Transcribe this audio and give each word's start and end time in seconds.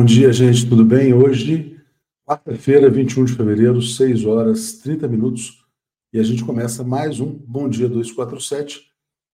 Bom 0.00 0.06
dia, 0.06 0.32
gente, 0.32 0.66
tudo 0.66 0.82
bem? 0.82 1.12
Hoje, 1.12 1.78
quarta-feira, 2.24 2.88
21 2.88 3.26
de 3.26 3.34
fevereiro, 3.34 3.82
6 3.82 4.24
horas 4.24 4.78
30 4.78 5.06
minutos, 5.06 5.62
e 6.10 6.18
a 6.18 6.22
gente 6.22 6.42
começa 6.42 6.82
mais 6.82 7.20
um 7.20 7.30
Bom 7.30 7.68
Dia 7.68 7.86
247, 7.86 8.90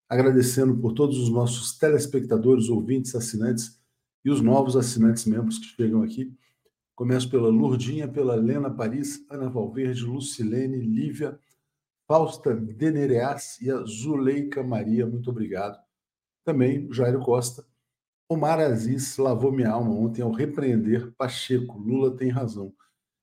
agradecendo 0.09 0.77
por 0.77 0.93
todos 0.93 1.21
os 1.21 1.31
nossos 1.31 1.79
telespectadores, 1.79 2.69
ouvintes, 2.69 3.15
assinantes 3.15 3.81
e 4.25 4.29
os 4.29 4.41
novos 4.41 4.77
assinantes 4.77 5.25
membros 5.25 5.57
que 5.57 5.67
chegam 5.67 6.03
aqui. 6.03 6.37
Começo 6.97 7.31
pela 7.31 7.49
Lurdinha, 7.49 8.09
pela 8.09 8.35
Lena 8.35 8.69
Paris, 8.69 9.25
Ana 9.31 9.49
Valverde, 9.49 10.05
Lucilene, 10.05 10.81
Lívia, 10.81 11.39
Fausta 12.09 12.53
Denereas 12.57 13.61
e 13.61 13.71
a 13.71 13.85
Zuleika 13.85 14.65
Maria, 14.65 15.07
muito 15.07 15.31
obrigado. 15.31 15.79
Também 16.45 16.93
Jairo 16.93 17.21
Costa, 17.21 17.65
Omar 18.29 18.59
Aziz 18.59 19.17
lavou 19.19 19.53
minha 19.53 19.71
alma 19.71 19.95
ontem 19.95 20.21
ao 20.21 20.33
repreender 20.33 21.13
Pacheco. 21.17 21.79
Lula 21.79 22.17
tem 22.17 22.29
razão. 22.29 22.75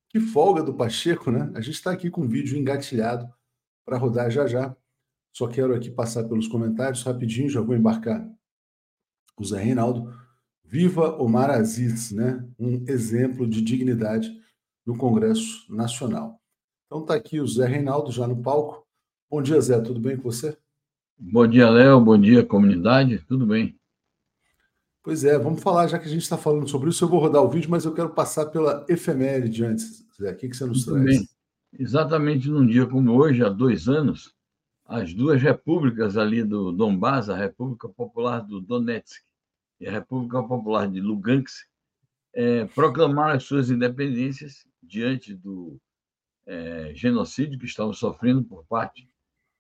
Que 0.09 0.19
folga 0.19 0.63
do 0.63 0.73
Pacheco, 0.73 1.29
né? 1.29 1.51
A 1.55 1.61
gente 1.61 1.75
está 1.75 1.91
aqui 1.91 2.09
com 2.09 2.21
um 2.21 2.27
vídeo 2.27 2.57
engatilhado 2.57 3.27
para 3.85 3.97
rodar 3.97 4.31
já 4.31 4.47
já. 4.47 4.75
Só 5.35 5.47
quero 5.47 5.75
aqui 5.75 5.89
passar 5.89 6.23
pelos 6.23 6.47
comentários 6.47 7.03
rapidinho, 7.03 7.49
já 7.49 7.59
vou 7.59 7.75
embarcar. 7.75 8.25
O 9.37 9.43
Zé 9.43 9.61
Reinaldo. 9.61 10.13
Viva 10.63 11.21
Omar 11.21 11.49
Aziz, 11.49 12.11
né? 12.11 12.47
Um 12.57 12.85
exemplo 12.87 13.45
de 13.47 13.61
dignidade 13.61 14.31
no 14.85 14.97
Congresso 14.97 15.65
Nacional. 15.73 16.39
Então 16.85 17.01
está 17.01 17.15
aqui 17.15 17.41
o 17.41 17.47
Zé 17.47 17.67
Reinaldo 17.67 18.11
já 18.11 18.27
no 18.27 18.41
palco. 18.41 18.87
Bom 19.29 19.41
dia, 19.41 19.59
Zé, 19.59 19.81
tudo 19.81 19.99
bem 19.99 20.15
com 20.15 20.23
você? 20.23 20.57
Bom 21.17 21.47
dia, 21.47 21.69
Léo. 21.69 21.99
Bom 21.99 22.17
dia, 22.17 22.45
comunidade. 22.45 23.19
Tudo 23.27 23.45
bem. 23.45 23.77
Pois 25.03 25.25
é, 25.25 25.37
vamos 25.37 25.61
falar, 25.61 25.87
já 25.87 25.99
que 25.99 26.05
a 26.05 26.09
gente 26.09 26.21
está 26.21 26.37
falando 26.37 26.65
sobre 26.69 26.89
isso, 26.89 27.03
eu 27.03 27.09
vou 27.09 27.19
rodar 27.19 27.43
o 27.43 27.49
vídeo, 27.49 27.69
mas 27.69 27.83
eu 27.83 27.93
quero 27.93 28.11
passar 28.11 28.45
pela 28.45 28.85
efeméride 28.87 29.65
antes, 29.65 30.07
Zé. 30.17 30.31
O 30.31 30.37
que, 30.37 30.47
você 30.47 30.65
nos 30.65 30.85
traz? 30.85 31.03
Bem. 31.03 31.27
Exatamente 31.77 32.49
num 32.49 32.65
dia 32.65 32.87
como 32.87 33.11
hoje, 33.11 33.43
há 33.43 33.49
dois 33.49 33.89
anos, 33.89 34.33
as 34.85 35.13
duas 35.13 35.41
repúblicas 35.41 36.15
ali 36.15 36.41
do 36.41 36.71
Donbass, 36.71 37.29
a 37.29 37.35
República 37.35 37.89
Popular 37.89 38.39
do 38.39 38.61
Donetsk 38.61 39.21
e 39.77 39.87
a 39.87 39.91
República 39.91 40.41
Popular 40.41 40.89
de 40.89 41.01
Lugansk, 41.01 41.65
é, 42.33 42.63
proclamaram 42.65 43.35
as 43.35 43.43
suas 43.43 43.69
independências 43.69 44.65
diante 44.81 45.35
do 45.35 45.77
é, 46.45 46.93
genocídio 46.95 47.59
que 47.59 47.65
estavam 47.65 47.91
sofrendo 47.91 48.41
por 48.45 48.65
parte 48.67 49.09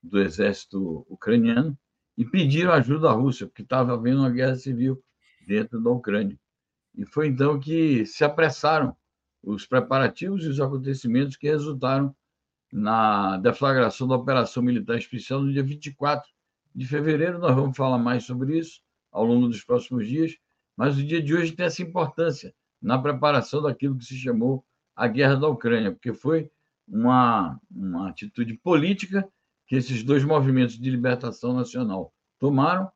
do 0.01 0.21
exército 0.21 1.05
ucraniano 1.09 1.77
e 2.17 2.23
pediram 2.23 2.71
ajuda 2.71 3.09
à 3.09 3.11
Rússia, 3.11 3.45
porque 3.45 3.63
estava 3.63 3.93
havendo 3.93 4.19
uma 4.19 4.29
guerra 4.29 4.55
civil 4.55 5.03
dentro 5.45 5.81
da 5.81 5.89
Ucrânia. 5.89 6.39
E 6.95 7.05
foi 7.05 7.27
então 7.27 7.59
que 7.59 8.05
se 8.05 8.23
apressaram 8.23 8.95
os 9.43 9.65
preparativos 9.65 10.45
e 10.45 10.47
os 10.47 10.59
acontecimentos 10.59 11.35
que 11.35 11.47
resultaram 11.47 12.15
na 12.71 13.37
deflagração 13.37 14.07
da 14.07 14.15
Operação 14.15 14.63
Militar 14.63 14.97
Especial 14.97 15.41
no 15.41 15.51
dia 15.51 15.63
24 15.63 16.27
de 16.73 16.87
fevereiro. 16.87 17.39
Nós 17.39 17.55
vamos 17.55 17.75
falar 17.75 17.97
mais 17.97 18.23
sobre 18.23 18.57
isso 18.57 18.81
ao 19.11 19.25
longo 19.25 19.47
dos 19.47 19.63
próximos 19.63 20.07
dias, 20.07 20.35
mas 20.75 20.97
o 20.97 21.03
dia 21.03 21.21
de 21.21 21.35
hoje 21.35 21.51
tem 21.51 21.65
essa 21.65 21.83
importância 21.83 22.53
na 22.81 22.97
preparação 22.97 23.61
daquilo 23.61 23.97
que 23.97 24.05
se 24.05 24.17
chamou 24.17 24.65
a 24.95 25.07
Guerra 25.07 25.35
da 25.35 25.47
Ucrânia, 25.47 25.91
porque 25.91 26.13
foi 26.13 26.49
uma, 26.87 27.59
uma 27.69 28.09
atitude 28.09 28.55
política 28.55 29.27
que 29.67 29.75
esses 29.75 30.03
dois 30.03 30.23
movimentos 30.23 30.77
de 30.77 30.89
libertação 30.89 31.53
nacional 31.53 32.13
tomaram 32.39 32.91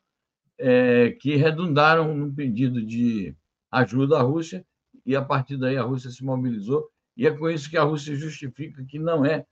é, 0.58 1.16
que 1.20 1.36
redundaram 1.36 2.14
no 2.14 2.32
pedido 2.32 2.84
de 2.84 3.34
ajuda 3.70 4.18
à 4.18 4.22
Rússia, 4.22 4.64
e 5.04 5.14
a 5.14 5.22
partir 5.22 5.56
daí 5.56 5.76
a 5.76 5.82
Rússia 5.82 6.10
se 6.10 6.24
mobilizou, 6.24 6.88
e 7.16 7.26
é 7.26 7.30
com 7.30 7.48
isso 7.48 7.70
que 7.70 7.76
a 7.76 7.82
Rússia 7.82 8.14
justifica 8.14 8.84
que 8.84 8.98
não 8.98 9.24
é 9.24 9.44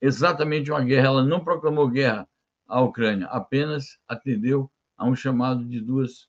exatamente 0.00 0.70
uma 0.70 0.82
guerra, 0.82 1.06
ela 1.06 1.24
não 1.24 1.44
proclamou 1.44 1.88
guerra 1.88 2.28
à 2.66 2.80
Ucrânia, 2.80 3.26
apenas 3.26 3.98
atendeu 4.08 4.70
a 4.96 5.06
um 5.06 5.14
chamado 5.14 5.64
de 5.64 5.80
duas 5.80 6.28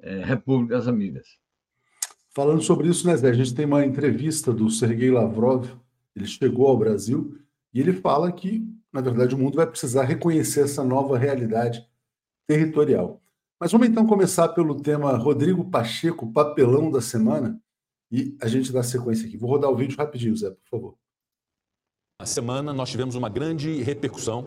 é, 0.00 0.24
repúblicas 0.24 0.88
amigas. 0.88 1.26
Falando 2.32 2.62
sobre 2.62 2.88
isso, 2.88 3.06
né, 3.06 3.16
Zé, 3.16 3.28
a 3.28 3.32
gente 3.32 3.54
tem 3.54 3.66
uma 3.66 3.84
entrevista 3.84 4.52
do 4.52 4.70
Sergei 4.70 5.10
Lavrov, 5.10 5.66
ele 6.14 6.26
chegou 6.26 6.68
ao 6.68 6.78
Brasil 6.78 7.36
e 7.74 7.80
ele 7.80 7.92
fala 7.92 8.30
que, 8.30 8.64
na 8.92 9.00
verdade, 9.00 9.34
o 9.34 9.38
mundo 9.38 9.56
vai 9.56 9.66
precisar 9.66 10.04
reconhecer 10.04 10.62
essa 10.62 10.84
nova 10.84 11.18
realidade 11.18 11.84
territorial. 12.46 13.20
Mas 13.60 13.72
vamos 13.72 13.88
então 13.88 14.06
começar 14.06 14.48
pelo 14.48 14.74
tema 14.80 15.14
Rodrigo 15.18 15.62
Pacheco, 15.62 16.32
papelão 16.32 16.90
da 16.90 17.02
semana, 17.02 17.60
e 18.10 18.34
a 18.40 18.48
gente 18.48 18.72
dá 18.72 18.82
sequência 18.82 19.28
aqui. 19.28 19.36
Vou 19.36 19.50
rodar 19.50 19.70
o 19.70 19.76
vídeo 19.76 19.98
rapidinho, 19.98 20.34
Zé, 20.34 20.48
por 20.48 20.68
favor. 20.70 20.94
Na 22.18 22.24
semana, 22.24 22.72
nós 22.72 22.88
tivemos 22.88 23.16
uma 23.16 23.28
grande 23.28 23.82
repercussão 23.82 24.46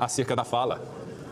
acerca 0.00 0.34
da 0.34 0.44
fala 0.44 0.82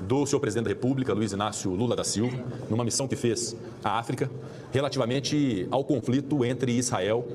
do 0.06 0.26
senhor 0.26 0.40
presidente 0.40 0.64
da 0.64 0.70
República, 0.70 1.14
Luiz 1.14 1.32
Inácio 1.32 1.70
Lula 1.70 1.96
da 1.96 2.04
Silva, 2.04 2.36
numa 2.68 2.84
missão 2.84 3.08
que 3.08 3.16
fez 3.16 3.56
à 3.82 3.98
África, 3.98 4.30
relativamente 4.70 5.66
ao 5.70 5.82
conflito 5.84 6.44
entre 6.44 6.72
Israel 6.72 7.26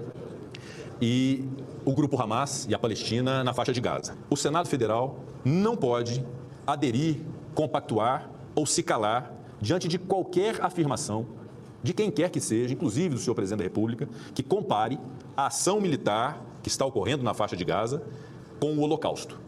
e 1.01 1.44
o 1.83 1.94
grupo 1.95 2.21
Hamas 2.21 2.67
e 2.69 2.75
a 2.75 2.77
Palestina 2.77 3.44
na 3.44 3.51
faixa 3.51 3.73
de 3.73 3.81
Gaza. 3.81 4.15
O 4.29 4.38
Senado 4.38 4.67
Federal 4.67 5.23
não 5.44 5.75
pode 5.75 6.23
aderir, 6.67 7.21
compactuar 7.55 8.29
ou 8.53 8.65
se 8.67 8.83
calar 8.83 9.36
diante 9.62 9.88
de 9.88 9.98
qualquer 9.98 10.63
afirmação 10.63 11.25
de 11.83 11.94
quem 11.94 12.12
quer 12.12 12.30
que 12.30 12.39
seja, 12.39 12.74
inclusive 12.74 13.15
do 13.15 13.19
senhor 13.19 13.36
presidente 13.36 13.59
da 13.59 13.63
República, 13.63 14.09
que 14.33 14.44
compare 14.44 15.00
a 15.36 15.48
ação 15.48 15.80
militar 15.80 16.44
que 16.62 16.69
está 16.69 16.86
ocorrendo 16.86 17.24
na 17.24 17.33
faixa 17.33 17.56
de 17.56 17.63
Gaza 17.63 18.04
com 18.59 18.74
o 18.74 18.81
Holocausto. 18.81 19.39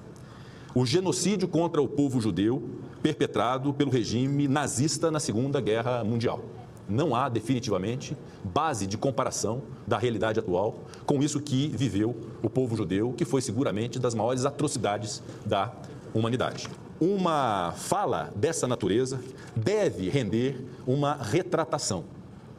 O 0.73 0.85
genocídio 0.85 1.47
contra 1.47 1.81
o 1.81 1.87
povo 1.87 2.21
judeu 2.21 2.63
perpetrado 3.01 3.73
pelo 3.73 3.89
regime 3.89 4.47
nazista 4.47 5.09
na 5.09 5.19
Segunda 5.19 5.59
Guerra 5.59 6.03
Mundial. 6.03 6.41
Não 6.87 7.15
há, 7.15 7.29
definitivamente, 7.29 8.15
base 8.43 8.87
de 8.87 8.97
comparação 8.97 9.61
da 9.85 9.97
realidade 9.97 10.39
atual 10.39 10.83
com 11.05 11.21
isso 11.21 11.39
que 11.39 11.67
viveu 11.69 12.15
o 12.41 12.49
povo 12.49 12.75
judeu, 12.75 13.13
que 13.13 13.25
foi 13.25 13.41
seguramente 13.41 13.99
das 13.99 14.15
maiores 14.15 14.45
atrocidades 14.45 15.21
da 15.45 15.73
humanidade. 16.13 16.67
Uma 16.99 17.71
fala 17.77 18.29
dessa 18.35 18.67
natureza 18.67 19.21
deve 19.55 20.09
render 20.09 20.61
uma 20.85 21.13
retratação. 21.13 22.03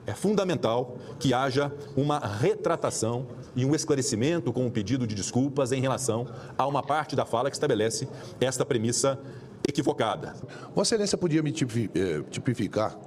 É 0.07 0.15
fundamental 0.15 0.97
que 1.19 1.35
haja 1.35 1.71
uma 1.95 2.19
retratação 2.19 3.27
e 3.55 3.67
um 3.67 3.75
esclarecimento 3.75 4.51
com 4.53 4.65
um 4.65 4.71
pedido 4.71 5.07
de 5.07 5.15
desculpas 5.15 5.73
em 5.73 5.81
relação 5.81 6.27
a 6.57 6.67
uma 6.67 6.83
parte 6.83 7.15
da 7.15 7.27
fala 7.27 7.51
que 7.51 7.57
estabelece 7.57 8.09
esta 8.41 8.65
premissa 8.65 9.21
equivocada. 9.69 10.35
Vossa 10.75 10.95
Excelência 10.95 11.19
podia 11.19 11.43
me 11.43 11.51
eh, 11.51 12.23
tipificar, 12.31 12.99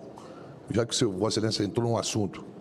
já 0.69 0.85
que 0.85 1.03
Vossa 1.05 1.39
Excelência 1.39 1.63
entrou 1.63 1.89
num 1.89 1.97
assunto 1.97 2.52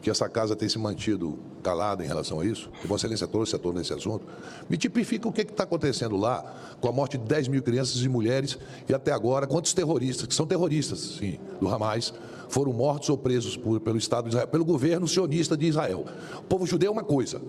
que 0.00 0.10
essa 0.10 0.28
casa 0.28 0.54
tem 0.54 0.68
se 0.68 0.78
mantido 0.78 1.38
calada 1.62 2.04
em 2.04 2.06
relação 2.06 2.40
a 2.40 2.46
isso, 2.46 2.70
que 2.80 2.86
Vossa 2.86 3.06
Excelência 3.06 3.26
trouxe 3.26 3.56
a 3.56 3.58
tona 3.58 3.80
nesse 3.80 3.92
assunto, 3.92 4.24
me 4.68 4.76
tipifica 4.76 5.28
o 5.28 5.32
que 5.32 5.42
está 5.42 5.64
acontecendo 5.64 6.16
lá 6.16 6.76
com 6.80 6.88
a 6.88 6.92
morte 6.92 7.18
de 7.18 7.24
10 7.24 7.48
mil 7.48 7.62
crianças 7.62 8.00
e 8.02 8.08
mulheres 8.08 8.58
e 8.88 8.94
até 8.94 9.10
agora 9.10 9.46
quantos 9.46 9.72
terroristas, 9.72 10.26
que 10.26 10.34
são 10.34 10.46
terroristas, 10.46 11.16
sim, 11.18 11.38
do 11.60 11.68
Hamas, 11.68 12.14
foram 12.48 12.72
mortos 12.72 13.08
ou 13.08 13.18
presos 13.18 13.56
por, 13.56 13.80
pelo 13.80 13.98
Estado 13.98 14.24
de 14.24 14.30
Israel, 14.30 14.48
pelo 14.48 14.64
governo 14.64 15.08
sionista 15.08 15.56
de 15.56 15.66
Israel. 15.66 16.04
O 16.38 16.44
povo 16.44 16.66
judeu 16.66 16.90
é 16.90 16.92
uma 16.92 17.04
coisa, 17.04 17.40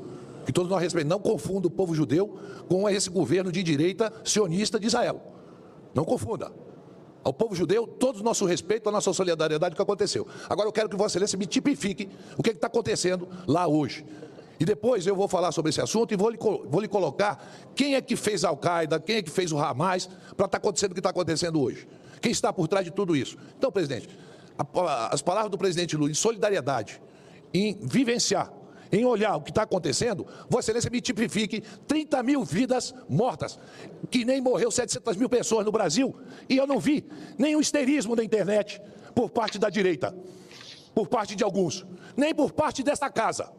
que 0.46 0.52
todos 0.52 0.72
nós 0.72 0.82
respeitamos. 0.82 1.16
Não 1.16 1.22
confunda 1.22 1.68
o 1.68 1.72
povo 1.72 1.94
judeu 1.94 2.40
com 2.68 2.90
esse 2.90 3.10
governo 3.10 3.52
de 3.52 3.62
direita 3.62 4.12
sionista 4.24 4.80
de 4.80 4.88
Israel. 4.88 5.22
Não 5.94 6.04
confunda 6.06 6.52
ao 7.28 7.34
povo 7.34 7.54
judeu, 7.54 7.86
todo 7.86 8.22
o 8.22 8.24
nosso 8.24 8.46
respeito, 8.46 8.88
a 8.88 8.92
nossa 8.92 9.12
solidariedade 9.12 9.76
que 9.76 9.82
aconteceu. 9.82 10.26
Agora 10.50 10.70
eu 10.70 10.72
quero 10.72 10.88
que 10.88 10.96
Vossa 10.96 11.18
Excelência 11.18 11.38
me 11.38 11.46
tipifique 11.46 12.10
o 12.38 12.42
que 12.42 12.52
está 12.52 12.68
acontecendo 12.68 13.28
lá 13.46 13.68
hoje. 13.68 14.06
E 14.58 14.64
depois 14.64 15.06
eu 15.06 15.14
vou 15.14 15.28
falar 15.28 15.52
sobre 15.52 15.70
esse 15.70 15.82
assunto 15.82 16.14
e 16.14 16.18
vou 16.18 16.30
lhe, 16.30 16.38
vou 16.38 16.80
lhe 16.80 16.88
colocar 16.88 17.46
quem 17.76 17.96
é 17.96 18.02
que 18.02 18.16
fez 18.16 18.46
a 18.46 18.50
Al-Qaeda, 18.50 19.00
quem 19.00 19.18
é 19.18 19.22
que 19.22 19.30
fez 19.30 19.52
o 19.52 19.58
Hamas, 19.58 20.08
para 20.08 20.46
estar 20.46 20.48
tá 20.48 20.58
acontecendo 20.58 20.92
o 20.92 20.94
que 20.94 21.02
está 21.02 21.10
acontecendo 21.10 21.62
hoje. 21.62 21.86
quem 22.22 22.32
está 22.32 22.52
por 22.54 22.66
trás 22.68 22.86
de 22.86 22.92
tudo 22.92 23.14
isso. 23.14 23.38
Então, 23.58 23.70
presidente, 23.70 24.08
as 25.12 25.22
palavras 25.22 25.52
do 25.52 25.58
presidente 25.58 25.98
Lula 25.98 26.10
em 26.10 26.16
solidariedade, 26.16 27.02
em 27.54 27.78
vivenciar, 27.82 28.52
em 28.92 29.06
olhar 29.06 29.36
o 29.36 29.42
que 29.42 29.52
está 29.52 29.64
acontecendo, 29.64 30.26
Vossa 30.50 30.72
Excelência 30.72 30.90
me 30.90 31.02
tipifique 31.02 31.62
30 31.88 32.24
mil 32.24 32.44
vidas 32.44 32.94
mortas, 33.10 33.60
que 34.10 34.26
nem 34.26 34.42
morreu 34.42 34.72
700 34.72 35.16
mil 35.18 35.30
pessoas 35.30 35.66
no 35.66 35.72
Brasil, 35.72 36.16
e 36.50 36.58
eu 36.58 36.68
não 36.68 36.80
vi 36.80 37.06
nenhum 37.38 37.60
histerismo 37.60 38.16
na 38.16 38.24
internet 38.24 38.82
por 39.14 39.30
parte 39.30 39.58
da 39.58 39.70
direita, 39.70 40.16
por 40.94 41.08
parte 41.08 41.36
de 41.36 41.44
alguns, 41.44 41.86
nem 42.16 42.34
por 42.34 42.52
parte 42.52 42.84
dessa 42.84 43.10
casa 43.10 43.52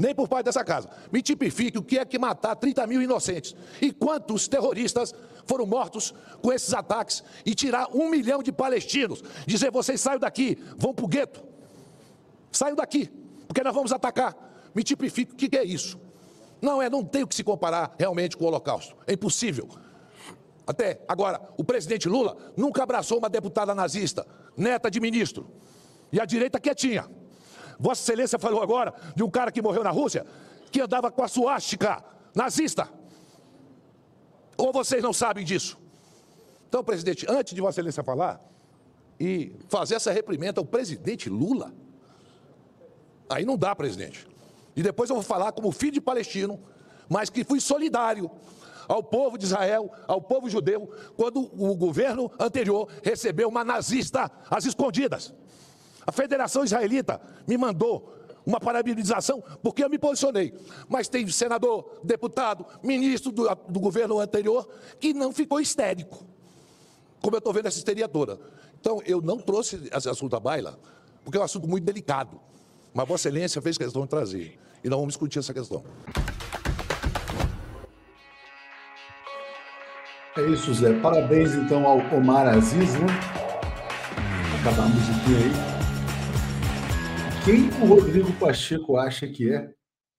nem 0.00 0.14
por 0.14 0.26
parte 0.26 0.46
dessa 0.46 0.64
casa. 0.64 0.88
Me 1.12 1.20
tipifique 1.20 1.76
o 1.76 1.82
que 1.82 1.98
é 1.98 2.04
que 2.06 2.18
matar 2.18 2.56
30 2.56 2.86
mil 2.86 3.02
inocentes. 3.02 3.54
E 3.82 3.92
quantos 3.92 4.48
terroristas 4.48 5.14
foram 5.44 5.66
mortos 5.66 6.14
com 6.40 6.50
esses 6.50 6.72
ataques 6.72 7.22
e 7.44 7.54
tirar 7.54 7.86
um 7.94 8.08
milhão 8.08 8.42
de 8.42 8.50
palestinos. 8.50 9.22
Dizer, 9.46 9.70
vocês 9.70 10.00
saiam 10.00 10.18
daqui, 10.18 10.58
vão 10.78 10.94
para 10.94 11.04
o 11.04 11.08
gueto. 11.08 11.44
Saiam 12.50 12.74
daqui, 12.74 13.10
porque 13.50 13.64
nós 13.64 13.74
vamos 13.74 13.90
atacar. 13.90 14.36
Me 14.72 14.84
tipifique 14.84 15.32
o 15.32 15.36
que 15.36 15.58
é 15.58 15.64
isso. 15.64 16.00
Não 16.62 16.80
é, 16.80 16.88
não 16.88 17.04
tem 17.04 17.24
o 17.24 17.26
que 17.26 17.34
se 17.34 17.42
comparar 17.42 17.96
realmente 17.98 18.36
com 18.36 18.44
o 18.44 18.46
Holocausto. 18.46 18.96
É 19.08 19.14
impossível. 19.14 19.68
Até 20.64 21.04
agora, 21.08 21.42
o 21.58 21.64
presidente 21.64 22.08
Lula 22.08 22.36
nunca 22.56 22.84
abraçou 22.84 23.18
uma 23.18 23.28
deputada 23.28 23.74
nazista, 23.74 24.24
neta 24.56 24.88
de 24.88 25.00
ministro. 25.00 25.50
E 26.12 26.20
a 26.20 26.24
direita 26.24 26.60
quietinha. 26.60 27.10
Vossa 27.76 28.02
Excelência 28.02 28.38
falou 28.38 28.62
agora 28.62 28.94
de 29.16 29.24
um 29.24 29.28
cara 29.28 29.50
que 29.50 29.60
morreu 29.60 29.82
na 29.82 29.90
Rússia, 29.90 30.24
que 30.70 30.80
andava 30.80 31.10
com 31.10 31.24
a 31.24 31.26
suástica 31.26 32.04
nazista. 32.32 32.88
Ou 34.56 34.72
vocês 34.72 35.02
não 35.02 35.12
sabem 35.12 35.44
disso? 35.44 35.76
Então, 36.68 36.84
presidente, 36.84 37.26
antes 37.28 37.52
de 37.52 37.60
Vossa 37.60 37.80
Excelência 37.80 38.04
falar 38.04 38.40
e 39.18 39.56
fazer 39.68 39.96
essa 39.96 40.12
reprimenda 40.12 40.60
ao 40.60 40.64
presidente 40.64 41.28
Lula, 41.28 41.74
aí 43.30 43.44
não 43.44 43.56
dá, 43.56 43.74
presidente. 43.74 44.26
E 44.76 44.82
depois 44.82 45.08
eu 45.10 45.16
vou 45.16 45.22
falar 45.22 45.52
como 45.52 45.70
filho 45.72 45.92
de 45.92 46.00
palestino, 46.00 46.60
mas 47.08 47.30
que 47.30 47.44
fui 47.44 47.60
solidário 47.60 48.30
ao 48.88 49.02
povo 49.02 49.38
de 49.38 49.44
Israel, 49.44 49.92
ao 50.08 50.20
povo 50.20 50.50
judeu, 50.50 50.90
quando 51.16 51.40
o 51.40 51.74
governo 51.76 52.30
anterior 52.38 52.88
recebeu 53.02 53.48
uma 53.48 53.64
nazista 53.64 54.30
às 54.50 54.64
escondidas. 54.64 55.32
A 56.06 56.12
Federação 56.12 56.64
Israelita 56.64 57.20
me 57.46 57.56
mandou 57.56 58.16
uma 58.44 58.58
parabenização 58.58 59.42
porque 59.62 59.84
eu 59.84 59.90
me 59.90 59.98
posicionei. 59.98 60.52
Mas 60.88 61.08
tem 61.08 61.26
senador, 61.28 62.00
deputado, 62.02 62.66
ministro 62.82 63.30
do, 63.30 63.46
do 63.68 63.78
governo 63.78 64.18
anterior 64.18 64.68
que 64.98 65.14
não 65.14 65.32
ficou 65.32 65.60
histérico. 65.60 66.26
Como 67.22 67.36
eu 67.36 67.38
estou 67.38 67.52
vendo 67.52 67.66
essa 67.66 67.78
histeria 67.78 68.08
toda. 68.08 68.40
Então, 68.80 69.00
eu 69.04 69.20
não 69.20 69.38
trouxe 69.38 69.88
esse 69.92 70.08
assunto 70.08 70.34
à 70.34 70.40
baila, 70.40 70.80
porque 71.22 71.36
é 71.36 71.40
um 71.40 71.44
assunto 71.44 71.68
muito 71.68 71.84
delicado. 71.84 72.40
Mas 72.92 73.06
Vossa 73.06 73.28
Excelência 73.28 73.62
fez 73.62 73.78
questão 73.78 74.02
de 74.02 74.08
trazer. 74.08 74.58
E 74.82 74.88
nós 74.88 74.98
vamos 74.98 75.14
discutir 75.14 75.38
essa 75.38 75.54
questão. 75.54 75.84
É 80.36 80.42
isso, 80.48 80.72
Zé. 80.74 80.92
Parabéns, 81.00 81.54
então, 81.54 81.86
ao 81.86 81.98
Omar 82.14 82.48
Aziz, 82.48 82.94
né? 82.94 83.06
Acabar 84.60 84.84
a 84.84 84.88
musiquinha 84.88 85.38
aí. 85.38 85.80
Quem 87.44 87.68
o 87.82 87.86
Rodrigo 87.86 88.32
Pacheco 88.34 88.96
acha 88.96 89.26
que 89.26 89.52
é 89.52 89.72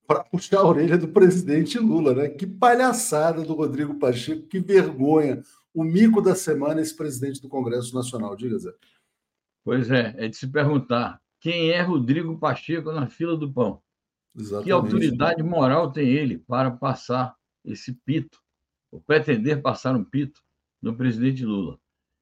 para 0.08 0.24
puxar 0.24 0.60
a 0.60 0.66
orelha 0.66 0.98
do 0.98 1.08
presidente 1.08 1.78
Lula, 1.78 2.14
né? 2.14 2.30
Que 2.30 2.48
palhaçada 2.48 3.44
do 3.44 3.54
Rodrigo 3.54 4.00
Pacheco, 4.00 4.48
que 4.48 4.60
vergonha. 4.60 5.42
O 5.74 5.84
mico 5.84 6.22
da 6.22 6.36
semana, 6.36 6.82
esse 6.82 6.96
presidente 6.96 7.42
do 7.42 7.48
Congresso 7.48 7.96
Nacional. 7.96 8.36
Diga, 8.36 8.58
Zé. 8.58 8.72
Pois 9.64 9.90
é, 9.90 10.14
é 10.18 10.28
de 10.28 10.36
se 10.36 10.48
perguntar 10.48 11.21
quem 11.42 11.72
é 11.72 11.82
Rodrigo 11.82 12.38
Pacheco 12.38 12.92
na 12.92 13.08
fila 13.08 13.36
do 13.36 13.52
pão. 13.52 13.82
Exatamente. 14.36 14.66
Que 14.66 14.72
autoridade 14.72 15.44
moral 15.44 15.92
tem 15.92 16.08
ele 16.08 16.38
para 16.38 16.72
passar 16.72 17.36
esse 17.66 17.94
pito, 18.06 18.40
ou 18.92 19.02
pretender 19.02 19.62
passar 19.62 19.96
um 19.96 20.04
pito 20.04 20.42
no 20.82 20.96
presidente 20.96 21.44
Lula? 21.44 21.78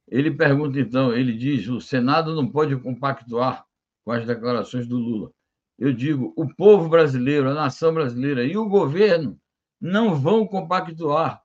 Ele 0.07 0.31
pergunta, 0.31 0.79
então, 0.79 1.13
ele 1.13 1.33
diz: 1.33 1.67
o 1.67 1.79
Senado 1.79 2.33
não 2.33 2.49
pode 2.49 2.75
compactuar 2.77 3.63
com 4.03 4.11
as 4.11 4.25
declarações 4.25 4.87
do 4.87 4.97
Lula. 4.97 5.31
Eu 5.77 5.93
digo, 5.93 6.33
o 6.35 6.47
povo 6.47 6.89
brasileiro, 6.89 7.49
a 7.49 7.53
nação 7.53 7.93
brasileira 7.93 8.43
e 8.43 8.57
o 8.57 8.67
governo 8.67 9.39
não 9.79 10.15
vão 10.15 10.47
compactuar 10.47 11.41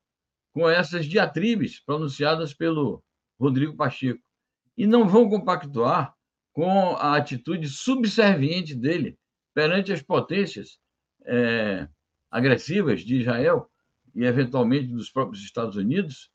com 0.52 0.68
essas 0.68 1.06
diatribes 1.06 1.80
pronunciadas 1.80 2.54
pelo 2.54 3.02
Rodrigo 3.38 3.76
Pacheco 3.76 4.22
e 4.76 4.86
não 4.86 5.06
vão 5.06 5.28
compactuar 5.28 6.14
com 6.54 6.96
a 6.96 7.16
atitude 7.16 7.68
subserviente 7.68 8.74
dele 8.74 9.18
perante 9.52 9.92
as 9.92 10.00
potências 10.00 10.78
é, 11.26 11.86
agressivas 12.30 13.02
de 13.02 13.20
Israel 13.20 13.68
e, 14.14 14.24
eventualmente, 14.24 14.86
dos 14.86 15.10
próprios 15.10 15.42
Estados 15.42 15.76
Unidos, 15.76 16.30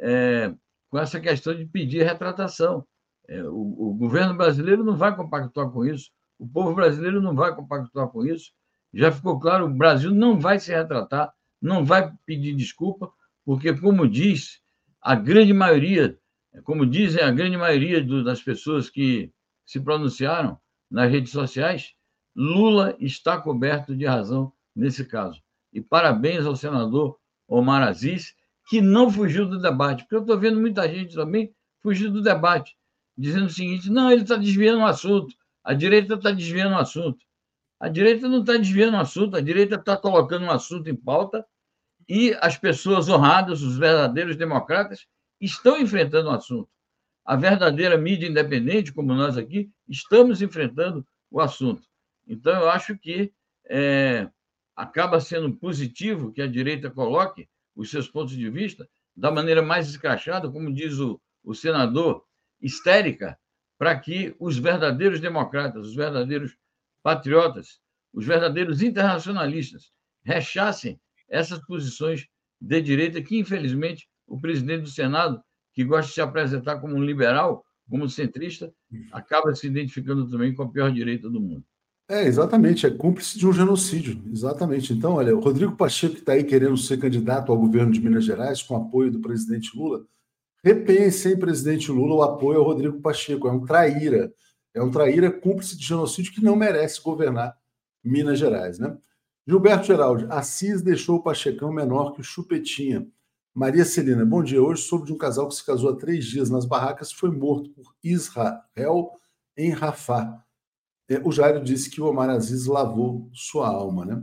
é, 0.00 0.52
com 0.88 0.98
essa 0.98 1.20
questão 1.20 1.54
de 1.54 1.66
pedir 1.66 2.02
retratação. 2.02 2.84
É, 3.28 3.42
o, 3.44 3.90
o, 3.90 3.94
governo 3.94 4.34
brasileiro 4.34 4.82
não 4.82 4.96
vai 4.96 5.14
compactuar 5.14 5.70
com 5.70 5.84
isso, 5.84 6.10
o 6.38 6.48
povo 6.48 6.74
brasileiro 6.74 7.20
não 7.20 7.34
vai 7.34 7.54
compactuar 7.54 8.08
com 8.08 8.24
isso. 8.24 8.52
Já 8.94 9.12
ficou 9.12 9.38
claro, 9.38 9.66
o 9.66 9.74
Brasil 9.74 10.14
não 10.14 10.40
vai 10.40 10.58
se 10.58 10.72
retratar, 10.72 11.30
não 11.60 11.84
vai 11.84 12.10
pedir 12.24 12.54
desculpa, 12.54 13.12
porque, 13.44 13.74
como 13.74 14.08
diz 14.08 14.62
a 15.02 15.14
grande 15.14 15.52
maioria, 15.52 16.18
como 16.64 16.86
dizem 16.86 17.22
a 17.22 17.30
grande 17.30 17.58
maioria 17.58 18.02
do, 18.02 18.24
das 18.24 18.42
pessoas 18.42 18.88
que 18.88 19.30
se 19.68 19.78
pronunciaram 19.78 20.58
nas 20.90 21.10
redes 21.10 21.30
sociais, 21.30 21.92
Lula 22.34 22.96
está 22.98 23.38
coberto 23.38 23.94
de 23.94 24.06
razão 24.06 24.50
nesse 24.74 25.04
caso. 25.04 25.42
E 25.70 25.78
parabéns 25.78 26.46
ao 26.46 26.56
senador 26.56 27.18
Omar 27.46 27.82
Aziz, 27.82 28.34
que 28.66 28.80
não 28.80 29.10
fugiu 29.10 29.46
do 29.46 29.60
debate, 29.60 30.04
porque 30.04 30.14
eu 30.14 30.20
estou 30.22 30.38
vendo 30.38 30.58
muita 30.58 30.88
gente 30.88 31.14
também 31.14 31.54
fugir 31.82 32.10
do 32.10 32.22
debate 32.22 32.74
dizendo 33.16 33.46
o 33.46 33.50
seguinte: 33.50 33.90
não, 33.90 34.10
ele 34.10 34.22
está 34.22 34.36
desviando 34.36 34.80
o 34.80 34.86
assunto, 34.86 35.34
a 35.62 35.74
direita 35.74 36.14
está 36.14 36.30
desviando 36.30 36.74
o 36.74 36.78
assunto. 36.78 37.18
A 37.78 37.88
direita 37.88 38.26
não 38.26 38.40
está 38.40 38.56
desviando 38.56 38.96
o 38.96 39.00
assunto, 39.00 39.36
a 39.36 39.40
direita 39.40 39.74
está 39.74 39.96
colocando 39.98 40.46
um 40.46 40.50
assunto 40.50 40.88
em 40.88 40.96
pauta 40.96 41.44
e 42.08 42.34
as 42.40 42.56
pessoas 42.56 43.08
honradas, 43.08 43.60
os 43.60 43.76
verdadeiros 43.76 44.34
democratas, 44.34 45.06
estão 45.38 45.78
enfrentando 45.78 46.30
o 46.30 46.32
assunto. 46.32 46.68
A 47.28 47.36
verdadeira 47.36 47.98
mídia 47.98 48.26
independente, 48.26 48.90
como 48.90 49.12
nós 49.12 49.36
aqui, 49.36 49.70
estamos 49.86 50.40
enfrentando 50.40 51.06
o 51.30 51.42
assunto. 51.42 51.86
Então, 52.26 52.58
eu 52.58 52.70
acho 52.70 52.96
que 52.96 53.30
é, 53.68 54.30
acaba 54.74 55.20
sendo 55.20 55.54
positivo 55.54 56.32
que 56.32 56.40
a 56.40 56.46
direita 56.46 56.90
coloque 56.90 57.46
os 57.76 57.90
seus 57.90 58.08
pontos 58.08 58.34
de 58.34 58.48
vista 58.48 58.88
da 59.14 59.30
maneira 59.30 59.60
mais 59.60 59.90
escrachada, 59.90 60.50
como 60.50 60.72
diz 60.72 60.98
o, 61.00 61.20
o 61.44 61.54
senador 61.54 62.24
histérica 62.62 63.38
para 63.76 63.94
que 64.00 64.34
os 64.40 64.56
verdadeiros 64.56 65.20
democratas, 65.20 65.88
os 65.88 65.94
verdadeiros 65.94 66.56
patriotas, 67.02 67.78
os 68.10 68.24
verdadeiros 68.24 68.80
internacionalistas 68.80 69.92
rechassem 70.24 70.98
essas 71.28 71.58
posições 71.66 72.26
de 72.58 72.80
direita 72.80 73.20
que, 73.20 73.38
infelizmente, 73.38 74.08
o 74.26 74.40
presidente 74.40 74.84
do 74.84 74.88
Senado, 74.88 75.44
que 75.78 75.84
gosta 75.84 76.08
de 76.08 76.14
se 76.14 76.20
apresentar 76.20 76.80
como 76.80 76.96
um 76.96 77.04
liberal, 77.04 77.64
como 77.88 78.08
centrista, 78.08 78.74
acaba 79.12 79.54
se 79.54 79.68
identificando 79.68 80.28
também 80.28 80.52
com 80.52 80.64
a 80.64 80.68
pior 80.68 80.90
direita 80.90 81.30
do 81.30 81.40
mundo. 81.40 81.62
É, 82.08 82.26
exatamente, 82.26 82.84
é 82.84 82.90
cúmplice 82.90 83.38
de 83.38 83.46
um 83.46 83.52
genocídio, 83.52 84.20
exatamente. 84.28 84.92
Então, 84.92 85.12
olha, 85.12 85.36
o 85.36 85.38
Rodrigo 85.38 85.76
Pacheco, 85.76 86.14
que 86.14 86.20
está 86.20 86.32
aí 86.32 86.42
querendo 86.42 86.76
ser 86.76 86.98
candidato 86.98 87.52
ao 87.52 87.58
governo 87.58 87.92
de 87.92 88.00
Minas 88.00 88.24
Gerais, 88.24 88.60
com 88.60 88.74
apoio 88.74 89.12
do 89.12 89.20
presidente 89.20 89.70
Lula, 89.78 90.04
Repense, 90.64 91.28
hein, 91.28 91.38
presidente 91.38 91.92
Lula, 91.92 92.16
o 92.16 92.22
apoio 92.22 92.58
ao 92.58 92.64
Rodrigo 92.64 93.00
Pacheco. 93.00 93.46
É 93.46 93.52
um 93.52 93.64
traíra. 93.64 94.32
É 94.74 94.82
um 94.82 94.90
traíra 94.90 95.30
cúmplice 95.30 95.78
de 95.78 95.84
genocídio 95.84 96.32
que 96.32 96.42
não 96.42 96.56
merece 96.56 97.00
governar 97.00 97.56
Minas 98.02 98.40
Gerais, 98.40 98.80
né? 98.80 98.98
Gilberto 99.46 99.86
Geraldi, 99.86 100.26
Assis 100.28 100.82
deixou 100.82 101.18
o 101.18 101.22
Pachecão 101.22 101.72
menor 101.72 102.14
que 102.14 102.20
o 102.20 102.24
Chupetinha. 102.24 103.06
Maria 103.58 103.84
Celina, 103.84 104.24
bom 104.24 104.40
dia. 104.40 104.62
Hoje 104.62 104.82
soube 104.82 105.06
de 105.06 105.12
um 105.12 105.18
casal 105.18 105.48
que 105.48 105.54
se 105.56 105.66
casou 105.66 105.90
há 105.90 105.96
três 105.96 106.24
dias 106.26 106.48
nas 106.48 106.64
barracas 106.64 107.10
e 107.10 107.16
foi 107.16 107.28
morto 107.28 107.68
por 107.70 107.92
Israel 108.04 109.10
em 109.56 109.70
Rafah. 109.70 110.44
É, 111.08 111.18
o 111.18 111.32
Jairo 111.32 111.60
disse 111.64 111.90
que 111.90 112.00
o 112.00 112.06
Omar 112.06 112.30
Aziz 112.30 112.66
lavou 112.66 113.28
sua 113.34 113.66
alma, 113.66 114.04
né? 114.04 114.22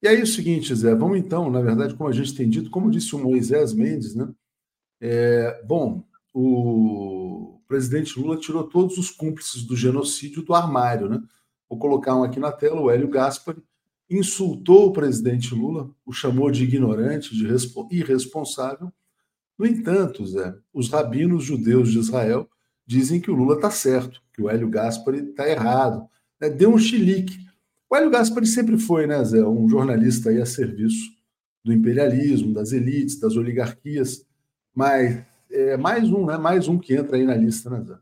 E 0.00 0.08
aí 0.08 0.20
é 0.20 0.22
o 0.22 0.26
seguinte, 0.26 0.74
Zé, 0.74 0.94
vamos 0.94 1.18
então, 1.18 1.50
na 1.50 1.60
verdade, 1.60 1.94
como 1.94 2.08
a 2.08 2.12
gente 2.12 2.34
tem 2.34 2.48
dito, 2.48 2.70
como 2.70 2.90
disse 2.90 3.14
o 3.14 3.18
Moisés 3.18 3.74
Mendes, 3.74 4.14
né? 4.14 4.32
É, 4.98 5.62
bom, 5.66 6.02
o 6.32 7.60
presidente 7.68 8.18
Lula 8.18 8.38
tirou 8.38 8.64
todos 8.64 8.96
os 8.96 9.10
cúmplices 9.10 9.62
do 9.62 9.76
genocídio 9.76 10.42
do 10.42 10.54
armário, 10.54 11.06
né? 11.06 11.22
Vou 11.68 11.78
colocar 11.78 12.16
um 12.16 12.24
aqui 12.24 12.40
na 12.40 12.50
tela, 12.50 12.80
o 12.80 12.90
Hélio 12.90 13.10
Gaspari, 13.10 13.62
insultou 14.10 14.88
o 14.88 14.92
presidente 14.92 15.54
Lula, 15.54 15.88
o 16.04 16.12
chamou 16.12 16.50
de 16.50 16.64
ignorante, 16.64 17.34
de 17.34 17.46
irresponsável, 17.92 18.92
No 19.60 19.66
entanto, 19.66 20.26
Zé, 20.26 20.54
os 20.72 20.88
rabinos 20.88 21.44
judeus 21.44 21.92
de 21.92 21.98
Israel 21.98 22.48
dizem 22.86 23.20
que 23.20 23.30
o 23.30 23.34
Lula 23.34 23.56
está 23.56 23.70
certo, 23.70 24.22
que 24.32 24.40
o 24.40 24.48
Hélio 24.48 24.70
Gaspari 24.70 25.18
está 25.18 25.46
errado. 25.46 26.08
Né? 26.40 26.48
Deu 26.48 26.72
um 26.72 26.78
chilique. 26.78 27.38
O 27.88 27.94
Hélio 27.94 28.08
Gaspari 28.10 28.46
sempre 28.46 28.78
foi, 28.78 29.06
né, 29.06 29.22
Zé, 29.22 29.44
um 29.44 29.68
jornalista 29.68 30.30
aí 30.30 30.40
a 30.40 30.46
serviço 30.46 31.10
do 31.62 31.74
imperialismo, 31.74 32.54
das 32.54 32.72
elites, 32.72 33.20
das 33.20 33.36
oligarquias, 33.36 34.26
mas 34.74 35.22
é 35.50 35.76
mais 35.76 36.10
um, 36.10 36.24
né? 36.24 36.38
Mais 36.38 36.66
um 36.66 36.78
que 36.78 36.94
entra 36.94 37.16
aí 37.16 37.24
na 37.24 37.34
lista, 37.34 37.68
né, 37.68 37.84
Zé? 37.84 37.98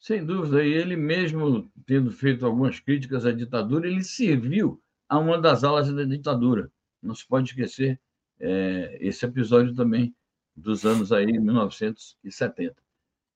Sem 0.00 0.24
dúvida, 0.24 0.64
e 0.64 0.72
ele 0.72 0.96
mesmo 0.96 1.70
tendo 1.86 2.10
feito 2.10 2.44
algumas 2.44 2.80
críticas 2.80 3.24
à 3.24 3.30
ditadura, 3.30 3.86
ele 3.86 4.02
serviu 4.02 4.82
a 5.08 5.18
uma 5.18 5.40
das 5.40 5.64
alas 5.64 5.92
da 5.92 6.04
ditadura. 6.04 6.70
Não 7.02 7.14
se 7.14 7.26
pode 7.26 7.50
esquecer 7.50 8.00
é, 8.40 8.98
esse 9.00 9.24
episódio 9.24 9.74
também 9.74 10.14
dos 10.54 10.84
anos 10.84 11.12
aí 11.12 11.26
1970. 11.38 12.74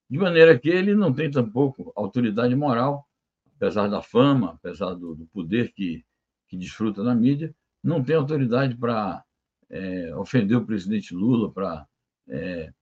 De 0.09 0.17
maneira 0.17 0.57
que 0.57 0.69
ele 0.69 0.93
não 0.93 1.13
tem 1.13 1.31
tampouco 1.31 1.91
autoridade 1.95 2.55
moral, 2.55 3.07
apesar 3.55 3.87
da 3.87 4.01
fama, 4.01 4.53
apesar 4.53 4.93
do, 4.93 5.15
do 5.15 5.25
poder 5.27 5.71
que, 5.71 6.03
que 6.47 6.57
desfruta 6.57 7.03
na 7.03 7.15
mídia, 7.15 7.55
não 7.83 8.03
tem 8.03 8.15
autoridade 8.15 8.75
para 8.75 9.23
é, 9.69 10.13
ofender 10.15 10.57
o 10.57 10.65
presidente 10.65 11.13
Lula, 11.15 11.51
para 11.51 11.87
é, 12.27 12.73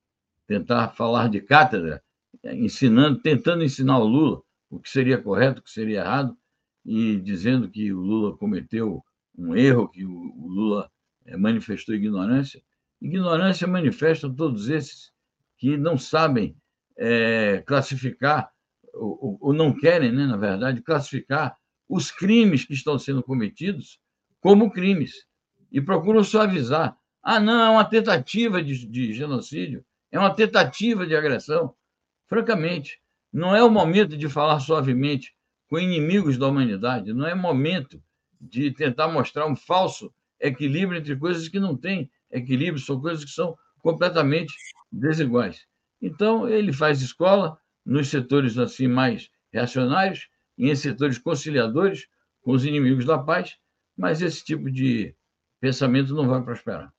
tentar 0.47 0.89
falar 0.89 1.29
de 1.29 1.39
cátedra, 1.41 2.01
ensinando, 2.43 3.19
tentando 3.21 3.63
ensinar 3.63 3.99
o 3.99 4.07
Lula 4.07 4.41
o 4.69 4.79
que 4.79 4.89
seria 4.89 5.21
correto, 5.21 5.59
o 5.59 5.63
que 5.63 5.71
seria 5.71 6.01
errado, 6.01 6.37
e 6.89 7.17
dizendo 7.17 7.69
que 7.69 7.93
o 7.93 7.99
Lula 7.99 8.35
cometeu 8.35 9.05
um 9.37 9.55
erro, 9.55 9.87
que 9.89 10.03
o, 10.03 10.47
Lula 10.47 10.89
é, 11.23 11.37
manifestou 11.37 11.93
ignorância. 11.93 12.63
Ignorância 12.99 13.67
manifesta 13.67 14.27
todos 14.27 14.69
esses 14.69 15.11
que 15.59 15.77
não 15.77 15.99
sabem 15.99 16.57
é, 16.97 17.61
classificar, 17.67 18.51
ou, 18.91 19.37
ou, 19.39 19.53
não 19.53 19.71
querem, 19.71 20.11
né, 20.11 20.25
na 20.25 20.35
verdade, 20.35 20.81
classificar 20.81 21.55
os 21.87 22.09
crimes 22.09 22.65
que 22.65 22.73
estão 22.73 22.97
sendo 22.97 23.21
cometidos 23.21 23.99
como 24.41 24.71
crimes 24.71 25.27
e 25.71 25.79
procuram 25.79 26.23
suavizar. 26.23 26.97
Ah, 27.21 27.39
não, 27.39 27.65
é 27.65 27.69
uma 27.69 27.85
tentativa 27.85 28.63
de, 28.63 28.87
de 28.87 29.13
genocídio, 29.13 29.85
é 30.11 30.17
uma 30.17 30.33
tentativa 30.33 31.05
de 31.05 31.15
agressão. 31.15 31.75
Francamente, 32.25 32.99
não 33.31 33.55
é 33.55 33.63
o 33.63 33.69
momento 33.69 34.17
de 34.17 34.27
falar 34.27 34.59
suavemente 34.59 35.35
com 35.69 35.77
inimigos 35.77 36.37
da 36.37 36.47
humanidade, 36.47 37.13
não 37.13 37.27
é 37.27 37.35
momento 37.35 38.01
de 38.41 38.71
tentar 38.71 39.07
mostrar 39.07 39.45
um 39.45 39.55
falso 39.55 40.11
equilíbrio 40.39 40.99
entre 40.99 41.15
coisas 41.15 41.47
que 41.47 41.59
não 41.59 41.77
têm 41.77 42.09
equilíbrio, 42.31 42.83
são 42.83 42.99
coisas 42.99 43.23
que 43.23 43.31
são 43.31 43.55
completamente 43.79 44.53
desiguais. 44.91 45.65
Então, 46.01 46.49
ele 46.49 46.73
faz 46.73 47.01
escola 47.01 47.57
nos 47.85 48.07
setores 48.07 48.57
assim 48.57 48.87
mais 48.87 49.29
reacionários 49.51 50.27
e 50.57 50.69
em 50.69 50.75
setores 50.75 51.17
conciliadores 51.17 52.07
com 52.41 52.51
os 52.51 52.65
inimigos 52.65 53.05
da 53.05 53.17
paz, 53.17 53.55
mas 53.95 54.21
esse 54.21 54.43
tipo 54.43 54.71
de 54.71 55.13
pensamento 55.59 56.15
não 56.15 56.27
vai 56.27 56.41
prosperar. 56.41 56.91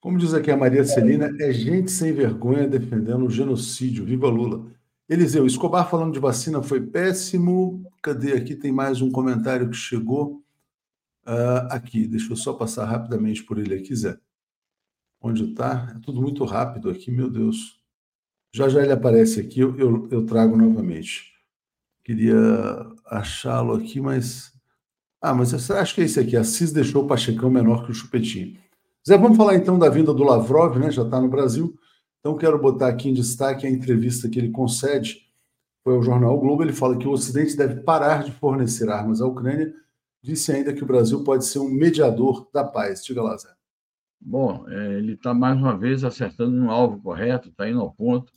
Como 0.00 0.18
diz 0.18 0.32
aqui 0.32 0.50
a 0.50 0.56
Maria 0.56 0.82
Celina, 0.82 1.30
é 1.38 1.52
gente 1.52 1.90
sem 1.90 2.12
vergonha 2.12 2.66
defendendo 2.66 3.26
o 3.26 3.30
genocídio. 3.30 4.04
Viva 4.04 4.28
Lula! 4.28 4.72
Eliseu, 5.10 5.44
Escobar 5.44 5.90
falando 5.90 6.12
de 6.12 6.20
vacina 6.20 6.62
foi 6.62 6.80
péssimo. 6.80 7.84
Cadê 8.00 8.32
aqui? 8.32 8.54
Tem 8.54 8.70
mais 8.70 9.02
um 9.02 9.10
comentário 9.10 9.68
que 9.68 9.74
chegou. 9.74 10.40
Uh, 11.26 11.66
aqui, 11.68 12.06
deixa 12.06 12.32
eu 12.32 12.36
só 12.36 12.52
passar 12.52 12.84
rapidamente 12.84 13.42
por 13.42 13.58
ele 13.58 13.74
aqui, 13.74 13.92
Zé. 13.92 14.16
Onde 15.20 15.50
está? 15.50 15.92
É 15.96 15.98
tudo 15.98 16.22
muito 16.22 16.44
rápido 16.44 16.88
aqui, 16.88 17.10
meu 17.10 17.28
Deus. 17.28 17.82
Já 18.54 18.68
já 18.68 18.84
ele 18.84 18.92
aparece 18.92 19.40
aqui, 19.40 19.58
eu, 19.58 19.76
eu, 19.76 20.08
eu 20.12 20.24
trago 20.24 20.56
novamente. 20.56 21.32
Queria 22.04 22.36
achá-lo 23.04 23.74
aqui, 23.74 24.00
mas. 24.00 24.52
Ah, 25.20 25.34
mas 25.34 25.52
acho 25.72 25.92
que 25.92 26.02
é 26.02 26.04
esse 26.04 26.20
aqui. 26.20 26.36
A 26.36 26.44
CIS 26.44 26.70
deixou 26.70 27.02
o 27.02 27.08
Pachecão 27.08 27.50
menor 27.50 27.84
que 27.84 27.90
o 27.90 27.94
Chupetinho. 27.94 28.56
Zé, 29.06 29.18
vamos 29.18 29.36
falar 29.36 29.56
então 29.56 29.76
da 29.76 29.88
vinda 29.88 30.14
do 30.14 30.22
Lavrov, 30.22 30.78
né? 30.78 30.92
Já 30.92 31.02
está 31.02 31.20
no 31.20 31.28
Brasil. 31.28 31.76
Então, 32.20 32.36
quero 32.36 32.60
botar 32.60 32.88
aqui 32.88 33.08
em 33.08 33.14
destaque 33.14 33.66
a 33.66 33.70
entrevista 33.70 34.28
que 34.28 34.38
ele 34.38 34.50
concede 34.50 35.30
foi 35.82 35.94
ao 35.94 36.02
jornal 36.02 36.36
o 36.36 36.40
Globo. 36.40 36.62
Ele 36.62 36.72
fala 36.72 36.96
que 36.98 37.08
o 37.08 37.12
Ocidente 37.12 37.56
deve 37.56 37.82
parar 37.82 38.22
de 38.22 38.32
fornecer 38.32 38.88
armas 38.88 39.20
à 39.20 39.26
Ucrânia. 39.26 39.74
Disse 40.22 40.52
ainda 40.52 40.72
que 40.72 40.82
o 40.82 40.86
Brasil 40.86 41.24
pode 41.24 41.46
ser 41.46 41.58
um 41.58 41.70
mediador 41.70 42.48
da 42.52 42.62
paz. 42.62 43.02
Diga 43.04 43.22
lá, 43.22 43.36
Zé. 43.36 43.48
Bom, 44.20 44.68
é, 44.68 44.98
ele 44.98 45.14
está 45.14 45.32
mais 45.32 45.56
uma 45.56 45.76
vez 45.76 46.04
acertando 46.04 46.54
no 46.54 46.70
alvo 46.70 47.00
correto, 47.00 47.48
está 47.48 47.68
indo 47.68 47.80
ao 47.80 47.90
ponto, 47.90 48.30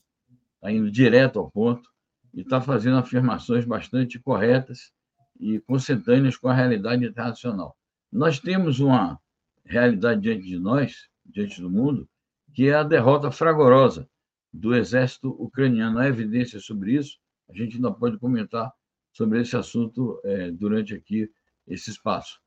está 0.56 0.72
indo 0.72 0.90
direto 0.90 1.40
ao 1.40 1.52
ponto 1.52 1.90
e 2.34 2.40
está 2.40 2.62
fazendo 2.62 2.98
afirmações 2.98 3.66
bastante 3.66 4.18
corretas 4.18 4.94
e 5.38 5.60
consentâneas 5.60 6.38
com 6.38 6.48
a 6.48 6.54
realidade 6.54 7.06
internacional. 7.06 7.76
Nós 8.10 8.40
temos 8.40 8.80
uma 8.80 9.20
realidade 9.66 10.22
diante 10.22 10.44
de 10.44 10.58
nós, 10.58 11.10
diante 11.26 11.60
do 11.60 11.70
mundo, 11.70 12.08
que 12.54 12.70
é 12.70 12.76
a 12.76 12.84
derrota 12.84 13.32
fragorosa 13.32 14.08
do 14.52 14.76
exército 14.76 15.30
ucraniano. 15.42 16.00
Há 16.00 16.08
evidência 16.08 16.60
sobre 16.60 16.94
isso, 16.94 17.18
a 17.50 17.54
gente 17.54 17.76
ainda 17.76 17.92
pode 17.92 18.18
comentar 18.18 18.72
sobre 19.12 19.42
esse 19.42 19.56
assunto 19.56 20.20
é, 20.24 20.52
durante 20.52 20.94
aqui 20.94 21.30
esse 21.68 21.90
espaço. 21.90 22.40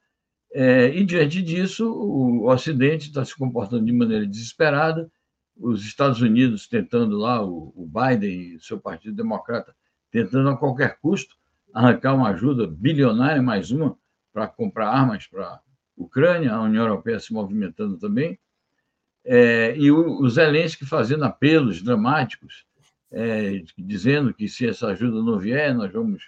É, 0.52 0.88
e, 0.88 1.04
diante 1.04 1.42
disso, 1.42 1.90
o 1.92 2.48
Ocidente 2.48 3.08
está 3.08 3.24
se 3.24 3.36
comportando 3.36 3.84
de 3.84 3.92
maneira 3.92 4.26
desesperada, 4.26 5.10
os 5.56 5.84
Estados 5.84 6.20
Unidos 6.20 6.68
tentando 6.68 7.16
lá, 7.16 7.44
o, 7.44 7.72
o 7.74 7.86
Biden 7.86 8.54
e 8.54 8.60
seu 8.60 8.78
Partido 8.78 9.16
Democrata, 9.16 9.74
tentando 10.10 10.48
a 10.48 10.56
qualquer 10.56 10.98
custo 11.00 11.34
arrancar 11.72 12.14
uma 12.14 12.30
ajuda 12.30 12.66
bilionária, 12.66 13.42
mais 13.42 13.70
uma, 13.70 13.98
para 14.32 14.46
comprar 14.46 14.88
armas 14.88 15.26
para 15.26 15.60
Ucrânia, 15.96 16.52
a 16.52 16.62
União 16.62 16.84
Europeia 16.84 17.18
se 17.18 17.32
movimentando 17.32 17.98
também, 17.98 18.38
é, 19.26 19.76
e 19.76 19.90
o, 19.90 20.20
o 20.20 20.30
Zelensky 20.30 20.86
fazendo 20.86 21.24
apelos 21.24 21.82
dramáticos, 21.82 22.64
é, 23.10 23.62
dizendo 23.76 24.32
que 24.32 24.48
se 24.48 24.68
essa 24.68 24.88
ajuda 24.88 25.22
não 25.22 25.38
vier, 25.38 25.74
nós 25.74 25.92
vamos 25.92 26.22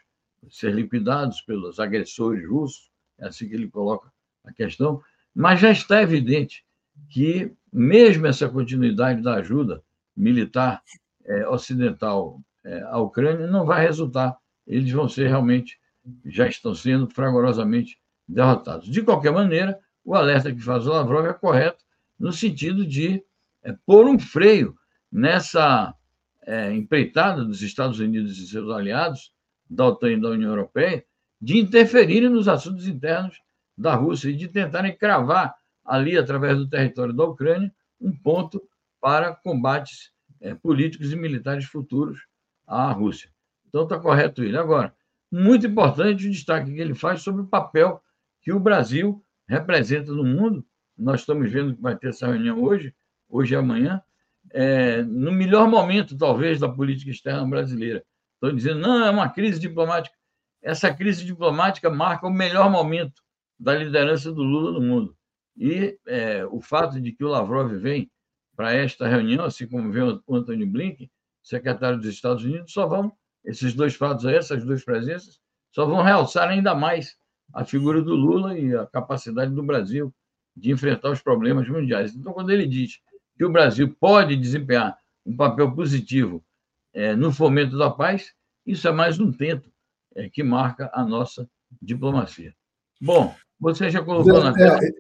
ser 0.50 0.74
liquidados 0.74 1.40
pelos 1.42 1.78
agressores 1.78 2.46
russos, 2.48 2.90
é 3.18 3.28
assim 3.28 3.48
que 3.48 3.54
ele 3.54 3.68
coloca 3.68 4.10
a 4.44 4.52
questão, 4.52 5.00
mas 5.34 5.60
já 5.60 5.70
está 5.70 6.02
evidente 6.02 6.64
que, 7.08 7.52
mesmo 7.72 8.26
essa 8.26 8.48
continuidade 8.48 9.22
da 9.22 9.34
ajuda 9.34 9.82
militar 10.16 10.82
é, 11.24 11.46
ocidental 11.48 12.40
é, 12.64 12.82
à 12.82 12.98
Ucrânia, 12.98 13.46
não 13.46 13.64
vai 13.64 13.82
resultar. 13.86 14.36
Eles 14.66 14.90
vão 14.90 15.08
ser 15.08 15.28
realmente, 15.28 15.78
já 16.26 16.48
estão 16.48 16.74
sendo 16.74 17.08
fragorosamente 17.08 17.98
derrotados. 18.26 18.88
De 18.88 19.02
qualquer 19.02 19.32
maneira, 19.32 19.78
o 20.04 20.14
alerta 20.14 20.52
que 20.52 20.60
faz 20.60 20.86
o 20.86 20.90
Lavrov 20.90 21.26
é 21.26 21.32
correto, 21.32 21.84
no 22.18 22.32
sentido 22.32 22.86
de 22.86 23.22
é, 23.62 23.72
pôr 23.86 24.06
um 24.06 24.18
freio 24.18 24.74
nessa 25.10 25.94
é, 26.42 26.72
empreitada 26.72 27.44
dos 27.44 27.62
Estados 27.62 28.00
Unidos 28.00 28.38
e 28.38 28.46
seus 28.46 28.70
aliados, 28.70 29.32
da 29.68 29.86
OTAN 29.86 30.12
e 30.12 30.20
da 30.20 30.30
União 30.30 30.50
Europeia, 30.50 31.04
de 31.40 31.58
interferirem 31.58 32.28
nos 32.28 32.48
assuntos 32.48 32.88
internos 32.88 33.40
da 33.76 33.94
Rússia 33.94 34.30
e 34.30 34.36
de 34.36 34.48
tentarem 34.48 34.96
cravar 34.96 35.54
ali, 35.84 36.16
através 36.16 36.58
do 36.58 36.68
território 36.68 37.14
da 37.14 37.24
Ucrânia, 37.24 37.72
um 38.00 38.14
ponto 38.16 38.62
para 39.00 39.34
combates 39.34 40.10
é, 40.40 40.54
políticos 40.54 41.12
e 41.12 41.16
militares 41.16 41.64
futuros 41.64 42.26
à 42.66 42.90
Rússia. 42.92 43.30
Então 43.68 43.84
está 43.84 43.98
correto 43.98 44.42
ele. 44.42 44.56
Agora, 44.56 44.94
muito 45.30 45.66
importante 45.66 46.26
o 46.26 46.30
destaque 46.30 46.72
que 46.72 46.80
ele 46.80 46.94
faz 46.94 47.22
sobre 47.22 47.42
o 47.42 47.46
papel 47.46 48.02
que 48.40 48.52
o 48.52 48.60
Brasil 48.60 49.22
representa 49.46 50.12
no 50.12 50.24
mundo. 50.24 50.64
Nós 50.98 51.20
estamos 51.20 51.50
vendo 51.50 51.76
que 51.76 51.80
vai 51.80 51.96
ter 51.96 52.08
essa 52.08 52.26
reunião 52.26 52.62
hoje, 52.62 52.94
hoje 53.28 53.54
e 53.54 53.56
amanhã, 53.56 54.02
é, 54.50 55.02
no 55.02 55.30
melhor 55.30 55.68
momento, 55.68 56.16
talvez, 56.16 56.58
da 56.58 56.68
política 56.68 57.10
externa 57.10 57.46
brasileira. 57.46 58.04
Estão 58.34 58.54
dizendo, 58.54 58.80
não, 58.80 59.04
é 59.04 59.10
uma 59.10 59.28
crise 59.28 59.60
diplomática. 59.60 60.16
Essa 60.62 60.92
crise 60.92 61.24
diplomática 61.24 61.88
marca 61.88 62.26
o 62.26 62.32
melhor 62.32 62.70
momento 62.70 63.22
da 63.58 63.74
liderança 63.74 64.32
do 64.32 64.42
Lula 64.42 64.72
no 64.72 64.80
mundo. 64.80 65.16
E 65.56 65.98
é, 66.06 66.44
o 66.46 66.60
fato 66.60 67.00
de 67.00 67.12
que 67.12 67.24
o 67.24 67.28
Lavrov 67.28 67.72
vem 67.76 68.10
para 68.56 68.72
esta 68.72 69.06
reunião, 69.06 69.44
assim 69.44 69.66
como 69.66 69.90
vem 69.92 70.20
o 70.26 70.34
Antônio 70.34 70.66
Blinken, 70.66 71.10
secretário 71.42 71.98
dos 71.98 72.08
Estados 72.08 72.44
Unidos, 72.44 72.72
só 72.72 72.86
vão, 72.86 73.12
esses 73.44 73.74
dois 73.74 73.94
fatos 73.94 74.26
aí, 74.26 74.36
essas 74.36 74.64
duas 74.64 74.84
presenças, 74.84 75.40
só 75.72 75.86
vão 75.86 76.02
realçar 76.02 76.48
ainda 76.48 76.74
mais 76.74 77.16
a 77.52 77.64
figura 77.64 78.02
do 78.02 78.14
Lula 78.14 78.58
e 78.58 78.74
a 78.74 78.86
capacidade 78.86 79.52
do 79.52 79.62
Brasil 79.62 80.12
de 80.58 80.70
enfrentar 80.70 81.10
os 81.10 81.20
problemas 81.20 81.68
mundiais. 81.68 82.14
Então, 82.14 82.32
quando 82.32 82.50
ele 82.50 82.66
diz 82.66 82.98
que 83.36 83.44
o 83.44 83.52
Brasil 83.52 83.94
pode 84.00 84.36
desempenhar 84.36 84.96
um 85.24 85.36
papel 85.36 85.72
positivo 85.72 86.44
é, 86.92 87.14
no 87.14 87.32
fomento 87.32 87.78
da 87.78 87.90
paz, 87.90 88.32
isso 88.66 88.88
é 88.88 88.92
mais 88.92 89.20
um 89.20 89.30
tento 89.30 89.70
é, 90.14 90.28
que 90.28 90.42
marca 90.42 90.90
a 90.92 91.04
nossa 91.04 91.48
diplomacia. 91.80 92.54
Bom, 93.00 93.34
você 93.60 93.90
já 93.90 94.02
colocou 94.02 94.42
na 94.42 94.52
tela. 94.52 94.80
É, 94.82 94.90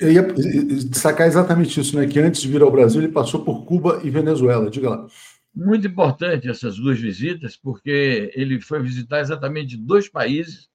Eu 0.00 0.10
ia 0.10 0.22
destacar 0.22 1.26
exatamente 1.26 1.78
isso, 1.78 1.96
né? 1.96 2.06
Que 2.06 2.18
antes 2.18 2.40
de 2.40 2.48
vir 2.48 2.62
ao 2.62 2.72
Brasil, 2.72 3.02
ele 3.02 3.12
passou 3.12 3.44
por 3.44 3.64
Cuba 3.64 4.00
e 4.02 4.10
Venezuela. 4.10 4.70
Diga 4.70 4.90
lá. 4.90 5.06
Muito 5.54 5.86
importante 5.86 6.48
essas 6.48 6.76
duas 6.76 6.98
visitas, 6.98 7.56
porque 7.56 8.32
ele 8.34 8.60
foi 8.60 8.82
visitar 8.82 9.20
exatamente 9.20 9.76
dois 9.76 10.08
países 10.08 10.68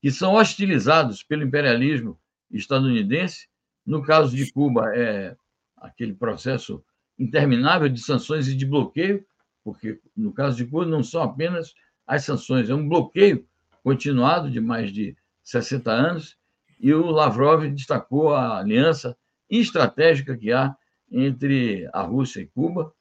que 0.00 0.10
são 0.10 0.34
hostilizados 0.34 1.22
pelo 1.22 1.42
imperialismo 1.42 2.18
estadunidense. 2.50 3.46
No 3.84 4.02
caso 4.02 4.34
de 4.34 4.50
Cuba, 4.52 4.94
é 4.94 5.36
aquele 5.76 6.14
processo 6.14 6.82
interminável 7.18 7.88
de 7.88 8.00
sanções 8.00 8.48
e 8.48 8.54
de 8.54 8.66
bloqueio, 8.66 9.24
porque 9.62 10.00
no 10.16 10.32
caso 10.32 10.56
de 10.56 10.66
Cuba 10.66 10.86
não 10.86 11.02
são 11.02 11.22
apenas 11.22 11.74
as 12.06 12.24
sanções, 12.24 12.68
é 12.68 12.74
um 12.74 12.88
bloqueio 12.88 13.46
continuado 13.82 14.50
de 14.50 14.60
mais 14.60 14.92
de 14.92 15.16
60 15.42 15.90
anos, 15.90 16.36
e 16.80 16.92
o 16.92 17.10
Lavrov 17.10 17.68
destacou 17.70 18.34
a 18.34 18.58
aliança 18.58 19.16
estratégica 19.48 20.36
que 20.36 20.52
há 20.52 20.76
entre 21.10 21.88
a 21.92 22.02
Rússia 22.02 22.40
e 22.40 22.46
Cuba, 22.46 22.92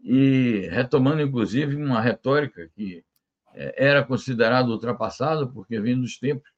e 0.00 0.68
retomando, 0.70 1.22
inclusive, 1.22 1.74
uma 1.74 2.00
retórica 2.00 2.68
que 2.74 3.04
é, 3.54 3.86
era 3.88 4.04
considerada 4.04 4.68
ultrapassada, 4.68 5.46
porque 5.46 5.80
vem 5.80 6.00
dos 6.00 6.18
tempos 6.18 6.50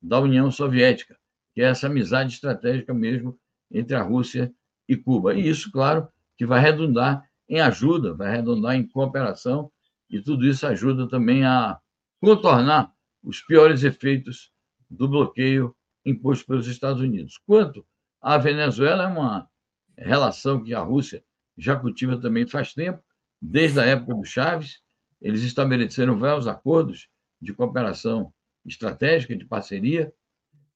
da 0.00 0.18
União 0.20 0.50
Soviética, 0.50 1.17
que 1.58 1.62
é 1.62 1.64
essa 1.64 1.88
amizade 1.88 2.34
estratégica 2.34 2.94
mesmo 2.94 3.36
entre 3.68 3.96
a 3.96 4.00
Rússia 4.00 4.54
e 4.88 4.96
Cuba. 4.96 5.34
E 5.34 5.48
isso, 5.48 5.72
claro, 5.72 6.06
que 6.36 6.46
vai 6.46 6.60
redundar 6.60 7.28
em 7.48 7.58
ajuda, 7.58 8.14
vai 8.14 8.30
redundar 8.30 8.76
em 8.76 8.86
cooperação, 8.86 9.68
e 10.08 10.20
tudo 10.22 10.46
isso 10.46 10.64
ajuda 10.68 11.08
também 11.08 11.44
a 11.44 11.76
contornar 12.20 12.92
os 13.24 13.40
piores 13.40 13.82
efeitos 13.82 14.52
do 14.88 15.08
bloqueio 15.08 15.74
imposto 16.06 16.46
pelos 16.46 16.68
Estados 16.68 17.02
Unidos. 17.02 17.40
Quanto 17.44 17.84
à 18.20 18.38
Venezuela, 18.38 19.02
é 19.02 19.06
uma 19.08 19.50
relação 19.96 20.62
que 20.62 20.72
a 20.72 20.80
Rússia 20.80 21.24
já 21.56 21.74
cultiva 21.74 22.16
também 22.16 22.46
faz 22.46 22.72
tempo, 22.72 23.02
desde 23.42 23.80
a 23.80 23.84
época 23.84 24.14
do 24.14 24.24
Chaves, 24.24 24.80
eles 25.20 25.42
estabeleceram 25.42 26.16
vários 26.20 26.46
acordos 26.46 27.08
de 27.42 27.52
cooperação 27.52 28.32
estratégica, 28.64 29.34
de 29.34 29.44
parceria, 29.44 30.14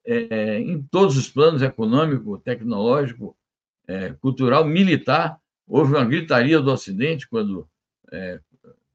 é, 0.05 0.59
em 0.59 0.83
todos 0.83 1.17
os 1.17 1.29
planos 1.29 1.63
econômico, 1.63 2.39
tecnológico, 2.39 3.37
é, 3.87 4.13
cultural, 4.15 4.65
militar. 4.65 5.39
Houve 5.67 5.95
uma 5.95 6.05
gritaria 6.05 6.61
do 6.61 6.71
Ocidente 6.71 7.29
quando 7.29 7.69
é, 8.11 8.41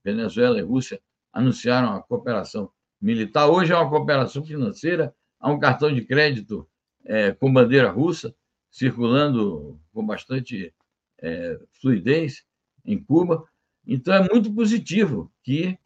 Venezuela 0.03 0.59
e 0.59 0.63
Rússia 0.63 0.99
anunciaram 1.31 1.95
a 1.95 2.01
cooperação 2.01 2.69
militar. 3.01 3.47
Hoje 3.47 3.73
é 3.73 3.75
uma 3.77 3.89
cooperação 3.89 4.43
financeira, 4.43 5.13
há 5.39 5.51
um 5.51 5.59
cartão 5.59 5.93
de 5.93 6.01
crédito 6.01 6.67
é, 7.05 7.31
com 7.31 7.51
bandeira 7.51 7.89
russa 7.89 8.33
circulando 8.69 9.79
com 9.91 10.05
bastante 10.05 10.73
é, 11.19 11.59
fluidez 11.81 12.43
em 12.85 13.01
Cuba. 13.01 13.43
Então, 13.85 14.13
é 14.13 14.29
muito 14.29 14.53
positivo 14.53 15.31
que 15.43 15.77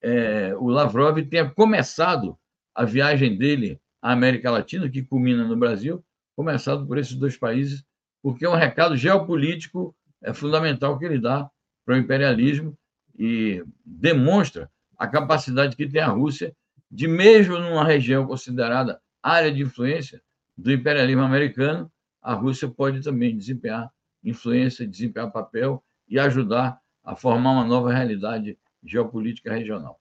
é, 0.00 0.54
o 0.56 0.68
Lavrov 0.68 1.20
tenha 1.22 1.50
começado 1.50 2.38
a 2.74 2.84
viagem 2.84 3.36
dele 3.36 3.80
à 4.00 4.12
América 4.12 4.50
Latina, 4.50 4.88
que 4.88 5.02
culmina 5.02 5.44
no 5.44 5.56
Brasil, 5.56 6.04
começado 6.36 6.86
por 6.86 6.98
esses 6.98 7.14
dois 7.14 7.36
países, 7.36 7.84
porque 8.22 8.44
é 8.44 8.48
um 8.48 8.54
recado 8.54 8.96
geopolítico 8.96 9.94
é 10.22 10.32
fundamental 10.32 10.98
que 10.98 11.04
ele 11.04 11.18
dá 11.18 11.48
para 11.84 11.94
o 11.94 11.98
imperialismo 11.98 12.76
e 13.18 13.64
demonstra 13.84 14.70
a 14.96 15.06
capacidade 15.06 15.76
que 15.76 15.88
tem 15.88 16.00
a 16.00 16.08
Rússia 16.08 16.54
de, 16.90 17.06
mesmo 17.06 17.58
numa 17.58 17.84
região 17.84 18.26
considerada 18.26 19.00
área 19.22 19.52
de 19.52 19.62
influência 19.62 20.20
do 20.56 20.72
imperialismo 20.72 21.22
americano, 21.22 21.90
a 22.20 22.34
Rússia 22.34 22.68
pode 22.68 23.02
também 23.02 23.36
desempenhar 23.36 23.92
influência, 24.24 24.86
desempenhar 24.86 25.30
papel 25.30 25.82
e 26.08 26.18
ajudar 26.18 26.80
a 27.04 27.14
formar 27.14 27.52
uma 27.52 27.64
nova 27.64 27.92
realidade 27.92 28.58
geopolítica 28.84 29.52
regional. 29.52 30.00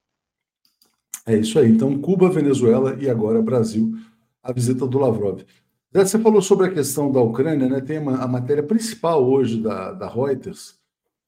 É 1.28 1.36
isso 1.36 1.60
aí. 1.60 1.70
Então, 1.70 2.00
Cuba, 2.00 2.30
Venezuela 2.30 2.98
e 3.00 3.10
agora 3.10 3.42
Brasil, 3.42 3.94
a 4.42 4.54
visita 4.54 4.88
do 4.88 4.98
Lavrov. 4.98 5.44
Você 5.92 6.18
falou 6.18 6.42
sobre 6.42 6.68
a 6.68 6.72
questão 6.72 7.12
da 7.12 7.20
Ucrânia, 7.20 7.68
né? 7.68 7.82
Tem 7.82 7.98
a 7.98 8.28
matéria 8.28 8.64
principal 8.64 9.24
hoje 9.28 9.62
da, 9.62 9.92
da 9.92 10.08
Reuters, 10.08 10.78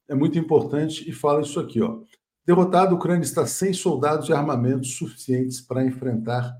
é 0.07 0.15
muito 0.15 0.39
importante 0.39 1.07
e 1.07 1.13
fala 1.13 1.41
isso 1.41 1.59
aqui, 1.59 1.81
ó. 1.81 1.99
Derrotada, 2.45 2.91
a 2.91 2.95
Ucrânia 2.95 3.23
está 3.23 3.45
sem 3.45 3.73
soldados 3.73 4.27
e 4.27 4.33
armamentos 4.33 4.95
suficientes 4.95 5.61
para 5.61 5.85
enfrentar 5.85 6.57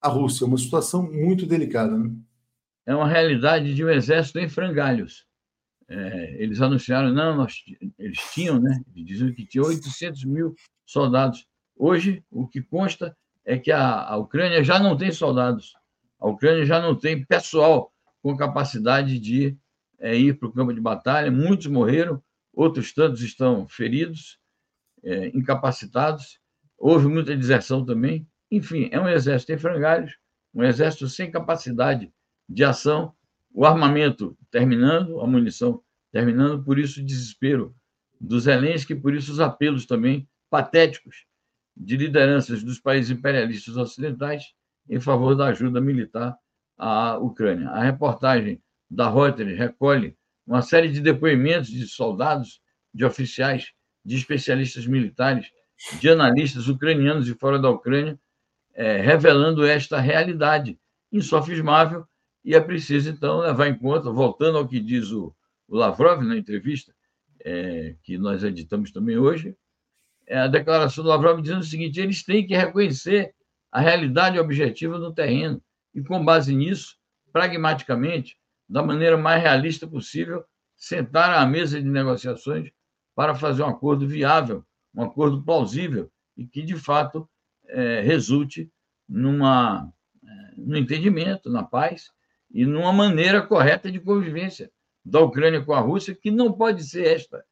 a 0.00 0.08
Rússia. 0.08 0.46
Uma 0.46 0.58
situação 0.58 1.10
muito 1.10 1.44
delicada, 1.44 1.98
né? 1.98 2.14
É 2.86 2.94
uma 2.94 3.08
realidade 3.08 3.74
de 3.74 3.84
um 3.84 3.88
exército 3.88 4.38
em 4.38 4.48
frangalhos. 4.48 5.26
É, 5.88 6.42
eles 6.42 6.60
anunciaram, 6.60 7.12
não, 7.12 7.36
nós, 7.36 7.54
eles 7.98 8.18
tinham, 8.32 8.60
né? 8.60 8.80
Eles 8.94 9.06
diziam 9.06 9.32
que 9.32 9.44
tinha 9.44 9.64
800 9.64 10.24
mil 10.24 10.54
soldados. 10.86 11.44
Hoje, 11.84 12.24
o 12.30 12.46
que 12.46 12.62
consta 12.62 13.16
é 13.44 13.58
que 13.58 13.72
a, 13.72 14.04
a 14.04 14.16
Ucrânia 14.16 14.62
já 14.62 14.78
não 14.78 14.96
tem 14.96 15.10
soldados. 15.10 15.74
A 16.16 16.28
Ucrânia 16.28 16.64
já 16.64 16.80
não 16.80 16.94
tem 16.94 17.24
pessoal 17.24 17.92
com 18.22 18.36
capacidade 18.36 19.18
de 19.18 19.58
é, 19.98 20.16
ir 20.16 20.38
para 20.38 20.48
o 20.48 20.52
campo 20.52 20.72
de 20.72 20.80
batalha. 20.80 21.28
Muitos 21.28 21.66
morreram, 21.66 22.22
outros 22.54 22.94
tantos 22.94 23.20
estão 23.20 23.66
feridos, 23.66 24.38
é, 25.02 25.36
incapacitados. 25.36 26.38
Houve 26.78 27.08
muita 27.08 27.36
deserção 27.36 27.84
também. 27.84 28.28
Enfim, 28.48 28.88
é 28.92 29.00
um 29.00 29.08
exército 29.08 29.50
em 29.50 29.58
frangalhos, 29.58 30.16
um 30.54 30.62
exército 30.62 31.08
sem 31.08 31.32
capacidade 31.32 32.12
de 32.48 32.62
ação, 32.62 33.12
o 33.52 33.66
armamento 33.66 34.38
terminando, 34.52 35.20
a 35.20 35.26
munição 35.26 35.82
terminando, 36.12 36.62
por 36.62 36.78
isso 36.78 37.00
o 37.00 37.04
desespero 37.04 37.74
dos 38.20 38.44
Zelensky, 38.44 38.94
por 38.94 39.12
isso 39.12 39.32
os 39.32 39.40
apelos 39.40 39.84
também 39.84 40.28
patéticos 40.48 41.26
de 41.76 41.96
lideranças 41.96 42.62
dos 42.62 42.78
países 42.78 43.10
imperialistas 43.10 43.76
ocidentais 43.76 44.52
em 44.88 45.00
favor 45.00 45.34
da 45.34 45.46
ajuda 45.46 45.80
militar 45.80 46.36
à 46.76 47.16
Ucrânia. 47.18 47.68
A 47.70 47.82
reportagem 47.82 48.62
da 48.90 49.10
Reuters 49.10 49.56
recolhe 49.56 50.16
uma 50.46 50.62
série 50.62 50.88
de 50.88 51.00
depoimentos 51.00 51.70
de 51.70 51.86
soldados, 51.86 52.60
de 52.92 53.04
oficiais, 53.04 53.72
de 54.04 54.16
especialistas 54.16 54.86
militares, 54.86 55.46
de 56.00 56.08
analistas 56.10 56.68
ucranianos 56.68 57.28
e 57.28 57.34
fora 57.34 57.58
da 57.58 57.70
Ucrânia, 57.70 58.18
é, 58.74 59.00
revelando 59.00 59.64
esta 59.64 60.00
realidade 60.00 60.78
insofismável 61.10 62.06
e 62.44 62.54
é 62.54 62.60
preciso, 62.60 63.10
então, 63.10 63.38
levar 63.38 63.68
em 63.68 63.78
conta, 63.78 64.10
voltando 64.10 64.58
ao 64.58 64.66
que 64.66 64.80
diz 64.80 65.10
o, 65.10 65.34
o 65.68 65.76
Lavrov 65.76 66.22
na 66.22 66.36
entrevista, 66.36 66.92
é, 67.44 67.96
que 68.02 68.18
nós 68.18 68.42
editamos 68.42 68.90
também 68.90 69.16
hoje, 69.16 69.56
a 70.38 70.46
declaração 70.46 71.04
do 71.04 71.10
Lavrov 71.10 71.40
dizendo 71.40 71.60
o 71.60 71.64
seguinte: 71.64 72.00
eles 72.00 72.24
têm 72.24 72.46
que 72.46 72.56
reconhecer 72.56 73.34
a 73.70 73.80
realidade 73.80 74.38
objetiva 74.38 74.98
no 74.98 75.12
terreno. 75.12 75.62
E, 75.94 76.02
com 76.02 76.24
base 76.24 76.54
nisso, 76.54 76.96
pragmaticamente, 77.32 78.36
da 78.68 78.82
maneira 78.82 79.16
mais 79.16 79.42
realista 79.42 79.86
possível, 79.86 80.44
sentar 80.76 81.38
à 81.38 81.46
mesa 81.46 81.80
de 81.80 81.88
negociações 81.88 82.70
para 83.14 83.34
fazer 83.34 83.62
um 83.62 83.68
acordo 83.68 84.06
viável, 84.06 84.64
um 84.94 85.02
acordo 85.02 85.42
plausível 85.42 86.10
e 86.36 86.46
que, 86.46 86.62
de 86.62 86.76
fato, 86.76 87.28
é, 87.68 88.00
resulte 88.00 88.70
numa, 89.08 89.92
é, 90.24 90.54
no 90.56 90.76
entendimento, 90.76 91.50
na 91.50 91.62
paz 91.62 92.10
e 92.50 92.64
numa 92.64 92.92
maneira 92.92 93.42
correta 93.42 93.90
de 93.90 94.00
convivência 94.00 94.70
da 95.04 95.20
Ucrânia 95.20 95.62
com 95.62 95.72
a 95.72 95.80
Rússia, 95.80 96.14
que 96.14 96.30
não 96.30 96.52
pode 96.52 96.84
ser 96.84 97.06
esta 97.06 97.44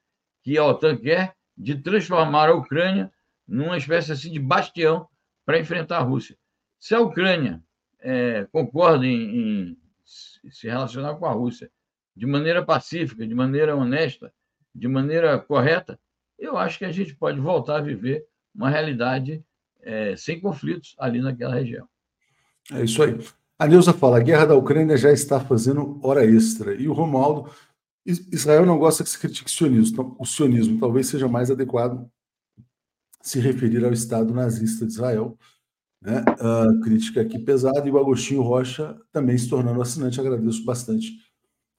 que 0.42 0.56
a 0.56 0.64
OTAN 0.64 0.96
quer, 0.96 1.34
de 1.60 1.76
transformar 1.76 2.48
a 2.48 2.54
Ucrânia 2.54 3.12
numa 3.46 3.76
espécie 3.76 4.12
assim 4.12 4.32
de 4.32 4.38
bastião 4.38 5.06
para 5.44 5.58
enfrentar 5.58 5.98
a 5.98 6.02
Rússia. 6.02 6.36
Se 6.78 6.94
a 6.94 7.00
Ucrânia 7.00 7.62
é, 8.00 8.46
concorda 8.50 9.06
em, 9.06 9.36
em 9.36 9.76
se 10.50 10.66
relacionar 10.66 11.14
com 11.16 11.26
a 11.26 11.32
Rússia 11.32 11.70
de 12.16 12.26
maneira 12.26 12.64
pacífica, 12.64 13.26
de 13.26 13.34
maneira 13.34 13.76
honesta, 13.76 14.32
de 14.74 14.88
maneira 14.88 15.38
correta, 15.38 15.98
eu 16.38 16.56
acho 16.56 16.78
que 16.78 16.84
a 16.84 16.92
gente 16.92 17.14
pode 17.14 17.38
voltar 17.38 17.76
a 17.76 17.82
viver 17.82 18.24
uma 18.54 18.70
realidade 18.70 19.44
é, 19.82 20.16
sem 20.16 20.40
conflitos 20.40 20.96
ali 20.98 21.20
naquela 21.20 21.54
região. 21.54 21.86
É 22.72 22.82
isso 22.84 23.02
aí. 23.02 23.18
A 23.58 23.66
Neuza 23.66 23.92
fala: 23.92 24.16
a 24.16 24.22
guerra 24.22 24.46
da 24.46 24.54
Ucrânia 24.54 24.96
já 24.96 25.12
está 25.12 25.38
fazendo 25.38 26.00
hora 26.02 26.24
extra. 26.24 26.74
E 26.74 26.88
o 26.88 26.92
Romualdo, 26.94 27.50
Israel 28.32 28.66
não 28.66 28.78
gosta 28.78 29.04
que 29.04 29.10
se 29.10 29.18
critique 29.18 29.48
o 29.48 29.52
sionismo, 29.52 29.92
então, 29.92 30.16
o 30.18 30.26
sionismo. 30.26 30.78
Talvez 30.78 31.06
seja 31.08 31.28
mais 31.28 31.50
adequado 31.50 32.10
se 33.22 33.38
referir 33.38 33.84
ao 33.84 33.92
Estado 33.92 34.32
nazista 34.32 34.86
de 34.86 34.92
Israel. 34.92 35.38
Né? 36.00 36.24
Uh, 36.40 36.80
crítica 36.80 37.20
aqui 37.20 37.38
pesada. 37.38 37.86
E 37.86 37.90
o 37.90 37.98
Agostinho 37.98 38.42
Rocha 38.42 38.98
também 39.12 39.36
se 39.36 39.48
tornando 39.48 39.82
assinante. 39.82 40.20
Agradeço 40.20 40.64
bastante 40.64 41.12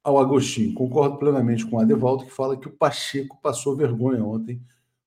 ao 0.04 0.20
Agostinho. 0.20 0.74
Concordo 0.74 1.18
plenamente 1.18 1.66
com 1.66 1.78
o 1.78 1.80
Adevaldo, 1.80 2.26
que 2.26 2.32
fala 2.32 2.58
que 2.58 2.68
o 2.68 2.72
Pacheco 2.72 3.40
passou 3.42 3.76
vergonha 3.76 4.24
ontem 4.24 4.62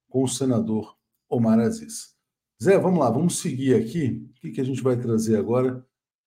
com 0.09 0.23
o 0.23 0.29
senador 0.29 0.97
Omar 1.29 1.59
Aziz. 1.59 2.15
Zé, 2.63 2.79
vamos 2.79 3.01
lá, 3.01 3.11
vamos 3.11 3.39
seguir 3.39 3.75
aqui. 3.75 4.29
O 4.31 4.41
que, 4.41 4.51
que 4.53 4.61
a 4.61 4.65
gente 4.65 4.83
vai 4.83 4.97
trazer 4.97 5.37
agora? 5.37 5.85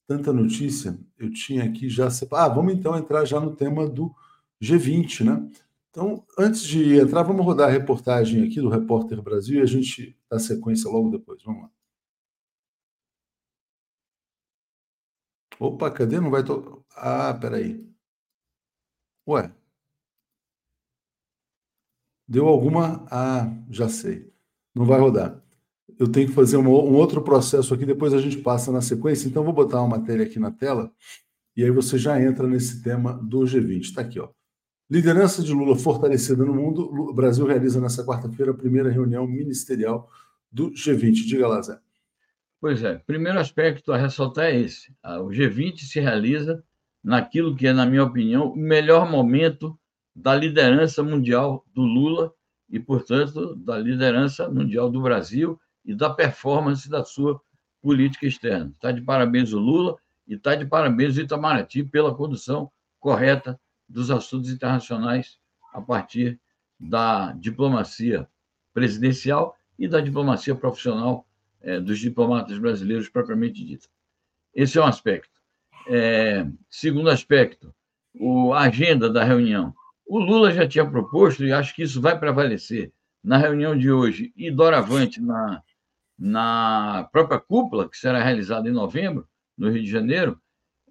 tanta 0.08 0.32
notícia, 0.32 0.98
eu 1.20 1.30
tinha 1.30 1.66
aqui 1.66 1.90
já 1.90 2.10
separado. 2.10 2.52
Ah, 2.52 2.56
vamos 2.56 2.74
então 2.74 2.98
entrar 2.98 3.26
já 3.26 3.40
no 3.40 3.54
tema 3.56 3.88
do 3.88 4.16
G20, 4.62 5.24
né? 5.24 5.50
Então, 5.90 6.26
antes 6.38 6.62
de 6.62 6.96
entrar, 7.00 7.24
vamos 7.24 7.46
rodar 7.46 7.70
a 7.70 7.72
reportagem 7.72 8.44
aqui 8.46 8.62
do 8.62 8.70
Repórter 8.70 9.22
Brasil 9.22 9.60
e 9.60 9.64
a 9.64 9.66
gente 9.66 10.16
dá 10.30 10.38
sequência 10.40 10.90
logo 10.90 11.10
depois. 11.10 11.42
Vamos 11.44 11.64
lá. 11.64 11.72
Opa, 15.60 15.90
cadê? 15.92 16.20
Não 16.20 16.30
vai. 16.30 16.44
To... 16.44 16.86
Ah, 16.96 17.34
peraí. 17.34 17.84
Ué. 19.28 19.52
Deu 22.28 22.48
alguma. 22.48 23.06
Ah, 23.12 23.48
já 23.70 23.90
sei. 23.90 24.32
Não 24.76 24.86
vai 24.86 25.00
rodar. 25.00 25.42
Eu 25.98 26.12
tenho 26.12 26.28
que 26.28 26.34
fazer 26.36 26.58
um 26.58 26.70
outro 26.70 27.24
processo 27.24 27.74
aqui, 27.74 27.86
depois 27.86 28.14
a 28.14 28.22
gente 28.22 28.38
passa 28.38 28.72
na 28.72 28.82
sequência. 28.82 29.28
Então, 29.28 29.44
vou 29.44 29.54
botar 29.54 29.82
uma 29.82 29.98
matéria 29.98 30.26
aqui 30.26 30.38
na 30.40 30.52
tela 30.52 30.94
e 31.56 31.64
aí 31.64 31.72
você 31.72 31.98
já 31.98 32.22
entra 32.22 32.48
nesse 32.48 32.84
tema 32.84 33.14
do 33.14 33.40
G20. 33.40 33.82
Está 33.82 34.02
aqui, 34.02 34.20
ó. 34.20 34.30
Liderança 34.90 35.44
de 35.44 35.52
Lula 35.52 35.76
fortalecida 35.76 36.46
no 36.46 36.54
mundo. 36.54 36.90
O 36.90 37.14
Brasil 37.14 37.46
realiza 37.46 37.82
nessa 37.82 38.06
quarta-feira 38.06 38.52
a 38.52 38.56
primeira 38.56 38.90
reunião 38.90 39.28
ministerial 39.28 40.10
do 40.50 40.72
G20. 40.72 41.26
Diga 41.26 41.46
lá, 41.46 41.62
Zé. 41.62 41.78
Pois 42.62 42.82
é, 42.82 42.96
primeiro 43.06 43.38
aspecto 43.38 43.92
a 43.92 43.98
ressaltar 43.98 44.46
é 44.46 44.60
esse. 44.60 44.96
O 45.04 45.28
G20 45.28 45.80
se 45.80 46.00
realiza 46.00 46.64
naquilo 47.04 47.54
que 47.54 47.68
é, 47.68 47.74
na 47.74 47.86
minha 47.86 48.04
opinião, 48.04 48.54
o 48.54 48.56
melhor 48.56 49.10
momento 49.12 49.78
da 50.16 50.34
liderança 50.34 51.04
mundial 51.04 51.66
do 51.74 51.82
Lula 51.82 52.34
e, 52.70 52.80
portanto, 52.80 53.56
da 53.58 53.78
liderança 53.78 54.50
mundial 54.50 54.90
do 54.90 55.02
Brasil 55.02 55.60
e 55.86 55.94
da 55.94 56.10
performance 56.10 56.90
da 56.90 57.04
sua 57.04 57.40
política 57.82 58.26
externa. 58.26 58.72
Está 58.74 58.92
de 58.92 59.02
parabéns 59.02 59.52
o 59.52 59.60
Lula 59.60 59.98
e 60.26 60.36
está 60.36 60.56
de 60.56 60.66
parabéns 60.66 61.18
o 61.18 61.22
Itamaraty 61.22 61.84
pela 61.84 62.16
condução 62.16 62.72
correta 63.00 63.60
dos 63.88 64.12
assuntos 64.12 64.50
internacionais 64.52 65.40
a 65.74 65.82
partir 65.82 66.40
da 66.80 67.32
diplomacia 67.34 68.28
presidencial 68.74 69.58
e 69.78 69.88
da 69.88 70.00
diplomacia 70.00 70.56
profissional 70.56 71.26
é, 71.62 71.80
dos 71.80 72.00
diplomatas 72.00 72.58
brasileiros 72.58 73.10
propriamente 73.10 73.64
dita. 73.64 73.88
Esse 74.54 74.78
é 74.78 74.82
um 74.82 74.86
aspecto. 74.86 75.40
É, 75.88 76.46
segundo 76.70 77.10
aspecto, 77.10 77.74
o, 78.20 78.54
a 78.54 78.62
agenda 78.62 79.10
da 79.10 79.24
reunião. 79.24 79.74
O 80.06 80.20
Lula 80.20 80.52
já 80.52 80.68
tinha 80.68 80.90
proposto, 80.90 81.44
e 81.44 81.52
acho 81.52 81.76
que 81.76 81.84
isso 81.84 82.02
vai 82.02 82.18
prevalecer 82.18 82.92
na 83.24 83.38
reunião 83.38 83.78
de 83.78 83.92
hoje 83.92 84.34
e 84.36 84.50
doravante 84.50 85.22
na, 85.22 85.62
na 86.18 87.10
própria 87.12 87.40
cúpula, 87.40 87.90
que 87.90 87.98
será 87.98 88.24
realizada 88.24 88.70
em 88.70 88.74
novembro, 88.74 89.28
no 89.58 89.70
Rio 89.70 89.84
de 89.84 89.90
Janeiro, 89.90 90.40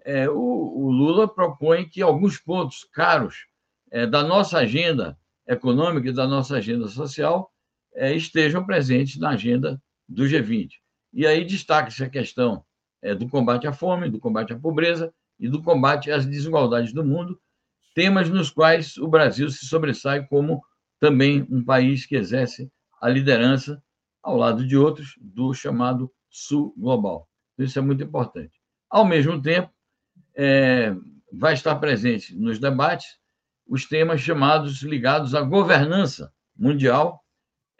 é, 0.06 0.30
o, 0.30 0.36
o, 0.36 0.90
Lula 0.92 1.26
propõe 1.26 1.88
que 1.88 2.00
alguns 2.00 2.38
pontos 2.38 2.84
caros 2.92 3.46
é, 3.90 4.06
da 4.06 4.22
nossa 4.22 4.58
agenda 4.58 5.18
econômica 5.48 6.08
e 6.08 6.12
da 6.12 6.28
nossa 6.28 6.56
agenda 6.56 6.86
social 6.86 7.50
é, 7.92 8.14
estejam 8.14 8.64
presentes 8.64 9.18
na 9.18 9.30
agenda 9.30 9.82
do 10.08 10.22
G20. 10.22 10.74
E 11.12 11.26
aí 11.26 11.44
destaca-se 11.44 12.04
a 12.04 12.08
questão 12.08 12.64
é, 13.02 13.16
do 13.16 13.28
combate 13.28 13.66
à 13.66 13.72
fome, 13.72 14.08
do 14.08 14.20
combate 14.20 14.52
à 14.52 14.58
pobreza 14.58 15.12
e 15.40 15.48
do 15.48 15.60
combate 15.60 16.08
às 16.12 16.24
desigualdades 16.24 16.92
do 16.92 17.04
mundo, 17.04 17.40
temas 17.92 18.30
nos 18.30 18.48
quais 18.48 18.96
o 18.98 19.08
Brasil 19.08 19.50
se 19.50 19.66
sobressai 19.66 20.24
como 20.28 20.62
também 21.00 21.44
um 21.50 21.64
país 21.64 22.06
que 22.06 22.14
exerce 22.14 22.70
a 23.02 23.08
liderança 23.08 23.82
ao 24.22 24.36
lado 24.36 24.64
de 24.64 24.76
outros 24.76 25.14
do 25.20 25.52
chamado 25.52 26.08
Sul 26.30 26.72
Global. 26.78 27.28
Isso 27.58 27.76
é 27.76 27.82
muito 27.82 28.04
importante. 28.04 28.52
Ao 28.88 29.04
mesmo 29.04 29.42
tempo, 29.42 29.75
é, 30.36 30.94
vai 31.32 31.54
estar 31.54 31.74
presente 31.76 32.34
nos 32.36 32.58
debates 32.58 33.18
os 33.66 33.86
temas 33.86 34.20
chamados 34.20 34.82
ligados 34.82 35.34
à 35.34 35.40
governança 35.40 36.32
mundial, 36.56 37.24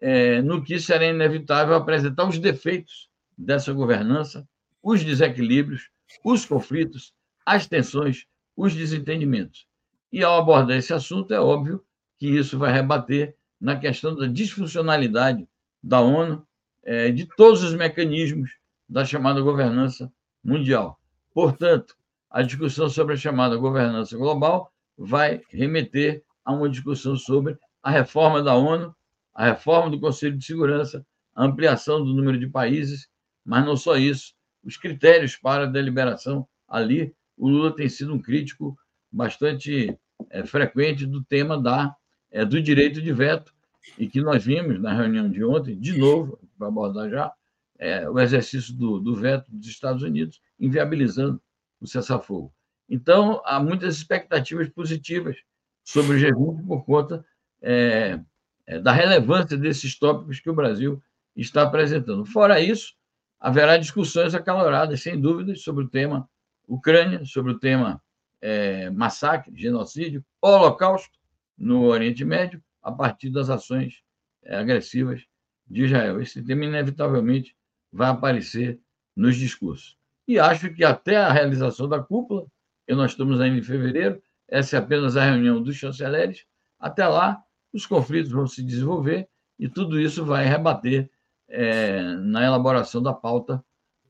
é, 0.01 0.43
no 0.43 0.63
que 0.63 0.81
será 0.81 1.07
inevitável 1.07 1.75
apresentar 1.75 2.29
os 2.29 2.39
defeitos 2.39 3.09
dessa 3.39 3.73
governança, 3.73 4.47
os 4.83 5.05
desequilíbrios, 5.05 5.91
os 6.25 6.45
conflitos, 6.45 7.13
as 7.45 7.67
tensões, 7.67 8.27
os 8.57 8.75
desentendimentos. 8.75 9.67
E 10.13 10.25
ao 10.25 10.39
abordar 10.39 10.77
esse 10.77 10.93
assunto, 10.93 11.33
é 11.33 11.41
óbvio 11.41 11.85
que 12.19 12.27
isso 12.27 12.59
vai 12.59 12.73
rebater 12.73 13.37
na 13.61 13.79
questão 13.79 14.15
da 14.15 14.27
disfuncionalidade 14.27 15.49
da 15.83 16.01
ONU, 16.01 16.47
é, 16.83 17.11
de 17.11 17.27
todos 17.37 17.63
os 17.63 17.75
mecanismos 17.75 18.51
da 18.89 19.05
chamada 19.05 19.41
governança 19.41 20.13
mundial. 20.43 20.99
Portanto, 21.33 21.97
a 22.31 22.43
discussão 22.43 22.89
sobre 22.89 23.15
a 23.15 23.17
chamada 23.17 23.57
governança 23.57 24.17
global 24.17 24.73
vai 24.97 25.41
remeter 25.51 26.23
a 26.45 26.53
uma 26.53 26.69
discussão 26.69 27.17
sobre 27.17 27.59
a 27.83 27.91
reforma 27.91 28.43
da 28.43 28.55
ONU, 28.55 28.95
a 29.35 29.47
reforma 29.47 29.91
do 29.91 30.01
Conselho 30.01 30.37
de 30.37 30.45
Segurança, 30.45 31.05
a 31.35 31.45
ampliação 31.45 32.03
do 32.03 32.15
número 32.15 32.39
de 32.39 32.47
países, 32.47 33.09
mas 33.45 33.65
não 33.65 33.77
só 33.77 33.97
isso, 33.97 34.35
os 34.65 34.77
critérios 34.77 35.37
para 35.37 35.65
a 35.65 35.71
deliberação 35.71 36.47
ali. 36.67 37.15
O 37.37 37.49
Lula 37.49 37.75
tem 37.75 37.89
sido 37.89 38.15
um 38.15 38.19
crítico 38.19 38.77
bastante 39.13 39.97
é, 40.31 40.45
frequente 40.45 41.07
do 41.07 41.23
tema 41.23 41.61
da, 41.61 41.95
é, 42.31 42.45
do 42.45 42.61
direito 42.61 43.01
de 43.01 43.13
veto, 43.13 43.55
e 43.99 44.09
que 44.09 44.21
nós 44.21 44.45
vimos 44.45 44.81
na 44.81 44.93
reunião 44.93 45.31
de 45.31 45.45
ontem, 45.45 45.79
de 45.79 45.97
novo, 45.97 46.39
para 46.59 46.69
abordar 46.69 47.09
já, 47.09 47.33
é, 47.79 48.09
o 48.09 48.19
exercício 48.19 48.75
do, 48.75 48.99
do 48.99 49.15
veto 49.15 49.51
dos 49.53 49.69
Estados 49.69 50.03
Unidos, 50.03 50.41
inviabilizando 50.59 51.41
o 51.81 51.87
cessar-fogo. 51.87 52.53
Então, 52.89 53.43
há 53.45 53.59
muitas 53.59 53.97
expectativas 53.97 54.69
positivas 54.69 55.37
sobre 55.83 56.17
o 56.17 56.21
G20 56.21 56.67
por 56.67 56.85
conta 56.85 57.25
é, 57.63 58.21
é, 58.67 58.79
da 58.79 58.93
relevância 58.93 59.57
desses 59.57 59.99
tópicos 59.99 60.41
que 60.41 60.51
o 60.51 60.55
Brasil 60.55 61.03
está 61.35 61.63
apresentando. 61.63 62.25
Fora 62.25 62.61
isso, 62.61 62.95
haverá 63.39 63.77
discussões 63.77 64.35
acaloradas, 64.35 65.03
sem 65.03 65.21
dúvidas, 65.21 65.63
sobre 65.63 65.85
o 65.85 65.89
tema 65.89 66.29
Ucrânia, 66.67 67.25
sobre 67.25 67.53
o 67.53 67.59
tema 67.59 68.03
é, 68.41 68.91
massacre, 68.91 69.53
genocídio, 69.57 70.25
holocausto 70.41 71.17
no 71.57 71.85
Oriente 71.85 72.25
Médio, 72.25 72.63
a 72.83 72.93
partir 72.93 73.31
das 73.31 73.51
ações 73.51 74.03
é, 74.43 74.57
agressivas 74.57 75.25
de 75.67 75.85
Israel. 75.85 76.21
Esse 76.21 76.43
tema, 76.43 76.65
inevitavelmente, 76.65 77.57
vai 77.93 78.11
aparecer 78.11 78.81
nos 79.15 79.37
discursos. 79.37 79.97
E 80.27 80.39
acho 80.39 80.73
que 80.75 80.85
até 80.85 81.17
a 81.17 81.33
realização 81.33 81.89
da 81.89 82.03
cúpula, 82.03 82.47
e 82.89 82.95
nós 82.95 83.13
estamos 83.13 83.41
ainda 83.41 83.59
em 83.59 83.63
fevereiro, 83.63 84.21
essa 84.49 84.77
é 84.77 84.79
apenas 84.79 85.17
a 85.17 85.25
reunião 85.25 85.63
dos 85.63 85.77
chanceleres, 85.77 86.45
até 86.79 87.07
lá 87.07 87.43
os 87.73 87.87
conflitos 87.87 88.31
vão 88.31 88.47
se 88.47 88.63
desenvolver 88.63 89.29
e 89.59 89.69
tudo 89.69 90.01
isso 90.01 90.25
vai 90.25 90.45
rebater 90.45 91.11
é, 91.49 92.03
na 92.03 92.45
elaboração 92.45 93.03
da 93.03 93.13
pauta 93.13 93.63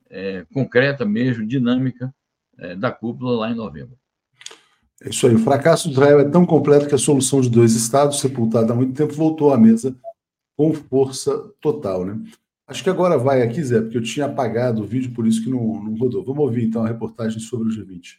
é, 0.09 0.47
concreta 0.53 1.05
mesmo, 1.05 1.47
dinâmica, 1.47 2.15
é, 2.59 2.75
da 2.75 2.91
cúpula 2.91 3.41
lá 3.41 3.51
em 3.51 3.55
novembro. 3.55 3.97
É 5.03 5.11
isso 5.11 5.27
aí. 5.27 5.35
O 5.35 5.39
fracasso 5.39 5.89
de 5.89 5.95
Israel 5.95 6.21
é 6.21 6.29
tão 6.29 6.47
completo 6.47 6.89
que 6.89 6.95
a 6.95 6.99
solução 6.99 7.41
de 7.41 7.51
dois 7.51 7.75
estados, 7.75 8.21
sepultada 8.21 8.73
há 8.73 8.77
muito 8.77 8.95
tempo, 8.95 9.13
voltou 9.13 9.53
à 9.53 9.59
mesa 9.59 9.95
com 10.57 10.73
força 10.73 11.37
total. 11.61 12.05
Né? 12.05 12.19
Acho 12.69 12.83
que 12.83 12.91
agora 12.91 13.17
vai 13.17 13.43
aqui, 13.43 13.63
Zé, 13.63 13.81
porque 13.81 13.97
eu 13.97 14.03
tinha 14.03 14.27
apagado 14.27 14.83
o 14.83 14.87
vídeo, 14.87 15.13
por 15.13 15.27
isso 15.27 15.43
que 15.43 15.49
não, 15.49 15.83
não 15.85 15.95
rodou. 15.97 16.25
Vamos 16.25 16.43
ouvir 16.43 16.65
então 16.65 16.85
a 16.85 16.89
reportagem 16.89 17.39
sobre 17.39 17.69
o 17.69 17.71
G20. 17.71 18.17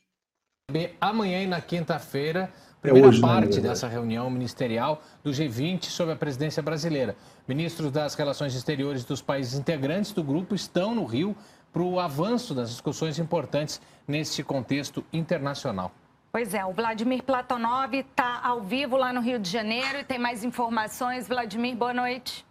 Amanhã 1.02 1.44
e 1.44 1.48
na 1.48 1.60
quinta-feira, 1.60 2.50
primeira 2.82 3.08
é 3.08 3.10
hoje, 3.10 3.22
né, 3.22 3.28
parte 3.28 3.56
né, 3.58 3.70
dessa 3.70 3.88
reunião 3.88 4.30
ministerial 4.30 5.02
do 5.22 5.32
G20 5.32 5.86
sobre 5.86 6.14
a 6.14 6.16
presidência 6.16 6.64
brasileira. 6.64 7.16
Ministros 7.46 7.92
das 7.92 8.16
relações 8.16 8.56
exteriores 8.56 9.04
dos 9.04 9.22
países 9.22 9.60
integrantes 9.60 10.14
do 10.14 10.24
grupo 10.24 10.56
estão 10.56 10.96
no 10.96 11.04
Rio 11.04 11.36
para 11.74 11.84
o 11.84 12.00
avanço 12.00 12.54
das 12.54 12.70
discussões 12.70 13.20
importantes 13.20 13.82
nesse 14.08 14.44
contexto 14.44 15.04
internacional. 15.12 15.92
Pois 16.32 16.54
é, 16.54 16.64
o 16.66 16.72
Vladimir 16.72 17.22
Platonov 17.24 17.94
está 17.94 18.40
ao 18.42 18.62
vivo 18.62 18.96
lá 18.96 19.12
no 19.12 19.20
Rio 19.20 19.40
de 19.40 19.50
Janeiro 19.50 20.00
e 20.00 20.04
tem 20.06 20.20
mais 20.20 20.44
informações. 20.46 21.28
Vladimir, 21.28 21.76
boa 21.76 21.94
noite. 21.94 22.47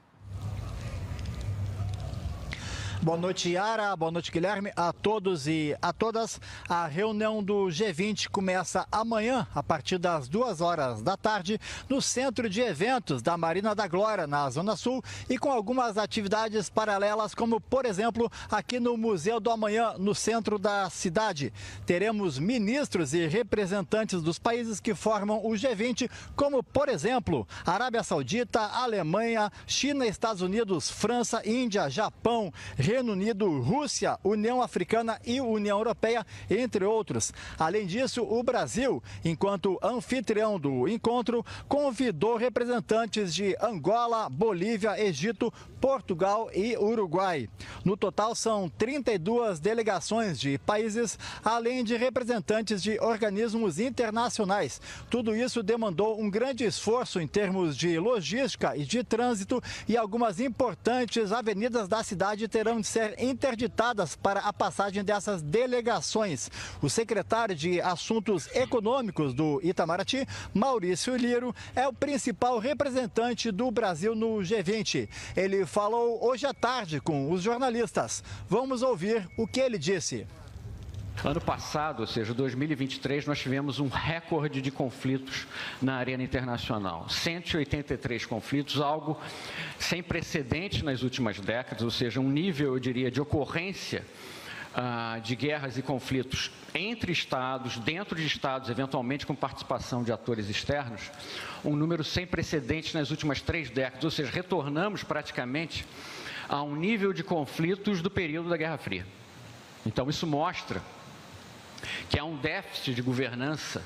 Boa 3.06 3.16
noite, 3.16 3.50
Yara. 3.50 3.94
Boa 3.94 4.10
noite, 4.10 4.32
Guilherme. 4.32 4.72
A 4.74 4.92
todos 4.92 5.46
e 5.46 5.76
a 5.80 5.92
todas. 5.92 6.40
A 6.68 6.88
reunião 6.88 7.40
do 7.40 7.66
G20 7.66 8.28
começa 8.28 8.84
amanhã, 8.90 9.46
a 9.54 9.62
partir 9.62 9.96
das 9.96 10.26
duas 10.26 10.60
horas 10.60 11.02
da 11.02 11.16
tarde, 11.16 11.60
no 11.88 12.02
centro 12.02 12.50
de 12.50 12.60
eventos 12.60 13.22
da 13.22 13.36
Marina 13.36 13.76
da 13.76 13.86
Glória, 13.86 14.26
na 14.26 14.50
Zona 14.50 14.74
Sul, 14.74 15.04
e 15.30 15.38
com 15.38 15.52
algumas 15.52 15.96
atividades 15.96 16.68
paralelas, 16.68 17.32
como, 17.32 17.60
por 17.60 17.86
exemplo, 17.86 18.28
aqui 18.50 18.80
no 18.80 18.96
Museu 18.96 19.38
do 19.38 19.52
Amanhã, 19.52 19.94
no 19.96 20.12
centro 20.12 20.58
da 20.58 20.90
cidade. 20.90 21.52
Teremos 21.86 22.40
ministros 22.40 23.14
e 23.14 23.24
representantes 23.28 24.20
dos 24.20 24.40
países 24.40 24.80
que 24.80 24.96
formam 24.96 25.46
o 25.46 25.50
G20, 25.50 26.10
como, 26.34 26.60
por 26.60 26.88
exemplo, 26.88 27.46
Arábia 27.64 28.02
Saudita, 28.02 28.62
Alemanha, 28.62 29.48
China, 29.64 30.04
Estados 30.04 30.42
Unidos, 30.42 30.90
França, 30.90 31.48
Índia, 31.48 31.88
Japão, 31.88 32.52
Reino 32.76 32.95
Reino 32.96 33.12
Unido, 33.12 33.60
Rússia, 33.60 34.18
União 34.24 34.62
Africana 34.62 35.20
e 35.22 35.38
União 35.38 35.76
Europeia, 35.76 36.26
entre 36.48 36.82
outros. 36.82 37.30
Além 37.58 37.86
disso, 37.86 38.22
o 38.22 38.42
Brasil, 38.42 39.02
enquanto 39.22 39.78
anfitrião 39.82 40.58
do 40.58 40.88
encontro, 40.88 41.44
convidou 41.68 42.36
representantes 42.36 43.34
de 43.34 43.54
Angola, 43.60 44.30
Bolívia, 44.30 44.98
Egito, 44.98 45.52
Portugal 45.78 46.48
e 46.54 46.74
Uruguai. 46.78 47.50
No 47.84 47.98
total, 47.98 48.34
são 48.34 48.66
32 48.66 49.60
delegações 49.60 50.40
de 50.40 50.56
países, 50.56 51.18
além 51.44 51.84
de 51.84 51.98
representantes 51.98 52.82
de 52.82 52.98
organismos 52.98 53.78
internacionais. 53.78 54.80
Tudo 55.10 55.36
isso 55.36 55.62
demandou 55.62 56.18
um 56.18 56.30
grande 56.30 56.64
esforço 56.64 57.20
em 57.20 57.26
termos 57.28 57.76
de 57.76 57.98
logística 57.98 58.74
e 58.74 58.86
de 58.86 59.04
trânsito, 59.04 59.62
e 59.86 59.98
algumas 59.98 60.40
importantes 60.40 61.30
avenidas 61.30 61.88
da 61.88 62.02
cidade 62.02 62.48
terão 62.48 62.80
ser 62.86 63.14
interditadas 63.18 64.16
para 64.16 64.40
a 64.40 64.52
passagem 64.52 65.04
dessas 65.04 65.42
delegações. 65.42 66.50
O 66.80 66.88
secretário 66.88 67.54
de 67.54 67.80
Assuntos 67.80 68.48
Econômicos 68.54 69.34
do 69.34 69.60
Itamaraty, 69.62 70.26
Maurício 70.54 71.16
Liro, 71.16 71.54
é 71.74 71.86
o 71.86 71.92
principal 71.92 72.58
representante 72.58 73.50
do 73.50 73.70
Brasil 73.70 74.14
no 74.14 74.38
G20. 74.38 75.08
Ele 75.36 75.66
falou 75.66 76.24
hoje 76.24 76.46
à 76.46 76.54
tarde 76.54 77.00
com 77.00 77.30
os 77.30 77.42
jornalistas. 77.42 78.22
Vamos 78.48 78.82
ouvir 78.82 79.28
o 79.36 79.46
que 79.46 79.60
ele 79.60 79.78
disse. 79.78 80.26
Ano 81.24 81.40
passado, 81.40 82.00
ou 82.00 82.06
seja, 82.06 82.34
2023, 82.34 83.26
nós 83.26 83.38
tivemos 83.38 83.80
um 83.80 83.88
recorde 83.88 84.60
de 84.60 84.70
conflitos 84.70 85.46
na 85.80 85.96
arena 85.96 86.22
internacional. 86.22 87.08
183 87.08 88.26
conflitos, 88.26 88.80
algo 88.80 89.18
sem 89.78 90.02
precedente 90.02 90.84
nas 90.84 91.02
últimas 91.02 91.40
décadas, 91.40 91.82
ou 91.82 91.90
seja, 91.90 92.20
um 92.20 92.28
nível, 92.28 92.74
eu 92.74 92.78
diria, 92.78 93.10
de 93.10 93.20
ocorrência 93.20 94.04
ah, 94.74 95.18
de 95.22 95.34
guerras 95.34 95.78
e 95.78 95.82
conflitos 95.82 96.50
entre 96.74 97.10
estados, 97.10 97.78
dentro 97.78 98.14
de 98.14 98.26
estados, 98.26 98.68
eventualmente 98.68 99.26
com 99.26 99.34
participação 99.34 100.04
de 100.04 100.12
atores 100.12 100.50
externos, 100.50 101.10
um 101.64 101.74
número 101.74 102.04
sem 102.04 102.26
precedentes 102.26 102.92
nas 102.92 103.10
últimas 103.10 103.40
três 103.40 103.70
décadas, 103.70 104.04
ou 104.04 104.10
seja, 104.10 104.30
retornamos 104.30 105.02
praticamente 105.02 105.84
a 106.46 106.62
um 106.62 106.76
nível 106.76 107.12
de 107.12 107.24
conflitos 107.24 108.02
do 108.02 108.10
período 108.10 108.50
da 108.50 108.56
Guerra 108.56 108.76
Fria. 108.76 109.06
Então, 109.84 110.10
isso 110.10 110.26
mostra 110.26 110.82
que 112.08 112.18
há 112.18 112.24
um 112.24 112.36
déficit 112.36 112.94
de 112.94 113.02
governança 113.02 113.82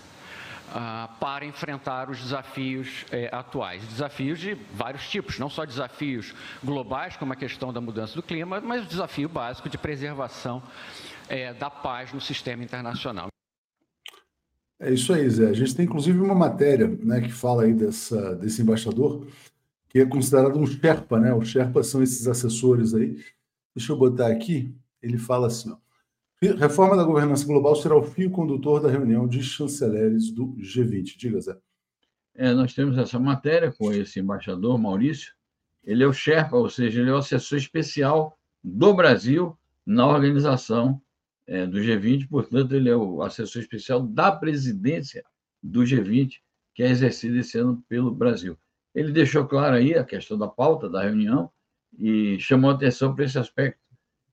ah, 0.73 1.09
para 1.19 1.45
enfrentar 1.45 2.09
os 2.09 2.21
desafios 2.21 3.05
eh, 3.11 3.29
atuais. 3.33 3.83
Desafios 3.89 4.39
de 4.39 4.57
vários 4.73 5.09
tipos, 5.09 5.37
não 5.37 5.51
só 5.51 5.65
desafios 5.65 6.33
globais, 6.63 7.17
como 7.17 7.33
a 7.33 7.37
questão 7.37 7.73
da 7.73 7.81
mudança 7.81 8.15
do 8.15 8.23
clima, 8.23 8.61
mas 8.61 8.85
o 8.85 8.87
desafio 8.87 9.29
básico 9.29 9.69
de 9.69 9.77
preservação 9.77 10.63
eh, 11.29 11.53
da 11.55 11.69
paz 11.69 12.13
no 12.13 12.21
sistema 12.21 12.63
internacional. 12.63 13.27
É 14.79 14.93
isso 14.93 15.13
aí, 15.13 15.29
Zé. 15.29 15.49
A 15.49 15.53
gente 15.53 15.75
tem 15.75 15.85
inclusive 15.85 16.21
uma 16.21 16.37
matéria 16.37 16.87
né, 16.87 17.21
que 17.21 17.33
fala 17.33 17.65
aí 17.65 17.75
dessa, 17.75 18.37
desse 18.37 18.63
embaixador, 18.63 19.27
que 19.89 19.99
é 19.99 20.07
considerado 20.07 20.57
um 20.57 20.67
Sherpa, 20.67 21.19
né? 21.19 21.35
Os 21.35 21.49
Sherpas 21.49 21.89
são 21.89 22.01
esses 22.01 22.29
assessores 22.29 22.95
aí. 22.95 23.17
Deixa 23.75 23.93
eu 23.93 23.99
botar 23.99 24.29
aqui. 24.29 24.73
Ele 25.03 25.19
fala 25.19 25.49
assim: 25.49 25.73
ó, 25.73 25.77
Reforma 26.43 26.97
da 26.97 27.05
governança 27.05 27.45
global 27.45 27.77
será 27.77 27.95
o 27.95 28.03
fio 28.03 28.31
condutor 28.31 28.81
da 28.81 28.91
reunião 28.91 29.29
de 29.29 29.43
chanceleres 29.43 30.31
do 30.31 30.55
G20. 30.57 31.19
Diga, 31.19 31.39
Zé. 31.39 31.59
É, 32.35 32.55
nós 32.55 32.73
temos 32.73 32.97
essa 32.97 33.19
matéria 33.19 33.71
com 33.71 33.93
esse 33.93 34.21
embaixador, 34.21 34.79
Maurício. 34.79 35.35
Ele 35.85 36.03
é 36.03 36.07
o 36.07 36.15
Sherpa, 36.15 36.57
ou 36.57 36.71
seja, 36.71 37.03
ele 37.03 37.11
é 37.11 37.13
o 37.13 37.19
assessor 37.19 37.59
especial 37.59 38.39
do 38.65 38.95
Brasil 38.95 39.55
na 39.85 40.07
organização 40.07 41.03
é, 41.47 41.67
do 41.67 41.79
G20, 41.79 42.27
portanto, 42.27 42.75
ele 42.75 42.89
é 42.89 42.97
o 42.97 43.23
assessor 43.23 43.61
especial 43.61 44.01
da 44.01 44.33
presidência 44.33 45.23
do 45.63 45.81
G20, 45.81 46.37
que 46.75 46.83
é 46.83 46.89
exercida 46.89 47.39
esse 47.39 47.59
ano 47.59 47.85
pelo 47.87 48.11
Brasil. 48.15 48.57
Ele 48.95 49.13
deixou 49.13 49.47
claro 49.47 49.77
aí 49.77 49.95
a 49.95 50.05
questão 50.05 50.39
da 50.39 50.49
pauta 50.49 50.89
da 50.89 51.03
reunião 51.03 51.51
e 51.99 52.39
chamou 52.41 52.71
atenção 52.71 53.15
para 53.15 53.27
esse 53.27 53.39
aspecto 53.39 53.90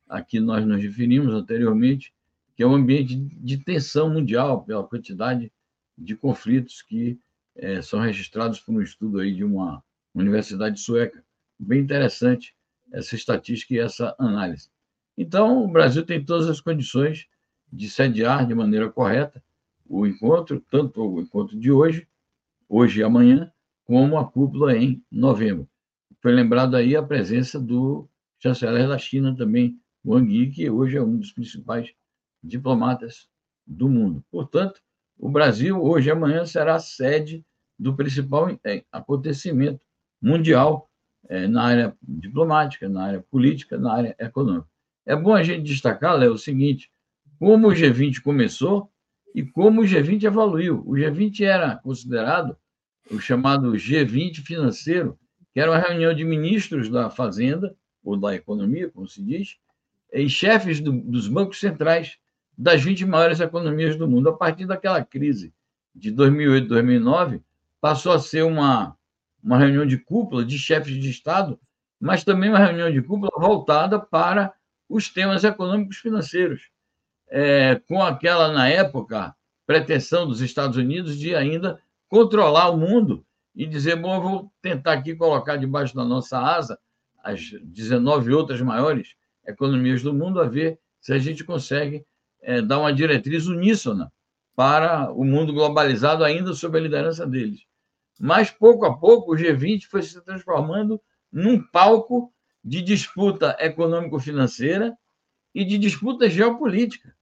a 0.08 0.22
que 0.22 0.40
nós 0.40 0.66
nos 0.66 0.82
referimos 0.82 1.34
anteriormente, 1.34 2.14
que 2.56 2.64
é 2.64 2.68
um 2.68 2.76
ambiente 2.76 3.16
de 3.16 3.58
tensão 3.58 4.10
mundial 4.10 4.64
pela 4.64 4.84
quantidade 4.84 5.52
de 5.98 6.16
conflitos 6.16 6.82
que 6.82 7.20
é, 7.56 7.82
são 7.82 8.00
registrados 8.00 8.60
por 8.60 8.74
um 8.74 8.82
estudo 8.82 9.20
aí 9.20 9.34
de 9.34 9.44
uma 9.44 9.84
universidade 10.14 10.80
sueca. 10.80 11.24
Bem 11.60 11.82
interessante 11.82 12.56
essa 12.92 13.16
estatística 13.16 13.74
e 13.74 13.80
essa 13.80 14.16
análise. 14.18 14.70
Então, 15.18 15.64
o 15.64 15.68
Brasil 15.68 16.06
tem 16.06 16.24
todas 16.24 16.48
as 16.48 16.62
condições 16.62 17.28
de 17.72 17.90
sediar 17.90 18.46
de 18.48 18.54
maneira 18.54 18.90
correta 18.90 19.44
o 19.90 20.06
encontro, 20.06 20.64
tanto 20.70 21.02
o 21.02 21.22
encontro 21.22 21.58
de 21.58 21.72
hoje, 21.72 22.08
hoje 22.68 23.00
e 23.00 23.04
amanhã, 23.04 23.52
como 23.86 24.18
a 24.18 24.30
cúpula 24.30 24.76
em 24.76 25.02
novembro. 25.12 25.68
Foi 26.22 26.32
lembrado 26.34 26.76
aí 26.76 26.96
a 26.96 27.04
presença 27.04 27.60
do 27.60 28.08
chanceler 28.40 28.88
da 28.88 28.98
China 28.98 29.36
também 29.36 29.80
Wang 30.08 30.34
Yi, 30.34 30.50
que 30.50 30.70
hoje 30.70 30.98
é 30.98 31.02
um 31.02 31.18
dos 31.18 31.34
principais 31.34 31.94
diplomatas 32.42 33.28
do 33.66 33.90
mundo. 33.90 34.24
Portanto, 34.32 34.80
o 35.20 35.30
Brasil, 35.30 35.84
hoje 35.84 36.08
e 36.08 36.12
amanhã, 36.12 36.46
será 36.46 36.80
sede 36.80 37.44
do 37.78 37.94
principal 37.94 38.50
é, 38.64 38.86
acontecimento 38.90 39.82
mundial 40.22 40.90
é, 41.28 41.46
na 41.48 41.64
área 41.64 41.98
diplomática, 42.02 42.88
na 42.88 43.04
área 43.04 43.22
política, 43.30 43.78
na 43.78 43.94
área 43.94 44.16
econômica. 44.18 44.68
É 45.06 45.16
bom 45.16 45.34
a 45.34 45.44
gente 45.44 45.64
destacar, 45.64 46.18
Léo, 46.18 46.34
o 46.34 46.38
seguinte: 46.38 46.90
como 47.38 47.68
o 47.68 47.72
G20 47.72 48.22
começou 48.22 48.90
e 49.36 49.44
como 49.44 49.82
o 49.82 49.84
G20 49.84 50.24
evoluiu. 50.24 50.84
O 50.86 50.94
G20 50.94 51.42
era 51.42 51.76
considerado 51.76 52.56
o 53.12 53.20
chamado 53.20 53.74
G20 53.74 54.42
financeiro, 54.42 55.20
que 55.54 55.60
era 55.60 55.72
uma 55.72 55.80
reunião 55.80 56.14
de 56.14 56.24
ministros 56.24 56.90
da 56.90 57.10
Fazenda, 57.10 57.76
ou 58.04 58.16
da 58.16 58.34
Economia, 58.34 58.90
como 58.90 59.08
se 59.08 59.22
diz, 59.22 59.58
e 60.14 60.30
chefes 60.30 60.80
do, 60.80 60.92
dos 60.92 61.28
bancos 61.28 61.60
centrais 61.60 62.18
das 62.58 62.82
20 62.82 63.06
maiores 63.06 63.40
economias 63.40 63.96
do 63.96 64.08
mundo. 64.08 64.30
A 64.30 64.34
partir 64.34 64.66
daquela 64.66 65.04
crise 65.04 65.54
de 65.94 66.12
2008, 66.12 66.68
2009, 66.68 67.42
passou 67.80 68.12
a 68.12 68.20
ser 68.20 68.44
uma, 68.44 68.96
uma 69.44 69.58
reunião 69.58 69.86
de 69.86 69.98
cúpula 69.98 70.44
de 70.44 70.58
chefes 70.58 70.96
de 70.96 71.10
Estado, 71.10 71.60
mas 72.00 72.24
também 72.24 72.50
uma 72.50 72.60
reunião 72.60 72.92
de 72.92 73.02
cúpula 73.02 73.32
voltada 73.38 74.00
para 74.00 74.54
os 74.90 75.10
temas 75.10 75.44
econômicos 75.44 75.98
financeiros, 75.98 76.70
é, 77.30 77.76
com 77.88 78.02
aquela, 78.02 78.52
na 78.52 78.70
época, 78.70 79.36
pretensão 79.66 80.26
dos 80.26 80.40
Estados 80.40 80.78
Unidos 80.78 81.18
de 81.18 81.36
ainda 81.36 81.80
controlar 82.08 82.70
o 82.70 82.78
mundo 82.78 83.26
e 83.54 83.66
dizer, 83.66 83.98
bom, 83.98 84.16
eu 84.16 84.22
vou 84.22 84.54
tentar 84.62 84.94
aqui 84.94 85.16
colocar 85.16 85.58
debaixo 85.58 85.94
da 85.94 86.06
nossa 86.06 86.40
asa 86.40 86.80
as 87.22 87.52
19 87.64 88.32
outras 88.32 88.62
maiores 88.62 89.16
economias 89.48 90.04
do 90.04 90.14
mundo, 90.14 90.40
a 90.42 90.48
ver 90.48 90.80
se 91.00 91.14
a 91.14 91.18
gente 91.18 91.44
consegue 91.44 92.06
é, 92.42 92.62
dar 92.62 92.80
uma 92.80 92.94
diretriz 92.94 93.48
uníssona 93.48 94.12
para 94.56 95.12
o 95.12 95.24
mundo 95.24 95.54
globalizado, 95.54 96.24
ainda 96.24 96.54
sob 96.54 96.78
a 96.78 96.82
liderança 96.82 97.26
deles. 97.26 97.62
Mas, 98.20 98.50
pouco 98.50 98.86
a 98.86 98.98
pouco, 98.98 99.34
o 99.34 99.38
G20 99.38 99.84
foi 99.86 100.02
se 100.02 100.20
transformando 100.22 101.00
num 101.32 101.62
palco 101.62 102.34
de 102.64 102.82
disputa 102.82 103.56
econômico-financeira 103.60 104.98
e 105.54 105.64
de 105.64 105.78
disputa 105.78 106.30
geopolítica. 106.30 107.16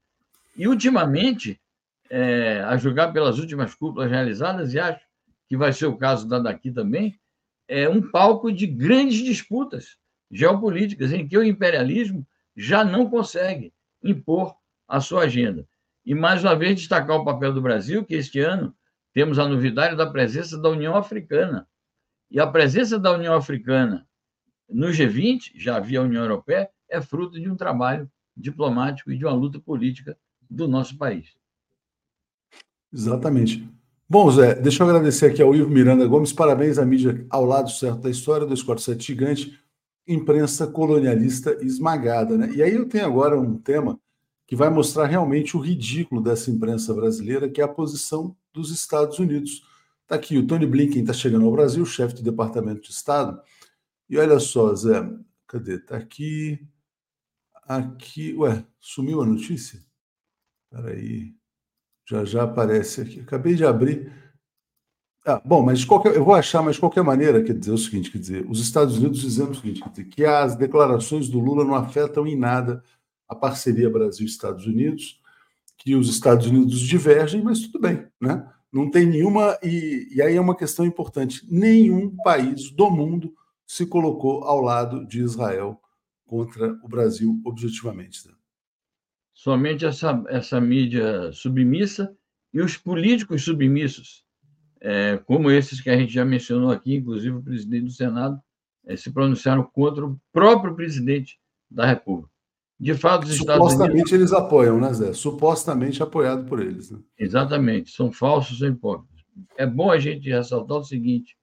E, 0.55 0.67
ultimamente, 0.67 1.61
é, 2.09 2.61
a 2.61 2.77
julgar 2.77 3.11
pelas 3.11 3.37
últimas 3.37 3.75
cúpulas 3.75 4.09
realizadas, 4.09 4.73
e 4.73 4.79
acho 4.79 5.03
que 5.47 5.57
vai 5.57 5.73
ser 5.73 5.87
o 5.87 5.97
caso 5.97 6.27
da 6.27 6.39
daqui 6.39 6.71
também, 6.71 7.19
é 7.67 7.89
um 7.89 8.01
palco 8.01 8.51
de 8.51 8.65
grandes 8.65 9.23
disputas 9.23 9.97
geopolíticas 10.35 11.13
em 11.13 11.25
que 11.25 11.37
o 11.37 11.43
imperialismo 11.43 12.27
já 12.55 12.83
não 12.83 13.09
consegue 13.09 13.73
impor 14.03 14.53
a 14.85 14.99
sua 14.99 15.23
agenda. 15.23 15.65
E, 16.05 16.13
mais 16.13 16.43
uma 16.43 16.55
vez, 16.55 16.75
destacar 16.75 17.15
o 17.15 17.23
papel 17.23 17.53
do 17.53 17.61
Brasil, 17.61 18.03
que 18.03 18.15
este 18.15 18.41
ano 18.41 18.75
temos 19.13 19.39
a 19.39 19.47
novidade 19.47 19.95
da 19.95 20.05
presença 20.05 20.57
da 20.57 20.69
União 20.69 20.95
Africana. 20.95 21.65
E 22.29 22.39
a 22.39 22.45
presença 22.45 22.99
da 22.99 23.13
União 23.13 23.33
Africana 23.33 24.05
no 24.69 24.87
G20, 24.87 25.53
já 25.55 25.77
havia 25.77 25.99
a 25.99 26.03
União 26.03 26.23
Europeia, 26.23 26.69
é 26.89 26.99
fruto 26.99 27.39
de 27.39 27.49
um 27.49 27.55
trabalho 27.55 28.09
diplomático 28.35 29.11
e 29.11 29.17
de 29.17 29.23
uma 29.23 29.33
luta 29.33 29.59
política 29.59 30.17
do 30.49 30.67
nosso 30.67 30.97
país. 30.97 31.29
Exatamente. 32.93 33.67
Bom, 34.07 34.29
Zé, 34.29 34.55
deixa 34.55 34.83
eu 34.83 34.89
agradecer 34.89 35.27
aqui 35.27 35.41
ao 35.41 35.55
Ivo 35.55 35.69
Miranda 35.69 36.05
Gomes. 36.05 36.33
Parabéns 36.33 36.77
à 36.77 36.85
mídia 36.85 37.25
ao 37.29 37.45
lado 37.45 37.69
certo 37.71 38.01
da 38.01 38.09
história, 38.09 38.45
247 38.45 39.07
Gigante 39.07 39.64
imprensa 40.07 40.67
colonialista 40.67 41.57
esmagada. 41.61 42.37
Né? 42.37 42.51
E 42.55 42.63
aí 42.63 42.73
eu 42.73 42.87
tenho 42.87 43.05
agora 43.05 43.39
um 43.39 43.57
tema 43.57 43.99
que 44.47 44.55
vai 44.55 44.69
mostrar 44.69 45.05
realmente 45.05 45.57
o 45.57 45.59
ridículo 45.59 46.21
dessa 46.21 46.51
imprensa 46.51 46.93
brasileira, 46.93 47.49
que 47.49 47.61
é 47.61 47.63
a 47.63 47.67
posição 47.67 48.35
dos 48.53 48.71
Estados 48.71 49.17
Unidos. 49.17 49.63
Está 50.03 50.15
aqui, 50.15 50.37
o 50.37 50.45
Tony 50.45 50.67
Blinken 50.67 51.01
está 51.01 51.13
chegando 51.13 51.45
ao 51.45 51.51
Brasil, 51.51 51.83
chefe 51.83 52.15
do 52.15 52.21
Departamento 52.21 52.81
de 52.81 52.91
Estado. 52.91 53.41
E 54.07 54.17
olha 54.17 54.39
só, 54.39 54.73
Zé, 54.75 55.01
cadê? 55.47 55.75
Está 55.75 55.97
aqui. 55.97 56.59
aqui. 57.63 58.35
Ué, 58.35 58.63
sumiu 58.79 59.21
a 59.21 59.25
notícia? 59.25 59.83
Espera 60.63 60.93
aí. 60.93 61.33
Já 62.07 62.23
já 62.23 62.43
aparece 62.43 63.01
aqui. 63.01 63.21
Acabei 63.21 63.55
de 63.55 63.65
abrir. 63.65 64.11
Ah, 65.27 65.41
bom, 65.43 65.63
mas 65.63 65.83
qualquer, 65.83 66.15
eu 66.15 66.23
vou 66.23 66.35
achar, 66.35 66.61
mas 66.61 66.75
de 66.75 66.79
qualquer 66.81 67.03
maneira, 67.03 67.43
quer 67.43 67.57
dizer 67.57 67.71
o 67.71 67.77
seguinte, 67.79 68.11
quer 68.11 68.19
dizer, 68.19 68.45
os 68.47 68.59
Estados 68.59 68.97
Unidos 68.97 69.21
dizendo 69.21 69.51
o 69.51 69.55
seguinte, 69.55 69.81
dizer, 69.89 70.05
que 70.05 70.23
as 70.23 70.55
declarações 70.55 71.27
do 71.27 71.39
Lula 71.39 71.65
não 71.65 71.73
afetam 71.73 72.27
em 72.27 72.35
nada 72.35 72.83
a 73.27 73.33
parceria 73.33 73.89
Brasil-Estados 73.89 74.67
Unidos, 74.67 75.19
que 75.79 75.95
os 75.95 76.09
Estados 76.09 76.45
Unidos 76.45 76.79
divergem, 76.79 77.41
mas 77.41 77.59
tudo 77.59 77.79
bem, 77.79 78.05
né? 78.21 78.47
Não 78.71 78.91
tem 78.91 79.05
nenhuma 79.05 79.57
e, 79.63 80.09
e 80.11 80.21
aí 80.21 80.35
é 80.35 80.41
uma 80.41 80.55
questão 80.55 80.85
importante. 80.85 81.41
Nenhum 81.49 82.15
país 82.17 82.69
do 82.69 82.91
mundo 82.91 83.33
se 83.65 83.85
colocou 83.85 84.43
ao 84.43 84.59
lado 84.61 85.07
de 85.07 85.21
Israel 85.21 85.79
contra 86.25 86.77
o 86.83 86.87
Brasil 86.87 87.39
objetivamente. 87.45 88.27
Né? 88.27 88.33
Somente 89.33 89.85
essa 89.85 90.21
essa 90.27 90.59
mídia 90.59 91.31
submissa 91.31 92.13
e 92.53 92.61
os 92.61 92.75
políticos 92.75 93.43
submissos 93.43 94.24
é, 94.87 95.17
como 95.25 95.49
esses 95.49 95.81
que 95.81 95.89
a 95.89 95.97
gente 95.97 96.13
já 96.13 96.23
mencionou 96.23 96.69
aqui, 96.69 96.93
inclusive 96.93 97.35
o 97.35 97.41
presidente 97.41 97.85
do 97.85 97.91
Senado, 97.91 98.39
é, 98.85 98.95
se 98.95 99.11
pronunciaram 99.11 99.63
contra 99.63 100.05
o 100.05 100.15
próprio 100.31 100.75
presidente 100.75 101.39
da 101.71 101.87
República. 101.87 102.29
De 102.79 102.93
fato, 102.93 103.23
os 103.23 103.31
Estados 103.31 103.71
Supostamente 103.71 104.13
eles 104.13 104.31
apoiam, 104.31 104.79
né, 104.79 104.93
Zé? 104.93 105.11
Supostamente 105.13 106.03
apoiado 106.03 106.45
por 106.45 106.61
eles. 106.61 106.91
Né? 106.91 106.99
Exatamente, 107.17 107.89
são 107.89 108.11
falsos 108.11 108.61
ou 108.61 108.67
hipócritas. 108.67 109.25
É 109.57 109.65
bom 109.65 109.89
a 109.89 109.97
gente 109.97 110.29
ressaltar 110.29 110.77
o 110.77 110.83
seguinte: 110.83 111.35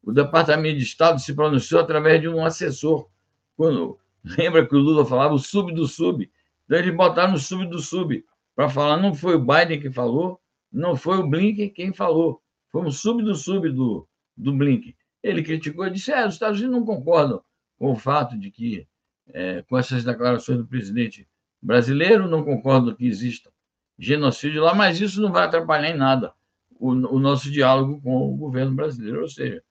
o 0.00 0.12
Departamento 0.12 0.78
de 0.78 0.84
Estado 0.84 1.20
se 1.20 1.34
pronunciou 1.34 1.80
através 1.80 2.20
de 2.20 2.28
um 2.28 2.44
assessor. 2.44 3.08
Quando, 3.56 3.98
lembra 4.38 4.64
que 4.64 4.76
o 4.76 4.78
Lula 4.78 5.04
falava 5.04 5.34
o 5.34 5.38
sub 5.38 5.74
do 5.74 5.88
sub? 5.88 6.30
Então 6.64 6.78
eles 6.78 6.94
botaram 6.94 7.34
o 7.34 7.38
sub 7.38 7.66
do 7.66 7.80
sub 7.80 8.24
para 8.54 8.68
falar, 8.68 8.98
não 8.98 9.12
foi 9.12 9.34
o 9.34 9.44
Biden 9.44 9.80
que 9.80 9.90
falou, 9.90 10.40
não 10.70 10.94
foi 10.94 11.18
o 11.18 11.26
Blinken 11.26 11.70
quem 11.70 11.92
falou. 11.92 12.40
Foi 12.74 12.82
um 12.82 12.90
sub 12.90 13.22
do 13.22 13.36
sub 13.36 13.70
do, 13.70 14.04
do 14.36 14.52
Blink. 14.52 14.96
Ele 15.22 15.44
criticou 15.44 15.86
e 15.86 15.90
disse: 15.90 16.10
é, 16.10 16.26
os 16.26 16.34
Estados 16.34 16.58
Unidos 16.58 16.76
não 16.76 16.84
concordam 16.84 17.40
com 17.78 17.92
o 17.92 17.96
fato 17.96 18.36
de 18.36 18.50
que, 18.50 18.84
é, 19.28 19.62
com 19.62 19.78
essas 19.78 20.02
declarações 20.02 20.58
do 20.58 20.66
presidente 20.66 21.28
brasileiro, 21.62 22.28
não 22.28 22.42
concordam 22.42 22.92
que 22.92 23.06
exista 23.06 23.48
genocídio 23.96 24.60
lá, 24.60 24.74
mas 24.74 25.00
isso 25.00 25.22
não 25.22 25.30
vai 25.30 25.44
atrapalhar 25.44 25.88
em 25.88 25.96
nada 25.96 26.34
o, 26.72 26.88
o 26.90 27.20
nosso 27.20 27.48
diálogo 27.48 28.02
com 28.02 28.34
o 28.34 28.36
governo 28.36 28.74
brasileiro. 28.74 29.20
Ou 29.20 29.28
seja, 29.28 29.62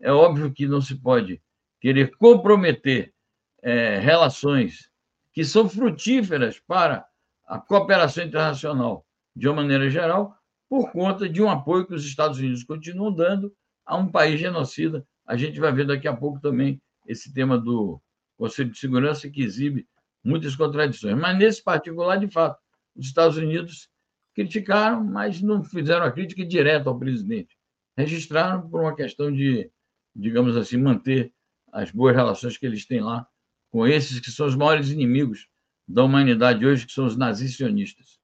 é 0.00 0.12
óbvio 0.12 0.52
que 0.52 0.68
não 0.68 0.80
se 0.80 0.94
pode 0.94 1.42
querer 1.80 2.16
comprometer 2.16 3.12
é, 3.60 3.98
relações 3.98 4.88
que 5.32 5.44
são 5.44 5.68
frutíferas 5.68 6.60
para 6.60 7.04
a 7.44 7.58
cooperação 7.58 8.22
internacional 8.22 9.04
de 9.34 9.48
uma 9.48 9.56
maneira 9.56 9.90
geral, 9.90 10.40
por 10.72 10.90
conta 10.90 11.28
de 11.28 11.42
um 11.42 11.50
apoio 11.50 11.86
que 11.86 11.92
os 11.92 12.02
Estados 12.02 12.38
Unidos 12.38 12.64
continuam 12.64 13.12
dando 13.12 13.54
a 13.84 13.94
um 13.94 14.10
país 14.10 14.40
genocida. 14.40 15.06
A 15.26 15.36
gente 15.36 15.60
vai 15.60 15.70
ver 15.70 15.86
daqui 15.86 16.08
a 16.08 16.16
pouco 16.16 16.40
também 16.40 16.80
esse 17.06 17.30
tema 17.30 17.58
do 17.58 18.00
Conselho 18.38 18.70
de 18.70 18.78
Segurança 18.78 19.28
que 19.28 19.42
exibe 19.42 19.86
muitas 20.24 20.56
contradições. 20.56 21.14
Mas 21.14 21.36
nesse 21.36 21.62
particular, 21.62 22.16
de 22.16 22.26
fato, 22.26 22.58
os 22.96 23.04
Estados 23.04 23.36
Unidos 23.36 23.90
criticaram, 24.34 25.04
mas 25.04 25.42
não 25.42 25.62
fizeram 25.62 26.06
a 26.06 26.10
crítica 26.10 26.42
direta 26.42 26.88
ao 26.88 26.98
presidente. 26.98 27.54
Registraram 27.94 28.66
por 28.66 28.80
uma 28.80 28.96
questão 28.96 29.30
de, 29.30 29.70
digamos 30.16 30.56
assim, 30.56 30.78
manter 30.78 31.34
as 31.70 31.90
boas 31.90 32.16
relações 32.16 32.56
que 32.56 32.64
eles 32.64 32.86
têm 32.86 33.02
lá 33.02 33.26
com 33.70 33.86
esses 33.86 34.20
que 34.20 34.30
são 34.30 34.46
os 34.46 34.56
maiores 34.56 34.88
inimigos 34.88 35.48
da 35.86 36.02
humanidade 36.02 36.64
hoje, 36.64 36.86
que 36.86 36.92
são 36.92 37.04
os 37.04 37.14
nazis 37.14 37.58
sionistas. 37.58 38.21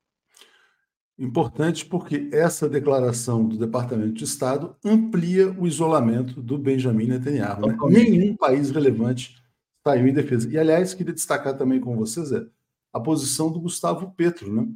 Importante 1.18 1.84
porque 1.84 2.28
essa 2.32 2.68
declaração 2.68 3.44
do 3.44 3.58
Departamento 3.58 4.12
de 4.12 4.24
Estado 4.24 4.76
amplia 4.84 5.50
o 5.50 5.66
isolamento 5.66 6.40
do 6.40 6.56
Benjamin 6.56 7.06
Netanyahu. 7.06 7.66
Né? 7.66 7.76
Nenhum 7.88 8.36
país 8.36 8.70
relevante 8.70 9.36
saiu 9.84 10.06
em 10.06 10.12
defesa. 10.12 10.48
E, 10.48 10.56
aliás, 10.56 10.94
queria 10.94 11.12
destacar 11.12 11.56
também 11.56 11.80
com 11.80 11.96
vocês 11.96 12.30
é, 12.30 12.46
a 12.92 13.00
posição 13.00 13.50
do 13.50 13.60
Gustavo 13.60 14.12
Petro, 14.16 14.52
né? 14.52 14.68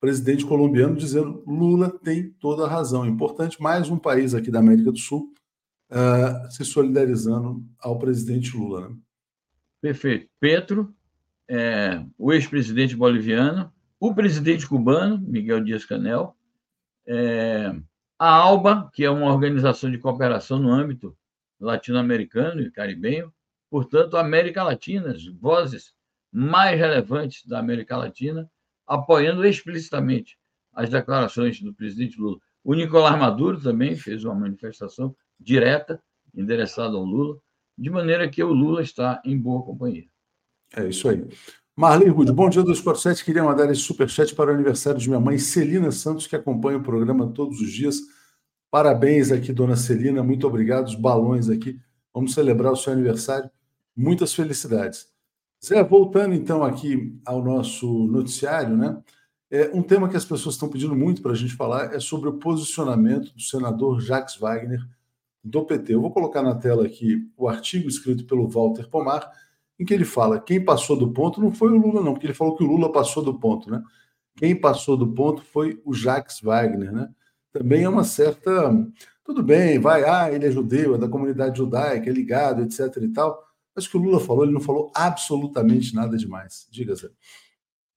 presidente 0.00 0.46
colombiano, 0.46 0.96
dizendo 0.96 1.44
Lula 1.46 1.90
tem 1.90 2.30
toda 2.40 2.64
a 2.64 2.68
razão. 2.68 3.06
Importante, 3.06 3.60
mais 3.60 3.90
um 3.90 3.98
país 3.98 4.34
aqui 4.34 4.50
da 4.50 4.60
América 4.60 4.90
do 4.90 4.98
Sul 4.98 5.30
uh, 5.90 6.50
se 6.50 6.64
solidarizando 6.64 7.62
ao 7.78 7.98
presidente 7.98 8.56
Lula. 8.56 8.88
Né? 8.88 8.96
Perfeito. 9.82 10.28
Petro, 10.40 10.94
é, 11.48 12.02
o 12.16 12.32
ex-presidente 12.32 12.96
boliviano, 12.96 13.70
o 14.00 14.14
presidente 14.14 14.66
cubano, 14.66 15.18
Miguel 15.18 15.62
Dias-Canel, 15.62 16.34
é, 17.06 17.70
a 18.18 18.28
ALBA, 18.34 18.90
que 18.94 19.04
é 19.04 19.10
uma 19.10 19.30
organização 19.30 19.90
de 19.90 19.98
cooperação 19.98 20.58
no 20.58 20.72
âmbito 20.72 21.14
latino-americano 21.60 22.62
e 22.62 22.70
caribenho, 22.70 23.30
portanto, 23.68 24.16
América 24.16 24.62
Latina, 24.62 25.10
as 25.10 25.26
vozes 25.26 25.92
mais 26.32 26.78
relevantes 26.78 27.44
da 27.46 27.58
América 27.58 27.94
Latina, 27.96 28.50
apoiando 28.86 29.44
explicitamente 29.44 30.38
as 30.72 30.88
declarações 30.88 31.60
do 31.60 31.74
presidente 31.74 32.18
Lula. 32.18 32.38
O 32.64 32.74
Nicolás 32.74 33.18
Maduro 33.18 33.60
também 33.60 33.96
fez 33.96 34.24
uma 34.24 34.34
manifestação 34.34 35.14
direta, 35.38 36.02
endereçada 36.34 36.96
ao 36.96 37.04
Lula, 37.04 37.38
de 37.76 37.90
maneira 37.90 38.28
que 38.28 38.42
o 38.42 38.52
Lula 38.52 38.82
está 38.82 39.20
em 39.24 39.36
boa 39.36 39.62
companhia. 39.62 40.08
É 40.74 40.88
isso 40.88 41.08
aí. 41.08 41.26
Marley 41.80 42.10
Rude, 42.10 42.30
bom 42.30 42.50
dia 42.50 42.62
247. 42.62 43.24
Queria 43.24 43.42
mandar 43.42 43.70
esse 43.70 43.80
superchat 43.80 44.34
para 44.34 44.50
o 44.50 44.54
aniversário 44.54 45.00
de 45.00 45.08
minha 45.08 45.18
mãe, 45.18 45.38
Celina 45.38 45.90
Santos, 45.90 46.26
que 46.26 46.36
acompanha 46.36 46.76
o 46.76 46.82
programa 46.82 47.26
todos 47.28 47.58
os 47.58 47.72
dias. 47.72 48.02
Parabéns 48.70 49.32
aqui, 49.32 49.50
dona 49.50 49.74
Celina. 49.76 50.22
Muito 50.22 50.46
obrigado. 50.46 50.88
Os 50.88 50.94
balões 50.94 51.48
aqui. 51.48 51.80
Vamos 52.12 52.34
celebrar 52.34 52.70
o 52.70 52.76
seu 52.76 52.92
aniversário. 52.92 53.50
Muitas 53.96 54.34
felicidades. 54.34 55.08
Zé, 55.64 55.82
voltando 55.82 56.34
então 56.34 56.62
aqui 56.62 57.18
ao 57.24 57.42
nosso 57.42 58.06
noticiário, 58.08 58.76
né? 58.76 59.02
É, 59.50 59.70
um 59.72 59.82
tema 59.82 60.06
que 60.06 60.18
as 60.18 60.24
pessoas 60.26 60.56
estão 60.56 60.68
pedindo 60.68 60.94
muito 60.94 61.22
para 61.22 61.32
a 61.32 61.34
gente 61.34 61.54
falar 61.54 61.94
é 61.94 61.98
sobre 61.98 62.28
o 62.28 62.34
posicionamento 62.34 63.32
do 63.32 63.40
senador 63.40 64.02
Jacques 64.02 64.36
Wagner 64.36 64.86
do 65.42 65.64
PT. 65.64 65.94
Eu 65.94 66.02
vou 66.02 66.10
colocar 66.10 66.42
na 66.42 66.54
tela 66.54 66.84
aqui 66.84 67.26
o 67.38 67.48
artigo 67.48 67.88
escrito 67.88 68.26
pelo 68.26 68.46
Walter 68.46 68.86
Pomar 68.86 69.32
em 69.80 69.84
que 69.86 69.94
ele 69.94 70.04
fala 70.04 70.38
quem 70.38 70.62
passou 70.62 70.94
do 70.94 71.10
ponto 71.10 71.40
não 71.40 71.50
foi 71.50 71.72
o 71.72 71.78
Lula, 71.78 72.02
não, 72.02 72.12
porque 72.12 72.26
ele 72.26 72.34
falou 72.34 72.54
que 72.54 72.62
o 72.62 72.66
Lula 72.66 72.92
passou 72.92 73.24
do 73.24 73.32
ponto, 73.40 73.70
né? 73.70 73.82
Quem 74.36 74.54
passou 74.54 74.94
do 74.94 75.08
ponto 75.08 75.42
foi 75.42 75.80
o 75.86 75.94
Jacques 75.94 76.38
Wagner, 76.42 76.92
né? 76.92 77.08
Também 77.50 77.84
é 77.84 77.88
uma 77.88 78.04
certa. 78.04 78.70
Tudo 79.24 79.42
bem, 79.42 79.78
vai, 79.78 80.04
ah, 80.04 80.30
ele 80.30 80.46
é 80.46 80.50
judeu, 80.50 80.96
é 80.96 80.98
da 80.98 81.08
comunidade 81.08 81.56
judaica, 81.56 82.10
é 82.10 82.12
ligado, 82.12 82.62
etc 82.62 82.94
e 83.02 83.08
tal. 83.08 83.42
Mas 83.74 83.86
o 83.86 83.90
que 83.90 83.96
o 83.96 84.00
Lula 84.00 84.20
falou, 84.20 84.44
ele 84.44 84.52
não 84.52 84.60
falou 84.60 84.92
absolutamente 84.94 85.94
nada 85.94 86.14
demais. 86.16 86.68
Diga, 86.70 86.94
Zé. 86.94 87.08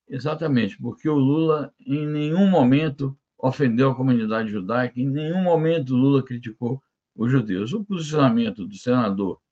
Exatamente, 0.08 0.78
porque 0.82 1.10
o 1.10 1.16
Lula 1.16 1.74
em 1.86 2.08
nenhum 2.08 2.50
momento 2.50 3.18
ofendeu 3.38 3.92
a 3.92 3.96
comunidade 3.96 4.50
judaica, 4.50 4.98
em 5.02 5.10
nenhum 5.10 5.44
momento 5.44 5.94
o 5.94 5.98
Lula 5.98 6.24
criticou 6.24 6.82
os 7.14 7.30
judeus. 7.30 7.74
O 7.74 7.84
posicionamento 7.84 8.66
do 8.66 8.76
senador 8.76 9.43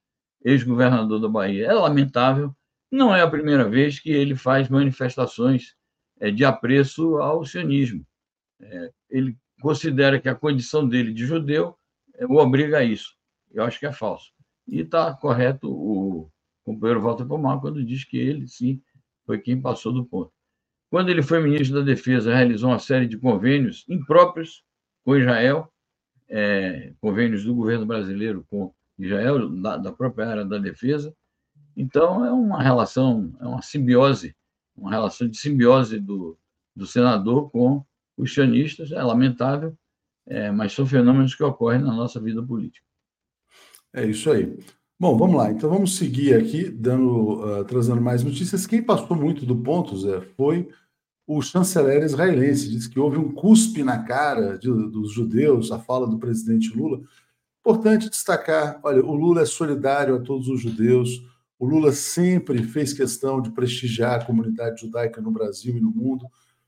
ex-governador 0.43 1.19
da 1.19 1.27
Bahia. 1.27 1.67
É 1.67 1.73
lamentável, 1.73 2.55
não 2.91 3.15
é 3.15 3.21
a 3.21 3.29
primeira 3.29 3.69
vez 3.69 3.99
que 3.99 4.11
ele 4.11 4.35
faz 4.35 4.67
manifestações 4.67 5.75
é, 6.19 6.29
de 6.29 6.43
apreço 6.43 7.17
ao 7.17 7.45
sionismo. 7.45 8.05
É, 8.59 8.91
ele 9.09 9.37
considera 9.61 10.19
que 10.19 10.29
a 10.29 10.35
condição 10.35 10.87
dele 10.87 11.13
de 11.13 11.25
judeu 11.25 11.75
é, 12.15 12.25
o 12.25 12.35
obriga 12.35 12.79
a 12.79 12.83
isso. 12.83 13.15
Eu 13.51 13.63
acho 13.63 13.79
que 13.79 13.85
é 13.85 13.91
falso. 13.91 14.31
E 14.67 14.81
está 14.81 15.13
correto 15.13 15.69
o 15.71 16.29
companheiro 16.63 17.01
Walter 17.01 17.25
Pomar 17.25 17.59
quando 17.59 17.83
diz 17.83 18.03
que 18.03 18.17
ele, 18.17 18.47
sim, 18.47 18.81
foi 19.25 19.39
quem 19.39 19.59
passou 19.59 19.91
do 19.91 20.05
ponto. 20.05 20.31
Quando 20.89 21.09
ele 21.09 21.21
foi 21.21 21.41
ministro 21.41 21.79
da 21.79 21.85
Defesa, 21.85 22.35
realizou 22.35 22.69
uma 22.69 22.79
série 22.79 23.07
de 23.07 23.17
convênios 23.17 23.85
impróprios 23.87 24.63
com 25.03 25.15
Israel, 25.15 25.71
é, 26.27 26.93
convênios 26.99 27.43
do 27.43 27.55
governo 27.55 27.85
brasileiro 27.85 28.45
com 28.49 28.73
Israel, 29.05 29.49
da, 29.49 29.77
da 29.77 29.91
própria 29.91 30.27
área 30.27 30.45
da 30.45 30.57
defesa. 30.57 31.13
Então, 31.75 32.25
é 32.25 32.31
uma 32.31 32.61
relação, 32.61 33.33
é 33.39 33.45
uma 33.45 33.61
simbiose, 33.61 34.35
uma 34.75 34.91
relação 34.91 35.27
de 35.27 35.37
simbiose 35.37 35.99
do, 35.99 36.37
do 36.75 36.85
senador 36.85 37.49
com 37.49 37.83
os 38.17 38.33
sionistas. 38.33 38.91
É 38.91 39.01
lamentável, 39.01 39.75
é, 40.27 40.51
mas 40.51 40.73
são 40.73 40.85
fenômenos 40.85 41.35
que 41.35 41.43
ocorrem 41.43 41.81
na 41.81 41.93
nossa 41.93 42.19
vida 42.19 42.43
política. 42.43 42.85
É 43.93 44.05
isso 44.05 44.31
aí. 44.31 44.57
Bom, 45.01 45.17
vamos 45.17 45.35
lá. 45.35 45.51
Então 45.51 45.67
vamos 45.67 45.97
seguir 45.97 46.35
aqui, 46.35 46.69
dando, 46.69 47.43
uh, 47.43 47.65
trazendo 47.65 47.99
mais 47.99 48.23
notícias. 48.23 48.67
Quem 48.67 48.83
passou 48.83 49.17
muito 49.17 49.45
do 49.47 49.55
ponto, 49.55 49.97
Zé, 49.97 50.21
foi 50.37 50.69
o 51.25 51.41
chanceler 51.41 52.03
israelense. 52.03 52.69
Diz 52.69 52.87
que 52.87 52.99
houve 52.99 53.17
um 53.17 53.31
cuspe 53.31 53.83
na 53.83 54.03
cara 54.03 54.59
de, 54.59 54.67
dos 54.67 55.11
judeus, 55.11 55.71
a 55.71 55.79
fala 55.79 56.07
do 56.07 56.19
presidente 56.19 56.71
Lula. 56.77 57.01
Importante 57.61 58.09
destacar: 58.09 58.79
olha, 58.83 59.03
o 59.05 59.15
Lula 59.15 59.41
é 59.41 59.45
solidário 59.45 60.15
a 60.15 60.19
todos 60.19 60.47
os 60.47 60.59
judeus, 60.59 61.23
O 61.59 61.65
Lula 61.65 61.91
sempre 61.91 62.63
fez 62.63 62.91
questão 62.91 63.39
de 63.39 63.51
prestigiar 63.51 64.19
a 64.19 64.25
comunidade 64.25 64.81
judaica 64.81 65.21
no 65.21 65.29
Brasil 65.29 65.77
e 65.77 65.79
no 65.79 65.91
mundo. 65.91 66.25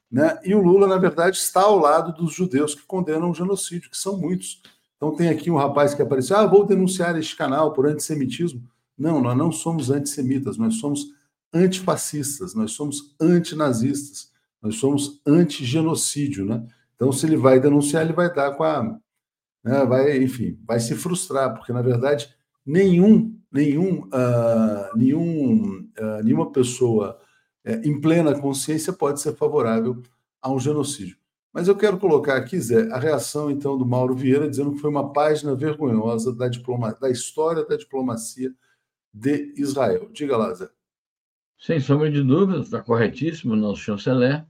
Né? 0.10 0.40
E 0.46 0.54
o 0.54 0.62
Lula, 0.62 0.86
na 0.86 1.00
verdade, 1.00 1.38
está 1.38 1.62
ao 1.62 1.80
lado 1.80 2.14
dos 2.14 2.32
judeus 2.32 2.76
que 2.76 2.86
condenam 2.86 3.32
o 3.32 3.34
genocídio, 3.34 3.90
que 3.90 3.98
são 3.98 4.16
muitos. 4.20 4.62
Então 4.96 5.16
tem 5.16 5.30
aqui 5.30 5.50
um 5.50 5.58
rapaz 5.58 5.96
que 5.96 6.02
apareceu, 6.04 6.38
ah, 6.38 6.46
vou 6.46 6.64
denunciar 6.64 7.18
este 7.18 7.36
canal 7.36 7.74
por 7.74 7.88
antissemitismo. 7.88 8.62
Não, 8.96 9.20
nós 9.20 9.36
não 9.36 9.52
somos 9.52 9.90
antissemitas, 9.90 10.58
nós 10.58 10.76
somos 10.76 11.08
antifascistas, 11.52 12.54
nós 12.54 12.72
somos 12.72 13.16
antinazistas, 13.20 14.32
nós 14.62 14.76
somos 14.76 15.20
anti-genocídio, 15.26 16.46
né? 16.46 16.64
Então, 16.96 17.12
se 17.12 17.26
ele 17.26 17.36
vai 17.36 17.60
denunciar, 17.60 18.04
ele 18.04 18.14
vai 18.14 18.34
dar 18.34 18.52
com 18.52 18.64
a. 18.64 19.00
Né, 19.64 19.86
vai, 19.86 20.18
enfim, 20.18 20.60
vai 20.66 20.80
se 20.80 20.94
frustrar, 20.96 21.56
porque, 21.56 21.72
na 21.72 21.82
verdade, 21.82 22.34
nenhum, 22.66 23.40
nenhum, 23.52 24.02
uh, 24.08 24.98
nenhum, 24.98 25.90
uh, 26.00 26.24
nenhuma 26.24 26.52
pessoa 26.52 27.20
uh, 27.66 27.88
em 27.88 28.00
plena 28.00 28.38
consciência 28.40 28.92
pode 28.92 29.22
ser 29.22 29.36
favorável 29.36 30.02
a 30.42 30.52
um 30.52 30.60
genocídio. 30.60 31.18
Mas 31.54 31.68
eu 31.68 31.78
quero 31.78 32.00
colocar 32.00 32.36
aqui, 32.36 32.60
Zé, 32.60 32.92
a 32.92 32.98
reação, 32.98 33.52
então, 33.52 33.78
do 33.78 33.86
Mauro 33.86 34.16
Vieira, 34.16 34.50
dizendo 34.50 34.72
que 34.72 34.80
foi 34.80 34.90
uma 34.90 35.14
página 35.14 35.56
vergonhosa 35.56 36.36
da, 36.36 36.48
diploma, 36.48 36.98
da 37.00 37.10
história 37.10 37.64
da 37.64 37.78
diplomacia 37.78 38.52
de 39.14 39.54
Israel. 39.56 40.10
Diga 40.12 40.36
lá, 40.36 40.52
Zé. 40.54 40.68
Sem 41.60 41.80
sombra 41.80 42.10
de 42.10 42.24
dúvida, 42.24 42.60
está 42.60 42.82
corretíssimo 42.82 43.54
o 43.54 43.56
nosso 43.56 43.82
chanceler. 43.82 44.46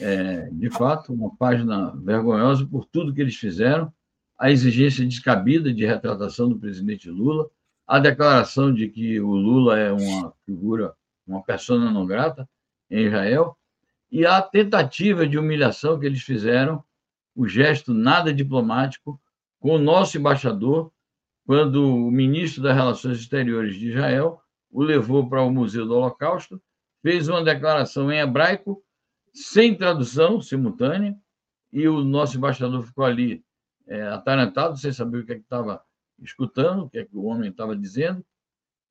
É, 0.00 0.48
de 0.50 0.70
fato, 0.70 1.12
uma 1.12 1.34
página 1.36 1.94
vergonhosa 1.96 2.64
por 2.64 2.86
tudo 2.86 3.12
que 3.12 3.20
eles 3.20 3.36
fizeram, 3.36 3.92
a 4.38 4.50
exigência 4.50 5.04
descabida 5.04 5.72
de 5.72 5.86
retratação 5.86 6.48
do 6.48 6.58
presidente 6.58 7.08
Lula, 7.10 7.48
a 7.86 7.98
declaração 7.98 8.72
de 8.72 8.88
que 8.88 9.20
o 9.20 9.30
Lula 9.30 9.78
é 9.78 9.92
uma 9.92 10.32
figura, 10.44 10.94
uma 11.26 11.42
persona 11.42 11.90
não 11.90 12.06
grata 12.06 12.48
em 12.90 13.06
Israel, 13.06 13.56
e 14.10 14.24
a 14.24 14.40
tentativa 14.40 15.26
de 15.26 15.38
humilhação 15.38 15.98
que 15.98 16.06
eles 16.06 16.22
fizeram, 16.22 16.82
o 17.34 17.46
gesto 17.48 17.92
nada 17.92 18.32
diplomático, 18.32 19.20
com 19.58 19.76
o 19.76 19.78
nosso 19.78 20.16
embaixador, 20.18 20.92
quando 21.46 21.84
o 21.84 22.10
ministro 22.10 22.62
das 22.62 22.74
Relações 22.74 23.18
Exteriores 23.18 23.76
de 23.76 23.90
Israel 23.90 24.40
o 24.70 24.82
levou 24.82 25.28
para 25.28 25.42
o 25.42 25.50
Museu 25.50 25.86
do 25.86 25.94
Holocausto, 25.94 26.60
fez 27.02 27.28
uma 27.28 27.44
declaração 27.44 28.10
em 28.10 28.18
hebraico, 28.18 28.82
sem 29.32 29.74
tradução 29.74 30.40
simultânea, 30.40 31.16
e 31.72 31.86
o 31.86 32.02
nosso 32.02 32.36
embaixador 32.36 32.82
ficou 32.82 33.04
ali 33.04 33.44
é, 33.86 34.02
atarantado, 34.02 34.76
sem 34.76 34.92
saber 34.92 35.18
o 35.18 35.26
que 35.26 35.32
é 35.32 35.36
estava 35.36 35.82
escutando, 36.20 36.84
o 36.84 36.90
que 36.90 36.98
é 36.98 37.04
que 37.04 37.16
o 37.16 37.24
homem 37.24 37.50
estava 37.50 37.76
dizendo, 37.76 38.24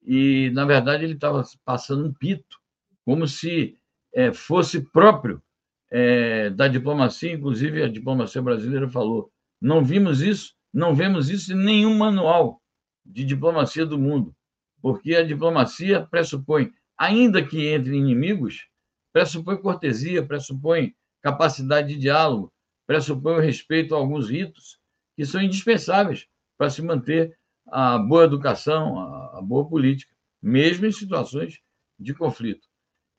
e, 0.01 0.49
na 0.53 0.65
verdade, 0.65 1.03
ele 1.03 1.13
estava 1.13 1.43
passando 1.63 2.05
um 2.05 2.13
pito, 2.13 2.59
como 3.05 3.27
se 3.27 3.77
é, 4.13 4.33
fosse 4.33 4.81
próprio 4.81 5.41
é, 5.89 6.49
da 6.49 6.67
diplomacia, 6.67 7.31
inclusive 7.31 7.83
a 7.83 7.87
diplomacia 7.87 8.41
brasileira 8.41 8.89
falou: 8.89 9.31
não 9.61 9.83
vimos 9.83 10.21
isso, 10.21 10.53
não 10.73 10.93
vemos 10.93 11.29
isso 11.29 11.53
em 11.53 11.55
nenhum 11.55 11.97
manual 11.97 12.61
de 13.05 13.23
diplomacia 13.23 13.85
do 13.85 13.97
mundo 13.97 14.35
porque 14.83 15.15
a 15.15 15.23
diplomacia 15.23 16.05
pressupõe, 16.05 16.73
ainda 16.97 17.41
que 17.41 17.67
entre 17.67 17.95
inimigos, 17.95 18.67
pressupõe 19.13 19.55
cortesia, 19.55 20.27
pressupõe 20.27 20.93
capacidade 21.21 21.93
de 21.93 21.97
diálogo, 21.97 22.51
pressupõe 22.85 23.35
o 23.35 23.39
respeito 23.39 23.95
a 23.95 23.97
alguns 23.97 24.29
ritos 24.29 24.77
que 25.16 25.26
são 25.26 25.41
indispensáveis 25.41 26.28
para 26.57 26.70
se 26.70 26.82
manter 26.82 27.38
a 27.68 27.97
boa 27.97 28.26
educação, 28.26 28.99
a 28.99 29.41
boa 29.41 29.66
política, 29.68 30.14
mesmo 30.41 30.86
em 30.86 30.91
situações 30.91 31.59
de 31.99 32.14
conflito. 32.14 32.68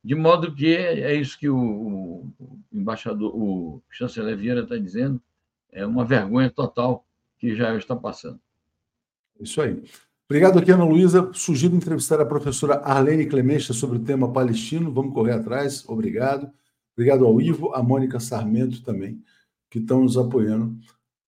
De 0.02 0.14
modo 0.14 0.54
que 0.54 0.74
é 0.76 1.14
isso 1.14 1.38
que 1.38 1.48
o, 1.48 2.26
embaixador, 2.70 3.34
o 3.34 3.82
chanceler 3.90 4.36
Vieira 4.36 4.62
está 4.62 4.76
dizendo, 4.76 5.20
é 5.72 5.86
uma 5.86 6.04
vergonha 6.04 6.50
total 6.50 7.06
que 7.38 7.48
Israel 7.48 7.78
está 7.78 7.96
passando. 7.96 8.38
Isso 9.40 9.60
aí. 9.60 9.82
Obrigado 10.28 10.58
aqui, 10.58 10.70
Ana 10.70 10.84
Luísa. 10.84 11.30
Sugiro 11.32 11.74
entrevistar 11.74 12.20
a 12.20 12.26
professora 12.26 12.76
Arlene 12.76 13.26
Clemente 13.26 13.72
sobre 13.74 13.98
o 13.98 14.04
tema 14.04 14.32
palestino. 14.32 14.92
Vamos 14.92 15.14
correr 15.14 15.32
atrás. 15.32 15.86
Obrigado. 15.88 16.50
Obrigado 16.96 17.26
ao 17.26 17.40
Ivo, 17.40 17.74
a 17.74 17.82
Mônica 17.82 18.20
Sarmento 18.20 18.82
também, 18.82 19.22
que 19.68 19.78
estão 19.78 20.02
nos 20.02 20.16
apoiando 20.16 20.78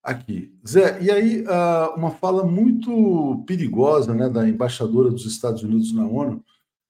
aqui. 0.07 0.57
Zé, 0.67 1.03
e 1.03 1.11
aí 1.11 1.45
ah, 1.49 1.93
uma 1.97 2.13
fala 2.13 2.45
muito 2.45 3.43
perigosa 3.47 4.15
né, 4.15 4.29
da 4.29 4.49
embaixadora 4.49 5.11
dos 5.11 5.27
Estados 5.27 5.63
Unidos 5.63 5.93
na 5.93 6.07
ONU, 6.07 6.43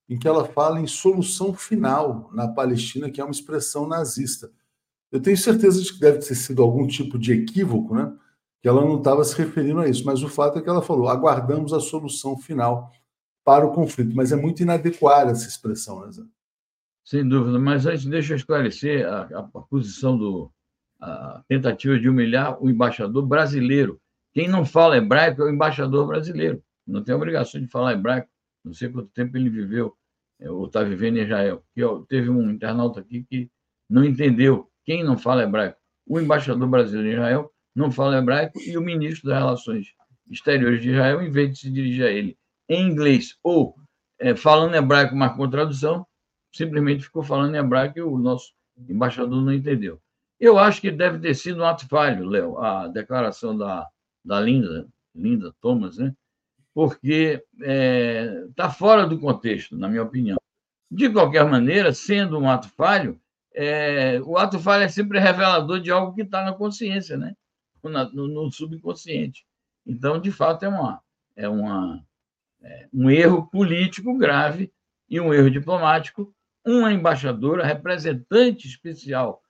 em 0.09 0.19
que 0.19 0.29
ela 0.29 0.45
fala 0.45 0.81
em 0.81 0.87
solução 0.87 1.55
final 1.55 2.31
na 2.33 2.47
Palestina, 2.47 3.11
que 3.11 3.21
é 3.21 3.25
uma 3.25 3.33
expressão 3.33 3.89
nazista. 3.89 4.51
Eu 5.11 5.21
tenho 5.21 5.37
certeza 5.37 5.83
de 5.83 5.93
que 5.93 5.99
deve 5.99 6.19
ter 6.19 6.35
sido 6.35 6.63
algum 6.63 6.87
tipo 6.87 7.19
de 7.19 7.33
equívoco, 7.33 7.95
né? 7.95 8.13
que 8.61 8.69
ela 8.69 8.85
não 8.85 8.99
estava 8.99 9.25
se 9.25 9.37
referindo 9.39 9.81
a 9.81 9.89
isso, 9.89 10.05
mas 10.05 10.23
o 10.23 10.29
fato 10.29 10.59
é 10.59 10.63
que 10.63 10.69
ela 10.69 10.83
falou: 10.83 11.09
aguardamos 11.09 11.73
a 11.73 11.81
solução 11.81 12.37
final 12.37 12.93
para 13.45 13.65
o 13.65 13.73
conflito. 13.73 14.15
Mas 14.15 14.33
é 14.33 14.37
muito 14.37 14.63
inadequada 14.63 15.31
essa 15.31 15.47
expressão, 15.47 16.05
né, 16.05 16.13
Zé? 16.13 16.23
Sem 17.05 17.29
dúvida, 17.29 17.59
mas 17.61 17.87
antes 17.87 18.05
deixa 18.05 18.33
eu 18.33 18.37
esclarecer 18.37 19.07
a, 19.07 19.23
a, 19.23 19.39
a 19.39 19.61
posição 19.61 20.19
do 20.19 20.51
a 21.01 21.43
tentativa 21.49 21.99
de 21.99 22.09
humilhar 22.09 22.63
o 22.63 22.71
embaixador 22.71 23.27
brasileiro. 23.27 24.01
Quem 24.33 24.49
não 24.49 24.65
fala 24.65 24.97
hebraico 24.97 25.43
é 25.43 25.45
o 25.45 25.51
embaixador 25.51 26.07
brasileiro. 26.07 26.63
Não 26.87 27.03
tem 27.03 27.15
obrigação 27.15 27.61
de 27.61 27.67
falar 27.69 27.93
hebraico. 27.93 28.29
Não 28.65 28.73
sei 28.73 28.89
quanto 28.89 29.09
tempo 29.09 29.37
ele 29.37 29.49
viveu 29.49 29.97
é, 30.41 30.51
ou 30.51 30.67
está 30.67 30.83
vivendo 30.83 31.19
em 31.19 31.23
Israel. 31.23 31.65
Que, 31.75 31.83
teve 32.09 32.29
um 32.31 32.51
internauta 32.51 33.01
aqui 33.01 33.25
que 33.25 33.51
não 33.89 34.05
entendeu. 34.05 34.71
Quem 34.85 35.03
não 35.03 35.17
fala 35.17 35.43
hebraico? 35.43 35.79
O 36.07 36.21
embaixador 36.21 36.69
brasileiro 36.69 37.09
em 37.09 37.13
Israel 37.13 37.53
não 37.75 37.91
fala 37.91 38.17
hebraico, 38.17 38.59
e 38.61 38.77
o 38.79 38.81
ministro 38.81 39.29
das 39.29 39.39
Relações 39.39 39.87
Exteriores 40.31 40.81
de 40.81 40.91
Israel, 40.91 41.21
em 41.21 41.31
vez 41.31 41.53
de 41.53 41.59
se 41.59 41.71
dirigir 41.71 42.07
a 42.07 42.11
ele 42.11 42.39
em 42.69 42.89
inglês 42.89 43.37
ou 43.43 43.77
é, 44.19 44.35
falando 44.35 44.75
hebraico, 44.75 45.15
mas 45.15 45.37
com 45.37 45.49
tradução, 45.49 46.07
simplesmente 46.53 47.05
ficou 47.05 47.23
falando 47.23 47.55
hebraico 47.55 47.99
e 47.99 48.03
o 48.03 48.19
nosso 48.19 48.53
embaixador 48.89 49.43
não 49.43 49.53
entendeu. 49.53 50.01
Eu 50.39 50.59
acho 50.59 50.81
que 50.81 50.91
deve 50.91 51.19
ter 51.19 51.35
sido 51.35 51.63
um 51.63 51.65
ato 51.65 51.89
falho, 51.89 52.27
Léo, 52.27 52.59
a 52.59 52.89
declaração 52.89 53.57
da, 53.57 53.89
da 54.25 54.41
Linda, 54.41 54.87
Linda 55.15 55.55
Thomas, 55.61 55.97
né? 55.97 56.15
porque 56.77 57.43
está 57.55 57.73
é, 57.73 58.47
tá 58.55 58.71
fora 58.71 59.07
do 59.07 59.19
contexto, 59.19 59.79
na 59.79 59.89
minha 59.89 60.03
opinião. 60.03 60.37
De 60.91 61.09
qualquer 61.09 61.47
maneira, 61.47 61.95
sendo 61.95 62.39
um 62.39 62.51
ato 62.51 62.69
falho, 62.69 63.19
é, 63.55 64.21
o 64.21 64.37
ato 64.37 64.59
falho 64.59 64.85
é 64.85 64.89
sempre 64.89 65.19
revelador 65.19 65.81
de 65.81 65.91
algo 65.91 66.15
que 66.15 66.21
está 66.21 66.45
na 66.45 66.53
consciência, 66.53 67.17
né? 67.17 67.35
no, 67.83 68.29
no 68.29 68.53
subconsciente. 68.53 69.47
Então, 69.87 70.21
de 70.21 70.31
fato, 70.31 70.65
é, 70.65 70.69
uma, 70.69 71.01
é, 71.35 71.49
uma, 71.49 72.05
é 72.61 72.89
um 72.93 73.11
erro 73.11 73.47
político 73.47 74.17
grave 74.19 74.71
e 75.09 75.19
um 75.19 75.33
erro 75.33 75.51
diplomático. 75.51 76.31
Uma 76.63 76.93
embaixadora, 76.93 77.65
representante 77.65 78.69
especial 78.69 79.41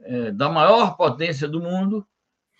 é, 0.00 0.30
da 0.30 0.48
maior 0.48 0.96
potência 0.96 1.48
do 1.48 1.60
mundo 1.60 2.06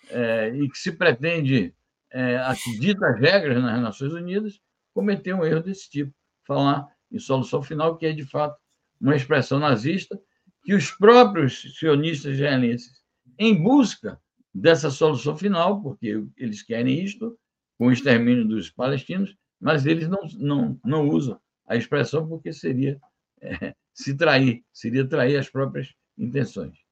é, 0.09 0.49
e 0.49 0.69
que 0.69 0.77
se 0.77 0.91
pretende 0.91 1.73
é, 2.11 2.37
dita 2.79 3.07
as 3.07 3.19
regras 3.19 3.61
nas 3.61 3.81
Nações 3.81 4.13
Unidas, 4.13 4.59
cometeu 4.93 5.37
um 5.37 5.45
erro 5.45 5.61
desse 5.61 5.89
tipo. 5.89 6.13
Falar 6.45 6.87
em 7.11 7.19
solução 7.19 7.61
final, 7.61 7.97
que 7.97 8.05
é, 8.05 8.13
de 8.13 8.25
fato, 8.25 8.57
uma 8.99 9.15
expressão 9.15 9.59
nazista 9.59 10.19
que 10.63 10.73
os 10.73 10.91
próprios 10.91 11.77
sionistas 11.77 12.33
israelenses, 12.33 13.03
em 13.37 13.61
busca 13.61 14.19
dessa 14.53 14.89
solução 14.89 15.35
final, 15.35 15.81
porque 15.81 16.23
eles 16.37 16.63
querem 16.63 17.03
isto, 17.03 17.37
com 17.77 17.87
o 17.87 17.91
extermínio 17.91 18.47
dos 18.47 18.69
palestinos, 18.69 19.35
mas 19.59 19.85
eles 19.85 20.07
não, 20.07 20.21
não, 20.37 20.79
não 20.83 21.09
usam 21.09 21.39
a 21.67 21.75
expressão 21.75 22.27
porque 22.27 22.53
seria 22.53 22.99
é, 23.41 23.75
se 23.93 24.15
trair, 24.15 24.63
seria 24.71 25.07
trair 25.07 25.37
as 25.37 25.49
próprias 25.49 25.93
intenções. 26.17 26.84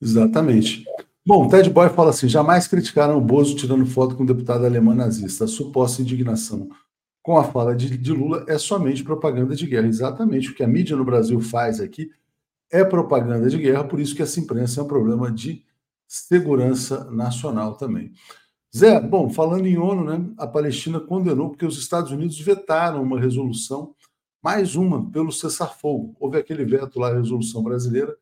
Exatamente. 0.00 0.84
Bom, 1.26 1.48
Ted 1.48 1.68
Boy 1.70 1.88
fala 1.90 2.10
assim: 2.10 2.28
jamais 2.28 2.66
criticaram 2.66 3.18
o 3.18 3.20
Bozo 3.20 3.56
tirando 3.56 3.84
foto 3.86 4.16
com 4.16 4.22
o 4.22 4.26
deputado 4.26 4.64
alemão 4.64 4.94
nazista. 4.94 5.44
A 5.44 5.48
suposta 5.48 6.02
indignação 6.02 6.68
com 7.22 7.36
a 7.36 7.44
fala 7.44 7.76
de, 7.76 7.98
de 7.98 8.12
Lula 8.12 8.44
é 8.48 8.56
somente 8.56 9.04
propaganda 9.04 9.54
de 9.54 9.66
guerra. 9.66 9.86
Exatamente. 9.86 10.50
O 10.50 10.54
que 10.54 10.62
a 10.62 10.68
mídia 10.68 10.96
no 10.96 11.04
Brasil 11.04 11.40
faz 11.40 11.80
aqui 11.80 12.10
é 12.70 12.84
propaganda 12.84 13.48
de 13.48 13.58
guerra, 13.58 13.84
por 13.84 13.98
isso 13.98 14.14
que 14.14 14.22
essa 14.22 14.38
imprensa 14.40 14.80
é 14.80 14.84
um 14.84 14.88
problema 14.88 15.30
de 15.30 15.64
segurança 16.06 17.10
nacional 17.10 17.74
também. 17.74 18.12
Zé, 18.76 19.00
bom, 19.00 19.30
falando 19.30 19.66
em 19.66 19.78
ONU, 19.78 20.04
né, 20.04 20.24
a 20.36 20.46
Palestina 20.46 21.00
condenou 21.00 21.48
porque 21.48 21.64
os 21.64 21.78
Estados 21.78 22.10
Unidos 22.10 22.38
vetaram 22.38 23.02
uma 23.02 23.18
resolução, 23.18 23.94
mais 24.42 24.76
uma, 24.76 25.10
pelo 25.10 25.32
cessar-fogo. 25.32 26.14
Houve 26.20 26.38
aquele 26.38 26.64
veto 26.64 27.00
lá, 27.00 27.10
a 27.10 27.16
resolução 27.16 27.62
brasileira, 27.62 28.14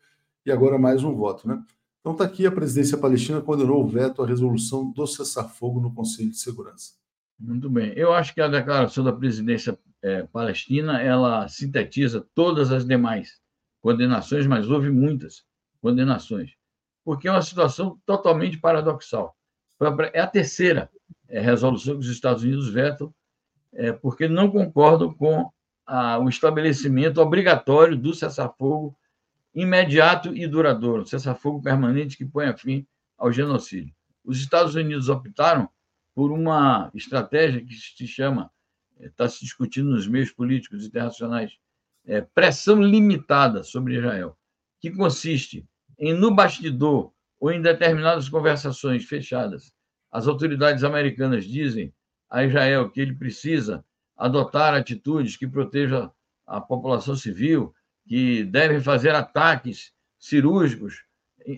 e 0.47 0.53
agora 0.53 0.79
mais 0.79 1.03
um 1.03 1.13
voto, 1.13 1.49
né? 1.49 1.61
Então 2.01 2.13
está 2.13 2.25
aqui 2.25 2.47
a 2.47 2.53
presidência 2.53 2.97
palestina 2.97 3.41
condenou 3.41 3.83
o 3.83 3.89
veto 3.89 4.23
à 4.23 4.27
resolução 4.27 4.93
do 4.93 5.05
cessar-fogo 5.09 5.81
no 5.81 5.93
Conselho 5.93 6.31
de 6.31 6.39
Segurança. 6.39 6.93
Muito 7.37 7.69
bem. 7.69 7.93
Eu 7.97 8.13
acho 8.13 8.33
que 8.33 8.41
a 8.41 8.47
declaração 8.47 9.03
da 9.03 9.13
presidência 9.13 9.77
é, 10.01 10.23
Palestina 10.23 11.03
ela 11.03 11.49
sintetiza 11.49 12.25
todas 12.33 12.71
as 12.71 12.87
demais 12.87 13.41
condenações, 13.83 14.47
mas 14.47 14.71
houve 14.71 14.89
muitas 14.89 15.45
condenações, 15.83 16.53
porque 17.05 17.27
é 17.27 17.33
uma 17.33 17.43
situação 17.43 18.01
totalmente 18.07 18.57
paradoxal. 18.57 19.37
É 20.13 20.21
a 20.21 20.27
terceira 20.29 20.89
é, 21.29 21.41
resolução 21.41 21.95
que 21.95 22.01
os 22.01 22.09
Estados 22.09 22.45
Unidos 22.45 22.69
vetam, 22.69 23.13
é, 23.73 23.91
porque 23.91 24.29
não 24.29 24.49
concordam 24.49 25.13
com 25.13 25.51
a, 25.85 26.19
o 26.19 26.29
estabelecimento 26.29 27.21
obrigatório 27.21 27.97
do 27.97 28.15
cessar-fogo 28.15 28.97
imediato 29.57 30.37
e 30.37 30.47
duradouro, 30.47 31.07
cessar-fogo 31.07 31.63
permanente 31.63 32.17
que 32.17 32.27
põe 32.27 32.55
fim 32.57 32.87
ao 33.17 33.33
genocídio. 33.33 33.95
Os 34.23 34.39
Estados 34.39 34.75
Unidos 34.75 35.09
optaram 35.09 35.67
por 36.15 36.31
uma 36.31 36.91
estratégia 36.95 37.65
que 37.65 37.75
se 37.75 38.07
chama, 38.07 38.51
está 39.01 39.27
se 39.27 39.41
discutindo 39.41 39.91
nos 39.91 40.07
meios 40.07 40.31
políticos 40.31 40.85
internacionais, 40.85 41.57
é, 42.05 42.21
pressão 42.21 42.83
limitada 42.83 43.63
sobre 43.63 43.97
Israel, 43.97 44.37
que 44.79 44.91
consiste 44.91 45.67
em, 45.99 46.13
no 46.13 46.35
bastidor 46.35 47.13
ou 47.41 47.51
em 47.51 47.61
determinadas 47.61 48.29
conversações 48.29 49.05
fechadas, 49.07 49.73
as 50.11 50.29
autoridades 50.29 50.85
americanas 50.85 51.45
dizem 51.45 51.93
a 52.31 52.45
Israel 52.45 52.91
que 52.91 53.01
ele 53.01 53.15
precisa 53.15 53.85
adotar 54.17 54.75
atitudes 54.75 55.37
que 55.37 55.47
protejam 55.47 56.13
a 56.47 56.61
população 56.61 57.17
civil, 57.17 57.75
que 58.07 58.45
devem 58.45 58.81
fazer 58.81 59.15
ataques 59.15 59.93
cirúrgicos, 60.19 61.05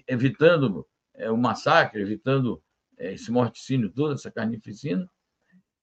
evitando 0.07 0.86
é, 1.14 1.30
o 1.30 1.36
massacre, 1.36 2.01
evitando 2.01 2.62
é, 2.99 3.12
esse 3.12 3.30
morticínio 3.30 3.90
todo, 3.90 4.14
essa 4.14 4.30
carnificina, 4.30 5.09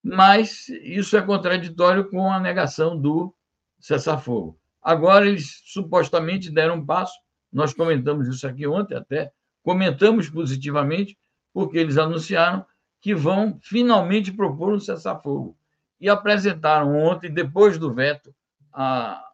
mas 0.03 0.70
isso 0.70 1.18
é 1.18 1.22
contraditório 1.22 2.09
com 2.09 2.32
a 2.32 2.39
negação 2.39 2.99
do 2.99 3.34
cessar-fogo. 3.80 4.59
Agora, 4.82 5.28
eles 5.28 5.61
supostamente 5.66 6.51
deram 6.51 6.76
um 6.76 6.86
passo, 6.86 7.18
nós 7.51 7.74
comentamos 7.74 8.28
isso 8.28 8.47
aqui 8.47 8.68
ontem 8.68 8.95
até, 8.95 9.32
comentamos 9.63 10.30
positivamente, 10.30 11.18
porque 11.51 11.78
eles 11.78 11.97
anunciaram 11.97 12.66
que 13.01 13.16
vão 13.16 13.59
finalmente 13.61 14.32
propor 14.32 14.74
um 14.74 14.80
cessar-fogo. 14.80 15.57
E 15.99 16.09
apresentaram 16.09 16.95
ontem, 16.95 17.34
depois 17.34 17.78
do 17.78 17.93
veto 17.93 18.36
a, 18.72 19.25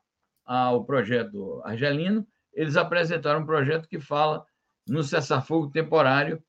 ao 0.46 0.84
projeto 0.84 1.62
argelino, 1.64 2.26
eles 2.54 2.76
apresentaram 2.76 3.42
um 3.42 3.46
projeto 3.46 3.88
que 3.88 4.00
fala 4.00 4.46
no 4.88 5.04
cessar-fogo 5.04 5.70
temporário, 5.70 6.44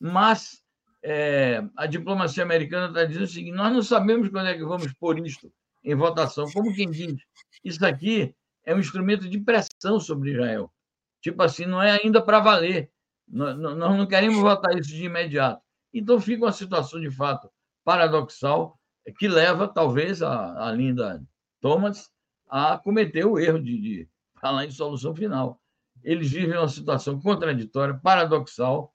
mas 0.00 0.62
é, 1.02 1.62
a 1.76 1.86
diplomacia 1.86 2.42
americana 2.42 2.88
está 2.88 3.04
dizendo 3.04 3.24
o 3.24 3.28
seguinte: 3.28 3.54
nós 3.54 3.72
não 3.72 3.82
sabemos 3.82 4.28
quando 4.28 4.48
é 4.48 4.54
que 4.54 4.64
vamos 4.64 4.92
pôr 4.94 5.18
isto 5.24 5.52
em 5.84 5.94
votação. 5.94 6.50
Como 6.52 6.74
quem 6.74 6.90
diz, 6.90 7.14
isso 7.62 7.84
aqui 7.84 8.34
é 8.64 8.74
um 8.74 8.78
instrumento 8.78 9.28
de 9.28 9.38
pressão 9.38 10.00
sobre 10.00 10.32
Israel. 10.32 10.72
Tipo 11.20 11.42
assim, 11.42 11.66
não 11.66 11.82
é 11.82 11.98
ainda 12.02 12.22
para 12.22 12.40
valer. 12.40 12.90
Nós, 13.28 13.56
não 13.56 14.06
queremos 14.06 14.40
votar 14.40 14.76
isso 14.78 14.90
de 14.90 15.04
imediato. 15.04 15.62
Então 15.92 16.20
fica 16.20 16.44
uma 16.44 16.52
situação 16.52 17.00
de 17.00 17.10
fato 17.10 17.50
paradoxal 17.84 18.78
que 19.18 19.28
leva, 19.28 19.68
talvez, 19.68 20.22
a, 20.22 20.68
a 20.68 20.72
Linda 20.72 21.22
Thomas 21.60 22.10
a 22.48 22.78
cometer 22.78 23.24
o 23.24 23.38
erro 23.38 23.58
de, 23.58 23.80
de 23.80 24.08
falar 24.40 24.64
em 24.64 24.70
solução 24.70 25.14
final. 25.14 25.60
Eles 26.02 26.30
vivem 26.30 26.58
uma 26.58 26.68
situação 26.68 27.20
contraditória, 27.20 27.94
paradoxal, 27.94 28.94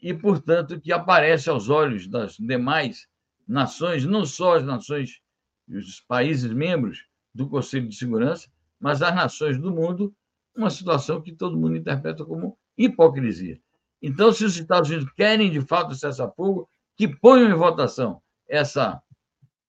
e, 0.00 0.12
portanto, 0.12 0.80
que 0.80 0.92
aparece 0.92 1.48
aos 1.48 1.68
olhos 1.68 2.08
das 2.08 2.36
demais 2.36 3.06
nações, 3.46 4.04
não 4.04 4.26
só 4.26 4.56
as 4.56 4.64
nações, 4.64 5.20
os 5.68 6.00
países 6.00 6.52
membros 6.52 7.04
do 7.32 7.48
Conselho 7.48 7.88
de 7.88 7.94
Segurança, 7.94 8.50
mas 8.80 9.00
as 9.00 9.14
nações 9.14 9.58
do 9.58 9.72
mundo, 9.72 10.12
uma 10.56 10.70
situação 10.70 11.22
que 11.22 11.32
todo 11.32 11.56
mundo 11.56 11.76
interpreta 11.76 12.24
como 12.24 12.58
hipocrisia. 12.76 13.60
Então, 14.02 14.32
se 14.32 14.44
os 14.44 14.58
Estados 14.58 14.90
Unidos 14.90 15.12
querem 15.14 15.50
de 15.50 15.60
fato 15.60 15.94
cessar-fogo, 15.94 16.68
que 16.96 17.06
ponham 17.06 17.48
em 17.48 17.54
votação 17.54 18.20
essa, 18.48 19.00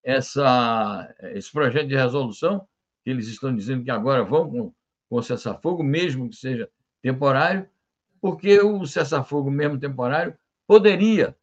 essa, 0.04 1.16
esse 1.34 1.52
projeto 1.52 1.88
de 1.88 1.96
resolução, 1.96 2.68
eles 3.06 3.28
estão 3.28 3.56
dizendo 3.56 3.84
que 3.84 3.92
agora 3.92 4.24
vão 4.24 4.50
com, 4.50 4.74
com 5.10 5.22
cessar-fogo, 5.22 5.84
mesmo 5.84 6.30
que 6.30 6.36
seja 6.36 6.70
temporário, 7.02 7.68
porque 8.22 8.60
o 8.62 8.86
cessar-fogo, 8.86 9.52
mesmo 9.52 9.78
temporário, 9.78 10.34
poderia 10.66 11.36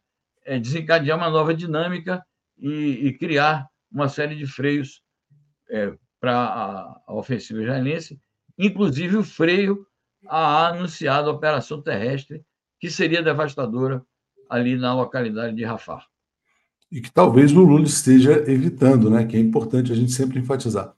é, 0.45 0.59
desencadear 0.59 1.19
uma 1.19 1.29
nova 1.29 1.55
dinâmica 1.55 2.25
e, 2.59 3.09
e, 3.09 3.13
criar 3.13 3.69
uma 3.93 4.09
série 4.09 4.35
de 4.35 4.47
freios 4.47 5.03
é, 5.71 5.93
para 6.19 6.37
a, 6.37 7.01
a 7.07 7.15
ofensiva 7.15 7.61
israelense, 7.61 8.19
inclusive 8.59 9.17
o 9.17 9.25
freio 9.25 9.87
à 10.27 10.69
anunciada 10.69 11.31
operação 11.31 11.83
terrestre 11.83 12.45
que 12.79 12.91
seria 12.91 13.23
devastadora 13.23 14.03
ali 14.49 14.77
na 14.77 14.95
localidade 14.95 15.55
de 15.55 15.65
Rafah. 15.65 16.05
E 16.91 17.01
que 17.01 17.13
talvez 17.13 17.53
o 17.53 17.61
Lula 17.61 17.85
esteja 17.85 18.33
evitando, 18.51 19.09
né? 19.09 19.25
Que 19.25 19.37
é 19.37 19.41
importante 19.41 19.93
a 19.93 19.95
gente 19.95 20.11
sempre 20.11 20.41
enfatizar. 20.41 20.93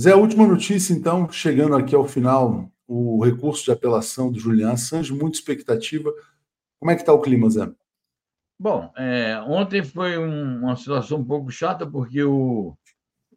Zé, 0.00 0.14
última 0.14 0.46
notícia, 0.46 0.94
então, 0.94 1.30
chegando 1.30 1.76
aqui 1.76 1.94
ao 1.94 2.08
final, 2.08 2.72
o 2.88 3.22
recurso 3.22 3.66
de 3.66 3.70
apelação 3.70 4.32
do 4.32 4.40
Julian 4.40 4.72
Assange, 4.72 5.12
muita 5.12 5.36
expectativa. 5.36 6.10
Como 6.78 6.90
é 6.90 6.94
que 6.94 7.02
está 7.02 7.12
o 7.12 7.20
clima, 7.20 7.50
Zé? 7.50 7.70
Bom, 8.58 8.90
é, 8.96 9.38
ontem 9.42 9.84
foi 9.84 10.16
um, 10.16 10.60
uma 10.60 10.74
situação 10.74 11.18
um 11.18 11.24
pouco 11.24 11.50
chata, 11.50 11.86
porque 11.86 12.22
o, 12.22 12.74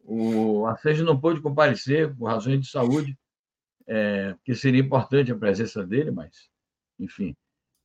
o 0.04 0.64
Assange 0.64 1.02
não 1.02 1.20
pôde 1.20 1.42
comparecer 1.42 2.16
por 2.16 2.30
razões 2.30 2.62
de 2.62 2.70
saúde, 2.70 3.14
é, 3.86 4.34
que 4.42 4.54
seria 4.54 4.80
importante 4.80 5.30
a 5.30 5.36
presença 5.36 5.86
dele, 5.86 6.10
mas, 6.10 6.48
enfim, 6.98 7.36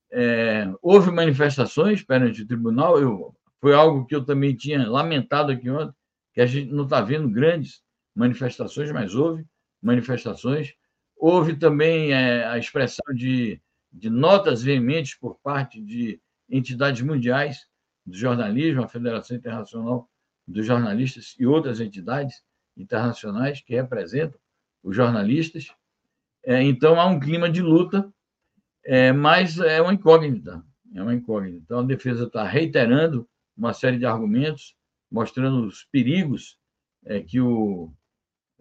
é, 0.09 0.71
houve 0.81 1.11
manifestações 1.11 2.01
perante 2.01 2.43
o 2.43 2.47
tribunal, 2.47 2.97
eu, 2.97 3.35
foi 3.59 3.73
algo 3.73 4.05
que 4.05 4.15
eu 4.15 4.23
também 4.23 4.55
tinha 4.55 4.87
lamentado 4.87 5.51
aqui 5.51 5.69
ontem, 5.69 5.93
que 6.33 6.39
a 6.39 6.45
gente 6.45 6.71
não 6.71 6.85
está 6.85 7.01
vendo 7.01 7.29
grandes 7.29 7.81
manifestações, 8.19 8.91
mas 8.91 9.15
houve 9.15 9.45
manifestações. 9.81 10.73
Houve 11.15 11.55
também 11.55 12.11
é, 12.11 12.45
a 12.45 12.57
expressão 12.57 13.13
de, 13.15 13.61
de 13.91 14.09
notas 14.09 14.61
veementes 14.61 15.15
por 15.15 15.39
parte 15.41 15.81
de 15.81 16.19
entidades 16.49 17.01
mundiais 17.01 17.65
do 18.05 18.17
jornalismo, 18.17 18.83
a 18.83 18.89
Federação 18.89 19.37
Internacional 19.37 20.09
dos 20.45 20.65
Jornalistas 20.65 21.35
e 21.39 21.45
outras 21.45 21.79
entidades 21.79 22.43
internacionais 22.75 23.61
que 23.61 23.73
representam 23.73 24.39
os 24.83 24.95
jornalistas. 24.95 25.73
É, 26.43 26.61
então, 26.61 26.99
há 26.99 27.05
um 27.05 27.19
clima 27.19 27.49
de 27.49 27.61
luta 27.61 28.11
é, 28.83 29.13
mas 29.13 29.59
é 29.59 29.81
uma 29.81 29.93
incógnita, 29.93 30.63
é 30.93 31.01
uma 31.01 31.13
incógnita. 31.13 31.57
Então, 31.63 31.79
a 31.79 31.83
defesa 31.83 32.25
está 32.25 32.43
reiterando 32.43 33.27
uma 33.55 33.73
série 33.73 33.97
de 33.97 34.05
argumentos, 34.05 34.75
mostrando 35.11 35.65
os 35.67 35.85
perigos 35.85 36.57
é, 37.05 37.19
que 37.19 37.39
o, 37.39 37.93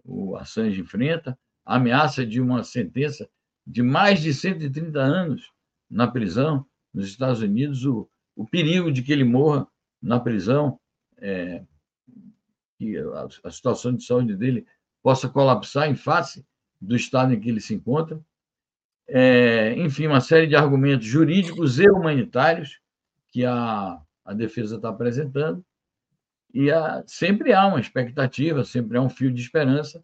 o 0.09 0.35
Assange 0.35 0.81
enfrenta, 0.81 1.37
a 1.65 1.75
ameaça 1.75 2.25
de 2.25 2.41
uma 2.41 2.63
sentença 2.63 3.29
de 3.65 3.83
mais 3.83 4.21
de 4.21 4.33
130 4.33 4.99
anos 4.99 5.51
na 5.89 6.07
prisão 6.07 6.65
nos 6.93 7.07
Estados 7.07 7.41
Unidos, 7.41 7.85
o, 7.85 8.09
o 8.35 8.45
perigo 8.45 8.91
de 8.91 9.03
que 9.03 9.13
ele 9.13 9.23
morra 9.23 9.67
na 10.01 10.19
prisão, 10.19 10.79
é, 11.17 11.63
que 12.77 12.97
a, 12.97 13.27
a 13.43 13.51
situação 13.51 13.95
de 13.95 14.03
saúde 14.03 14.35
dele 14.35 14.65
possa 15.03 15.29
colapsar 15.29 15.87
em 15.87 15.95
face 15.95 16.45
do 16.81 16.95
estado 16.95 17.33
em 17.33 17.39
que 17.39 17.49
ele 17.49 17.61
se 17.61 17.75
encontra. 17.75 18.19
É, 19.07 19.73
enfim, 19.77 20.07
uma 20.07 20.21
série 20.21 20.47
de 20.47 20.55
argumentos 20.55 21.05
jurídicos 21.05 21.79
e 21.79 21.89
humanitários 21.89 22.79
que 23.31 23.45
a, 23.45 24.01
a 24.25 24.33
defesa 24.33 24.77
está 24.77 24.89
apresentando, 24.89 25.63
e 26.53 26.71
a, 26.71 27.03
sempre 27.05 27.53
há 27.53 27.65
uma 27.67 27.79
expectativa, 27.79 28.63
sempre 28.63 28.97
há 28.97 29.01
um 29.01 29.09
fio 29.09 29.31
de 29.31 29.41
esperança. 29.41 30.03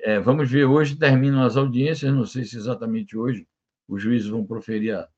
É, 0.00 0.18
vamos 0.18 0.50
ver, 0.50 0.64
hoje 0.64 0.96
terminam 0.96 1.42
as 1.42 1.56
audiências, 1.56 2.12
não 2.12 2.26
sei 2.26 2.44
se 2.44 2.56
exatamente 2.56 3.16
hoje 3.16 3.46
os 3.88 4.02
juízes 4.02 4.28
vão 4.28 4.44
proferir 4.44 4.96
a, 4.96 5.08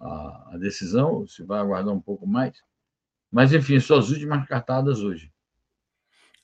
a, 0.00 0.50
a 0.54 0.58
decisão, 0.58 1.26
se 1.26 1.42
vai 1.42 1.60
aguardar 1.60 1.92
um 1.92 2.00
pouco 2.00 2.26
mais, 2.26 2.56
mas, 3.30 3.52
enfim, 3.52 3.78
suas 3.78 4.10
últimas 4.10 4.46
cartadas 4.48 5.00
hoje. 5.00 5.30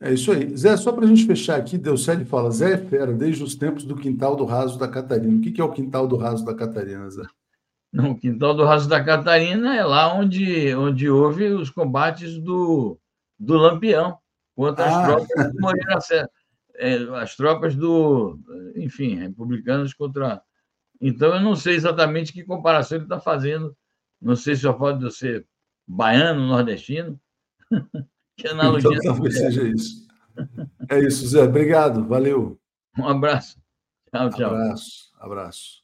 É 0.01 0.13
isso 0.13 0.31
aí. 0.31 0.55
Zé, 0.57 0.77
só 0.77 0.93
para 0.93 1.05
a 1.05 1.09
gente 1.09 1.27
fechar 1.27 1.59
aqui, 1.59 1.79
Deucélio 1.79 2.27
fala, 2.27 2.51
Zé 2.51 2.75
é 2.75 2.79
fera, 2.79 3.13
desde 3.13 3.43
os 3.43 3.55
tempos 3.57 3.85
do 3.85 3.97
quintal 3.97 4.37
do 4.37 4.45
raso 4.45 4.79
da 4.79 4.87
Catarina. 4.87 5.39
O 5.39 5.41
que 5.41 5.61
é 5.61 5.65
o 5.65 5.73
quintal 5.73 6.07
do 6.07 6.17
raso 6.17 6.45
da 6.45 6.55
Catarina, 6.55 7.09
Zé? 7.09 7.25
Não, 7.93 8.11
o 8.11 8.19
quintal 8.19 8.55
do 8.55 8.65
raso 8.65 8.89
da 8.89 9.03
Catarina 9.03 9.75
é 9.75 9.83
lá 9.83 10.15
onde, 10.15 10.75
onde 10.75 11.09
houve 11.09 11.47
os 11.47 11.71
combates 11.71 12.39
do, 12.39 13.01
do 13.39 13.57
Lampião 13.57 14.19
contra 14.55 14.85
ah. 14.85 14.99
as 14.99 15.07
tropas 15.07 15.53
do 15.53 15.61
Moreira 15.61 16.01
Serra. 16.01 16.31
É, 16.79 16.97
as 17.19 17.35
tropas 17.35 17.75
do, 17.75 18.39
enfim, 18.77 19.15
republicanos 19.15 19.95
contra. 19.95 20.43
Então, 21.01 21.35
eu 21.35 21.41
não 21.41 21.57
sei 21.57 21.75
exatamente 21.75 22.33
que 22.33 22.45
comparação 22.45 22.97
ele 22.97 23.05
está 23.05 23.19
fazendo. 23.19 23.75
Não 24.21 24.37
sei 24.37 24.55
se 24.55 24.63
só 24.63 24.73
pode 24.73 25.11
ser 25.15 25.47
baiano, 25.87 26.47
nordestino. 26.47 27.21
Que 28.39 28.49
analogia. 28.49 28.91
Então, 28.93 29.15
talvez 29.15 29.39
seja 29.39 29.63
isso. 29.63 30.07
É 30.91 31.01
isso, 31.01 31.27
Zé. 31.27 31.45
Obrigado. 31.45 32.07
Valeu. 32.07 32.61
Um 32.99 33.09
abraço. 33.09 33.59
Tchau, 34.11 34.31
tchau. 34.31 34.51
Abraço, 34.51 35.11
abraço. 35.19 35.83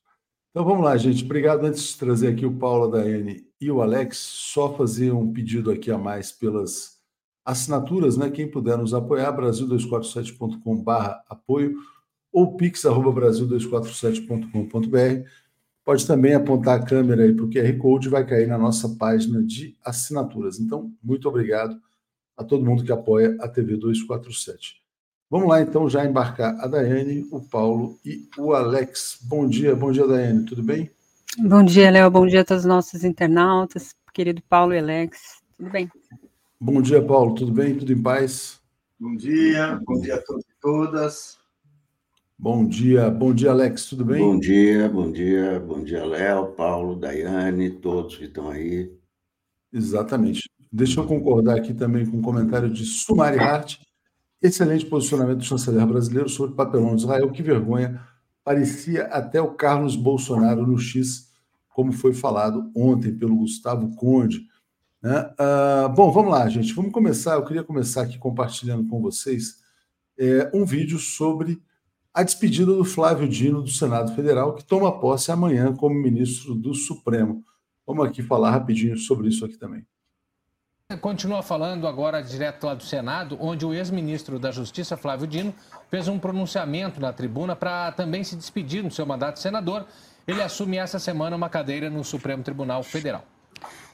Então 0.51 0.65
vamos 0.65 0.85
lá, 0.85 0.97
gente. 0.99 1.25
Obrigado. 1.25 1.65
Antes 1.65 1.85
de 1.89 1.99
trazer 1.99 2.29
aqui 2.29 2.45
o 2.45 2.55
Paulo, 2.55 2.85
a 2.85 2.99
Daiane 2.99 3.47
e 3.59 3.71
o 3.71 3.81
Alex, 3.81 4.19
só 4.19 4.77
fazer 4.77 5.13
um 5.13 5.33
pedido 5.33 5.71
aqui 5.71 5.91
a 5.91 5.97
mais 5.97 6.31
pelas 6.31 7.01
assinaturas, 7.45 8.17
né? 8.17 8.31
Quem 8.31 8.51
puder 8.51 8.79
nos 8.79 8.95
apoiar, 8.95 9.37
brasil247.com.br 9.37 10.91
apoio 11.29 11.77
ou 12.33 12.57
pix.brasil247.com.br. 12.57 15.29
Pode 15.85 16.07
também 16.07 16.35
apontar 16.35 16.81
a 16.81 16.85
câmera 16.85 17.25
aí 17.25 17.35
para 17.35 17.45
o 17.45 17.51
QR 17.51 17.77
Code, 17.79 18.09
vai 18.09 18.25
cair 18.25 18.47
na 18.47 18.57
nossa 18.57 18.89
página 18.97 19.43
de 19.43 19.77
assinaturas. 19.85 20.61
Então, 20.61 20.93
muito 21.03 21.29
obrigado 21.29 21.77
a 22.37 22.45
todo 22.45 22.65
mundo 22.65 22.85
que 22.85 22.93
apoia 22.93 23.37
a 23.41 23.49
TV 23.49 23.77
247. 23.77 24.81
Vamos 25.29 25.49
lá, 25.49 25.61
então, 25.61 25.89
já 25.89 26.05
embarcar 26.05 26.55
a 26.61 26.67
Daiane, 26.67 27.27
o 27.33 27.41
Paulo 27.41 27.99
e 28.05 28.29
o 28.39 28.53
Alex. 28.53 29.19
Bom 29.23 29.49
dia, 29.49 29.75
bom 29.75 29.91
dia, 29.91 30.07
Daiane, 30.07 30.45
tudo 30.45 30.63
bem? 30.63 30.91
Bom 31.39 31.65
dia, 31.65 31.91
Léo, 31.91 32.11
bom 32.11 32.27
dia 32.27 32.43
a 32.43 32.45
todos 32.45 32.65
os 32.65 32.69
nossos 32.69 33.03
internautas, 33.03 33.95
querido 34.13 34.43
Paulo 34.49 34.75
e 34.75 34.79
Alex, 34.79 35.41
tudo 35.57 35.71
bem? 35.71 35.91
Bom 36.65 36.81
dia, 36.81 37.03
Paulo, 37.03 37.35
tudo 37.35 37.51
bem? 37.51 37.77
Tudo 37.77 37.93
em 37.93 38.01
paz? 38.01 38.61
Bom 38.97 39.17
dia, 39.17 39.81
bom 39.85 40.01
dia 40.01 40.15
a 40.15 40.23
todos 40.23 40.45
e 40.45 40.61
todas. 40.61 41.39
Bom 42.39 42.65
dia, 42.65 43.11
bom 43.11 43.35
dia, 43.35 43.51
Alex, 43.51 43.87
tudo 43.87 44.05
bem? 44.05 44.23
Bom 44.23 44.39
dia, 44.39 44.89
bom 44.89 45.11
dia, 45.11 45.59
bom 45.59 45.83
dia, 45.83 46.05
Léo, 46.05 46.53
Paulo, 46.53 46.95
Daiane, 46.95 47.69
todos 47.69 48.17
que 48.17 48.27
estão 48.27 48.49
aí. 48.49 48.97
Exatamente. 49.73 50.49
Deixa 50.71 51.01
eu 51.01 51.05
concordar 51.05 51.57
aqui 51.57 51.75
também 51.75 52.07
com 52.07 52.19
o 52.19 52.21
um 52.21 52.23
comentário 52.23 52.71
de 52.71 52.85
Sumari 52.85 53.41
Hart. 53.41 53.81
Excelente 54.41 54.87
posicionamento 54.87 55.39
do 55.39 55.45
chanceler 55.45 55.85
brasileiro 55.85 56.29
sobre 56.29 56.53
o 56.53 56.57
papelão 56.57 56.95
de 56.95 57.03
Israel. 57.03 57.33
Que 57.33 57.43
vergonha. 57.43 58.01
Parecia 58.45 59.07
até 59.07 59.43
o 59.43 59.55
Carlos 59.55 59.97
Bolsonaro 59.97 60.65
no 60.65 60.79
X, 60.79 61.29
como 61.69 61.91
foi 61.91 62.13
falado 62.15 62.71
ontem 62.73 63.13
pelo 63.13 63.35
Gustavo 63.35 63.97
Conde. 63.97 64.52
Né? 65.03 65.31
Uh, 65.33 65.89
bom, 65.89 66.13
vamos 66.13 66.31
lá, 66.31 66.49
gente. 66.49 66.73
Vamos 66.73 66.93
começar. 66.93 67.35
Eu 67.35 67.45
queria 67.45 67.65
começar 67.65 68.03
aqui 68.03 68.19
compartilhando 68.19 68.89
com 68.89 69.01
vocês 69.01 69.61
é, 70.17 70.51
um 70.55 70.65
vídeo 70.65 70.99
sobre 70.99 71.61
a 72.15 72.23
despedida 72.23 72.73
do 72.73 72.85
Flávio 72.85 73.29
Dino 73.29 73.63
do 73.63 73.71
Senado 73.71 74.15
Federal, 74.15 74.55
que 74.55 74.65
toma 74.65 75.01
posse 75.01 75.33
amanhã 75.33 75.75
como 75.75 75.95
ministro 75.95 76.55
do 76.55 76.75
Supremo. 76.75 77.43
Vamos 77.87 78.07
aqui 78.07 78.23
falar 78.23 78.51
rapidinho 78.51 78.97
sobre 78.97 79.29
isso 79.29 79.45
aqui 79.45 79.57
também. 79.57 79.85
Continua 81.01 81.43
falando 81.43 81.87
agora 81.87 82.21
direto 82.21 82.67
lá 82.67 82.75
do 82.75 82.83
Senado, 82.83 83.39
onde 83.41 83.65
o 83.65 83.73
ex-ministro 83.73 84.39
da 84.39 84.51
Justiça, 84.51 84.95
Flávio 84.95 85.27
Dino, 85.27 85.55
fez 85.91 86.07
um 86.07 86.19
pronunciamento 86.19 87.01
na 87.01 87.15
tribuna 87.15 87.57
para 87.57 87.91
também 87.93 88.23
se 88.23 88.37
despedir 88.37 88.85
no 88.85 88.91
seu 88.91 89.07
mandato 89.07 89.37
de 89.37 89.41
senador. 89.41 89.87
Ele 90.29 90.43
assume 90.43 90.77
essa 90.77 90.99
semana 90.99 91.35
uma 91.35 91.49
cadeira 91.49 91.89
no 91.89 92.05
Supremo 92.05 92.43
Tribunal 92.43 92.83
Federal. 92.83 93.25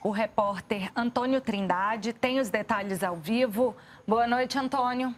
O 0.02 0.10
repórter 0.10 0.92
Antônio 0.94 1.40
Trindade 1.40 2.12
tem 2.12 2.38
os 2.38 2.48
detalhes 2.48 3.02
ao 3.02 3.16
vivo. 3.16 3.74
Boa 4.06 4.28
noite, 4.28 4.56
Antônio. 4.56 5.12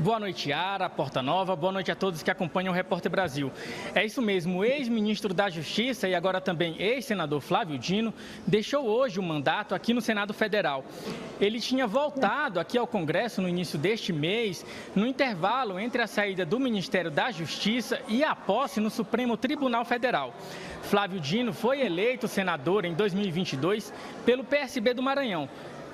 Boa 0.00 0.18
noite, 0.18 0.50
Ara, 0.50 0.88
Porta 0.88 1.20
Nova. 1.20 1.54
Boa 1.54 1.74
noite 1.74 1.92
a 1.92 1.94
todos 1.94 2.22
que 2.22 2.30
acompanham 2.30 2.72
o 2.72 2.74
Repórter 2.74 3.12
Brasil. 3.12 3.52
É 3.94 4.02
isso 4.02 4.22
mesmo, 4.22 4.60
o 4.60 4.64
ex-ministro 4.64 5.34
da 5.34 5.50
Justiça 5.50 6.08
e 6.08 6.14
agora 6.14 6.40
também 6.40 6.74
ex-senador 6.80 7.42
Flávio 7.42 7.78
Dino 7.78 8.14
deixou 8.46 8.86
hoje 8.86 9.20
o 9.20 9.22
mandato 9.22 9.74
aqui 9.74 9.92
no 9.92 10.00
Senado 10.00 10.32
Federal. 10.32 10.86
Ele 11.38 11.60
tinha 11.60 11.86
voltado 11.86 12.58
aqui 12.58 12.78
ao 12.78 12.86
Congresso 12.86 13.42
no 13.42 13.48
início 13.48 13.78
deste 13.78 14.10
mês, 14.10 14.64
no 14.96 15.06
intervalo 15.06 15.78
entre 15.78 16.00
a 16.00 16.06
saída 16.06 16.46
do 16.46 16.58
Ministério 16.58 17.10
da 17.10 17.30
Justiça 17.30 18.00
e 18.08 18.24
a 18.24 18.34
posse 18.34 18.80
no 18.80 18.88
Supremo 18.88 19.36
Tribunal 19.36 19.84
Federal. 19.84 20.34
Flávio 20.80 21.20
Dino 21.20 21.52
foi 21.52 21.82
eleito 21.82 22.26
senador 22.26 22.86
em 22.86 22.94
2022 22.94 23.92
pelo 24.24 24.44
PSB 24.44 24.94
do 24.94 25.02
Maranhão 25.02 25.46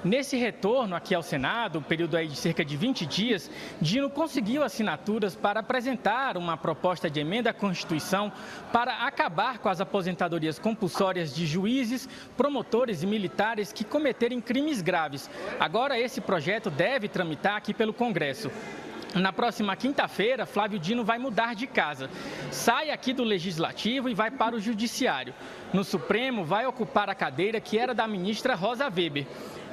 Nesse 0.05 0.37
retorno 0.37 0.95
aqui 0.95 1.15
ao 1.15 1.23
Senado, 1.23 1.79
um 1.79 1.83
período 1.83 2.17
aí 2.17 2.29
de 2.29 2.37
cerca 2.37 2.65
de 2.65 2.77
20 2.77 3.07
dias, 3.07 3.51
Dino 3.81 4.09
conseguiu 4.09 4.63
assinaturas 4.63 5.35
para 5.35 5.61
apresentar 5.61 6.37
uma 6.37 6.57
proposta 6.57 7.11
de 7.11 7.19
emenda 7.19 7.51
à 7.51 7.55
Constituição 7.55 8.31
para 8.73 9.07
acabar 9.07 9.59
com 9.59 9.69
as 9.69 9.81
aposentadorias 9.81 10.59
compulsórias 10.59 11.35
de 11.35 11.47
juízes, 11.47 12.09
promotores 12.37 13.03
e 13.03 13.07
militares 13.07 13.73
que 13.73 13.85
cometerem 13.85 14.41
crimes 14.41 14.81
graves. 14.81 15.29
Agora 15.59 15.99
esse 15.99 16.21
projeto 16.21 16.71
deve 16.71 17.09
tramitar 17.09 17.57
aqui 17.57 17.75
pelo 17.75 17.93
Congresso. 17.93 18.51
Na 19.15 19.33
próxima 19.33 19.75
quinta-feira, 19.75 20.45
Flávio 20.45 20.79
Dino 20.79 21.03
vai 21.03 21.19
mudar 21.19 21.55
de 21.55 21.67
casa. 21.67 22.11
Sai 22.51 22.91
aqui 22.91 23.15
do 23.15 23.25
Legislativo 23.25 24.11
e 24.11 24.15
vai 24.15 24.31
para 24.31 24.55
o 24.55 24.61
Judiciário. 24.61 25.33
No 25.73 25.83
Supremo, 25.83 26.45
vai 26.45 26.67
ocupar 26.67 27.09
a 27.09 27.15
cadeira 27.15 27.59
que 27.59 27.79
era 27.79 27.95
da 27.95 28.07
ministra 28.07 28.55
Rosa 28.55 28.93
Weber. 28.95 29.27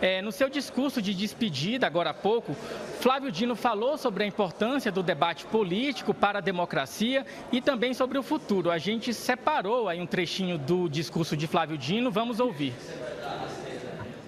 É, 0.04 0.22
no 0.22 0.34
seu 0.34 0.50
discurso 0.50 1.02
de 1.02 1.14
despedida, 1.14 1.88
agora 1.88 2.10
há 2.10 2.14
pouco, 2.14 2.54
Flávio 3.00 3.32
Dino 3.32 3.56
falou 3.56 3.98
sobre 3.98 4.26
a 4.26 4.28
importância 4.28 4.92
do 4.92 5.02
debate 5.02 5.46
político 5.46 6.14
para 6.14 6.40
a 6.40 6.42
democracia 6.42 7.26
e 7.54 7.62
também 7.62 7.94
sobre 7.94 8.18
o 8.18 8.22
futuro. 8.22 8.70
A 8.70 8.78
gente 8.78 9.14
separou 9.14 9.88
aí 9.88 10.02
um 10.02 10.06
trechinho 10.06 10.58
do 10.58 10.90
discurso 10.90 11.38
de 11.38 11.48
Flávio 11.48 11.78
Dino, 11.78 12.12
vamos 12.12 12.42
ouvir. 12.42 12.74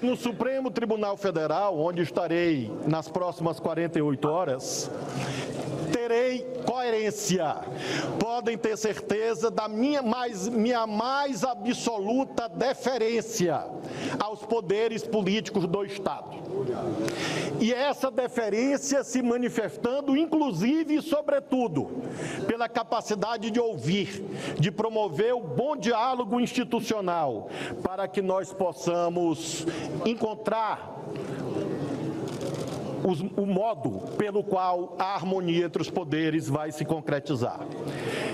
No 0.01 0.15
Supremo 0.15 0.71
Tribunal 0.71 1.17
Federal, 1.17 1.77
onde 1.77 2.01
estarei 2.01 2.71
nas 2.87 3.09
próximas 3.09 3.59
48 3.59 4.29
horas, 4.29 4.89
terei 5.95 6.45
coerência. 6.65 7.55
Podem 8.19 8.57
ter 8.57 8.77
certeza 8.77 9.49
da 9.49 9.69
minha 9.69 10.01
mais, 10.01 10.45
minha 10.49 10.85
mais 10.85 11.41
absoluta 11.45 12.49
deferência 12.49 13.65
aos 14.19 14.41
poderes 14.41 15.07
políticos 15.07 15.65
do 15.65 15.85
Estado. 15.85 16.35
E 17.61 17.73
essa 17.73 18.11
deferência 18.11 19.05
se 19.05 19.21
manifestando, 19.21 20.17
inclusive 20.17 20.95
e 20.95 21.01
sobretudo, 21.01 21.89
pela 22.45 22.67
capacidade 22.67 23.49
de 23.49 23.61
ouvir, 23.61 24.21
de 24.59 24.71
promover 24.71 25.33
o 25.33 25.39
bom 25.39 25.77
diálogo 25.77 26.41
institucional, 26.41 27.49
para 27.81 28.05
que 28.05 28.21
nós 28.21 28.51
possamos 28.51 29.65
encontrar 30.05 30.93
o 33.37 33.45
modo 33.45 34.15
pelo 34.17 34.43
qual 34.43 34.95
a 34.97 35.13
harmonia 35.13 35.65
entre 35.65 35.81
os 35.81 35.89
poderes 35.89 36.49
vai 36.49 36.71
se 36.71 36.83
concretizar. 36.83 37.59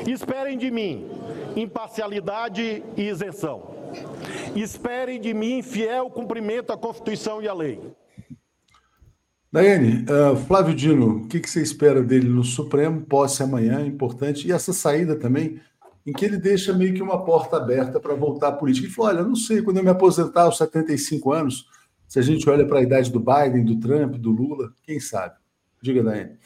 Esperem 0.08 0.58
de 0.58 0.72
mim 0.72 1.10
imparcialidade 1.56 2.84
e 2.96 3.02
isenção. 3.02 3.72
Esperem 4.56 5.20
de 5.20 5.34
mim 5.34 5.62
fiel 5.62 6.10
cumprimento 6.10 6.72
à 6.72 6.78
Constituição 6.78 7.42
e 7.42 7.48
à 7.48 7.54
lei. 7.54 7.80
Daiane, 9.52 10.06
uh, 10.06 10.38
Flávio 10.48 10.74
Dino, 10.74 11.18
o 11.18 11.28
que, 11.28 11.42
que, 11.42 11.50
você 11.50 11.62
espera 11.62 12.02
dele 12.02 12.30
no 12.30 12.44
Supremo? 12.44 13.02
Posse 13.02 13.44
amanhã, 13.44 13.86
importante. 13.86 14.48
E 14.48 14.52
essa 14.54 14.72
saída 14.72 15.18
também, 15.18 15.60
em 16.08 16.14
que 16.14 16.24
ele 16.24 16.38
deixa 16.38 16.72
meio 16.72 16.94
que 16.94 17.04
uma 17.04 17.26
porta 17.26 17.58
aberta 17.58 18.00
para 18.00 18.16
voltar 18.16 18.48
à 18.48 18.52
política. 18.54 18.88
Ele 18.88 18.94
falou: 18.94 19.12
olha, 19.12 19.24
não 19.24 19.36
sei, 19.36 19.62
quando 19.62 19.78
eu 19.78 19.84
me 19.84 19.90
aposentar 19.90 20.44
aos 20.44 20.58
75 20.58 21.34
anos, 21.34 21.68
se 22.12 22.20
a 22.20 22.22
gente 22.22 22.50
olha 22.50 22.68
para 22.68 22.80
a 22.80 22.82
idade 22.82 23.10
do 23.10 23.22
Biden, 23.22 23.64
do 23.64 23.80
Trump, 23.80 24.16
do 24.16 24.32
Lula, 24.32 24.74
quem 24.84 25.00
sabe? 25.00 25.36
Diga, 25.82 26.04
Daiane. 26.04 26.38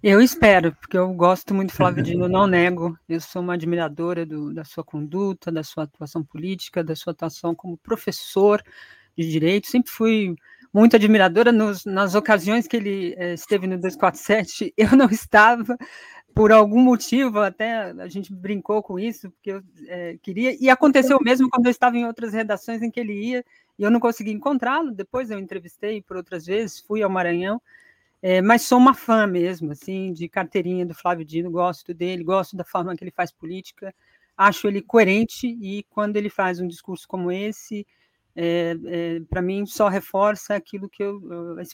Eu 0.00 0.20
espero, 0.20 0.72
porque 0.76 0.96
eu 0.96 1.12
gosto 1.14 1.52
muito 1.52 1.70
do 1.70 1.76
Flávio 1.76 2.00
Dino, 2.00 2.28
não 2.30 2.46
nego. 2.46 2.96
Eu 3.08 3.20
sou 3.20 3.42
uma 3.42 3.54
admiradora 3.54 4.24
do, 4.24 4.54
da 4.54 4.62
sua 4.64 4.84
conduta, 4.84 5.50
da 5.50 5.64
sua 5.64 5.82
atuação 5.82 6.22
política, 6.22 6.84
da 6.84 6.94
sua 6.94 7.10
atuação 7.10 7.56
como 7.56 7.76
professor 7.76 8.62
de 9.16 9.28
direito. 9.28 9.66
Sempre 9.66 9.90
fui 9.90 10.36
muito 10.72 10.94
admiradora 10.94 11.50
nos, 11.50 11.84
nas 11.84 12.14
ocasiões 12.14 12.68
que 12.68 12.76
ele 12.76 13.16
eh, 13.18 13.34
esteve 13.34 13.66
no 13.66 13.74
247. 13.74 14.72
Eu 14.78 14.96
não 14.96 15.06
estava, 15.06 15.76
por 16.32 16.52
algum 16.52 16.80
motivo, 16.80 17.40
até 17.40 17.90
a 17.90 18.06
gente 18.06 18.32
brincou 18.32 18.80
com 18.80 18.96
isso, 18.96 19.28
porque 19.28 19.50
eu 19.50 19.62
eh, 19.88 20.18
queria. 20.22 20.56
E 20.62 20.70
aconteceu 20.70 21.18
mesmo 21.20 21.50
quando 21.50 21.66
eu 21.66 21.72
estava 21.72 21.96
em 21.96 22.06
outras 22.06 22.32
redações 22.32 22.80
em 22.80 22.92
que 22.92 23.00
ele 23.00 23.30
ia 23.30 23.44
e 23.78 23.82
eu 23.82 23.90
não 23.90 24.00
consegui 24.00 24.32
encontrá-lo. 24.32 24.90
Depois 24.90 25.30
eu 25.30 25.38
entrevistei 25.38 26.02
por 26.02 26.16
outras 26.16 26.46
vezes, 26.46 26.80
fui 26.80 27.02
ao 27.02 27.10
Maranhão, 27.10 27.60
é, 28.20 28.42
mas 28.42 28.62
sou 28.62 28.78
uma 28.78 28.94
fã 28.94 29.26
mesmo, 29.26 29.72
assim, 29.72 30.12
de 30.12 30.28
carteirinha 30.28 30.84
do 30.84 30.94
Flávio 30.94 31.24
Dino, 31.24 31.50
gosto 31.50 31.94
dele, 31.94 32.24
gosto 32.24 32.56
da 32.56 32.64
forma 32.64 32.96
que 32.96 33.04
ele 33.04 33.12
faz 33.12 33.30
política, 33.30 33.94
acho 34.36 34.66
ele 34.66 34.82
coerente 34.82 35.46
e 35.46 35.84
quando 35.90 36.16
ele 36.16 36.28
faz 36.28 36.58
um 36.60 36.66
discurso 36.66 37.06
como 37.06 37.30
esse, 37.30 37.86
é, 38.40 38.76
é, 38.86 39.20
para 39.28 39.42
mim 39.42 39.66
só 39.66 39.88
reforça 39.88 40.54
aquilo 40.54 40.88
que 40.88 41.02
eu, 41.02 41.20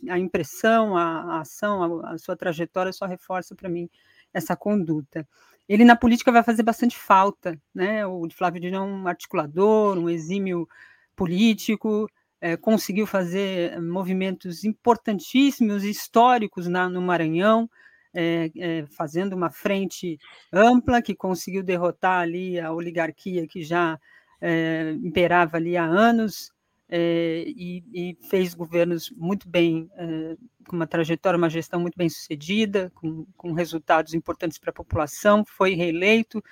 a 0.09 0.18
impressão, 0.18 0.96
a, 0.96 1.36
a 1.36 1.40
ação, 1.40 2.02
a, 2.02 2.12
a, 2.12 2.18
sua 2.18 2.36
trajetória 2.36 2.90
só 2.92 3.07
reforça 3.07 3.55
para 3.55 3.68
mim 3.68 3.88
essa 4.32 4.57
conduta. 4.57 5.28
Ele 5.68 5.84
na 5.84 5.94
política 5.96 6.32
vai 6.32 6.42
fazer 6.42 6.62
bastante 6.62 6.96
falta, 6.96 7.59
né? 7.74 8.07
O 8.07 8.26
Flávio 8.30 8.61
Dino 8.61 8.76
é 8.76 8.80
um 8.80 9.07
articulador, 9.07 9.98
um 9.98 10.09
exímio 10.09 10.66
político, 11.15 12.09
é, 12.41 12.57
conseguiu 12.59 13.07
fazer 13.07 13.81
movimentos 13.81 14.65
importantíssimos, 14.65 15.83
históricos 15.83 16.69
na, 16.69 16.89
no 16.91 17.01
Maranhão, 17.01 17.71
é, 18.12 18.51
é, 18.59 18.87
fazendo 18.87 19.33
uma 19.33 19.51
frente 19.51 20.19
ampla 20.53 21.01
que 21.01 21.15
conseguiu 21.15 21.62
derrotar 21.62 22.21
ali 22.21 22.61
a 22.61 22.71
oligarquia 22.71 23.47
que 23.47 23.62
já 23.62 23.99
imperava 25.03 25.57
ali 25.57 25.75
há 25.75 25.85
anos 25.85 26.53
e, 26.91 27.83
e, 27.95 28.19
fez 28.29 28.53
governos 28.53 29.11
muito 29.17 29.49
bem, 29.49 29.89
com 30.69 30.77
uma 30.77 30.87
trajetória, 30.87 31.39
uma 31.39 31.49
gestão 31.49 31.81
muito 31.81 31.97
bem 31.97 32.11
sucedida, 32.11 32.93
com, 32.95 33.25
com 33.39 33.53
resultados 33.55 34.12
importantes 34.12 34.59
para 34.59 34.69
a 34.69 34.75
população, 34.75 35.47
foi 35.47 35.75
reeleito, 35.75 36.45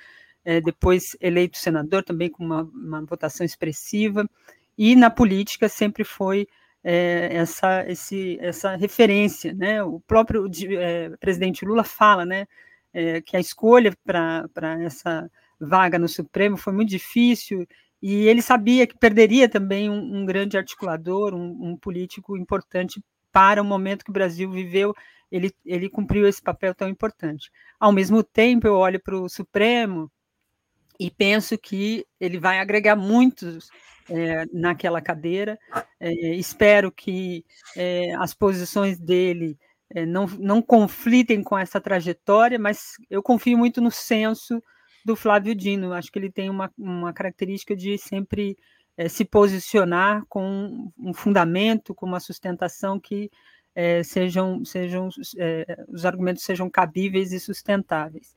é, 0.45 0.61
depois 0.61 1.17
eleito 1.21 1.59
senador 1.59 2.03
também 2.03 2.31
com 2.31 2.45
uma, 2.45 2.63
uma 2.63 3.05
votação 3.05 3.45
expressiva, 3.45 4.29
e 4.77 4.97
na 4.97 5.11
política 5.11 5.69
sempre 5.69 6.05
foi 6.05 6.47
é, 6.83 7.29
essa, 7.33 7.85
esse, 7.89 8.39
essa 8.41 8.75
referência, 8.77 9.53
né? 9.53 9.83
O 9.83 10.01
próprio 10.01 10.51
é, 10.79 11.11
presidente 11.21 11.65
Lula 11.65 11.85
fala, 11.85 12.25
né, 12.25 12.47
é, 12.93 13.21
que 13.21 13.37
a 13.37 13.41
escolha 13.41 13.97
para 14.05 14.83
essa 14.83 15.31
vaga 15.61 15.99
no 15.99 16.09
Supremo 16.09 16.57
foi 16.57 16.73
muito 16.73 16.91
difícil 16.91 17.67
e 18.03 18.27
ele 18.27 18.43
sabia 18.43 18.87
que 18.87 18.99
perderia 18.99 19.49
também 19.49 19.89
um, 19.89 20.23
um 20.23 20.27
grande 20.27 20.57
articulador, 20.57 21.35
um, 21.35 21.71
um, 21.71 21.77
político 21.77 22.37
importante 22.37 23.01
para 23.31 23.63
o 23.63 23.65
momento 23.65 24.05
que 24.05 24.11
o 24.11 24.13
Brasil 24.13 24.51
viveu. 24.51 24.93
Ele, 25.31 25.53
ele 25.65 25.89
cumpriu 25.89 26.27
esse 26.27 26.43
papel 26.43 26.75
tão 26.75 26.89
importante. 26.89 27.51
Ao 27.79 27.93
mesmo 27.93 28.23
tempo, 28.25 28.67
eu 28.67 28.75
olho 28.75 29.01
para 29.01 29.17
o 29.17 29.29
Supremo 29.29 30.11
e 31.07 31.11
penso 31.11 31.59
que 31.59 32.07
ele 32.21 32.39
vai 32.39 32.61
agregar 32.61 32.95
muitos 32.95 33.69
é, 34.09 34.45
naquela 34.53 35.01
cadeira. 35.01 35.59
É, 35.99 36.13
espero 36.35 36.93
que 36.93 37.45
é, 37.77 38.15
as 38.15 38.33
posições 38.33 39.01
dele 39.01 39.59
não, 40.09 40.27
não 40.27 40.63
conflitem 40.63 41.43
com 41.43 41.59
essa 41.59 41.79
trajetória, 41.79 42.59
mas 42.59 42.93
eu 43.11 43.23
confio 43.23 43.59
muito 43.59 43.79
no 43.81 43.91
senso 43.91 44.63
do 45.05 45.15
Flávio 45.15 45.55
Dino. 45.55 45.93
Acho 45.93 46.11
que 46.11 46.19
ele 46.19 46.31
tem 46.31 46.49
uma, 46.49 46.73
uma 46.79 47.13
característica 47.13 47.77
de 47.77 47.99
sempre 47.99 48.57
se 49.11 49.23
posicionar 49.23 50.25
com 50.31 50.91
um 50.99 51.13
fundamento, 51.13 51.95
com 51.95 52.07
uma 52.07 52.21
sustentação 52.21 52.99
que 52.99 53.31
sejam, 54.03 54.65
sejam 54.65 55.11
os 55.89 56.07
argumentos 56.07 56.43
sejam 56.43 56.71
cabíveis 56.71 57.33
e 57.33 57.39
sustentáveis. 57.39 58.35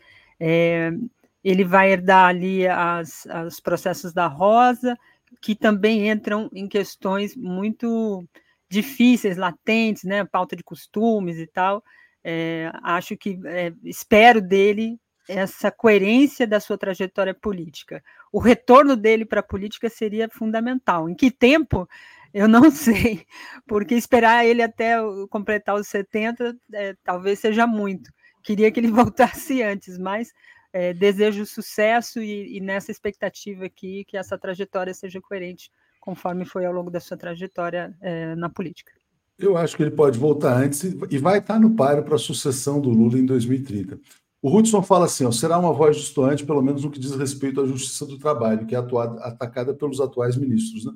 Ele 1.46 1.64
vai 1.64 1.91
herdar 1.91 2.26
ali 2.26 2.68
as, 2.68 3.28
os 3.46 3.60
processos 3.60 4.12
da 4.12 4.26
Rosa, 4.26 4.98
que 5.39 5.56
também 5.56 6.10
entram 6.10 6.50
em 6.52 6.68
questões 6.68 7.36
muito 7.36 8.28
difíceis, 8.68 9.38
latentes, 9.38 10.04
né, 10.04 10.26
pauta 10.26 10.56
de 10.56 10.64
costumes 10.64 11.38
e 11.38 11.46
tal. 11.46 11.84
É, 12.24 12.72
acho 12.82 13.16
que 13.16 13.39
é, 13.46 13.72
espero 13.84 14.41
dele 14.41 15.00
essa 15.30 15.70
coerência 15.70 16.48
da 16.48 16.60
sua 16.60 16.80
trajetória 16.80 17.34
política. 17.34 18.04
O 18.32 18.39
retorno 18.39 18.96
dele 18.96 19.24
para 19.24 19.41
a 19.41 19.43
política 19.43 19.88
seria 19.88 20.28
fundamental. 20.28 21.08
Em 21.08 21.14
que 21.14 21.30
tempo? 21.30 21.88
Eu 22.34 22.48
não 22.48 22.70
sei, 22.72 23.24
porque 23.68 23.93
esperar 23.93 24.46
ele 24.48 24.64
até 24.64 24.96
completar 25.30 25.76
os 25.76 25.88
70 25.88 26.58
é, 26.74 26.96
talvez 27.04 27.38
seja 27.38 27.68
muito. 27.68 28.12
Queria 28.43 28.72
que 28.72 28.80
ele 28.80 28.89
voltasse 28.91 29.62
antes, 29.62 30.00
mas 30.00 30.34
é, 30.76 30.94
desejo 30.94 31.46
sucesso 31.46 32.20
e, 32.20 32.58
e, 32.58 32.60
nessa 32.60 32.92
expectativa 32.92 33.64
aqui 33.64 34.04
que 34.04 34.18
essa 34.18 34.38
trajetória 34.38 34.94
seja 34.94 35.22
coerente 35.22 35.72
conforme 36.02 36.44
foi 36.44 36.66
ao 36.66 36.74
longo 36.74 36.92
da 36.92 37.00
sua 37.00 37.16
trajetória 37.16 37.96
é, 38.02 38.36
na 38.36 38.50
política. 38.50 38.92
Eu 39.40 39.56
acho 39.56 39.78
que 39.78 39.84
ele 39.84 39.92
pode 39.92 40.20
voltar 40.20 40.54
antes 40.58 40.84
e 40.84 41.18
vai 41.18 41.38
estar 41.38 41.58
no 41.62 41.78
páreo 41.78 42.04
para 42.04 42.16
a 42.16 42.20
sucessão 42.20 42.82
do 42.82 42.90
Lula 42.90 43.18
em 43.18 43.26
2030. 43.26 43.98
O 44.42 44.54
Hudson 44.54 44.82
fala 44.82 45.06
assim: 45.06 45.24
ó, 45.24 45.32
será 45.32 45.58
uma 45.58 45.72
voz 45.72 45.96
distoante, 45.96 46.46
pelo 46.46 46.62
menos 46.62 46.84
no 46.84 46.92
que 46.92 47.00
diz 47.00 47.16
respeito 47.16 47.62
à 47.62 47.66
justiça 47.66 48.06
do 48.06 48.20
trabalho, 48.20 48.66
que 48.66 48.76
é 48.76 48.78
atuada, 48.78 49.22
atacada 49.22 49.74
pelos 49.74 50.02
atuais 50.02 50.36
ministros. 50.36 50.86
Né? 50.86 50.92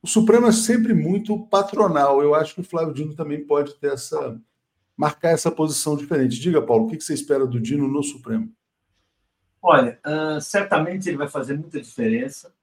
O 0.00 0.06
Supremo 0.06 0.46
é 0.46 0.52
sempre 0.52 0.94
muito 0.94 1.44
patronal. 1.48 2.22
Eu 2.22 2.36
acho 2.36 2.54
que 2.54 2.60
o 2.60 2.64
Flávio 2.64 2.94
Dino 2.94 3.16
também 3.16 3.44
pode 3.44 3.74
ter 3.80 3.92
essa 3.92 4.40
marcar 4.96 5.30
essa 5.30 5.50
posição 5.50 5.96
diferente. 5.96 6.38
Diga, 6.38 6.62
Paulo, 6.62 6.84
o 6.84 6.88
que 6.88 7.00
você 7.00 7.14
espera 7.14 7.44
do 7.44 7.60
Dino 7.60 7.88
no 7.88 8.02
Supremo? 8.02 8.48
Olha, 9.66 9.98
uh, 10.04 10.38
certamente 10.42 11.08
ele 11.08 11.16
vai 11.16 11.26
fazer 11.26 11.56
muita 11.56 11.80
diferença. 11.80 12.54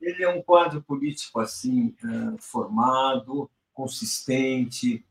Ele 0.00 0.24
é 0.24 0.28
um 0.28 0.42
quadro 0.42 0.82
político 0.82 1.38
assim 1.38 1.94
uh, 2.02 2.36
formado, 2.40 3.48
consistente. 3.72 5.04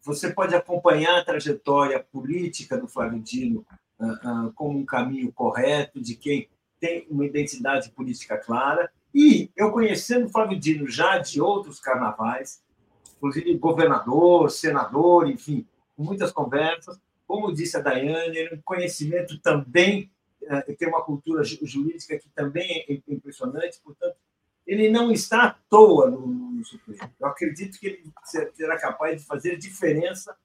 Você 0.00 0.32
pode 0.32 0.54
acompanhar 0.54 1.18
a 1.18 1.24
trajetória 1.24 2.00
política 2.00 2.78
do 2.78 2.88
Flávio 2.88 3.20
Dino 3.20 3.66
uh, 4.00 4.50
como 4.54 4.78
um 4.78 4.86
caminho 4.86 5.30
correto 5.30 6.00
de 6.00 6.16
quem 6.16 6.48
tem 6.80 7.06
uma 7.10 7.26
identidade 7.26 7.90
política 7.90 8.38
clara. 8.38 8.90
E 9.14 9.50
eu 9.54 9.70
conhecendo 9.70 10.28
o 10.28 10.30
Flávio 10.30 10.58
Dino 10.58 10.88
já 10.88 11.18
de 11.18 11.42
outros 11.42 11.78
carnavais, 11.78 12.62
inclusive 13.18 13.54
governador, 13.58 14.50
senador, 14.50 15.28
enfim, 15.28 15.66
muitas 15.94 16.32
conversas, 16.32 16.98
como 17.26 17.52
disse 17.52 17.76
a 17.76 17.80
Daiane, 17.80 18.34
ele 18.34 18.54
um 18.54 18.62
conhecimento 18.62 19.38
também 19.40 20.08
é, 20.08 20.13
tem 20.78 20.88
uma 20.88 21.02
cultura 21.02 21.42
jurídica 21.44 22.18
que 22.18 22.28
também 22.30 22.84
é 22.88 23.00
impressionante, 23.08 23.80
portanto, 23.82 24.16
ele 24.66 24.88
não 24.88 25.12
está 25.12 25.44
à 25.44 25.50
toa 25.68 26.10
no, 26.10 26.26
no 26.26 26.64
Supremo. 26.64 27.12
Eu 27.20 27.26
acredito 27.26 27.78
que 27.78 27.86
ele 27.86 28.12
será 28.54 28.78
capaz 28.78 29.20
de 29.20 29.26
fazer 29.26 29.58
diferença, 29.58 30.36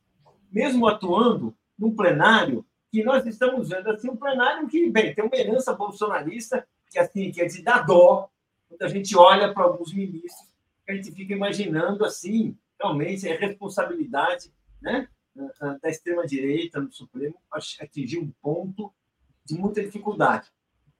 mesmo 0.52 0.88
atuando 0.88 1.56
num 1.78 1.96
plenário 1.96 2.66
que 2.92 3.04
nós 3.04 3.26
estamos 3.26 3.70
vendo 3.70 3.90
assim 3.90 4.10
um 4.10 4.18
plenário 4.18 4.68
que 4.68 4.90
bem 4.90 5.14
tem 5.14 5.24
uma 5.24 5.36
herança 5.36 5.74
bolsonarista 5.74 6.68
que 6.90 7.00
assim 7.00 7.32
que 7.32 7.42
é 7.42 7.46
de 7.46 7.62
dar 7.62 7.86
dó 7.86 8.30
quando 8.68 8.82
a 8.82 8.88
gente 8.88 9.16
olha 9.16 9.54
para 9.54 9.64
alguns 9.64 9.94
ministros 9.94 10.50
a 10.88 10.94
gente 10.94 11.12
fica 11.12 11.34
imaginando 11.34 12.04
assim 12.04 12.58
realmente 12.80 13.30
a 13.30 13.38
responsabilidade 13.38 14.52
né 14.82 15.08
da 15.82 15.90
extrema 15.90 16.26
direita 16.26 16.82
no 16.82 16.92
Supremo 16.92 17.36
atingir 17.80 18.20
um 18.20 18.32
ponto 18.42 18.92
de 19.50 19.60
muita 19.60 19.84
dificuldade. 19.84 20.48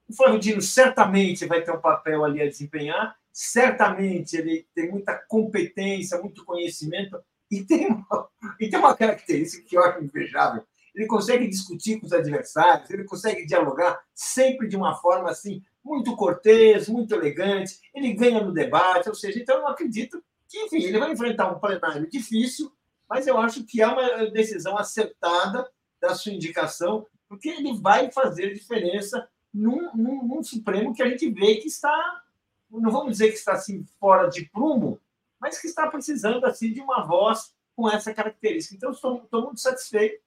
O 0.08 0.14
Flávio 0.14 0.40
Dino 0.40 0.60
certamente 0.60 1.46
vai 1.46 1.62
ter 1.62 1.72
um 1.72 1.80
papel 1.80 2.24
ali 2.24 2.42
a 2.42 2.48
desempenhar, 2.48 3.16
certamente 3.32 4.36
ele 4.36 4.66
tem 4.74 4.90
muita 4.90 5.14
competência, 5.28 6.18
muito 6.18 6.44
conhecimento, 6.44 7.20
e 7.50 7.64
tem 7.64 7.86
uma, 7.86 8.28
e 8.60 8.68
tem 8.68 8.78
uma 8.78 8.96
característica 8.96 9.66
que 9.66 9.76
eu 9.76 9.84
acho 9.84 10.02
invejável. 10.02 10.64
Ele 10.94 11.06
consegue 11.06 11.46
discutir 11.48 12.00
com 12.00 12.06
os 12.06 12.12
adversários, 12.12 12.90
ele 12.90 13.04
consegue 13.04 13.46
dialogar 13.46 14.00
sempre 14.14 14.68
de 14.68 14.76
uma 14.76 14.96
forma 14.96 15.30
assim 15.30 15.62
muito 15.84 16.14
cortês, 16.16 16.88
muito 16.88 17.14
elegante, 17.14 17.78
ele 17.94 18.12
ganha 18.12 18.42
no 18.42 18.52
debate, 18.52 19.08
ou 19.08 19.14
seja, 19.14 19.38
então 19.38 19.56
eu 19.56 19.62
não 19.62 19.68
acredito 19.68 20.22
que, 20.48 20.58
enfim, 20.58 20.82
ele 20.82 20.98
vai 20.98 21.12
enfrentar 21.12 21.50
um 21.50 21.58
plenário 21.58 22.10
difícil, 22.10 22.70
mas 23.08 23.26
eu 23.26 23.38
acho 23.38 23.64
que 23.64 23.80
é 23.80 23.86
uma 23.86 24.30
decisão 24.30 24.76
acertada 24.76 25.68
da 26.00 26.14
sua 26.14 26.32
indicação 26.32 27.06
porque 27.30 27.48
ele 27.48 27.78
vai 27.78 28.10
fazer 28.10 28.52
diferença 28.52 29.30
num, 29.54 29.94
num, 29.94 30.26
num, 30.26 30.42
Supremo 30.42 30.92
que 30.92 31.00
a 31.00 31.08
gente 31.08 31.30
vê 31.30 31.54
que 31.56 31.68
está, 31.68 32.24
não 32.68 32.90
vamos 32.90 33.12
dizer 33.12 33.28
que 33.28 33.38
está 33.38 33.52
assim 33.52 33.86
fora 34.00 34.28
de 34.28 34.46
prumo, 34.46 35.00
mas 35.38 35.60
que 35.60 35.68
está 35.68 35.86
precisando 35.86 36.44
assim 36.44 36.72
de 36.72 36.80
uma 36.80 37.06
voz 37.06 37.54
com 37.76 37.88
essa 37.88 38.12
característica. 38.12 38.74
Então, 38.74 38.90
estou, 38.90 39.22
estou 39.22 39.44
muito 39.44 39.60
satisfeito. 39.60 40.20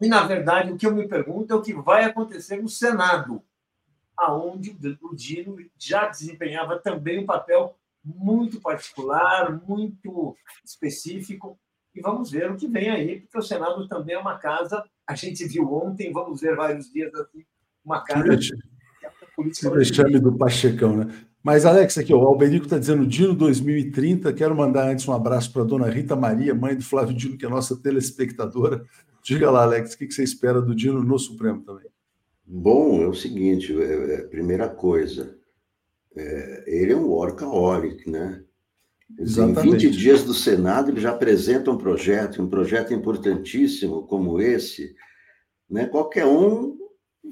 E, 0.00 0.08
na 0.08 0.26
verdade, 0.26 0.72
o 0.72 0.76
que 0.76 0.84
eu 0.84 0.94
me 0.94 1.06
pergunto 1.06 1.52
é 1.52 1.56
o 1.56 1.62
que 1.62 1.72
vai 1.72 2.02
acontecer 2.02 2.60
no 2.60 2.68
Senado, 2.68 3.40
aonde 4.16 4.76
o 5.00 5.14
Dino 5.14 5.56
já 5.78 6.08
desempenhava 6.08 6.80
também 6.80 7.20
um 7.20 7.26
papel 7.26 7.76
muito 8.04 8.60
particular, 8.60 9.52
muito 9.52 10.36
específico. 10.64 11.56
E 11.94 12.00
vamos 12.00 12.28
ver 12.32 12.50
o 12.50 12.56
que 12.56 12.66
vem 12.66 12.90
aí, 12.90 13.20
porque 13.20 13.38
o 13.38 13.42
Senado 13.42 13.86
também 13.86 14.16
é 14.16 14.18
uma 14.18 14.36
casa 14.36 14.84
a 15.10 15.14
gente 15.16 15.44
viu 15.44 15.64
ontem, 15.72 16.12
vamos 16.12 16.40
ver 16.40 16.54
vários 16.54 16.90
dias 16.92 17.12
assim, 17.14 17.44
uma 17.84 18.00
cara 18.04 18.38
política. 19.34 19.70
vexame 19.70 20.20
do 20.20 20.36
Pachecão, 20.36 20.96
né? 20.96 21.12
Mas, 21.42 21.64
Alex, 21.64 21.98
aqui, 21.98 22.12
o 22.12 22.20
Alberico 22.20 22.66
está 22.66 22.78
dizendo 22.78 23.06
Dino 23.06 23.34
2030. 23.34 24.32
Quero 24.34 24.54
mandar 24.54 24.88
antes 24.88 25.08
um 25.08 25.12
abraço 25.12 25.50
para 25.52 25.62
a 25.62 25.64
dona 25.64 25.88
Rita 25.88 26.14
Maria, 26.14 26.54
mãe 26.54 26.76
do 26.76 26.84
Flávio 26.84 27.16
Dino, 27.16 27.36
que 27.36 27.46
é 27.46 27.48
nossa 27.48 27.74
telespectadora. 27.76 28.84
Diga 29.24 29.50
lá, 29.50 29.62
Alex, 29.62 29.94
o 29.94 29.98
que 29.98 30.10
você 30.10 30.22
espera 30.22 30.60
do 30.60 30.74
Dino 30.74 31.02
no 31.02 31.18
Supremo 31.18 31.62
também? 31.62 31.86
Bom, 32.46 33.02
é 33.02 33.06
o 33.06 33.14
seguinte: 33.14 33.72
é, 33.80 34.14
é, 34.14 34.22
primeira 34.24 34.68
coisa, 34.68 35.36
é, 36.14 36.64
ele 36.66 36.92
é 36.92 36.96
um 36.96 37.08
workaholic, 37.08 38.08
né? 38.08 38.44
Exatamente. 39.18 39.86
Em 39.86 39.90
20 39.90 39.90
dias 39.90 40.24
do 40.24 40.32
Senado, 40.32 40.90
ele 40.90 41.00
já 41.00 41.10
apresenta 41.10 41.70
um 41.70 41.76
projeto, 41.76 42.42
um 42.42 42.48
projeto 42.48 42.94
importantíssimo 42.94 44.06
como 44.06 44.40
esse. 44.40 44.94
Né? 45.68 45.86
Qualquer 45.86 46.26
um 46.26 46.78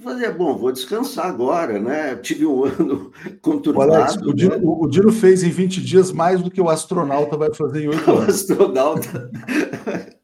Fazer, 0.02 0.32
bom, 0.32 0.56
vou 0.56 0.70
descansar 0.70 1.26
agora, 1.26 1.80
né? 1.80 2.14
tive 2.16 2.46
um 2.46 2.62
ano 2.64 3.10
conturbado. 3.40 3.94
Alex, 3.94 4.16
o, 4.16 4.34
Dino, 4.34 4.56
né? 4.56 4.60
o 4.62 4.86
Dino 4.86 5.10
fez 5.10 5.42
em 5.42 5.50
20 5.50 5.82
dias 5.82 6.12
mais 6.12 6.42
do 6.42 6.50
que 6.50 6.60
o 6.60 6.68
astronauta 6.68 7.36
vai 7.36 7.52
fazer 7.52 7.84
em 7.84 7.88
8 7.88 7.98
anos. 8.10 8.26
O 8.26 8.30
astronauta. 8.30 9.30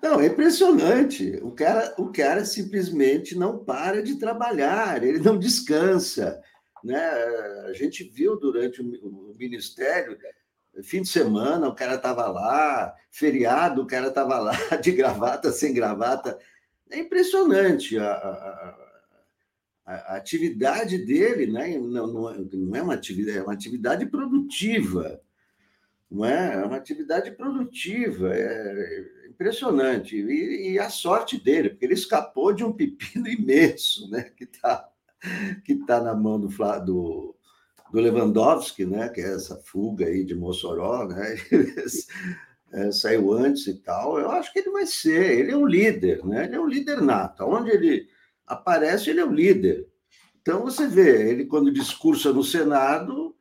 Não, 0.00 0.20
é 0.20 0.26
impressionante. 0.26 1.38
O 1.42 1.50
cara, 1.50 1.94
o 1.98 2.10
cara 2.12 2.44
simplesmente 2.44 3.36
não 3.38 3.58
para 3.58 4.02
de 4.02 4.16
trabalhar, 4.16 5.02
ele 5.02 5.20
não 5.20 5.38
descansa. 5.38 6.40
Né? 6.82 6.98
A 7.68 7.72
gente 7.72 8.02
viu 8.02 8.36
durante 8.36 8.82
o 8.82 9.32
ministério, 9.38 10.18
fim 10.82 11.02
de 11.02 11.08
semana, 11.08 11.68
o 11.68 11.74
cara 11.74 11.96
estava 11.96 12.26
lá, 12.28 12.94
feriado, 13.10 13.82
o 13.82 13.86
cara 13.86 14.08
estava 14.08 14.38
lá, 14.38 14.52
de 14.80 14.92
gravata, 14.92 15.52
sem 15.52 15.74
gravata. 15.74 16.38
É 16.90 16.98
impressionante 16.98 17.98
a, 17.98 18.12
a, 18.12 18.78
a, 19.86 20.16
atividade 20.16 20.98
dele, 20.98 21.46
né? 21.46 21.78
não, 21.78 22.06
não, 22.06 22.30
é, 22.30 22.78
é 22.78 22.82
uma 22.82 22.94
atividade, 22.94 23.38
é 23.38 23.42
uma 23.42 23.52
atividade 23.52 24.06
produtiva. 24.06 25.20
Não 26.10 26.24
é? 26.24 26.54
é 26.54 26.64
uma 26.64 26.76
atividade 26.76 27.30
produtiva, 27.32 28.34
é 28.34 29.28
impressionante. 29.28 30.16
E, 30.16 30.72
e, 30.72 30.78
a 30.78 30.90
sorte 30.90 31.42
dele, 31.42 31.70
porque 31.70 31.86
ele 31.86 31.94
escapou 31.94 32.52
de 32.52 32.62
um 32.62 32.72
pepino 32.72 33.26
imenso, 33.28 34.10
né? 34.10 34.24
Que 34.36 34.44
está 34.44 34.88
que 35.64 35.76
tá 35.86 36.00
na 36.00 36.14
mão 36.14 36.40
do, 36.40 36.48
do, 36.84 37.36
do 37.92 38.00
Lewandowski, 38.00 38.86
né? 38.86 39.08
Que 39.10 39.20
é 39.20 39.34
essa 39.34 39.56
fuga 39.56 40.06
aí 40.06 40.24
de 40.24 40.34
Mossoró, 40.34 41.06
né? 41.06 41.36
é, 42.72 42.90
saiu 42.90 43.32
antes 43.32 43.66
e 43.66 43.74
tal. 43.74 44.18
Eu 44.18 44.30
acho 44.30 44.52
que 44.52 44.60
ele 44.60 44.70
vai 44.70 44.86
ser. 44.86 45.38
Ele 45.38 45.52
é 45.52 45.56
um 45.56 45.66
líder, 45.66 46.24
né? 46.24 46.46
Ele 46.46 46.56
é 46.56 46.60
um 46.60 46.66
líder 46.66 47.02
nato. 47.02 47.44
Onde 47.44 47.70
ele 47.70 48.08
aparece, 48.46 49.10
ele 49.10 49.20
é 49.20 49.24
um 49.24 49.32
líder. 49.32 49.86
Então 50.40 50.62
você 50.62 50.88
vê, 50.88 51.30
ele 51.30 51.44
quando 51.44 51.72
discursa 51.72 52.32
no 52.32 52.42
Senado, 52.42 53.36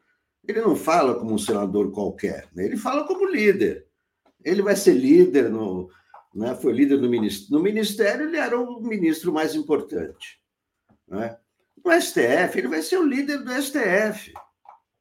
ele 0.47 0.61
não 0.61 0.75
fala 0.75 1.15
como 1.15 1.33
um 1.33 1.37
senador 1.37 1.91
qualquer, 1.91 2.47
né? 2.53 2.65
ele 2.65 2.77
fala 2.77 3.05
como 3.05 3.25
líder. 3.25 3.87
Ele 4.43 4.61
vai 4.61 4.75
ser 4.75 4.93
líder 4.93 5.49
no, 5.49 5.89
né? 6.33 6.55
Foi 6.55 6.73
líder 6.73 6.99
no 6.99 7.09
ministério. 7.09 7.55
No 7.55 7.63
ministério 7.63 8.27
ele 8.27 8.37
era 8.37 8.59
o 8.59 8.81
ministro 8.81 9.31
mais 9.31 9.55
importante, 9.55 10.39
né? 11.07 11.37
No 11.83 11.91
STF 11.99 12.57
ele 12.57 12.67
vai 12.67 12.81
ser 12.81 12.97
o 12.97 13.05
líder 13.05 13.39
do 13.39 13.51
STF. 13.51 14.33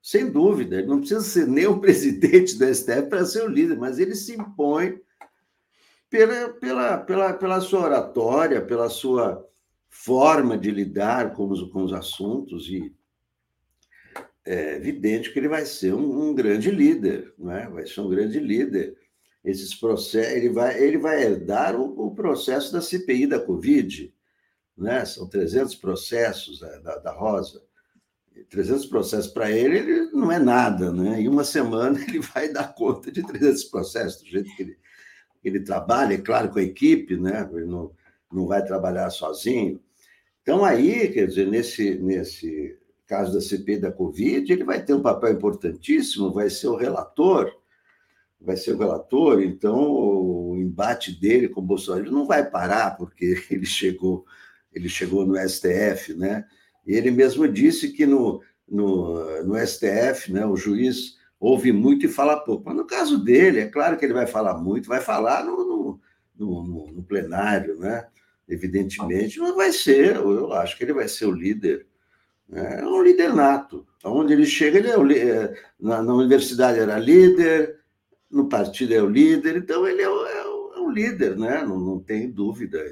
Sem 0.02 0.30
dúvida, 0.30 0.76
ele 0.76 0.86
não 0.86 0.98
precisa 0.98 1.20
ser 1.20 1.46
nem 1.46 1.66
o 1.66 1.78
presidente 1.80 2.58
do 2.58 2.74
STF 2.74 3.08
para 3.08 3.24
ser 3.24 3.42
o 3.42 3.48
líder, 3.48 3.76
mas 3.76 3.98
ele 3.98 4.14
se 4.14 4.34
impõe 4.34 4.98
pela, 6.08 6.48
pela, 6.48 6.98
pela, 6.98 7.32
pela 7.34 7.60
sua 7.60 7.84
oratória, 7.84 8.60
pela 8.60 8.88
sua 8.88 9.46
forma 9.88 10.56
de 10.56 10.70
lidar 10.70 11.34
com 11.34 11.48
os, 11.48 11.62
com 11.70 11.84
os 11.84 11.92
assuntos, 11.92 12.68
e 12.68 12.94
é 14.44 14.76
evidente 14.76 15.32
que 15.32 15.38
ele 15.38 15.48
vai 15.48 15.66
ser 15.66 15.94
um, 15.94 16.30
um 16.30 16.34
grande 16.34 16.70
líder, 16.70 17.34
né? 17.38 17.68
vai 17.70 17.86
ser 17.86 18.00
um 18.00 18.08
grande 18.08 18.40
líder. 18.40 18.96
Esses 19.44 19.74
processos, 19.74 20.32
ele 20.32 20.50
vai, 20.50 20.82
ele 20.82 20.98
vai 20.98 21.22
herdar 21.22 21.76
o, 21.76 22.06
o 22.06 22.14
processo 22.14 22.72
da 22.72 22.80
CPI 22.80 23.26
da 23.26 23.40
Covid, 23.40 24.12
né? 24.80 25.04
são 25.04 25.28
300 25.28 25.74
processos 25.76 26.60
da, 26.60 26.78
da, 26.78 26.98
da 26.98 27.12
Rosa. 27.12 27.62
300 28.48 28.86
processos 28.86 29.30
para 29.30 29.50
ele, 29.50 29.78
ele 29.78 30.10
não 30.12 30.32
é 30.32 30.38
nada, 30.38 30.90
né? 30.92 31.20
Em 31.20 31.28
uma 31.28 31.44
semana 31.44 32.00
ele 32.02 32.20
vai 32.20 32.50
dar 32.50 32.74
conta 32.74 33.12
de 33.12 33.22
300 33.22 33.64
processos, 33.64 34.22
do 34.22 34.28
jeito 34.28 34.54
que 34.56 34.62
ele, 34.62 34.78
ele 35.44 35.60
trabalha, 35.60 36.14
é 36.14 36.18
claro, 36.18 36.48
com 36.48 36.58
a 36.58 36.62
equipe, 36.62 37.16
né? 37.16 37.48
Ele 37.52 37.66
não, 37.66 37.92
não 38.32 38.46
vai 38.46 38.64
trabalhar 38.64 39.10
sozinho. 39.10 39.80
Então, 40.42 40.64
aí, 40.64 41.08
quer 41.08 41.26
dizer, 41.26 41.46
nesse, 41.48 41.96
nesse 41.96 42.78
caso 43.06 43.32
da 43.32 43.40
CPI 43.40 43.78
da 43.78 43.92
Covid, 43.92 44.50
ele 44.50 44.64
vai 44.64 44.82
ter 44.82 44.94
um 44.94 45.02
papel 45.02 45.32
importantíssimo, 45.32 46.32
vai 46.32 46.48
ser 46.48 46.68
o 46.68 46.76
relator, 46.76 47.52
vai 48.40 48.56
ser 48.56 48.72
o 48.72 48.78
relator, 48.78 49.42
então 49.42 49.90
o 49.90 50.56
embate 50.56 51.18
dele 51.20 51.48
com 51.48 51.60
o 51.60 51.64
Bolsonaro 51.64 52.10
não 52.10 52.26
vai 52.26 52.48
parar, 52.48 52.96
porque 52.96 53.36
ele 53.50 53.66
chegou, 53.66 54.24
ele 54.72 54.88
chegou 54.88 55.26
no 55.26 55.36
STF, 55.36 56.14
né? 56.14 56.44
Ele 56.86 57.10
mesmo 57.10 57.46
disse 57.46 57.88
que 57.92 58.06
no, 58.06 58.42
no, 58.68 59.42
no 59.44 59.66
STF, 59.66 60.32
né, 60.32 60.46
o 60.46 60.56
juiz 60.56 61.18
ouve 61.38 61.72
muito 61.72 62.06
e 62.06 62.08
fala 62.08 62.38
pouco. 62.38 62.64
Mas 62.66 62.76
no 62.76 62.86
caso 62.86 63.22
dele, 63.22 63.60
é 63.60 63.66
claro 63.66 63.96
que 63.96 64.04
ele 64.04 64.14
vai 64.14 64.26
falar 64.26 64.58
muito, 64.58 64.88
vai 64.88 65.00
falar 65.00 65.44
no, 65.44 65.56
no, 65.56 66.00
no, 66.38 66.92
no 66.92 67.02
plenário, 67.02 67.78
né? 67.78 68.06
Evidentemente, 68.48 69.38
mas 69.38 69.54
vai 69.54 69.72
ser, 69.72 70.16
eu 70.16 70.52
acho 70.52 70.76
que 70.76 70.82
ele 70.82 70.92
vai 70.92 71.06
ser 71.06 71.26
o 71.26 71.32
líder. 71.32 71.86
Né? 72.48 72.80
É 72.80 72.84
um 72.84 73.02
líder 73.02 73.32
nato. 73.32 73.86
Onde 74.04 74.32
ele 74.32 74.44
chega, 74.44 74.78
ele 74.78 74.88
é 74.90 74.98
o, 74.98 75.10
é, 75.12 75.54
na, 75.78 76.02
na 76.02 76.14
universidade 76.14 76.80
era 76.80 76.98
líder, 76.98 77.78
no 78.28 78.48
partido 78.48 78.92
é 78.92 79.02
o 79.02 79.08
líder, 79.08 79.56
então 79.56 79.86
ele 79.86 80.02
é, 80.02 80.08
o, 80.08 80.26
é, 80.26 80.46
o, 80.46 80.72
é 80.74 80.80
um 80.80 80.90
líder, 80.90 81.36
né? 81.36 81.62
não, 81.62 81.78
não 81.78 82.00
tem 82.00 82.28
dúvida. 82.28 82.82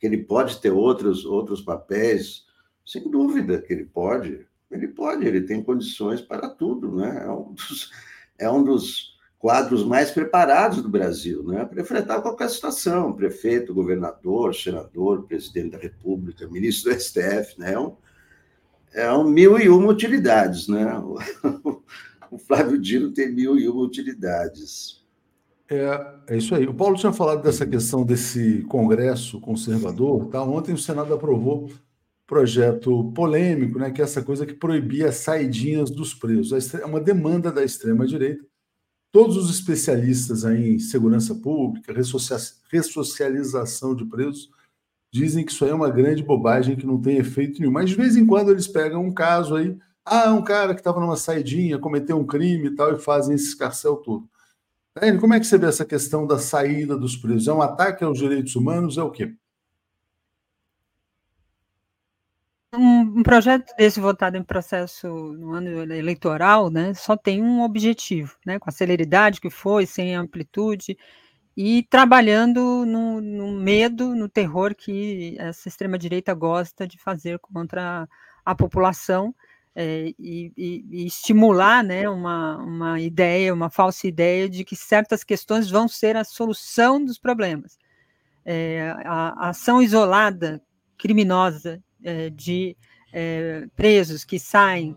Que 0.00 0.06
ele 0.06 0.18
pode 0.18 0.60
ter 0.60 0.72
outros, 0.72 1.24
outros 1.24 1.60
papéis, 1.60 2.46
sem 2.84 3.08
dúvida 3.08 3.60
que 3.60 3.72
ele 3.72 3.84
pode. 3.84 4.46
Ele 4.70 4.88
pode, 4.88 5.26
ele 5.26 5.42
tem 5.42 5.62
condições 5.62 6.20
para 6.20 6.48
tudo, 6.48 6.96
né? 6.96 7.22
É 7.24 7.30
um 7.30 7.52
dos, 7.52 7.90
é 8.38 8.50
um 8.50 8.64
dos 8.64 9.18
quadros 9.38 9.84
mais 9.84 10.10
preparados 10.10 10.82
do 10.82 10.88
Brasil, 10.88 11.42
né? 11.42 11.64
Para 11.64 11.80
enfrentar 11.80 12.20
qualquer 12.20 12.48
situação, 12.50 13.12
prefeito, 13.12 13.74
governador, 13.74 14.54
senador, 14.54 15.26
presidente 15.26 15.72
da 15.72 15.78
República, 15.78 16.48
ministro 16.48 16.92
do 16.92 17.00
STF, 17.00 17.58
né? 17.58 17.72
É 17.72 17.78
um, 17.78 17.96
é 18.92 19.12
um 19.12 19.24
mil 19.24 19.58
e 19.58 19.68
uma 19.68 19.88
utilidades, 19.88 20.68
né? 20.68 20.86
O 22.30 22.38
Flávio 22.38 22.78
Dino 22.78 23.10
tem 23.10 23.32
mil 23.32 23.58
e 23.58 23.68
uma 23.68 23.82
utilidades. 23.82 24.99
É, 25.70 26.34
é 26.34 26.36
isso 26.36 26.52
aí. 26.52 26.66
O 26.66 26.74
Paulo 26.74 26.96
tinha 26.96 27.12
falado 27.12 27.42
dessa 27.42 27.64
questão 27.64 28.04
desse 28.04 28.62
Congresso 28.64 29.40
conservador. 29.40 30.26
Tá? 30.26 30.42
Ontem 30.42 30.74
o 30.74 30.78
Senado 30.78 31.14
aprovou 31.14 31.70
projeto 32.26 33.12
polêmico, 33.12 33.78
né, 33.78 33.90
que 33.90 34.00
é 34.00 34.04
essa 34.04 34.22
coisa 34.22 34.46
que 34.46 34.54
proibia 34.54 35.08
as 35.08 35.16
saidinhas 35.16 35.90
dos 35.90 36.12
presos. 36.12 36.74
É 36.74 36.84
uma 36.84 37.00
demanda 37.00 37.52
da 37.52 37.64
extrema-direita. 37.64 38.44
Todos 39.12 39.36
os 39.36 39.50
especialistas 39.50 40.44
em 40.44 40.78
segurança 40.78 41.34
pública, 41.34 41.92
ressocialização 41.92 43.96
de 43.96 44.04
presos, 44.04 44.48
dizem 45.12 45.44
que 45.44 45.50
isso 45.50 45.64
aí 45.64 45.72
é 45.72 45.74
uma 45.74 45.90
grande 45.90 46.22
bobagem, 46.22 46.76
que 46.76 46.86
não 46.86 47.00
tem 47.00 47.16
efeito 47.16 47.60
nenhum. 47.60 47.72
Mas 47.72 47.90
de 47.90 47.96
vez 47.96 48.16
em 48.16 48.24
quando 48.24 48.52
eles 48.52 48.68
pegam 48.68 49.04
um 49.04 49.12
caso 49.12 49.56
aí, 49.56 49.76
ah, 50.04 50.32
um 50.32 50.42
cara 50.42 50.74
que 50.74 50.80
estava 50.80 51.00
numa 51.00 51.16
saidinha, 51.16 51.78
cometeu 51.78 52.16
um 52.16 52.26
crime 52.26 52.68
e 52.68 52.74
tal, 52.76 52.94
e 52.94 53.00
fazem 53.00 53.34
esse 53.34 53.48
escarcel 53.48 53.96
todo. 53.96 54.28
Como 55.18 55.34
é 55.34 55.40
que 55.40 55.46
você 55.46 55.56
vê 55.56 55.66
essa 55.66 55.84
questão 55.84 56.26
da 56.26 56.38
saída 56.38 56.96
dos 56.96 57.16
presos? 57.16 57.48
É 57.48 57.52
um 57.52 57.62
ataque 57.62 58.04
aos 58.04 58.18
direitos 58.18 58.54
humanos? 58.54 58.98
É 58.98 59.02
o 59.02 59.10
quê? 59.10 59.34
Um, 62.72 63.00
um, 63.18 63.22
projeto 63.22 63.74
desse 63.76 63.98
votado 63.98 64.36
em 64.36 64.44
processo 64.44 65.08
no 65.08 65.54
ano 65.54 65.92
eleitoral, 65.92 66.70
né, 66.70 66.94
só 66.94 67.16
tem 67.16 67.42
um 67.42 67.62
objetivo, 67.62 68.36
né, 68.46 68.60
com 68.60 68.70
a 68.70 68.72
celeridade 68.72 69.40
que 69.40 69.50
foi, 69.50 69.86
sem 69.86 70.14
amplitude, 70.14 70.96
e 71.56 71.82
trabalhando 71.90 72.86
no, 72.86 73.20
no 73.20 73.50
medo, 73.50 74.14
no 74.14 74.28
terror 74.28 74.72
que 74.72 75.34
essa 75.40 75.68
extrema-direita 75.68 76.32
gosta 76.32 76.86
de 76.86 76.96
fazer 76.96 77.40
contra 77.40 78.08
a 78.44 78.54
população 78.54 79.34
é, 79.74 80.12
e, 80.18 80.52
e, 80.56 80.84
e, 80.90 81.06
estimular 81.06 81.84
né, 81.84 82.08
uma, 82.08 82.56
uma 82.58 83.00
ideia, 83.00 83.54
uma 83.54 83.70
falsa 83.70 84.06
ideia 84.06 84.48
de 84.48 84.64
que 84.64 84.74
certas 84.74 85.22
questões 85.22 85.70
vão 85.70 85.86
ser 85.86 86.16
a 86.16 86.24
solução 86.24 87.02
dos 87.04 87.18
problemas. 87.18 87.78
É, 88.44 88.94
a, 89.04 89.46
a 89.46 89.48
ação 89.50 89.80
isolada, 89.80 90.60
criminosa, 90.98 91.82
é, 92.02 92.30
de 92.30 92.76
presos 93.74 94.24
que 94.24 94.38
saem 94.38 94.96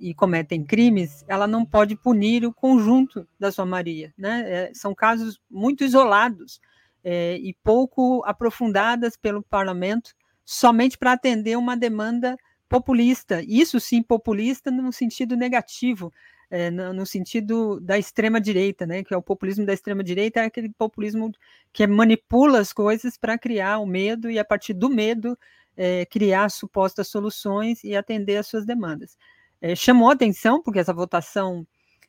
e 0.00 0.14
cometem 0.14 0.64
crimes, 0.64 1.22
ela 1.28 1.46
não 1.46 1.62
pode 1.62 1.94
punir 1.94 2.46
o 2.46 2.54
conjunto 2.54 3.28
da 3.38 3.52
somaria. 3.52 4.14
Né? 4.16 4.70
São 4.72 4.94
casos 4.94 5.38
muito 5.50 5.84
isolados 5.84 6.58
e 7.04 7.54
pouco 7.62 8.22
aprofundadas 8.24 9.14
pelo 9.14 9.42
parlamento, 9.42 10.14
somente 10.42 10.96
para 10.96 11.12
atender 11.12 11.58
uma 11.58 11.76
demanda 11.76 12.34
populista. 12.72 13.42
Isso 13.46 13.78
sim, 13.78 14.02
populista 14.02 14.70
no 14.70 14.90
sentido 14.92 15.36
negativo, 15.36 16.10
é, 16.50 16.70
no, 16.70 16.92
no, 16.92 17.06
sentido 17.06 17.78
da 17.80 17.98
extrema 17.98 18.40
direita, 18.40 18.86
né? 18.86 19.04
Que 19.04 19.12
é 19.12 19.16
o 19.16 19.22
populismo 19.22 19.66
da 19.66 19.74
extrema 19.74 20.02
direita, 20.02 20.40
é 20.40 20.44
aquele 20.46 20.70
populismo 20.70 21.30
que 21.72 21.86
manipula 21.86 22.58
as 22.60 22.72
coisas 22.72 23.18
para 23.18 23.36
criar 23.38 23.78
o 23.78 23.86
medo 23.86 24.30
e 24.30 24.38
a 24.38 24.44
partir 24.44 24.72
do 24.72 24.88
medo 24.88 25.38
é, 25.76 26.06
criar 26.06 26.50
supostas 26.50 27.08
soluções 27.08 27.84
e 27.84 27.94
atender 27.94 28.38
às 28.38 28.46
suas 28.46 28.64
demandas. 28.64 29.16
É, 29.60 29.74
chamou 29.76 30.10
atenção, 30.10 30.62
porque 30.62 30.78
essa 30.78 30.92
votação 30.92 31.66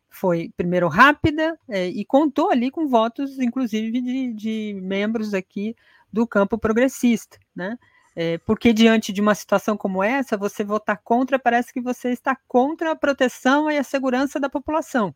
foi, 0.09 0.51
primeiro, 0.55 0.87
rápida 0.87 1.57
é, 1.67 1.87
e 1.87 2.05
contou 2.05 2.51
ali 2.51 2.71
com 2.71 2.87
votos, 2.87 3.39
inclusive, 3.39 3.99
de, 4.01 4.33
de, 4.33 4.73
membros 4.81 5.33
aqui 5.33 5.75
do 6.11 6.27
campo 6.27 6.57
progressista, 6.57 7.37
né? 7.55 7.77
É, 8.15 8.37
porque 8.39 8.71
diante 8.73 9.11
de 9.11 9.21
uma 9.21 9.33
situação 9.33 9.75
como 9.75 10.03
essa, 10.03 10.37
você 10.37 10.63
votar 10.63 10.99
contra 11.03 11.39
parece 11.39 11.73
que 11.73 11.81
você 11.81 12.09
está 12.09 12.37
contra 12.47 12.91
a 12.91 12.95
proteção 12.95 13.71
e 13.71 13.77
a 13.77 13.83
segurança 13.83 14.39
da 14.39 14.49
população. 14.49 15.15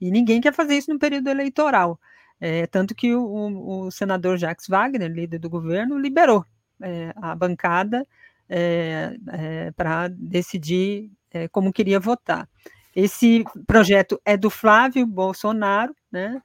E 0.00 0.10
ninguém 0.10 0.40
quer 0.40 0.52
fazer 0.52 0.76
isso 0.76 0.92
no 0.92 0.98
período 0.98 1.28
eleitoral. 1.28 2.00
É, 2.40 2.66
tanto 2.66 2.92
que 2.92 3.14
o, 3.14 3.84
o, 3.84 3.90
senador 3.92 4.36
Jacques 4.36 4.66
Wagner, 4.66 5.08
líder 5.08 5.38
do 5.38 5.48
governo, 5.48 5.96
liberou 5.96 6.44
é, 6.82 7.12
a 7.14 7.36
bancada 7.36 8.04
é, 8.48 9.16
é, 9.28 9.70
para 9.70 10.08
decidir 10.08 11.08
é, 11.30 11.46
como 11.46 11.72
queria 11.72 12.00
votar. 12.00 12.48
Esse 12.96 13.44
projeto 13.64 14.20
é 14.24 14.36
do 14.36 14.50
Flávio 14.50 15.06
Bolsonaro, 15.06 15.94
né? 16.10 16.42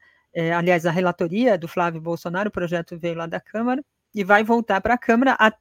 aliás, 0.55 0.85
a 0.85 0.91
relatoria 0.91 1.55
é 1.55 1.57
do 1.57 1.67
Flávio 1.67 1.99
Bolsonaro, 1.99 2.49
o 2.49 2.51
projeto 2.51 2.95
veio 2.95 3.15
lá 3.15 3.25
da 3.25 3.39
Câmara 3.39 3.83
e 4.13 4.23
vai 4.23 4.43
voltar 4.43 4.79
para 4.81 4.93
a 4.93 4.97
Câmara. 4.97 5.35
A, 5.39 5.51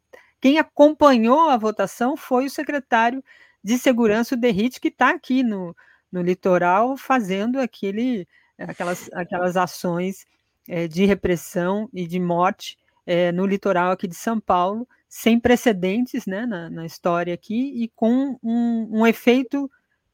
quem 0.46 0.60
acompanhou 0.60 1.48
a 1.50 1.56
votação 1.56 2.16
foi 2.16 2.46
o 2.46 2.50
secretário 2.50 3.20
de 3.64 3.76
Segurança, 3.76 4.36
o 4.36 4.38
Derrite, 4.38 4.80
que 4.80 4.86
está 4.86 5.10
aqui 5.10 5.42
no, 5.42 5.74
no 6.12 6.22
litoral 6.22 6.96
fazendo 6.96 7.58
aquele 7.58 8.28
aquelas, 8.56 9.10
aquelas 9.12 9.56
ações 9.56 10.24
é, 10.68 10.86
de 10.86 11.04
repressão 11.04 11.90
e 11.92 12.06
de 12.06 12.20
morte 12.20 12.78
é, 13.04 13.32
no 13.32 13.44
litoral 13.44 13.90
aqui 13.90 14.06
de 14.06 14.14
São 14.14 14.38
Paulo, 14.38 14.86
sem 15.08 15.40
precedentes 15.40 16.26
né, 16.26 16.46
na, 16.46 16.70
na 16.70 16.86
história 16.86 17.34
aqui 17.34 17.82
e 17.82 17.88
com 17.88 18.38
um, 18.40 19.00
um 19.00 19.04
efeito 19.04 19.68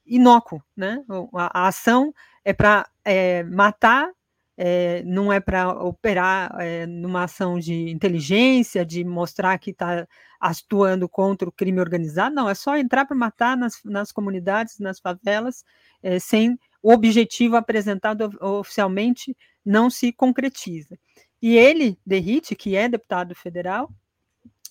inócuo. 0.07 0.63
Né? 0.75 1.05
A, 1.35 1.65
a 1.65 1.69
ação 1.69 2.11
é 2.43 2.55
para 2.55 2.89
é, 3.05 3.43
matar, 3.43 4.11
é, 4.57 5.03
não 5.05 5.33
é 5.33 5.41
para 5.41 5.71
operar 5.71 6.55
é, 6.61 6.87
numa 6.87 7.25
ação 7.25 7.59
de 7.59 7.91
inteligência, 7.91 8.85
de 8.85 9.05
mostrar 9.05 9.59
que 9.59 9.71
está 9.71 10.07
atuando 10.41 11.09
contra 11.09 11.49
o 11.49 11.53
crime 11.53 11.81
organizado, 11.81 12.35
não, 12.35 12.49
é 12.49 12.55
só 12.55 12.77
entrar 12.77 13.05
para 13.07 13.17
matar 13.17 13.57
nas, 13.57 13.81
nas 13.85 14.11
comunidades, 14.13 14.79
nas 14.79 14.99
favelas, 14.99 15.65
é, 16.03 16.19
sem 16.19 16.59
o 16.83 16.93
objetivo 16.93 17.57
apresentado 17.57 18.31
oficialmente 18.41 19.37
não 19.65 19.89
se 19.89 20.13
concretiza. 20.13 20.99
E 21.41 21.57
ele, 21.57 21.99
Derrite, 22.05 22.55
que 22.55 22.77
é 22.77 22.89
deputado 22.89 23.35
federal, 23.35 23.91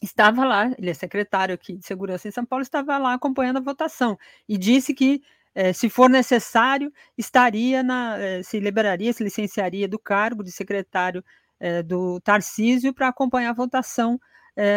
estava 0.02 0.44
lá, 0.46 0.74
ele 0.78 0.90
é 0.90 0.94
secretário 0.94 1.54
aqui 1.56 1.78
de 1.78 1.86
segurança 1.86 2.28
em 2.28 2.32
São 2.32 2.46
Paulo, 2.46 2.64
estava 2.64 2.98
lá 2.98 3.14
acompanhando 3.14 3.58
a 3.58 3.62
votação 3.62 4.18
e 4.48 4.58
disse 4.58 4.94
que, 4.94 5.22
eh, 5.56 5.74
se 5.74 5.90
for 5.90 6.10
necessário, 6.10 6.92
estaria 7.18 7.84
na, 7.84 8.18
eh, 8.20 8.44
se 8.44 8.60
liberaria, 8.60 9.14
se 9.14 9.24
licenciaria 9.24 9.88
do 9.88 10.00
cargo 10.00 10.44
de 10.44 10.52
secretário 10.52 11.24
eh, 11.60 11.84
do 11.84 12.20
Tarcísio 12.22 12.94
para 12.94 13.08
acompanhar 13.10 13.52
a 13.52 13.54
votação 13.54 14.20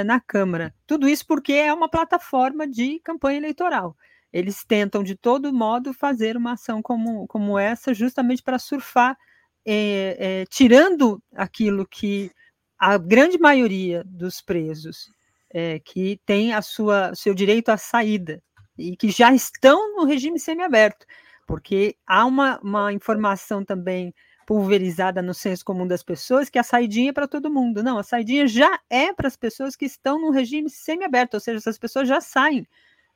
na 0.06 0.20
Câmara. 0.20 0.72
Tudo 0.86 1.08
isso 1.08 1.26
porque 1.26 1.52
é 1.52 1.72
uma 1.72 1.88
plataforma 1.88 2.66
de 2.66 3.00
campanha 3.00 3.38
eleitoral 3.38 3.96
eles 4.34 4.64
tentam 4.64 5.04
de 5.04 5.14
todo 5.14 5.52
modo 5.52 5.94
fazer 5.94 6.36
uma 6.36 6.54
ação 6.54 6.82
como, 6.82 7.24
como 7.28 7.56
essa, 7.56 7.94
justamente 7.94 8.42
para 8.42 8.58
surfar, 8.58 9.16
é, 9.64 10.16
é, 10.42 10.46
tirando 10.46 11.22
aquilo 11.32 11.86
que 11.86 12.32
a 12.76 12.98
grande 12.98 13.38
maioria 13.38 14.02
dos 14.04 14.40
presos 14.40 15.08
é, 15.50 15.78
que 15.78 16.20
tem 16.26 16.52
a 16.52 16.60
sua 16.60 17.14
seu 17.14 17.32
direito 17.32 17.68
à 17.68 17.76
saída 17.76 18.42
e 18.78 18.96
que 18.96 19.10
já 19.10 19.32
estão 19.32 19.96
no 19.96 20.04
regime 20.04 20.38
semiaberto, 20.38 21.06
porque 21.46 21.96
há 22.06 22.24
uma, 22.24 22.58
uma 22.60 22.92
informação 22.92 23.64
também 23.64 24.14
pulverizada 24.46 25.22
no 25.22 25.32
senso 25.32 25.64
comum 25.64 25.86
das 25.86 26.02
pessoas 26.02 26.50
que 26.50 26.58
a 26.58 26.62
saidinha 26.62 27.10
é 27.10 27.12
para 27.12 27.28
todo 27.28 27.50
mundo. 27.50 27.82
Não, 27.82 27.98
a 27.98 28.02
saidinha 28.02 28.46
já 28.46 28.78
é 28.90 29.12
para 29.12 29.26
as 29.26 29.36
pessoas 29.36 29.74
que 29.74 29.84
estão 29.84 30.20
no 30.20 30.30
regime 30.30 30.68
semiaberto, 30.68 31.36
ou 31.36 31.40
seja, 31.40 31.58
essas 31.58 31.78
pessoas 31.78 32.08
já 32.08 32.20
saem 32.20 32.66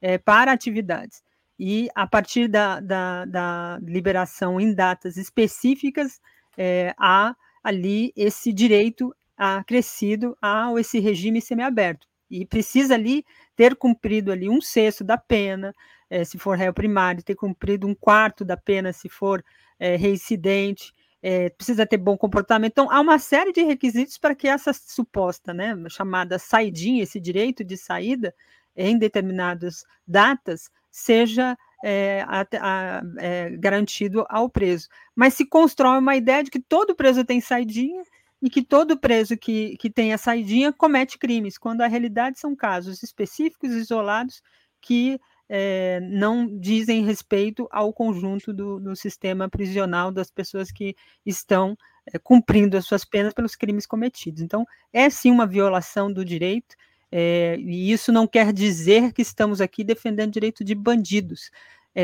é, 0.01 0.19
para 0.19 0.53
atividades. 0.53 1.23
E 1.59 1.89
a 1.95 2.07
partir 2.07 2.49
da, 2.49 2.81
da, 2.81 3.25
da 3.25 3.79
liberação 3.83 4.61
em 4.61 4.73
datas 4.73 5.17
específicas, 5.17 6.21
é, 6.57 6.95
há 6.99 7.35
ali 7.63 8.13
esse 8.17 8.53
direito 8.53 9.15
acrescido 9.37 10.37
a 10.41 10.73
esse 10.79 10.99
regime 10.99 11.41
semiaberto. 11.41 12.07
E 12.31 12.45
precisa 12.47 12.95
ali 12.95 13.25
ter 13.57 13.75
cumprido 13.77 14.31
ali 14.31 14.49
um 14.49 14.61
sexto 14.61 15.03
da 15.03 15.17
pena, 15.17 15.75
é, 16.11 16.25
se 16.25 16.39
for 16.39 16.57
réu 16.57 16.73
primário, 16.73 17.23
ter 17.23 17.35
cumprido 17.35 17.87
um 17.87 17.95
quarto 17.95 18.45
da 18.45 18.57
pena 18.57 18.93
se 18.93 19.09
for 19.09 19.45
é, 19.79 19.97
reincidente, 19.97 20.93
é, 21.23 21.51
precisa 21.51 21.87
ter 21.87 21.97
bom 21.97 22.17
comportamento. 22.17 22.73
Então, 22.73 22.91
há 22.91 23.01
uma 23.01 23.19
série 23.19 23.53
de 23.53 23.63
requisitos 23.63 24.19
para 24.19 24.35
que 24.35 24.47
essa 24.47 24.73
suposta, 24.73 25.53
né, 25.53 25.75
chamada 25.89 26.39
saidinha, 26.39 27.03
esse 27.03 27.21
direito 27.21 27.65
de 27.65 27.77
saída, 27.77 28.35
em 28.77 28.97
determinadas 28.97 29.85
datas 30.07 30.71
seja 30.91 31.57
é, 31.85 32.25
a, 32.27 32.47
a, 32.61 33.03
é, 33.19 33.51
garantido 33.57 34.25
ao 34.29 34.49
preso. 34.49 34.89
Mas 35.15 35.35
se 35.35 35.45
constrói 35.47 35.99
uma 35.99 36.17
ideia 36.17 36.45
de 36.45 36.51
que 36.51 36.61
todo 36.61 36.95
preso 36.95 37.25
tem 37.25 37.41
saidinha 37.41 38.03
e 38.41 38.49
que 38.49 38.63
todo 38.63 38.99
preso 38.99 39.37
que, 39.37 39.77
que 39.79 39.91
tem 39.91 40.13
a 40.13 40.19
saidinha 40.19 40.73
comete 40.73 41.19
crimes, 41.19 41.59
quando 41.59 41.81
a 41.81 41.87
realidade 41.89 42.39
são 42.39 42.55
casos 42.55 43.03
específicos, 43.03 43.73
isolados, 43.73 44.41
que 44.81 45.21
é, 45.49 45.99
não 46.01 46.47
dizem 46.59 47.05
respeito 47.05 47.67
ao 47.71 47.93
conjunto 47.93 48.53
do, 48.53 48.79
do, 48.79 48.95
sistema 48.95 49.49
prisional 49.49 50.13
das 50.13 50.31
pessoas 50.31 50.71
que 50.71 50.95
estão 51.25 51.77
é, 52.07 52.19
cumprindo 52.19 52.77
as 52.77 52.85
suas 52.85 53.05
penas 53.05 53.33
pelos 53.33 53.57
crimes 53.57 53.87
cometidos. 53.87 54.43
Então, 54.43 54.65
é 54.93 55.09
sim 55.09 55.31
uma 55.31 55.47
violação 55.47 56.13
do 56.13 56.25
direito 56.25 56.77
é, 57.11 57.57
e 57.59 57.91
isso 57.91 58.13
não 58.13 58.27
quer 58.27 58.53
dizer 58.53 59.13
que 59.13 59.23
estamos 59.23 59.61
aqui 59.61 59.83
defendendo 59.83 60.33
direito 60.33 60.63
de 60.63 60.75
bandidos. 60.75 61.51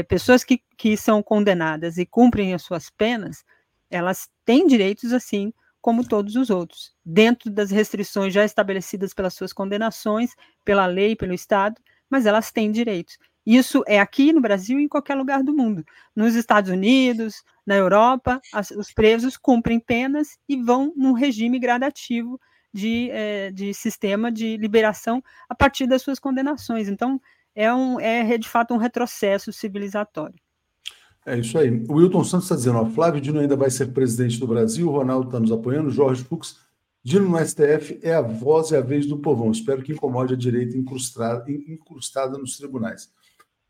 Pessoas 0.09 0.43
que, 0.43 0.61
que 0.77 0.97
são 0.97 1.23
condenadas 1.23 1.99
e 1.99 2.07
cumprem 2.07 2.53
as 2.53 2.63
suas 2.63 2.91
penas, 2.91 3.45
elas 3.89 4.29
têm 4.45 4.67
direitos 4.67 5.13
assim 5.13 5.53
como 5.85 6.03
todos 6.03 6.35
os 6.35 6.49
outros, 6.49 6.95
dentro 7.05 7.51
das 7.51 7.71
restrições 7.71 8.33
já 8.33 8.43
estabelecidas 8.43 9.13
pelas 9.13 9.35
suas 9.35 9.53
condenações, 9.53 10.31
pela 10.65 10.87
lei, 10.87 11.15
pelo 11.15 11.35
Estado, 11.35 11.79
mas 12.09 12.25
elas 12.25 12.51
têm 12.51 12.73
direitos. 12.73 13.19
Isso 13.45 13.85
é 13.87 14.01
aqui 14.01 14.33
no 14.33 14.41
Brasil 14.41 14.81
e 14.81 14.85
em 14.85 14.89
qualquer 14.89 15.15
lugar 15.15 15.43
do 15.43 15.55
mundo. 15.55 15.85
Nos 16.17 16.37
Estados 16.37 16.71
Unidos, 16.71 17.45
na 17.67 17.75
Europa, 17.75 18.41
as, 18.51 18.71
os 18.71 18.95
presos 18.95 19.37
cumprem 19.37 19.79
penas 19.79 20.39
e 20.49 20.57
vão 20.57 20.91
num 20.97 21.13
regime 21.13 21.59
gradativo 21.59 22.41
de, 22.73 23.11
é, 23.11 23.51
de 23.51 23.75
sistema 23.75 24.33
de 24.33 24.57
liberação 24.57 25.23
a 25.51 25.55
partir 25.55 25.87
das 25.87 26.01
suas 26.01 26.19
condenações. 26.19 26.89
Então, 26.89 27.21
é, 27.55 27.71
um, 27.71 28.01
é 28.01 28.39
de 28.39 28.49
fato 28.49 28.73
um 28.73 28.79
retrocesso 28.79 29.53
civilizatório. 29.53 30.41
É 31.27 31.39
isso 31.39 31.57
aí. 31.59 31.85
O 31.89 31.95
Wilton 31.95 32.25
Santos 32.25 32.47
está 32.47 32.57
dizendo: 32.57 32.79
ó, 32.79 32.87
Flávio 32.87 33.21
Dino 33.21 33.41
ainda 33.41 33.57
vai 33.57 33.71
ser 33.71 33.87
presidente 33.93 34.39
do 34.39 34.47
Brasil, 34.47 34.89
o 34.89 34.93
Ronaldo 34.93 35.27
está 35.27 35.41
nos 35.41 35.53
apoiando, 35.53 35.91
Jorge 35.91 36.25
Fux. 36.25 36.59
Dino 37.03 37.29
no 37.29 37.39
STF 37.39 37.99
é 38.03 38.15
a 38.15 38.23
voz 38.23 38.71
e 38.71 38.77
a 38.77 38.81
vez 38.81 39.07
do 39.07 39.19
povão. 39.19 39.51
Espero 39.51 39.83
que 39.83 39.93
incomode 39.93 40.33
a 40.33 40.37
direita 40.37 40.77
incrustada, 40.77 41.51
incrustada 41.51 42.39
nos 42.39 42.57
tribunais. 42.57 43.11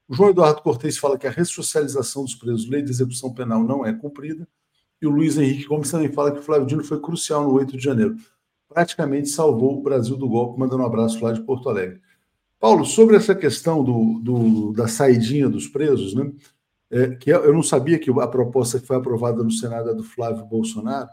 O 0.08 0.14
João 0.14 0.30
Eduardo 0.30 0.62
Cortes 0.62 0.98
fala 0.98 1.18
que 1.18 1.26
a 1.26 1.30
ressocialização 1.30 2.24
dos 2.24 2.34
presos, 2.34 2.68
lei 2.68 2.82
de 2.82 2.90
execução 2.90 3.32
penal, 3.34 3.64
não 3.64 3.84
é 3.84 3.92
cumprida. 3.92 4.46
E 5.02 5.06
o 5.06 5.10
Luiz 5.10 5.36
Henrique 5.36 5.66
Gomes 5.66 5.90
também 5.90 6.12
fala 6.12 6.30
que 6.30 6.38
o 6.38 6.42
Flávio 6.42 6.66
Dino 6.66 6.84
foi 6.84 7.00
crucial 7.00 7.42
no 7.42 7.52
8 7.54 7.76
de 7.76 7.82
janeiro 7.82 8.16
praticamente 8.74 9.28
salvou 9.28 9.78
o 9.78 9.82
Brasil 9.82 10.16
do 10.16 10.28
golpe, 10.28 10.58
mandando 10.58 10.82
um 10.82 10.86
abraço 10.86 11.22
lá 11.24 11.32
de 11.32 11.40
Porto 11.40 11.68
Alegre. 11.68 12.00
Paulo, 12.58 12.84
sobre 12.84 13.16
essa 13.16 13.34
questão 13.34 13.84
do, 13.84 14.18
do 14.20 14.72
da 14.72 14.88
saidinha 14.88 15.48
dos 15.48 15.68
presos, 15.68 16.14
né? 16.14 16.32
É, 16.94 17.16
que 17.16 17.28
eu 17.28 17.52
não 17.52 17.62
sabia 17.62 17.98
que 17.98 18.08
a 18.08 18.28
proposta 18.28 18.78
que 18.78 18.86
foi 18.86 18.96
aprovada 18.96 19.42
no 19.42 19.50
Senado 19.50 19.90
é 19.90 19.94
do 19.94 20.04
Flávio 20.04 20.44
Bolsonaro. 20.44 21.08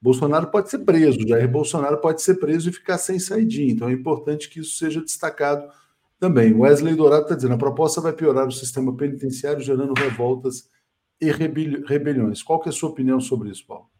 Bolsonaro 0.00 0.46
pode 0.46 0.70
ser 0.70 0.78
preso, 0.84 1.26
Jair 1.26 1.50
Bolsonaro 1.50 2.00
pode 2.00 2.22
ser 2.22 2.36
preso 2.36 2.68
e 2.68 2.72
ficar 2.72 2.98
sem 2.98 3.18
saidinha. 3.18 3.72
Então 3.72 3.88
é 3.88 3.92
importante 3.92 4.48
que 4.48 4.60
isso 4.60 4.78
seja 4.78 5.00
destacado 5.00 5.68
também. 6.20 6.54
Wesley 6.54 6.94
Dourado 6.94 7.24
está 7.24 7.34
dizendo: 7.34 7.54
a 7.54 7.58
proposta 7.58 8.00
vai 8.00 8.12
piorar 8.12 8.46
o 8.46 8.52
sistema 8.52 8.96
penitenciário, 8.96 9.60
gerando 9.60 9.92
revoltas 9.92 10.70
e 11.20 11.32
rebeliões. 11.32 12.40
Qual 12.40 12.60
que 12.60 12.68
é 12.68 12.70
a 12.70 12.72
sua 12.72 12.90
opinião 12.90 13.20
sobre 13.20 13.50
isso, 13.50 13.66
Paulo? 13.66 13.90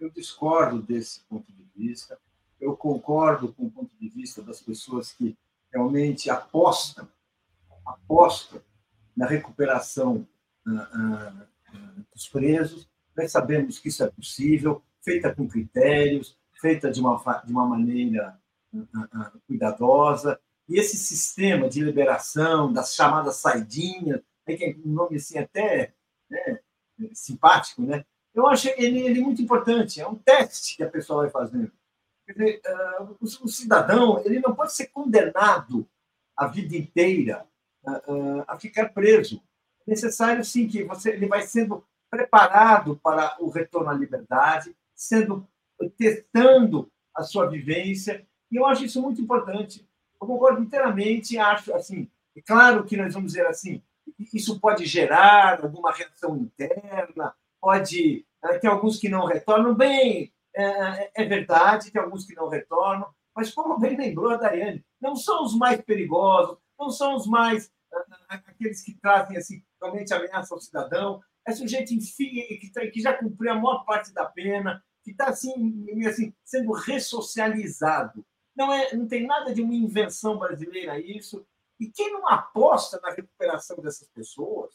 Eu 0.00 0.10
discordo 0.10 0.82
desse 0.82 1.20
ponto 1.28 1.46
de 1.52 1.64
vista. 1.76 2.18
Eu 2.60 2.76
concordo 2.76 3.52
com 3.52 3.66
o 3.66 3.70
ponto 3.70 3.96
de 4.00 4.08
vista 4.08 4.42
das 4.42 4.60
pessoas 4.60 5.12
que 5.12 5.38
realmente 5.72 6.28
apostam, 6.28 7.06
apostam 7.86 8.60
na 9.16 9.26
recuperação 9.26 10.26
dos 12.12 12.28
presos. 12.28 12.88
Nós 13.16 13.32
sabemos 13.32 13.78
que 13.78 13.88
isso 13.88 14.02
é 14.04 14.10
possível, 14.10 14.82
feita 15.02 15.34
com 15.34 15.48
critérios, 15.48 16.38
feita 16.60 16.90
de 16.90 17.00
uma, 17.00 17.42
de 17.44 17.52
uma 17.52 17.66
maneira 17.66 18.38
uh, 18.72 19.40
cuidadosa. 19.46 20.40
E 20.68 20.78
esse 20.78 20.96
sistema 20.96 21.68
de 21.68 21.82
liberação 21.82 22.72
das 22.72 22.94
chamadas 22.94 23.36
saidinhas, 23.36 24.20
é 24.46 24.56
que 24.56 24.64
é 24.64 24.76
um 24.84 24.92
nome 24.92 25.16
assim 25.16 25.38
até 25.38 25.94
né, 26.28 26.60
simpático, 27.12 27.82
né? 27.82 28.04
Eu 28.32 28.46
acho 28.46 28.68
ele, 28.76 29.00
ele 29.00 29.20
muito 29.20 29.42
importante, 29.42 30.00
é 30.00 30.06
um 30.06 30.14
teste 30.14 30.76
que 30.76 30.84
a 30.84 30.90
pessoa 30.90 31.22
vai 31.22 31.30
fazendo. 31.30 31.72
Dizer, 32.28 32.60
uh, 32.64 33.16
o, 33.20 33.24
o, 33.24 33.48
cidadão 33.48 34.22
ele 34.24 34.38
não 34.38 34.54
pode 34.54 34.72
ser 34.72 34.86
condenado 34.86 35.88
a 36.36 36.46
vida 36.46 36.76
inteira 36.76 37.44
a 38.46 38.58
ficar 38.58 38.90
preso. 38.90 39.42
É 39.90 39.94
necessário, 39.94 40.44
sim, 40.44 40.68
que 40.68 40.84
você, 40.84 41.10
ele 41.10 41.26
vai 41.26 41.42
sendo 41.42 41.84
preparado 42.08 42.96
para 43.02 43.36
o 43.40 43.50
retorno 43.50 43.90
à 43.90 43.92
liberdade, 43.92 44.72
sendo 44.94 45.44
testando 45.98 46.88
a 47.12 47.24
sua 47.24 47.46
vivência, 47.46 48.24
e 48.52 48.56
eu 48.56 48.66
acho 48.66 48.84
isso 48.84 49.02
muito 49.02 49.20
importante. 49.20 49.84
Eu 50.20 50.28
concordo 50.28 50.62
inteiramente, 50.62 51.36
acho 51.38 51.74
assim, 51.74 52.08
é 52.36 52.40
claro 52.40 52.84
que 52.84 52.96
nós 52.96 53.14
vamos 53.14 53.32
dizer 53.32 53.46
assim, 53.46 53.82
isso 54.32 54.60
pode 54.60 54.86
gerar 54.86 55.60
alguma 55.64 55.92
reação 55.92 56.36
interna, 56.36 57.34
pode 57.60 58.24
eh, 58.44 58.58
ter 58.58 58.68
alguns 58.68 58.96
que 58.96 59.08
não 59.08 59.24
retornam 59.24 59.74
bem, 59.74 60.32
é, 60.54 61.22
é, 61.22 61.24
verdade, 61.24 61.90
tem 61.90 62.00
alguns 62.00 62.24
que 62.24 62.34
não 62.36 62.48
retornam, 62.48 63.08
mas 63.34 63.52
como 63.52 63.78
bem 63.78 63.96
lembrou 63.96 64.30
a 64.30 64.36
Daiane, 64.36 64.84
não 65.00 65.16
são 65.16 65.42
os 65.42 65.56
mais 65.56 65.80
perigosos, 65.80 66.56
não 66.78 66.90
são 66.90 67.16
os 67.16 67.26
mais 67.26 67.72
aqueles 68.28 68.82
que 68.82 68.94
trazem 68.94 69.36
assim 69.36 69.64
realmente 69.80 70.12
ameaça 70.12 70.54
ao 70.54 70.60
cidadão, 70.60 71.22
é 71.46 71.52
sujeito 71.52 71.92
enfim, 71.94 72.30
que, 72.58 72.90
que 72.90 73.00
já 73.00 73.14
cumpriu 73.14 73.52
a 73.52 73.54
maior 73.54 73.84
parte 73.84 74.12
da 74.12 74.24
pena, 74.24 74.82
que 75.02 75.12
está 75.12 75.28
assim, 75.28 75.86
assim, 76.06 76.34
sendo 76.44 76.72
ressocializado. 76.72 78.24
Não, 78.54 78.72
é, 78.72 78.94
não 78.94 79.06
tem 79.06 79.26
nada 79.26 79.54
de 79.54 79.62
uma 79.62 79.74
invenção 79.74 80.38
brasileira 80.38 80.98
isso. 81.00 81.46
E 81.78 81.88
quem 81.88 82.12
não 82.12 82.28
aposta 82.28 83.00
na 83.02 83.10
recuperação 83.10 83.78
dessas 83.78 84.06
pessoas, 84.08 84.74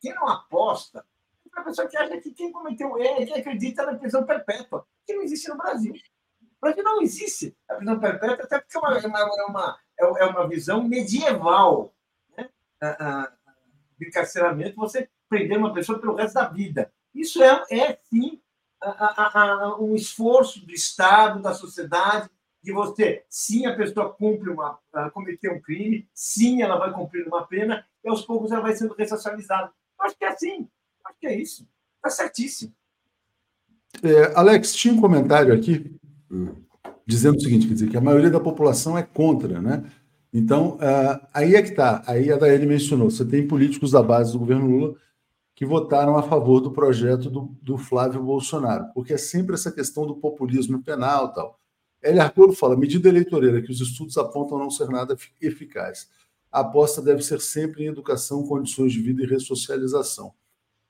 quem 0.00 0.14
não 0.14 0.28
aposta, 0.28 1.04
é 1.56 1.60
a 1.60 1.64
pessoa 1.64 1.88
que 1.88 1.96
acha 1.96 2.20
que 2.20 2.30
quem 2.30 2.52
cometeu 2.52 2.96
erro, 2.98 3.26
que 3.26 3.32
acredita 3.32 3.84
na 3.84 3.98
prisão 3.98 4.24
perpétua, 4.24 4.86
que 5.04 5.12
não 5.12 5.22
existe 5.22 5.48
no 5.48 5.56
Brasil. 5.56 5.92
No 5.92 6.60
Brasil 6.60 6.84
não 6.84 7.02
existe 7.02 7.56
a 7.68 7.74
prisão 7.74 7.98
perpétua, 7.98 8.44
até 8.44 8.60
porque 8.60 8.76
é 8.76 8.80
uma, 8.80 8.96
é 8.96 9.44
uma, 9.44 9.80
é 9.98 10.24
uma 10.24 10.44
é 10.44 10.48
visão 10.48 10.84
medieval. 10.84 11.92
Né? 12.36 12.48
De 13.98 14.08
encarceramento, 14.08 14.76
você 14.76 15.08
prender 15.28 15.58
uma 15.58 15.72
pessoa 15.72 15.98
pelo 15.98 16.14
resto 16.14 16.34
da 16.34 16.48
vida. 16.48 16.92
Isso 17.14 17.42
é, 17.42 17.64
é 17.70 17.98
sim, 18.08 18.40
a, 18.80 18.88
a, 18.88 19.42
a, 19.42 19.80
um 19.80 19.94
esforço 19.94 20.64
do 20.64 20.72
Estado, 20.72 21.42
da 21.42 21.54
sociedade, 21.54 22.30
de 22.62 22.72
você, 22.72 23.24
sim, 23.28 23.66
a 23.66 23.74
pessoa 23.74 24.12
cumpre 24.12 24.50
uma, 24.50 24.78
cometeu 25.12 25.52
um 25.52 25.60
crime, 25.60 26.08
sim, 26.12 26.62
ela 26.62 26.76
vai 26.76 26.92
cumprir 26.92 27.26
uma 27.26 27.46
pena, 27.46 27.84
e 28.04 28.08
aos 28.08 28.24
poucos 28.24 28.52
ela 28.52 28.60
vai 28.60 28.74
sendo 28.74 28.94
ressocializada. 28.94 29.70
Acho 30.00 30.16
que 30.16 30.24
é 30.24 30.28
assim, 30.28 30.68
acho 31.04 31.18
que 31.18 31.26
é 31.26 31.34
isso. 31.34 31.68
Está 31.96 32.10
certíssimo. 32.10 32.72
É, 34.02 34.32
Alex, 34.36 34.74
tinha 34.74 34.92
um 34.92 35.00
comentário 35.00 35.54
aqui 35.54 35.98
dizendo 37.06 37.36
o 37.36 37.40
seguinte, 37.40 37.66
quer 37.66 37.74
dizer, 37.74 37.88
que 37.88 37.96
a 37.96 38.02
maioria 38.02 38.30
da 38.30 38.38
população 38.38 38.96
é 38.98 39.02
contra, 39.02 39.60
né? 39.60 39.90
Então, 40.32 40.76
uh, 40.76 41.26
aí 41.32 41.54
é 41.54 41.62
que 41.62 41.70
está. 41.70 42.02
Aí 42.06 42.30
a 42.30 42.36
Daeli 42.36 42.66
mencionou: 42.66 43.10
você 43.10 43.24
tem 43.24 43.46
políticos 43.46 43.92
da 43.92 44.02
base 44.02 44.32
do 44.32 44.38
governo 44.38 44.66
Lula 44.66 44.94
que 45.54 45.66
votaram 45.66 46.16
a 46.16 46.22
favor 46.22 46.60
do 46.60 46.70
projeto 46.70 47.28
do, 47.28 47.56
do 47.60 47.76
Flávio 47.76 48.22
Bolsonaro, 48.22 48.92
porque 48.94 49.14
é 49.14 49.18
sempre 49.18 49.54
essa 49.54 49.72
questão 49.72 50.06
do 50.06 50.14
populismo 50.14 50.80
penal 50.80 51.32
tal. 51.32 51.58
Eli 52.02 52.20
Arcuro 52.20 52.52
fala: 52.52 52.76
medida 52.76 53.08
eleitoreira 53.08 53.62
que 53.62 53.70
os 53.70 53.80
estudos 53.80 54.16
apontam 54.16 54.58
não 54.58 54.70
ser 54.70 54.88
nada 54.88 55.16
eficaz. 55.40 56.08
A 56.50 56.60
aposta 56.60 57.02
deve 57.02 57.22
ser 57.22 57.40
sempre 57.40 57.84
em 57.84 57.88
educação, 57.88 58.46
condições 58.46 58.92
de 58.92 59.00
vida 59.02 59.22
e 59.22 59.26
ressocialização. 59.26 60.32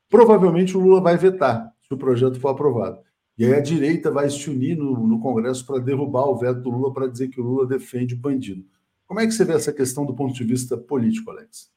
Provavelmente 0.09 0.77
o 0.77 0.81
Lula 0.81 1.01
vai 1.01 1.17
vetar 1.17 1.73
se 1.87 1.93
o 1.93 1.97
projeto 1.97 2.39
for 2.39 2.49
aprovado. 2.49 3.01
E 3.37 3.45
aí 3.45 3.55
a 3.55 3.61
direita 3.61 4.11
vai 4.11 4.29
se 4.29 4.51
unir 4.51 4.77
no, 4.77 5.07
no 5.07 5.21
Congresso 5.21 5.65
para 5.65 5.79
derrubar 5.79 6.27
o 6.27 6.37
veto 6.37 6.61
do 6.61 6.71
Lula 6.71 6.93
para 6.93 7.07
dizer 7.07 7.29
que 7.29 7.41
o 7.41 7.45
Lula 7.45 7.67
defende 7.67 8.15
bandido. 8.15 8.65
Como 9.09 9.21
é 9.21 9.27
que 9.27 9.33
você 9.33 9.43
vê 9.43 9.55
essa 9.55 9.73
questão 9.73 10.05
do 10.05 10.15
ponto 10.15 10.35
de 10.35 10.45
vista 10.45 10.77
político, 10.77 11.31
Alex? 11.31 11.73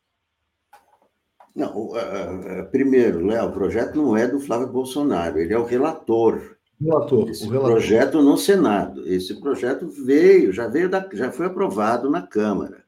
Não, 1.55 1.87
uh, 1.87 2.69
primeiro, 2.69 3.25
Léo, 3.25 3.47
o 3.47 3.53
projeto 3.53 3.95
não 3.95 4.15
é 4.17 4.27
do 4.27 4.39
Flávio 4.39 4.67
Bolsonaro, 4.67 5.39
ele 5.39 5.53
é 5.53 5.57
o 5.57 5.63
relator. 5.63 6.57
Relator, 6.79 7.29
Esse 7.29 7.45
o 7.45 7.49
relator. 7.49 7.71
projeto 7.71 8.21
no 8.21 8.37
Senado. 8.37 9.07
Esse 9.07 9.39
projeto 9.39 9.87
veio, 9.87 10.51
já 10.51 10.67
veio 10.67 10.89
da, 10.89 11.07
já 11.13 11.31
foi 11.31 11.45
aprovado 11.45 12.09
na 12.09 12.21
Câmara. 12.21 12.83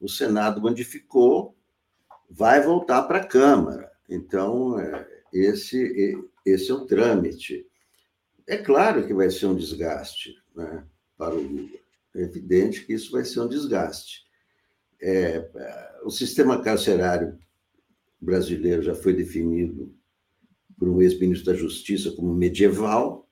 O 0.00 0.08
Senado 0.08 0.60
modificou, 0.60 1.54
vai 2.30 2.62
voltar 2.62 3.02
para 3.02 3.18
a 3.18 3.26
Câmara. 3.26 3.90
Então, 4.08 4.78
é, 4.78 5.06
esse, 5.32 6.18
esse 6.46 6.70
é 6.70 6.74
o 6.74 6.86
trâmite. 6.86 7.66
É 8.46 8.56
claro 8.56 9.06
que 9.06 9.12
vai 9.12 9.30
ser 9.30 9.46
um 9.46 9.54
desgaste 9.54 10.34
né, 10.54 10.84
para 11.16 11.34
o 11.34 11.42
Lula. 11.42 11.79
É 12.14 12.22
evidente 12.22 12.84
que 12.84 12.92
isso 12.92 13.12
vai 13.12 13.24
ser 13.24 13.40
um 13.40 13.48
desgaste. 13.48 14.24
É, 15.00 15.48
o 16.04 16.10
sistema 16.10 16.60
carcerário 16.62 17.38
brasileiro 18.20 18.82
já 18.82 18.94
foi 18.94 19.14
definido 19.14 19.94
por 20.78 20.88
um 20.88 21.00
ex-ministro 21.00 21.52
da 21.52 21.58
Justiça 21.58 22.10
como 22.12 22.34
medieval. 22.34 23.28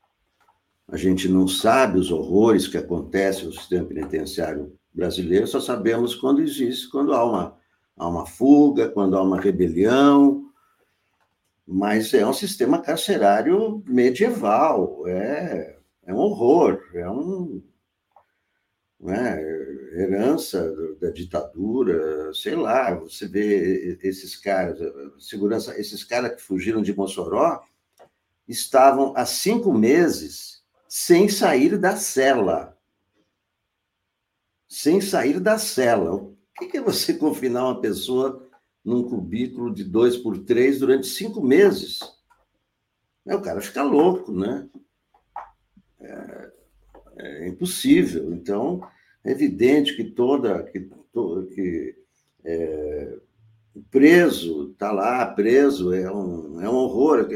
A 0.87 0.97
gente 0.97 1.29
não 1.29 1.47
sabe 1.47 1.99
os 1.99 2.11
horrores 2.11 2.67
que 2.67 2.79
acontecem 2.79 3.47
no 3.47 3.53
sistema 3.53 3.87
penitenciário 3.87 4.79
brasileiro, 4.93 5.47
só 5.47 5.61
sabemos 5.61 6.15
quando 6.15 6.41
existe, 6.41 6.91
quando 6.91 7.13
há 7.13 7.25
uma, 7.25 7.57
há 7.97 8.09
uma 8.09 8.27
fuga, 8.27 8.89
quando 8.89 9.17
há 9.17 9.23
uma 9.23 9.41
rebelião, 9.41 10.51
mas 11.67 12.13
é 12.15 12.27
um 12.27 12.33
sistema 12.33 12.81
carcerário 12.81 13.83
medieval, 13.87 15.07
é, 15.07 15.77
é 16.07 16.15
um 16.15 16.17
horror, 16.17 16.81
é 16.95 17.09
um, 17.09 17.63
né, 19.01 19.41
herança 19.93 20.75
da 21.01 21.11
ditadura, 21.11 22.33
sei 22.35 22.57
lá, 22.57 22.95
você 22.95 23.29
vê 23.29 23.99
esses 24.03 24.37
caras, 24.37 24.79
segurança, 25.19 25.79
esses 25.79 26.03
caras 26.03 26.35
que 26.35 26.43
fugiram 26.43 26.83
de 26.83 26.95
Mossoró 26.95 27.63
estavam 28.47 29.13
há 29.17 29.25
cinco 29.25 29.73
meses 29.73 30.65
sem 30.89 31.29
sair 31.29 31.77
da 31.79 31.97
cela. 31.97 32.77
Sem 34.69 35.01
sair 35.01 35.39
da 35.39 35.59
cela. 35.59 36.15
O 36.15 36.37
que 36.71 36.77
é 36.77 36.81
você 36.81 37.15
confinar 37.19 37.65
uma 37.65 37.81
pessoa 37.81 38.49
num 38.85 39.09
cubículo 39.09 39.73
de 39.73 39.85
dois 39.85 40.17
por 40.17 40.39
três 40.39 40.81
durante 40.81 41.07
cinco 41.07 41.43
meses? 41.43 42.01
É, 43.27 43.37
o 43.37 43.43
cara 43.43 43.61
fica 43.61 43.83
louco, 43.83 44.33
né? 44.33 44.69
É, 46.01 46.48
é 47.19 47.49
impossível. 47.49 48.33
Então, 48.33 48.81
é 49.25 49.33
evidente 49.33 49.97
que 49.97 50.05
toda 50.05 50.63
que, 50.63 50.89
que 51.55 51.97
é, 52.45 53.19
preso 53.91 54.71
está 54.73 54.93
lá 54.93 55.27
preso 55.27 55.93
é 55.93 56.11
um, 56.11 56.61
é 56.61 56.69
um 56.69 56.75
horror. 56.75 57.29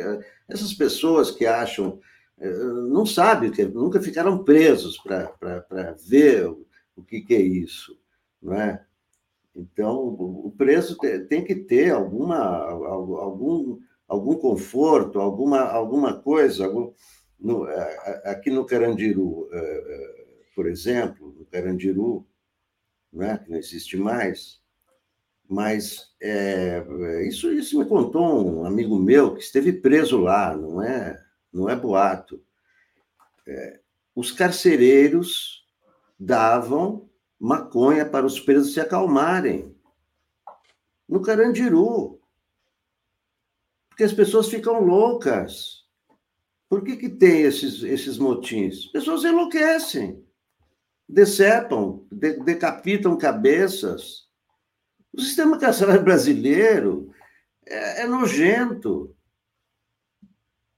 Essas 0.49 0.73
pessoas 0.73 1.31
que 1.31 1.47
acham 1.47 2.01
é, 2.39 2.51
não 2.51 3.05
sabem 3.07 3.51
que 3.51 3.65
nunca 3.65 4.01
ficaram 4.01 4.43
presos 4.43 4.97
para 4.99 5.97
ver 6.09 6.47
o, 6.49 6.67
o 6.97 7.03
que, 7.03 7.21
que, 7.21 7.35
é 7.35 7.41
isso, 7.41 7.97
não 8.41 8.55
é? 8.55 8.85
Então 9.55 9.99
o 9.99 10.53
preso 10.57 10.97
tem 11.29 11.45
que 11.45 11.55
ter 11.55 11.91
alguma 11.93 12.39
algum 12.39 13.79
algum 14.09 14.35
conforto, 14.37 15.21
alguma 15.21 15.61
alguma 15.61 16.15
coisa. 16.15 16.65
Algum, 16.65 16.93
no, 17.43 17.64
aqui 18.24 18.51
no 18.51 18.64
Carandiru 18.64 19.48
é, 19.52 19.59
é, 19.59 20.24
por 20.55 20.66
exemplo, 20.66 21.35
no 21.36 21.44
Carandiru, 21.47 22.27
né, 23.12 23.39
que 23.39 23.51
não 23.51 23.59
existe 23.59 23.97
mais. 23.97 24.62
Mas 25.48 26.14
é, 26.20 26.82
isso, 27.27 27.52
isso 27.52 27.78
me 27.78 27.85
contou 27.85 28.60
um 28.60 28.64
amigo 28.64 28.98
meu 28.98 29.35
que 29.35 29.43
esteve 29.43 29.73
preso 29.73 30.19
lá, 30.19 30.56
não 30.56 30.81
é, 30.81 31.20
não 31.52 31.69
é 31.69 31.74
boato. 31.74 32.43
É, 33.47 33.81
os 34.14 34.31
carcereiros 34.31 35.66
davam 36.19 37.10
maconha 37.39 38.06
para 38.06 38.24
os 38.24 38.39
presos 38.39 38.73
se 38.73 38.81
acalmarem. 38.81 39.77
No 41.09 41.20
Carandiru. 41.20 42.20
Porque 43.89 44.05
as 44.05 44.12
pessoas 44.12 44.48
ficam 44.48 44.81
loucas. 44.81 45.82
Por 46.73 46.82
que, 46.82 46.97
que 46.97 47.11
tem 47.11 47.43
esses, 47.43 47.82
esses 47.82 48.16
motins? 48.16 48.86
As 48.86 48.93
pessoas 48.93 49.24
enlouquecem 49.24 50.24
decepam, 51.07 52.07
de, 52.11 52.43
decapitam 52.43 53.15
cabeças. 53.19 54.27
O 55.12 55.20
sistema 55.20 55.59
carcerário 55.59 56.01
brasileiro 56.03 57.12
é, 57.66 58.05
é 58.05 58.07
nojento. 58.07 59.15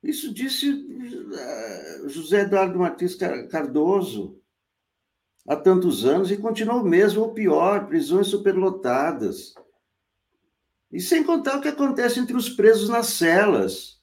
Isso 0.03 0.35
disse 0.35 0.69
uh, 0.69 2.09
José 2.09 2.41
Eduardo 2.41 2.77
Martins 2.77 3.15
Cardoso 3.49 4.43
há 5.47 5.55
tantos 5.55 6.05
anos 6.05 6.29
e 6.29 6.37
continua 6.37 6.75
o 6.75 6.85
mesmo 6.85 7.23
ou 7.23 7.33
pior, 7.33 7.87
prisões 7.87 8.27
superlotadas. 8.27 9.55
E 10.91 11.01
sem 11.01 11.23
contar 11.23 11.57
o 11.57 11.61
que 11.61 11.69
acontece 11.69 12.19
entre 12.19 12.37
os 12.37 12.49
presos 12.49 12.89
nas 12.89 13.07
celas 13.11 14.03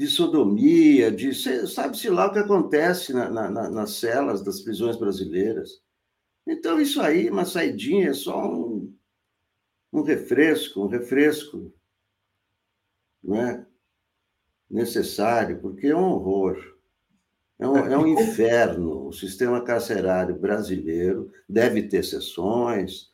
de 0.00 0.06
sodomia, 0.06 1.12
de 1.12 1.34
sabe-se 1.68 2.08
lá 2.08 2.28
o 2.28 2.32
que 2.32 2.38
acontece 2.38 3.12
na, 3.12 3.28
na, 3.28 3.68
nas 3.68 3.96
celas 3.96 4.42
das 4.42 4.58
prisões 4.62 4.96
brasileiras. 4.96 5.82
Então, 6.46 6.80
isso 6.80 7.02
aí, 7.02 7.28
uma 7.28 7.44
saidinha, 7.44 8.08
é 8.08 8.14
só 8.14 8.50
um, 8.50 8.96
um 9.92 10.00
refresco, 10.00 10.82
um 10.82 10.86
refresco 10.86 11.70
não 13.22 13.36
é? 13.36 13.66
necessário, 14.70 15.60
porque 15.60 15.88
é 15.88 15.94
um 15.94 16.12
horror. 16.12 16.56
É 17.58 17.68
um, 17.68 17.76
é 17.76 17.98
um 17.98 18.06
inferno. 18.06 19.08
O 19.08 19.12
sistema 19.12 19.62
carcerário 19.62 20.34
brasileiro 20.34 21.30
deve 21.46 21.82
ter 21.82 22.02
sessões, 22.02 23.12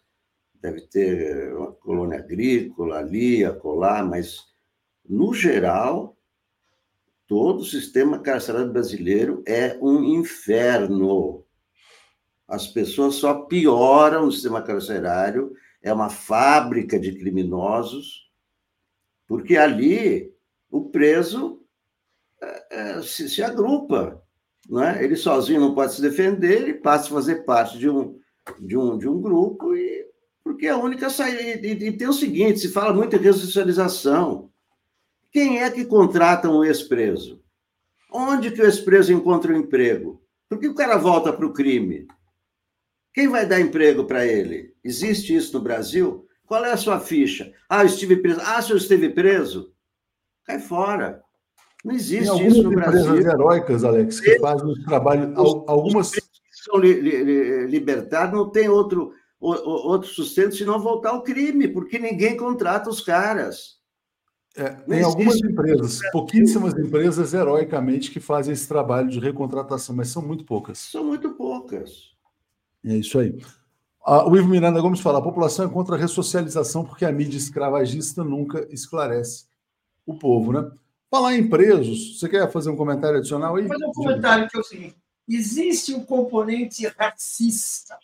deve 0.54 0.82
ter 0.82 1.52
uma 1.52 1.72
colônia 1.72 2.20
agrícola 2.20 2.98
ali, 2.98 3.44
acolá, 3.44 4.04
mas, 4.04 4.46
no 5.04 5.34
geral, 5.34 6.15
Todo 7.26 7.60
o 7.60 7.64
sistema 7.64 8.20
carcerário 8.20 8.72
brasileiro 8.72 9.42
é 9.46 9.76
um 9.82 10.02
inferno. 10.04 11.44
As 12.46 12.68
pessoas 12.68 13.16
só 13.16 13.34
pioram 13.46 14.26
no 14.26 14.32
sistema 14.32 14.62
carcerário, 14.62 15.52
é 15.82 15.92
uma 15.92 16.08
fábrica 16.08 16.98
de 16.98 17.18
criminosos, 17.18 18.30
porque 19.26 19.56
ali 19.56 20.32
o 20.70 20.88
preso 20.88 21.60
é, 22.40 22.66
é, 22.70 23.02
se, 23.02 23.28
se, 23.28 23.42
agrupa. 23.42 24.22
É? 24.84 25.02
Ele 25.02 25.16
sozinho 25.16 25.60
não 25.60 25.74
pode 25.74 25.94
se 25.94 26.02
defender, 26.02 26.62
ele 26.62 26.74
passa 26.74 27.06
a 27.06 27.14
fazer 27.14 27.44
parte 27.44 27.78
de 27.78 27.88
um, 27.88 28.18
de 28.60 28.76
um, 28.76 28.98
de 28.98 29.08
um 29.08 29.20
grupo, 29.20 29.74
e, 29.74 30.06
porque 30.44 30.66
é 30.66 30.70
a 30.70 30.76
única 30.76 31.10
saída. 31.10 31.42
E, 31.42 31.72
e, 31.72 31.88
e 31.88 31.96
tem 31.96 32.08
o 32.08 32.12
seguinte: 32.12 32.60
se 32.60 32.68
fala 32.68 32.92
muito 32.92 33.16
em 33.16 33.20
ressocialização. 33.20 34.50
Quem 35.36 35.62
é 35.62 35.70
que 35.70 35.84
contrata 35.84 36.48
um 36.48 36.64
ex-preso? 36.64 37.42
Onde 38.10 38.50
que 38.50 38.62
o 38.62 38.64
ex-preso 38.64 39.12
encontra 39.12 39.52
um 39.52 39.58
emprego? 39.58 40.18
Por 40.48 40.58
que 40.58 40.66
o 40.66 40.74
cara 40.74 40.96
volta 40.96 41.30
para 41.30 41.44
o 41.44 41.52
crime? 41.52 42.08
Quem 43.12 43.28
vai 43.28 43.44
dar 43.44 43.60
emprego 43.60 44.06
para 44.06 44.24
ele? 44.24 44.72
Existe 44.82 45.36
isso 45.36 45.52
no 45.52 45.62
Brasil? 45.62 46.26
Qual 46.46 46.64
é 46.64 46.72
a 46.72 46.76
sua 46.78 46.98
ficha? 47.00 47.52
Ah, 47.68 47.82
eu 47.82 47.86
estive 47.86 48.16
preso. 48.16 48.40
Ah, 48.44 48.62
se 48.62 48.70
eu 48.70 48.78
esteve 48.78 49.10
preso? 49.10 49.74
Cai 50.42 50.58
fora. 50.58 51.22
Não 51.84 51.94
existe 51.94 52.46
isso 52.46 52.62
no 52.62 52.70
Brasil. 52.70 53.02
empresas 53.02 53.26
heróicas, 53.26 53.84
Alex, 53.84 54.18
que 54.18 54.38
fazem 54.38 54.66
o 54.66 54.84
trabalho. 54.86 55.34
Algumas. 55.36 56.12
que 56.12 56.22
são 56.64 56.78
li, 56.78 56.98
li, 56.98 57.66
libertados 57.66 58.34
não 58.34 58.48
tem 58.48 58.70
outro, 58.70 59.12
outro 59.38 60.08
sustento 60.08 60.56
senão 60.56 60.80
voltar 60.80 61.10
ao 61.10 61.22
crime, 61.22 61.68
porque 61.68 61.98
ninguém 61.98 62.38
contrata 62.38 62.88
os 62.88 63.02
caras. 63.02 63.75
É, 64.56 64.70
tem 64.70 65.02
algumas 65.02 65.36
empresas, 65.36 66.00
pouquíssimas 66.10 66.72
empresas 66.72 67.34
heroicamente 67.34 68.10
que 68.10 68.18
fazem 68.18 68.54
esse 68.54 68.66
trabalho 68.66 69.10
de 69.10 69.20
recontratação, 69.20 69.94
mas 69.94 70.08
são 70.08 70.22
muito 70.22 70.44
poucas. 70.44 70.78
São 70.78 71.04
muito 71.04 71.34
poucas. 71.34 72.14
É 72.82 72.94
isso 72.94 73.18
aí. 73.18 73.38
Ah, 74.04 74.26
o 74.26 74.34
Ivo 74.34 74.48
Miranda 74.48 74.80
Gomes 74.80 75.00
fala: 75.00 75.18
a 75.18 75.22
população 75.22 75.66
é 75.66 75.68
contra 75.68 75.96
a 75.96 75.98
ressocialização 75.98 76.84
porque 76.84 77.04
a 77.04 77.12
mídia 77.12 77.36
escravagista 77.36 78.24
nunca 78.24 78.66
esclarece 78.72 79.46
o 80.06 80.18
povo, 80.18 80.52
né? 80.52 80.70
Falar 81.10 81.34
em 81.34 81.48
presos, 81.48 82.18
você 82.18 82.28
quer 82.28 82.50
fazer 82.50 82.70
um 82.70 82.76
comentário 82.76 83.18
adicional 83.18 83.56
aí? 83.56 83.64
Vou 83.66 83.72
fazer 83.72 83.86
um 83.86 83.92
comentário 83.92 84.48
que 84.48 84.56
é 84.56 84.60
o 84.60 84.64
seguinte: 84.64 84.96
existe 85.28 85.92
um 85.92 86.04
componente 86.04 86.86
racista 86.86 87.98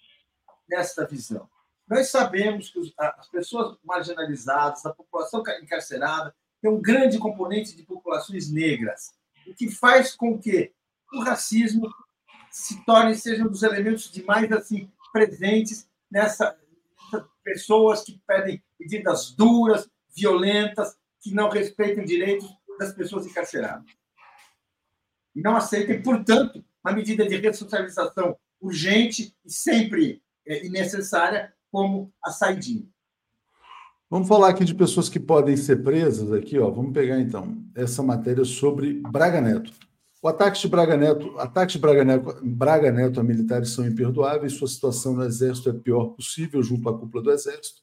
nesta 0.69 1.07
visão. 1.07 1.49
Nós 1.89 2.09
sabemos 2.09 2.71
que 2.71 2.93
as 2.99 3.29
pessoas 3.29 3.77
marginalizadas, 3.85 4.85
a 4.85 4.93
população 4.93 5.43
encarcerada, 5.63 6.35
tem 6.63 6.71
um 6.71 6.81
grande 6.81 7.19
componente 7.19 7.77
de 7.77 7.83
populações 7.83 8.51
negras, 8.51 9.13
o 9.47 9.53
que 9.53 9.69
faz 9.69 10.15
com 10.15 10.39
que 10.39 10.73
o 11.13 11.21
racismo 11.21 11.93
se 12.51 12.83
torne 12.85 13.17
seja 13.17 13.45
um 13.45 13.49
dos 13.49 13.65
elementos 13.65 14.11
de 14.11 14.23
mais 14.23 14.51
assim 14.53 14.89
presentes 15.13 15.89
nessa 16.11 16.57
pessoas 17.43 18.05
que 18.05 18.21
pedem 18.25 18.63
medidas 18.79 19.33
duras, 19.33 19.91
violentas, 20.15 20.97
que 21.21 21.35
não 21.35 21.49
respeitam 21.49 22.05
direitos 22.05 22.49
das 22.79 22.95
pessoas 22.95 23.27
encarceradas. 23.27 23.85
E 25.35 25.41
não 25.41 25.57
aceitem, 25.57 26.01
portanto, 26.01 26.65
uma 26.85 26.95
medida 26.95 27.27
de 27.27 27.37
ressocialização 27.37 28.39
urgente 28.61 29.35
e 29.45 29.53
sempre 29.53 30.23
é, 30.47 30.69
necessária 30.69 31.53
como 31.71 32.13
a 32.23 32.31
saidinha. 32.31 32.87
Vamos 34.13 34.29
falar 34.29 34.51
aqui 34.51 34.63
de 34.63 34.75
pessoas 34.75 35.09
que 35.09 35.19
podem 35.19 35.57
ser 35.57 35.83
presas 35.83 36.31
aqui, 36.35 36.59
ó. 36.59 36.69
Vamos 36.69 36.93
pegar 36.93 37.19
então 37.19 37.65
essa 37.75 38.03
matéria 38.03 38.45
sobre 38.45 39.01
Braga 39.11 39.41
Neto. 39.41 39.73
O 40.21 40.29
ataque 40.29 40.61
de 40.61 40.69
Braga 40.69 40.99
Neto, 40.99 41.35
de 41.67 41.79
Braga 41.79 42.05
Neto, 42.05 42.39
Braga 42.43 42.93
Neto 42.93 43.21
a 43.21 43.23
militares 43.23 43.71
são 43.71 43.87
imperdoáveis, 43.87 44.53
sua 44.53 44.69
situação 44.69 45.15
no 45.15 45.25
exército 45.25 45.71
é 45.71 45.73
pior 45.73 46.09
possível 46.09 46.63
junto 46.63 46.91
à 46.91 46.99
cúpula 46.99 47.23
do 47.23 47.31
exército. 47.31 47.81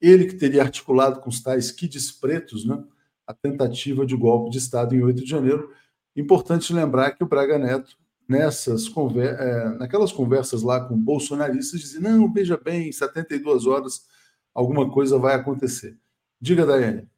Ele 0.00 0.26
que 0.26 0.34
teria 0.34 0.62
articulado 0.62 1.20
com 1.20 1.30
os 1.30 1.40
tais 1.40 1.70
kids 1.70 2.10
pretos, 2.10 2.66
né, 2.66 2.82
a 3.24 3.32
tentativa 3.32 4.04
de 4.04 4.16
golpe 4.16 4.50
de 4.50 4.58
estado 4.58 4.92
em 4.96 5.04
8 5.04 5.22
de 5.22 5.30
janeiro. 5.30 5.70
Importante 6.16 6.74
lembrar 6.74 7.12
que 7.12 7.22
o 7.22 7.28
Braga 7.28 7.56
Neto 7.60 7.96
nessas 8.28 8.88
conver 8.88 9.38
é, 9.38 9.68
naquelas 9.78 10.10
conversas 10.10 10.64
lá 10.64 10.80
com 10.80 10.98
bolsonaristas 10.98 11.78
dizia 11.78 12.00
não, 12.00 12.32
veja 12.32 12.56
bem, 12.56 12.90
72 12.90 13.66
horas 13.66 14.10
alguma 14.54 14.90
coisa 14.90 15.18
vai 15.18 15.34
acontecer. 15.34 15.96
Diga, 16.40 16.66
Daiane. 16.66 17.08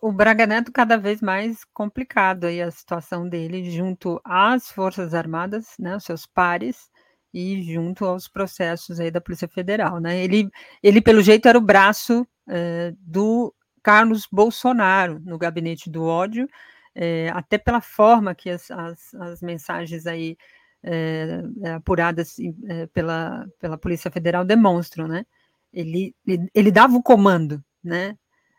O 0.00 0.12
Braga 0.12 0.46
Neto 0.46 0.70
cada 0.70 0.96
vez 0.96 1.20
mais 1.20 1.64
complicado 1.74 2.44
aí 2.44 2.62
a 2.62 2.70
situação 2.70 3.28
dele 3.28 3.68
junto 3.70 4.20
às 4.24 4.70
Forças 4.70 5.12
Armadas, 5.12 5.74
né, 5.78 5.96
os 5.96 6.04
seus 6.04 6.24
pares, 6.24 6.88
e 7.32 7.62
junto 7.62 8.04
aos 8.04 8.28
processos 8.28 9.00
aí 9.00 9.10
da 9.10 9.20
Polícia 9.20 9.48
Federal, 9.48 10.00
né? 10.00 10.22
Ele, 10.22 10.48
ele 10.82 11.00
pelo 11.00 11.20
jeito 11.20 11.48
era 11.48 11.58
o 11.58 11.62
braço 11.62 12.26
é, 12.48 12.94
do 12.98 13.54
Carlos 13.82 14.26
Bolsonaro 14.30 15.20
no 15.20 15.36
gabinete 15.36 15.90
do 15.90 16.04
ódio, 16.04 16.48
é, 16.94 17.30
até 17.34 17.58
pela 17.58 17.80
forma 17.80 18.34
que 18.34 18.50
as, 18.50 18.70
as, 18.70 19.14
as 19.14 19.42
mensagens 19.42 20.06
aí 20.06 20.36
é, 20.82 21.42
apuradas 21.74 22.36
é, 22.68 22.86
pela, 22.86 23.46
pela 23.60 23.78
Polícia 23.78 24.10
Federal 24.10 24.44
demonstram, 24.44 25.08
né? 25.08 25.26
Ele, 25.72 26.14
ele, 26.26 26.48
ele, 26.54 26.70
dava 26.70 26.96
o 26.96 27.02
comando, 27.02 27.62
né? 27.82 28.16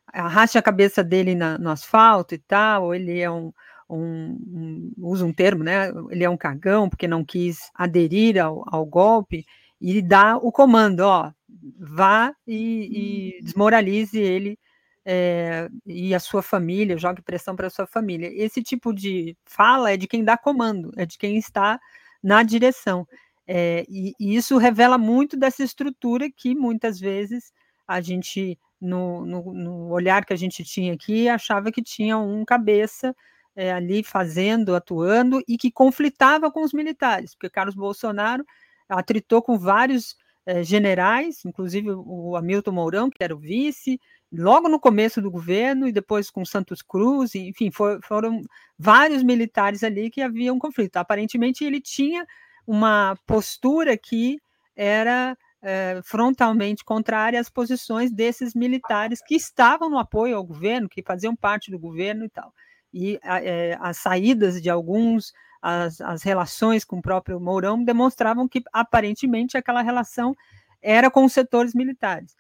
Arraste 0.08 0.58
a 0.58 0.62
cabeça 0.62 1.04
dele 1.04 1.36
na, 1.36 1.58
no 1.58 1.70
asfalto 1.70 2.36
e 2.36 2.38
tal, 2.38 2.94
ele 2.94 3.20
é 3.20 3.30
um, 3.30 3.52
um, 3.90 4.38
um, 4.48 4.94
usa 4.98 5.26
um 5.26 5.34
termo, 5.34 5.64
né? 5.64 5.90
Ele 6.10 6.24
é 6.24 6.30
um 6.30 6.38
cagão 6.38 6.90
porque 6.90 7.08
não 7.08 7.24
quis 7.24 7.72
aderir 7.74 8.38
ao, 8.44 8.64
ao 8.68 8.86
golpe 8.86 9.46
e 9.82 10.02
dá 10.02 10.38
o 10.38 10.52
comando, 10.52 11.02
ó, 11.02 11.32
vá 11.78 12.34
e, 12.46 13.38
e 13.40 13.44
desmoralize 13.44 14.20
ele 14.20 14.58
é, 15.06 15.70
e 15.86 16.14
a 16.14 16.20
sua 16.20 16.44
família, 16.44 16.98
jogue 16.98 17.22
pressão 17.22 17.56
para 17.56 17.68
a 17.68 17.70
sua 17.70 17.88
família. 17.88 18.30
Esse 18.32 18.62
tipo 18.62 18.94
de 18.94 19.36
fala 19.46 19.92
é 19.92 19.98
de 19.98 20.08
quem 20.08 20.24
dá 20.24 20.38
comando, 20.38 20.92
é 20.98 21.06
de 21.06 21.18
quem 21.18 21.38
está 21.38 21.80
na 22.24 22.44
direção. 22.44 23.08
É, 23.48 23.86
e, 23.90 24.14
e, 24.20 24.36
isso 24.36 24.58
revela 24.58 24.98
muito 24.98 25.36
dessa 25.36 25.64
estrutura 25.64 26.30
que 26.30 26.54
muitas 26.54 27.00
vezes 27.00 27.52
a 27.88 28.00
gente, 28.00 28.60
no, 28.80 29.26
no, 29.26 29.54
no 29.54 29.90
olhar 29.90 30.24
que 30.26 30.34
a 30.34 30.38
gente 30.38 30.64
tinha 30.64 30.94
aqui, 30.94 31.28
achava 31.28 31.72
que 31.72 31.82
tinha 31.82 32.18
um 32.18 32.46
cabeça 32.46 33.16
é, 33.56 33.72
ali 33.74 34.04
fazendo, 34.04 34.76
atuando 34.76 35.42
e 35.48 35.58
que 35.58 35.72
conflitava 35.72 36.52
com 36.52 36.64
os 36.64 36.74
militares, 36.74 37.34
porque 37.34 37.50
Carlos 37.50 37.76
Bolsonaro 37.76 38.46
atritou 38.88 39.42
com 39.42 39.58
vários 39.58 40.16
é, 40.46 40.64
generais, 40.64 41.44
inclusive 41.46 41.90
o 41.92 42.36
Hamilton 42.36 42.72
Mourão, 42.72 43.10
que 43.10 43.24
era 43.24 43.36
o 43.36 43.40
vice, 43.40 44.00
logo 44.32 44.70
no 44.70 44.80
começo 44.80 45.22
do 45.22 45.32
governo 45.32 45.88
e 45.88 45.92
depois 45.92 46.30
com 46.30 46.46
Santos 46.46 46.82
Cruz, 46.82 47.34
enfim, 47.34 47.72
for, 47.72 48.00
foram 48.04 48.42
vários 48.78 49.24
militares 49.24 49.84
ali 49.84 50.10
que 50.10 50.22
haviam 50.22 50.56
um 50.56 50.60
conflito. 50.60 50.98
Aparentemente 50.98 51.64
ele 51.64 51.82
tinha 51.82 52.26
uma 52.66 53.18
postura 53.26 53.98
que 53.98 54.40
era 54.76 55.36
é, 55.62 56.00
frontalmente 56.04 56.86
contrária 56.86 57.40
às 57.40 57.50
posições 57.50 58.12
desses 58.12 58.54
militares 58.54 59.20
que 59.26 59.36
estavam 59.36 59.90
no 59.90 59.98
apoio 59.98 60.38
ao 60.38 60.44
governo, 60.44 60.88
que 60.88 61.02
faziam 61.02 61.36
parte 61.36 61.72
do 61.72 61.80
governo 61.80 62.26
e 62.26 62.30
tal. 62.30 62.54
E 62.94 63.20
é, 63.24 63.78
as 63.82 63.98
saídas 63.98 64.62
de 64.62 64.70
alguns, 64.70 65.34
as, 65.62 66.00
as 66.02 66.22
relações 66.24 66.86
com 66.86 67.00
o 67.00 67.02
próprio 67.02 67.40
Mourão 67.40 67.84
demonstravam 67.84 68.48
que 68.48 68.62
aparentemente 68.72 69.58
aquela 69.58 69.82
relação 69.82 70.36
era 70.82 71.10
com 71.10 71.26
os 71.26 71.34
setores 71.34 71.74
militares 71.74 72.39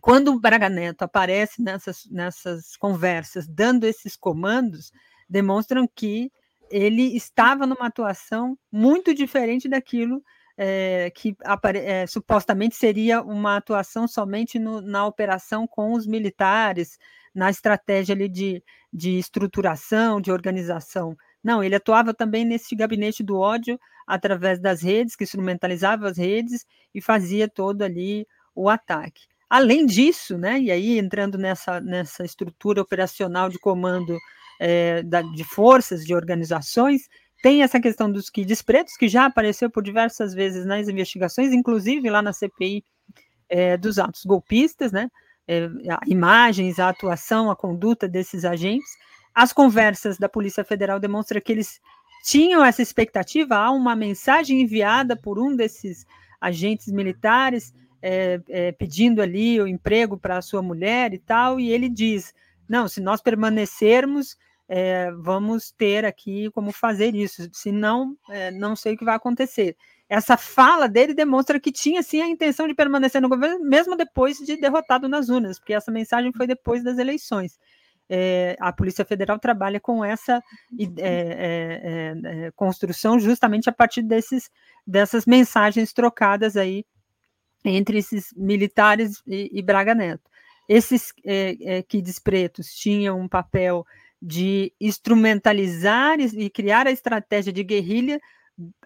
quando 0.00 0.32
o 0.32 0.40
Braga 0.40 0.68
Neto 0.68 1.02
aparece 1.02 1.62
nessas, 1.62 2.06
nessas 2.10 2.76
conversas, 2.76 3.46
dando 3.46 3.84
esses 3.84 4.16
comandos, 4.16 4.92
demonstram 5.28 5.88
que 5.92 6.30
ele 6.70 7.16
estava 7.16 7.66
numa 7.66 7.86
atuação 7.86 8.58
muito 8.70 9.14
diferente 9.14 9.68
daquilo 9.68 10.22
é, 10.56 11.10
que 11.14 11.36
é, 11.76 12.04
supostamente 12.06 12.74
seria 12.74 13.22
uma 13.22 13.56
atuação 13.56 14.08
somente 14.08 14.58
no, 14.58 14.80
na 14.80 15.06
operação 15.06 15.68
com 15.68 15.92
os 15.92 16.04
militares, 16.04 16.98
na 17.32 17.48
estratégia 17.48 18.12
ali 18.14 18.28
de, 18.28 18.62
de 18.92 19.18
estruturação, 19.18 20.20
de 20.20 20.32
organização. 20.32 21.16
Não, 21.42 21.62
ele 21.62 21.76
atuava 21.76 22.12
também 22.12 22.44
nesse 22.44 22.74
gabinete 22.74 23.22
do 23.22 23.38
ódio 23.38 23.78
através 24.04 24.58
das 24.58 24.82
redes, 24.82 25.14
que 25.14 25.22
instrumentalizava 25.22 26.08
as 26.08 26.18
redes 26.18 26.66
e 26.92 27.00
fazia 27.00 27.48
todo 27.48 27.82
ali 27.82 28.26
o 28.52 28.68
ataque. 28.68 29.28
Além 29.48 29.86
disso, 29.86 30.36
né, 30.36 30.60
e 30.60 30.70
aí 30.70 30.98
entrando 30.98 31.38
nessa, 31.38 31.80
nessa 31.80 32.24
estrutura 32.24 32.82
operacional 32.82 33.48
de 33.48 33.58
comando 33.58 34.18
é, 34.60 35.02
da, 35.02 35.22
de 35.22 35.44
forças, 35.44 36.04
de 36.04 36.14
organizações, 36.14 37.08
tem 37.42 37.62
essa 37.62 37.80
questão 37.80 38.10
dos 38.10 38.28
kids 38.28 38.62
pretos, 38.62 38.96
que 38.96 39.08
já 39.08 39.24
apareceu 39.24 39.70
por 39.70 39.82
diversas 39.82 40.34
vezes 40.34 40.66
nas 40.66 40.88
investigações, 40.88 41.52
inclusive 41.52 42.10
lá 42.10 42.20
na 42.20 42.32
CPI 42.32 42.84
é, 43.48 43.76
dos 43.76 43.98
atos 43.98 44.24
golpistas, 44.24 44.92
né? 44.92 45.08
É, 45.46 45.68
imagens, 46.06 46.78
a 46.78 46.90
atuação, 46.90 47.50
a 47.50 47.56
conduta 47.56 48.06
desses 48.06 48.44
agentes. 48.44 48.90
As 49.34 49.52
conversas 49.52 50.18
da 50.18 50.28
Polícia 50.28 50.64
Federal 50.64 51.00
demonstram 51.00 51.40
que 51.40 51.52
eles 51.52 51.80
tinham 52.24 52.62
essa 52.62 52.82
expectativa, 52.82 53.56
há 53.56 53.70
uma 53.70 53.96
mensagem 53.96 54.60
enviada 54.60 55.16
por 55.16 55.38
um 55.38 55.54
desses 55.56 56.04
agentes 56.40 56.88
militares 56.88 57.72
é, 58.02 58.40
é, 58.48 58.72
pedindo 58.72 59.20
ali 59.20 59.60
o 59.60 59.66
emprego 59.66 60.16
para 60.16 60.38
a 60.38 60.42
sua 60.42 60.62
mulher 60.62 61.12
e 61.12 61.18
tal, 61.18 61.58
e 61.58 61.70
ele 61.70 61.88
diz: 61.88 62.32
não, 62.68 62.86
se 62.86 63.00
nós 63.00 63.20
permanecermos, 63.20 64.36
é, 64.68 65.10
vamos 65.12 65.70
ter 65.70 66.04
aqui 66.04 66.50
como 66.50 66.70
fazer 66.72 67.14
isso, 67.14 67.48
senão, 67.52 68.16
é, 68.28 68.50
não 68.50 68.76
sei 68.76 68.94
o 68.94 68.98
que 68.98 69.04
vai 69.04 69.16
acontecer. 69.16 69.76
Essa 70.08 70.36
fala 70.36 70.88
dele 70.88 71.14
demonstra 71.14 71.60
que 71.60 71.72
tinha 71.72 72.02
sim 72.02 72.20
a 72.20 72.28
intenção 72.28 72.66
de 72.68 72.74
permanecer 72.74 73.20
no 73.20 73.28
governo, 73.28 73.64
mesmo 73.64 73.96
depois 73.96 74.38
de 74.38 74.56
derrotado 74.56 75.08
nas 75.08 75.28
urnas, 75.28 75.58
porque 75.58 75.74
essa 75.74 75.90
mensagem 75.90 76.32
foi 76.32 76.46
depois 76.46 76.82
das 76.84 76.98
eleições. 76.98 77.58
É, 78.10 78.56
a 78.58 78.72
Polícia 78.72 79.04
Federal 79.04 79.38
trabalha 79.38 79.78
com 79.78 80.02
essa 80.02 80.42
é, 80.98 82.14
é, 82.24 82.50
construção 82.56 83.20
justamente 83.20 83.68
a 83.68 83.72
partir 83.72 84.00
desses, 84.00 84.50
dessas 84.86 85.26
mensagens 85.26 85.92
trocadas 85.92 86.56
aí 86.56 86.86
entre 87.68 87.98
esses 87.98 88.32
militares 88.36 89.22
e, 89.26 89.50
e 89.52 89.62
Braga 89.62 89.94
Neto. 89.94 90.28
Esses 90.68 91.12
é, 91.24 91.82
kids 91.82 92.18
pretos 92.18 92.74
tinham 92.74 93.18
um 93.18 93.28
papel 93.28 93.86
de 94.20 94.72
instrumentalizar 94.80 96.20
e 96.20 96.50
criar 96.50 96.86
a 96.86 96.90
estratégia 96.90 97.52
de 97.52 97.62
guerrilha 97.62 98.20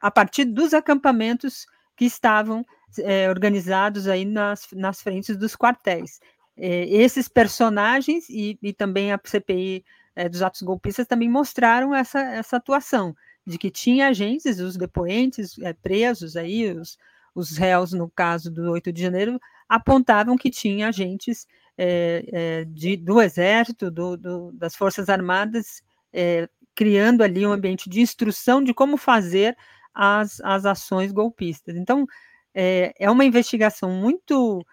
a 0.00 0.10
partir 0.10 0.44
dos 0.44 0.74
acampamentos 0.74 1.66
que 1.96 2.04
estavam 2.04 2.64
é, 2.98 3.28
organizados 3.28 4.06
aí 4.06 4.24
nas, 4.24 4.68
nas 4.72 5.00
frentes 5.00 5.36
dos 5.36 5.56
quartéis. 5.56 6.20
É, 6.56 6.86
esses 6.88 7.28
personagens 7.28 8.28
e, 8.28 8.58
e, 8.62 8.72
também 8.72 9.10
a 9.10 9.20
CPI 9.22 9.84
é, 10.14 10.28
dos 10.28 10.42
atos 10.42 10.60
golpistas 10.62 11.06
também 11.06 11.28
mostraram 11.28 11.94
essa, 11.94 12.20
essa 12.20 12.56
atuação 12.56 13.16
de 13.46 13.56
que 13.56 13.70
tinha 13.70 14.08
agentes, 14.08 14.58
os 14.58 14.76
depoentes 14.76 15.58
é, 15.60 15.72
presos 15.72 16.36
aí, 16.36 16.70
os, 16.70 16.98
os 17.34 17.56
réus 17.56 17.92
no 17.92 18.10
caso 18.10 18.50
do 18.50 18.70
8 18.70 18.92
de 18.92 19.02
janeiro, 19.02 19.40
apontavam 19.68 20.36
que 20.36 20.50
tinha 20.50 20.88
agentes 20.88 21.46
é, 21.76 22.24
é, 22.32 22.64
de, 22.66 22.96
do 22.96 23.20
Exército, 23.20 23.90
do, 23.90 24.16
do, 24.16 24.52
das 24.52 24.76
Forças 24.76 25.08
Armadas, 25.08 25.82
é, 26.12 26.48
criando 26.74 27.22
ali 27.22 27.46
um 27.46 27.52
ambiente 27.52 27.88
de 27.88 28.00
instrução 28.00 28.62
de 28.62 28.74
como 28.74 28.96
fazer 28.96 29.56
as, 29.94 30.40
as 30.40 30.66
ações 30.66 31.12
golpistas. 31.12 31.76
Então, 31.76 32.06
é, 32.54 32.94
é 32.98 33.10
uma 33.10 33.24
investigação 33.24 33.90
muito 33.90 34.64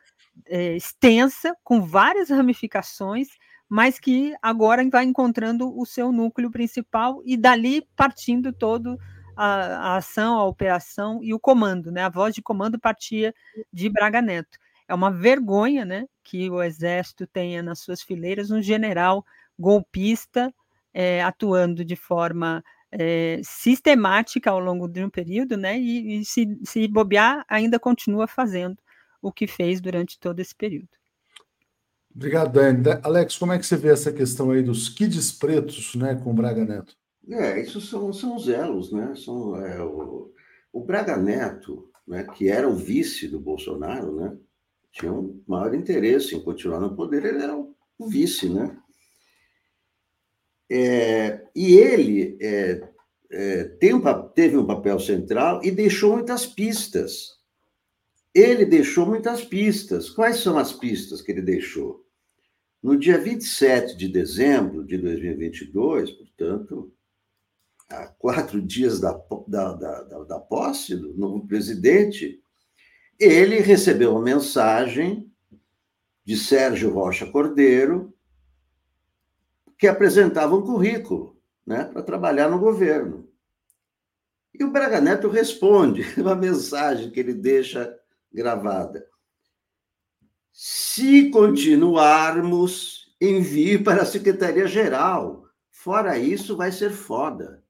extensa, 0.48 1.54
com 1.66 1.82
várias 1.82 2.30
ramificações, 2.30 3.28
mas 3.68 4.00
que 4.00 4.34
agora 4.42 4.88
vai 4.90 5.04
encontrando 5.04 5.78
o 5.78 5.86
seu 5.86 6.12
núcleo 6.14 6.50
principal 6.50 7.22
e 7.26 7.36
dali 7.36 7.86
partindo 7.96 8.54
todo 8.54 8.98
a, 9.40 9.94
a, 9.94 9.96
ação, 9.96 10.38
a 10.38 10.44
operação 10.44 11.24
e 11.24 11.34
o 11.34 11.40
comando, 11.40 11.92
né? 11.92 12.04
A 12.04 12.10
voz 12.10 12.36
de 12.36 12.42
comando 12.42 12.78
partia 12.78 13.34
de 13.72 13.90
Braga 13.90 14.22
Neto. 14.22 14.60
É 14.86 14.94
uma 14.94 15.10
vergonha, 15.10 15.86
né, 15.86 16.08
que 16.24 16.50
o 16.50 16.62
exército 16.62 17.26
tenha 17.26 17.64
nas 17.64 17.80
suas 17.80 18.02
fileiras 18.02 18.52
um 18.52 18.62
general 18.62 19.26
golpista 19.58 20.54
é, 20.94 21.22
atuando 21.22 21.86
de 21.86 21.96
forma 21.96 22.64
é, 22.92 23.40
sistemática 23.44 24.52
ao 24.52 24.60
longo 24.60 24.88
de 24.88 25.04
um 25.06 25.10
período, 25.10 25.56
né, 25.56 25.80
e, 25.80 26.20
e 26.20 26.26
se, 26.26 26.60
se 26.66 26.88
bobear, 26.88 27.46
ainda 27.48 27.80
continua 27.80 28.28
fazendo 28.28 28.78
o 29.22 29.32
que 29.32 29.48
fez 29.48 29.80
durante 29.80 30.20
todo 30.20 30.40
esse 30.40 30.56
período. 30.56 30.90
Obrigado, 32.14 32.52
Dani. 32.52 32.84
Alex, 33.04 33.38
como 33.38 33.54
é 33.54 33.60
que 33.60 33.66
você 33.66 33.78
vê 33.78 33.90
essa 33.90 34.12
questão 34.12 34.52
aí 34.52 34.64
dos 34.64 34.90
kids 34.90 35.32
pretos, 35.32 35.96
né, 35.96 36.16
com 36.16 36.32
o 36.32 36.34
Braga 36.34 36.66
Neto? 36.66 36.98
É, 37.30 37.62
isso 37.62 37.80
são, 37.80 38.12
são 38.12 38.36
os 38.36 38.48
elos, 38.48 38.92
né? 38.92 39.14
São, 39.16 39.56
é, 39.56 39.82
o, 39.84 40.32
o 40.74 40.84
Braga 40.84 41.16
Neto, 41.16 41.90
né, 42.08 42.24
que 42.24 42.50
era 42.50 42.68
o 42.68 42.76
vice 42.76 43.28
do 43.28 43.40
Bolsonaro, 43.40 44.16
né? 44.16 44.38
tinha 44.92 45.14
um 45.14 45.42
maior 45.48 45.74
interesse 45.74 46.36
em 46.36 46.42
continuar 46.42 46.80
no 46.80 46.96
poder, 46.96 47.24
ele 47.26 47.44
era 47.44 47.56
o 47.56 48.08
vice, 48.08 48.50
né? 48.50 48.78
É, 50.72 51.48
e 51.56 51.76
ele 51.76 52.38
é, 52.40 52.90
é, 53.32 53.64
tem 53.64 53.94
um, 53.94 54.02
teve 54.30 54.58
um 54.58 54.66
papel 54.66 55.00
central 55.00 55.64
e 55.64 55.72
deixou 55.72 56.14
muitas 56.14 56.46
pistas. 56.46 57.40
Ele 58.34 58.66
deixou 58.66 59.06
muitas 59.06 59.44
pistas. 59.44 60.10
Quais 60.10 60.38
são 60.38 60.58
as 60.58 60.72
pistas 60.72 61.22
que 61.22 61.32
ele 61.32 61.42
deixou? 61.42 62.06
No 62.82 62.98
dia 62.98 63.18
27 63.18 63.98
de 63.98 64.08
dezembro 64.08 64.86
de 64.86 64.98
2022, 64.98 66.12
portanto, 66.12 66.94
há 67.90 68.08
quatro 68.08 68.62
dias 68.62 69.00
da, 69.00 69.20
da, 69.48 69.74
da, 69.74 70.24
da 70.24 70.40
posse 70.40 70.96
do 70.96 71.14
novo 71.16 71.46
presidente, 71.48 72.42
ele 73.20 73.60
recebeu 73.60 74.12
uma 74.12 74.22
mensagem 74.22 75.30
de 76.24 76.38
Sérgio 76.38 76.94
Rocha 76.94 77.26
Cordeiro, 77.26 78.14
que 79.78 79.88
apresentava 79.88 80.56
um 80.56 80.62
currículo 80.62 81.38
né, 81.66 81.86
para 81.86 82.04
trabalhar 82.04 82.50
no 82.50 82.60
governo. 82.60 83.28
E 84.54 84.64
o 84.64 84.72
Braga 84.72 85.02
Neto 85.02 85.28
responde 85.28 86.04
uma 86.20 86.36
mensagem 86.36 87.10
que 87.10 87.20
ele 87.20 87.34
deixa 87.34 87.98
gravada. 88.32 89.06
Se 90.52 91.30
continuarmos, 91.30 93.16
envie 93.20 93.78
para 93.78 94.04
a 94.04 94.06
Secretaria-Geral. 94.06 95.46
Fora 95.72 96.18
isso, 96.18 96.58
vai 96.58 96.72
ser 96.72 96.92
foda. 96.92 97.64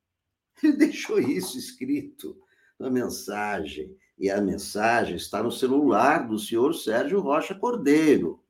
Ele 0.63 0.73
deixou 0.73 1.19
isso 1.19 1.57
escrito 1.57 2.37
na 2.77 2.89
mensagem 2.89 3.95
e 4.17 4.29
a 4.29 4.41
mensagem 4.41 5.15
está 5.15 5.41
no 5.41 5.51
celular 5.51 6.27
do 6.27 6.37
senhor 6.37 6.73
Sérgio 6.73 7.21
Rocha 7.21 7.55
Cordeiro. 7.55 8.43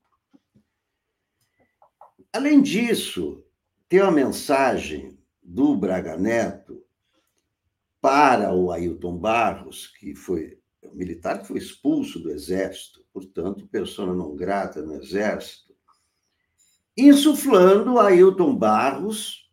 Além 2.34 2.62
disso, 2.62 3.44
tem 3.88 4.02
uma 4.02 4.12
mensagem 4.12 5.18
do 5.42 5.76
Braga 5.76 6.16
Neto 6.18 6.84
para 8.02 8.54
o 8.54 8.72
Ailton 8.72 9.18
Barros, 9.18 9.88
que 9.88 10.16
foi 10.16 10.60
um 10.84 10.96
militar 10.96 11.42
que 11.42 11.48
foi 11.48 11.58
expulso 11.58 12.20
do 12.20 12.32
Exército, 12.32 13.04
portanto, 13.12 13.68
persona 13.68 14.14
não 14.14 14.36
grata 14.36 14.82
no 14.82 14.96
Exército, 14.96 15.76
insuflando 16.96 18.00
Ailton 18.00 18.56
Barros 18.56 19.50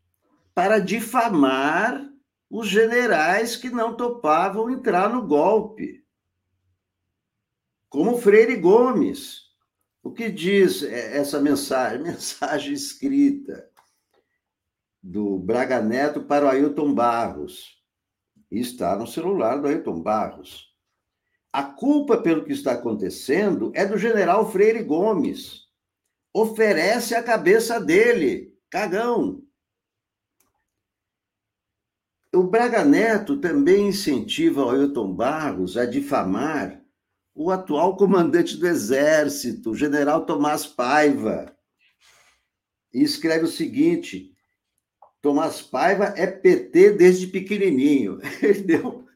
para 0.54 0.78
difamar 0.78 2.06
os 2.51 2.68
generais 2.68 3.56
que 3.56 3.70
não 3.70 3.97
topavam 3.97 4.70
entrar 4.70 5.09
no 5.09 5.27
golpe 5.27 6.06
como 7.89 8.18
Freire 8.18 8.56
Gomes. 8.56 9.47
O 10.02 10.12
que 10.12 10.31
diz 10.31 10.82
essa 10.82 11.40
mensagem? 11.40 12.02
Mensagem 12.05 12.74
escrita 12.74 13.68
do 15.02 15.39
Braga 15.39 15.81
Neto 15.81 16.23
para 16.23 16.44
o 16.44 16.48
Ailton 16.48 16.93
Barros. 16.93 17.82
E 18.51 18.60
está 18.60 18.97
no 18.97 19.06
celular 19.06 19.56
do 19.56 19.66
Ailton 19.66 20.02
Barros. 20.02 20.74
A 21.52 21.62
culpa 21.62 22.18
pelo 22.18 22.44
que 22.44 22.52
está 22.52 22.73
acontecendo 22.73 23.73
é 23.74 23.86
do 23.86 23.97
general 23.97 24.51
Freire 24.51 24.82
Gomes. 24.82 25.62
Oferece 26.35 27.14
a 27.14 27.23
cabeça 27.23 27.81
dele, 27.81 28.55
cagão. 28.68 29.43
O 32.36 32.42
Braga 32.42 32.84
Neto 32.84 33.38
também 33.38 33.88
incentiva 33.88 34.62
o 34.62 34.68
Ailton 34.68 35.10
Barros 35.14 35.74
a 35.74 35.86
difamar 35.86 36.84
o 37.34 37.50
atual 37.50 37.96
comandante 37.96 38.58
do 38.58 38.66
Exército, 38.66 39.70
o 39.70 39.74
general 39.74 40.26
Tomás 40.26 40.66
Paiva, 40.66 41.56
e 42.92 43.02
escreve 43.02 43.46
o 43.46 43.50
seguinte: 43.50 44.34
Tomás 45.22 45.62
Paiva 45.62 46.12
é 46.14 46.26
PT 46.26 46.92
desde 46.92 47.26
pequenininho. 47.26 48.20
Ele 48.42 48.60
deu 48.60 49.06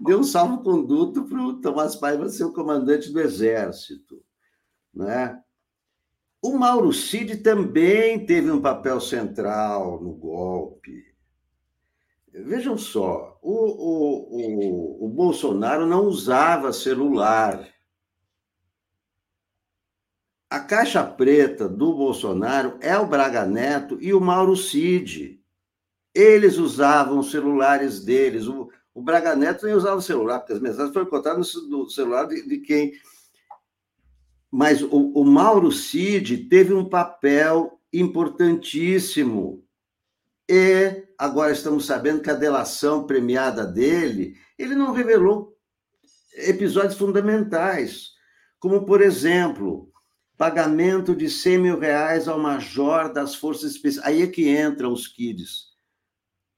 deu 0.00 0.20
um 0.20 0.24
salvo-conduto 0.24 1.24
para 1.24 1.38
o 1.38 1.60
Tomás 1.60 1.94
Paiva 1.96 2.30
ser 2.30 2.44
o 2.44 2.52
comandante 2.54 3.12
do 3.12 3.20
Exército. 3.20 4.24
Né? 4.94 5.38
O 6.40 6.56
Mauro 6.56 6.94
Cid 6.94 7.42
também 7.42 8.24
teve 8.24 8.50
um 8.50 8.62
papel 8.62 8.98
central 9.02 10.02
no 10.02 10.14
golpe. 10.14 11.11
Vejam 12.34 12.78
só, 12.78 13.38
o, 13.42 13.52
o, 13.52 15.04
o, 15.04 15.06
o 15.06 15.08
Bolsonaro 15.08 15.86
não 15.86 16.06
usava 16.06 16.72
celular. 16.72 17.68
A 20.48 20.58
caixa 20.60 21.04
preta 21.04 21.68
do 21.68 21.92
Bolsonaro 21.94 22.78
é 22.80 22.96
o 22.96 23.06
Braga 23.06 23.44
Neto 23.44 23.98
e 24.00 24.14
o 24.14 24.20
Mauro 24.20 24.56
Cid. 24.56 25.42
Eles 26.14 26.56
usavam 26.56 27.18
os 27.18 27.30
celulares 27.30 28.02
deles. 28.02 28.46
O, 28.46 28.70
o 28.94 29.02
Braga 29.02 29.36
Neto 29.36 29.66
nem 29.66 29.74
usava 29.74 29.96
o 29.96 30.02
celular, 30.02 30.38
porque 30.38 30.54
as 30.54 30.60
mensagens 30.60 30.92
foram 30.94 31.10
contadas 31.10 31.54
no 31.68 31.88
celular 31.90 32.24
de, 32.26 32.46
de 32.48 32.58
quem. 32.58 32.94
Mas 34.50 34.82
o, 34.82 35.12
o 35.14 35.24
Mauro 35.24 35.70
Cid 35.70 36.48
teve 36.48 36.72
um 36.72 36.88
papel 36.88 37.78
importantíssimo. 37.92 39.62
E 40.54 41.06
agora 41.16 41.50
estamos 41.50 41.86
sabendo 41.86 42.20
que 42.20 42.28
a 42.28 42.34
delação 42.34 43.06
premiada 43.06 43.64
dele, 43.64 44.34
ele 44.58 44.74
não 44.74 44.92
revelou 44.92 45.56
episódios 46.34 46.98
fundamentais, 46.98 48.10
como, 48.60 48.84
por 48.84 49.00
exemplo, 49.00 49.90
pagamento 50.36 51.16
de 51.16 51.30
100 51.30 51.58
mil 51.58 51.78
reais 51.78 52.28
ao 52.28 52.38
major 52.38 53.10
das 53.10 53.34
Forças 53.34 53.70
Especiais. 53.70 54.06
Aí 54.06 54.20
é 54.20 54.26
que 54.26 54.46
entram 54.46 54.92
os 54.92 55.08
kids, 55.08 55.68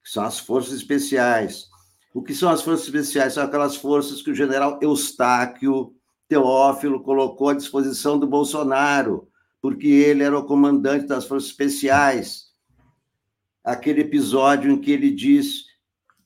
que 0.03 0.11
são 0.11 0.25
as 0.25 0.41
Forças 0.41 0.73
Especiais. 0.75 1.67
O 2.13 2.21
que 2.21 2.35
são 2.35 2.51
as 2.51 2.63
forças 2.63 2.87
especiais? 2.87 3.35
São 3.35 3.45
aquelas 3.45 3.77
forças 3.77 4.23
que 4.23 4.31
o 4.33 4.35
general 4.35 4.77
Eustáquio 4.83 5.95
Teófilo 6.29 7.01
colocou 7.05 7.49
à 7.49 7.55
disposição 7.55 8.19
do 8.19 8.27
Bolsonaro, 8.27 9.29
porque 9.63 9.87
ele 9.87 10.25
era 10.25 10.37
o 10.37 10.47
comandante 10.47 11.07
das 11.07 11.27
forças 11.27 11.51
especiais. 11.51 12.44
Aquele 13.65 14.03
episódio 14.03 14.71
em 14.71 14.81
que 14.81 14.93
ele 14.93 15.11
diz: 15.11 15.65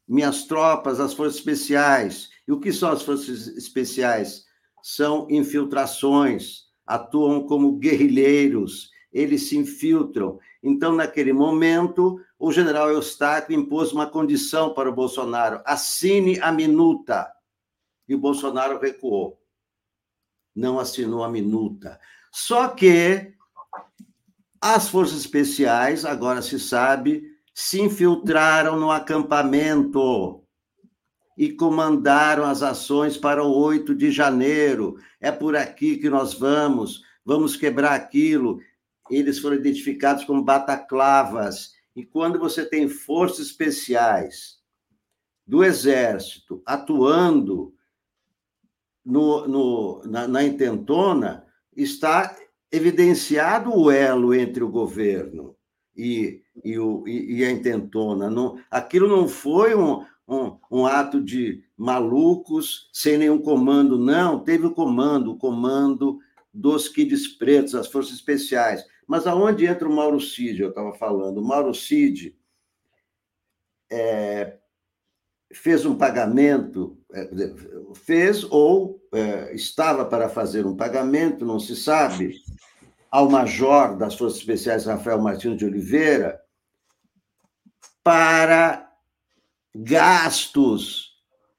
minhas 0.07 0.45
tropas, 0.45 0.99
as 0.99 1.15
forças 1.15 1.37
especiais. 1.37 2.31
E 2.47 2.53
o 2.53 2.59
que 2.59 2.73
são 2.73 2.91
as 2.91 3.03
forças 3.03 3.47
especiais? 3.49 4.45
São 4.83 5.27
infiltrações, 5.31 6.65
atuam 6.87 7.47
como 7.47 7.77
guerrilheiros, 7.79 8.91
eles 9.13 9.49
se 9.49 9.57
infiltram. 9.57 10.39
Então, 10.63 10.95
naquele 10.95 11.33
momento, 11.33 12.21
o 12.39 12.51
general 12.51 12.91
Eustáquio 12.91 13.59
impôs 13.59 13.93
uma 13.93 14.07
condição 14.07 14.73
para 14.73 14.89
o 14.89 14.95
Bolsonaro: 14.95 15.61
assine 15.65 16.41
a 16.41 16.51
minuta. 16.51 17.31
E 18.09 18.15
o 18.15 18.19
Bolsonaro 18.19 18.79
recuou. 18.79 19.39
Não 20.57 20.79
assinou 20.79 21.23
a 21.23 21.29
minuta. 21.29 22.01
Só 22.33 22.69
que 22.69 23.35
as 24.61 24.89
forças 24.89 25.19
especiais, 25.19 26.05
agora 26.05 26.43
se 26.43 26.59
sabe, 26.59 27.28
se 27.61 27.81
infiltraram 27.81 28.79
no 28.79 28.89
acampamento 28.89 30.45
e 31.37 31.51
comandaram 31.51 32.45
as 32.45 32.63
ações 32.63 33.17
para 33.17 33.43
o 33.43 33.53
8 33.53 33.97
de 33.97 34.13
janeiro. 34.13 34.97
É 35.21 35.33
por 35.33 35.57
aqui 35.57 35.97
que 35.97 36.09
nós 36.09 36.35
vamos, 36.35 37.03
vamos 37.25 37.57
quebrar 37.57 37.95
aquilo. 37.95 38.61
Eles 39.11 39.41
foram 39.41 39.57
identificados 39.57 40.25
como 40.25 40.45
bataclavas 40.45 41.73
e 41.97 42.07
quando 42.07 42.39
você 42.39 42.65
tem 42.65 42.89
forças 42.89 43.47
especiais 43.47 44.61
do 45.45 45.65
Exército 45.65 46.63
atuando 46.65 47.75
no, 49.05 49.49
no, 49.49 50.03
na, 50.05 50.29
na 50.29 50.45
intentona, 50.45 51.45
está 51.77 52.37
evidenciado 52.71 53.77
o 53.77 53.91
elo 53.91 54.33
entre 54.33 54.63
o 54.63 54.71
governo 54.71 55.58
e, 55.99 56.43
e, 56.65 56.77
e 57.09 57.45
a 57.45 57.51
intentona. 57.51 58.31
Não, 58.31 58.59
aquilo 58.71 59.09
não 59.09 59.27
foi 59.27 59.75
um, 59.75 60.05
um, 60.29 60.57
um, 60.71 60.87
ato 60.87 61.21
de 61.21 61.65
malucos 61.77 62.89
sem 62.93 63.19
nenhum 63.19 63.39
comando, 63.39 63.99
não. 63.99 64.39
Teve 64.39 64.67
o 64.67 64.75
comando, 64.75 65.33
o 65.33 65.37
comando 65.37 66.21
dos 66.55 66.89
kids 66.89 67.27
pretos, 67.27 67.75
as 67.75 67.89
forças 67.89 68.15
especiais. 68.15 68.85
Mas 69.07 69.27
aonde 69.27 69.67
entra 69.67 69.89
o 69.89 69.93
Mauro 69.93 70.21
Cid? 70.21 70.61
Eu 70.61 70.69
estava 70.69 70.93
falando. 70.93 71.39
O 71.39 71.45
Mauro 71.45 71.75
Cid 71.75 72.37
é, 73.91 74.59
fez 75.53 75.85
um 75.85 75.97
pagamento, 75.97 76.97
é, 77.13 77.29
fez 77.95 78.45
ou 78.45 79.01
é, 79.13 79.55
estava 79.55 80.05
para 80.05 80.29
fazer 80.29 80.67
um 80.67 80.77
pagamento, 80.77 81.45
não 81.45 81.59
se 81.59 81.75
sabe, 81.75 82.41
ao 83.11 83.29
major 83.31 83.97
das 83.97 84.15
Forças 84.15 84.39
Especiais, 84.39 84.85
Rafael 84.85 85.21
Martins 85.21 85.57
de 85.57 85.65
Oliveira, 85.65 86.41
para 88.03 88.91
gastos 89.75 91.17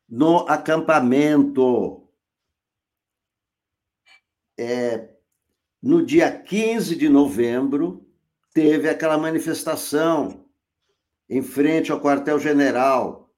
no 0.07 0.39
acampamento. 0.47 2.07
É, 4.57 5.09
no 5.81 6.05
dia 6.05 6.31
15 6.31 6.95
de 6.95 7.07
novembro, 7.07 8.05
teve 8.53 8.89
aquela 8.89 9.17
manifestação 9.17 10.45
em 11.29 11.41
frente 11.41 11.91
ao 11.91 12.01
quartel-general. 12.01 13.31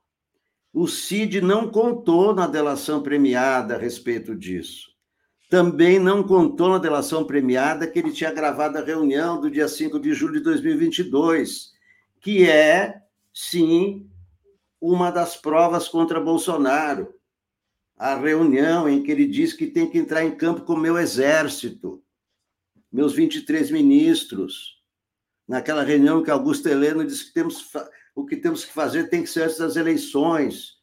O 0.74 0.88
CID 0.88 1.42
não 1.42 1.70
contou 1.70 2.34
na 2.34 2.48
delação 2.48 3.04
premiada 3.04 3.76
a 3.76 3.78
respeito 3.78 4.36
disso. 4.36 4.91
Também 5.52 6.00
não 6.00 6.24
contou 6.24 6.70
na 6.70 6.78
delação 6.78 7.26
premiada 7.26 7.86
que 7.86 8.00
ele 8.00 8.14
tinha 8.14 8.32
gravado 8.32 8.78
a 8.78 8.82
reunião 8.82 9.42
do 9.42 9.52
dia 9.52 9.68
5 9.68 10.00
de 10.00 10.14
julho 10.14 10.36
de 10.36 10.46
2022, 10.46 11.74
que 12.22 12.50
é, 12.50 13.02
sim, 13.34 14.10
uma 14.80 15.12
das 15.12 15.36
provas 15.36 15.90
contra 15.90 16.22
Bolsonaro. 16.22 17.14
A 17.98 18.16
reunião 18.16 18.88
em 18.88 19.04
que 19.04 19.12
ele 19.12 19.28
diz 19.28 19.52
que 19.52 19.68
tem 19.68 19.90
que 19.90 19.98
entrar 19.98 20.24
em 20.24 20.34
campo 20.34 20.62
com 20.62 20.78
meu 20.78 20.98
exército 20.98 22.02
meus 22.90 23.14
23 23.14 23.72
ministros, 23.72 24.82
naquela 25.46 25.84
reunião 25.84 26.24
que 26.24 26.32
Augusto 26.32 26.70
Heleno 26.70 27.06
disse 27.06 27.26
que 27.26 27.34
temos, 27.34 27.70
o 28.16 28.26
que 28.26 28.38
temos 28.38 28.64
que 28.64 28.72
fazer 28.72 29.10
tem 29.10 29.22
que 29.22 29.30
ser 29.30 29.44
antes 29.44 29.58
das 29.58 29.76
eleições. 29.76 30.81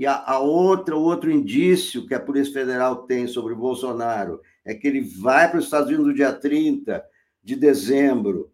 E 0.00 0.06
a, 0.06 0.24
a 0.24 0.38
outra, 0.38 0.96
outro 0.96 1.30
indício 1.30 2.06
que 2.06 2.14
a 2.14 2.18
Polícia 2.18 2.54
Federal 2.54 3.02
tem 3.02 3.26
sobre 3.26 3.52
o 3.52 3.56
Bolsonaro 3.58 4.40
é 4.64 4.72
que 4.72 4.88
ele 4.88 5.02
vai 5.02 5.50
para 5.50 5.58
os 5.58 5.66
Estados 5.66 5.88
Unidos 5.88 6.06
no 6.06 6.14
dia 6.14 6.32
30 6.32 7.04
de 7.44 7.54
dezembro 7.54 8.50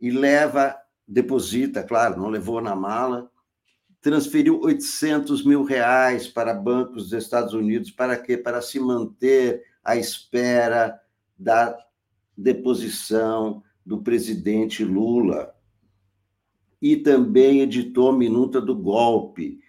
e 0.00 0.12
leva, 0.12 0.76
deposita, 1.08 1.82
claro, 1.82 2.20
não 2.20 2.28
levou 2.28 2.60
na 2.60 2.76
mala, 2.76 3.28
transferiu 4.00 4.60
800 4.60 5.44
mil 5.44 5.64
reais 5.64 6.28
para 6.28 6.54
bancos 6.54 7.10
dos 7.10 7.24
Estados 7.24 7.52
Unidos, 7.52 7.90
para 7.90 8.16
quê? 8.16 8.36
Para 8.36 8.62
se 8.62 8.78
manter 8.78 9.64
à 9.82 9.96
espera 9.96 11.00
da 11.36 11.76
deposição 12.38 13.60
do 13.84 14.04
presidente 14.04 14.84
Lula. 14.84 15.52
E 16.80 16.96
também 16.96 17.60
editou 17.60 18.10
a 18.10 18.16
minuta 18.16 18.60
do 18.60 18.76
golpe. 18.76 19.63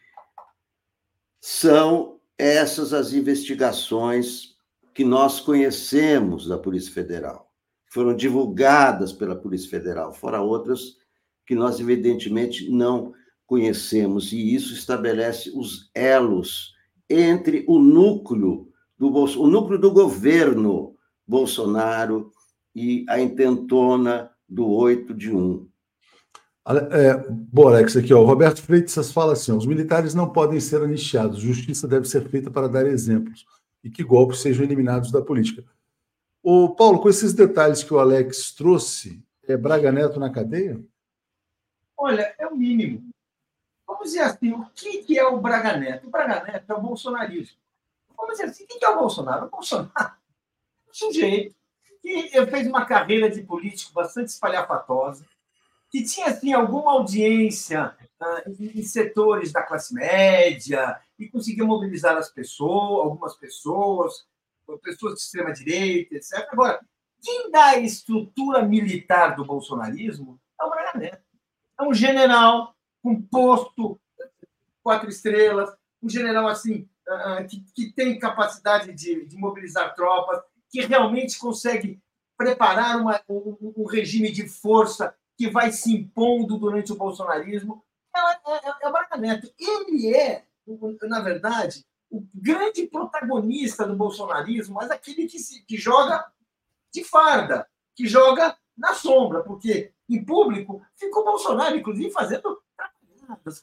São 1.47 2.19
essas 2.39 2.91
as 2.91 3.13
investigações 3.13 4.55
que 4.95 5.03
nós 5.03 5.39
conhecemos 5.39 6.47
da 6.47 6.57
Polícia 6.57 6.91
Federal, 6.91 7.51
foram 7.85 8.15
divulgadas 8.15 9.13
pela 9.13 9.35
Polícia 9.35 9.69
Federal, 9.69 10.11
fora 10.11 10.41
outras 10.41 10.97
que 11.45 11.53
nós, 11.53 11.79
evidentemente, 11.79 12.67
não 12.67 13.13
conhecemos, 13.45 14.33
e 14.33 14.55
isso 14.55 14.73
estabelece 14.73 15.51
os 15.55 15.91
elos 15.93 16.73
entre 17.07 17.63
o 17.67 17.77
núcleo 17.77 18.67
do, 18.97 19.13
o 19.13 19.47
núcleo 19.47 19.77
do 19.77 19.91
governo 19.91 20.95
Bolsonaro 21.27 22.31
e 22.73 23.05
a 23.07 23.19
intentona 23.21 24.31
do 24.49 24.67
8 24.67 25.13
de 25.13 25.31
1. 25.31 25.69
É, 26.67 27.61
Alex, 27.61 27.95
aqui, 27.95 28.13
ó, 28.13 28.21
o 28.21 28.25
Roberto 28.25 28.61
Freitas 28.61 29.11
fala 29.11 29.33
assim: 29.33 29.51
os 29.51 29.65
militares 29.65 30.15
não 30.15 30.31
podem 30.31 30.59
ser 30.59 30.81
anistiados, 30.81 31.39
justiça 31.39 31.87
deve 31.87 32.07
ser 32.07 32.27
feita 32.27 32.49
para 32.49 32.67
dar 32.67 32.87
exemplos 32.87 33.45
e 33.83 33.89
que 33.89 34.03
golpes 34.03 34.41
sejam 34.41 34.63
eliminados 34.63 35.11
da 35.11 35.21
política. 35.21 35.63
O 36.41 36.75
Paulo, 36.75 36.99
com 36.99 37.09
esses 37.09 37.33
detalhes 37.33 37.83
que 37.83 37.93
o 37.93 37.99
Alex 37.99 38.51
trouxe, 38.53 39.23
é 39.47 39.55
Braga 39.55 39.91
Neto 39.91 40.19
na 40.19 40.31
cadeia? 40.31 40.83
Olha, 41.95 42.35
é 42.37 42.47
o 42.47 42.55
mínimo. 42.55 43.09
Vamos 43.87 44.05
dizer 44.05 44.21
assim, 44.21 44.51
o 44.51 44.65
que 44.73 45.17
é 45.17 45.25
o 45.25 45.39
Braga 45.39 45.77
Neto? 45.77 46.07
O 46.07 46.09
Braga 46.09 46.43
Neto 46.43 46.71
é 46.71 46.73
o 46.73 46.81
bolsonarismo. 46.81 47.57
Vamos 48.17 48.33
dizer 48.33 48.45
assim, 48.45 48.63
o 48.63 48.67
que 48.67 48.83
é 48.83 48.89
o 48.89 48.99
Bolsonaro? 48.99 49.45
O 49.45 49.49
Bolsonaro 49.49 49.91
sujeito 50.95 51.55
que 52.01 52.45
fez 52.45 52.67
uma 52.67 52.85
carreira 52.85 53.29
de 53.29 53.41
político 53.41 53.93
bastante 53.93 54.29
espalhafatosa, 54.29 55.25
que 55.89 56.03
tinha 56.03 56.27
assim, 56.27 56.53
alguma 56.53 56.91
audiência 56.93 57.95
uh, 58.21 58.51
em, 58.59 58.83
setores 58.83 59.51
da 59.51 59.63
classe 59.63 59.93
média, 59.93 60.99
e 61.17 61.29
conseguia 61.29 61.63
mobilizar 61.63 62.17
as 62.17 62.29
pessoas, 62.29 63.05
algumas 63.05 63.35
pessoas, 63.37 64.25
pessoas 64.83 65.13
de 65.15 65.19
extrema 65.21 65.53
direita, 65.53 66.15
etc. 66.15 66.47
Agora, 66.51 66.79
quem 67.21 67.49
dá 67.49 67.67
a 67.67 67.79
estrutura 67.79 68.61
militar 68.63 69.35
do 69.35 69.45
bolsonarismo 69.45 70.39
é 70.59 70.63
o 70.63 70.69
Braga 70.69 70.99
Neto. 70.99 71.23
É 71.79 71.83
um 71.83 71.93
general 71.93 72.75
com 73.01 73.21
posto 73.21 73.99
quatro 74.83 75.09
estrelas, 75.09 75.69
um 76.01 76.09
general 76.09 76.47
assim 76.47 76.87
ah, 77.07 77.43
que, 77.43 77.63
que 77.73 77.91
tem 77.93 78.19
capacidade 78.19 78.93
de, 78.93 79.25
de, 79.25 79.35
mobilizar 79.35 79.95
tropas, 79.95 80.41
que 80.69 80.81
realmente 80.81 81.37
consegue 81.39 81.99
preparar 82.37 82.97
uma, 82.97 83.21
um, 83.29 83.73
um, 83.77 83.85
regime 83.85 84.31
de 84.31 84.47
força 84.47 85.15
que 85.37 85.49
vai 85.49 85.71
se 85.71 85.93
impondo 85.93 86.57
durante 86.57 86.91
o 86.91 86.95
bolsonarismo. 86.95 87.83
É, 88.15 88.19
é, 88.19 88.69
é, 88.69 88.73
é 88.83 88.87
o 88.87 88.91
Braga 88.91 89.17
Neto. 89.17 89.51
Ele 89.59 90.15
é, 90.15 90.45
na 91.03 91.19
verdade, 91.19 91.85
o 92.09 92.25
grande 92.33 92.87
protagonista 92.87 93.85
do 93.85 93.95
bolsonarismo, 93.95 94.75
mas 94.75 94.89
aquele 94.89 95.27
que, 95.27 95.39
se, 95.39 95.63
que 95.65 95.77
joga 95.77 96.25
de 96.93 97.03
farda, 97.03 97.67
que 97.95 98.07
joga 98.07 98.57
na 98.77 98.93
sombra, 98.93 99.43
porque 99.43 99.91
em 100.09 100.23
público 100.23 100.81
ficou 100.95 101.25
Bolsonaro, 101.25 101.75
inclusive, 101.75 102.11
fazendo 102.11 102.61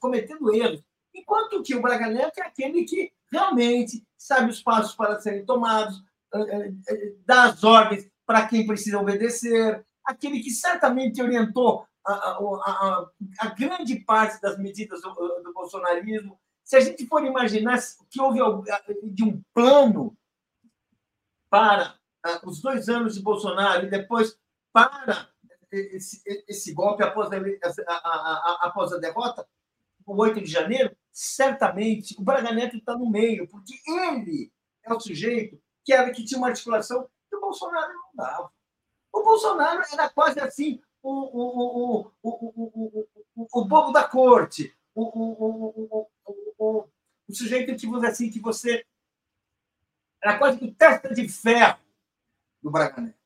cometendo 0.00 0.52
erros. 0.54 0.82
Enquanto 1.14 1.62
que 1.62 1.74
o 1.74 1.82
Braga 1.82 2.08
Neto 2.08 2.38
é 2.38 2.42
aquele 2.42 2.84
que 2.84 3.12
realmente 3.30 4.04
sabe 4.18 4.50
os 4.50 4.62
passos 4.62 4.94
para 4.94 5.20
serem 5.20 5.44
tomados, 5.44 6.02
eh, 6.34 6.40
eh, 6.40 6.72
eh, 6.88 7.12
dá 7.24 7.44
as 7.44 7.62
ordens 7.62 8.08
para 8.26 8.46
quem 8.46 8.66
precisa 8.66 8.98
obedecer, 8.98 9.84
aquele 10.04 10.40
que 10.40 10.50
certamente 10.50 11.22
orientou 11.22 11.86
a, 12.04 12.12
a, 12.12 12.38
a, 12.38 13.10
a 13.38 13.46
grande 13.50 14.00
parte 14.00 14.40
das 14.40 14.58
medidas 14.58 15.00
do, 15.02 15.12
do, 15.14 15.52
bolsonarismo. 15.52 16.38
Se 16.64 16.76
a 16.76 16.80
gente 16.80 17.06
for 17.06 17.24
imaginar 17.24 17.78
que 18.10 18.20
houve 18.20 18.40
de 19.04 19.24
um 19.24 19.42
plano 19.54 20.16
para 21.48 21.96
os 22.44 22.60
dois 22.60 22.88
anos 22.88 23.14
de 23.14 23.22
Bolsonaro 23.22 23.86
e 23.86 23.90
depois 23.90 24.36
para 24.72 25.28
esse, 25.70 26.22
esse 26.48 26.72
golpe 26.72 27.02
após 27.02 27.30
a, 27.32 28.66
após 28.66 28.92
a 28.92 28.98
derrota, 28.98 29.46
o 30.06 30.20
8 30.20 30.40
de 30.40 30.50
janeiro, 30.50 30.94
certamente 31.12 32.14
o 32.18 32.22
Braga 32.22 32.52
Neto 32.52 32.76
está 32.76 32.96
no 32.96 33.08
meio, 33.08 33.48
porque 33.48 33.74
ele 33.86 34.52
é 34.82 34.92
o 34.92 35.00
sujeito 35.00 35.60
que, 35.84 35.92
era, 35.92 36.10
que 36.10 36.24
tinha 36.24 36.38
uma 36.38 36.48
articulação 36.48 37.08
que 37.28 37.36
o 37.36 37.40
Bolsonaro 37.40 37.92
não 37.92 38.10
dava. 38.14 38.50
O 39.12 39.22
Bolsonaro 39.22 39.82
era 39.92 40.08
quase 40.08 40.40
assim 40.40 40.80
o, 41.02 41.10
o, 41.10 42.12
o, 42.22 42.30
o, 42.30 43.08
o, 43.34 43.60
o 43.60 43.64
bobo 43.64 43.92
da 43.92 44.04
corte, 44.04 44.74
o, 44.94 45.02
o, 45.02 46.08
o, 46.58 46.88
o, 47.28 47.34
sujeito 47.34 47.74
que 47.76 47.86
você 47.86 48.06
assim 48.06 48.30
que 48.30 48.40
você 48.40 48.86
era 50.22 50.38
quase 50.38 50.64
o 50.64 50.72
testa 50.72 51.12
de 51.12 51.28
ferro 51.28 51.78
do 52.62 52.70
Braga 52.70 53.00
Neto. 53.00 53.18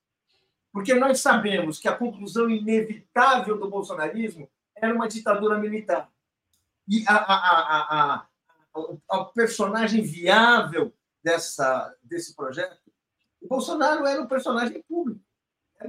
Porque 0.73 0.95
nós 0.95 1.21
sabemos 1.21 1.79
que 1.79 1.89
a 1.89 1.97
conclusão 1.97 2.49
inevitável 2.49 3.59
do 3.59 3.69
bolsonarismo 3.69 4.49
era 4.75 4.95
uma 4.95 5.09
ditadura 5.09 5.59
militar. 5.59 6.11
E 6.89 7.05
a, 7.07 7.17
a, 7.17 8.19
a, 8.21 8.27
a, 9.11 9.25
personagem 9.27 10.03
viável 10.03 10.95
dessa, 11.23 11.95
desse 12.03 12.35
projeto, 12.35 12.79
o 13.41 13.49
Bolsonaro 13.49 14.07
era 14.07 14.21
um 14.21 14.27
personagem 14.27 14.83
público. 14.89 15.26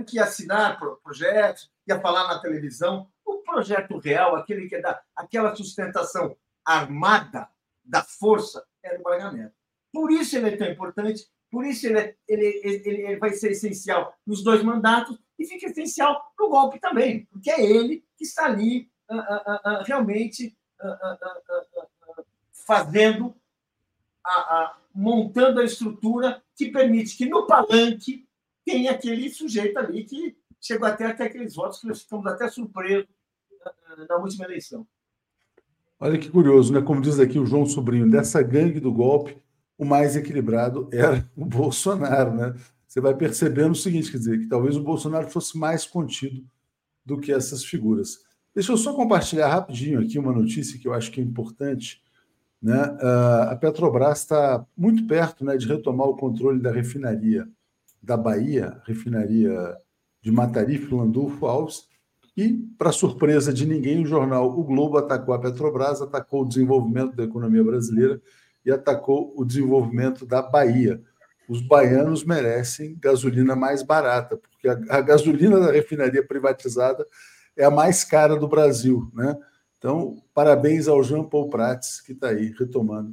Que 0.06 0.18
ia 0.18 0.24
assinar 0.24 0.80
projetos, 1.04 1.70
ia 1.88 2.00
falar 2.00 2.28
na 2.28 2.40
televisão. 2.40 3.08
O 3.26 3.38
projeto 3.38 3.98
real, 3.98 4.36
aquele 4.36 4.68
que 4.68 4.76
é 4.76 4.82
da, 4.82 5.02
aquela 5.16 5.56
sustentação 5.56 6.36
armada 6.66 7.48
da 7.84 8.04
força, 8.04 8.66
era 8.84 9.00
o 9.00 9.04
Braga. 9.04 9.54
Por 9.92 10.12
isso 10.12 10.36
ele 10.38 10.50
é 10.50 10.58
tão 10.58 10.68
importante, 10.68 11.26
por 11.50 11.66
isso 11.66 11.88
ele, 11.88 12.00
é, 12.00 12.16
ele, 12.28 12.62
ele, 12.64 13.02
ele 13.02 13.18
vai 13.18 13.32
ser 13.32 13.52
essencial 13.52 14.14
nos 14.26 14.44
dois 14.44 14.62
mandatos 14.62 15.18
e 15.40 15.46
fica 15.46 15.68
essencial 15.68 16.22
no 16.38 16.50
golpe 16.50 16.80
também, 16.80 17.26
porque 17.32 17.50
é 17.50 17.64
ele 17.64 18.04
que 18.18 18.26
está 18.26 18.46
ali 18.46 18.90
uh, 19.10 19.16
uh, 19.16 19.80
uh, 19.80 19.84
realmente 19.86 20.58
fazendo, 22.52 23.34
a, 24.24 24.32
a, 24.32 24.78
montando 24.94 25.62
a 25.62 25.64
estrutura 25.64 26.44
que 26.56 26.70
permite 26.70 27.16
que 27.16 27.26
no 27.26 27.48
palanque 27.48 28.27
tenha 28.68 28.92
aquele 28.92 29.30
sujeito 29.30 29.80
ali 29.80 30.04
que 30.04 30.36
chegou 30.60 30.86
até, 30.86 31.06
até 31.06 31.24
aqueles 31.24 31.56
votos 31.56 31.80
que 31.80 31.88
nós 31.88 32.02
ficamos 32.02 32.28
até 32.28 32.50
surpresos 32.50 33.08
na 34.10 34.18
última 34.18 34.44
eleição. 34.44 34.86
Olha 35.98 36.20
que 36.20 36.30
curioso, 36.30 36.74
né? 36.74 36.82
Como 36.82 37.02
diz 37.02 37.18
aqui 37.18 37.40
o 37.40 37.46
João 37.46 37.66
Sobrinho, 37.66 38.12
dessa 38.12 38.42
gangue 38.44 38.82
do 38.82 38.92
golpe, 38.92 39.38
o 39.78 39.86
mais 39.86 40.18
equilibrado 40.18 40.90
era 40.92 41.26
o 41.36 41.46
Bolsonaro, 41.46 42.34
né? 42.34 42.54
Você 42.86 43.00
vai 43.00 43.16
percebendo 43.16 43.72
o 43.72 43.76
seguinte, 43.76 44.12
quer 44.12 44.18
dizer, 44.18 44.40
que 44.40 44.48
talvez 44.48 44.76
o 44.76 44.84
Bolsonaro 44.84 45.30
fosse 45.30 45.58
mais 45.58 45.86
contido 45.86 46.46
do 47.06 47.20
que 47.20 47.32
essas 47.32 47.64
figuras. 47.64 48.20
Deixa 48.54 48.74
eu 48.74 48.78
só 48.78 48.94
compartilhar 48.94 49.48
rapidinho 49.48 50.02
aqui 50.02 50.20
uma 50.20 50.34
notícia 50.34 50.78
que 50.78 50.88
eu 50.88 50.94
acho 50.94 51.10
que 51.12 51.22
é 51.22 51.24
importante. 51.24 52.02
Né? 52.62 52.80
Ah, 53.02 53.50
a 53.52 53.56
Petrobras 53.56 54.20
está 54.20 54.66
muito 54.76 55.06
perto 55.08 55.46
né, 55.46 55.56
de 55.56 55.68
retomar 55.68 56.08
o 56.08 56.18
controle 56.18 56.60
da 56.60 56.72
refinaria 56.72 57.48
da 58.08 58.16
Bahia, 58.16 58.82
refinaria 58.86 59.76
de 60.22 60.32
Matarife, 60.32 60.96
Landulfo 60.96 61.46
Alves, 61.46 61.90
e, 62.38 62.54
para 62.78 62.92
surpresa 62.94 63.52
de 63.52 63.66
ninguém, 63.66 64.02
o 64.02 64.06
jornal 64.06 64.58
O 64.58 64.64
Globo 64.64 64.98
atacou 64.98 65.34
a 65.34 65.40
Petrobras, 65.40 66.02
atacou 66.02 66.44
o 66.44 66.48
desenvolvimento 66.48 67.16
da 67.16 67.24
economia 67.24 67.64
brasileira 67.64 68.22
e 68.66 68.72
atacou 68.72 69.34
o 69.36 69.44
desenvolvimento 69.44 70.26
da 70.26 70.42
Bahia. 70.42 71.02
Os 71.50 71.62
baianos 71.62 72.24
merecem 72.24 72.96
gasolina 72.98 73.56
mais 73.56 73.84
barata, 73.84 74.38
porque 74.38 74.70
a, 74.70 74.98
a 74.98 75.02
gasolina 75.02 75.60
da 75.60 75.72
refinaria 75.72 76.26
privatizada 76.26 77.06
é 77.58 77.66
a 77.66 77.72
mais 77.72 78.06
cara 78.06 78.38
do 78.38 78.48
Brasil. 78.48 79.12
Né? 79.14 79.36
Então, 79.78 80.24
parabéns 80.34 80.88
ao 80.88 81.04
Jean 81.04 81.24
Paul 81.24 81.50
Prats, 81.50 82.00
que 82.00 82.14
está 82.14 82.30
aí 82.30 82.54
retomando 82.58 83.12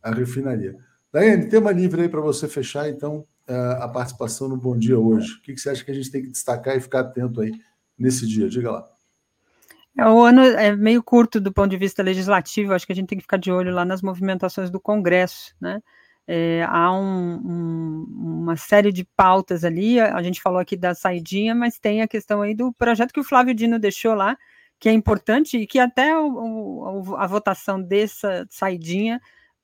a 0.00 0.12
refinaria. 0.12 0.76
Daiane, 1.12 1.48
tema 1.48 1.72
livre 1.72 2.02
aí 2.02 2.08
para 2.08 2.20
você 2.20 2.46
fechar, 2.46 2.88
então, 2.88 3.26
a 3.54 3.88
participação 3.88 4.48
no 4.48 4.56
Bom 4.56 4.76
Dia 4.76 4.98
hoje. 4.98 5.34
O 5.34 5.42
que 5.42 5.56
você 5.56 5.70
acha 5.70 5.84
que 5.84 5.90
a 5.90 5.94
gente 5.94 6.10
tem 6.10 6.22
que 6.22 6.28
destacar 6.28 6.76
e 6.76 6.80
ficar 6.80 7.00
atento 7.00 7.40
aí 7.40 7.52
nesse 7.98 8.26
dia? 8.26 8.48
Diga 8.48 8.70
lá. 8.70 8.88
É, 9.98 10.08
o 10.08 10.22
ano 10.22 10.42
é 10.42 10.76
meio 10.76 11.02
curto 11.02 11.40
do 11.40 11.52
ponto 11.52 11.68
de 11.68 11.76
vista 11.76 12.02
legislativo, 12.04 12.72
acho 12.72 12.86
que 12.86 12.92
a 12.92 12.94
gente 12.94 13.08
tem 13.08 13.18
que 13.18 13.24
ficar 13.24 13.36
de 13.36 13.50
olho 13.50 13.74
lá 13.74 13.84
nas 13.84 14.00
movimentações 14.00 14.70
do 14.70 14.80
Congresso, 14.80 15.54
né? 15.60 15.82
É, 16.30 16.62
há 16.68 16.92
um, 16.92 17.36
um, 17.36 18.42
uma 18.42 18.56
série 18.56 18.92
de 18.92 19.02
pautas 19.16 19.64
ali, 19.64 19.98
a, 19.98 20.14
a, 20.14 20.22
gente 20.22 20.42
falou 20.42 20.60
aqui 20.60 20.76
da 20.76 20.94
saidinha, 20.94 21.54
mas 21.54 21.78
tem 21.78 22.02
a 22.02 22.06
questão 22.06 22.42
aí 22.42 22.54
do 22.54 22.70
projeto 22.74 23.14
que 23.14 23.20
o 23.20 23.24
Flávio 23.24 23.54
Dino 23.54 23.78
deixou 23.78 24.14
lá, 24.14 24.36
que 24.78 24.90
é 24.90 24.92
importante 24.92 25.56
e 25.56 25.66
que 25.66 25.78
até 25.78 26.16
o, 26.16 27.00
o, 27.00 27.16
a 27.16 27.26
votação 27.26 27.80
dessa 27.80 28.46
saidinha 28.50 29.20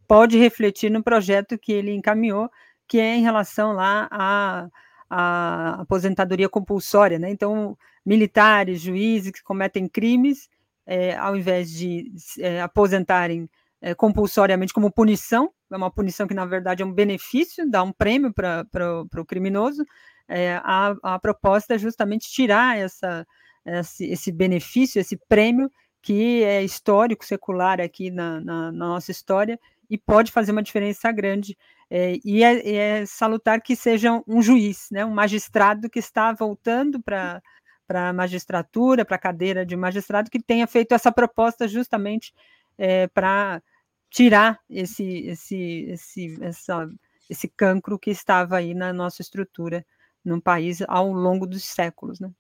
pode 0.09 0.39
refletir 0.39 0.91
no 0.91 1.03
projeto 1.03 1.59
que 1.59 1.71
ele 1.73 1.93
encaminhou, 1.93 2.51
que 2.87 2.99
é 2.99 3.17
em 3.17 3.23
relação 3.23 3.73
lá 3.73 4.09
à, 4.11 4.69
à 5.09 5.81
aposentadoria 5.81 6.49
compulsória, 6.49 7.19
né? 7.19 7.31
Então, 7.31 7.77
militares, 8.05 8.81
juízes 8.81 9.33
que 9.33 9.43
cometem 9.43 9.89
crimes, 9.89 10.49
é, 10.87 11.17
ao 11.17 11.37
invés 11.37 11.71
de 11.71 12.13
é, 12.39 12.61
aposentarem 12.61 13.49
é, 13.81 13.95
compulsoriamente 13.95 14.73
como 14.73 14.91
punição, 14.91 15.51
é 15.71 15.77
uma 15.77 15.91
punição 15.91 16.27
que, 16.27 16.35
na 16.35 16.47
verdade, 16.47 16.83
é 16.83 16.87
um 16.87 16.93
benefício, 16.93 17.69
dá 17.69 17.83
um 17.83 17.93
prêmio 17.93 18.33
para 18.33 18.93
o 19.17 19.25
criminoso. 19.25 19.85
É, 20.29 20.61
a, 20.63 20.95
a 21.03 21.19
proposta 21.19 21.75
é 21.75 21.79
justamente 21.79 22.31
tirar 22.31 22.79
essa, 22.79 23.27
esse, 23.67 24.07
esse 24.07 24.33
benefício, 24.33 25.01
esse 25.01 25.17
prêmio, 25.29 25.71
que 26.01 26.45
é 26.45 26.63
histórico, 26.63 27.25
secular 27.25 27.81
aqui 27.81 28.11
na, 28.11 28.41
na, 28.41 28.73
na 28.73 28.89
nossa 28.89 29.11
história, 29.11 29.59
e 29.91 29.99
pode 29.99 30.31
fazer 30.31 30.53
uma 30.53 30.63
diferença 30.63 31.11
grande. 31.11 31.57
É, 31.91 32.19
e 32.25 32.43
é, 32.43 33.01
é, 33.01 33.07
salutar 33.07 33.61
que 33.61 33.77
seja 33.77 34.23
um 34.27 34.43
juiz, 34.43 34.89
né, 34.91 35.05
um 35.05 35.13
magistrado 35.13 35.89
que 35.89 35.99
está 35.99 36.33
voltando 36.33 37.03
para 37.03 37.43
para 37.87 38.09
a 38.09 38.13
magistratura, 38.15 39.05
para 39.05 39.17
a 39.17 39.19
cadeira 39.19 39.65
de 39.65 39.77
magistrado, 39.77 40.31
que 40.31 40.43
tenha 40.43 40.67
feito 40.67 40.93
essa 40.93 41.13
proposta 41.13 41.69
justamente 41.69 42.33
é, 42.79 43.07
para 43.09 43.63
tirar 44.11 44.61
esse, 44.71 45.05
esse, 45.27 45.87
esse, 45.89 46.39
essa, 46.43 46.89
esse 47.29 47.49
cancro 47.49 47.99
que 47.99 48.11
estava 48.11 48.57
aí 48.57 48.75
na 48.75 48.93
nossa 48.93 49.21
estrutura 49.21 49.85
no 50.25 50.41
país 50.41 50.83
ao 50.89 51.13
longo 51.13 51.47
dos 51.47 51.65
séculos, 51.65 52.19
né? 52.21 52.31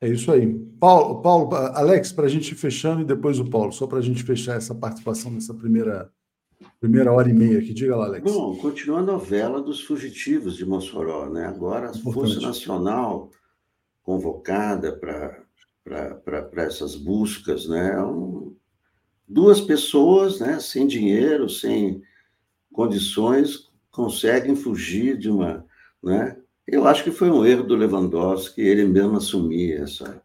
É 0.00 0.08
isso 0.08 0.32
aí. 0.32 0.52
Paulo, 0.80 1.22
Paulo 1.22 1.54
Alex, 1.54 2.10
para 2.10 2.26
a 2.26 2.28
gente 2.28 2.52
ir 2.52 2.56
fechando 2.56 3.02
e 3.02 3.04
depois 3.04 3.38
o 3.38 3.48
Paulo, 3.48 3.72
só 3.72 3.86
para 3.86 3.98
a 3.98 4.02
gente 4.02 4.24
fechar 4.24 4.56
essa 4.56 4.74
participação 4.74 5.30
nessa 5.30 5.54
primeira, 5.54 6.12
primeira 6.80 7.12
hora 7.12 7.28
e 7.28 7.32
meia 7.32 7.58
aqui. 7.58 7.72
Diga 7.72 7.96
lá, 7.96 8.06
Alex. 8.06 8.32
Bom, 8.32 8.56
continua 8.56 8.98
a 8.98 9.02
novela 9.02 9.60
dos 9.60 9.82
fugitivos 9.82 10.56
de 10.56 10.66
Mossoró, 10.66 11.28
né? 11.28 11.46
Agora 11.46 11.90
a 11.90 11.94
Força 11.94 12.40
Nacional 12.40 13.30
convocada 14.02 14.92
para 14.92 16.64
essas 16.64 16.96
buscas, 16.96 17.68
né? 17.68 17.94
É 17.94 18.02
um, 18.02 18.54
duas 19.26 19.60
pessoas, 19.60 20.40
né, 20.40 20.60
sem 20.60 20.86
dinheiro, 20.86 21.48
sem 21.48 22.02
condições, 22.72 23.70
conseguem 23.90 24.56
fugir 24.56 25.16
de 25.16 25.30
uma, 25.30 25.64
né? 26.02 26.36
Eu 26.66 26.86
acho 26.86 27.02
que 27.02 27.10
foi 27.10 27.30
um 27.30 27.44
erro 27.44 27.64
do 27.64 27.74
Lewandowski 27.74 28.60
ele 28.60 28.84
mesmo 28.84 29.16
assumir 29.16 29.80
essa. 29.80 30.21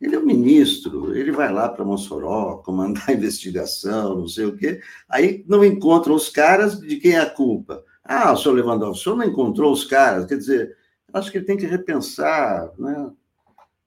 Ele 0.00 0.14
é 0.14 0.18
o 0.18 0.26
ministro, 0.26 1.16
ele 1.16 1.32
vai 1.32 1.50
lá 1.50 1.68
para 1.68 1.84
Mossoró 1.84 2.58
comandar 2.58 3.08
a 3.08 3.12
investigação, 3.14 4.18
não 4.18 4.28
sei 4.28 4.44
o 4.44 4.56
quê. 4.56 4.80
Aí 5.08 5.44
não 5.48 5.64
encontra 5.64 6.12
os 6.12 6.28
caras, 6.28 6.78
de 6.78 6.96
quem 6.96 7.12
é 7.12 7.20
a 7.20 7.30
culpa? 7.30 7.82
Ah, 8.04 8.32
o 8.32 8.36
senhor 8.36 8.54
Lewandowski, 8.54 9.00
o 9.00 9.02
senhor 9.02 9.16
não 9.16 9.24
encontrou 9.24 9.72
os 9.72 9.84
caras? 9.84 10.26
Quer 10.26 10.36
dizer, 10.36 10.76
acho 11.12 11.30
que 11.30 11.38
ele 11.38 11.46
tem 11.46 11.56
que 11.56 11.66
repensar, 11.66 12.70
né? 12.78 13.10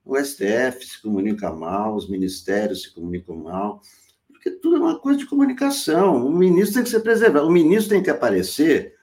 O 0.04 0.18
STF 0.18 0.86
se 0.86 1.02
comunica 1.02 1.52
mal, 1.52 1.96
os 1.96 2.10
ministérios 2.10 2.82
se 2.82 2.94
comunicam 2.94 3.36
mal, 3.36 3.80
porque 4.28 4.50
tudo 4.50 4.78
é 4.78 4.80
uma 4.80 5.00
coisa 5.00 5.20
de 5.20 5.28
comunicação. 5.28 6.26
O 6.26 6.32
ministro 6.32 6.76
tem 6.76 6.84
que 6.84 6.90
ser 6.90 7.02
preservado, 7.02 7.48
o 7.48 7.52
ministro 7.52 7.92
tem 7.92 8.02
que 8.02 8.10
aparecer 8.10 8.96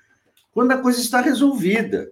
quando 0.53 0.73
a 0.73 0.79
coisa 0.79 1.01
está 1.01 1.21
resolvida. 1.21 2.11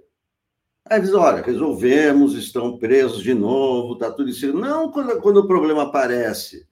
Aí 0.86 1.00
diz, 1.00 1.14
olha, 1.14 1.42
resolvemos, 1.42 2.34
estão 2.34 2.76
presos 2.78 3.22
de 3.22 3.32
novo, 3.32 3.94
está 3.94 4.10
tudo 4.10 4.28
isso. 4.28 4.52
Não 4.52 4.90
quando, 4.90 5.20
quando 5.20 5.38
o 5.38 5.46
problema 5.46 5.84
aparece. 5.84 6.66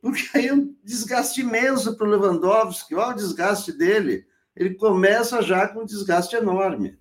Porque 0.00 0.22
aí 0.34 0.46
é 0.46 0.54
um 0.54 0.74
desgaste 0.82 1.42
imenso 1.42 1.94
para 1.94 2.06
o 2.06 2.10
Lewandowski, 2.10 2.94
olha 2.94 3.12
o 3.12 3.16
desgaste 3.16 3.72
dele. 3.72 4.24
Ele 4.56 4.74
começa 4.74 5.42
já 5.42 5.68
com 5.68 5.82
um 5.82 5.84
desgaste 5.84 6.34
enorme. 6.34 6.98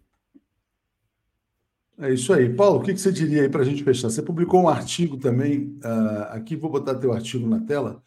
É 1.98 2.14
isso 2.14 2.32
aí. 2.34 2.54
Paulo, 2.54 2.80
o 2.80 2.84
que 2.84 2.98
você 2.98 3.12
diria 3.12 3.42
aí 3.42 3.50
para 3.50 3.62
a 3.62 3.66
gente 3.66 3.84
fechar? 3.84 4.10
Você 4.10 4.22
publicou 4.22 4.62
um 4.62 4.70
artigo 4.70 5.18
também, 5.18 5.78
uh, 5.84 6.32
aqui 6.32 6.56
vou 6.56 6.70
botar 6.70 6.96
teu 6.96 7.12
artigo 7.12 7.46
na 7.48 7.60
tela, 7.60 8.02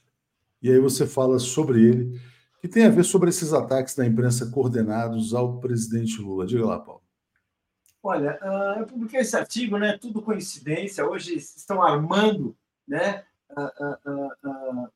e 0.62 0.70
aí 0.70 0.78
você 0.78 1.06
fala 1.06 1.38
sobre 1.38 1.82
ele, 1.82 2.20
que 2.60 2.68
tem 2.68 2.84
a 2.84 2.90
ver 2.90 3.04
sobre 3.04 3.28
esses 3.28 3.52
ataques 3.52 3.94
da 3.94 4.06
imprensa 4.06 4.46
coordenados 4.50 5.34
ao 5.34 5.58
presidente 5.60 6.20
Lula. 6.22 6.46
Diga 6.46 6.64
lá, 6.64 6.78
Paulo. 6.78 7.01
Olha, 8.02 8.36
uh, 8.42 8.80
eu 8.80 8.86
publiquei 8.86 9.20
esse 9.20 9.36
artigo, 9.36 9.78
né? 9.78 9.96
Tudo 9.96 10.20
coincidência. 10.20 11.06
Hoje 11.06 11.36
estão 11.36 11.80
armando, 11.80 12.56
né? 12.86 13.24
Uh, 13.50 14.90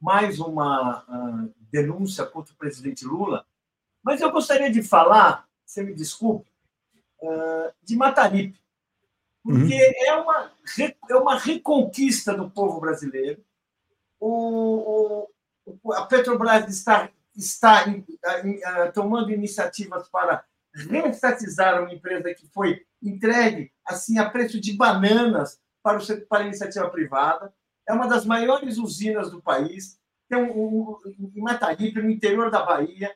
mais 0.00 0.38
uma 0.38 1.04
denúncia 1.72 2.24
contra 2.24 2.54
o 2.54 2.56
presidente 2.56 3.04
Lula. 3.04 3.44
Mas 4.02 4.20
eu 4.20 4.30
gostaria 4.30 4.70
de 4.70 4.82
falar, 4.82 5.48
você 5.64 5.82
me 5.82 5.94
desculpe, 5.94 6.48
de 7.82 7.96
Mataripe, 7.96 8.60
porque 9.42 9.74
uhum. 9.74 10.06
é, 10.06 10.14
uma, 10.14 10.52
é 11.08 11.16
uma 11.16 11.38
reconquista 11.38 12.34
do 12.34 12.50
povo 12.50 12.78
brasileiro. 12.80 13.42
O, 14.20 15.26
o 15.82 15.92
a 15.94 16.04
Petrobras 16.04 16.68
está, 16.68 17.08
está 17.34 17.86
tomando 18.92 19.32
iniciativas 19.32 20.06
para 20.10 20.44
reestatizar 20.74 21.80
uma 21.80 21.92
empresa 21.92 22.34
que 22.34 22.46
foi 22.48 22.84
entregue 23.02 23.72
assim 23.86 24.18
a 24.18 24.28
preço 24.28 24.60
de 24.60 24.76
bananas 24.76 25.60
para, 25.82 25.98
o, 25.98 26.26
para 26.26 26.42
a 26.42 26.46
iniciativa 26.46 26.88
privada. 26.90 27.52
É 27.86 27.92
uma 27.92 28.08
das 28.08 28.24
maiores 28.24 28.78
usinas 28.78 29.30
do 29.30 29.42
país. 29.42 29.98
Tem 30.28 30.38
um, 30.38 30.50
um, 30.50 31.32
em 31.34 31.40
Mataripe, 31.40 32.00
no 32.00 32.10
interior 32.10 32.50
da 32.50 32.64
Bahia, 32.64 33.14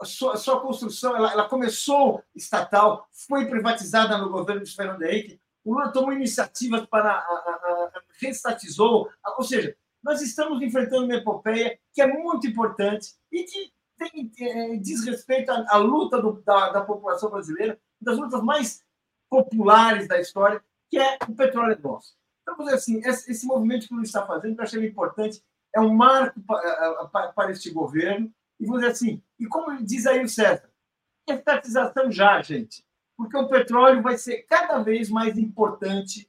a 0.00 0.04
sua, 0.04 0.34
a 0.34 0.36
sua 0.36 0.60
construção 0.60 1.14
ela, 1.14 1.32
ela, 1.32 1.48
começou 1.48 2.24
estatal, 2.34 3.06
foi 3.12 3.46
privatizada 3.46 4.16
no 4.16 4.30
governo 4.30 4.64
de 4.64 4.74
Fernando 4.74 5.02
Henrique. 5.02 5.40
O 5.62 5.74
Lula 5.74 5.92
tomou 5.92 6.12
iniciativas 6.12 6.86
para 6.86 7.10
a, 7.10 7.18
a, 7.18 8.02
a, 9.24 9.36
ou 9.36 9.44
seja, 9.44 9.76
nós 10.02 10.22
estamos 10.22 10.62
enfrentando 10.62 11.04
uma 11.04 11.14
epopeia 11.14 11.78
que 11.92 12.00
é 12.00 12.06
muito 12.06 12.46
importante 12.46 13.12
e 13.30 13.44
que 13.44 13.72
tem, 14.00 14.32
é, 14.40 14.76
diz 14.76 15.04
respeito 15.04 15.50
à, 15.50 15.66
à 15.68 15.76
luta 15.76 16.20
do, 16.20 16.40
da, 16.42 16.70
da, 16.70 16.80
população 16.80 17.30
brasileira, 17.30 17.78
das 18.00 18.16
lutas 18.16 18.42
mais 18.42 18.82
populares 19.28 20.08
da 20.08 20.18
história, 20.18 20.64
que 20.88 20.98
é 20.98 21.18
o 21.28 21.34
petróleo 21.34 21.74
é 21.74 21.78
nosso. 21.78 22.16
Então, 22.42 22.56
vamos 22.56 22.72
dizer 22.72 22.76
assim, 22.78 23.08
esse, 23.08 23.30
esse 23.30 23.46
movimento 23.46 23.86
que 23.86 23.92
o 23.92 23.96
Lula 23.96 24.06
está 24.06 24.26
fazendo, 24.26 24.58
eu 24.58 24.64
achei 24.64 24.84
importante, 24.86 25.44
é 25.74 25.80
um 25.80 25.94
marco 25.94 26.40
para, 26.40 27.06
para, 27.08 27.32
para 27.32 27.50
este 27.50 27.70
governo, 27.70 28.32
e 28.58 28.66
vou 28.66 28.78
dizer 28.78 28.92
assim, 28.92 29.22
e 29.38 29.46
como 29.46 29.82
diz 29.84 30.06
aí 30.06 30.24
o 30.24 30.28
César, 30.28 30.70
estatização 31.28 32.10
já, 32.10 32.40
gente, 32.40 32.84
porque 33.16 33.36
o 33.36 33.48
petróleo 33.48 34.02
vai 34.02 34.16
ser 34.16 34.42
cada 34.44 34.78
vez 34.82 35.10
mais 35.10 35.36
importante 35.36 36.28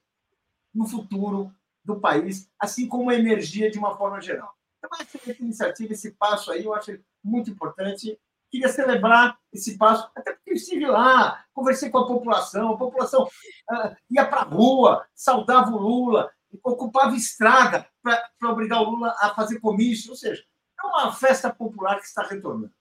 no 0.73 0.85
futuro 0.85 1.53
do 1.83 1.99
país, 1.99 2.51
assim 2.59 2.87
como 2.87 3.09
a 3.09 3.15
energia 3.15 3.71
de 3.71 3.79
uma 3.79 3.97
forma 3.97 4.21
geral. 4.21 4.53
Então, 4.77 4.89
essa 4.99 5.41
iniciativa, 5.41 5.93
esse 5.93 6.11
passo 6.11 6.51
aí, 6.51 6.65
eu 6.65 6.73
acho 6.73 6.99
muito 7.23 7.49
importante. 7.49 8.19
Queria 8.49 8.67
celebrar 8.67 9.37
esse 9.53 9.77
passo, 9.77 10.09
até 10.15 10.33
porque 10.33 10.51
eu 10.51 10.55
estive 10.55 10.85
lá, 10.85 11.43
conversei 11.53 11.89
com 11.89 11.99
a 11.99 12.07
população, 12.07 12.73
a 12.73 12.77
população 12.77 13.23
uh, 13.23 13.95
ia 14.09 14.25
para 14.25 14.41
a 14.41 14.45
rua, 14.45 15.05
saudava 15.15 15.71
o 15.71 15.79
Lula, 15.79 16.29
ocupava 16.63 17.15
estrada 17.15 17.87
para 18.03 18.51
obrigar 18.51 18.81
o 18.81 18.89
Lula 18.89 19.15
a 19.19 19.29
fazer 19.29 19.59
comício, 19.59 20.11
ou 20.11 20.17
seja, 20.17 20.43
é 20.77 20.85
uma 20.85 21.13
festa 21.13 21.49
popular 21.49 21.97
que 21.99 22.05
está 22.05 22.23
retornando. 22.23 22.73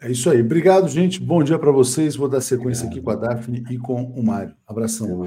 É 0.00 0.10
isso 0.10 0.28
aí. 0.28 0.42
Obrigado, 0.42 0.86
gente. 0.88 1.18
Bom 1.18 1.42
dia 1.42 1.58
para 1.58 1.70
vocês. 1.70 2.14
Vou 2.16 2.28
dar 2.28 2.40
sequência 2.40 2.86
aqui 2.86 3.00
com 3.00 3.10
a 3.10 3.16
Daphne 3.16 3.64
e 3.70 3.78
com 3.78 4.02
o 4.02 4.22
Mário. 4.22 4.54
Abração. 4.66 5.22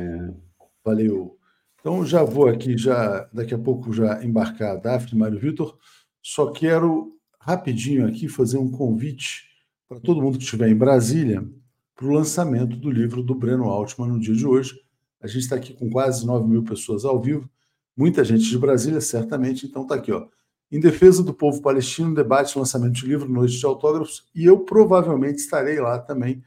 Valeu. 0.85 1.37
Então 1.79 2.05
já 2.05 2.23
vou 2.23 2.47
aqui, 2.47 2.77
já 2.77 3.27
daqui 3.33 3.53
a 3.53 3.57
pouco 3.57 3.93
já 3.93 4.23
embarcar 4.23 4.73
a 4.73 4.75
Daphne, 4.75 5.17
Mário 5.17 5.39
Vitor. 5.39 5.77
Só 6.21 6.51
quero 6.51 7.16
rapidinho 7.39 8.07
aqui 8.07 8.27
fazer 8.27 8.57
um 8.57 8.69
convite 8.69 9.47
para 9.87 9.99
todo 9.99 10.21
mundo 10.21 10.37
que 10.37 10.43
estiver 10.43 10.69
em 10.69 10.75
Brasília 10.75 11.47
para 11.95 12.05
o 12.05 12.11
lançamento 12.11 12.75
do 12.75 12.91
livro 12.91 13.23
do 13.23 13.33
Breno 13.33 13.65
Altman 13.65 14.09
no 14.09 14.19
dia 14.19 14.35
de 14.35 14.45
hoje. 14.45 14.79
A 15.19 15.27
gente 15.27 15.43
está 15.43 15.55
aqui 15.55 15.73
com 15.73 15.89
quase 15.89 16.25
9 16.25 16.47
mil 16.47 16.63
pessoas 16.63 17.03
ao 17.03 17.19
vivo, 17.19 17.49
muita 17.95 18.23
gente 18.23 18.43
de 18.43 18.57
Brasília, 18.57 19.01
certamente. 19.01 19.65
Então 19.65 19.81
está 19.81 19.95
aqui, 19.95 20.11
ó. 20.11 20.27
Em 20.71 20.79
defesa 20.79 21.23
do 21.23 21.33
povo 21.33 21.61
palestino, 21.61 22.13
debate 22.13 22.59
lançamento 22.59 22.93
de 22.93 23.07
livro, 23.07 23.29
noite 23.29 23.57
de 23.57 23.65
autógrafos, 23.65 24.25
e 24.35 24.45
eu 24.45 24.59
provavelmente 24.59 25.39
estarei 25.39 25.79
lá 25.79 25.97
também 25.97 26.43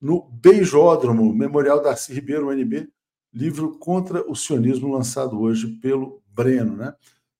no 0.00 0.28
Beijódromo, 0.32 1.32
Memorial 1.32 1.80
Darcy 1.80 2.12
Ribeiro, 2.12 2.48
UNB, 2.48 2.88
livro 3.32 3.78
contra 3.78 4.28
o 4.28 4.34
sionismo 4.34 4.92
lançado 4.92 5.40
hoje 5.40 5.68
pelo 5.80 6.20
Breno. 6.26 6.76
Né? 6.76 6.92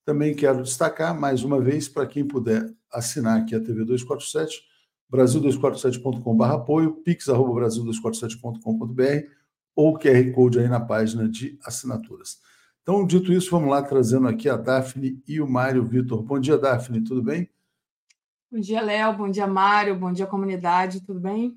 Também 0.05 0.35
quero 0.35 0.63
destacar, 0.63 1.19
mais 1.19 1.43
uma 1.43 1.61
vez, 1.61 1.89
para 1.89 2.07
quem 2.07 2.25
puder 2.25 2.73
assinar 2.93 3.41
aqui 3.41 3.55
a 3.55 3.61
TV 3.61 3.85
247, 3.85 4.63
brasil247.com.br 5.13 6.45
apoio, 6.45 6.95
pix.brasil247.com.br 7.03 9.27
ou 9.75 9.99
QR 9.99 10.33
Code 10.35 10.61
aí 10.61 10.69
na 10.69 10.81
página 10.81 11.27
de 11.29 11.59
assinaturas. 11.65 12.41
Então, 12.83 13.07
dito 13.07 13.33
isso, 13.33 13.51
vamos 13.51 13.71
lá 13.71 13.83
trazendo 13.83 14.27
aqui 14.27 14.49
a 14.49 14.57
Daphne 14.57 15.23
e 15.27 15.41
o 15.41 15.49
Mário 15.49 15.85
Vitor. 15.85 16.23
Bom 16.23 16.41
dia, 16.41 16.59
Daphne, 16.59 17.03
tudo 17.03 17.23
bem? 17.23 17.49
Bom 18.51 18.61
dia, 18.61 18.83
Léo. 18.83 19.17
Bom 19.17 19.31
dia, 19.31 19.47
Mário. 19.47 19.97
Bom 19.97 20.13
dia, 20.13 20.27
comunidade. 20.27 21.01
Tudo 21.01 21.21
bem? 21.21 21.57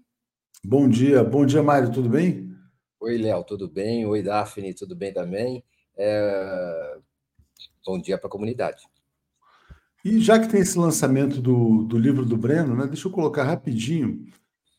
Bom 0.64 0.88
dia. 0.88 1.24
Bom 1.24 1.46
dia, 1.46 1.62
Mário. 1.62 1.92
Tudo 1.92 2.08
bem? 2.08 2.56
Oi, 3.02 3.18
Léo. 3.18 3.44
Tudo 3.44 3.68
bem? 3.68 4.06
Oi, 4.06 4.24
Daphne. 4.24 4.74
Tudo 4.74 4.96
bem 4.96 5.14
também? 5.14 5.62
É... 5.98 6.98
Bom 7.86 8.00
dia 8.00 8.18
para 8.18 8.28
a 8.28 8.32
comunidade. 8.32 8.88
E 10.06 10.20
já 10.20 10.38
que 10.38 10.48
tem 10.48 10.62
esse 10.62 10.78
lançamento 10.78 11.42
do, 11.42 11.82
do 11.82 11.98
livro 11.98 12.24
do 12.24 12.38
Breno, 12.38 12.76
né, 12.76 12.86
deixa 12.86 13.08
eu 13.08 13.12
colocar 13.12 13.44
rapidinho 13.44 14.24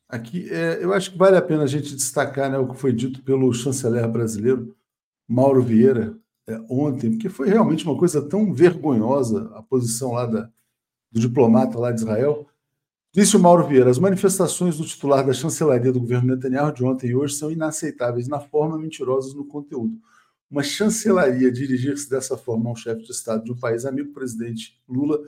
aqui. 0.09 0.49
É, 0.49 0.79
eu 0.81 0.93
acho 0.93 1.11
que 1.11 1.19
vale 1.19 1.37
a 1.37 1.43
pena 1.43 1.65
a 1.65 1.67
gente 1.67 1.97
destacar 1.97 2.49
né, 2.49 2.57
o 2.57 2.69
que 2.69 2.79
foi 2.79 2.93
dito 2.93 3.21
pelo 3.25 3.53
chanceler 3.53 4.09
brasileiro, 4.09 4.73
Mauro 5.27 5.61
Vieira, 5.65 6.17
é, 6.47 6.61
ontem, 6.71 7.11
porque 7.11 7.29
foi 7.29 7.49
realmente 7.49 7.85
uma 7.85 7.99
coisa 7.99 8.23
tão 8.23 8.55
vergonhosa 8.55 9.51
a 9.57 9.63
posição 9.65 10.13
lá 10.13 10.27
da, 10.27 10.49
do 11.11 11.19
diplomata 11.19 11.77
lá 11.77 11.91
de 11.91 12.03
Israel. 12.03 12.47
Disse 13.13 13.37
o 13.37 13.41
Mauro 13.41 13.67
Vieira: 13.67 13.91
as 13.91 13.99
manifestações 13.99 14.79
do 14.79 14.85
titular 14.85 15.27
da 15.27 15.33
chancelaria 15.33 15.91
do 15.91 15.99
governo 15.99 16.37
Netanyahu 16.37 16.73
de 16.73 16.85
ontem 16.85 17.09
e 17.09 17.17
hoje 17.17 17.35
são 17.35 17.51
inaceitáveis 17.51 18.29
na 18.29 18.39
forma, 18.39 18.79
mentirosas 18.79 19.35
no 19.35 19.45
conteúdo. 19.45 19.99
Uma 20.51 20.63
chancelaria 20.63 21.51
dirigir-se 21.51 22.09
dessa 22.09 22.37
forma 22.37 22.71
ao 22.71 22.77
chefe 22.77 23.03
de 23.03 23.11
Estado 23.11 23.45
de 23.45 23.53
um 23.53 23.59
país 23.59 23.85
amigo, 23.85 24.13
presidente 24.13 24.81
Lula, 24.89 25.19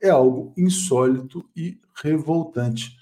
é 0.00 0.10
algo 0.10 0.52
insólito 0.56 1.44
e 1.54 1.78
revoltante. 2.02 2.96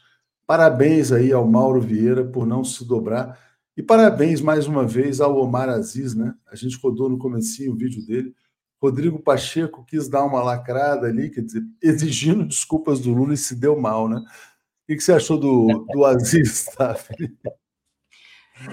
Parabéns 0.47 1.13
aí 1.13 1.33
ao 1.33 1.47
Mauro 1.47 1.81
Vieira 1.81 2.25
por 2.25 2.47
não 2.47 2.65
se 2.65 2.85
dobrar 2.85 3.39
e 3.79 3.83
parabéns 3.83 4.41
mais 4.41 4.67
uma 4.67 4.85
vez 4.85 5.21
ao 5.21 5.39
Omar 5.39 5.69
Aziz, 5.69 6.13
né? 6.13 6.35
A 6.51 6.57
gente 6.57 6.77
rodou 6.83 7.09
no 7.09 7.17
comecinho 7.17 7.73
o 7.73 7.77
vídeo 7.77 8.05
dele. 8.05 8.35
Rodrigo 8.83 9.21
Pacheco 9.21 9.85
quis 9.85 10.09
dar 10.09 10.25
uma 10.25 10.43
lacrada 10.43 11.07
ali, 11.07 11.31
quer 11.31 11.43
dizer, 11.43 11.63
exigindo 11.81 12.45
desculpas 12.45 12.99
do 12.99 13.13
Lula 13.13 13.35
e 13.35 13.37
se 13.37 13.55
deu 13.55 13.81
mal, 13.81 14.09
né? 14.09 14.17
O 14.19 14.95
que 14.97 15.01
você 15.01 15.13
achou 15.13 15.39
do, 15.39 15.87
do 15.93 16.05
Aziz, 16.05 16.65
tá? 16.77 16.97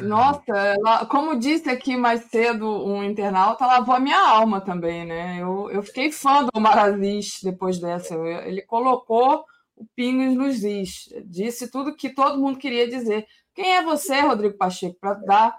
Nossa, 0.01 0.51
ela, 0.51 1.05
como 1.05 1.37
disse 1.37 1.69
aqui 1.69 1.95
mais 1.95 2.25
cedo 2.25 2.67
um 2.85 3.03
internauta, 3.03 3.65
lavou 3.65 3.95
a 3.95 3.99
minha 3.99 4.19
alma 4.19 4.59
também, 4.59 5.05
né? 5.05 5.37
Eu, 5.39 5.69
eu 5.69 5.83
fiquei 5.83 6.11
fã 6.11 6.43
do 6.43 6.49
Omar 6.55 6.77
Aziz 6.77 7.39
depois 7.43 7.79
dessa. 7.79 8.15
Ele 8.15 8.61
colocou 8.61 9.45
o 9.75 9.85
pingos 9.95 10.35
nos 10.35 10.63
is, 10.63 11.09
disse 11.25 11.69
tudo 11.69 11.95
que 11.95 12.09
todo 12.09 12.39
mundo 12.39 12.57
queria 12.57 12.87
dizer. 12.87 13.27
Quem 13.53 13.75
é 13.75 13.83
você, 13.83 14.19
Rodrigo 14.21 14.57
Pacheco, 14.57 14.97
para 14.99 15.13
dar 15.13 15.55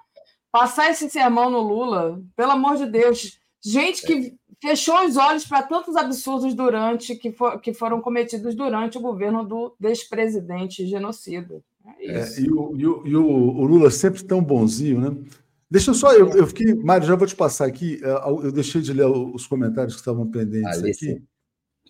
passar 0.51 0.91
esse 0.91 1.09
sermão 1.09 1.51
no 1.51 1.61
Lula? 1.61 2.21
Pelo 2.35 2.53
amor 2.53 2.77
de 2.77 2.87
Deus, 2.87 3.39
gente 3.63 4.07
que 4.07 4.35
fechou 4.61 5.05
os 5.05 5.17
olhos 5.17 5.47
para 5.47 5.63
tantos 5.63 5.97
absurdos 5.97 6.55
durante 6.55 7.15
que, 7.15 7.31
for, 7.31 7.61
que 7.61 7.73
foram 7.75 8.01
cometidos 8.01 8.55
durante 8.55 8.99
o 8.99 9.01
governo 9.01 9.45
do 9.45 9.75
despresidente 9.79 10.87
genocida. 10.87 11.63
É 12.01 12.41
e, 12.41 12.51
o, 12.51 12.77
e, 12.77 12.87
o, 12.87 13.07
e 13.07 13.17
o, 13.17 13.65
Lula 13.65 13.91
sempre 13.91 14.23
tão 14.25 14.43
bonzinho, 14.43 15.01
né? 15.01 15.17
Deixa 15.71 15.91
eu 15.91 15.95
só, 15.95 16.13
eu, 16.13 16.29
eu 16.31 16.47
fiquei, 16.47 16.75
Mário, 16.75 17.07
já 17.07 17.17
vou 17.17 17.27
te 17.27 17.35
passar 17.35 17.67
aqui. 17.67 18.01
É, 18.03 18.11
eu 18.29 18.53
deixei 18.53 18.81
de 18.81 18.93
ler 18.93 19.07
os 19.07 19.47
comentários 19.47 19.95
que 19.95 20.01
estavam 20.01 20.31
pendentes 20.31 20.83
ah, 20.83 20.89
aqui. 20.89 21.23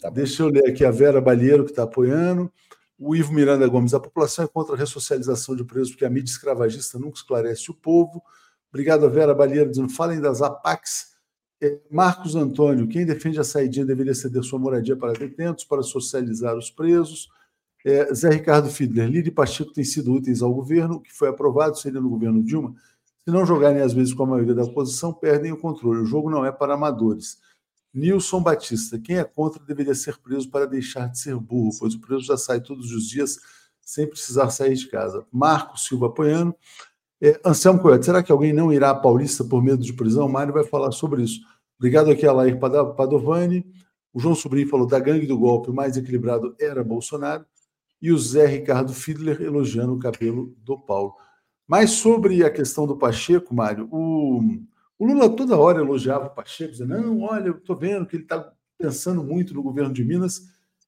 Tá 0.00 0.10
Deixa 0.10 0.42
eu 0.42 0.48
ler 0.48 0.68
aqui 0.68 0.84
a 0.84 0.90
Vera 0.90 1.20
Balheiro, 1.20 1.64
que 1.64 1.70
está 1.70 1.82
apoiando. 1.82 2.50
O 2.98 3.14
Ivo 3.14 3.32
Miranda 3.32 3.66
Gomes, 3.66 3.92
a 3.92 4.00
população 4.00 4.44
é 4.44 4.48
contra 4.48 4.74
a 4.74 4.78
ressocialização 4.78 5.54
de 5.54 5.64
presos, 5.64 5.90
porque 5.90 6.04
a 6.06 6.10
mídia 6.10 6.30
escravagista 6.30 6.98
nunca 6.98 7.18
esclarece 7.18 7.70
o 7.70 7.74
povo. 7.74 8.22
Obrigado 8.70 9.08
Vera 9.10 9.34
Balheiro, 9.34 9.70
dizendo: 9.70 9.90
falem 9.90 10.20
das 10.20 10.40
APACs 10.40 11.16
é, 11.60 11.78
Marcos 11.90 12.34
Antônio, 12.34 12.86
quem 12.86 13.06
defende 13.06 13.40
a 13.40 13.44
saidinha 13.44 13.86
deveria 13.86 14.14
ceder 14.14 14.42
sua 14.42 14.58
moradia 14.58 14.96
para 14.96 15.12
detentos, 15.12 15.64
para 15.64 15.82
socializar 15.82 16.56
os 16.56 16.70
presos. 16.70 17.28
É, 17.88 18.12
Zé 18.12 18.30
Ricardo 18.30 18.68
Fiedler, 18.68 19.14
e 19.14 19.30
Pacheco 19.30 19.72
têm 19.72 19.84
sido 19.84 20.12
úteis 20.12 20.42
ao 20.42 20.52
governo, 20.52 21.00
que 21.00 21.14
foi 21.14 21.28
aprovado, 21.28 21.78
seria 21.78 22.00
no 22.00 22.10
governo 22.10 22.42
Dilma. 22.42 22.74
Se 23.24 23.30
não 23.30 23.46
jogarem 23.46 23.80
às 23.80 23.92
vezes 23.92 24.12
com 24.12 24.24
a 24.24 24.26
maioria 24.26 24.56
da 24.56 24.64
oposição, 24.64 25.12
perdem 25.12 25.52
o 25.52 25.56
controle. 25.56 26.00
O 26.00 26.04
jogo 26.04 26.28
não 26.28 26.44
é 26.44 26.50
para 26.50 26.74
amadores. 26.74 27.38
Nilson 27.94 28.42
Batista, 28.42 28.98
quem 28.98 29.18
é 29.18 29.22
contra 29.22 29.62
deveria 29.62 29.94
ser 29.94 30.18
preso 30.18 30.50
para 30.50 30.66
deixar 30.66 31.06
de 31.06 31.20
ser 31.20 31.36
burro, 31.36 31.70
pois 31.78 31.94
o 31.94 32.00
preso 32.00 32.24
já 32.24 32.36
sai 32.36 32.60
todos 32.60 32.90
os 32.90 33.08
dias 33.08 33.38
sem 33.80 34.04
precisar 34.04 34.50
sair 34.50 34.74
de 34.74 34.88
casa. 34.88 35.24
Marco 35.30 35.78
Silva 35.78 36.08
apoiando. 36.08 36.56
É, 37.22 37.40
Anselmo 37.44 37.80
Coelho, 37.80 38.02
será 38.02 38.20
que 38.20 38.32
alguém 38.32 38.52
não 38.52 38.72
irá 38.72 38.90
à 38.90 38.94
Paulista 38.96 39.44
por 39.44 39.62
medo 39.62 39.84
de 39.84 39.92
prisão? 39.92 40.28
Mário 40.28 40.52
vai 40.52 40.64
falar 40.64 40.90
sobre 40.90 41.22
isso. 41.22 41.40
Obrigado 41.78 42.10
aqui 42.10 42.26
a 42.26 42.32
Lair 42.32 42.58
Padovani. 42.58 43.64
O 44.12 44.18
João 44.18 44.34
Sobrinho 44.34 44.68
falou 44.68 44.88
da 44.88 44.98
gangue 44.98 45.26
do 45.26 45.38
golpe, 45.38 45.70
o 45.70 45.74
mais 45.74 45.96
equilibrado 45.96 46.56
era 46.58 46.82
Bolsonaro. 46.82 47.46
E 48.00 48.12
o 48.12 48.18
Zé 48.18 48.46
Ricardo 48.46 48.92
Fiedler 48.92 49.40
elogiando 49.40 49.94
o 49.94 49.98
cabelo 49.98 50.54
do 50.58 50.78
Paulo. 50.78 51.14
Mas 51.66 51.92
sobre 51.92 52.44
a 52.44 52.50
questão 52.50 52.86
do 52.86 52.96
Pacheco, 52.96 53.54
Mário, 53.54 53.88
o, 53.90 54.40
o 54.98 55.06
Lula 55.06 55.34
toda 55.34 55.56
hora 55.58 55.80
elogiava 55.80 56.26
o 56.26 56.34
Pacheco, 56.34 56.72
dizendo: 56.72 56.96
não, 56.96 57.22
olha, 57.22 57.48
eu 57.48 57.56
estou 57.56 57.76
vendo 57.76 58.06
que 58.06 58.16
ele 58.16 58.22
está 58.22 58.52
pensando 58.78 59.24
muito 59.24 59.54
no 59.54 59.62
governo 59.62 59.92
de 59.92 60.04
Minas. 60.04 60.42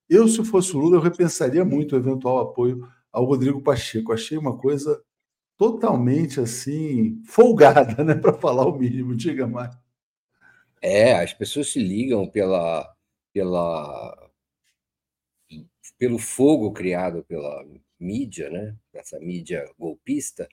Eu, 0.07 0.27
se 0.27 0.43
fosse 0.43 0.75
o 0.75 0.79
Lula, 0.79 0.97
eu 0.97 1.01
repensaria 1.01 1.63
muito 1.65 1.93
o 1.93 1.97
eventual 1.97 2.39
apoio 2.39 2.87
ao 3.11 3.25
Rodrigo 3.25 3.61
Pacheco. 3.61 4.13
Achei 4.13 4.37
uma 4.37 4.57
coisa 4.57 5.01
totalmente 5.57 6.39
assim, 6.39 7.21
folgada, 7.25 8.03
né, 8.03 8.15
para 8.15 8.33
falar 8.33 8.65
o 8.65 8.77
mínimo. 8.77 9.15
Diga 9.15 9.45
mais. 9.45 9.77
É, 10.81 11.21
as 11.21 11.33
pessoas 11.33 11.71
se 11.71 11.79
ligam 11.79 12.25
pela, 12.27 12.89
pela, 13.33 14.28
pelo 15.99 16.17
fogo 16.17 16.71
criado 16.71 17.23
pela 17.25 17.65
mídia, 17.99 18.49
né, 18.49 18.75
essa 18.93 19.19
mídia 19.19 19.69
golpista, 19.77 20.47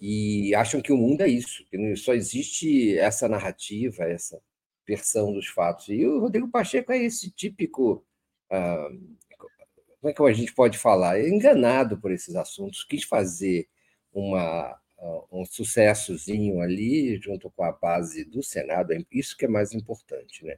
e 0.00 0.54
acham 0.54 0.82
que 0.82 0.92
o 0.92 0.96
mundo 0.96 1.22
é 1.22 1.28
isso, 1.28 1.64
que 1.70 1.96
só 1.96 2.12
existe 2.14 2.98
essa 2.98 3.28
narrativa, 3.28 4.04
essa 4.04 4.42
versão 4.86 5.32
dos 5.32 5.46
fatos. 5.46 5.88
E 5.88 6.04
o 6.06 6.20
Rodrigo 6.20 6.48
Pacheco 6.50 6.92
é 6.92 6.98
esse 6.98 7.30
típico. 7.30 8.04
Ah, 8.50 8.88
como 10.00 10.10
é 10.10 10.14
que 10.14 10.22
a 10.22 10.32
gente 10.32 10.54
pode 10.54 10.78
falar? 10.78 11.20
É 11.20 11.28
enganado 11.28 12.00
por 12.00 12.10
esses 12.10 12.34
assuntos, 12.34 12.84
quis 12.84 13.04
fazer 13.04 13.68
uma, 14.12 14.80
um 15.30 15.44
sucessozinho 15.44 16.60
ali, 16.60 17.16
junto 17.20 17.50
com 17.50 17.62
a 17.62 17.72
base 17.72 18.24
do 18.24 18.42
Senado, 18.42 18.92
é 18.92 19.04
isso 19.12 19.36
que 19.36 19.44
é 19.44 19.48
mais 19.48 19.72
importante, 19.74 20.44
né? 20.44 20.56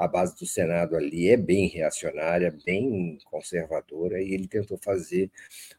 A 0.00 0.08
base 0.08 0.34
do 0.34 0.46
Senado 0.46 0.96
ali 0.96 1.28
é 1.28 1.36
bem 1.36 1.68
reacionária, 1.68 2.56
bem 2.64 3.18
conservadora, 3.26 4.18
e 4.22 4.32
ele 4.32 4.48
tentou 4.48 4.78
fazer 4.78 5.30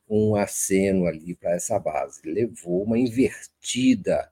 um 0.07 0.35
aceno 0.35 1.07
ali 1.07 1.33
para 1.33 1.55
essa 1.55 1.79
base. 1.79 2.21
Levou 2.23 2.83
uma 2.83 2.99
invertida 2.99 4.31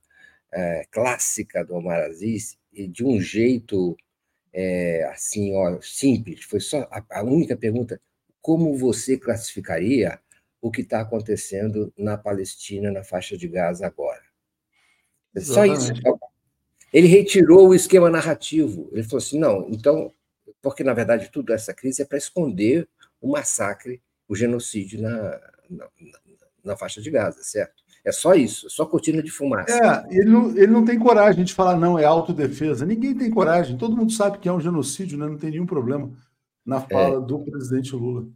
é, 0.54 0.86
clássica 0.92 1.66
do 1.66 1.74
Omar 1.74 2.02
Aziz, 2.02 2.56
e 2.72 2.88
de 2.88 3.04
um 3.04 3.20
jeito 3.20 3.98
é, 4.54 5.06
assim, 5.06 5.56
ó, 5.56 5.82
simples. 5.82 6.44
Foi 6.44 6.60
só 6.60 6.88
a, 6.92 7.04
a 7.10 7.24
única 7.24 7.58
pergunta: 7.58 8.00
como 8.40 8.78
você 8.78 9.18
classificaria 9.18 10.20
o 10.62 10.70
que 10.70 10.82
está 10.82 11.02
acontecendo 11.02 11.92
na 11.98 12.16
Palestina, 12.16 12.92
na 12.92 13.04
faixa 13.04 13.36
de 13.36 13.48
Gaza 13.48 13.88
agora. 13.88 14.22
É 15.36 15.40
só 15.40 15.66
isso. 15.66 15.92
Ele 16.94 17.08
retirou 17.08 17.70
o 17.70 17.76
esquema 17.76 18.10
narrativo. 18.10 18.90
Ele 18.92 19.04
falou 19.04 19.18
assim: 19.18 19.40
não, 19.40 19.68
então, 19.70 20.12
porque 20.62 20.84
na 20.84 20.94
verdade 20.94 21.30
tudo 21.32 21.54
essa 21.54 21.74
crise 21.74 22.02
é 22.02 22.06
para 22.06 22.18
esconder 22.18 22.88
o 23.22 23.32
massacre, 23.32 24.02
o 24.28 24.36
genocídio 24.36 25.02
na, 25.02 25.40
na, 25.70 25.88
na, 26.64 26.78
faixa 26.78 27.02
de 27.02 27.10
Gaza, 27.12 27.44
certo? 27.44 27.84
É 28.04 28.12
só 28.12 28.34
isso, 28.34 28.68
é 28.68 28.70
só 28.70 28.86
cortina 28.86 29.22
de 29.22 29.30
fumaça. 29.30 29.72
É, 29.72 30.16
ele 30.16 30.30
não, 30.30 30.50
ele 30.52 30.68
não 30.68 30.86
tem 30.86 30.98
coragem 30.98 31.44
de 31.44 31.54
falar, 31.54 31.78
não, 31.78 32.00
é 32.00 32.06
autodefesa. 32.06 32.86
Ninguém 32.86 33.14
tem 33.14 33.30
coragem. 33.30 33.78
Todo 33.78 33.96
mundo 33.96 34.14
sabe 34.14 34.40
que 34.40 34.48
é 34.48 34.54
um 34.54 34.62
genocídio, 34.62 35.18
né? 35.18 35.28
não 35.28 35.38
tem 35.38 35.52
nenhum 35.52 35.66
problema 35.66 36.10
na 36.66 36.80
fala 36.80 37.18
é. 37.18 37.22
do 37.22 37.40
presidente 37.40 37.94
Lula. 37.96 38.28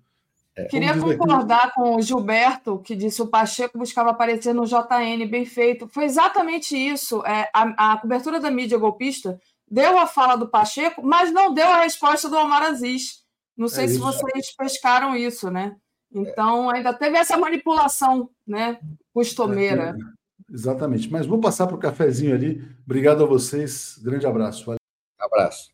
É, 0.55 0.65
Queria 0.65 0.97
concordar 0.97 1.65
aqui... 1.65 1.75
com 1.75 1.95
o 1.95 2.01
Gilberto, 2.01 2.79
que 2.79 2.95
disse 2.95 3.21
o 3.21 3.27
Pacheco 3.27 3.77
buscava 3.77 4.11
aparecer 4.11 4.53
no 4.53 4.65
JN, 4.65 5.25
bem 5.27 5.45
feito. 5.45 5.87
Foi 5.87 6.05
exatamente 6.05 6.75
isso. 6.75 7.25
É, 7.25 7.49
a, 7.53 7.93
a, 7.93 7.97
cobertura 7.97 8.39
da 8.39 8.51
mídia 8.51 8.77
golpista 8.77 9.39
deu 9.69 9.97
a 9.97 10.05
fala 10.05 10.35
do 10.35 10.47
Pacheco, 10.47 11.01
mas 11.03 11.31
não 11.31 11.53
deu 11.53 11.67
a 11.67 11.81
resposta 11.81 12.29
do 12.29 12.37
Omar 12.37 12.61
Aziz. 12.61 13.23
Não 13.57 13.67
sei 13.67 13.85
é 13.85 13.87
se 13.87 13.97
vocês 13.97 14.55
pescaram 14.55 15.15
isso, 15.15 15.49
né? 15.49 15.75
Então, 16.13 16.69
ainda 16.69 16.93
teve 16.93 17.17
essa 17.17 17.35
manipulação 17.37 18.29
né, 18.45 18.79
costumeira. 19.11 19.95
É, 19.97 20.53
exatamente. 20.53 21.11
Mas 21.11 21.25
vou 21.25 21.39
passar 21.39 21.65
para 21.65 21.75
o 21.75 21.79
cafezinho 21.79 22.35
ali. 22.35 22.63
Obrigado 22.85 23.23
a 23.23 23.27
vocês. 23.27 23.99
Grande 24.03 24.27
abraço. 24.27 24.65
Valeu. 24.65 24.77
Abraço. 25.19 25.71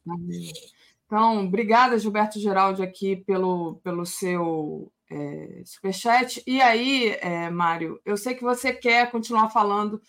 Então, 1.10 1.44
obrigada, 1.44 1.98
Gilberto 1.98 2.40
Geraldi, 2.40 2.84
aqui 2.84 3.16
pelo, 3.16 3.78
pelo 3.84 4.06
seu 4.06 4.94
é, 5.10 5.64
superchat. 5.66 6.44
E 6.46 6.62
aí, 6.62 7.18
é, 7.20 7.50
Mário, 7.50 8.00
eu 8.06 8.16
sei 8.16 8.36
que 8.36 8.44
você 8.44 8.72
quer 8.72 9.10
continuar 9.10 9.50
falando 9.50 10.00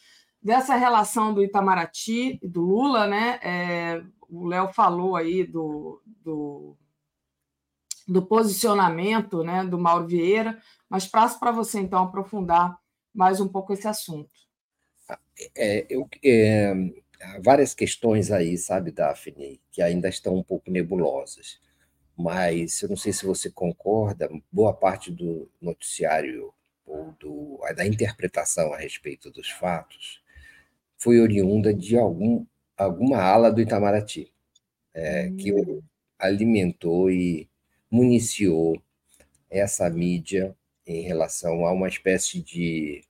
dessa 0.42 0.76
relação 0.76 1.32
do 1.32 1.42
Itamaraty 1.42 2.38
e 2.42 2.46
do 2.46 2.60
Lula, 2.60 3.06
né? 3.06 3.40
É, 3.42 4.02
o 4.28 4.46
Léo 4.46 4.74
falou 4.74 5.16
aí 5.16 5.42
do, 5.42 6.02
do, 6.22 6.76
do, 8.06 8.20
posicionamento 8.20 9.42
né, 9.42 9.64
do 9.64 9.78
Mauro 9.78 10.06
Vieira, 10.06 10.60
mas 10.86 11.06
passo 11.06 11.40
para 11.40 11.50
você, 11.50 11.80
então, 11.80 12.04
aprofundar 12.04 12.78
mais 13.14 13.40
um 13.40 13.48
pouco 13.48 13.72
esse 13.72 13.88
assunto. 13.88 14.28
É, 15.56 15.86
eu, 15.88 16.06
é, 16.22 16.74
várias 17.42 17.74
questões 17.74 18.30
aí, 18.30 18.56
sabe, 18.56 18.90
Daphne, 18.90 19.60
que 19.70 19.82
ainda 19.82 20.08
estão 20.08 20.36
um 20.36 20.42
pouco 20.42 20.70
nebulosas. 20.70 21.60
Mas 22.16 22.82
eu 22.82 22.88
não 22.88 22.96
sei 22.96 23.12
se 23.12 23.24
você 23.24 23.50
concorda, 23.50 24.28
boa 24.52 24.74
parte 24.74 25.10
do 25.10 25.50
noticiário 25.60 26.52
ou 26.86 27.12
do, 27.18 27.60
da 27.74 27.86
interpretação 27.86 28.72
a 28.72 28.78
respeito 28.78 29.30
dos 29.30 29.48
fatos 29.50 30.20
foi 31.00 31.18
oriunda 31.18 31.72
de 31.72 31.96
algum, 31.96 32.44
alguma 32.76 33.22
ala 33.22 33.50
do 33.50 33.60
Itamaraty, 33.60 34.30
é, 34.92 35.30
que 35.30 35.52
hum. 35.52 35.82
alimentou 36.18 37.10
e 37.10 37.48
municiou 37.90 38.80
essa 39.48 39.88
mídia 39.88 40.54
em 40.86 41.00
relação 41.00 41.64
a 41.64 41.72
uma 41.72 41.88
espécie 41.88 42.42
de 42.42 43.02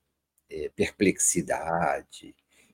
é, 0.49 0.69
perplexidade, 0.69 2.33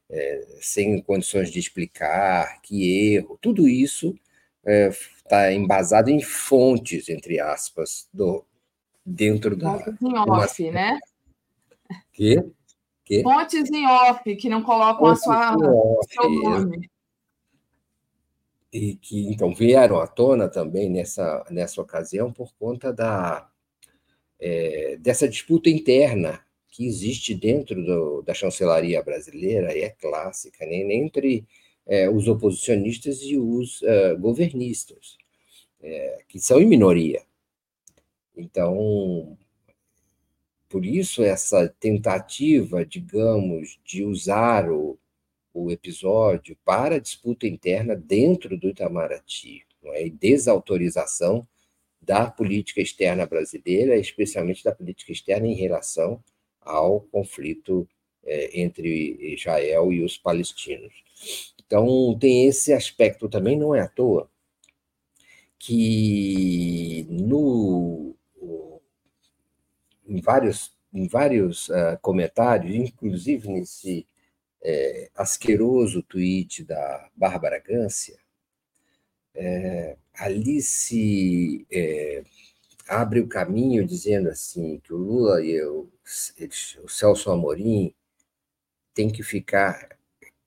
é, 0.10 0.48
sem 0.62 1.02
condições 1.02 1.52
de 1.52 1.60
explicar, 1.60 2.62
que 2.62 3.14
erro, 3.14 3.38
tudo 3.42 3.68
isso 3.68 4.18
está 4.64 5.48
é, 5.48 5.54
embasado 5.54 6.10
em 6.10 6.22
fontes, 6.22 7.10
entre 7.10 7.40
aspas, 7.40 8.08
do, 8.14 8.46
dentro 9.06 9.56
da. 9.56 9.80
Fontes 9.80 10.02
em 10.02 10.18
off, 10.18 10.64
uma... 10.64 10.72
né? 10.72 11.00
Que? 12.12 12.44
que? 13.06 13.24
Fontes 13.24 13.72
em 13.72 13.86
off, 13.86 14.36
que 14.36 14.50
não 14.50 14.62
colocam 14.64 15.08
fontes 15.08 15.28
a 15.28 15.54
sua, 15.54 16.00
seu 16.10 16.24
é. 16.24 16.30
nome. 16.30 16.90
E 18.72 18.96
que 18.96 19.30
então 19.30 19.56
vieram 19.56 20.00
à 20.00 20.08
tona 20.08 20.50
também 20.50 20.90
nessa, 20.90 21.46
nessa 21.50 21.82
ocasião 21.82 22.34
por 22.34 22.54
conta 22.60 22.92
da, 22.92 23.50
é, 24.40 24.98
dessa 25.00 25.28
disputa 25.28 25.70
interna 25.70 26.42
que 26.78 26.86
existe 26.86 27.34
dentro 27.34 27.84
do, 27.84 28.22
da 28.22 28.36
chancelaria 28.36 29.02
brasileira 29.02 29.76
e 29.76 29.82
é 29.82 29.90
clássica, 29.90 30.64
nem, 30.64 30.92
entre 30.92 31.44
é, 31.88 32.08
os 32.08 32.28
oposicionistas 32.28 33.24
e 33.24 33.36
os 33.36 33.82
uh, 33.82 34.16
governistas, 34.20 35.18
é, 35.82 36.24
que 36.28 36.40
são 36.40 36.62
em 36.62 36.68
minoria. 36.68 37.24
Então, 38.36 39.36
por 40.70 40.86
isso, 40.86 41.24
essa 41.24 41.68
tentativa, 41.80 42.86
digamos, 42.86 43.80
de 43.84 44.06
usar 44.06 44.70
o, 44.70 45.00
o 45.52 45.72
episódio 45.72 46.56
para 46.64 47.02
disputa 47.02 47.48
interna 47.48 47.96
dentro 47.96 48.56
do 48.56 48.70
Itamaraty, 48.70 49.66
não 49.82 49.92
é? 49.96 50.06
e 50.06 50.12
desautorização 50.12 51.48
da 52.00 52.30
política 52.30 52.82
externa 52.82 53.26
brasileira, 53.26 53.98
especialmente 53.98 54.64
da 54.64 54.76
política 54.76 55.12
externa 55.12 55.48
em 55.48 55.56
relação 55.56 56.24
ao 56.68 57.02
conflito 57.02 57.88
é, 58.24 58.62
entre 58.62 59.34
Israel 59.34 59.92
e 59.92 60.04
os 60.04 60.18
palestinos. 60.18 60.94
Então, 61.66 62.18
tem 62.20 62.46
esse 62.46 62.74
aspecto 62.74 63.28
também, 63.28 63.58
não 63.58 63.74
é 63.76 63.82
à 63.82 63.88
toa, 63.88 64.30
que 65.60 67.06
no, 67.10 68.16
em 70.08 70.22
vários, 70.22 70.72
em 70.94 71.08
vários 71.08 71.70
uh, 71.70 71.98
comentários, 72.02 72.74
inclusive 72.76 73.50
nesse 73.50 74.08
é, 74.64 75.10
asqueroso 75.16 76.02
tweet 76.04 76.64
da 76.64 77.10
Bárbara 77.16 77.60
Gância, 77.60 78.18
é, 79.36 79.98
ali 80.14 80.62
se 80.62 81.66
é, 81.72 82.24
abre 82.88 83.20
o 83.20 83.28
caminho 83.28 83.86
dizendo 83.86 84.30
assim 84.30 84.80
que 84.80 84.94
o 84.94 84.98
Lula 84.98 85.44
e 85.44 85.52
eu, 85.52 85.90
o 86.84 86.90
Celso 86.90 87.32
Amorim 87.32 87.94
tem 88.94 89.10
que 89.10 89.24
ficar 89.24 89.98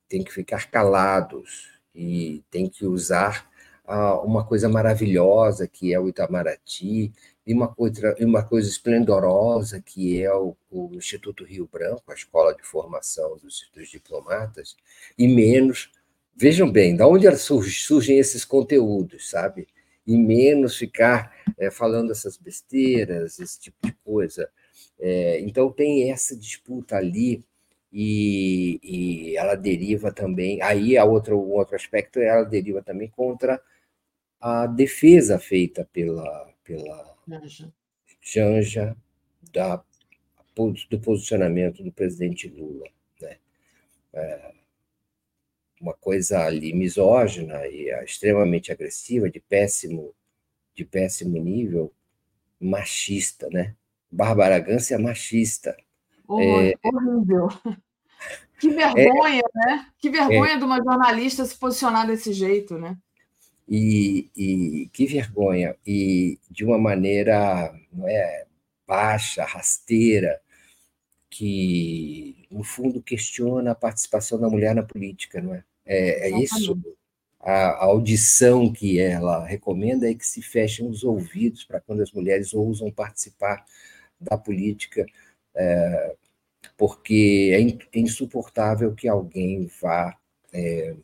tem 0.09 0.25
que 0.25 0.33
ficar 0.33 0.71
calados 0.71 1.71
e 1.95 2.43
tem 2.51 2.69
que 2.69 2.85
usar 2.85 3.49
ah, 3.87 4.21
uma 4.23 4.45
coisa 4.45 4.69
maravilhosa 4.69 5.69
que 5.69 5.95
é 5.95 6.01
o 6.01 6.09
Itamaraty 6.09 7.13
e 7.47 7.53
uma 7.53 7.69
coisa, 7.69 8.17
uma 8.21 8.43
coisa 8.45 8.69
esplendorosa 8.69 9.81
que 9.81 10.23
é 10.23 10.33
o, 10.33 10.57
o 10.71 10.91
Instituto 10.95 11.45
Rio 11.45 11.69
Branco, 11.71 12.11
a 12.11 12.15
escola 12.15 12.55
de 12.55 12.63
formação 12.63 13.37
dos, 13.39 13.69
dos 13.75 13.89
diplomatas, 13.89 14.77
e 15.19 15.27
menos, 15.27 15.91
vejam 16.37 16.71
bem, 16.71 16.97
da 16.97 17.07
onde 17.07 17.27
surgem 17.37 18.19
esses 18.19 18.45
conteúdos, 18.45 19.31
sabe? 19.31 19.67
E 20.07 20.17
menos 20.17 20.77
ficar 20.77 21.35
é, 21.59 21.71
falando 21.71 22.11
essas 22.11 22.37
besteiras, 22.37 23.39
esse 23.39 23.61
tipo 23.61 23.77
de 23.87 23.93
coisa. 24.05 24.51
É, 24.99 25.41
então 25.41 25.71
tem 25.71 26.11
essa 26.11 26.37
disputa 26.37 26.97
ali 26.97 27.45
e, 27.93 28.81
e, 28.83 29.37
ela 29.37 29.55
deriva 29.55 30.13
também. 30.13 30.61
Aí 30.63 30.97
a 30.97 31.05
outra, 31.05 31.35
um 31.35 31.51
outro 31.53 31.77
aspecto, 31.77 32.19
ela 32.19 32.45
deriva 32.45 32.83
também 32.83 33.09
contra 33.09 33.61
a 34.41 34.67
defesa 34.67 35.39
feita 35.39 35.89
pela, 35.93 36.49
pela 36.65 37.17
Janja 38.23 38.97
da, 39.53 39.83
do 40.89 41.01
posicionamento 41.01 41.83
do 41.83 41.93
presidente 41.93 42.49
Lula. 42.49 42.87
Né? 43.21 43.37
É 44.13 44.60
uma 45.81 45.95
coisa 45.95 46.45
ali 46.45 46.75
misógina 46.75 47.67
e 47.67 47.89
extremamente 48.05 48.71
agressiva, 48.71 49.31
de 49.31 49.41
péssimo, 49.41 50.15
de 50.75 50.85
péssimo 50.85 51.39
nível, 51.39 51.93
machista, 52.61 53.49
né? 53.51 53.75
Bárbara 54.11 54.59
Gância 54.59 54.97
é 54.97 54.99
machista. 54.99 55.77
Oh, 56.29 56.41
é, 56.41 56.75
horrível. 56.85 57.49
Que 58.61 58.69
vergonha, 58.69 59.41
é, 59.41 59.59
né? 59.59 59.87
Que 59.99 60.11
vergonha 60.11 60.53
é, 60.53 60.59
de 60.59 60.65
uma 60.65 60.77
jornalista 60.85 61.47
se 61.47 61.57
posicionar 61.57 62.07
desse 62.07 62.31
jeito, 62.35 62.77
né? 62.77 62.95
E, 63.67 64.29
e 64.37 64.91
que 64.93 65.07
vergonha, 65.07 65.75
e 65.87 66.39
de 66.51 66.63
uma 66.63 66.77
maneira 66.77 67.75
não 67.91 68.07
é, 68.07 68.45
baixa, 68.87 69.47
rasteira, 69.47 70.43
que, 71.31 72.47
no 72.51 72.63
fundo, 72.63 73.01
questiona 73.01 73.71
a 73.71 73.75
participação 73.75 74.39
da 74.39 74.51
mulher 74.51 74.75
na 74.75 74.83
política, 74.83 75.41
não 75.41 75.55
é? 75.55 75.65
É, 75.85 76.29
é 76.31 76.41
isso. 76.41 76.79
A, 77.41 77.53
a, 77.53 77.85
audição 77.85 78.73
que 78.73 79.01
ela 79.01 79.45
recomenda 79.45 80.11
é 80.11 80.15
que 80.15 80.27
se 80.27 80.43
fechem 80.43 80.89
os 80.89 81.05
ouvidos 81.05 81.65
para 81.65 81.81
quando 81.81 82.03
as 82.03 82.13
mulheres 82.13 82.53
ousam 82.53 82.91
participar 82.91 83.65
da 84.21 84.37
política, 84.37 85.07
é, 85.55 86.15
porque 86.77 87.51
é, 87.55 87.99
é 87.99 88.01
insuportável 88.01 88.95
que 88.95 89.09
alguém 89.09 89.71
vá 89.81 90.17
é, 90.53 90.95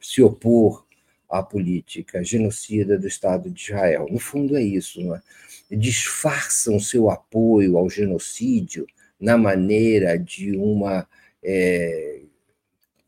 se 0.00 0.22
opor 0.22 0.86
à 1.28 1.42
política 1.42 2.24
genocida 2.24 2.98
do 2.98 3.06
Estado 3.06 3.50
de 3.50 3.62
Israel. 3.62 4.06
No 4.10 4.18
fundo, 4.18 4.56
é 4.56 4.62
isso. 4.62 5.00
Não 5.00 5.14
é? 5.14 5.22
Disfarçam 5.70 6.80
seu 6.80 7.10
apoio 7.10 7.76
ao 7.76 7.88
genocídio 7.88 8.86
na 9.20 9.36
maneira 9.36 10.18
de 10.18 10.56
uma, 10.56 11.06
é, 11.42 12.22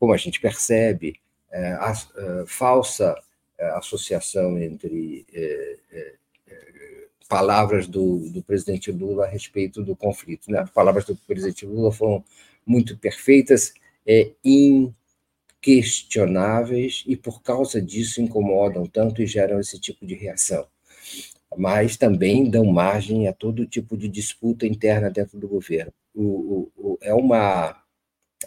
como 0.03 0.11
a 0.11 0.17
gente 0.17 0.37
percebe, 0.41 1.15
é, 1.49 1.71
a, 1.75 1.91
a, 1.91 1.91
é, 1.91 2.45
falsa 2.45 3.15
é, 3.57 3.69
associação 3.69 4.59
entre 4.59 5.25
palavras 7.29 7.87
do, 7.87 8.29
do, 8.29 8.43
presidente 8.43 8.91
Lula 8.91 9.23
a 9.23 9.29
respeito 9.29 9.81
do 9.81 9.95
conflito. 9.95 10.51
Né? 10.51 10.59
As 10.59 10.69
palavras 10.69 11.05
do 11.05 11.15
presidente 11.15 11.65
Lula 11.65 11.89
foram 11.89 12.21
muito 12.65 12.97
perfeitas, 12.97 13.73
é, 14.05 14.29
in, 14.43 14.93
questionáveis 15.61 17.05
e, 17.07 17.15
por 17.15 17.41
causa 17.41 17.81
disso, 17.81 18.21
incomodam 18.21 18.85
tanto 18.85 19.21
e 19.21 19.25
geram 19.25 19.57
esse 19.57 19.79
tipo 19.79 20.05
de 20.05 20.15
reação. 20.15 20.67
Mas 21.55 21.95
também 21.95 22.49
dão 22.49 22.65
margem 22.65 23.29
a 23.29 23.31
todo 23.31 23.65
tipo 23.65 23.95
de 23.95 24.09
disputa 24.09 24.67
interna 24.67 25.09
dentro 25.09 25.39
do 25.39 25.47
governo. 25.47 25.93
O, 26.13 26.23
o, 26.23 26.71
o 26.75 26.97
é 27.01 27.13
uma. 27.13 27.81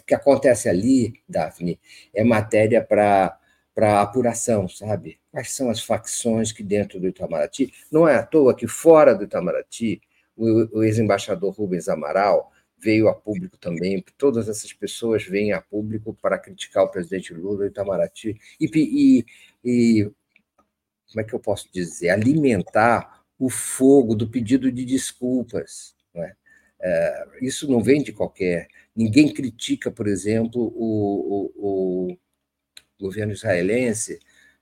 Que 0.07 0.15
acontece 0.15 0.69
ali, 0.69 1.21
Daphne, 1.29 1.79
é 2.13 2.23
matéria 2.23 2.83
para 2.83 3.37
para 3.75 4.01
apuração, 4.01 4.67
sabe? 4.67 5.19
Quais 5.31 5.53
são 5.53 5.69
as 5.69 5.79
facções 5.83 6.51
que 6.51 6.63
dentro 6.63 6.99
do 6.99 7.07
Itamaraty? 7.07 7.71
Não 7.91 8.07
é 8.07 8.15
à 8.15 8.23
toa 8.25 8.55
que 8.55 8.65
fora 8.67 9.13
do 9.13 9.25
Itamaraty, 9.25 10.01
o, 10.35 10.79
o 10.79 10.83
ex-embaixador 10.83 11.53
Rubens 11.53 11.87
Amaral 11.87 12.51
veio 12.79 13.07
a 13.07 13.13
público 13.13 13.55
também, 13.55 14.03
todas 14.17 14.49
essas 14.49 14.73
pessoas 14.73 15.23
vêm 15.23 15.51
a 15.53 15.61
público 15.61 16.11
para 16.19 16.39
criticar 16.39 16.85
o 16.85 16.89
presidente 16.89 17.35
Lula 17.35 17.65
e 17.65 17.67
Itamaraty 17.67 18.39
e, 18.59 18.65
e, 18.73 19.25
e 19.63 20.11
como 21.11 21.21
é 21.21 21.23
que 21.23 21.33
eu 21.33 21.39
posso 21.39 21.69
dizer, 21.71 22.09
alimentar 22.09 23.23
o 23.37 23.47
fogo 23.49 24.15
do 24.15 24.27
pedido 24.27 24.71
de 24.71 24.85
desculpas. 24.85 25.95
É, 26.79 27.27
isso 27.41 27.69
não 27.69 27.81
vem 27.81 28.01
de 28.01 28.13
qualquer. 28.13 28.67
Ninguém 28.95 29.33
critica, 29.33 29.91
por 29.91 30.07
exemplo, 30.07 30.61
o, 30.75 31.51
o, 31.55 32.11
o 32.11 32.17
governo 32.99 33.33
israelense 33.33 34.19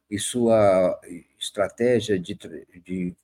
e 0.10 0.20
sua 0.20 1.00
estratégia 1.40 2.20
de, 2.20 2.38
de 2.84 3.16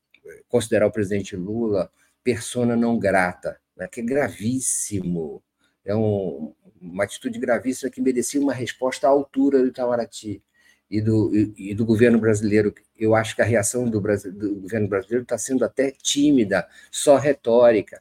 considerar 0.47 0.87
o 0.87 0.91
presidente 0.91 1.35
Lula 1.35 1.91
persona 2.23 2.75
não 2.75 2.99
grata 2.99 3.59
né, 3.81 3.87
que 3.87 3.99
é 3.99 4.03
gravíssimo, 4.03 5.43
é 5.83 5.95
um, 5.95 6.53
uma 6.79 7.03
atitude 7.03 7.39
gravíssima 7.39 7.89
que 7.89 8.01
merecia 8.01 8.39
uma 8.39 8.53
resposta 8.53 9.07
à 9.07 9.09
altura 9.09 9.59
do 9.59 9.67
Itamaraty 9.67 10.43
e 10.89 11.01
do, 11.01 11.35
e, 11.35 11.71
e 11.71 11.73
do 11.73 11.85
governo 11.85 12.19
brasileiro. 12.19 12.73
Eu 12.95 13.15
acho 13.15 13.35
que 13.35 13.41
a 13.41 13.45
reação 13.45 13.89
do, 13.89 13.99
Brasil, 13.99 14.31
do 14.31 14.55
governo 14.55 14.87
brasileiro 14.87 15.23
está 15.23 15.37
sendo 15.37 15.65
até 15.65 15.91
tímida, 15.91 16.67
só 16.91 17.17
retórica. 17.17 17.99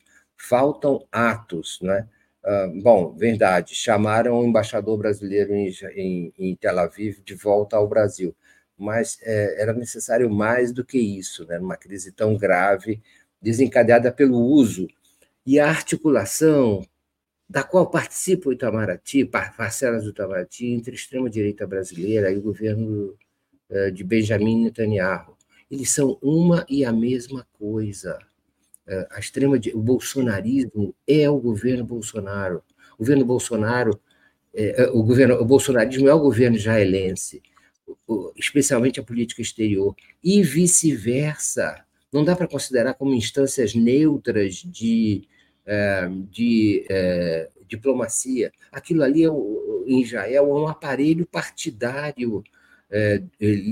Faltam 0.49 1.07
atos, 1.13 1.79
né? 1.83 2.09
Uh, 2.45 2.83
bom, 2.83 3.15
verdade, 3.15 3.75
chamaram 3.75 4.41
o 4.41 4.47
embaixador 4.47 4.97
brasileiro 4.99 5.55
em, 5.55 5.71
em, 5.95 6.33
em 6.39 6.57
Tel 6.57 6.79
Aviv 6.79 7.21
de 7.23 7.35
volta 7.35 7.77
ao 7.77 7.87
Brasil, 7.87 8.35
mas 8.79 9.19
é, 9.23 9.63
era 9.63 9.75
necessário 9.75 10.31
mais 10.31 10.73
do 10.73 10.85
que 10.85 10.99
isso, 10.99 11.47
né? 11.47 11.59
Uma 11.59 11.77
crise 11.77 12.13
tão 12.13 12.37
grave, 12.37 13.03
desencadeada 13.43 14.11
pelo 14.11 14.39
uso 14.39 14.89
e 15.47 15.61
a 15.61 15.69
articulação 15.69 16.83
da 17.49 17.65
qual 17.65 17.91
participa 17.91 18.49
o 18.49 18.53
Itamaraty, 18.53 19.25
parcelas 19.25 20.05
do 20.05 20.11
Itamaraty, 20.11 20.69
entre 20.69 20.93
a 20.93 20.95
extrema-direita 20.95 21.67
brasileira 21.67 22.31
e 22.33 22.39
o 22.39 22.43
governo 22.43 23.17
eh, 23.71 23.91
de 23.91 24.05
Benjamin 24.05 24.65
Netanyahu. 24.65 25.37
Eles 25.71 25.91
são 25.91 26.19
uma 26.23 26.67
e 26.69 26.85
a 26.85 26.93
mesma 26.93 27.47
coisa. 27.55 28.19
Eh, 28.91 29.07
a 29.13 29.21
extrema, 29.21 29.57
o 29.73 29.81
bolsonarismo 29.81 30.93
é 31.07 31.31
o 31.31 31.39
governo 31.39 31.85
Bolsonaro. 31.85 32.61
O 32.95 32.99
governo 32.99 33.25
Bolsonaro, 33.25 34.01
é, 34.53 34.91
o 34.93 35.03
governo, 35.05 35.37
o 35.37 35.45
bolsonarismo 35.45 36.09
é 36.09 36.13
o 36.13 36.19
governo 36.19 36.57
israelense, 36.57 37.41
especialmente 38.37 38.99
a 38.99 39.03
política 39.03 39.41
exterior, 39.41 39.95
e 40.23 40.43
vice-versa. 40.43 41.85
Não 42.13 42.25
dá 42.25 42.35
para 42.35 42.49
considerar 42.49 42.95
como 42.95 43.15
instâncias 43.15 43.75
neutras 43.75 44.57
de 44.57 45.23
de 46.29 46.85
diplomacia. 47.69 48.51
Aquilo 48.73 49.05
ali, 49.05 49.25
é, 49.25 49.29
em 49.87 50.03
Israel, 50.03 50.47
é 50.47 50.53
um 50.61 50.67
aparelho 50.67 51.25
partidário 51.25 52.43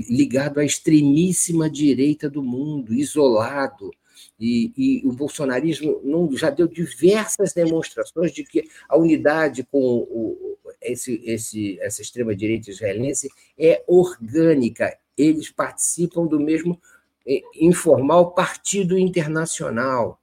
ligado 0.09 0.61
à 0.61 0.63
extremíssima 0.63 1.69
direita 1.69 2.29
do 2.29 2.41
mundo, 2.41 2.93
isolado. 2.93 3.91
E, 4.39 4.71
e, 4.77 5.07
o 5.07 5.11
bolsonarismo 5.11 5.99
não, 6.03 6.31
já 6.35 6.49
deu 6.49 6.67
diversas 6.67 7.51
demonstrações 7.53 8.31
de 8.31 8.43
que 8.43 8.69
a 8.87 8.97
unidade 8.97 9.63
com 9.69 9.79
o, 9.79 10.57
esse, 10.81 11.21
esse, 11.25 11.79
essa 11.81 12.01
extrema-direita 12.01 12.69
israelense 12.69 13.29
é 13.57 13.83
orgânica. 13.85 14.97
Eles 15.17 15.49
participam 15.49 16.25
do 16.25 16.39
mesmo 16.39 16.79
é, 17.27 17.41
informal 17.55 18.33
partido 18.33 18.97
internacional. 18.97 20.19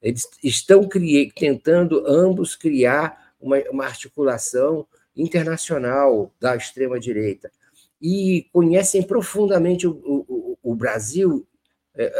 Eles 0.00 0.28
estão 0.42 0.88
tentando 1.34 2.04
ambos 2.06 2.56
criar 2.56 3.34
uma, 3.40 3.58
uma 3.70 3.84
articulação 3.84 4.86
internacional 5.14 6.32
da 6.40 6.56
extrema-direita 6.56 7.50
e 8.00 8.46
conhecem 8.52 9.02
profundamente 9.02 9.86
o, 9.86 9.92
o, 9.92 10.58
o 10.62 10.74
Brasil, 10.74 11.46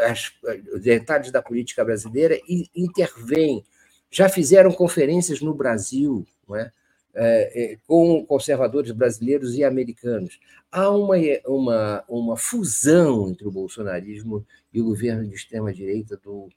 as, 0.07 0.33
os 0.75 0.83
detalhes 0.83 1.31
da 1.31 1.43
política 1.43 1.85
brasileira 1.85 2.39
e 2.49 2.69
intervêm. 2.75 3.65
Já 4.11 4.29
fizeram 4.29 4.73
conferências 4.73 5.41
no 5.41 5.55
Brasil, 5.55 6.27
não 6.49 6.57
é? 6.57 6.73
É, 7.15 7.73
é, 7.73 7.79
com 7.87 8.25
conservadores 8.25 8.93
brasileiros 8.93 9.57
e 9.57 9.65
americanos. 9.65 10.39
Há 10.71 10.91
uma, 10.91 11.17
uma, 11.47 12.05
uma 12.09 12.37
fusão 12.37 13.29
entre 13.29 13.49
o 13.49 13.51
bolsonarismo 13.51 14.47
e 14.73 14.81
o 14.81 14.85
governo 14.85 15.27
de 15.27 15.35
extrema-direita 15.35 16.17
do, 16.19 16.49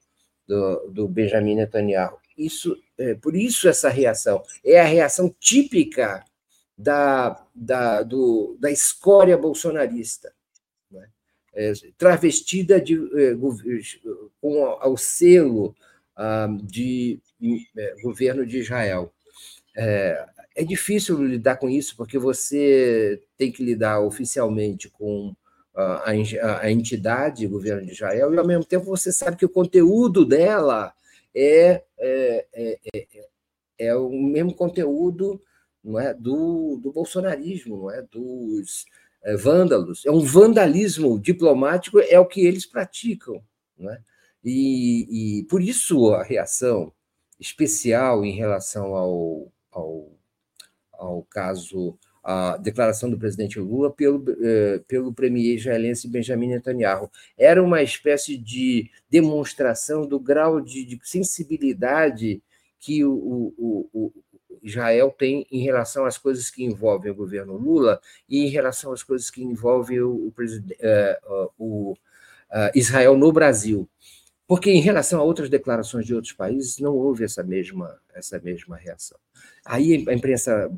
do, 0.46 0.90
do, 0.90 1.08
Benjamin 1.08 1.56
Netanyahu. 1.56 2.16
Isso, 2.38 2.76
é, 2.96 3.14
por 3.14 3.34
isso 3.34 3.68
essa 3.68 3.88
reação. 3.88 4.42
É 4.64 4.80
a 4.80 4.84
reação 4.84 5.34
típica 5.40 6.24
da, 6.76 7.44
da, 7.54 8.02
do, 8.02 8.56
da 8.60 8.70
escória 8.70 9.36
bolsonarista, 9.36 10.32
é, 10.32 10.41
travestida 11.98 12.80
de, 12.80 12.94
é, 12.94 13.34
com 14.40 14.64
ao 14.64 14.96
selo 14.96 15.74
ah, 16.16 16.48
de 16.62 17.20
é, 17.76 17.94
governo 18.02 18.46
de 18.46 18.58
Israel. 18.58 19.12
É, 19.76 20.26
é 20.54 20.64
difícil 20.64 21.22
lidar 21.22 21.56
com 21.56 21.68
isso, 21.68 21.96
porque 21.96 22.18
você 22.18 23.20
tem 23.36 23.50
que 23.50 23.64
lidar 23.64 24.00
oficialmente 24.00 24.88
com 24.90 25.34
a, 25.74 26.10
a, 26.60 26.70
entidade, 26.70 27.46
o 27.46 27.50
governo 27.50 27.86
de 27.86 27.92
Israel, 27.92 28.34
e 28.34 28.38
ao 28.38 28.46
mesmo 28.46 28.64
tempo 28.64 28.84
você 28.84 29.10
sabe 29.10 29.36
que 29.36 29.46
o 29.46 29.50
conteúdo 29.50 30.24
dela 30.24 30.92
é, 31.34 31.82
é, 31.98 32.46
é, 32.52 32.78
é, 32.94 33.28
é 33.78 33.96
o 33.96 34.10
mesmo 34.10 34.54
conteúdo 34.54 35.40
não 35.82 35.98
é, 35.98 36.12
do, 36.14 36.78
do 36.80 36.92
bolsonarismo, 36.92 37.76
não 37.76 37.90
é, 37.90 38.02
dos 38.02 38.84
é, 39.24 39.36
vândalos. 39.36 40.04
É 40.06 40.10
um 40.10 40.20
vandalismo 40.20 41.18
diplomático, 41.18 41.98
é 42.00 42.18
o 42.18 42.26
que 42.26 42.46
eles 42.46 42.66
praticam. 42.66 43.42
Não 43.78 43.90
é? 43.90 44.00
e, 44.44 45.40
e 45.40 45.44
por 45.44 45.62
isso 45.62 46.10
a 46.10 46.22
reação 46.22 46.92
especial 47.40 48.24
em 48.24 48.32
relação 48.32 48.94
ao, 48.94 49.52
ao 49.70 50.12
ao 51.02 51.22
caso, 51.24 51.98
a 52.22 52.56
declaração 52.56 53.10
do 53.10 53.18
presidente 53.18 53.58
Lula 53.58 53.90
pelo, 53.90 54.24
eh, 54.40 54.80
pelo 54.86 55.12
premier 55.12 55.56
israelense 55.56 56.08
Benjamin 56.08 56.48
Netanyahu. 56.48 57.10
Era 57.36 57.62
uma 57.62 57.82
espécie 57.82 58.36
de 58.36 58.88
demonstração 59.10 60.06
do 60.06 60.20
grau 60.20 60.60
de, 60.60 60.84
de 60.84 60.98
sensibilidade 61.02 62.40
que 62.78 63.04
o, 63.04 63.12
o, 63.12 63.90
o, 63.92 64.12
Israel 64.62 65.14
tem 65.16 65.46
em 65.50 65.62
relação 65.62 66.04
às 66.04 66.16
coisas 66.16 66.50
que 66.50 66.64
envolvem 66.64 67.10
o 67.10 67.14
governo 67.14 67.56
Lula 67.56 68.00
e 68.28 68.46
em 68.46 68.48
relação 68.48 68.92
às 68.92 69.02
coisas 69.02 69.30
que 69.30 69.42
envolvem 69.42 70.00
o, 70.00 70.32
o, 70.32 70.32
eh, 70.78 71.20
o 71.58 71.94
Israel 72.74 73.16
no 73.16 73.32
Brasil. 73.32 73.88
Porque 74.46 74.70
em 74.70 74.80
relação 74.80 75.20
a 75.20 75.24
outras 75.24 75.48
declarações 75.48 76.06
de 76.06 76.14
outros 76.14 76.32
países 76.32 76.78
não 76.78 76.94
houve 76.94 77.24
essa 77.24 77.42
mesma, 77.42 77.98
essa 78.14 78.38
mesma 78.38 78.76
reação. 78.76 79.18
Aí 79.64 80.04
a 80.08 80.12
imprensa 80.12 80.70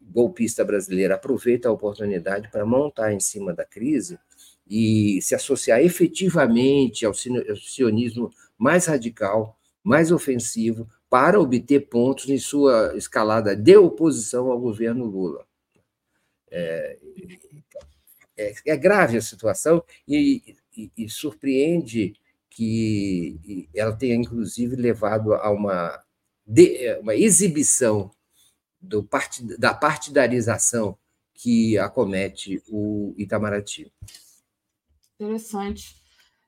golpista 0.00 0.64
brasileira 0.64 1.14
aproveita 1.14 1.68
a 1.68 1.72
oportunidade 1.72 2.50
para 2.50 2.66
montar 2.66 3.12
em 3.12 3.20
cima 3.20 3.52
da 3.54 3.64
crise 3.64 4.18
e 4.68 5.20
se 5.22 5.34
associar 5.34 5.80
efetivamente 5.80 7.06
ao 7.06 7.14
sionismo 7.14 8.32
mais 8.56 8.86
radical, 8.86 9.58
mais 9.82 10.10
ofensivo, 10.10 10.88
para 11.10 11.40
obter 11.40 11.88
pontos 11.88 12.28
em 12.28 12.38
sua 12.38 12.96
escalada 12.96 13.56
de 13.56 13.76
oposição 13.76 14.50
ao 14.50 14.60
governo 14.60 15.04
Lula. 15.04 15.46
É, 16.50 16.98
é, 18.36 18.54
é 18.66 18.76
grave 18.76 19.18
a 19.18 19.22
situação 19.22 19.82
e, 20.06 20.56
e, 20.76 20.90
e 20.96 21.08
surpreende 21.08 22.14
que 22.50 23.68
ela 23.74 23.94
tenha, 23.94 24.14
inclusive, 24.14 24.76
levado 24.76 25.34
a 25.34 25.50
uma, 25.50 26.02
uma 27.00 27.14
exibição 27.14 28.10
do 28.80 29.08
da 29.58 29.74
partidarização 29.74 30.96
que 31.34 31.78
acomete 31.78 32.62
o 32.68 33.14
Itamaraty. 33.16 33.92
Interessante. 35.20 35.97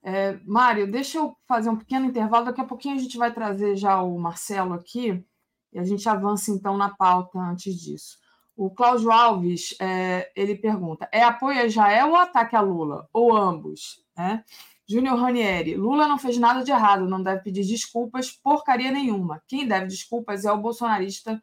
É, 0.02 0.39
Mário, 0.44 0.90
deixa 0.90 1.18
eu 1.18 1.36
fazer 1.47 1.70
um 1.70 1.77
pequeno 1.77 2.06
intervalo. 2.06 2.47
Daqui 2.47 2.60
a 2.60 2.66
pouquinho 2.66 2.97
a 2.97 2.98
gente 2.98 3.18
vai 3.18 3.32
trazer 3.32 3.77
já 3.77 4.01
o 4.02 4.18
Marcelo 4.18 4.72
aqui 4.72 5.24
e 5.72 5.78
a 5.78 5.85
gente 5.85 6.09
avança 6.09 6.51
então 6.51 6.77
na 6.77 6.90
pauta 6.90 7.39
antes 7.39 7.74
disso. 7.74 8.18
O 8.56 8.70
Cláudio 8.70 9.10
Alves 9.10 9.74
é, 9.81 10.31
ele 10.35 10.55
pergunta: 10.56 11.09
é 11.12 11.22
apoio 11.22 11.60
a 11.60 11.64
Israel 11.64 12.10
ou 12.10 12.16
ataque 12.16 12.56
a 12.56 12.60
Lula? 12.60 13.09
Ou 13.12 13.35
ambos? 13.36 14.05
Né? 14.16 14.44
Júnior 14.89 15.18
Ranieri, 15.18 15.77
Lula 15.77 16.09
não 16.09 16.18
fez 16.18 16.36
nada 16.36 16.64
de 16.64 16.72
errado, 16.72 17.09
não 17.09 17.22
deve 17.22 17.43
pedir 17.43 17.64
desculpas, 17.64 18.32
porcaria 18.32 18.90
nenhuma. 18.90 19.40
Quem 19.47 19.66
deve 19.66 19.86
desculpas 19.86 20.44
é 20.44 20.51
o 20.51 20.59
bolsonarista 20.59 21.40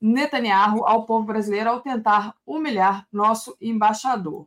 Netanyahu 0.00 0.86
ao 0.86 1.04
povo 1.04 1.26
brasileiro 1.26 1.68
ao 1.68 1.82
tentar 1.82 2.34
humilhar 2.46 3.06
nosso 3.12 3.54
embaixador. 3.60 4.46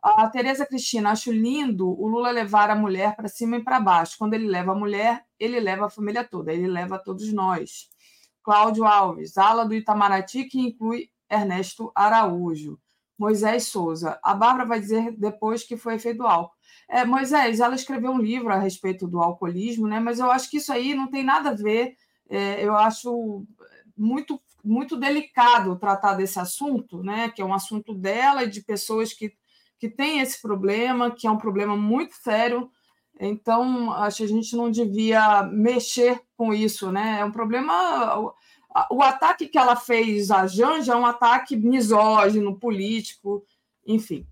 A 0.00 0.28
Tereza 0.28 0.64
Cristina, 0.64 1.10
acho 1.10 1.32
lindo 1.32 1.88
o 1.88 2.06
Lula 2.06 2.30
levar 2.30 2.70
a 2.70 2.74
mulher 2.74 3.16
para 3.16 3.28
cima 3.28 3.56
e 3.56 3.62
para 3.62 3.80
baixo. 3.80 4.16
Quando 4.16 4.34
ele 4.34 4.46
leva 4.46 4.72
a 4.72 4.74
mulher, 4.74 5.24
ele 5.38 5.58
leva 5.58 5.86
a 5.86 5.90
família 5.90 6.22
toda, 6.22 6.52
ele 6.52 6.68
leva 6.68 6.98
todos 6.98 7.32
nós. 7.32 7.88
Cláudio 8.42 8.84
Alves, 8.84 9.36
ala 9.36 9.64
do 9.66 9.74
Itamaraty, 9.74 10.44
que 10.44 10.60
inclui 10.60 11.10
Ernesto 11.28 11.90
Araújo. 11.94 12.78
Moisés 13.18 13.64
Souza, 13.64 14.18
a 14.22 14.32
Bárbara 14.32 14.64
vai 14.64 14.78
dizer 14.78 15.12
depois 15.18 15.64
que 15.64 15.76
foi 15.76 15.94
efeito 15.94 16.22
álcool. 16.22 16.54
É, 16.88 17.04
Moisés, 17.04 17.58
ela 17.58 17.74
escreveu 17.74 18.12
um 18.12 18.20
livro 18.20 18.52
a 18.52 18.58
respeito 18.58 19.08
do 19.08 19.20
alcoolismo, 19.20 19.88
né? 19.88 19.98
mas 19.98 20.20
eu 20.20 20.30
acho 20.30 20.48
que 20.48 20.58
isso 20.58 20.72
aí 20.72 20.94
não 20.94 21.08
tem 21.08 21.24
nada 21.24 21.50
a 21.50 21.54
ver. 21.54 21.96
É, 22.30 22.64
eu 22.64 22.76
acho 22.76 23.44
muito 23.96 24.40
muito 24.62 24.96
delicado 24.96 25.78
tratar 25.78 26.14
desse 26.14 26.38
assunto, 26.38 27.02
né? 27.02 27.30
Que 27.30 27.40
é 27.40 27.44
um 27.44 27.54
assunto 27.54 27.94
dela 27.94 28.44
e 28.44 28.50
de 28.50 28.60
pessoas 28.60 29.12
que, 29.12 29.32
que 29.78 29.88
têm 29.88 30.20
esse 30.20 30.40
problema, 30.40 31.10
que 31.10 31.26
é 31.26 31.30
um 31.30 31.38
problema 31.38 31.76
muito 31.76 32.14
sério. 32.14 32.70
Então, 33.20 33.92
acho 33.92 34.18
que 34.18 34.24
a 34.24 34.28
gente 34.28 34.56
não 34.56 34.70
devia 34.70 35.42
mexer 35.44 36.20
com 36.36 36.52
isso, 36.54 36.92
né? 36.92 37.18
É 37.20 37.24
um 37.24 37.32
problema. 37.32 38.32
O, 38.90 39.02
ataque 39.02 39.48
que 39.48 39.58
ela 39.58 39.74
fez 39.74 40.30
a 40.30 40.46
Janja 40.46 40.92
é 40.92 40.96
um 40.96 41.06
ataque 41.06 41.56
misógino, 41.56 42.58
político, 42.58 43.44
enfim. 43.86 44.26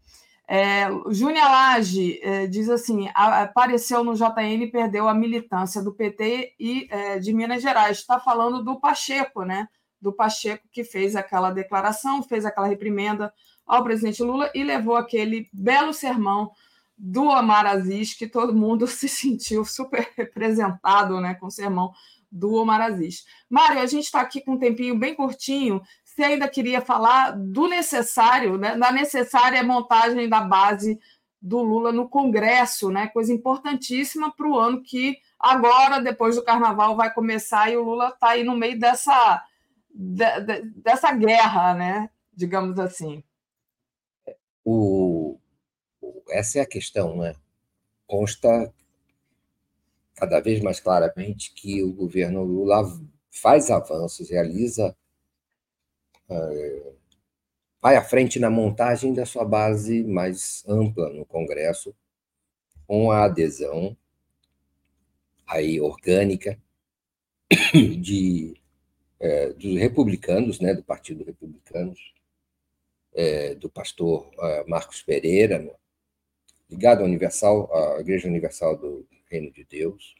É, 0.48 0.86
Júnior 1.10 1.46
Lage 1.46 2.20
é, 2.22 2.46
diz 2.46 2.68
assim: 2.68 3.08
apareceu 3.14 4.04
no 4.04 4.14
JN 4.14 4.62
e 4.62 4.70
perdeu 4.70 5.08
a 5.08 5.14
militância 5.14 5.82
do 5.82 5.92
PT 5.92 6.54
e 6.60 6.86
é, 6.90 7.18
de 7.18 7.32
Minas 7.32 7.62
Gerais. 7.62 7.98
Está 7.98 8.20
falando 8.20 8.62
do 8.62 8.78
Pacheco, 8.78 9.42
né? 9.42 9.68
do 10.00 10.12
Pacheco, 10.12 10.68
que 10.70 10.84
fez 10.84 11.16
aquela 11.16 11.50
declaração, 11.50 12.22
fez 12.22 12.44
aquela 12.44 12.66
reprimenda 12.66 13.32
ao 13.66 13.82
presidente 13.82 14.22
Lula 14.22 14.50
e 14.54 14.62
levou 14.62 14.96
aquele 14.96 15.48
belo 15.52 15.92
sermão 15.92 16.52
do 16.96 17.24
Omar 17.24 17.66
Aziz, 17.66 18.14
que 18.14 18.26
todo 18.26 18.54
mundo 18.54 18.86
se 18.88 19.08
sentiu 19.08 19.64
super 19.64 20.08
representado 20.16 21.20
né, 21.20 21.34
com 21.34 21.46
o 21.46 21.50
sermão 21.50 21.92
do 22.30 22.54
Omar 22.54 22.80
Aziz. 22.80 23.24
Mário, 23.50 23.80
a 23.80 23.86
gente 23.86 24.04
está 24.04 24.20
aqui 24.20 24.40
com 24.40 24.52
um 24.52 24.58
tempinho 24.58 24.98
bem 24.98 25.14
curtinho. 25.14 25.82
Você 26.04 26.22
ainda 26.22 26.48
queria 26.48 26.80
falar 26.80 27.32
do 27.32 27.68
necessário, 27.68 28.56
né, 28.56 28.76
da 28.76 28.92
necessária 28.92 29.62
montagem 29.62 30.28
da 30.28 30.40
base 30.40 30.98
do 31.40 31.60
Lula 31.60 31.92
no 31.92 32.08
Congresso, 32.08 32.90
né? 32.90 33.06
Coisa 33.08 33.32
importantíssima 33.32 34.32
para 34.32 34.48
o 34.48 34.58
ano 34.58 34.82
que 34.82 35.16
agora, 35.38 36.00
depois 36.00 36.34
do 36.34 36.42
Carnaval, 36.42 36.96
vai 36.96 37.12
começar 37.12 37.70
e 37.70 37.76
o 37.76 37.84
Lula 37.84 38.08
está 38.08 38.30
aí 38.30 38.42
no 38.42 38.56
meio 38.56 38.78
dessa 38.78 39.44
de, 39.94 40.40
de, 40.40 40.62
dessa 40.80 41.12
guerra, 41.12 41.74
né? 41.74 42.10
digamos 42.36 42.78
assim. 42.78 43.24
O, 44.68 45.38
essa 46.28 46.58
é 46.58 46.62
a 46.62 46.66
questão, 46.66 47.16
né? 47.16 47.36
Consta 48.04 48.74
cada 50.16 50.40
vez 50.40 50.60
mais 50.60 50.80
claramente 50.80 51.54
que 51.54 51.84
o 51.84 51.92
governo 51.92 52.42
Lula 52.42 52.82
faz 53.30 53.70
avanços, 53.70 54.28
realiza, 54.28 54.96
uh, 56.28 56.96
vai 57.80 57.94
à 57.94 58.02
frente 58.02 58.40
na 58.40 58.50
montagem 58.50 59.14
da 59.14 59.24
sua 59.24 59.44
base 59.44 60.02
mais 60.02 60.64
ampla 60.66 61.10
no 61.10 61.24
Congresso, 61.24 61.94
com 62.88 63.12
a 63.12 63.26
adesão 63.26 63.96
aí 65.46 65.80
orgânica 65.80 66.60
de 68.00 68.60
é, 69.20 69.52
dos 69.52 69.76
republicanos, 69.76 70.58
né, 70.58 70.74
do 70.74 70.82
Partido 70.82 71.24
Republicanos, 71.24 72.15
é, 73.16 73.54
do 73.54 73.70
pastor 73.70 74.28
uh, 74.34 74.68
Marcos 74.68 75.02
Pereira, 75.02 75.74
ligado 76.68 77.00
à 77.00 77.04
Universal, 77.04 77.74
à 77.74 78.00
Igreja 78.00 78.28
Universal 78.28 78.76
do 78.76 79.08
Reino 79.30 79.50
de 79.50 79.64
Deus, 79.64 80.14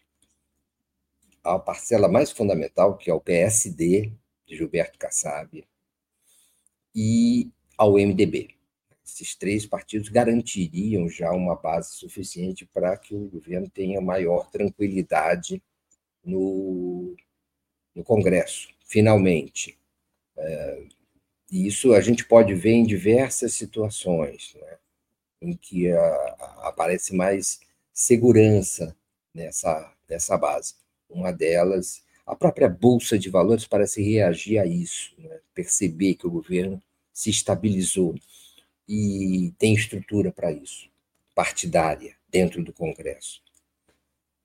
a 1.45 1.59
parcela 1.59 2.09
mais 2.09 2.33
fundamental, 2.33 2.97
que 2.97 3.11
é 3.11 3.15
o 3.15 3.21
PSD, 3.21 4.13
de 4.47 4.57
Gilberto 4.57 4.99
Kassab, 4.99 5.65
e 6.95 7.51
ao 7.77 7.93
MDB. 7.93 8.57
Esses 9.05 9.37
três 9.37 9.67
partidos 9.67 10.09
garantiriam 10.09 11.09
já 11.09 11.31
uma 11.33 11.55
base 11.55 11.95
suficiente 11.95 12.65
para 12.67 12.97
que 12.97 13.15
o 13.15 13.29
governo 13.29 13.69
tenha 13.69 14.01
maior 14.01 14.51
tranquilidade 14.51 15.63
no, 16.25 17.15
no 17.95 18.03
Congresso, 18.03 18.69
finalmente. 18.85 19.79
É, 20.37 20.87
isso 21.51 21.93
a 21.93 22.01
gente 22.01 22.25
pode 22.25 22.55
ver 22.55 22.73
em 22.73 22.87
diversas 22.87 23.55
situações, 23.55 24.55
né, 24.61 24.79
em 25.41 25.57
que 25.57 25.91
a, 25.91 26.01
a, 26.01 26.69
aparece 26.69 27.15
mais 27.15 27.61
segurança 27.93 28.97
nessa, 29.33 29.93
nessa 30.09 30.37
base. 30.37 30.75
Uma 31.09 31.33
delas, 31.33 32.03
a 32.27 32.35
própria 32.35 32.69
Bolsa 32.69 33.19
de 33.19 33.31
Valores 33.31 33.67
parece 33.67 34.03
reagir 34.03 34.59
a 34.59 34.67
isso, 34.67 35.15
né, 35.19 35.41
perceber 35.55 36.15
que 36.15 36.27
o 36.27 36.31
governo 36.31 36.83
se 37.13 37.31
estabilizou 37.31 38.15
e 38.89 39.53
tem 39.59 39.75
estrutura 39.75 40.31
para 40.31 40.53
isso, 40.53 40.89
partidária, 41.35 42.15
dentro 42.29 42.63
do 42.63 42.73
Congresso. 42.73 43.43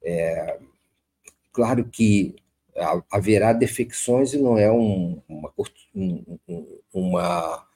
É, 0.04 0.60
claro 1.52 1.86
que 1.86 2.36
haverá 3.10 3.54
defecções 3.54 4.34
e 4.34 4.38
não 4.38 4.58
é 4.58 4.72
um, 4.72 5.22
uma, 5.28 5.54
uma, 6.94 7.68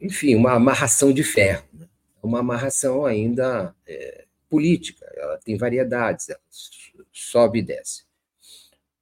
enfim, 0.00 0.34
uma 0.34 0.52
amarração 0.52 1.12
de 1.12 1.22
ferro. 1.22 1.64
Né? 1.72 1.88
É 2.22 2.26
uma 2.26 2.40
amarração 2.40 3.04
ainda 3.04 3.74
é, 3.86 4.26
política, 4.48 5.10
ela 5.16 5.38
tem 5.38 5.56
variedades, 5.56 6.28
ela 6.28 6.40
sobe 7.12 7.60
e 7.60 7.62
desce. 7.62 8.04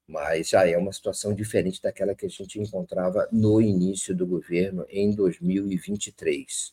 Mas 0.06 0.48
já 0.48 0.66
é 0.66 0.77
uma 0.77 0.93
situação 0.93 1.35
diferente 1.35 1.82
daquela 1.82 2.15
que 2.15 2.24
a 2.24 2.28
gente 2.28 2.59
encontrava 2.59 3.28
no 3.31 3.60
início 3.60 4.15
do 4.15 4.27
governo 4.27 4.86
em 4.89 5.10
2023. 5.10 6.73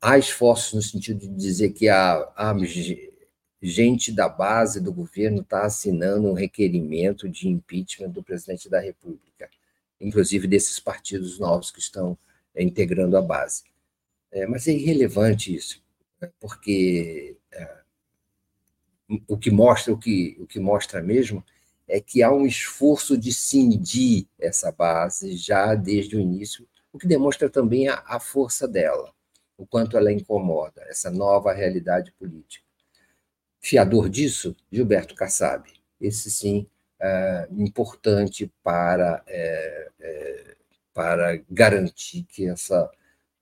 Há 0.00 0.18
esforços 0.18 0.74
no 0.74 0.82
sentido 0.82 1.20
de 1.20 1.34
dizer 1.34 1.70
que 1.70 1.88
há, 1.88 2.32
há 2.36 2.54
gente 3.62 4.10
da 4.10 4.28
base 4.28 4.80
do 4.80 4.92
governo 4.92 5.42
está 5.42 5.64
assinando 5.64 6.28
um 6.28 6.32
requerimento 6.32 7.28
de 7.28 7.48
impeachment 7.48 8.10
do 8.10 8.22
presidente 8.22 8.68
da 8.68 8.80
República, 8.80 9.48
inclusive 10.00 10.48
desses 10.48 10.80
partidos 10.80 11.38
novos 11.38 11.70
que 11.70 11.78
estão 11.78 12.18
é, 12.54 12.62
integrando 12.62 13.16
a 13.16 13.22
base. 13.22 13.62
É, 14.32 14.46
mas 14.46 14.66
é 14.66 14.72
irrelevante 14.72 15.54
isso, 15.54 15.80
né, 16.20 16.28
porque 16.40 17.36
é, 17.52 17.76
o 19.28 19.38
que 19.38 19.50
mostra 19.50 19.92
o 19.92 19.98
que, 19.98 20.36
o 20.40 20.46
que 20.46 20.58
mostra 20.58 21.00
mesmo 21.00 21.44
é 21.86 22.00
que 22.00 22.22
há 22.22 22.32
um 22.32 22.46
esforço 22.46 23.16
de 23.16 23.32
cindir 23.32 24.26
essa 24.40 24.72
base 24.72 25.36
já 25.36 25.74
desde 25.74 26.16
o 26.16 26.20
início, 26.20 26.66
o 26.92 26.98
que 26.98 27.06
demonstra 27.06 27.48
também 27.48 27.88
a, 27.88 28.02
a 28.06 28.18
força 28.18 28.66
dela, 28.66 29.12
o 29.56 29.66
quanto 29.66 29.96
ela 29.96 30.12
incomoda 30.12 30.82
essa 30.88 31.10
nova 31.10 31.52
realidade 31.52 32.10
política. 32.12 32.71
Fiador 33.62 34.08
disso, 34.08 34.56
Gilberto 34.72 35.14
Kassab. 35.14 35.70
Esse 36.00 36.32
sim 36.32 36.68
é 37.00 37.46
importante 37.52 38.52
para, 38.62 39.22
é, 39.26 39.88
é, 40.00 40.56
para 40.92 41.40
garantir 41.48 42.24
que 42.24 42.48
essa 42.48 42.90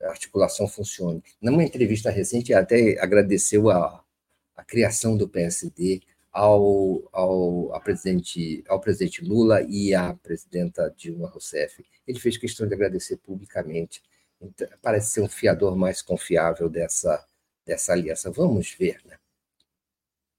articulação 0.03 0.69
funcione. 0.69 1.23
Numa 1.41 1.65
entrevista 1.65 2.11
recente, 2.11 2.53
até 2.53 3.01
agradeceu 3.01 3.71
a, 3.71 4.05
a 4.55 4.63
criação 4.63 5.17
do 5.17 5.27
PSD 5.27 6.03
ao, 6.31 7.03
ao, 7.13 7.81
presidente, 7.83 8.63
ao 8.69 8.79
presidente 8.79 9.25
Lula 9.25 9.63
e 9.63 9.95
à 9.95 10.15
presidenta 10.15 10.95
Dilma 10.97 11.29
Rousseff. 11.29 11.83
Ele 12.07 12.21
fez 12.21 12.37
questão 12.37 12.69
de 12.69 12.75
agradecer 12.75 13.17
publicamente. 13.17 14.03
Então, 14.41 14.69
parece 14.83 15.11
ser 15.11 15.23
um 15.23 15.29
fiador 15.29 15.77
mais 15.77 16.03
confiável 16.03 16.69
dessa, 16.69 17.27
dessa 17.65 17.93
aliança. 17.93 18.31
Vamos 18.31 18.75
ver, 18.79 19.01
né? 19.07 19.20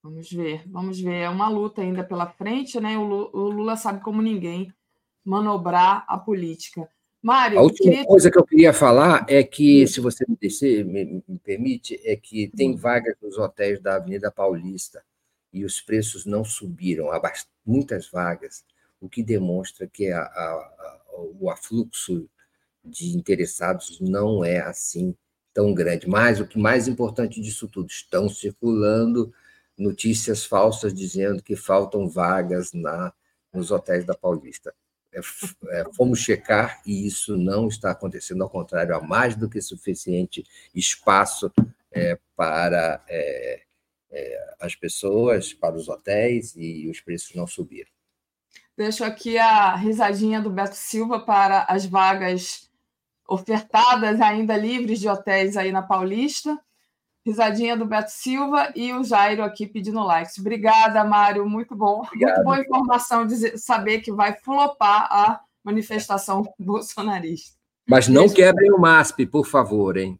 Vamos 0.03 0.31
ver, 0.31 0.67
vamos 0.67 0.99
ver. 0.99 1.21
É 1.21 1.29
uma 1.29 1.47
luta 1.47 1.81
ainda 1.81 2.03
pela 2.03 2.27
frente, 2.27 2.79
né? 2.79 2.97
O 2.97 3.03
Lula 3.03 3.75
sabe 3.75 4.01
como 4.01 4.21
ninguém 4.21 4.73
manobrar 5.23 6.03
a 6.07 6.17
política. 6.17 6.89
Mário, 7.21 7.59
a 7.59 7.61
última 7.61 7.91
queria... 7.91 8.05
coisa 8.05 8.31
que 8.31 8.37
eu 8.39 8.45
queria 8.45 8.73
falar 8.73 9.25
é 9.29 9.43
que, 9.43 9.85
se 9.85 9.99
você 9.99 10.25
me, 10.27 10.35
descer, 10.35 10.83
me, 10.83 11.23
me 11.27 11.37
permite, 11.37 11.99
é 12.03 12.15
que 12.15 12.47
tem 12.47 12.71
hum. 12.71 12.77
vagas 12.77 13.15
nos 13.21 13.37
hotéis 13.37 13.79
da 13.79 13.97
Avenida 13.97 14.31
Paulista 14.31 15.03
e 15.53 15.63
os 15.63 15.79
preços 15.79 16.25
não 16.25 16.43
subiram, 16.43 17.11
há 17.11 17.21
muitas 17.63 18.09
vagas, 18.09 18.65
o 18.99 19.07
que 19.07 19.21
demonstra 19.21 19.85
que 19.85 20.09
a, 20.09 20.21
a, 20.21 20.23
a, 20.23 21.01
o 21.39 21.51
afluxo 21.51 22.27
de 22.83 23.15
interessados 23.15 23.99
não 23.99 24.43
é 24.43 24.59
assim 24.59 25.15
tão 25.53 25.75
grande. 25.75 26.09
Mas 26.09 26.39
o 26.39 26.47
que 26.47 26.57
mais 26.57 26.87
importante 26.87 27.39
disso 27.39 27.67
tudo, 27.67 27.87
estão 27.87 28.27
circulando 28.27 29.31
notícias 29.81 30.45
falsas 30.45 30.93
dizendo 30.93 31.41
que 31.41 31.55
faltam 31.55 32.07
vagas 32.07 32.71
na, 32.73 33.11
nos 33.53 33.71
hotéis 33.71 34.05
da 34.05 34.13
Paulista. 34.13 34.73
É, 35.13 35.19
é, 35.19 35.85
fomos 35.93 36.19
checar 36.19 36.81
e 36.85 37.05
isso 37.05 37.35
não 37.35 37.67
está 37.67 37.91
acontecendo, 37.91 38.43
ao 38.43 38.49
contrário, 38.49 38.95
há 38.95 39.01
mais 39.01 39.35
do 39.35 39.49
que 39.49 39.61
suficiente 39.61 40.45
espaço 40.73 41.51
é, 41.91 42.17
para 42.35 43.03
é, 43.09 43.61
é, 44.09 44.55
as 44.59 44.75
pessoas, 44.75 45.53
para 45.53 45.75
os 45.75 45.89
hotéis 45.89 46.55
e 46.55 46.87
os 46.89 47.01
preços 47.01 47.35
não 47.35 47.45
subiram. 47.45 47.89
Deixo 48.77 49.03
aqui 49.03 49.37
a 49.37 49.75
risadinha 49.75 50.41
do 50.41 50.49
Beto 50.49 50.75
Silva 50.75 51.19
para 51.19 51.63
as 51.63 51.85
vagas 51.85 52.69
ofertadas 53.27 54.19
ainda 54.19 54.57
livres 54.57 54.99
de 54.99 55.09
hotéis 55.09 55.57
aí 55.57 55.71
na 55.71 55.81
Paulista. 55.81 56.57
Risadinha 57.25 57.77
do 57.77 57.85
Beto 57.85 58.11
Silva 58.11 58.71
e 58.75 58.91
o 58.93 59.03
Jairo 59.03 59.43
aqui 59.43 59.67
pedindo 59.67 60.03
likes. 60.03 60.37
Obrigada, 60.39 61.03
Mário. 61.03 61.47
Muito 61.47 61.75
bom. 61.75 62.01
Obrigado. 62.01 62.35
Muito 62.35 62.43
boa 62.43 62.59
informação 62.59 63.27
saber 63.57 64.01
que 64.01 64.11
vai 64.11 64.33
flopar 64.33 65.07
a 65.11 65.41
manifestação 65.63 66.51
bolsonarista. 66.57 67.55
Mas 67.87 68.07
não 68.07 68.27
quebrem 68.27 68.71
o 68.71 68.79
MASP, 68.79 69.25
por 69.25 69.45
favor, 69.45 69.97
hein? 69.97 70.19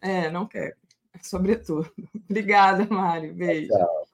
É, 0.00 0.30
não 0.30 0.46
quebrem. 0.46 0.74
Sobretudo. 1.22 1.90
Obrigada, 2.28 2.86
Mário. 2.92 3.32
Beijo. 3.34 3.68
Tchau. 3.68 4.06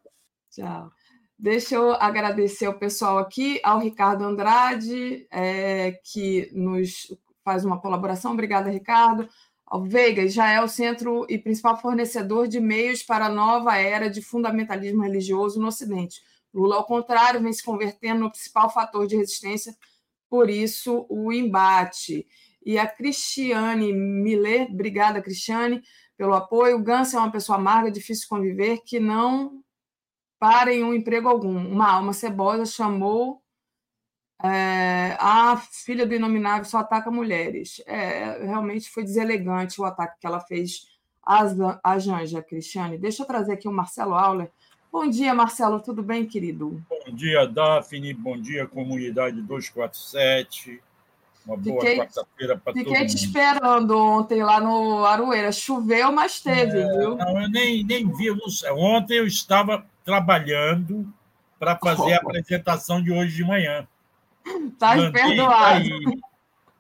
Tchau. 0.51 0.93
Deixa 1.37 1.77
eu 1.77 1.93
agradecer 1.93 2.67
ao 2.67 2.75
pessoal 2.75 3.19
aqui, 3.19 3.61
ao 3.63 3.79
Ricardo 3.79 4.25
Andrade, 4.25 5.27
é, 5.31 5.93
que 6.05 6.51
nos 6.53 7.17
faz 7.45 7.65
uma 7.65 7.81
colaboração. 7.81 8.33
Obrigada, 8.33 8.71
Ricardo 8.71 9.29
Vegas 9.87 10.33
já 10.33 10.51
é 10.51 10.63
o 10.63 10.69
centro 10.69 11.27
e 11.29 11.39
principal 11.39 11.79
fornecedor 11.81 12.49
de 12.49 12.59
meios 12.59 13.03
para 13.03 13.27
a 13.27 13.31
nova 13.31 13.77
era 13.77 14.09
de 14.09 14.23
fundamentalismo 14.23 15.03
religioso 15.03 15.61
no 15.61 15.69
Ocidente. 15.69 16.23
Lula, 16.55 16.77
ao 16.77 16.85
contrário, 16.85 17.43
vem 17.43 17.53
se 17.53 17.63
convertendo 17.63 18.21
no 18.21 18.31
principal 18.31 18.71
fator 18.71 19.07
de 19.07 19.17
resistência, 19.17 19.77
por 20.31 20.49
isso 20.49 21.07
o 21.09 21.33
embate. 21.33 22.27
E 22.65 22.79
a 22.79 22.87
Cristiane 22.87 23.93
Millet, 23.93 24.73
obrigada, 24.73 25.23
Cristiane, 25.23 25.83
pelo 26.17 26.35
apoio. 26.35 26.77
O 26.77 26.83
Gans 26.83 27.13
é 27.15 27.19
uma 27.19 27.31
pessoa 27.31 27.59
amarga, 27.59 27.91
difícil 27.91 28.23
de 28.23 28.29
conviver, 28.29 28.79
que 28.85 28.99
não 28.99 29.63
para 30.39 30.73
em 30.73 30.83
um 30.83 30.95
emprego 30.95 31.29
algum. 31.29 31.57
Uma 31.57 31.93
alma 31.93 32.13
cebosa 32.13 32.65
chamou 32.65 33.43
é, 34.43 35.17
a 35.19 35.57
filha 35.57 36.07
do 36.07 36.15
Inominável 36.15 36.65
só 36.65 36.79
ataca 36.79 37.11
mulheres. 37.11 37.83
É, 37.87 38.45
realmente 38.47 38.89
foi 38.91 39.03
deselegante 39.03 39.81
o 39.81 39.85
ataque 39.85 40.21
que 40.21 40.27
ela 40.27 40.41
fez 40.41 40.87
à 41.83 41.99
Janja, 41.99 42.43
Cristiane. 42.43 42.97
Deixa 42.97 43.23
eu 43.23 43.27
trazer 43.27 43.53
aqui 43.53 43.69
o 43.69 43.73
Marcelo 43.73 44.15
Auler. 44.15 44.51
Bom 44.91 45.07
dia, 45.09 45.35
Marcelo, 45.35 45.81
tudo 45.81 46.03
bem, 46.03 46.25
querido? 46.25 46.83
Bom 46.89 47.15
dia, 47.15 47.47
Daphne, 47.47 48.15
bom 48.15 48.41
dia, 48.41 48.67
comunidade 48.67 49.43
247. 49.43 50.81
Uma 51.45 51.57
boa 51.57 51.85
quarta-feira 51.85 52.57
para 52.57 52.73
todo 52.73 52.85
Fiquei 52.85 53.01
mundo. 53.01 53.09
te 53.09 53.17
esperando 53.17 53.99
ontem 53.99 54.43
lá 54.43 54.61
no 54.61 55.05
Aroeira. 55.05 55.51
Choveu, 55.51 56.13
mas 56.13 56.41
teve, 56.41 56.79
É, 56.79 56.99
viu? 56.99 57.17
Não, 57.17 57.43
eu 57.43 57.49
nem, 57.51 57.85
nem 57.85 58.11
vi. 58.11 58.31
Ontem 58.71 59.19
eu 59.19 59.27
estava 59.27 59.85
trabalhando 60.05 61.07
para 61.59 61.77
fazer 61.77 62.15
a 62.15 62.17
apresentação 62.19 63.03
de 63.03 63.13
hoje 63.13 63.37
de 63.37 63.45
manhã. 63.45 63.87
Tá 64.79 64.95
perdoado. 65.11 65.49
Tá 65.59 65.75
aí, 65.75 66.21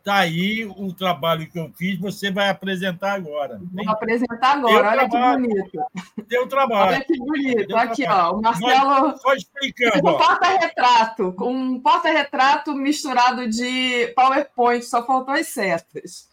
tá 0.05 0.15
aí 0.16 0.65
o 0.65 0.93
trabalho 0.93 1.51
que 1.51 1.59
eu 1.59 1.70
fiz, 1.77 1.99
você 1.99 2.31
vai 2.31 2.49
apresentar 2.49 3.12
agora. 3.12 3.61
Vou 3.73 3.90
apresentar 3.90 4.53
agora. 4.57 4.89
Olha 4.90 5.05
que 5.05 5.11
trabalho. 5.11 5.49
bonito. 5.49 5.81
Deu 6.28 6.49
trabalho. 6.49 6.93
Olha 6.95 7.05
que 7.05 7.19
bonito. 7.19 7.66
Deu 7.66 7.77
Aqui, 7.77 8.03
trabalho. 8.05 8.35
ó. 8.35 8.39
O 8.39 8.43
Marcelo. 8.43 9.19
Só 9.19 9.35
explicando. 9.35 10.07
Um 10.07 10.11
ó. 10.11 10.19
porta-retrato. 10.19 11.35
Um 11.40 11.81
porta-retrato 11.81 12.73
misturado 12.74 13.49
de 13.49 14.09
PowerPoint. 14.16 14.85
Só 14.85 15.05
faltou 15.05 15.35
as 15.35 15.49
setas. 15.49 16.28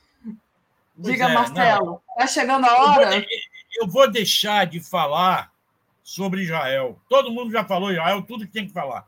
Diga, 0.98 1.26
é, 1.26 1.34
Marcelo. 1.34 2.02
Tá 2.18 2.28
chegando 2.28 2.66
a 2.66 2.70
Eu 2.70 2.78
vou, 2.78 2.88
hora? 2.88 3.26
eu 3.82 3.88
vou 3.88 4.10
deixar 4.10 4.66
de 4.66 4.80
falar 4.80 5.52
sobre 6.02 6.44
Israel. 6.44 6.98
Todo 7.10 7.32
mundo 7.32 7.52
já 7.52 7.66
falou 7.66 7.92
Israel, 7.92 8.22
tudo 8.22 8.46
que 8.46 8.54
tem 8.54 8.68
que 8.68 8.72
falar. 8.74 9.06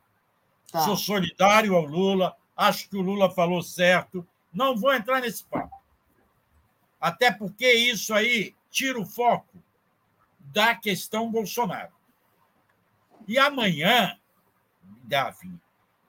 Tá. 0.72 0.81
Sou 0.81 0.98
solidário 0.98 1.76
ao 1.76 1.85
Lula, 1.85 2.35
acho 2.56 2.89
que 2.89 2.98
o 2.98 3.02
Lula 3.02 3.30
falou 3.31 3.61
certo. 3.61 4.27
Não 4.53 4.76
vou 4.76 4.94
entrar 4.94 5.22
nesse 5.22 5.44
papo. 5.44 5.76
Até 6.99 7.31
porque 7.31 7.72
isso 7.72 8.14
aí 8.14 8.56
tira 8.69 8.99
o 8.99 9.06
foco 9.06 9.61
da 10.39 10.76
questão 10.76 11.31
Bolsonaro. 11.31 11.91
E 13.27 13.38
amanhã, 13.38 14.18
Davi, 15.03 15.52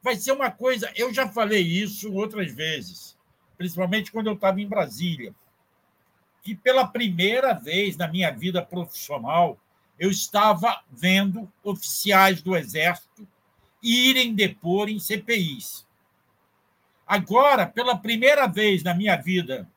vai 0.03 0.17
ser 0.17 0.33
uma 0.33 0.51
coisa. 0.51 0.91
Eu 0.97 1.13
já 1.13 1.29
falei 1.29 1.63
isso 1.63 2.13
outras 2.13 2.53
vezes, 2.53 3.17
principalmente 3.57 4.11
quando 4.11 4.29
eu 4.29 4.35
estava 4.35 4.61
em 4.61 4.69
Brasília 4.69 5.35
que 6.49 6.55
pela 6.55 6.87
primeira 6.87 7.53
vez 7.53 7.97
na 7.99 8.09
minha 8.09 8.31
vida 8.31 8.65
profissional 8.65 9.59
eu 9.99 10.11
estava 10.11 10.83
vendo 10.91 11.53
oficiais 11.63 12.41
do 12.41 12.57
Exército 12.57 13.29
irem 13.83 14.35
depor 14.35 14.89
em 14.89 14.99
CPIs. 14.99 15.87
Agora, 17.07 17.67
pela 17.67 17.97
primeira 17.97 18.47
vez 18.47 18.83
na 18.83 18.95
minha 18.95 19.17
vida 19.17 19.69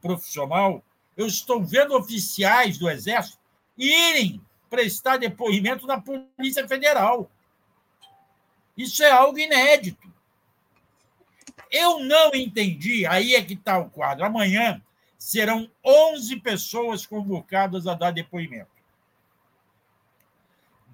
profissional, 0.00 0.84
eu 1.16 1.26
estou 1.26 1.64
vendo 1.64 1.96
oficiais 1.96 2.76
do 2.76 2.90
Exército 2.90 3.38
irem 3.78 4.40
prestar 4.68 5.16
depoimento 5.16 5.86
na 5.86 6.00
Polícia 6.00 6.66
Federal. 6.68 7.30
Isso 8.76 9.02
é 9.02 9.10
algo 9.10 9.38
inédito. 9.38 10.12
Eu 11.70 12.00
não 12.00 12.34
entendi, 12.34 13.06
aí 13.06 13.34
é 13.34 13.42
que 13.42 13.54
está 13.54 13.78
o 13.78 13.88
quadro. 13.88 14.24
Amanhã 14.24 14.82
serão 15.16 15.70
11 15.84 16.36
pessoas 16.40 17.06
convocadas 17.06 17.86
a 17.86 17.94
dar 17.94 18.10
depoimento. 18.10 18.70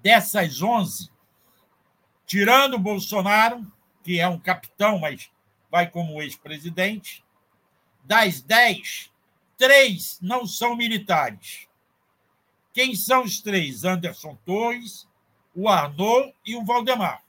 Dessas 0.01 0.61
11, 0.61 1.11
tirando 2.31 2.75
o 2.75 2.79
Bolsonaro, 2.79 3.69
que 4.01 4.17
é 4.17 4.25
um 4.25 4.39
capitão, 4.39 4.97
mas 4.99 5.29
vai 5.69 5.89
como 5.89 6.21
ex-presidente, 6.21 7.25
das 8.05 8.39
10, 8.39 9.11
três 9.57 10.17
não 10.21 10.47
são 10.47 10.73
militares. 10.73 11.67
Quem 12.71 12.95
são 12.95 13.23
os 13.23 13.41
três? 13.41 13.83
Anderson 13.83 14.37
Torres, 14.45 15.05
o 15.53 15.67
Arnaud 15.67 16.33
e 16.45 16.55
o 16.55 16.63
Valdemar. 16.63 17.21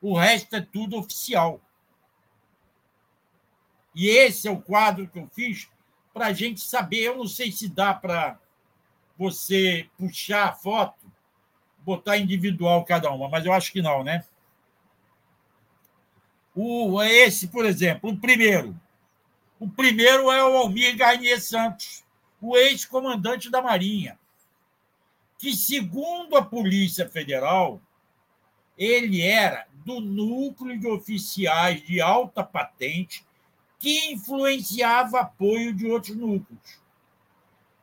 O 0.00 0.16
resto 0.16 0.56
é 0.56 0.62
tudo 0.62 0.96
oficial. 0.96 1.60
E 3.94 4.08
esse 4.08 4.48
é 4.48 4.50
o 4.50 4.62
quadro 4.62 5.06
que 5.08 5.18
eu 5.18 5.28
fiz 5.34 5.68
para 6.14 6.28
a 6.28 6.32
gente 6.32 6.62
saber. 6.62 7.00
Eu 7.00 7.18
não 7.18 7.28
sei 7.28 7.52
se 7.52 7.68
dá 7.68 7.92
para 7.92 8.40
você 9.18 9.90
puxar 9.98 10.48
a 10.48 10.52
foto, 10.54 11.17
botar 11.88 12.18
individual 12.18 12.84
cada 12.84 13.10
uma, 13.10 13.30
mas 13.30 13.46
eu 13.46 13.52
acho 13.52 13.72
que 13.72 13.80
não, 13.80 14.04
né? 14.04 14.22
O, 16.54 17.02
esse, 17.02 17.48
por 17.48 17.64
exemplo, 17.64 18.10
o 18.10 18.16
primeiro. 18.18 18.78
O 19.58 19.66
primeiro 19.66 20.30
é 20.30 20.44
o 20.44 20.58
Almir 20.58 20.96
Garnier 20.98 21.40
Santos, 21.40 22.04
o 22.42 22.56
ex-comandante 22.58 23.50
da 23.50 23.62
Marinha, 23.62 24.18
que, 25.38 25.56
segundo 25.56 26.36
a 26.36 26.44
Polícia 26.44 27.08
Federal, 27.08 27.80
ele 28.76 29.22
era 29.22 29.66
do 29.84 29.98
núcleo 29.98 30.78
de 30.78 30.86
oficiais 30.86 31.82
de 31.86 32.02
alta 32.02 32.44
patente 32.44 33.24
que 33.78 34.12
influenciava 34.12 35.20
apoio 35.20 35.72
de 35.72 35.86
outros 35.86 36.14
núcleos. 36.14 36.78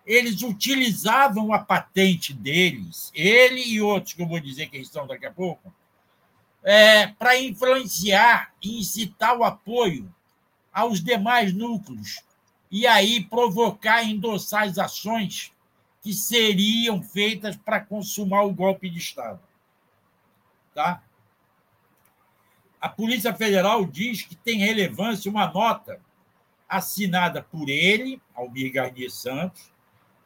Eles 0.06 0.42
utilizavam 0.44 1.52
a 1.52 1.60
patente 1.60 2.34
deles, 2.34 3.12
ele 3.14 3.62
e 3.62 3.82
outros, 3.82 4.14
que 4.14 4.22
eu 4.22 4.28
vou 4.28 4.40
dizer 4.40 4.70
quem 4.70 4.84
são 4.84 5.08
daqui 5.08 5.26
a 5.26 5.32
pouco, 5.32 5.74
é, 6.64 7.08
para 7.08 7.40
influenciar 7.40 8.54
e 8.62 8.80
incitar 8.80 9.38
o 9.38 9.44
apoio 9.44 10.14
aos 10.72 11.02
demais 11.02 11.54
núcleos 11.54 12.22
e 12.70 12.86
aí 12.86 13.24
provocar 13.24 14.04
endossar 14.04 14.64
as 14.64 14.78
ações 14.78 15.52
que 16.02 16.14
seriam 16.14 17.02
feitas 17.02 17.56
para 17.56 17.80
consumar 17.80 18.44
o 18.44 18.54
golpe 18.54 18.90
de 18.90 19.00
Estado. 19.00 19.40
Tá? 20.74 21.02
A 22.80 22.90
Polícia 22.90 23.34
Federal 23.34 23.86
diz 23.86 24.22
que 24.22 24.36
tem 24.36 24.60
relevância 24.60 25.32
uma 25.32 25.48
nota 25.48 26.00
assinada 26.68 27.42
por 27.42 27.70
ele, 27.70 28.22
Almir 28.36 28.72
Garnier 28.72 29.10
Santos, 29.10 29.72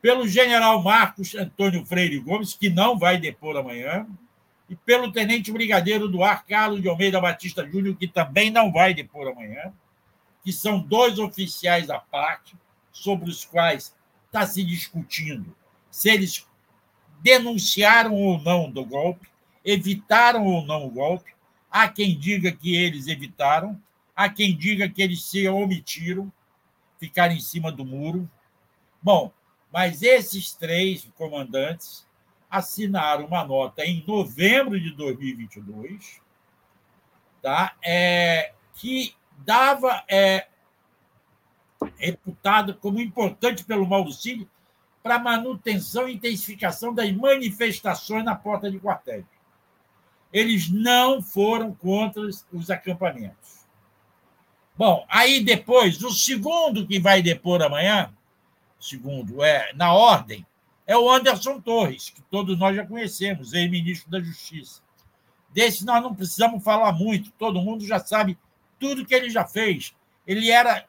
pelo 0.02 0.28
general 0.28 0.82
Marcos 0.82 1.36
Antônio 1.36 1.86
Freire 1.86 2.20
Gomes, 2.20 2.54
que 2.54 2.70
não 2.70 2.98
vai 2.98 3.18
depor 3.18 3.58
amanhã, 3.58 4.08
e 4.70 4.76
pelo 4.76 5.12
tenente 5.12 5.52
brigadeiro 5.52 6.08
do 6.08 6.24
ar 6.24 6.46
Carlos 6.46 6.82
de 6.82 6.88
Almeida 6.88 7.20
Batista 7.20 7.68
Júnior, 7.68 7.96
que 7.96 8.08
também 8.08 8.50
não 8.50 8.72
vai 8.72 8.94
depor 8.94 9.28
amanhã, 9.28 9.74
que 10.44 10.54
são 10.54 10.80
dois 10.80 11.20
oficiais 11.20 11.90
à 11.90 12.00
parte, 12.00 12.56
sobre 12.92 13.30
os 13.30 13.46
quais 13.46 13.96
está 14.28 14.46
se 14.46 14.64
discutindo 14.64 15.56
se 15.90 16.10
eles 16.10 16.46
denunciaram 17.22 18.14
ou 18.14 18.40
não 18.40 18.70
do 18.70 18.86
golpe, 18.86 19.28
evitaram 19.64 20.46
ou 20.46 20.66
não 20.66 20.86
o 20.86 20.90
golpe. 20.90 21.34
Há 21.70 21.88
quem 21.88 22.18
diga 22.18 22.52
que 22.52 22.76
eles 22.76 23.08
evitaram, 23.08 23.80
há 24.16 24.30
quem 24.30 24.56
diga 24.56 24.90
que 24.90 25.02
eles 25.02 25.24
se 25.24 25.48
omitiram, 25.48 26.32
ficaram 27.00 27.36
em 27.36 27.42
cima 27.42 27.72
do 27.72 27.86
muro. 27.86 28.30
Bom, 29.02 29.32
mas 29.72 30.02
esses 30.02 30.54
três 30.54 31.08
comandantes 31.16 32.08
assinaram 32.50 33.26
uma 33.26 33.44
nota 33.44 33.86
em 33.86 34.04
novembro 34.08 34.80
de 34.80 34.92
2022, 34.92 36.20
tá? 37.42 37.76
É, 37.84 38.54
que 38.76 39.14
dava 39.38 40.04
é, 40.10 40.48
reputado 41.98 42.74
como 42.76 43.00
importante 43.00 43.64
pelo 43.64 43.88
Mauro 43.88 44.12
Cid 44.12 44.50
para 45.04 45.20
manutenção 45.20 46.10
e 46.10 46.16
intensificação 46.16 46.94
das 46.94 47.12
manifestações 47.12 48.26
na 48.26 48.36
porta 48.36 48.70
de 48.70 48.80
quartéis. 48.80 49.26
Eles 50.32 50.70
não 50.70 51.22
foram 51.22 51.74
contra 51.74 52.22
os 52.52 52.70
acampamentos. 52.70 53.66
Bom, 54.78 55.06
aí 55.10 55.44
depois, 55.44 56.02
o 56.04 56.12
segundo 56.12 56.86
que 56.88 57.00
vai 57.00 57.22
depor 57.22 57.62
amanhã, 57.62 58.14
segundo 58.80 59.44
é 59.44 59.74
na 59.74 59.94
ordem, 59.94 60.46
é 60.88 60.98
o 60.98 61.10
Anderson 61.10 61.60
Torres, 61.62 62.10
que 62.10 62.22
todos 62.24 62.58
nós 62.58 62.76
já 62.76 62.86
conhecemos, 62.86 63.54
ex-ministro 63.54 64.10
da 64.10 64.20
Justiça. 64.20 64.82
Desse 65.52 65.86
nós 65.86 66.02
não 66.02 66.16
precisamos 66.16 66.64
falar 66.64 66.92
muito, 66.94 67.32
todo 67.32 67.62
mundo 67.62 67.86
já 67.86 68.00
sabe 68.00 68.38
tudo 68.80 69.06
que 69.06 69.14
ele 69.14 69.30
já 69.30 69.46
fez. 69.46 69.94
Ele 70.26 70.50
era 70.50 70.86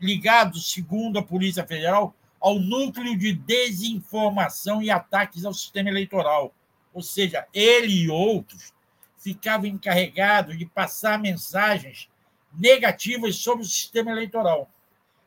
ligado, 0.00 0.58
segundo 0.58 1.18
a 1.18 1.22
Polícia 1.22 1.66
Federal, 1.66 2.14
ao 2.40 2.58
núcleo 2.58 3.16
de 3.16 3.32
desinformação 3.32 4.82
e 4.82 4.90
ataques 4.90 5.44
ao 5.44 5.54
sistema 5.54 5.88
eleitoral. 5.88 6.54
Ou 6.92 7.02
seja, 7.02 7.46
ele 7.52 8.04
e 8.04 8.10
outros 8.10 8.72
ficavam 9.18 9.66
encarregados 9.66 10.58
de 10.58 10.66
passar 10.66 11.18
mensagens 11.18 12.08
negativas 12.52 13.36
sobre 13.36 13.62
o 13.62 13.68
sistema 13.68 14.10
eleitoral. 14.10 14.68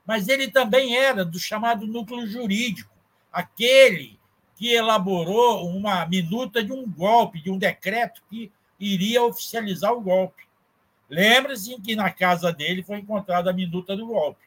Mas 0.05 0.27
ele 0.27 0.49
também 0.49 0.95
era 0.95 1.25
do 1.25 1.39
chamado 1.39 1.87
núcleo 1.87 2.27
jurídico, 2.27 2.93
aquele 3.31 4.19
que 4.55 4.71
elaborou 4.71 5.67
uma 5.67 6.05
minuta 6.05 6.63
de 6.63 6.71
um 6.71 6.89
golpe, 6.89 7.41
de 7.41 7.51
um 7.51 7.57
decreto 7.57 8.21
que 8.29 8.51
iria 8.79 9.23
oficializar 9.23 9.91
o 9.91 10.01
golpe. 10.01 10.43
Lembre-se 11.09 11.79
que 11.81 11.95
na 11.95 12.09
casa 12.11 12.51
dele 12.51 12.83
foi 12.83 12.99
encontrada 12.99 13.49
a 13.49 13.53
minuta 13.53 13.95
do 13.95 14.07
golpe, 14.07 14.45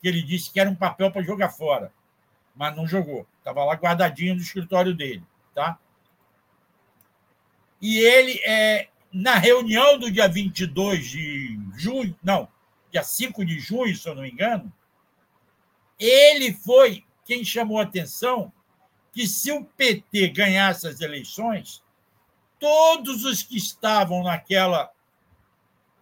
que 0.00 0.08
ele 0.08 0.22
disse 0.22 0.50
que 0.52 0.60
era 0.60 0.68
um 0.68 0.74
papel 0.74 1.10
para 1.10 1.22
jogar 1.22 1.50
fora, 1.50 1.92
mas 2.54 2.74
não 2.74 2.86
jogou. 2.86 3.26
Estava 3.38 3.64
lá 3.64 3.74
guardadinho 3.74 4.34
no 4.34 4.40
escritório 4.40 4.94
dele. 4.94 5.22
Tá? 5.54 5.78
E 7.80 7.98
ele, 7.98 8.40
é, 8.44 8.88
na 9.12 9.36
reunião 9.36 9.98
do 9.98 10.10
dia 10.10 10.28
22 10.28 11.06
de 11.06 11.60
junho, 11.76 12.16
não, 12.22 12.48
dia 12.90 13.02
5 13.02 13.44
de 13.44 13.60
junho, 13.60 13.94
se 13.96 14.08
eu 14.08 14.14
não 14.14 14.22
me 14.22 14.30
engano, 14.30 14.72
ele 15.98 16.52
foi 16.52 17.04
quem 17.24 17.44
chamou 17.44 17.78
a 17.78 17.82
atenção 17.82 18.52
que 19.12 19.26
se 19.26 19.52
o 19.52 19.64
PT 19.64 20.28
ganhasse 20.28 20.86
as 20.88 21.00
eleições, 21.00 21.82
todos 22.58 23.24
os 23.24 23.42
que 23.42 23.56
estavam 23.56 24.22
naquela, 24.24 24.90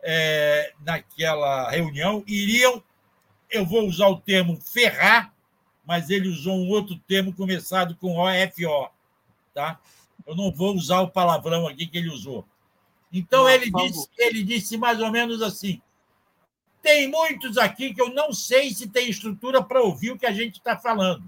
é, 0.03 0.73
naquela 0.81 1.71
reunião 1.71 2.25
iriam, 2.27 2.83
eu 3.51 3.67
vou 3.67 3.87
usar 3.87 4.09
o 4.09 4.21
termo 4.21 4.59
ferrar, 4.61 5.35
mas 5.85 6.09
ele 6.09 6.29
usou 6.29 6.55
um 6.55 6.69
outro 6.71 6.97
termo 7.07 7.35
começado 7.35 7.95
com 7.97 8.17
OFO, 8.17 8.91
tá? 9.53 9.79
Eu 10.27 10.35
não 10.35 10.51
vou 10.51 10.75
usar 10.75 11.01
o 11.01 11.11
palavrão 11.11 11.67
aqui 11.67 11.87
que 11.87 11.99
ele 11.99 12.09
usou. 12.09 12.47
Então, 13.13 13.43
não, 13.43 13.51
ele, 13.51 13.71
disse, 13.71 14.09
ele 14.17 14.43
disse 14.43 14.79
mais 14.79 15.01
ou 15.01 15.11
menos 15.11 15.43
assim: 15.43 15.83
tem 16.83 17.09
muitos 17.09 17.57
aqui 17.57 17.95
que 17.95 18.03
eu 18.03 18.13
não 18.13 18.33
sei 18.33 18.75
se 18.75 18.89
tem 18.89 19.09
estrutura 19.09 19.63
para 19.63 19.81
ouvir 19.81 20.11
o 20.11 20.19
que 20.19 20.27
a 20.27 20.33
gente 20.33 20.57
está 20.57 20.77
falando. 20.77 21.23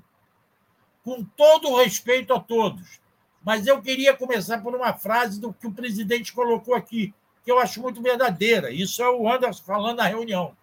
Com 1.04 1.24
todo 1.24 1.68
o 1.68 1.76
respeito 1.76 2.34
a 2.34 2.40
todos. 2.40 3.00
Mas 3.42 3.66
eu 3.66 3.80
queria 3.80 4.16
começar 4.16 4.60
por 4.62 4.74
uma 4.74 4.92
frase 4.94 5.40
do 5.40 5.52
que 5.52 5.66
o 5.66 5.72
presidente 5.72 6.32
colocou 6.32 6.74
aqui, 6.74 7.14
que 7.44 7.52
eu 7.52 7.58
acho 7.58 7.80
muito 7.80 8.02
verdadeira. 8.02 8.70
Isso 8.70 9.02
é 9.02 9.08
o 9.08 9.30
Anderson 9.30 9.62
falando 9.62 9.98
na 9.98 10.06
reunião. 10.06 10.56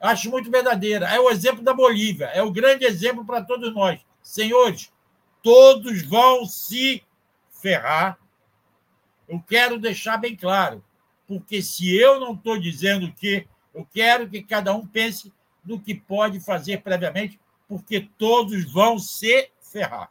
Acho 0.00 0.30
muito 0.30 0.50
verdadeira. 0.50 1.06
É 1.08 1.20
o 1.20 1.30
exemplo 1.30 1.62
da 1.62 1.74
Bolívia, 1.74 2.26
é 2.26 2.42
o 2.42 2.50
grande 2.50 2.84
exemplo 2.84 3.24
para 3.24 3.42
todos 3.42 3.72
nós. 3.74 4.00
Senhores, 4.22 4.90
todos 5.42 6.02
vão 6.02 6.44
se 6.46 7.02
ferrar. 7.50 8.18
Eu 9.28 9.40
quero 9.46 9.78
deixar 9.78 10.16
bem 10.16 10.34
claro, 10.34 10.82
porque 11.26 11.60
se 11.60 11.94
eu 11.94 12.18
não 12.18 12.32
estou 12.32 12.58
dizendo 12.58 13.12
que 13.12 13.46
eu 13.78 13.86
quero 13.94 14.28
que 14.28 14.42
cada 14.42 14.74
um 14.74 14.84
pense 14.84 15.32
no 15.64 15.80
que 15.80 15.94
pode 15.94 16.40
fazer 16.40 16.82
previamente, 16.82 17.38
porque 17.68 18.10
todos 18.18 18.64
vão 18.72 18.98
se 18.98 19.52
ferrar. 19.60 20.10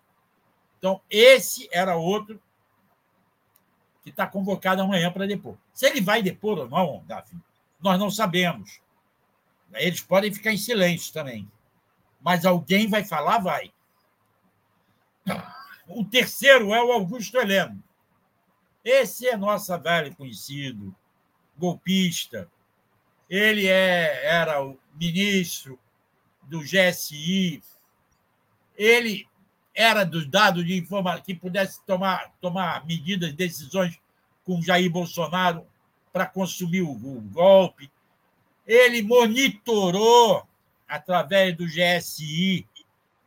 Então, 0.78 1.02
esse 1.10 1.68
era 1.70 1.98
outro 1.98 2.42
que 4.02 4.10
está 4.10 4.26
convocado 4.26 4.82
amanhã 4.82 5.12
para 5.12 5.28
depor. 5.28 5.58
Se 5.74 5.86
ele 5.86 6.00
vai 6.00 6.24
depor 6.24 6.60
ou 6.60 6.70
não, 6.70 7.04
Daphne, 7.06 7.44
nós 7.82 8.00
não 8.00 8.10
sabemos. 8.10 8.80
Eles 9.74 10.00
podem 10.00 10.34
ficar 10.34 10.54
em 10.54 10.58
silêncio 10.58 11.12
também. 11.12 11.52
Mas 12.22 12.46
alguém 12.46 12.88
vai 12.88 13.04
falar, 13.04 13.40
vai. 13.40 13.74
O 15.90 16.06
terceiro 16.06 16.74
é 16.74 16.82
o 16.82 16.94
Augusto 16.94 17.38
Heleno. 17.38 17.84
Esse 18.82 19.28
é 19.28 19.36
nosso 19.36 19.78
velho 19.78 20.16
conhecido, 20.16 20.96
golpista. 21.58 22.50
Ele 23.30 23.68
é, 23.68 24.26
era 24.26 24.64
o 24.64 24.78
ministro 24.96 25.80
do 26.44 26.62
GSI. 26.62 27.62
Ele 28.78 29.28
era 29.76 30.04
dos 30.04 30.28
dados 30.28 30.66
de 30.66 30.78
informação 30.78 31.24
que 31.24 31.36
pudesse 31.36 31.84
tomar, 31.86 32.32
tomar 32.42 32.86
medidas, 32.86 33.34
decisões 33.34 34.00
com 34.44 34.62
Jair 34.62 34.90
Bolsonaro 34.90 35.68
para 36.12 36.26
consumir 36.26 36.82
o, 36.82 36.92
o 36.92 37.22
golpe. 37.22 37.92
Ele 38.66 39.02
monitorou, 39.02 40.48
através 40.88 41.56
do 41.56 41.66
GSI, 41.66 42.66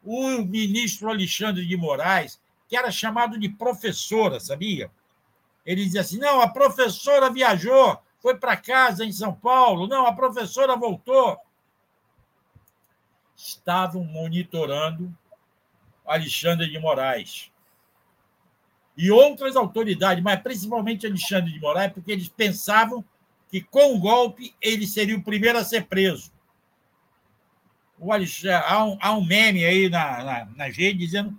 o 0.02 0.42
ministro 0.42 1.08
Alexandre 1.08 1.66
de 1.66 1.76
Moraes, 1.76 2.40
que 2.68 2.76
era 2.76 2.90
chamado 2.90 3.38
de 3.38 3.48
professora, 3.48 4.40
sabia? 4.40 4.90
Ele 5.64 5.84
dizia 5.84 6.00
assim: 6.00 6.18
não, 6.18 6.40
a 6.40 6.48
professora 6.48 7.30
viajou, 7.30 7.98
foi 8.20 8.36
para 8.36 8.56
casa 8.56 9.04
em 9.04 9.12
São 9.12 9.34
Paulo, 9.34 9.86
não, 9.86 10.06
a 10.06 10.12
professora 10.12 10.76
voltou. 10.76 11.38
Estavam 13.34 14.04
monitorando 14.04 15.16
Alexandre 16.06 16.68
de 16.68 16.78
Moraes. 16.78 17.50
E 18.96 19.10
outras 19.10 19.56
autoridades, 19.56 20.22
mas 20.22 20.40
principalmente 20.40 21.06
Alexandre 21.06 21.52
de 21.52 21.60
Moraes, 21.60 21.92
porque 21.92 22.12
eles 22.12 22.28
pensavam 22.28 23.02
que 23.48 23.62
com 23.62 23.94
o 23.94 23.98
golpe 23.98 24.54
ele 24.60 24.86
seria 24.86 25.16
o 25.16 25.22
primeiro 25.22 25.58
a 25.58 25.64
ser 25.64 25.86
preso. 25.86 26.30
O 27.98 28.12
Alexandre, 28.12 28.64
há, 28.66 28.84
um, 28.84 28.98
há 29.00 29.12
um 29.12 29.24
meme 29.24 29.64
aí 29.64 29.88
na, 29.88 30.46
na, 30.54 30.68
dizendo 30.68 31.30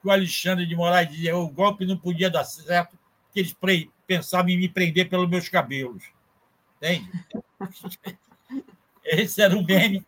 que 0.00 0.08
o 0.08 0.10
Alexandre 0.10 0.66
de 0.66 0.76
Moraes 0.76 1.08
dizia 1.08 1.30
que 1.30 1.36
o 1.36 1.48
golpe 1.48 1.86
não 1.86 1.96
podia 1.96 2.28
dar 2.28 2.44
certo, 2.44 2.98
que 3.32 3.40
eles 3.40 3.56
pensavam 4.06 4.50
em 4.50 4.58
me 4.58 4.68
prender 4.68 5.08
pelos 5.08 5.28
meus 5.28 5.48
cabelos. 5.48 6.15
Entende? 6.86 7.10
Esse 9.04 9.42
era 9.42 9.56
o 9.56 9.64
meme. 9.64 10.06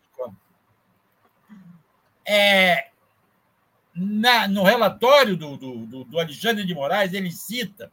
É, 2.25 2.89
na, 3.95 4.47
no 4.47 4.63
relatório 4.63 5.35
do, 5.35 5.57
do, 5.57 6.03
do 6.03 6.19
Alexandre 6.19 6.65
de 6.65 6.73
Moraes, 6.73 7.13
ele 7.13 7.31
cita 7.31 7.91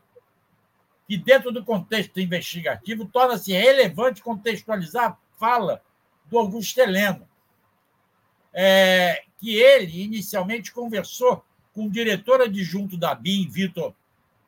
que, 1.08 1.16
dentro 1.16 1.50
do 1.50 1.64
contexto 1.64 2.20
investigativo, 2.20 3.06
torna-se 3.06 3.52
relevante 3.52 4.22
contextualizar 4.22 5.12
a 5.12 5.16
fala 5.38 5.82
do 6.26 6.38
Augusto 6.38 6.78
Heleno, 6.78 7.26
é, 8.52 9.22
que 9.38 9.54
ele 9.56 10.02
inicialmente 10.02 10.72
conversou 10.72 11.44
com 11.72 11.86
o 11.86 11.90
diretor 11.90 12.40
adjunto 12.40 12.96
da 12.96 13.14
BIM, 13.14 13.48
Vitor, 13.48 13.94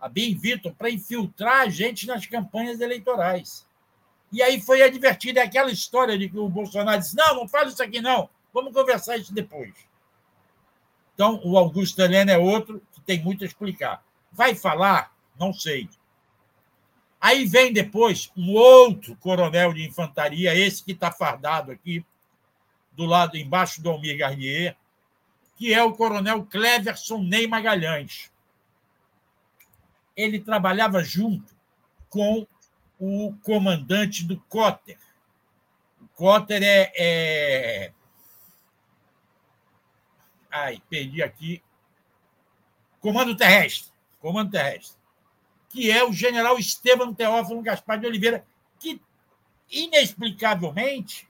a 0.01 0.09
BIM 0.09 0.37
Vitor, 0.37 0.75
para 0.75 0.91
infiltrar 0.91 1.63
a 1.63 1.69
gente 1.69 2.07
nas 2.07 2.27
campanhas 2.27 2.81
eleitorais. 2.81 3.68
E 4.31 4.43
aí 4.43 4.61
foi 4.61 4.83
advertido, 4.83 5.39
é 5.39 5.43
aquela 5.43 5.71
história 5.71 6.19
de 6.19 6.29
que 6.29 6.39
o 6.39 6.49
Bolsonaro 6.49 7.01
disse: 7.01 7.17
não, 7.17 7.35
não 7.35 7.49
fala 7.49 7.69
isso 7.69 7.83
aqui, 7.83 8.01
não, 8.01 8.29
vamos 8.53 8.73
conversar 8.73 9.17
isso 9.17 9.33
depois. 9.33 9.73
Então, 11.15 11.41
o 11.45 11.59
Augusto 11.59 12.01
Helena 12.01 12.33
é 12.33 12.39
outro 12.39 12.81
que 12.93 13.01
tem 13.01 13.21
muito 13.23 13.43
a 13.43 13.47
explicar. 13.47 14.05
Vai 14.31 14.55
falar? 14.55 15.13
Não 15.39 15.53
sei. 15.53 15.89
Aí 17.21 17.45
vem 17.45 17.73
depois 17.73 18.31
um 18.37 18.55
outro 18.55 19.17
coronel 19.17 19.73
de 19.73 19.85
infantaria, 19.85 20.55
esse 20.55 20.85
que 20.85 20.93
está 20.93 21.11
fardado 21.11 21.73
aqui, 21.73 22.05
do 22.93 23.05
lado 23.05 23.37
embaixo 23.37 23.83
do 23.83 23.91
Almir 23.91 24.17
Garnier, 24.17 24.77
que 25.57 25.75
é 25.75 25.83
o 25.83 25.93
coronel 25.93 26.45
Cleverson 26.45 27.19
Ney 27.19 27.49
Magalhães. 27.49 28.31
Ele 30.17 30.39
trabalhava 30.39 31.03
junto 31.03 31.53
com 32.09 32.47
o 32.99 33.35
comandante 33.43 34.25
do 34.25 34.39
Cotter. 34.49 34.99
O 36.01 36.09
Cotter 36.09 36.63
é, 36.63 36.93
é 36.97 37.93
Ai, 40.51 40.83
perdi 40.89 41.23
aqui. 41.23 41.63
Comando 43.01 43.37
Terrestre. 43.37 43.93
Comando 44.21 44.51
Terrestre. 44.51 44.99
Que 45.69 45.91
é 45.91 46.03
o 46.05 46.13
general 46.13 46.59
Estevam 46.59 47.15
Teófilo 47.15 47.63
Gaspar 47.63 48.01
de 48.01 48.07
Oliveira, 48.07 48.45
que, 48.79 49.01
inexplicavelmente, 49.71 51.29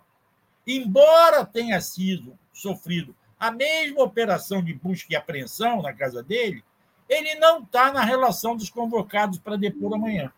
embora 0.66 1.44
tenha 1.44 1.80
sido 1.80 2.38
sofrido 2.52 3.14
a 3.38 3.50
mesma 3.50 4.02
operação 4.02 4.62
de 4.62 4.72
busca 4.72 5.12
e 5.12 5.16
apreensão 5.16 5.82
na 5.82 5.92
casa 5.92 6.22
dele, 6.22 6.64
ele 7.08 7.34
não 7.36 7.62
está 7.62 7.92
na 7.92 8.04
relação 8.04 8.56
dos 8.56 8.68
convocados 8.70 9.38
para 9.38 9.56
depor 9.56 9.94
amanhã. 9.94 10.32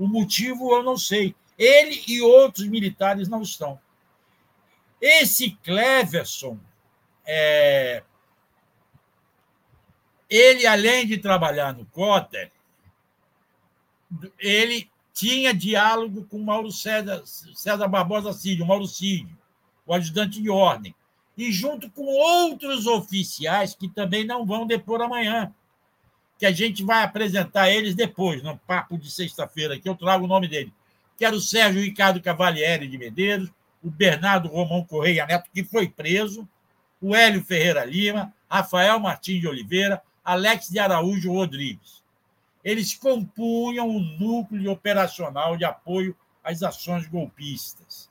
O 0.00 0.08
motivo 0.08 0.72
eu 0.74 0.82
não 0.82 0.96
sei. 0.96 1.34
Ele 1.58 2.02
e 2.08 2.22
outros 2.22 2.66
militares 2.66 3.28
não 3.28 3.42
estão. 3.42 3.78
Esse 4.98 5.50
Cleverson 5.62 6.58
é, 7.26 8.02
ele, 10.30 10.66
além 10.66 11.06
de 11.06 11.18
trabalhar 11.18 11.74
no 11.74 11.84
Cotter, 11.84 12.50
ele 14.38 14.90
tinha 15.12 15.52
diálogo 15.52 16.24
com 16.24 16.38
Mauro 16.38 16.72
César, 16.72 17.22
César 17.26 17.86
Barbosa 17.86 18.32
Cídio, 18.32 18.64
Mauro 18.64 18.86
Cídio, 18.86 19.36
o 19.84 19.92
ajudante 19.92 20.40
de 20.40 20.48
ordem, 20.48 20.94
e 21.36 21.52
junto 21.52 21.90
com 21.90 22.06
outros 22.06 22.86
oficiais 22.86 23.74
que 23.74 23.86
também 23.86 24.24
não 24.24 24.46
vão 24.46 24.66
depor 24.66 25.02
amanhã, 25.02 25.54
que 26.40 26.46
a 26.46 26.52
gente 26.52 26.82
vai 26.82 27.04
apresentar 27.04 27.70
eles 27.70 27.94
depois, 27.94 28.42
no 28.42 28.56
papo 28.56 28.96
de 28.96 29.10
sexta-feira, 29.10 29.78
que 29.78 29.86
eu 29.86 29.94
trago 29.94 30.24
o 30.24 30.26
nome 30.26 30.48
dele, 30.48 30.72
que 31.18 31.24
era 31.26 31.36
o 31.36 31.40
Sérgio 31.40 31.82
Ricardo 31.82 32.18
Cavalieri 32.18 32.88
de 32.88 32.96
Medeiros, 32.96 33.52
o 33.84 33.90
Bernardo 33.90 34.48
Romão 34.48 34.82
Correia 34.82 35.26
Neto, 35.26 35.50
que 35.52 35.62
foi 35.62 35.86
preso, 35.86 36.48
o 36.98 37.14
Hélio 37.14 37.44
Ferreira 37.44 37.84
Lima, 37.84 38.32
Rafael 38.50 38.98
Martins 38.98 39.42
de 39.42 39.48
Oliveira, 39.48 40.00
Alex 40.24 40.70
de 40.70 40.78
Araújo 40.78 41.30
Rodrigues. 41.30 42.02
Eles 42.64 42.94
compunham 42.94 43.86
o 43.86 44.00
núcleo 44.00 44.72
operacional 44.72 45.58
de 45.58 45.66
apoio 45.66 46.16
às 46.42 46.62
ações 46.62 47.06
golpistas. 47.06 48.08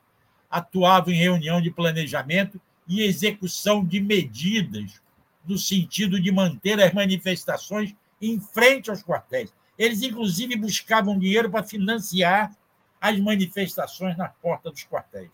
Atuavam 0.51 1.11
em 1.11 1.17
reunião 1.17 1.59
de 1.59 1.71
planejamento 1.71 2.61
e 2.87 3.01
execução 3.01 3.83
de 3.83 3.99
medidas 3.99 5.01
no 5.43 5.57
sentido 5.57 6.21
de 6.21 6.31
manter 6.31 6.79
as 6.79 6.93
manifestações 6.93 7.95
em 8.21 8.39
frente 8.39 8.89
aos 8.89 9.03
quartéis. 9.03 9.53
Eles, 9.77 10.01
inclusive, 10.01 10.55
buscavam 10.55 11.17
dinheiro 11.17 11.49
para 11.49 11.63
financiar 11.63 12.55
as 12.99 13.17
manifestações 13.19 14.17
na 14.17 14.27
porta 14.27 14.69
dos 14.69 14.83
quartéis. 14.83 15.31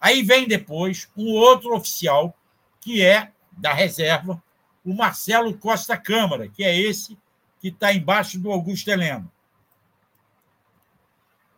Aí 0.00 0.22
vem 0.22 0.48
depois 0.48 1.08
um 1.16 1.32
outro 1.32 1.74
oficial, 1.74 2.36
que 2.80 3.02
é 3.02 3.32
da 3.52 3.72
reserva, 3.72 4.42
o 4.84 4.94
Marcelo 4.94 5.56
Costa 5.56 5.96
Câmara, 5.96 6.48
que 6.48 6.62
é 6.62 6.78
esse 6.78 7.18
que 7.60 7.68
está 7.68 7.92
embaixo 7.92 8.38
do 8.38 8.50
Augusto 8.50 8.88
Heleno. 8.90 9.30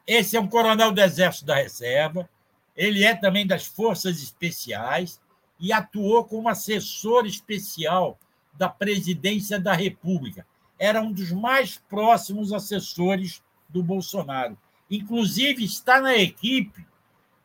Esse 0.07 0.37
é 0.37 0.41
um 0.41 0.47
coronel 0.47 0.93
do 0.93 1.01
Exército 1.01 1.47
da 1.47 1.57
Reserva, 1.57 2.29
ele 2.77 3.03
é 3.03 3.15
também 3.15 3.47
das 3.47 3.67
Forças 3.67 4.23
Especiais 4.23 5.21
e 5.59 5.73
atuou 5.73 6.25
como 6.25 6.49
assessor 6.49 7.27
especial 7.27 8.19
da 8.59 8.69
Presidência 8.69 9.59
da 9.59 9.73
República. 9.73 10.47
Era 10.79 11.01
um 11.01 11.13
dos 11.13 11.33
mais 11.33 11.79
próximos 11.89 12.53
assessores 12.53 13.43
do 13.69 13.83
Bolsonaro. 13.83 14.57
Inclusive, 14.91 15.65
está 15.65 16.01
na 16.01 16.17
equipe 16.17 16.87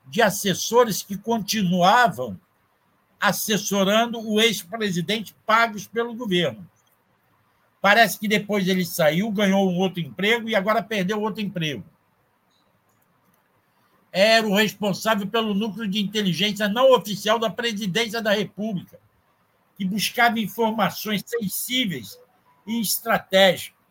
de 0.08 0.22
assessores 0.22 1.02
que 1.02 1.18
continuavam 1.18 2.40
assessorando 3.20 4.20
o 4.20 4.42
ex-presidente 4.42 5.36
pagos 5.46 5.88
pelo 5.88 6.14
governo. 6.14 6.68
Parece 7.80 8.20
que 8.20 8.28
depois 8.28 8.68
ele 8.68 8.86
saiu, 8.86 9.32
ganhou 9.32 9.70
um 9.70 9.78
outro 9.78 10.00
emprego 10.00 10.50
e 10.50 10.56
agora 10.56 10.84
perdeu 10.84 11.22
outro 11.22 11.42
emprego. 11.42 11.84
Era 14.12 14.46
o 14.46 14.56
responsável 14.56 15.26
pelo 15.26 15.54
núcleo 15.54 15.88
de 15.88 16.02
inteligência 16.02 16.68
não 16.68 16.94
oficial 16.94 17.40
da 17.40 17.50
Presidência 17.50 18.22
da 18.22 18.34
República, 18.34 19.00
que 19.82 19.86
buscava 19.86 20.40
informações 20.40 21.24
sensíveis 21.26 22.20
e 22.68 22.80
estratégicas. 22.80 23.82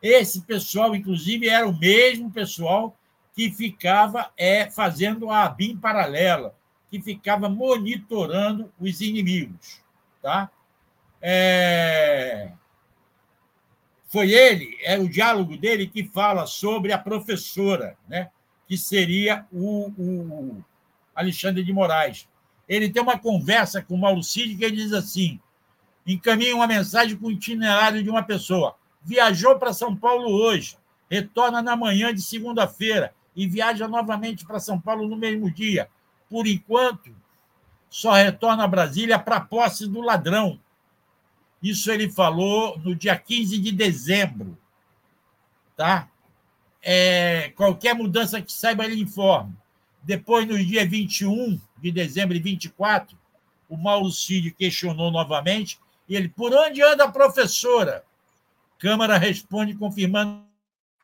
Esse 0.00 0.40
pessoal, 0.40 0.96
inclusive, 0.96 1.46
era 1.46 1.68
o 1.68 1.78
mesmo 1.78 2.30
pessoal 2.30 2.96
que 3.34 3.50
ficava 3.50 4.32
é, 4.34 4.70
fazendo 4.70 5.28
a 5.30 5.46
BIM 5.46 5.76
paralela, 5.76 6.56
que 6.90 7.02
ficava 7.02 7.50
monitorando 7.50 8.72
os 8.80 9.02
inimigos. 9.02 9.82
Tá? 10.22 10.50
É... 11.20 12.52
Foi 14.06 14.32
ele, 14.32 14.78
é 14.84 14.98
o 14.98 15.06
diálogo 15.06 15.54
dele 15.58 15.86
que 15.86 16.04
fala 16.04 16.46
sobre 16.46 16.94
a 16.94 16.98
professora, 16.98 17.94
né? 18.08 18.30
que 18.66 18.78
seria 18.78 19.46
o, 19.52 19.90
o 19.98 20.64
Alexandre 21.14 21.62
de 21.62 21.74
Moraes. 21.74 22.26
Ele 22.68 22.88
tem 22.88 23.02
uma 23.02 23.18
conversa 23.18 23.82
com 23.82 23.94
o 23.94 23.98
Mauro 23.98 24.22
Cid 24.22 24.56
que 24.56 24.64
ele 24.64 24.76
diz 24.76 24.92
assim: 24.92 25.40
encaminha 26.06 26.54
uma 26.54 26.66
mensagem 26.66 27.16
com 27.16 27.26
o 27.26 27.32
itinerário 27.32 28.02
de 28.02 28.10
uma 28.10 28.22
pessoa. 28.22 28.76
Viajou 29.02 29.58
para 29.58 29.72
São 29.72 29.94
Paulo 29.94 30.30
hoje, 30.30 30.76
retorna 31.10 31.60
na 31.60 31.76
manhã 31.76 32.12
de 32.14 32.22
segunda-feira 32.22 33.14
e 33.36 33.46
viaja 33.46 33.86
novamente 33.86 34.44
para 34.44 34.60
São 34.60 34.80
Paulo 34.80 35.08
no 35.08 35.16
mesmo 35.16 35.50
dia. 35.50 35.88
Por 36.28 36.46
enquanto, 36.46 37.14
só 37.90 38.12
retorna 38.12 38.64
a 38.64 38.68
Brasília 38.68 39.18
para 39.18 39.40
posse 39.40 39.86
do 39.86 40.00
ladrão, 40.00 40.58
isso 41.64 41.90
ele 41.90 42.10
falou 42.10 42.78
no 42.80 42.94
dia 42.94 43.16
15 43.16 43.56
de 43.58 43.72
dezembro. 43.72 44.58
Tá? 45.74 46.10
É, 46.82 47.52
qualquer 47.56 47.94
mudança 47.94 48.42
que 48.42 48.52
saiba, 48.52 48.84
ele 48.84 49.00
informa. 49.00 49.56
Depois, 50.04 50.46
no 50.46 50.62
dia 50.62 50.86
21 50.86 51.60
de 51.78 51.90
dezembro 51.90 52.36
e 52.36 52.40
24, 52.40 53.16
o 53.68 53.76
Mauro 53.76 54.10
Cid 54.10 54.50
questionou 54.52 55.10
novamente. 55.10 55.78
E 56.08 56.14
ele, 56.14 56.28
por 56.28 56.52
onde 56.52 56.82
anda 56.82 57.04
a 57.04 57.10
professora? 57.10 58.04
Câmara 58.78 59.16
responde 59.16 59.74
confirmando 59.74 60.42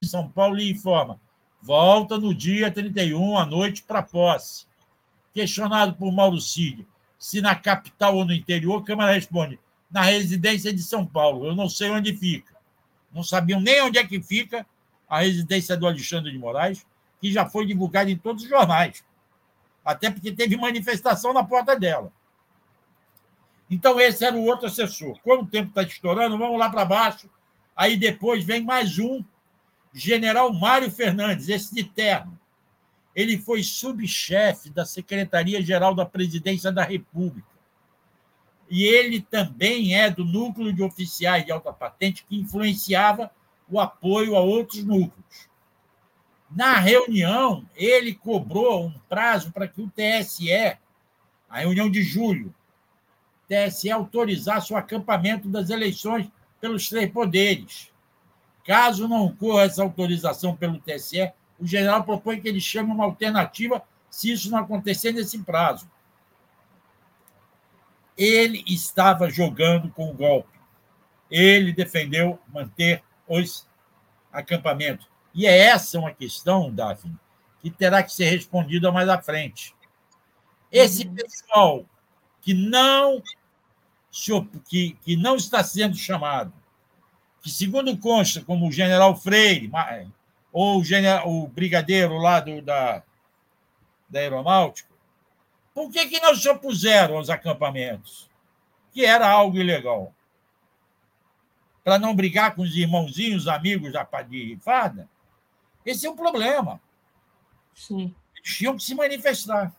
em 0.02 0.06
São 0.06 0.28
Paulo 0.28 0.58
e 0.58 0.70
informa. 0.70 1.20
Volta 1.62 2.18
no 2.18 2.34
dia 2.34 2.70
31 2.70 3.38
à 3.38 3.46
noite 3.46 3.82
para 3.82 4.02
posse. 4.02 4.66
Questionado 5.32 5.94
por 5.94 6.12
Mauro 6.12 6.40
Cid 6.40 6.86
se 7.20 7.42
na 7.42 7.54
capital 7.54 8.16
ou 8.16 8.24
no 8.24 8.32
interior, 8.32 8.82
Câmara 8.82 9.12
responde: 9.12 9.60
na 9.90 10.00
residência 10.00 10.72
de 10.72 10.82
São 10.82 11.06
Paulo. 11.06 11.46
Eu 11.46 11.54
não 11.54 11.68
sei 11.68 11.90
onde 11.90 12.16
fica. 12.16 12.56
Não 13.12 13.22
sabiam 13.22 13.60
nem 13.60 13.82
onde 13.82 13.98
é 13.98 14.06
que 14.06 14.22
fica 14.22 14.66
a 15.06 15.20
residência 15.20 15.76
do 15.76 15.86
Alexandre 15.86 16.32
de 16.32 16.38
Moraes, 16.38 16.86
que 17.20 17.32
já 17.32 17.48
foi 17.48 17.66
divulgada 17.66 18.10
em 18.10 18.16
todos 18.16 18.44
os 18.44 18.48
jornais. 18.48 19.04
Até 19.84 20.10
porque 20.10 20.32
teve 20.32 20.56
manifestação 20.56 21.32
na 21.32 21.44
porta 21.44 21.78
dela. 21.78 22.12
Então, 23.70 24.00
esse 24.00 24.24
era 24.24 24.36
o 24.36 24.44
outro 24.44 24.66
assessor. 24.66 25.18
Quando 25.22 25.42
o 25.42 25.46
tempo 25.46 25.68
está 25.68 25.82
estourando, 25.82 26.36
vamos 26.36 26.58
lá 26.58 26.68
para 26.68 26.84
baixo. 26.84 27.30
Aí 27.76 27.96
depois 27.96 28.44
vem 28.44 28.62
mais 28.64 28.98
um, 28.98 29.24
general 29.92 30.52
Mário 30.52 30.90
Fernandes, 30.90 31.48
esse 31.48 31.74
de 31.74 31.84
terno. 31.84 32.38
Ele 33.14 33.38
foi 33.38 33.62
subchefe 33.62 34.70
da 34.70 34.84
Secretaria-Geral 34.84 35.94
da 35.94 36.06
Presidência 36.06 36.70
da 36.72 36.84
República 36.84 37.50
e 38.70 38.84
ele 38.84 39.20
também 39.20 39.96
é 39.96 40.08
do 40.08 40.24
núcleo 40.24 40.72
de 40.72 40.80
oficiais 40.80 41.44
de 41.44 41.50
alta 41.50 41.72
patente 41.72 42.24
que 42.24 42.38
influenciava 42.38 43.28
o 43.68 43.80
apoio 43.80 44.36
a 44.36 44.40
outros 44.40 44.84
núcleos. 44.84 45.49
Na 46.50 46.78
reunião, 46.78 47.64
ele 47.76 48.14
cobrou 48.14 48.86
um 48.86 48.98
prazo 49.08 49.52
para 49.52 49.68
que 49.68 49.80
o 49.80 49.90
TSE, 49.90 50.50
a 51.48 51.58
reunião 51.60 51.90
de 51.90 52.02
julho, 52.02 52.54
TSE 53.48 53.90
autorizasse 53.90 54.72
o 54.72 54.76
acampamento 54.76 55.48
das 55.48 55.70
eleições 55.70 56.28
pelos 56.60 56.88
três 56.88 57.10
poderes. 57.10 57.92
Caso 58.64 59.08
não 59.08 59.26
ocorra 59.26 59.62
essa 59.62 59.82
autorização 59.82 60.54
pelo 60.56 60.80
TSE, 60.80 61.32
o 61.58 61.66
general 61.66 62.04
propõe 62.04 62.40
que 62.40 62.48
ele 62.48 62.60
chame 62.60 62.90
uma 62.90 63.04
alternativa 63.04 63.82
se 64.10 64.32
isso 64.32 64.50
não 64.50 64.58
acontecer 64.58 65.12
nesse 65.12 65.38
prazo 65.38 65.88
ele 68.20 68.62
estava 68.66 69.30
jogando 69.30 69.88
com 69.88 70.10
o 70.10 70.12
golpe. 70.12 70.60
Ele 71.30 71.72
defendeu 71.72 72.38
manter 72.52 73.02
os 73.26 73.66
acampamentos. 74.30 75.08
E 75.34 75.46
é 75.46 75.58
essa 75.58 75.98
uma 75.98 76.12
questão, 76.12 76.72
Daphne, 76.72 77.16
que 77.60 77.70
terá 77.70 78.02
que 78.02 78.12
ser 78.12 78.30
respondida 78.30 78.90
mais 78.90 79.08
à 79.08 79.20
frente. 79.20 79.74
Esse 80.70 81.06
uhum. 81.06 81.14
pessoal 81.14 81.86
que 82.40 82.54
não 82.54 83.22
que, 84.68 84.96
que 85.02 85.16
não 85.16 85.36
está 85.36 85.62
sendo 85.62 85.96
chamado, 85.96 86.52
que 87.40 87.50
segundo 87.50 87.96
consta, 87.96 88.42
como 88.42 88.68
o 88.68 88.72
general 88.72 89.16
Freire, 89.16 89.70
ou 90.52 90.80
o, 90.80 90.84
general, 90.84 91.28
o 91.28 91.46
brigadeiro 91.46 92.18
lá 92.18 92.40
do, 92.40 92.60
da, 92.60 93.02
da 94.08 94.18
Aeronáutica, 94.18 94.90
por 95.72 95.90
que, 95.90 96.06
que 96.08 96.20
não 96.20 96.34
se 96.34 96.48
opuseram 96.48 97.16
aos 97.16 97.30
acampamentos? 97.30 98.28
Que 98.92 99.04
era 99.04 99.28
algo 99.28 99.56
ilegal. 99.56 100.12
Para 101.84 101.98
não 101.98 102.14
brigar 102.14 102.54
com 102.54 102.62
os 102.62 102.76
irmãozinhos, 102.76 103.46
amigos 103.46 103.92
da 103.92 104.04
de 104.22 104.58
farda? 104.60 105.08
Esse 105.84 106.06
é 106.06 106.10
o 106.10 106.16
problema. 106.16 106.80
Sim. 107.74 108.14
Eles 108.36 108.56
tinham 108.56 108.76
que 108.76 108.82
se 108.82 108.94
manifestar. 108.94 109.74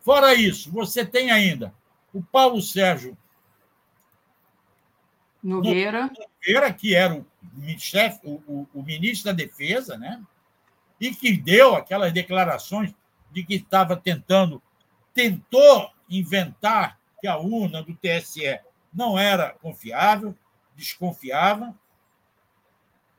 Fora 0.00 0.34
isso, 0.34 0.70
você 0.70 1.04
tem 1.04 1.30
ainda 1.30 1.74
o 2.12 2.22
Paulo 2.22 2.62
Sérgio 2.62 3.16
Nogueira, 5.42 6.10
Nogueira 6.42 6.72
que 6.72 6.94
era 6.94 7.14
o, 7.14 7.26
chefe, 7.78 8.20
o, 8.24 8.42
o, 8.46 8.68
o 8.74 8.82
ministro 8.82 9.26
da 9.26 9.32
Defesa, 9.32 9.96
né? 9.96 10.24
e 11.00 11.14
que 11.14 11.36
deu 11.36 11.76
aquelas 11.76 12.12
declarações 12.12 12.94
de 13.30 13.44
que 13.44 13.54
estava 13.54 13.96
tentando 13.96 14.62
tentou 15.14 15.90
inventar 16.08 16.98
que 17.20 17.26
a 17.26 17.36
urna 17.36 17.82
do 17.82 17.94
TSE 17.94 18.60
não 18.92 19.18
era 19.18 19.50
confiável, 19.50 20.34
desconfiava, 20.76 21.74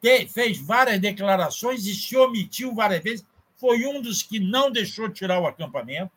fez 0.01 0.57
várias 0.59 0.99
declarações 0.99 1.85
e 1.85 1.93
se 1.93 2.15
omitiu 2.15 2.73
várias 2.73 3.03
vezes. 3.03 3.25
Foi 3.55 3.85
um 3.85 4.01
dos 4.01 4.23
que 4.23 4.39
não 4.39 4.71
deixou 4.71 5.09
tirar 5.09 5.39
o 5.39 5.47
acampamento. 5.47 6.11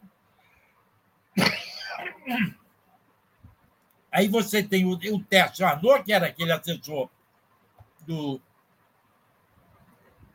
Aí 4.11 4.29
você 4.29 4.63
tem 4.63 4.85
o, 4.85 4.93
o 4.93 5.25
Tércio 5.25 5.67
Arnaud, 5.67 6.05
que 6.05 6.13
era 6.13 6.27
aquele 6.27 6.53
assessor 6.53 7.09
do 8.07 8.41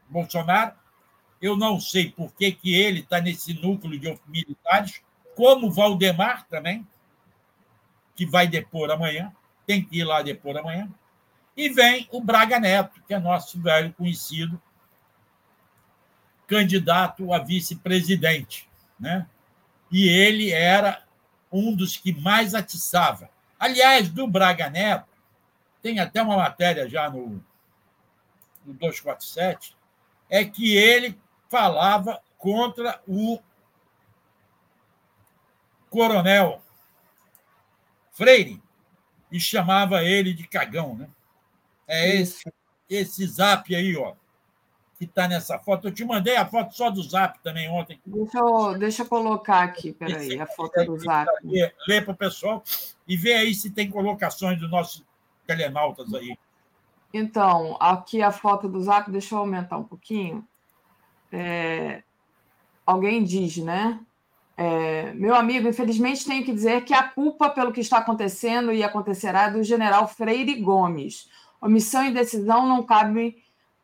Bolsonaro. 0.09 0.73
Eu 1.39 1.55
não 1.55 1.79
sei 1.79 2.09
por 2.09 2.33
que, 2.33 2.51
que 2.51 2.75
ele 2.75 3.01
está 3.01 3.21
nesse 3.21 3.53
núcleo 3.53 3.99
de 3.99 4.19
militares, 4.27 5.01
como 5.35 5.71
Valdemar 5.71 6.47
também, 6.47 6.85
que 8.15 8.25
vai 8.25 8.47
depor 8.47 8.89
amanhã, 8.89 9.31
tem 9.67 9.85
que 9.85 9.99
ir 9.99 10.03
lá 10.03 10.23
depor 10.23 10.57
amanhã. 10.57 10.89
E 11.57 11.69
vem 11.69 12.07
o 12.11 12.21
Braga 12.21 12.59
Neto, 12.59 13.01
que 13.07 13.13
é 13.15 13.19
nosso 13.19 13.59
velho 13.59 13.91
conhecido 13.93 14.61
candidato 16.47 17.33
a 17.33 17.39
vice-presidente. 17.39 18.69
Né? 18.99 19.27
E 19.91 20.07
ele 20.07 20.51
era 20.51 21.03
um 21.51 21.75
dos 21.75 21.97
que 21.97 22.13
mais 22.13 22.53
atiçava. 22.53 23.29
Aliás, 23.59 24.07
do 24.07 24.27
Braga 24.27 24.69
Neto, 24.69 25.09
tem 25.81 25.99
até 25.99 26.21
uma 26.21 26.37
matéria 26.37 26.87
já 26.87 27.09
no, 27.09 27.43
no 28.63 28.73
247, 28.73 29.75
é 30.29 30.45
que 30.45 30.75
ele 30.75 31.19
falava 31.49 32.21
contra 32.37 33.01
o 33.07 33.39
coronel 35.89 36.61
Freire 38.11 38.61
e 39.31 39.39
chamava 39.39 40.03
ele 40.03 40.33
de 40.33 40.47
cagão, 40.47 40.95
né? 40.95 41.09
É 41.87 42.17
esse, 42.17 42.43
esse 42.89 43.25
zap 43.25 43.73
aí, 43.73 43.95
ó, 43.95 44.13
que 44.97 45.05
está 45.05 45.27
nessa 45.27 45.57
foto. 45.59 45.87
Eu 45.87 45.93
te 45.93 46.03
mandei 46.03 46.35
a 46.35 46.45
foto 46.45 46.75
só 46.75 46.89
do 46.89 47.01
zap 47.01 47.39
também 47.41 47.69
ontem. 47.69 47.99
Deixa 48.05 48.37
eu, 48.39 48.77
deixa 48.77 49.03
eu 49.03 49.07
colocar 49.07 49.63
aqui, 49.63 49.93
peraí, 49.93 50.39
a 50.39 50.47
foto 50.47 50.83
do 50.85 50.97
zap. 50.99 51.29
Lê, 51.43 51.71
lê 51.87 52.01
para 52.01 52.13
o 52.13 52.17
pessoal 52.17 52.63
e 53.07 53.15
vê 53.15 53.33
aí 53.33 53.53
se 53.53 53.71
tem 53.71 53.89
colocações 53.89 54.59
dos 54.59 54.69
nossos 54.69 55.03
telenautas 55.45 56.13
aí. 56.13 56.37
Então, 57.13 57.77
aqui 57.79 58.21
a 58.21 58.31
foto 58.31 58.67
do 58.67 58.81
zap, 58.81 59.09
deixa 59.09 59.35
eu 59.35 59.39
aumentar 59.39 59.77
um 59.77 59.83
pouquinho. 59.83 60.45
É, 61.31 62.03
alguém 62.85 63.23
diz, 63.23 63.57
né? 63.57 63.99
É, 64.59 65.13
meu 65.13 65.35
amigo, 65.35 65.67
infelizmente 65.67 66.25
tenho 66.25 66.43
que 66.43 66.51
dizer 66.51 66.83
que 66.83 66.93
a 66.93 67.03
culpa 67.03 67.47
pelo 67.49 67.71
que 67.71 67.79
está 67.79 67.99
acontecendo 67.99 68.73
e 68.73 68.83
acontecerá 68.83 69.43
é 69.43 69.51
do 69.51 69.63
general 69.63 70.07
Freire 70.07 70.59
Gomes. 70.59 71.29
Omissão 71.61 72.05
e 72.05 72.13
decisão 72.13 72.67
não 72.67 72.83
cabem 72.83 73.35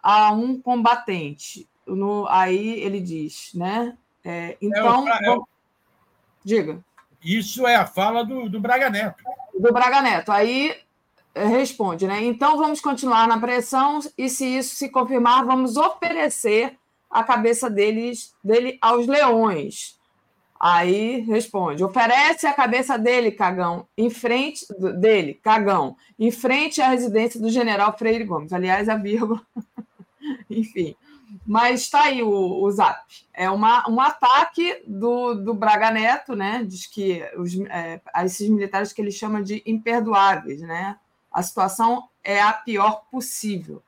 a 0.02 0.32
um 0.32 0.60
combatente. 0.60 1.68
No, 1.86 2.28
aí 2.30 2.80
ele 2.80 3.00
diz, 3.00 3.52
né? 3.54 3.98
É, 4.24 4.58
então, 4.62 5.08
é, 5.08 5.34
é, 5.34 5.38
diga. 6.44 6.84
Isso 7.24 7.66
é 7.66 7.76
a 7.76 7.86
fala 7.86 8.24
do, 8.24 8.50
do 8.50 8.60
Braga 8.60 8.90
Neto. 8.90 9.24
Do 9.58 9.72
Braga 9.72 10.02
Neto. 10.02 10.32
Aí 10.32 10.76
é, 11.36 11.46
responde, 11.46 12.06
né? 12.06 12.24
Então 12.24 12.58
vamos 12.58 12.80
continuar 12.80 13.28
na 13.28 13.40
pressão 13.40 14.00
e, 14.18 14.30
se 14.30 14.46
isso 14.46 14.76
se 14.76 14.90
confirmar, 14.90 15.46
vamos 15.46 15.78
oferecer 15.78 16.78
a 17.10 17.24
cabeça 17.24 17.70
deles, 17.70 18.34
dele 18.44 18.78
aos 18.82 19.08
leões. 19.08 19.98
Aí 20.66 21.20
responde: 21.20 21.84
oferece 21.84 22.48
a 22.48 22.54
cabeça 22.54 22.98
dele, 22.98 23.32
cagão, 23.32 23.86
em 23.98 24.10
frente 24.10 24.66
dele, 24.98 25.34
cagão, 25.34 25.98
em 26.18 26.32
frente 26.32 26.82
à 26.82 26.88
residência 26.88 27.38
do 27.38 27.50
general 27.50 27.98
Freire 27.98 28.24
Gomes. 28.24 28.54
Aliás, 28.54 28.88
a 28.88 28.96
vírgula. 28.96 29.42
Enfim. 30.50 30.96
Mas 31.46 31.82
está 31.82 32.04
aí 32.04 32.24
o, 32.24 32.64
o 32.64 32.72
zap. 32.72 32.98
É 33.34 33.50
uma, 33.50 33.90
um 33.90 34.00
ataque 34.00 34.82
do, 34.88 35.34
do 35.34 35.54
Braga 35.54 35.92
Neto, 35.92 36.34
né? 36.34 36.64
Diz 36.66 36.88
que 36.88 37.22
os, 37.36 37.60
é, 37.70 38.00
esses 38.24 38.48
militares 38.48 38.94
que 38.94 39.02
ele 39.02 39.12
chama 39.12 39.44
de 39.44 39.62
imperdoáveis, 39.66 40.62
né? 40.62 40.96
A 41.30 41.44
situação 41.44 42.08
é 42.24 42.42
a 42.42 42.54
pior 42.54 43.04
possível. 43.12 43.84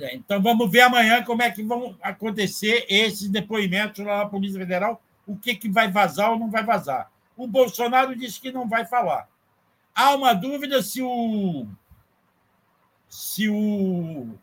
É, 0.00 0.16
então 0.16 0.42
vamos 0.42 0.68
ver 0.68 0.80
amanhã 0.80 1.22
como 1.22 1.42
é 1.42 1.50
que 1.52 1.62
vão 1.62 1.96
acontecer 2.02 2.86
esses 2.88 3.28
depoimentos 3.28 4.04
lá 4.04 4.18
na 4.18 4.26
Polícia 4.26 4.58
Federal 4.58 5.00
o 5.26 5.36
que, 5.36 5.54
que 5.54 5.68
vai 5.68 5.90
vazar 5.90 6.30
ou 6.30 6.38
não 6.38 6.50
vai 6.50 6.64
vazar. 6.64 7.10
O 7.36 7.46
Bolsonaro 7.46 8.14
disse 8.14 8.40
que 8.40 8.52
não 8.52 8.68
vai 8.68 8.84
falar. 8.84 9.28
Há 9.94 10.14
uma 10.14 10.34
dúvida 10.34 10.82
se 10.82 11.02
o. 11.02 11.66
Se 13.08 13.48
o. 13.48 14.38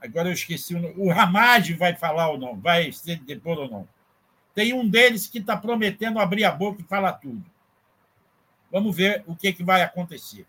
Agora 0.00 0.28
eu 0.28 0.32
esqueci. 0.32 0.74
O 0.96 1.10
Ramage 1.10 1.74
vai 1.74 1.94
falar 1.94 2.30
ou 2.30 2.38
não, 2.38 2.58
vai 2.58 2.90
ser 2.92 3.20
depor 3.20 3.58
ou 3.58 3.70
não. 3.70 3.88
Tem 4.54 4.72
um 4.72 4.88
deles 4.88 5.26
que 5.26 5.38
está 5.38 5.56
prometendo 5.56 6.18
abrir 6.18 6.44
a 6.44 6.52
boca 6.52 6.80
e 6.80 6.84
falar 6.84 7.14
tudo. 7.14 7.44
Vamos 8.70 8.94
ver 8.96 9.22
o 9.26 9.36
que, 9.36 9.52
que 9.52 9.62
vai 9.62 9.82
acontecer. 9.82 10.46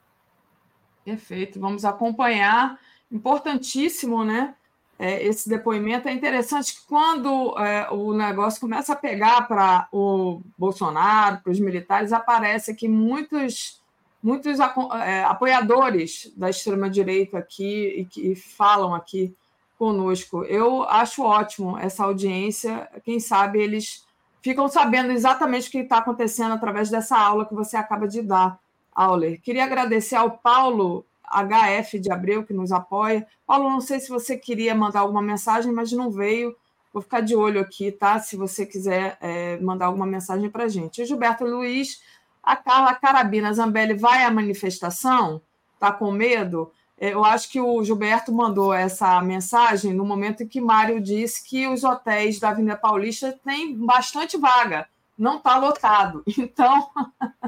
Perfeito, 1.04 1.60
vamos 1.60 1.84
acompanhar. 1.84 2.80
Importantíssimo, 3.12 4.24
né? 4.24 4.56
É, 4.98 5.24
esse 5.24 5.50
depoimento. 5.50 6.08
É 6.08 6.14
interessante 6.14 6.76
que 6.76 6.88
quando 6.88 7.58
é, 7.58 7.90
o 7.92 8.14
negócio 8.14 8.62
começa 8.62 8.94
a 8.94 8.96
pegar 8.96 9.48
para 9.48 9.88
o 9.92 10.42
Bolsonaro, 10.58 11.42
para 11.44 11.52
os 11.52 11.60
militares, 11.60 12.14
aparece 12.14 12.72
aqui 12.72 12.88
muitos, 12.88 13.82
muitos 14.22 14.60
é, 14.60 15.24
apoiadores 15.24 16.32
da 16.36 16.50
extrema-direita 16.50 17.38
aqui 17.38 17.88
e 17.98 18.06
que 18.06 18.36
falam 18.36 18.94
aqui 18.94 19.36
conosco. 19.78 20.44
Eu 20.46 20.84
acho 20.84 21.24
ótimo 21.24 21.78
essa 21.78 22.06
audiência. 22.06 22.88
Quem 23.04 23.20
sabe 23.20 23.62
eles 23.62 24.06
ficam 24.42 24.68
sabendo 24.68 25.12
exatamente 25.12 25.68
o 25.68 25.72
que 25.72 25.80
está 25.80 25.98
acontecendo 25.98 26.54
através 26.54 26.90
dessa 26.90 27.18
aula 27.18 27.46
que 27.46 27.54
você 27.54 27.78
acaba 27.78 28.08
de 28.08 28.22
dar, 28.22 28.60
Auler. 28.94 29.42
Queria 29.42 29.64
agradecer 29.64 30.16
ao 30.16 30.32
Paulo 30.32 31.06
HF 31.32 32.00
de 32.00 32.12
Abreu, 32.12 32.44
que 32.44 32.54
nos 32.54 32.72
apoia. 32.72 33.26
Paulo, 33.46 33.70
não 33.70 33.82
sei 33.82 34.00
se 34.00 34.10
você 34.10 34.38
queria 34.38 34.76
mandar 34.76 35.02
alguma 35.02 35.22
mensagem, 35.22 35.72
mas 35.72 35.92
não 35.92 36.12
veio. 36.12 36.56
Vou 36.92 37.02
ficar 37.02 37.22
de 37.22 37.36
olho 37.36 37.60
aqui, 37.60 37.92
tá? 37.92 38.20
Se 38.20 38.36
você 38.36 38.66
quiser 38.66 39.18
é, 39.20 39.58
mandar 39.60 39.88
alguma 39.88 40.06
mensagem 40.06 40.50
para 40.50 40.66
a 40.66 40.68
gente. 40.68 41.02
O 41.02 41.06
Gilberto 41.06 41.44
Luiz, 41.44 42.02
a 42.44 42.56
Carla 42.56 42.94
Carabina 42.94 43.52
Zambelli 43.52 43.96
vai 43.96 44.24
à 44.24 44.32
manifestação? 44.32 45.42
Está 45.74 45.92
com 45.92 46.12
medo? 46.12 46.72
É, 46.98 47.14
eu 47.14 47.26
acho 47.26 47.50
que 47.50 47.60
o 47.60 47.84
Gilberto 47.84 48.32
mandou 48.32 48.72
essa 48.74 49.20
mensagem 49.22 49.94
no 49.94 50.06
momento 50.06 50.44
em 50.44 50.48
que 50.48 50.62
Mário 50.62 51.02
disse 51.02 51.44
que 51.44 51.68
os 51.68 51.84
hotéis 51.84 52.40
da 52.40 52.50
Avenida 52.50 52.78
Paulista 52.78 53.38
têm 53.44 53.76
bastante 53.76 54.38
vaga, 54.38 54.88
não 55.18 55.38
está 55.38 55.58
lotado. 55.58 56.24
Então, 56.38 56.90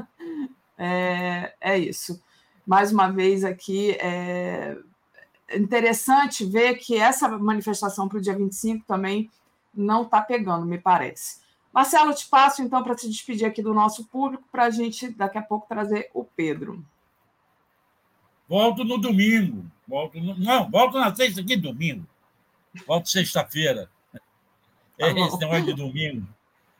é, 0.76 1.54
é 1.60 1.78
isso 1.78 2.20
mais 2.66 2.92
uma 2.92 3.08
vez 3.08 3.44
aqui, 3.44 3.92
é 3.92 4.76
interessante 5.54 6.44
ver 6.44 6.74
que 6.76 6.96
essa 6.96 7.28
manifestação 7.28 8.08
para 8.08 8.18
o 8.18 8.20
dia 8.20 8.36
25 8.36 8.84
também 8.86 9.30
não 9.72 10.02
está 10.02 10.20
pegando, 10.20 10.66
me 10.66 10.78
parece. 10.78 11.40
Marcelo, 11.72 12.14
te 12.14 12.26
passo 12.26 12.62
então 12.62 12.82
para 12.82 12.96
se 12.96 13.08
despedir 13.08 13.46
aqui 13.46 13.62
do 13.62 13.74
nosso 13.74 14.06
público, 14.06 14.42
para 14.50 14.64
a 14.64 14.70
gente 14.70 15.10
daqui 15.10 15.38
a 15.38 15.42
pouco 15.42 15.68
trazer 15.68 16.10
o 16.14 16.24
Pedro. 16.24 16.84
Volto 18.48 18.84
no 18.84 18.98
domingo. 18.98 19.64
Volto 19.86 20.18
no... 20.18 20.36
Não, 20.36 20.70
volto 20.70 20.98
na 20.98 21.14
sexta 21.14 21.40
aqui 21.40 21.56
domingo. 21.56 22.06
Volto 22.86 23.08
sexta-feira. 23.08 23.90
É 24.98 25.12
tá 25.12 25.20
esse 25.20 25.38
negócio 25.38 25.66
de 25.66 25.74
domingo. 25.74 26.26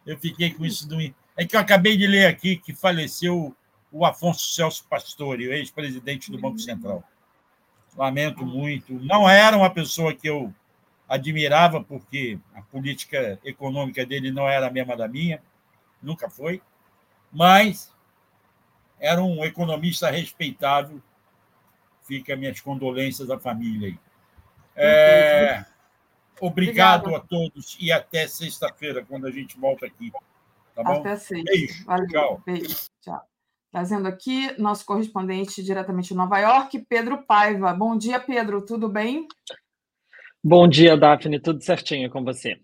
Eu 0.07 0.19
fiquei 0.19 0.53
com 0.53 0.65
isso 0.65 0.89
domingo. 0.89 1.15
É 1.37 1.45
que 1.45 1.55
eu 1.55 1.61
acabei 1.61 1.97
de 1.97 2.07
ler 2.07 2.27
aqui 2.27 2.57
que 2.57 2.75
faleceu 2.75 3.55
o 3.99 4.05
Afonso 4.05 4.55
Celso 4.55 4.85
Pastore, 4.89 5.49
o 5.49 5.53
ex-presidente 5.53 6.31
do 6.31 6.39
Banco 6.39 6.59
Central. 6.59 7.03
Lamento 7.97 8.45
muito. 8.45 8.93
Não 8.93 9.29
era 9.29 9.57
uma 9.57 9.71
pessoa 9.71 10.13
que 10.15 10.29
eu 10.29 10.53
admirava, 11.09 11.83
porque 11.83 12.39
a 12.55 12.61
política 12.61 13.41
econômica 13.43 14.05
dele 14.05 14.31
não 14.31 14.47
era 14.47 14.67
a 14.67 14.71
mesma 14.71 14.95
da 14.97 15.09
minha, 15.09 15.41
nunca 16.03 16.29
foi, 16.29 16.61
mas 17.33 17.91
era 19.01 19.23
um 19.23 19.43
economista 19.45 20.11
respeitável. 20.11 21.01
Fica 22.03 22.37
minhas 22.37 22.61
condolências 22.61 23.31
à 23.31 23.39
família 23.39 23.89
aí. 23.89 23.99
É, 24.77 25.65
obrigado 26.39 27.15
a 27.15 27.21
todos 27.21 27.79
e 27.81 27.91
até 27.91 28.29
sexta-feira, 28.29 29.03
quando 29.05 29.27
a 29.27 29.31
gente 29.31 29.59
volta 29.59 29.87
aqui. 29.87 30.13
Tá 30.75 30.83
bom? 30.83 31.01
Até 31.01 31.17
sexta. 31.17 31.51
Beijo. 31.51 31.85
Valeu. 31.87 32.09
Tchau. 32.09 32.43
Beijo. 32.45 32.96
Trazendo 33.77 34.09
aqui 34.09 34.59
nosso 34.59 34.87
correspondente 34.87 35.63
diretamente 35.63 36.09
de 36.09 36.15
Nova 36.15 36.39
York, 36.39 36.87
Pedro 36.89 37.23
Paiva. 37.27 37.75
Bom 37.75 37.95
dia, 37.95 38.19
Pedro, 38.19 38.65
tudo 38.65 38.89
bem? 38.89 39.29
Bom 40.43 40.67
dia, 40.67 40.97
Daphne, 40.97 41.39
tudo 41.39 41.63
certinho 41.63 42.09
com 42.09 42.25
você? 42.25 42.59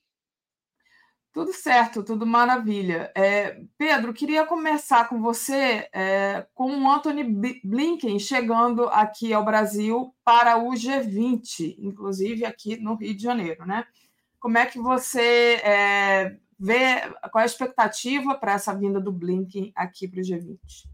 Tudo 1.31 1.53
certo, 1.53 2.03
tudo 2.03 2.27
maravilha. 2.27 3.13
É, 3.15 3.61
Pedro, 3.77 4.15
queria 4.15 4.47
começar 4.47 5.07
com 5.07 5.21
você 5.21 5.87
é, 5.93 6.47
com 6.55 6.75
o 6.79 6.91
Anthony 6.91 7.25
Blinken 7.63 8.19
chegando 8.19 8.85
aqui 8.85 9.35
ao 9.35 9.45
Brasil 9.45 10.15
para 10.25 10.57
o 10.57 10.71
G20, 10.71 11.77
inclusive 11.79 12.47
aqui 12.47 12.79
no 12.79 12.95
Rio 12.95 13.15
de 13.15 13.23
Janeiro, 13.23 13.67
né? 13.67 13.85
Como 14.41 14.57
é 14.57 14.65
que 14.65 14.79
você 14.79 15.61
é, 15.63 16.39
vê, 16.59 17.03
qual 17.31 17.41
é 17.41 17.43
a 17.43 17.45
expectativa 17.45 18.35
para 18.35 18.53
essa 18.53 18.75
vinda 18.75 18.99
do 18.99 19.13
Blinken 19.13 19.73
aqui 19.77 20.09
para 20.09 20.21
o 20.21 20.25
G20? 20.25 20.91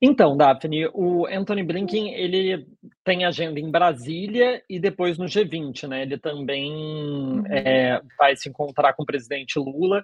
Então, 0.00 0.36
Daphne, 0.36 0.86
o 0.94 1.26
Anthony 1.26 1.64
Blinken 1.64 2.14
ele 2.14 2.66
tem 3.04 3.24
agenda 3.24 3.58
em 3.58 3.68
Brasília 3.68 4.62
e 4.70 4.78
depois 4.78 5.18
no 5.18 5.24
G20, 5.24 5.88
né? 5.88 6.02
Ele 6.02 6.16
também 6.16 6.72
uhum. 6.72 7.44
é, 7.48 8.00
vai 8.16 8.36
se 8.36 8.48
encontrar 8.48 8.92
com 8.92 9.02
o 9.02 9.06
presidente 9.06 9.58
Lula. 9.58 10.02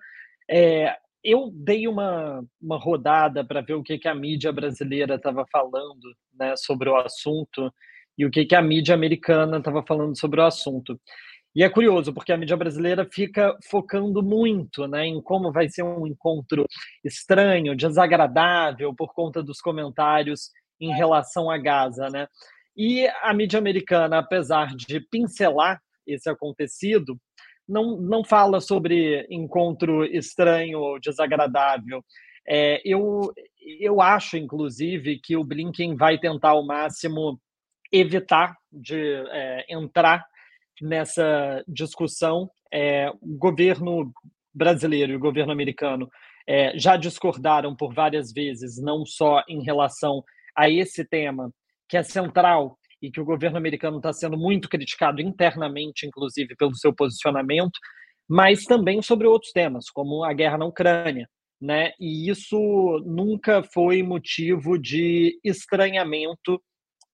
É, 0.50 0.96
eu 1.22 1.48
dei 1.52 1.86
uma, 1.86 2.44
uma 2.60 2.76
rodada 2.76 3.44
para 3.44 3.60
ver 3.60 3.74
o 3.74 3.82
que, 3.82 3.96
que 3.96 4.08
a 4.08 4.14
mídia 4.14 4.52
brasileira 4.52 5.14
estava 5.14 5.46
falando 5.50 6.14
né, 6.34 6.54
sobre 6.56 6.90
o 6.90 6.96
assunto 6.96 7.72
e 8.18 8.26
o 8.26 8.30
que, 8.30 8.44
que 8.44 8.54
a 8.54 8.62
mídia 8.62 8.94
americana 8.94 9.58
estava 9.58 9.82
falando 9.86 10.18
sobre 10.18 10.40
o 10.40 10.44
assunto. 10.44 11.00
E 11.54 11.62
é 11.62 11.68
curioso, 11.68 12.12
porque 12.12 12.32
a 12.32 12.36
mídia 12.36 12.56
brasileira 12.56 13.06
fica 13.10 13.56
focando 13.62 14.22
muito 14.22 14.88
né, 14.88 15.06
em 15.06 15.22
como 15.22 15.52
vai 15.52 15.68
ser 15.68 15.84
um 15.84 16.04
encontro 16.04 16.66
estranho, 17.04 17.76
desagradável, 17.76 18.92
por 18.92 19.14
conta 19.14 19.40
dos 19.40 19.60
comentários 19.60 20.50
em 20.80 20.92
relação 20.92 21.48
a 21.48 21.56
Gaza. 21.56 22.10
Né? 22.10 22.26
E 22.76 23.06
a 23.22 23.32
mídia 23.32 23.58
americana, 23.58 24.18
apesar 24.18 24.74
de 24.74 24.98
pincelar 24.98 25.80
esse 26.04 26.28
acontecido, 26.28 27.16
não, 27.68 27.96
não 27.98 28.24
fala 28.24 28.60
sobre 28.60 29.24
encontro 29.30 30.04
estranho 30.04 30.80
ou 30.80 30.98
desagradável. 30.98 32.04
É, 32.46 32.82
eu, 32.84 33.32
eu 33.80 34.00
acho, 34.00 34.36
inclusive, 34.36 35.20
que 35.22 35.36
o 35.36 35.44
Blinken 35.44 35.94
vai 35.94 36.18
tentar 36.18 36.50
ao 36.50 36.66
máximo 36.66 37.40
evitar 37.92 38.56
de 38.72 39.24
é, 39.30 39.66
entrar 39.68 40.26
nessa 40.80 41.62
discussão. 41.68 42.50
É, 42.72 43.10
o 43.20 43.36
governo 43.38 44.12
brasileiro 44.52 45.12
e 45.12 45.16
o 45.16 45.20
governo 45.20 45.52
americano 45.52 46.08
é, 46.48 46.78
já 46.78 46.96
discordaram 46.96 47.74
por 47.74 47.94
várias 47.94 48.32
vezes, 48.32 48.80
não 48.80 49.04
só 49.04 49.42
em 49.48 49.62
relação 49.62 50.22
a 50.56 50.68
esse 50.68 51.04
tema, 51.04 51.50
que 51.88 51.96
é 51.96 52.02
central 52.02 52.78
e 53.02 53.10
que 53.10 53.20
o 53.20 53.24
governo 53.24 53.58
americano 53.58 53.98
está 53.98 54.12
sendo 54.12 54.36
muito 54.36 54.68
criticado 54.68 55.20
internamente, 55.20 56.06
inclusive 56.06 56.54
pelo 56.56 56.74
seu 56.74 56.94
posicionamento, 56.94 57.78
mas 58.28 58.64
também 58.64 59.02
sobre 59.02 59.26
outros 59.26 59.52
temas, 59.52 59.90
como 59.90 60.24
a 60.24 60.32
guerra 60.32 60.58
na 60.58 60.66
Ucrânia. 60.66 61.28
Né? 61.60 61.92
E 62.00 62.30
isso 62.30 62.58
nunca 63.06 63.62
foi 63.62 64.02
motivo 64.02 64.78
de 64.78 65.38
estranhamento 65.44 66.60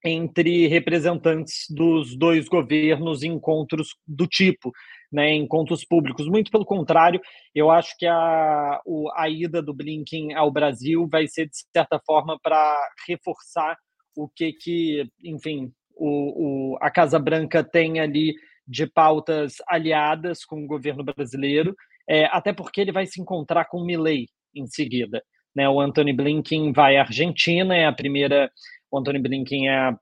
entre 0.04 0.66
representantes 0.66 1.66
dos 1.70 2.16
dois 2.16 2.48
governos 2.48 3.22
em 3.22 3.32
encontros 3.32 3.94
do 4.06 4.26
tipo, 4.26 4.72
né, 5.12 5.34
encontros 5.34 5.84
públicos. 5.84 6.26
Muito 6.26 6.50
pelo 6.50 6.64
contrário, 6.64 7.20
eu 7.54 7.70
acho 7.70 7.94
que 7.98 8.06
a, 8.06 8.80
o, 8.86 9.10
a 9.14 9.28
ida 9.28 9.62
do 9.62 9.74
Blinken 9.74 10.34
ao 10.34 10.50
Brasil 10.50 11.06
vai 11.10 11.26
ser, 11.26 11.46
de 11.46 11.56
certa 11.74 12.00
forma, 12.04 12.38
para 12.42 12.78
reforçar 13.06 13.76
o 14.16 14.28
que, 14.28 14.52
que 14.52 15.08
enfim, 15.22 15.72
o, 15.96 16.74
o, 16.74 16.78
a 16.80 16.90
Casa 16.90 17.18
Branca 17.18 17.62
tem 17.62 18.00
ali 18.00 18.34
de 18.66 18.86
pautas 18.86 19.54
aliadas 19.68 20.44
com 20.44 20.64
o 20.64 20.66
governo 20.66 21.04
brasileiro, 21.04 21.74
é, 22.08 22.24
até 22.26 22.52
porque 22.52 22.80
ele 22.80 22.92
vai 22.92 23.06
se 23.06 23.20
encontrar 23.20 23.66
com 23.66 23.84
Milley 23.84 24.28
em 24.54 24.66
seguida. 24.66 25.22
Né? 25.54 25.68
O 25.68 25.80
Anthony 25.80 26.12
Blinken 26.12 26.72
vai 26.72 26.96
à 26.96 27.02
Argentina, 27.02 27.76
é 27.76 27.86
a 27.86 27.92
primeira. 27.92 28.50
O 28.90 28.98
Anthony 28.98 29.18
Blinken 29.18 29.68
é 29.68 29.76
a 29.78 29.98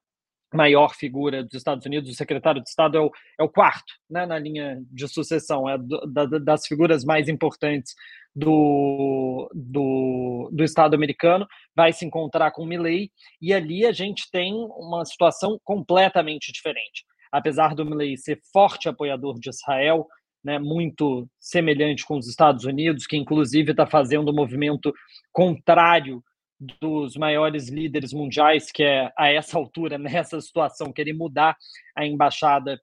maior 0.53 0.95
figura 0.95 1.45
dos 1.45 1.55
Estados 1.55 1.85
Unidos, 1.85 2.11
o 2.11 2.15
secretário 2.15 2.63
de 2.63 2.69
Estado 2.69 2.97
é 2.97 3.01
o, 3.01 3.11
é 3.39 3.43
o 3.43 3.49
quarto 3.49 3.93
né, 4.09 4.25
na 4.25 4.39
linha 4.39 4.81
de 4.91 5.07
sucessão, 5.07 5.69
é 5.69 5.77
da, 6.07 6.25
das 6.25 6.67
figuras 6.67 7.05
mais 7.05 7.29
importantes 7.29 7.95
do, 8.35 9.51
do, 9.55 10.49
do 10.53 10.65
Estado 10.65 10.95
americano, 10.95 11.47
vai 11.77 11.93
se 11.93 12.07
encontrar 12.07 12.51
com 12.53 12.65
Milley, 12.65 13.11
e 13.43 13.53
ali 13.53 13.85
a 13.85 13.93
gente 13.93 14.31
tem 14.31 14.55
uma 14.55 15.05
situação 15.05 15.61
completamente 15.63 16.51
diferente. 16.51 17.05
Apesar 17.31 17.75
do 17.75 17.85
Milley 17.85 18.17
ser 18.17 18.41
forte 18.51 18.89
apoiador 18.89 19.39
de 19.39 19.51
Israel, 19.51 20.07
né, 20.43 20.59
muito 20.59 21.29
semelhante 21.39 22.07
com 22.07 22.17
os 22.17 22.27
Estados 22.27 22.65
Unidos, 22.65 23.07
que 23.07 23.17
inclusive 23.17 23.73
está 23.73 23.87
fazendo 23.87 24.31
um 24.31 24.35
movimento 24.35 24.95
contrário 25.33 26.23
dos 26.59 27.17
maiores 27.17 27.69
líderes 27.69 28.13
mundiais, 28.13 28.71
que 28.73 28.83
é 28.83 29.13
a 29.17 29.31
essa 29.31 29.57
altura, 29.57 29.97
nessa 29.99 30.41
situação, 30.41 30.93
querer 30.93 31.13
mudar 31.13 31.57
a 31.97 32.07
embaixada 32.07 32.81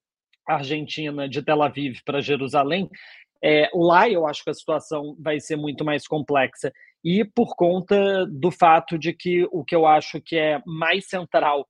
argentina 0.48 1.28
de 1.28 1.42
Tel 1.42 1.64
Aviv 1.64 2.00
para 2.06 2.22
Jerusalém, 2.22 2.90
é, 3.44 3.70
lá 3.74 4.10
eu 4.10 4.26
acho 4.26 4.44
que 4.44 4.50
a 4.50 4.54
situação 4.54 5.16
vai 5.20 5.40
ser 5.40 5.56
muito 5.56 5.84
mais 5.84 6.08
complexa. 6.08 6.72
E 7.04 7.24
por 7.24 7.56
conta 7.56 8.26
do 8.26 8.50
fato 8.50 8.98
de 8.98 9.14
que 9.14 9.48
o 9.52 9.64
que 9.64 9.76
eu 9.76 9.86
acho 9.86 10.20
que 10.20 10.36
é 10.36 10.62
mais 10.66 11.08
central 11.08 11.68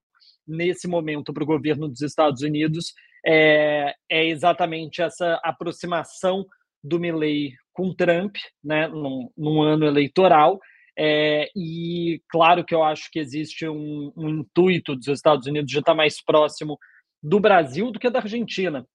nesse 0.48 0.88
momento 0.88 1.34
para 1.34 1.44
o 1.44 1.48
governo 1.48 1.88
dos 1.90 2.02
Estados 2.02 2.42
Unidos 2.42 2.94
é, 3.26 3.94
é 4.10 4.26
exatamente 4.28 5.02
essa 5.02 5.40
aproximação 5.44 6.46
do 6.84 7.00
Milley 7.00 7.54
com 7.74 7.94
Trump, 7.94 8.36
né, 8.64 8.88
num, 8.88 9.30
num 9.36 9.62
ano 9.62 9.86
eleitoral, 9.86 10.60
é, 10.98 11.50
e 11.56 12.22
claro 12.30 12.64
que 12.64 12.74
eu 12.74 12.84
acho 12.84 13.10
que 13.12 13.20
existe 13.20 13.68
um, 13.68 14.14
um, 14.16 14.30
intuito 14.30 14.96
dos 14.96 15.08
Estados 15.08 15.46
Unidos 15.46 15.70
de 15.70 15.80
estar 15.80 15.94
mais 15.94 16.24
próximo 16.24 16.80
do 17.22 17.40
Brasil 17.40 17.92
do 17.92 18.00
que 18.00 18.10
da 18.10 18.20
Argentina 18.20 18.86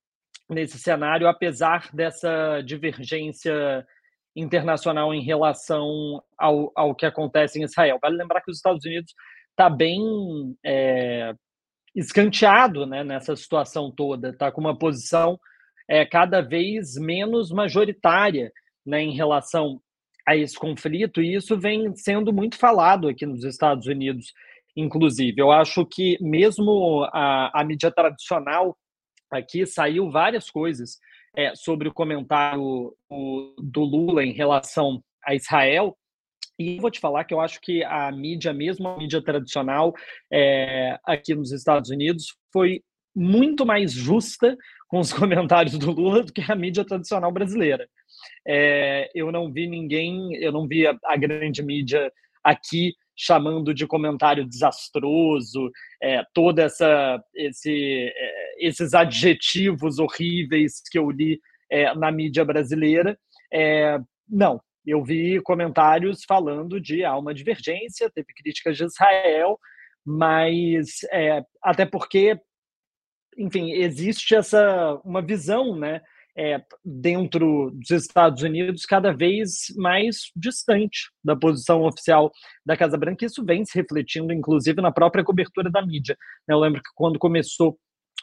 nesse 0.49 0.79
cenário, 0.79 1.29
apesar 1.29 1.91
dessa 1.93 2.63
divergência 2.63 3.87
internacional 4.35 5.13
em 5.13 5.23
relação 5.23 6.23
ao, 6.39 6.73
ao 6.75 6.95
que 6.95 7.05
acontece 7.05 7.61
em 7.61 7.65
Israel. 7.65 7.99
Vale 8.01 8.17
lembrar 8.17 8.41
que 8.41 8.51
os 8.51 8.57
Estados 8.57 8.85
Unidos 8.85 9.13
está 9.51 9.69
bem 9.69 10.57
é, 10.65 11.35
escanteado 11.95 12.87
né, 12.87 13.05
nessa 13.05 13.37
situação 13.37 13.91
toda, 13.91 14.31
está 14.31 14.51
com 14.51 14.61
uma 14.61 14.77
posição 14.77 15.39
é, 15.89 16.07
cada 16.07 16.41
vez 16.41 16.97
menos 16.97 17.51
majoritária 17.51 18.53
né, 18.87 19.03
em 19.03 19.15
relação 19.15 19.81
a 20.31 20.37
esse 20.37 20.57
conflito, 20.57 21.21
e 21.21 21.35
isso 21.35 21.59
vem 21.59 21.93
sendo 21.97 22.33
muito 22.33 22.57
falado 22.57 23.09
aqui 23.09 23.27
nos 23.27 23.43
Estados 23.43 23.89
Unidos, 23.89 24.33
inclusive. 24.77 25.43
Eu 25.43 25.51
acho 25.51 25.85
que 25.85 26.17
mesmo 26.21 27.03
a, 27.13 27.61
a 27.61 27.65
mídia 27.65 27.91
tradicional 27.91 28.79
aqui 29.29 29.67
saiu 29.67 30.09
várias 30.09 30.49
coisas 30.49 30.99
é, 31.37 31.53
sobre 31.57 31.89
o 31.89 31.93
comentário 31.93 32.95
o, 33.09 33.55
do 33.59 33.83
Lula 33.83 34.25
em 34.25 34.33
relação 34.33 35.03
a 35.25 35.35
Israel, 35.35 35.99
e 36.57 36.79
vou 36.79 36.93
te 36.93 37.01
falar 37.01 37.25
que 37.25 37.35
eu 37.35 37.41
acho 37.41 37.61
que 37.61 37.83
a 37.83 38.13
mídia, 38.13 38.53
mesmo 38.53 38.87
a 38.87 38.97
mídia 38.97 39.21
tradicional 39.21 39.93
é, 40.33 40.97
aqui 41.05 41.35
nos 41.35 41.51
Estados 41.51 41.91
Unidos, 41.91 42.37
foi 42.53 42.85
muito 43.17 43.67
mais 43.67 43.93
justa 43.93 44.57
com 44.87 45.01
os 45.01 45.11
comentários 45.13 45.77
do 45.77 45.91
Lula 45.91 46.23
do 46.23 46.33
que 46.33 46.45
a 46.47 46.55
mídia 46.55 46.85
tradicional 46.85 47.33
brasileira. 47.33 47.89
É, 48.47 49.11
eu 49.15 49.31
não 49.31 49.53
vi 49.53 49.67
ninguém, 49.67 50.35
eu 50.37 50.53
não 50.53 50.67
vi 50.67 50.87
a, 50.87 50.97
a 51.05 51.17
grande 51.17 51.63
mídia 51.63 52.13
aqui 52.43 52.95
chamando 53.17 53.75
de 53.75 53.87
comentário 53.87 54.47
desastroso, 54.47 55.71
é, 56.03 56.25
toda 56.33 56.63
essa 56.63 57.23
esse, 57.35 58.13
é, 58.17 58.67
esses 58.67 58.95
adjetivos 58.95 59.99
horríveis 59.99 60.83
que 60.91 60.99
eu 60.99 61.11
li 61.11 61.39
é, 61.71 61.95
na 61.95 62.11
mídia 62.11 62.45
brasileira. 62.45 63.19
É, 63.53 63.99
não, 64.27 64.61
eu 64.87 65.05
vi 65.05 65.41
comentários 65.43 66.25
falando 66.25 66.81
de 66.81 67.05
há 67.05 67.17
uma 67.17 67.35
divergência, 67.35 68.11
teve 68.11 68.33
críticas 68.35 68.77
de 68.77 68.85
Israel, 68.85 69.59
mas 70.05 71.05
é, 71.13 71.45
até 71.63 71.85
porque, 71.85 72.39
enfim, 73.37 73.73
existe 73.73 74.35
essa 74.35 74.99
uma 75.05 75.21
visão, 75.21 75.77
né, 75.77 76.01
é, 76.41 76.65
dentro 76.83 77.71
dos 77.71 77.91
Estados 77.91 78.43
Unidos 78.43 78.87
cada 78.87 79.13
vez 79.13 79.67
mais 79.77 80.31
distante 80.35 81.11
da 81.23 81.37
posição 81.37 81.83
oficial 81.83 82.33
da 82.65 82.79
Casa 82.79 82.97
Branca. 82.97 83.27
Isso 83.27 83.45
vem 83.45 83.63
se 83.63 83.79
refletindo, 83.79 84.33
inclusive, 84.33 84.81
na 84.81 84.91
própria 84.91 85.23
cobertura 85.23 85.71
da 85.71 85.85
mídia. 85.85 86.17
Eu 86.49 86.59
lembro 86.59 86.81
que 86.81 86.89
quando 86.95 87.19
começou 87.19 87.79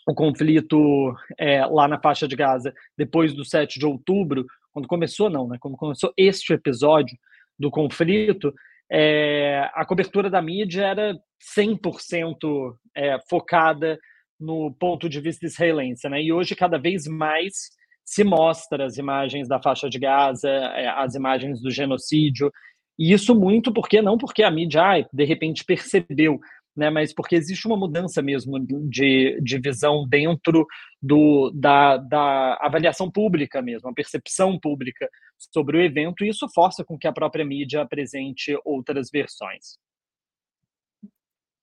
o 0.07 0.15
conflito 0.15 1.13
é, 1.37 1.63
lá 1.67 1.87
na 1.87 2.01
faixa 2.01 2.27
de 2.27 2.35
Gaza, 2.35 2.73
depois 2.97 3.35
do 3.35 3.45
7 3.45 3.77
de 3.77 3.85
outubro, 3.85 4.47
quando 4.71 4.87
começou, 4.87 5.29
não, 5.29 5.47
né? 5.47 5.57
Quando 5.59 5.77
começou 5.77 6.11
este 6.17 6.53
episódio 6.53 7.15
do 7.59 7.69
conflito, 7.69 8.51
é, 8.91 9.69
a 9.75 9.85
cobertura 9.85 10.27
da 10.27 10.41
mídia 10.41 10.85
era 10.85 11.13
100% 11.55 12.73
é, 12.95 13.19
focada 13.29 13.99
no 14.39 14.73
ponto 14.73 15.07
de 15.07 15.21
vista 15.21 15.45
israelense, 15.45 16.09
né? 16.09 16.19
E 16.21 16.33
hoje, 16.33 16.55
cada 16.55 16.79
vez 16.79 17.05
mais, 17.05 17.76
se 18.07 18.23
mostra 18.23 18.85
as 18.85 18.97
imagens 18.97 19.49
da 19.49 19.61
faixa 19.61 19.89
de 19.89 19.99
Gaza, 19.99 20.49
é, 20.49 20.87
as 20.87 21.13
imagens 21.13 21.61
do 21.61 21.69
genocídio, 21.69 22.49
e 22.97 23.11
isso 23.11 23.35
muito 23.35 23.73
porque, 23.73 24.01
não 24.01 24.17
porque 24.17 24.43
a 24.43 24.49
mídia, 24.49 24.81
ah, 24.81 25.05
de 25.11 25.25
repente, 25.25 25.65
percebeu, 25.65 26.39
né, 26.73 26.89
mas 26.89 27.13
porque 27.13 27.35
existe 27.35 27.67
uma 27.67 27.75
mudança 27.75 28.21
mesmo 28.21 28.65
de, 28.89 29.37
de 29.41 29.59
visão 29.59 30.07
dentro 30.07 30.65
do, 31.01 31.51
da, 31.53 31.97
da 31.97 32.57
avaliação 32.61 33.11
pública 33.11 33.61
mesmo, 33.61 33.89
a 33.89 33.93
percepção 33.93 34.57
pública 34.57 35.09
sobre 35.53 35.77
o 35.77 35.81
evento, 35.81 36.23
e 36.23 36.29
isso 36.29 36.47
força 36.55 36.85
com 36.85 36.97
que 36.97 37.07
a 37.07 37.13
própria 37.13 37.43
mídia 37.43 37.81
apresente 37.81 38.57
outras 38.63 39.09
versões. 39.11 39.77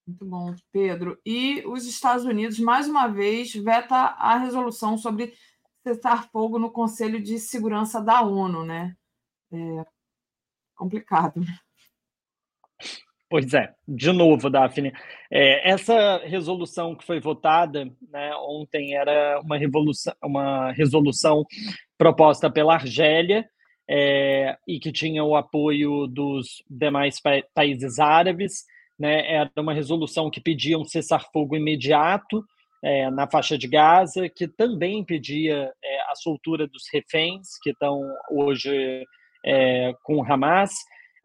Muito 0.07 0.23
bom, 0.23 0.53
Pedro. 0.71 1.19
E 1.25 1.63
os 1.65 1.87
Estados 1.87 2.23
Unidos, 2.23 2.59
mais 2.59 2.87
uma 2.87 3.07
vez, 3.07 3.51
veta 3.55 3.95
a 3.95 4.37
resolução 4.37 4.95
sobre 4.99 5.33
cessar 5.85 6.27
fogo 6.31 6.57
no 6.57 6.71
Conselho 6.71 7.21
de 7.21 7.37
Segurança 7.37 8.01
da 8.01 8.23
ONU, 8.23 8.65
né? 8.65 8.95
É 9.53 9.85
complicado. 10.75 11.41
Pois 13.29 13.53
é, 13.53 13.71
de 13.87 14.11
novo, 14.11 14.49
Daphne. 14.49 14.91
É, 15.31 15.69
essa 15.69 16.17
resolução 16.25 16.95
que 16.95 17.05
foi 17.05 17.19
votada 17.19 17.85
né, 18.09 18.35
ontem 18.37 18.95
era 18.95 19.39
uma, 19.41 19.57
uma 20.23 20.71
resolução 20.71 21.45
proposta 21.97 22.49
pela 22.49 22.73
Argélia 22.73 23.47
é, 23.87 24.57
e 24.67 24.79
que 24.79 24.91
tinha 24.91 25.23
o 25.23 25.35
apoio 25.35 26.07
dos 26.07 26.63
demais 26.67 27.19
pa 27.21 27.43
países 27.53 27.99
árabes. 27.99 28.63
Né, 28.97 29.33
era 29.35 29.51
uma 29.57 29.73
resolução 29.73 30.31
que 30.31 30.41
pedia 30.41 30.79
um 30.79 30.85
cessar-fogo 30.85 31.55
imediato 31.55 32.43
é, 32.85 33.09
na 33.09 33.27
faixa 33.27 33.57
de 33.57 33.67
Gaza, 33.67 34.29
que 34.29 34.47
também 34.47 35.03
pedia 35.03 35.73
é, 35.83 36.01
a 36.11 36.15
soltura 36.15 36.67
dos 36.67 36.83
reféns 36.93 37.47
que 37.63 37.71
estão 37.71 37.99
hoje 38.29 39.03
é, 39.43 39.91
com 40.03 40.23
Hamas. 40.23 40.71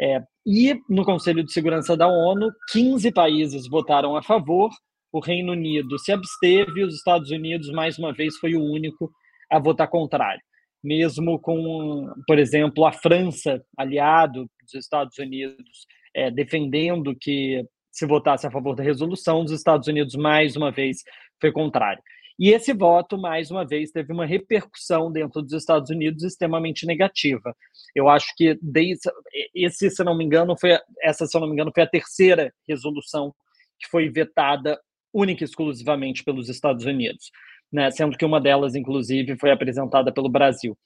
É, 0.01 0.23
e 0.47 0.75
no 0.89 1.05
Conselho 1.05 1.45
de 1.45 1.53
Segurança 1.53 1.95
da 1.95 2.09
ONU, 2.09 2.51
15 2.73 3.13
países 3.13 3.69
votaram 3.69 4.17
a 4.17 4.23
favor, 4.23 4.71
o 5.13 5.21
Reino 5.21 5.53
Unido 5.53 5.99
se 5.99 6.11
absteve, 6.11 6.83
os 6.83 6.95
Estados 6.95 7.31
Unidos, 7.31 7.71
mais 7.71 7.99
uma 7.99 8.11
vez, 8.11 8.39
foi 8.39 8.55
o 8.55 8.65
único 8.65 9.11
a 9.51 9.59
votar 9.59 9.89
contrário. 9.89 10.41
Mesmo 10.83 11.39
com, 11.39 12.11
por 12.27 12.39
exemplo, 12.39 12.87
a 12.87 12.93
França, 12.93 13.63
aliado 13.77 14.49
dos 14.63 14.75
Estados 14.75 15.19
Unidos, 15.19 15.87
é, 16.17 16.31
defendendo 16.31 17.15
que 17.21 17.63
se 17.93 18.07
votasse 18.07 18.47
a 18.47 18.51
favor 18.51 18.75
da 18.75 18.83
resolução, 18.83 19.43
os 19.43 19.51
Estados 19.51 19.89
Unidos, 19.89 20.15
mais 20.15 20.57
uma 20.57 20.71
vez, 20.71 20.99
foi 21.41 21.53
contrário. 21.53 22.03
E 22.39 22.51
esse 22.51 22.73
voto, 22.73 23.19
mais 23.19 23.51
uma 23.51 23.67
vez, 23.67 23.91
teve 23.91 24.13
uma 24.15 24.25
repercussão 24.25 25.13
dentro 25.13 25.43
dos 25.43 25.53
Estados 25.53 25.91
Unidos 25.91 26.23
extremamente 26.25 26.87
negativa. 26.87 27.55
Eu 27.95 28.09
acho 28.09 28.35
que 28.35 28.59
desde 28.63 29.11
esse, 29.55 29.91
se 29.91 30.03
não 30.03 30.17
me 30.17 30.25
engano, 30.25 30.57
foi 30.59 30.79
essa, 31.03 31.27
se 31.27 31.39
não 31.39 31.47
me 31.47 31.53
engano, 31.53 31.71
foi 31.75 31.83
a 31.83 31.91
terceira 31.91 32.51
resolução 32.67 33.35
que 33.79 33.87
foi 33.89 34.09
vetada 34.09 34.81
única 35.13 35.45
e 35.45 35.47
exclusivamente 35.47 36.25
pelos 36.25 36.49
Estados 36.49 36.87
Unidos, 36.87 37.31
né? 37.71 37.91
Sendo 37.91 38.17
que 38.17 38.25
uma 38.25 38.41
delas, 38.41 38.75
inclusive, 38.75 39.37
foi 39.39 39.51
apresentada 39.51 40.11
pelo 40.11 40.31
Brasil. 40.31 40.79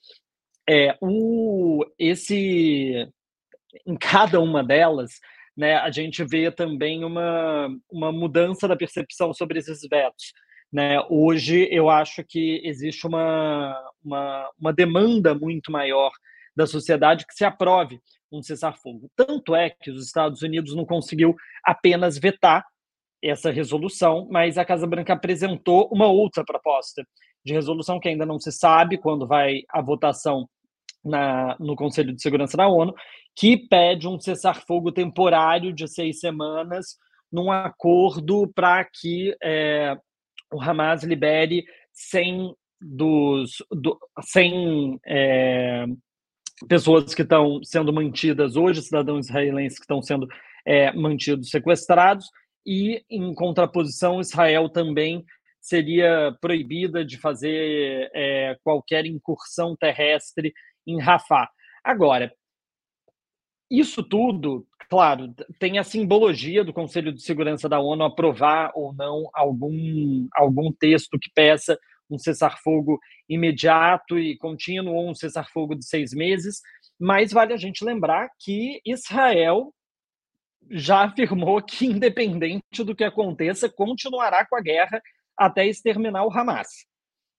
É, 0.69 0.97
o, 1.01 1.85
esse, 1.97 3.07
em 3.87 3.97
cada 3.97 4.41
uma 4.41 4.65
delas, 4.65 5.21
né, 5.57 5.77
a 5.77 5.91
gente 5.91 6.25
vê 6.25 6.51
também 6.51 7.05
uma, 7.05 7.69
uma 7.89 8.11
mudança 8.11 8.67
da 8.67 8.77
percepção 8.77 9.33
sobre 9.33 9.59
esses 9.61 9.81
vetos. 9.89 10.33
Né? 10.75 11.01
Hoje, 11.09 11.69
eu 11.71 11.89
acho 11.89 12.25
que 12.25 12.61
existe 12.65 13.07
uma, 13.07 13.81
uma, 14.05 14.51
uma 14.59 14.73
demanda 14.73 15.33
muito 15.33 15.71
maior 15.71 16.11
da 16.57 16.67
sociedade 16.67 17.25
que 17.25 17.33
se 17.33 17.45
aprove 17.45 18.01
um 18.33 18.43
cessar-fogo. 18.43 19.09
Tanto 19.15 19.55
é 19.55 19.71
que 19.71 19.93
os 19.93 20.05
Estados 20.05 20.43
Unidos 20.43 20.75
não 20.75 20.85
conseguiu 20.85 21.37
apenas 21.65 22.19
vetar 22.19 22.67
essa 23.23 23.53
resolução, 23.53 24.27
mas 24.29 24.59
a 24.59 24.65
Casa 24.65 24.85
Branca 24.85 25.13
apresentou 25.13 25.89
uma 25.93 26.09
outra 26.09 26.45
proposta 26.45 27.07
de 27.45 27.53
resolução 27.53 28.01
que 28.01 28.09
ainda 28.09 28.27
não 28.27 28.41
se 28.41 28.51
sabe 28.51 28.99
quando 28.99 29.29
vai 29.29 29.61
a 29.71 29.81
votação 29.81 30.49
na, 31.05 31.57
no 31.61 31.77
Conselho 31.77 32.13
de 32.13 32.21
Segurança 32.21 32.57
da 32.57 32.67
ONU, 32.67 32.93
que 33.37 33.57
pede 33.57 34.09
um 34.09 34.19
cessar-fogo 34.19 34.91
temporário 34.91 35.73
de 35.73 35.87
seis 35.87 36.19
semanas 36.19 36.97
num 37.31 37.53
acordo 37.53 38.51
para 38.53 38.85
que 38.85 39.37
é, 39.41 39.97
o 40.53 40.61
Hamas 40.61 41.03
libere 41.03 41.65
100 41.93 42.55
dos 42.81 43.63
do, 43.71 43.99
100 44.21 45.01
é, 45.07 45.87
pessoas 46.69 47.15
que 47.15 47.23
estão 47.23 47.63
sendo 47.63 47.93
mantidas 47.93 48.57
hoje, 48.57 48.83
cidadãos 48.83 49.27
israelenses 49.27 49.79
que 49.79 49.85
estão 49.85 50.03
sendo 50.03 50.29
é, 50.67 50.93
mantidos 50.93 51.51
sequestrados, 51.51 52.29
e 52.67 53.05
em 53.11 53.35
contraposição, 53.35 54.21
Israel 54.21 54.69
também 54.69 55.25
seria 55.61 56.37
proibida 56.41 57.05
de 57.05 57.19
fazer 57.19 58.11
é, 58.15 58.57
qualquer 58.63 59.07
incursão 59.07 59.77
terrestre 59.77 60.53
em 60.87 61.01
Rafah. 61.01 61.49
Agora, 61.83 62.33
isso 63.71 64.03
tudo 64.03 64.67
claro, 64.95 65.35
tem 65.59 65.77
a 65.77 65.83
simbologia 65.83 66.63
do 66.63 66.73
Conselho 66.73 67.13
de 67.13 67.21
Segurança 67.21 67.69
da 67.69 67.81
ONU 67.81 68.05
aprovar 68.05 68.71
ou 68.77 68.93
não 68.93 69.29
algum, 69.35 70.29
algum 70.33 70.71
texto 70.71 71.19
que 71.19 71.29
peça 71.35 71.77
um 72.09 72.17
cessar-fogo 72.17 73.01
imediato 73.29 74.17
e 74.17 74.39
contínuo 74.39 74.95
ou 74.95 75.11
um 75.11 75.15
cessar-fogo 75.15 75.75
de 75.75 75.85
seis 75.85 76.13
meses, 76.13 76.61
mas 76.97 77.33
vale 77.33 77.53
a 77.53 77.57
gente 77.57 77.85
lembrar 77.85 78.29
que 78.39 78.81
Israel 78.87 79.75
já 80.71 81.07
afirmou 81.07 81.61
que, 81.61 81.87
independente 81.87 82.85
do 82.85 82.95
que 82.95 83.03
aconteça, 83.03 83.69
continuará 83.69 84.47
com 84.47 84.55
a 84.55 84.63
guerra 84.63 85.03
até 85.37 85.67
exterminar 85.67 86.25
o 86.25 86.33
Hamas. 86.33 86.69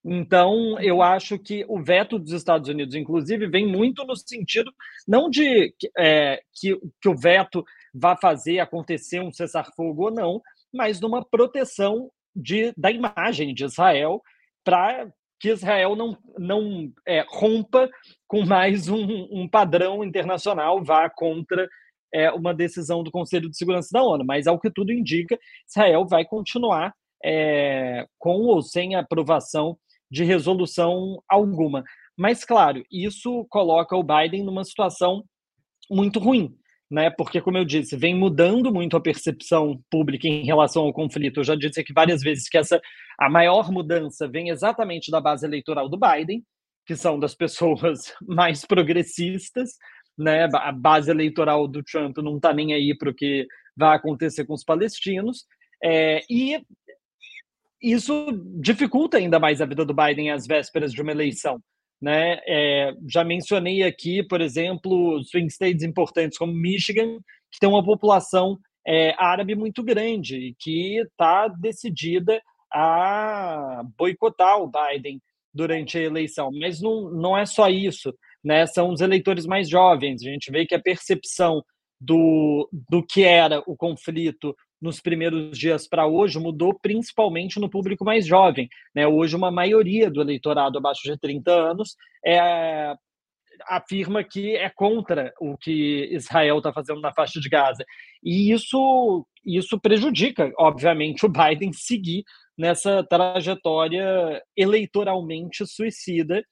Então, 0.08 0.78
eu 0.80 1.02
acho 1.02 1.36
que 1.36 1.64
o 1.68 1.82
veto 1.82 2.16
dos 2.16 2.30
Estados 2.30 2.68
Unidos, 2.68 2.94
inclusive, 2.94 3.48
vem 3.48 3.66
muito 3.66 4.04
no 4.04 4.14
sentido 4.14 4.72
não 5.06 5.28
de 5.28 5.74
é, 5.98 6.40
que, 6.54 6.78
que 7.00 7.08
o 7.08 7.16
veto 7.16 7.64
vá 7.92 8.16
fazer 8.16 8.60
acontecer 8.60 9.20
um 9.20 9.32
cessar-fogo 9.32 10.04
ou 10.04 10.10
não, 10.12 10.40
mas 10.72 11.00
numa 11.00 11.24
proteção 11.24 12.08
de, 12.34 12.72
da 12.76 12.88
imagem 12.88 13.52
de 13.52 13.64
Israel 13.64 14.22
para 14.62 15.10
que 15.40 15.50
Israel 15.50 15.96
não, 15.96 16.16
não 16.38 16.92
é, 17.04 17.24
rompa 17.28 17.90
com 18.28 18.44
mais 18.46 18.88
um, 18.88 19.26
um, 19.30 19.48
padrão 19.48 20.04
internacional, 20.04 20.84
vá 20.84 21.10
contra 21.10 21.68
é, 22.14 22.30
uma 22.30 22.54
decisão 22.54 23.02
do 23.02 23.10
Conselho 23.10 23.50
de 23.50 23.56
Segurança 23.56 23.88
da 23.92 24.04
ONU. 24.04 24.24
Mas, 24.24 24.46
ao 24.46 24.58
que 24.58 24.70
tudo 24.70 24.92
indica, 24.92 25.36
Israel 25.68 26.06
vai 26.06 26.24
continuar 26.24 26.94
é, 27.24 28.06
com 28.18 28.42
ou 28.42 28.62
sem 28.62 28.94
aprovação 28.94 29.76
de 30.10 30.24
resolução 30.24 31.22
alguma. 31.28 31.84
Mas, 32.16 32.44
claro, 32.44 32.82
isso 32.90 33.46
coloca 33.50 33.96
o 33.96 34.02
Biden 34.02 34.44
numa 34.44 34.64
situação 34.64 35.24
muito 35.90 36.18
ruim, 36.18 36.54
né? 36.90 37.10
Porque, 37.10 37.40
como 37.40 37.58
eu 37.58 37.64
disse, 37.64 37.96
vem 37.96 38.14
mudando 38.14 38.72
muito 38.72 38.96
a 38.96 39.00
percepção 39.00 39.80
pública 39.90 40.26
em 40.26 40.44
relação 40.44 40.84
ao 40.84 40.92
conflito. 40.92 41.40
Eu 41.40 41.44
já 41.44 41.54
disse 41.54 41.80
aqui 41.80 41.92
várias 41.92 42.22
vezes 42.22 42.48
que 42.48 42.58
essa 42.58 42.80
a 43.18 43.28
maior 43.30 43.70
mudança 43.70 44.28
vem 44.28 44.50
exatamente 44.50 45.10
da 45.10 45.20
base 45.20 45.46
eleitoral 45.46 45.88
do 45.88 45.98
Biden, 45.98 46.42
que 46.86 46.94
são 46.94 47.18
das 47.18 47.34
pessoas 47.34 48.14
mais 48.26 48.64
progressistas, 48.64 49.70
né? 50.16 50.48
A 50.54 50.72
base 50.72 51.10
eleitoral 51.10 51.68
do 51.68 51.82
Trump 51.82 52.16
não 52.18 52.36
está 52.36 52.52
nem 52.52 52.72
aí 52.72 52.96
para 52.96 53.10
o 53.10 53.14
que 53.14 53.46
vai 53.76 53.96
acontecer 53.96 54.46
com 54.46 54.54
os 54.54 54.64
palestinos. 54.64 55.44
É, 55.84 56.22
e 56.30 56.58
isso 57.82 58.26
dificulta 58.60 59.18
ainda 59.18 59.38
mais 59.38 59.60
a 59.60 59.66
vida 59.66 59.84
do 59.84 59.94
Biden 59.94 60.30
às 60.30 60.46
vésperas 60.46 60.92
de 60.92 61.02
uma 61.02 61.12
eleição. 61.12 61.60
Né? 62.00 62.38
É, 62.46 62.92
já 63.08 63.24
mencionei 63.24 63.82
aqui, 63.82 64.22
por 64.22 64.40
exemplo, 64.40 65.22
swing 65.24 65.50
states 65.50 65.82
importantes 65.82 66.36
como 66.36 66.52
Michigan, 66.52 67.18
que 67.50 67.58
tem 67.58 67.68
uma 67.68 67.84
população 67.84 68.58
é, 68.86 69.14
árabe 69.18 69.54
muito 69.54 69.82
grande 69.82 70.36
e 70.36 70.54
que 70.58 70.98
está 70.98 71.48
decidida 71.48 72.40
a 72.72 73.82
boicotar 73.96 74.60
o 74.60 74.70
Biden 74.70 75.20
durante 75.52 75.96
a 75.96 76.02
eleição. 76.02 76.50
Mas 76.52 76.80
não, 76.80 77.10
não 77.10 77.36
é 77.36 77.46
só 77.46 77.68
isso, 77.68 78.14
né? 78.44 78.66
são 78.66 78.90
os 78.90 79.00
eleitores 79.00 79.46
mais 79.46 79.68
jovens. 79.68 80.22
A 80.22 80.30
gente 80.30 80.50
vê 80.50 80.66
que 80.66 80.74
a 80.74 80.82
percepção 80.82 81.62
do, 82.00 82.68
do 82.90 83.02
que 83.02 83.24
era 83.24 83.62
o 83.66 83.76
conflito 83.76 84.54
nos 84.80 85.00
primeiros 85.00 85.58
dias 85.58 85.88
para 85.88 86.06
hoje 86.06 86.38
mudou 86.38 86.78
principalmente 86.78 87.58
no 87.58 87.68
público 87.68 88.04
mais 88.04 88.26
jovem. 88.26 88.68
Né? 88.94 89.06
Hoje, 89.06 89.34
uma 89.34 89.50
maioria 89.50 90.10
do 90.10 90.20
eleitorado 90.20 90.78
abaixo 90.78 91.02
de 91.04 91.18
30 91.18 91.50
anos 91.50 91.96
é, 92.24 92.94
afirma 93.66 94.22
que 94.22 94.54
é 94.56 94.68
contra 94.68 95.32
o 95.40 95.56
que 95.56 96.08
Israel 96.12 96.58
está 96.58 96.72
fazendo 96.72 97.00
na 97.00 97.12
faixa 97.12 97.40
de 97.40 97.48
Gaza. 97.48 97.84
E 98.22 98.52
isso, 98.52 99.26
isso 99.44 99.80
prejudica, 99.80 100.52
obviamente, 100.58 101.24
o 101.24 101.28
Biden 101.28 101.72
seguir 101.72 102.24
nessa 102.56 103.04
trajetória 103.04 104.42
eleitoralmente 104.56 105.66
suicida 105.66 106.42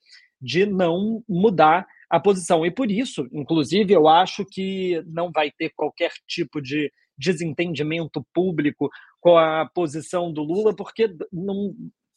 de 0.41 0.65
não 0.65 1.23
mudar 1.27 1.85
a 2.09 2.19
posição. 2.19 2.65
E 2.65 2.71
por 2.71 2.91
isso, 2.91 3.27
inclusive, 3.31 3.93
eu 3.93 4.07
acho 4.07 4.45
que 4.45 5.01
não 5.07 5.31
vai 5.31 5.51
ter 5.51 5.71
qualquer 5.75 6.11
tipo 6.27 6.61
de 6.61 6.91
desentendimento 7.17 8.25
público 8.33 8.89
com 9.19 9.37
a 9.37 9.65
posição 9.73 10.31
do 10.31 10.43
Lula, 10.43 10.75
porque 10.75 11.15
não, 11.31 11.75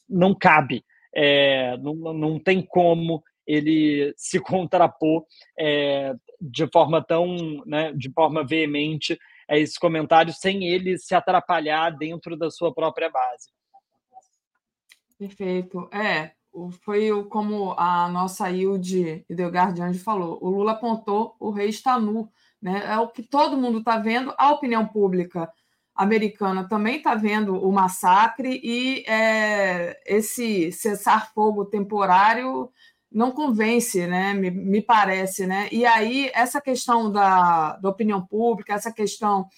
não 0.09 0.35
cabe, 0.35 0.85
é, 1.15 1.77
não, 1.79 1.95
não 2.13 2.39
tem 2.39 2.63
como 2.63 3.23
ele 3.47 4.13
se 4.17 4.39
contrapor 4.41 5.25
é, 5.59 6.15
de 6.41 6.67
forma 6.71 7.03
tão, 7.03 7.65
né, 7.65 7.93
de 7.93 8.11
forma 8.13 8.47
veemente 8.47 9.19
a 9.49 9.57
esse 9.57 9.81
comentário, 9.81 10.33
sem 10.33 10.69
ele 10.69 10.99
se 10.99 11.15
atrapalhar 11.15 11.91
dentro 11.91 12.37
da 12.37 12.51
sua 12.51 12.73
própria 12.73 13.09
base. 13.09 13.49
Perfeito. 15.19 15.89
É, 15.93 16.33
foi 16.83 17.11
como 17.25 17.73
a 17.73 18.09
nossa 18.09 18.51
Hilde 18.51 19.25
Idelgardiani 19.29 19.99
falou, 19.99 20.39
o 20.41 20.51
Lula 20.51 20.73
apontou 20.73 21.35
o 21.41 21.51
rei 21.51 21.69
está 21.69 21.99
nu, 21.99 22.31
né? 22.61 22.85
É 22.87 22.99
o 22.99 23.09
que 23.09 23.23
todo 23.23 23.57
mundo 23.57 23.79
está 23.79 23.99
vendo, 23.99 24.35
a 24.37 24.53
opinião 24.53 24.87
pública 24.87 25.51
americana 25.95 26.69
também 26.69 26.99
está 26.99 27.15
vendo 27.15 27.57
o 27.57 27.73
massacre 27.73 28.61
e 28.63 29.05
é, 29.09 30.01
esse 30.07 30.71
cessar-fogo 30.71 31.65
temporário 31.65 32.71
não 33.11 33.33
convence, 33.33 34.07
né? 34.07 34.35
Me, 34.35 34.51
me, 34.51 34.83
parece, 34.83 35.47
né? 35.47 35.69
E 35.73 35.85
aí 35.85 36.31
essa 36.35 36.61
questão 36.61 37.11
da, 37.11 37.77
da 37.77 37.89
opinião 37.89 38.25
pública, 38.25 38.75
essa 38.75 38.93
questão 38.93 39.49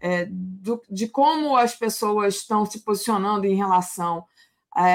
é, 0.00 0.26
do, 0.30 0.80
de 0.88 1.08
como 1.08 1.56
as 1.56 1.74
pessoas 1.74 2.36
estão 2.36 2.64
se 2.64 2.80
posicionando 2.80 3.46
em 3.46 3.54
relação 3.54 4.24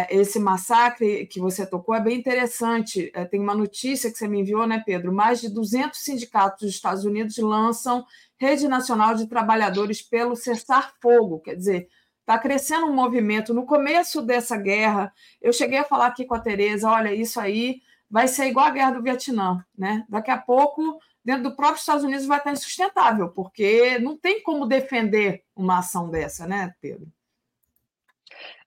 esse 0.09 0.39
massacre 0.39 1.27
que 1.27 1.39
você 1.39 1.65
tocou 1.65 1.93
é 1.93 2.01
bem 2.01 2.17
interessante. 2.17 3.11
É, 3.13 3.25
tem 3.25 3.39
uma 3.39 3.53
notícia 3.53 4.11
que 4.11 4.17
você 4.17 4.27
me 4.27 4.39
enviou, 4.39 4.65
né, 4.65 4.81
Pedro? 4.83 5.13
Mais 5.13 5.39
de 5.39 5.49
200 5.49 5.99
sindicatos 5.99 6.61
dos 6.61 6.75
Estados 6.75 7.05
Unidos 7.05 7.37
lançam 7.37 8.03
Rede 8.39 8.67
Nacional 8.67 9.13
de 9.13 9.27
Trabalhadores 9.27 10.01
pelo 10.01 10.35
Cessar-Fogo. 10.35 11.41
Quer 11.41 11.55
dizer, 11.55 11.89
está 12.21 12.39
crescendo 12.39 12.87
um 12.87 12.93
movimento. 12.93 13.53
No 13.53 13.65
começo 13.65 14.21
dessa 14.21 14.57
guerra, 14.57 15.13
eu 15.41 15.53
cheguei 15.53 15.77
a 15.77 15.83
falar 15.83 16.07
aqui 16.07 16.25
com 16.25 16.33
a 16.33 16.39
Tereza: 16.39 16.89
olha, 16.89 17.13
isso 17.13 17.39
aí 17.39 17.81
vai 18.09 18.27
ser 18.27 18.47
igual 18.47 18.65
a 18.65 18.71
guerra 18.71 18.91
do 18.91 19.03
Vietnã. 19.03 19.63
Né? 19.77 20.05
Daqui 20.09 20.31
a 20.31 20.37
pouco, 20.37 20.99
dentro 21.23 21.43
do 21.43 21.55
próprio 21.55 21.79
Estados 21.79 22.03
Unidos, 22.03 22.25
vai 22.25 22.39
estar 22.39 22.51
insustentável, 22.51 23.29
porque 23.29 23.99
não 23.99 24.17
tem 24.17 24.41
como 24.41 24.65
defender 24.65 25.43
uma 25.55 25.79
ação 25.79 26.09
dessa, 26.09 26.47
né, 26.47 26.73
Pedro? 26.81 27.11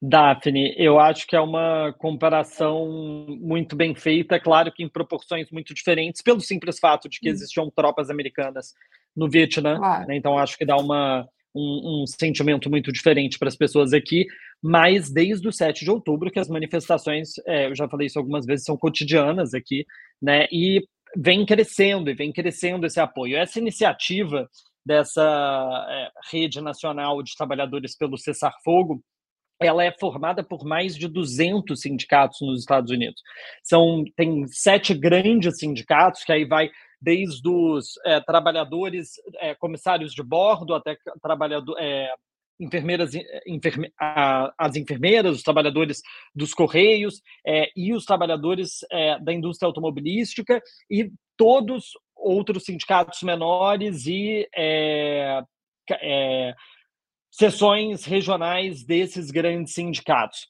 Daphne, 0.02 0.74
eu 0.78 0.98
acho 0.98 1.26
que 1.26 1.36
é 1.36 1.40
uma 1.40 1.94
comparação 1.98 2.88
muito 3.40 3.76
bem 3.76 3.94
feita, 3.94 4.40
claro 4.40 4.72
que 4.72 4.82
em 4.82 4.88
proporções 4.88 5.50
muito 5.50 5.74
diferentes, 5.74 6.22
pelo 6.22 6.40
simples 6.40 6.78
fato 6.78 7.08
de 7.08 7.20
que 7.20 7.28
hum. 7.28 7.32
existiam 7.32 7.70
tropas 7.70 8.08
americanas 8.08 8.72
no 9.14 9.28
Vietnã, 9.28 9.76
claro. 9.76 10.06
né? 10.06 10.16
então 10.16 10.38
acho 10.38 10.56
que 10.56 10.64
dá 10.64 10.76
uma, 10.76 11.28
um, 11.54 12.02
um 12.02 12.06
sentimento 12.06 12.70
muito 12.70 12.90
diferente 12.90 13.38
para 13.38 13.48
as 13.48 13.56
pessoas 13.56 13.92
aqui, 13.92 14.26
mas 14.62 15.10
desde 15.10 15.46
o 15.46 15.52
7 15.52 15.84
de 15.84 15.90
outubro 15.90 16.30
que 16.30 16.38
as 16.38 16.48
manifestações, 16.48 17.32
é, 17.46 17.66
eu 17.66 17.74
já 17.74 17.86
falei 17.86 18.06
isso 18.06 18.18
algumas 18.18 18.46
vezes, 18.46 18.64
são 18.64 18.78
cotidianas 18.78 19.52
aqui, 19.52 19.84
né, 20.22 20.46
e 20.50 20.82
vem 21.14 21.44
crescendo, 21.44 22.08
e 22.08 22.14
vem 22.14 22.32
crescendo 22.32 22.86
esse 22.86 23.00
apoio. 23.00 23.36
Essa 23.36 23.58
iniciativa 23.58 24.48
dessa 24.84 25.86
é, 25.90 26.10
rede 26.32 26.60
nacional 26.60 27.22
de 27.22 27.34
trabalhadores 27.36 27.96
pelo 27.96 28.16
cessar-fogo, 28.16 29.02
ela 29.60 29.84
é 29.84 29.92
formada 29.92 30.42
por 30.42 30.64
mais 30.64 30.96
de 30.96 31.06
200 31.06 31.78
sindicatos 31.78 32.40
nos 32.40 32.60
Estados 32.60 32.90
Unidos. 32.90 33.22
São 33.62 34.04
tem 34.16 34.46
sete 34.46 34.94
grandes 34.94 35.58
sindicatos 35.58 36.24
que 36.24 36.32
aí 36.32 36.46
vai 36.46 36.70
desde 37.00 37.48
os 37.48 37.98
é, 38.04 38.20
trabalhadores, 38.20 39.12
é, 39.36 39.54
comissários 39.54 40.14
de 40.14 40.22
bordo 40.22 40.74
até 40.74 40.96
trabalhador, 41.22 41.76
é, 41.78 42.10
enfermeiras, 42.58 43.12
enferme, 43.46 43.92
a, 43.98 44.52
as 44.58 44.76
enfermeiras, 44.76 45.36
os 45.36 45.42
trabalhadores 45.42 46.02
dos 46.34 46.52
correios 46.52 47.22
e 47.74 47.94
os 47.94 48.04
trabalhadores 48.04 48.80
da 49.22 49.32
indústria 49.32 49.66
automobilística 49.66 50.60
e 50.90 51.10
todos 51.38 51.92
outros 52.14 52.64
sindicatos 52.64 53.22
menores 53.22 54.04
e 54.06 54.46
sessões 57.30 58.04
regionais 58.04 58.84
desses 58.84 59.30
grandes 59.30 59.74
sindicatos. 59.74 60.48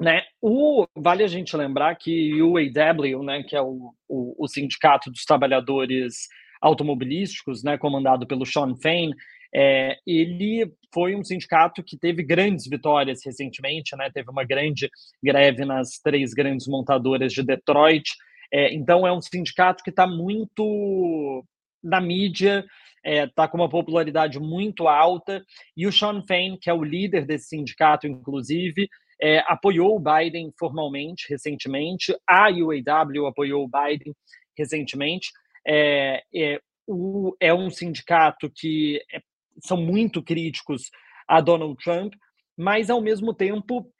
Né? 0.00 0.22
O, 0.40 0.86
vale 0.96 1.24
a 1.24 1.26
gente 1.26 1.56
lembrar 1.56 1.96
que 1.96 2.40
o 2.40 2.52
UAW, 2.52 3.24
né, 3.24 3.42
que 3.42 3.56
é 3.56 3.60
o, 3.60 3.92
o, 4.08 4.44
o 4.44 4.46
Sindicato 4.46 5.10
dos 5.10 5.24
Trabalhadores 5.24 6.28
Automobilísticos, 6.60 7.64
né, 7.64 7.76
comandado 7.76 8.26
pelo 8.26 8.46
Sean 8.46 8.76
Fain, 8.76 9.10
é, 9.52 9.96
ele 10.06 10.70
foi 10.92 11.16
um 11.16 11.24
sindicato 11.24 11.82
que 11.82 11.96
teve 11.96 12.22
grandes 12.22 12.68
vitórias 12.68 13.24
recentemente, 13.24 13.96
né, 13.96 14.10
teve 14.12 14.30
uma 14.30 14.44
grande 14.44 14.88
greve 15.22 15.64
nas 15.64 15.98
três 15.98 16.32
grandes 16.32 16.68
montadoras 16.68 17.32
de 17.32 17.42
Detroit. 17.42 18.08
É, 18.52 18.72
então, 18.72 19.06
é 19.06 19.12
um 19.12 19.20
sindicato 19.20 19.82
que 19.82 19.90
está 19.90 20.06
muito 20.06 21.44
na 21.82 22.00
mídia, 22.00 22.64
está 23.04 23.10
é, 23.10 23.26
tá 23.26 23.48
com 23.48 23.56
uma 23.56 23.68
popularidade 23.68 24.38
muito 24.38 24.88
alta, 24.88 25.44
e 25.76 25.86
o 25.86 25.92
Sean 25.92 26.22
Fain, 26.26 26.58
que 26.60 26.70
é 26.70 26.74
o 26.74 26.84
líder 26.84 27.24
desse 27.24 27.48
sindicato, 27.48 28.06
inclusive, 28.06 28.88
é, 29.20 29.40
apoiou 29.46 29.96
o 29.96 30.00
Biden 30.00 30.52
formalmente, 30.58 31.26
recentemente, 31.28 32.16
a 32.26 32.48
UAW 32.48 33.26
apoiou 33.26 33.64
o 33.64 33.68
Biden 33.68 34.14
recentemente. 34.56 35.30
É, 35.66 36.22
é, 36.34 36.60
o, 36.86 37.36
é 37.40 37.52
um 37.52 37.68
sindicato 37.70 38.50
que 38.50 39.02
é, 39.12 39.20
são 39.62 39.76
muito 39.76 40.22
críticos 40.22 40.90
a 41.26 41.40
Donald 41.40 41.76
Trump, 41.82 42.14
mas, 42.56 42.90
ao 42.90 43.00
mesmo 43.00 43.34
tempo, 43.34 43.92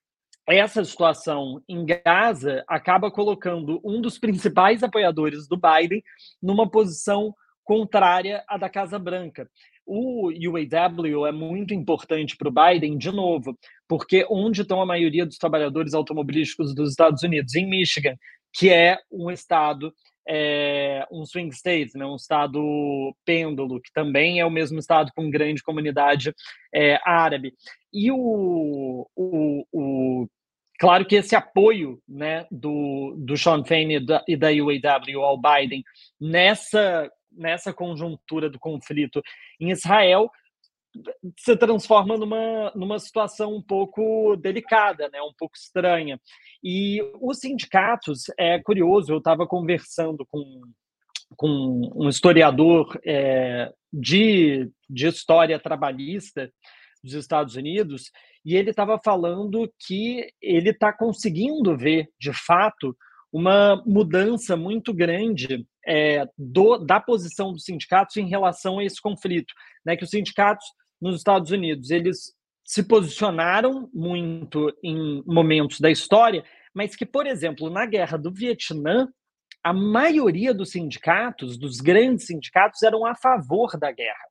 essa 0.47 0.83
situação 0.83 1.63
em 1.69 1.85
Gaza 1.85 2.65
acaba 2.67 3.11
colocando 3.11 3.81
um 3.85 4.01
dos 4.01 4.19
principais 4.19 4.83
apoiadores 4.83 5.47
do 5.47 5.59
Biden 5.59 6.03
numa 6.43 6.69
posição 6.69 7.35
contrária 7.69 8.43
à 8.49 8.57
da 8.57 8.71
Casa 8.71 8.99
Branca. 8.99 9.47
O 9.85 10.31
UAW 10.31 11.27
é 11.27 11.33
muito 11.33 11.75
importante 11.75 12.35
para 12.35 12.49
o 12.49 12.51
Biden, 12.51 12.97
de 12.97 13.13
novo, 13.13 13.59
porque 13.87 14.27
onde 14.31 14.63
estão 14.63 14.81
a 14.81 14.87
maioria 14.87 15.27
dos 15.27 15.37
trabalhadores 15.37 15.93
automobilísticos 15.93 16.75
dos 16.75 16.89
Estados 16.89 17.23
Unidos? 17.23 17.55
Em 17.55 17.69
Michigan, 17.69 18.17
que 18.55 18.71
é 18.71 18.99
um 19.13 19.31
estado, 19.31 19.93
é, 20.27 21.07
um 21.13 21.27
swing 21.27 21.55
state, 21.55 21.91
né, 21.95 22.07
um 22.07 22.17
estado 22.17 22.59
pêndulo, 23.27 23.83
que 23.83 23.93
também 23.93 24.41
é 24.41 24.47
o 24.47 24.51
mesmo 24.51 24.79
estado 24.79 25.13
com 25.15 25.29
grande 25.29 25.63
comunidade 25.63 26.35
é, 26.75 26.99
árabe. 27.05 27.53
E 27.93 28.11
o, 28.11 29.07
o, 29.15 29.67
o 29.71 30.27
Claro 30.79 31.05
que 31.05 31.17
esse 31.17 31.35
apoio 31.35 32.01
né, 32.09 32.47
do, 32.53 33.17
do 33.19 33.37
Sean 33.37 33.65
Fain 33.65 33.91
e 33.91 34.01
da, 34.01 34.25
e 34.29 34.37
da 34.37 34.47
UAW 34.47 35.25
ao 35.25 35.37
Biden 35.37 35.83
nessa 36.21 37.11
nessa 37.31 37.73
conjuntura 37.73 38.49
do 38.49 38.59
conflito 38.59 39.23
em 39.61 39.71
Israel 39.71 40.31
se 41.39 41.57
transforma 41.57 42.17
numa, 42.17 42.73
numa 42.75 42.99
situação 42.99 43.55
um 43.55 43.63
pouco 43.63 44.37
delicada, 44.37 45.09
né, 45.11 45.21
um 45.23 45.33
pouco 45.37 45.57
estranha. 45.57 46.21
E 46.63 47.01
os 47.21 47.39
sindicatos, 47.39 48.25
é 48.39 48.59
curioso, 48.61 49.13
eu 49.13 49.19
estava 49.19 49.47
conversando 49.47 50.27
com, 50.27 50.63
com 51.37 51.93
um 51.95 52.09
historiador 52.09 52.99
é, 53.05 53.73
de, 53.93 54.71
de 54.89 55.07
história 55.07 55.59
trabalhista 55.59 56.51
dos 57.03 57.15
Estados 57.15 57.55
Unidos, 57.55 58.11
e 58.45 58.57
ele 58.57 58.71
estava 58.71 58.99
falando 59.03 59.73
que 59.87 60.29
ele 60.43 60.71
está 60.71 60.93
conseguindo 60.93 61.77
ver, 61.77 62.09
de 62.19 62.33
fato, 62.33 62.97
uma 63.33 63.83
mudança 63.87 64.57
muito 64.57 64.93
grande 64.93 65.67
é, 65.89 66.29
do, 66.37 66.77
da 66.77 67.01
posição 67.01 67.53
dos 67.53 67.65
sindicatos 67.65 68.17
em 68.19 68.29
relação 68.29 68.79
a 68.79 68.85
esse 68.85 69.01
conflito, 69.01 69.55
né? 69.85 69.97
Que 69.97 70.05
os 70.05 70.11
sindicatos 70.11 70.67
nos 71.01 71.17
Estados 71.17 71.51
Unidos 71.51 71.91
eles 71.91 72.35
se 72.65 72.83
posicionaram 72.83 73.89
muito 73.95 74.71
em 74.85 75.23
momentos 75.27 75.81
da 75.81 75.91
história, 75.91 76.45
mas 76.75 76.95
que, 76.95 77.07
por 77.07 77.27
exemplo, 77.27 77.71
na 77.71 77.87
guerra 77.87 78.19
do 78.19 78.31
Vietnã, 78.31 79.09
a 79.65 79.73
maioria 79.73 80.53
dos 80.53 80.71
sindicatos, 80.71 81.57
dos 81.57 81.81
grandes 81.81 82.27
sindicatos, 82.27 82.83
eram 82.83 83.07
a 83.07 83.15
favor 83.15 83.79
da 83.79 83.91
guerra. 83.91 84.29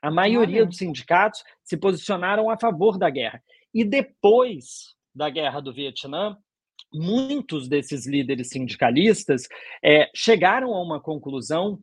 A 0.00 0.10
maioria 0.10 0.60
Olha. 0.60 0.66
dos 0.66 0.76
sindicatos 0.76 1.42
se 1.64 1.76
posicionaram 1.76 2.48
a 2.48 2.56
favor 2.56 2.96
da 2.96 3.10
guerra. 3.10 3.42
E 3.74 3.84
depois 3.84 4.94
da 5.12 5.28
guerra 5.28 5.60
do 5.60 5.72
Vietnã, 5.72 6.36
muitos 6.94 7.68
desses 7.68 8.06
líderes 8.06 8.48
sindicalistas 8.48 9.42
é, 9.82 10.08
chegaram 10.14 10.72
a 10.72 10.82
uma 10.82 11.00
conclusão 11.00 11.80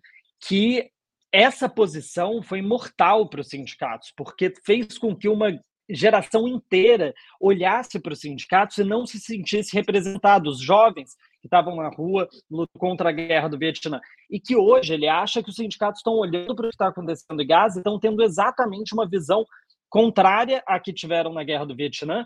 que 0.48 0.90
essa 1.32 1.70
posição 1.70 2.42
foi 2.42 2.62
mortal 2.62 3.30
para 3.30 3.42
os 3.42 3.50
sindicatos, 3.50 4.12
porque 4.16 4.54
fez 4.66 4.98
com 4.98 5.16
que 5.16 5.30
uma 5.30 5.58
geração 5.90 6.48
inteira 6.48 7.14
olhasse 7.40 8.00
para 8.00 8.14
os 8.14 8.20
sindicatos 8.20 8.78
e 8.78 8.84
não 8.84 9.06
se 9.06 9.20
sentisse 9.20 9.76
representado. 9.76 10.50
Os 10.50 10.62
jovens 10.62 11.16
que 11.42 11.48
estavam 11.48 11.76
na 11.76 11.90
rua 11.90 12.30
contra 12.78 13.10
a 13.10 13.12
guerra 13.12 13.48
do 13.48 13.58
Vietnã. 13.58 14.00
E 14.30 14.40
que 14.40 14.56
hoje 14.56 14.94
ele 14.94 15.08
acha 15.08 15.42
que 15.42 15.50
os 15.50 15.56
sindicatos 15.56 16.00
estão 16.00 16.14
olhando 16.14 16.56
para 16.56 16.66
o 16.66 16.70
que 16.70 16.76
está 16.76 16.88
acontecendo 16.88 17.42
em 17.42 17.48
Gaza 17.48 17.80
e 17.80 17.82
estão 17.82 18.00
tendo 18.00 18.24
exatamente 18.24 18.94
uma 18.94 19.10
visão 19.10 19.44
contrária 19.90 20.64
à 20.66 20.80
que 20.80 20.94
tiveram 20.94 21.34
na 21.34 21.44
guerra 21.44 21.66
do 21.66 21.76
Vietnã 21.76 22.24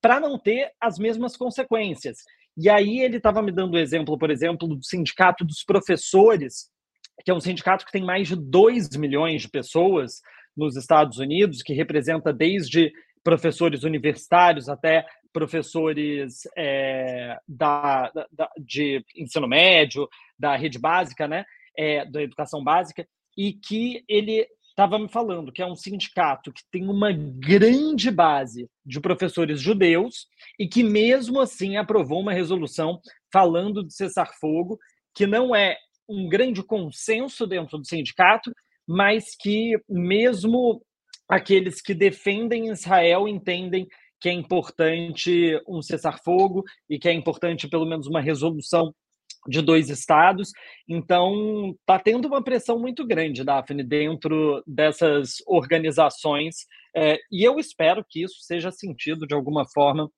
para 0.00 0.20
não 0.20 0.38
ter 0.38 0.70
as 0.80 0.98
mesmas 0.98 1.36
consequências. 1.36 2.18
E 2.56 2.68
aí 2.68 3.00
ele 3.00 3.18
estava 3.18 3.40
me 3.42 3.52
dando 3.52 3.74
o 3.74 3.78
exemplo, 3.78 4.18
por 4.18 4.30
exemplo, 4.30 4.66
do 4.66 4.82
sindicato 4.82 5.44
dos 5.44 5.62
professores, 5.64 6.68
que 7.24 7.30
é 7.30 7.34
um 7.34 7.40
sindicato 7.40 7.84
que 7.84 7.92
tem 7.92 8.04
mais 8.04 8.28
de 8.28 8.36
2 8.36 8.96
milhões 8.96 9.42
de 9.42 9.48
pessoas 9.48 10.20
nos 10.56 10.76
Estados 10.76 11.18
Unidos, 11.18 11.62
que 11.62 11.72
representa 11.72 12.32
desde 12.32 12.92
professores 13.22 13.84
universitários 13.84 14.68
até 14.68 15.06
professores 15.32 16.40
é, 16.56 17.38
da, 17.46 18.10
da, 18.32 18.50
de 18.58 19.04
ensino 19.16 19.46
médio, 19.46 20.08
da 20.38 20.56
rede 20.56 20.78
básica, 20.78 21.28
né, 21.28 21.44
é, 21.76 22.04
da 22.06 22.22
educação 22.22 22.64
básica, 22.64 23.06
e 23.36 23.52
que 23.52 24.02
ele 24.08 24.48
estava 24.78 24.96
me 24.96 25.08
falando 25.08 25.50
que 25.50 25.60
é 25.60 25.66
um 25.66 25.74
sindicato 25.74 26.52
que 26.52 26.62
tem 26.70 26.88
uma 26.88 27.10
grande 27.12 28.12
base 28.12 28.70
de 28.86 29.00
professores 29.00 29.60
judeus 29.60 30.28
e 30.56 30.68
que, 30.68 30.84
mesmo 30.84 31.40
assim, 31.40 31.76
aprovou 31.76 32.20
uma 32.20 32.32
resolução 32.32 33.00
falando 33.32 33.84
de 33.84 33.92
cessar-fogo, 33.92 34.78
que 35.12 35.26
não 35.26 35.54
é 35.54 35.76
um 36.08 36.28
grande 36.28 36.62
consenso 36.62 37.44
dentro 37.44 37.76
do 37.76 37.84
sindicato, 37.84 38.52
mas 38.86 39.34
que, 39.34 39.76
mesmo 39.88 40.80
aqueles 41.28 41.82
que 41.82 41.92
defendem 41.92 42.70
Israel 42.70 43.26
entendem 43.26 43.84
que 44.20 44.28
é 44.28 44.32
importante 44.32 45.60
um 45.66 45.82
cessar-fogo 45.82 46.62
e 46.88 47.00
que 47.00 47.08
é 47.08 47.12
importante 47.12 47.68
pelo 47.68 47.84
menos 47.84 48.06
uma 48.06 48.20
resolução 48.20 48.94
de 49.48 49.62
dois 49.62 49.88
estados. 49.88 50.52
Então, 50.86 51.74
está 51.80 51.98
tendo 51.98 52.28
uma 52.28 52.42
pressão 52.42 52.78
muito 52.78 53.06
grande, 53.06 53.42
Daphne, 53.42 53.82
dentro 53.82 54.62
dessas 54.66 55.36
organizações, 55.46 56.66
é, 56.94 57.18
e 57.30 57.46
eu 57.46 57.58
espero 57.58 58.04
que 58.08 58.22
isso 58.22 58.36
seja 58.40 58.70
sentido 58.70 59.26
de 59.26 59.34
alguma 59.34 59.66
forma 59.68 60.10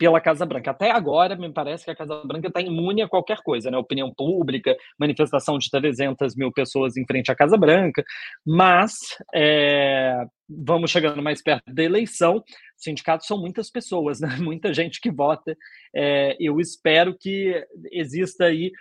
pela 0.00 0.18
Casa 0.18 0.46
Branca. 0.46 0.70
Até 0.70 0.90
agora, 0.90 1.36
me 1.36 1.52
parece 1.52 1.84
que 1.84 1.90
a 1.90 1.94
Casa 1.94 2.22
Branca 2.24 2.48
está 2.48 2.58
imune 2.58 3.02
a 3.02 3.08
qualquer 3.08 3.36
coisa, 3.42 3.70
né? 3.70 3.76
Opinião 3.76 4.10
pública, 4.10 4.74
manifestação 4.98 5.58
de 5.58 5.68
300 5.68 6.34
mil 6.34 6.50
pessoas 6.50 6.96
em 6.96 7.04
frente 7.04 7.30
à 7.30 7.34
Casa 7.34 7.58
Branca, 7.58 8.02
mas 8.46 8.94
é, 9.34 10.24
vamos 10.48 10.90
chegando 10.90 11.22
mais 11.22 11.42
perto 11.42 11.70
da 11.70 11.82
eleição. 11.82 12.42
Sindicatos 12.78 13.26
são 13.26 13.38
muitas 13.38 13.70
pessoas, 13.70 14.20
né? 14.20 14.28
Muita 14.40 14.72
gente 14.72 15.02
que 15.02 15.10
vota. 15.10 15.54
É, 15.94 16.34
eu 16.40 16.58
espero 16.58 17.14
que 17.14 17.62
exista 17.92 18.46
aí 18.46 18.72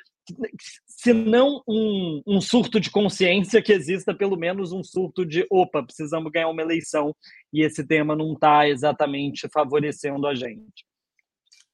se 0.86 1.12
não 1.12 1.62
um, 1.68 2.22
um, 2.26 2.40
surto 2.40 2.80
de 2.80 2.92
consciência, 2.92 3.64
que 3.64 3.74
exista 3.74 4.14
pelo 4.14 4.38
menos 4.38 4.72
um 4.72 4.84
surto 4.84 5.26
de 5.26 5.46
opa, 5.50 5.84
precisamos 5.84 6.32
ganhar 6.32 6.50
uma 6.50 6.62
eleição 6.62 7.16
e 7.52 7.64
esse 7.64 7.86
tema 7.86 8.16
não 8.16 8.34
está 8.34 8.70
exatamente 8.70 9.50
favorecendo 9.52 10.28
a 10.28 10.36
gente. 10.36 10.88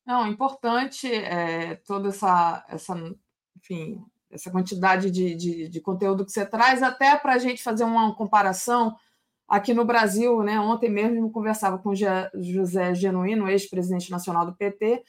Não, 0.06 0.28
importante 0.28 1.12
é, 1.12 1.76
toda 1.88 2.10
essa, 2.10 2.64
essa, 2.70 2.96
enfim, 3.58 4.04
essa 4.30 4.52
quantidade 4.52 5.10
de, 5.10 5.34
de, 5.36 5.68
de 5.68 5.82
conteúdo 5.82 6.24
que 6.24 6.32
você 6.32 6.46
traz, 6.46 6.84
até 6.84 7.18
para 7.18 7.34
a 7.34 7.38
gente 7.40 7.64
fazer 7.64 7.84
uma 7.84 8.14
comparação 8.14 8.96
aqui 9.48 9.74
no 9.74 9.84
Brasil. 9.84 10.44
Né? 10.44 10.60
Ontem 10.60 10.90
mesmo 10.90 11.18
eu 11.18 11.30
conversava 11.32 11.80
com 11.80 11.94
José 11.96 12.94
Genuíno, 12.94 13.50
ex-presidente 13.50 14.12
nacional 14.12 14.46
do 14.46 14.56
PT, 14.56 15.04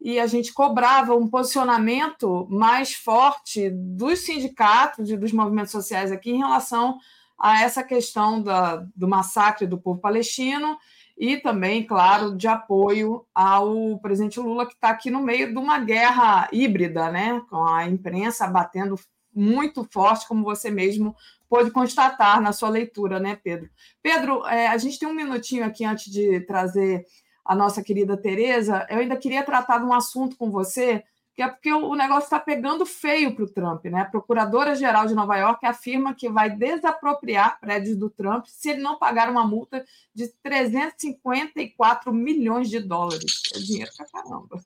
e 0.00 0.18
a 0.18 0.26
gente 0.26 0.52
cobrava 0.52 1.14
um 1.14 1.28
posicionamento 1.28 2.46
mais 2.50 2.92
forte 2.92 3.70
dos 3.70 4.20
sindicatos 4.20 5.08
e 5.08 5.16
dos 5.16 5.32
movimentos 5.32 5.70
sociais 5.70 6.10
aqui 6.10 6.32
em 6.32 6.38
relação 6.38 6.98
a 7.38 7.62
essa 7.62 7.82
questão 7.82 8.42
da, 8.42 8.84
do 8.94 9.08
massacre 9.08 9.66
do 9.66 9.80
povo 9.80 10.00
palestino 10.00 10.76
e 11.16 11.36
também, 11.36 11.86
claro, 11.86 12.36
de 12.36 12.48
apoio 12.48 13.24
ao 13.34 13.98
presidente 14.00 14.40
Lula, 14.40 14.66
que 14.66 14.74
está 14.74 14.90
aqui 14.90 15.10
no 15.10 15.20
meio 15.20 15.52
de 15.52 15.58
uma 15.58 15.78
guerra 15.78 16.48
híbrida, 16.52 17.10
né? 17.10 17.40
com 17.48 17.64
a 17.64 17.86
imprensa 17.86 18.46
batendo 18.46 18.96
muito 19.34 19.86
forte, 19.90 20.28
como 20.28 20.44
você 20.44 20.70
mesmo 20.70 21.16
pôde 21.48 21.70
constatar 21.70 22.40
na 22.40 22.52
sua 22.52 22.68
leitura, 22.68 23.18
né, 23.18 23.38
Pedro? 23.42 23.70
Pedro, 24.02 24.46
é, 24.46 24.66
a 24.66 24.76
gente 24.76 24.98
tem 24.98 25.08
um 25.08 25.14
minutinho 25.14 25.64
aqui 25.64 25.84
antes 25.84 26.10
de 26.10 26.40
trazer 26.40 27.04
a 27.44 27.54
nossa 27.54 27.82
querida 27.82 28.16
Tereza. 28.16 28.86
Eu 28.88 28.98
ainda 28.98 29.16
queria 29.16 29.42
tratar 29.42 29.78
de 29.78 29.84
um 29.84 29.92
assunto 29.92 30.36
com 30.36 30.50
você 30.50 31.02
que 31.34 31.42
é 31.42 31.48
porque 31.48 31.72
o 31.72 31.94
negócio 31.94 32.24
está 32.24 32.38
pegando 32.38 32.84
feio 32.84 33.34
para 33.34 33.44
o 33.44 33.50
Trump. 33.50 33.84
Né? 33.86 34.00
A 34.00 34.04
Procuradora-Geral 34.04 35.06
de 35.06 35.14
Nova 35.14 35.36
York 35.36 35.64
afirma 35.64 36.14
que 36.14 36.28
vai 36.28 36.50
desapropriar 36.50 37.58
prédios 37.58 37.96
do 37.96 38.10
Trump 38.10 38.44
se 38.46 38.70
ele 38.70 38.82
não 38.82 38.98
pagar 38.98 39.30
uma 39.30 39.46
multa 39.46 39.84
de 40.14 40.28
354 40.42 42.12
milhões 42.12 42.68
de 42.68 42.80
dólares. 42.80 43.42
É 43.54 43.58
dinheiro 43.58 43.90
para 43.96 44.06
caramba. 44.06 44.60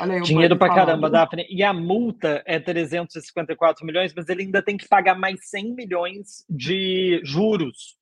Aí, 0.00 0.22
dinheiro 0.22 0.56
para 0.56 0.74
caramba, 0.74 1.10
Daphne. 1.10 1.46
E 1.48 1.62
a 1.62 1.72
multa 1.72 2.42
é 2.46 2.58
354 2.58 3.86
milhões, 3.86 4.12
mas 4.14 4.28
ele 4.28 4.42
ainda 4.42 4.62
tem 4.62 4.76
que 4.76 4.88
pagar 4.88 5.16
mais 5.16 5.48
100 5.50 5.74
milhões 5.74 6.44
de 6.48 7.20
juros 7.22 7.98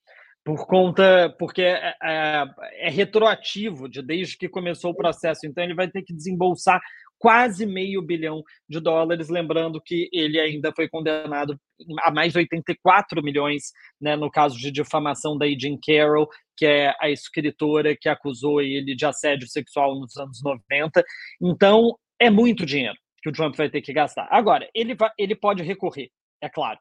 por 0.46 0.64
conta, 0.64 1.34
porque 1.40 1.62
é, 1.62 1.92
é, 2.00 2.44
é, 2.82 2.88
retroativo 2.88 3.88
de 3.88 4.00
desde 4.00 4.38
que 4.38 4.48
começou 4.48 4.92
o 4.92 4.96
processo, 4.96 5.44
então 5.44 5.64
ele 5.64 5.74
vai 5.74 5.88
ter 5.88 6.02
que 6.02 6.14
desembolsar 6.14 6.80
quase 7.26 7.66
meio 7.66 8.00
bilhão 8.00 8.40
de 8.68 8.78
dólares, 8.78 9.28
lembrando 9.28 9.82
que 9.84 10.08
ele 10.12 10.38
ainda 10.38 10.72
foi 10.72 10.88
condenado 10.88 11.58
a 12.04 12.10
mais 12.12 12.36
84 12.36 13.20
milhões, 13.20 13.72
né, 14.00 14.14
no 14.14 14.30
caso 14.30 14.56
de 14.56 14.70
difamação 14.70 15.36
da 15.36 15.44
Jean 15.48 15.76
Carroll, 15.84 16.28
que 16.56 16.64
é 16.64 16.94
a 17.00 17.10
escritora 17.10 17.96
que 18.00 18.08
acusou 18.08 18.60
ele 18.60 18.94
de 18.94 19.04
assédio 19.04 19.48
sexual 19.48 19.98
nos 19.98 20.16
anos 20.16 20.40
90. 20.40 21.02
Então, 21.42 21.98
é 22.16 22.30
muito 22.30 22.64
dinheiro 22.64 22.96
que 23.20 23.28
o 23.28 23.32
Trump 23.32 23.56
vai 23.56 23.68
ter 23.68 23.82
que 23.82 23.92
gastar. 23.92 24.28
Agora, 24.30 24.68
ele, 24.72 24.94
vai, 24.94 25.10
ele 25.18 25.34
pode 25.34 25.64
recorrer, 25.64 26.08
é 26.40 26.48
claro. 26.48 26.78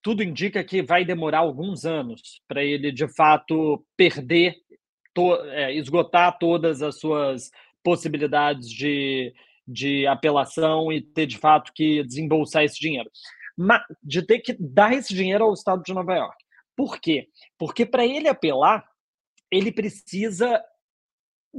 Tudo 0.00 0.22
indica 0.22 0.62
que 0.62 0.82
vai 0.82 1.04
demorar 1.04 1.38
alguns 1.38 1.84
anos 1.84 2.40
para 2.46 2.62
ele, 2.62 2.92
de 2.92 3.08
fato, 3.08 3.84
perder, 3.96 4.54
to, 5.12 5.34
é, 5.46 5.74
esgotar 5.74 6.38
todas 6.38 6.80
as 6.80 7.00
suas 7.00 7.50
possibilidades 7.82 8.70
de, 8.70 9.34
de 9.70 10.06
apelação 10.06 10.92
e 10.92 11.00
ter 11.00 11.26
de 11.26 11.38
fato 11.38 11.72
que 11.72 12.02
desembolsar 12.04 12.64
esse 12.64 12.78
dinheiro. 12.78 13.10
Mas, 13.56 13.82
de 14.02 14.22
ter 14.22 14.40
que 14.40 14.56
dar 14.58 14.92
esse 14.92 15.14
dinheiro 15.14 15.44
ao 15.44 15.54
Estado 15.54 15.82
de 15.82 15.92
Nova 15.94 16.14
York. 16.14 16.36
Por 16.76 16.98
quê? 16.98 17.28
Porque 17.58 17.84
para 17.84 18.06
ele 18.06 18.28
apelar, 18.28 18.84
ele 19.50 19.70
precisa 19.70 20.62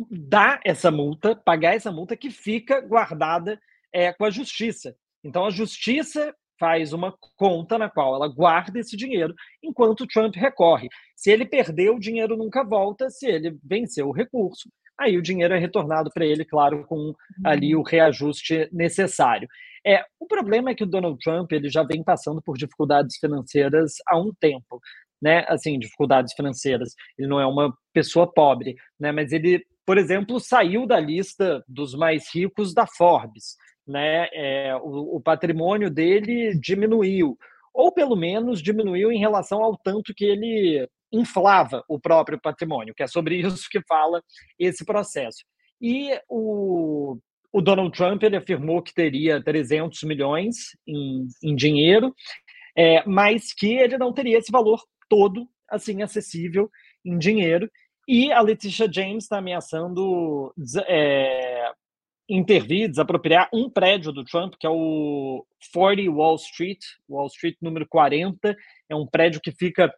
dar 0.09 0.59
essa 0.65 0.90
multa, 0.90 1.35
pagar 1.35 1.75
essa 1.75 1.91
multa 1.91 2.15
que 2.15 2.30
fica 2.30 2.81
guardada 2.81 3.59
é, 3.93 4.11
com 4.14 4.25
a 4.25 4.30
justiça. 4.30 4.95
Então 5.23 5.45
a 5.45 5.51
justiça 5.51 6.33
faz 6.59 6.93
uma 6.93 7.15
conta 7.35 7.77
na 7.77 7.90
qual 7.90 8.15
ela 8.15 8.27
guarda 8.27 8.80
esse 8.80 8.95
dinheiro 8.95 9.33
enquanto 9.64 10.01
o 10.01 10.07
Trump 10.07 10.35
recorre. 10.35 10.88
Se 11.15 11.31
ele 11.31 11.45
perdeu, 11.45 11.95
o 11.95 11.99
dinheiro 11.99 12.38
nunca 12.38 12.64
volta. 12.64 13.09
Se 13.09 13.25
ele 13.27 13.57
venceu 13.64 14.07
o 14.07 14.14
recurso, 14.14 14.69
aí 15.01 15.17
o 15.17 15.21
dinheiro 15.21 15.53
é 15.53 15.57
retornado 15.57 16.09
para 16.13 16.25
ele, 16.25 16.45
claro, 16.45 16.85
com 16.85 17.13
ali 17.43 17.75
o 17.75 17.81
reajuste 17.81 18.69
necessário. 18.71 19.47
É, 19.85 20.03
o 20.19 20.27
problema 20.27 20.69
é 20.69 20.75
que 20.75 20.83
o 20.83 20.88
Donald 20.88 21.17
Trump 21.19 21.51
ele 21.51 21.69
já 21.69 21.83
vem 21.83 22.03
passando 22.03 22.41
por 22.41 22.57
dificuldades 22.57 23.17
financeiras 23.17 23.93
há 24.07 24.17
um 24.17 24.31
tempo, 24.39 24.80
né? 25.21 25.43
Assim, 25.47 25.80
dificuldades 25.80 26.33
financeiras. 26.33 26.93
Ele 27.17 27.27
não 27.27 27.39
é 27.39 27.45
uma 27.45 27.75
pessoa 27.91 28.31
pobre, 28.31 28.75
né? 28.99 29.11
Mas 29.11 29.31
ele, 29.31 29.65
por 29.85 29.97
exemplo, 29.97 30.39
saiu 30.39 30.85
da 30.85 30.99
lista 30.99 31.63
dos 31.67 31.95
mais 31.95 32.33
ricos 32.33 32.73
da 32.73 32.85
Forbes, 32.85 33.55
né? 33.88 34.27
É, 34.33 34.75
o, 34.75 35.17
o 35.17 35.21
patrimônio 35.21 35.89
dele 35.89 36.53
diminuiu, 36.59 37.35
ou 37.73 37.91
pelo 37.91 38.15
menos 38.15 38.61
diminuiu 38.61 39.11
em 39.11 39.19
relação 39.19 39.63
ao 39.63 39.75
tanto 39.77 40.13
que 40.13 40.25
ele 40.25 40.88
inflava 41.11 41.83
o 41.88 41.99
próprio 41.99 42.40
patrimônio, 42.40 42.93
que 42.93 43.03
é 43.03 43.07
sobre 43.07 43.35
isso 43.41 43.67
que 43.69 43.81
fala 43.88 44.23
esse 44.57 44.85
processo. 44.85 45.43
E 45.81 46.19
o, 46.30 47.17
o 47.51 47.61
Donald 47.61 47.95
Trump 47.95 48.22
ele 48.23 48.38
afirmou 48.38 48.81
que 48.81 48.93
teria 48.93 49.43
300 49.43 50.03
milhões 50.03 50.77
em, 50.88 51.27
em 51.43 51.56
dinheiro, 51.56 52.14
é, 52.75 53.03
mas 53.06 53.53
que 53.53 53.73
ele 53.73 53.98
não 53.98 54.14
teria 54.14 54.38
esse 54.38 54.51
valor 54.51 54.81
todo 55.09 55.48
assim 55.69 56.01
acessível 56.01 56.69
em 57.03 57.17
dinheiro. 57.17 57.69
E 58.07 58.31
a 58.31 58.41
Leticia 58.41 58.91
James 58.91 59.23
está 59.23 59.38
ameaçando 59.38 60.53
é, 60.88 61.72
intervir, 62.30 62.90
desapropriar 62.90 63.49
um 63.53 63.69
prédio 63.69 64.11
do 64.11 64.23
Trump, 64.23 64.53
que 64.59 64.65
é 64.65 64.69
o 64.69 65.45
40 65.73 66.09
Wall 66.09 66.35
Street, 66.35 66.80
Wall 67.09 67.27
Street 67.27 67.56
número 67.61 67.88
40. 67.88 68.56
É 68.90 68.95
um 68.95 69.06
prédio 69.06 69.41
que 69.41 69.51
fica 69.51 69.93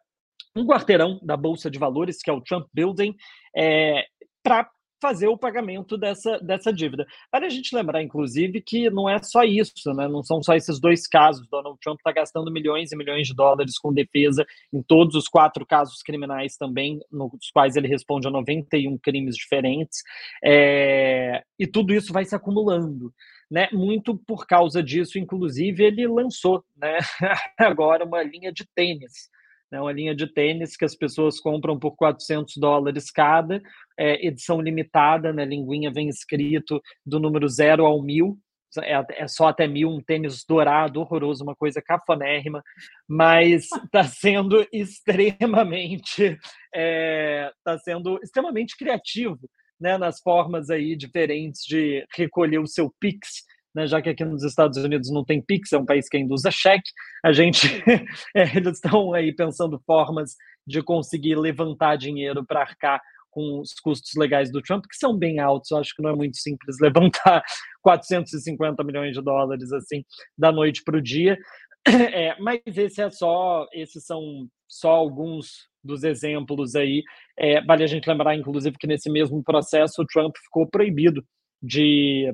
um 0.55 0.65
quarteirão 0.65 1.19
da 1.23 1.35
Bolsa 1.35 1.69
de 1.69 1.79
Valores, 1.79 2.21
que 2.21 2.29
é 2.29 2.33
o 2.33 2.41
Trump 2.41 2.67
Building, 2.73 3.15
é, 3.55 4.05
para 4.43 4.69
fazer 5.03 5.27
o 5.27 5.37
pagamento 5.37 5.97
dessa, 5.97 6.39
dessa 6.39 6.71
dívida. 6.71 7.05
Vale 7.29 7.45
a 7.45 7.49
gente 7.49 7.75
lembrar, 7.75 8.01
inclusive, 8.01 8.61
que 8.61 8.89
não 8.89 9.09
é 9.09 9.21
só 9.21 9.43
isso, 9.43 9.93
né? 9.93 10.07
não 10.07 10.23
são 10.23 10.41
só 10.41 10.55
esses 10.55 10.79
dois 10.79 11.05
casos. 11.05 11.45
Donald 11.49 11.77
Trump 11.81 11.97
está 11.99 12.13
gastando 12.13 12.49
milhões 12.49 12.89
e 12.89 12.95
milhões 12.95 13.27
de 13.27 13.35
dólares 13.35 13.77
com 13.77 13.93
defesa 13.93 14.45
em 14.71 14.81
todos 14.81 15.15
os 15.15 15.27
quatro 15.27 15.65
casos 15.65 16.01
criminais 16.01 16.55
também, 16.55 17.01
nos 17.11 17.49
quais 17.51 17.75
ele 17.75 17.89
responde 17.89 18.29
a 18.29 18.31
91 18.31 18.97
crimes 18.97 19.35
diferentes. 19.35 19.99
É... 20.41 21.43
E 21.59 21.67
tudo 21.67 21.93
isso 21.93 22.13
vai 22.13 22.23
se 22.23 22.33
acumulando. 22.33 23.13
Né, 23.51 23.67
muito 23.71 24.17
por 24.25 24.47
causa 24.47 24.81
disso, 24.81 25.19
inclusive, 25.19 25.83
ele 25.83 26.07
lançou 26.07 26.63
né, 26.75 26.97
agora 27.59 28.03
uma 28.03 28.23
linha 28.23 28.51
de 28.51 28.65
tênis 28.73 29.29
né, 29.73 29.81
uma 29.81 29.91
linha 29.91 30.13
de 30.13 30.27
tênis 30.27 30.77
que 30.77 30.85
as 30.85 30.95
pessoas 30.95 31.39
compram 31.39 31.79
por 31.79 31.95
400 31.95 32.57
dólares 32.57 33.09
cada, 33.09 33.59
é, 33.97 34.23
edição 34.25 34.61
limitada, 34.61 35.29
na 35.29 35.43
né, 35.43 35.45
linguinha 35.45 35.91
vem 35.91 36.07
escrito 36.07 36.79
do 37.03 37.19
número 37.19 37.49
0 37.49 37.83
ao 37.83 37.99
1000, 37.99 38.37
é, 38.83 39.23
é, 39.23 39.27
só 39.27 39.47
até 39.47 39.67
mil, 39.67 39.89
um 39.89 39.99
tênis 39.99 40.45
dourado, 40.47 40.99
horroroso, 40.99 41.43
uma 41.43 41.55
coisa 41.55 41.81
cafonérrima, 41.81 42.63
mas 43.07 43.63
está 43.71 44.03
sendo 44.05 44.63
extremamente, 44.71 46.37
é, 46.73 47.51
tá 47.63 47.75
sendo 47.79 48.19
extremamente 48.21 48.77
criativo, 48.77 49.39
né, 49.81 49.97
nas 49.97 50.19
formas 50.19 50.69
aí 50.69 50.95
diferentes 50.95 51.63
de 51.63 52.05
recolher 52.15 52.59
o 52.59 52.67
seu 52.67 52.93
Pix, 52.99 53.43
né, 53.73 53.87
já 53.87 54.01
que 54.01 54.09
aqui 54.09 54.23
nos 54.23 54.43
Estados 54.43 54.77
Unidos 54.77 55.11
não 55.11 55.23
tem 55.23 55.41
Pix, 55.41 55.73
é 55.73 55.77
um 55.77 55.85
país 55.85 56.07
que 56.07 56.17
ainda 56.17 56.33
usa 56.33 56.51
cheque, 56.51 56.89
a 57.23 57.31
gente 57.31 57.67
é, 58.35 58.55
eles 58.55 58.75
estão 58.75 59.13
aí 59.13 59.33
pensando 59.33 59.81
formas 59.85 60.35
de 60.65 60.81
conseguir 60.81 61.35
levantar 61.35 61.97
dinheiro 61.97 62.45
para 62.45 62.61
arcar 62.61 63.01
com 63.33 63.59
os 63.59 63.73
custos 63.73 64.11
legais 64.15 64.51
do 64.51 64.61
Trump, 64.61 64.85
que 64.85 64.95
são 64.95 65.17
bem 65.17 65.39
altos. 65.39 65.71
Eu 65.71 65.79
acho 65.79 65.95
que 65.95 66.03
não 66.03 66.11
é 66.11 66.15
muito 66.15 66.37
simples 66.37 66.77
levantar 66.79 67.43
450 67.81 68.83
milhões 68.83 69.15
de 69.15 69.21
dólares 69.21 69.73
assim 69.73 70.05
da 70.37 70.51
noite 70.51 70.83
para 70.83 70.97
o 70.97 71.01
dia. 71.01 71.37
É, 72.13 72.39
mas 72.39 72.61
esse 72.65 73.01
é 73.01 73.09
só, 73.09 73.67
esses 73.73 74.05
são 74.05 74.47
só 74.69 74.91
alguns 74.91 75.67
dos 75.83 76.05
exemplos 76.05 76.75
aí. 76.75 77.03
É, 77.37 77.61
vale 77.61 77.83
a 77.83 77.87
gente 77.87 78.07
lembrar, 78.07 78.37
inclusive, 78.37 78.77
que 78.77 78.87
nesse 78.87 79.09
mesmo 79.09 79.43
processo 79.43 80.01
o 80.01 80.05
Trump 80.05 80.33
ficou 80.37 80.65
proibido 80.65 81.21
de 81.61 82.33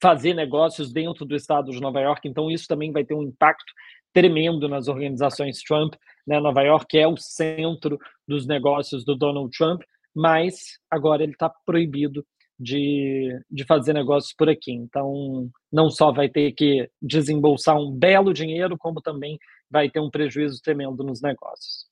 fazer 0.00 0.34
negócios 0.34 0.92
dentro 0.92 1.24
do 1.24 1.36
estado 1.36 1.70
de 1.70 1.80
Nova 1.80 2.00
York, 2.00 2.26
então 2.26 2.50
isso 2.50 2.66
também 2.66 2.90
vai 2.90 3.04
ter 3.04 3.14
um 3.14 3.22
impacto 3.22 3.72
tremendo 4.12 4.68
nas 4.68 4.88
organizações 4.88 5.62
Trump. 5.62 5.94
Né? 6.26 6.40
Nova 6.40 6.62
York 6.62 6.98
é 6.98 7.06
o 7.06 7.16
centro 7.16 7.98
dos 8.26 8.46
negócios 8.46 9.04
do 9.04 9.14
Donald 9.14 9.50
Trump, 9.56 9.82
mas 10.14 10.78
agora 10.90 11.22
ele 11.22 11.32
está 11.32 11.48
proibido 11.64 12.24
de, 12.58 13.40
de 13.50 13.64
fazer 13.64 13.94
negócios 13.94 14.34
por 14.34 14.48
aqui. 14.48 14.72
Então, 14.72 15.50
não 15.72 15.88
só 15.88 16.12
vai 16.12 16.28
ter 16.28 16.52
que 16.52 16.90
desembolsar 17.00 17.76
um 17.78 17.90
belo 17.90 18.34
dinheiro, 18.34 18.76
como 18.76 19.00
também 19.00 19.38
vai 19.70 19.88
ter 19.88 20.00
um 20.00 20.10
prejuízo 20.10 20.60
tremendo 20.62 21.02
nos 21.02 21.22
negócios. 21.22 21.88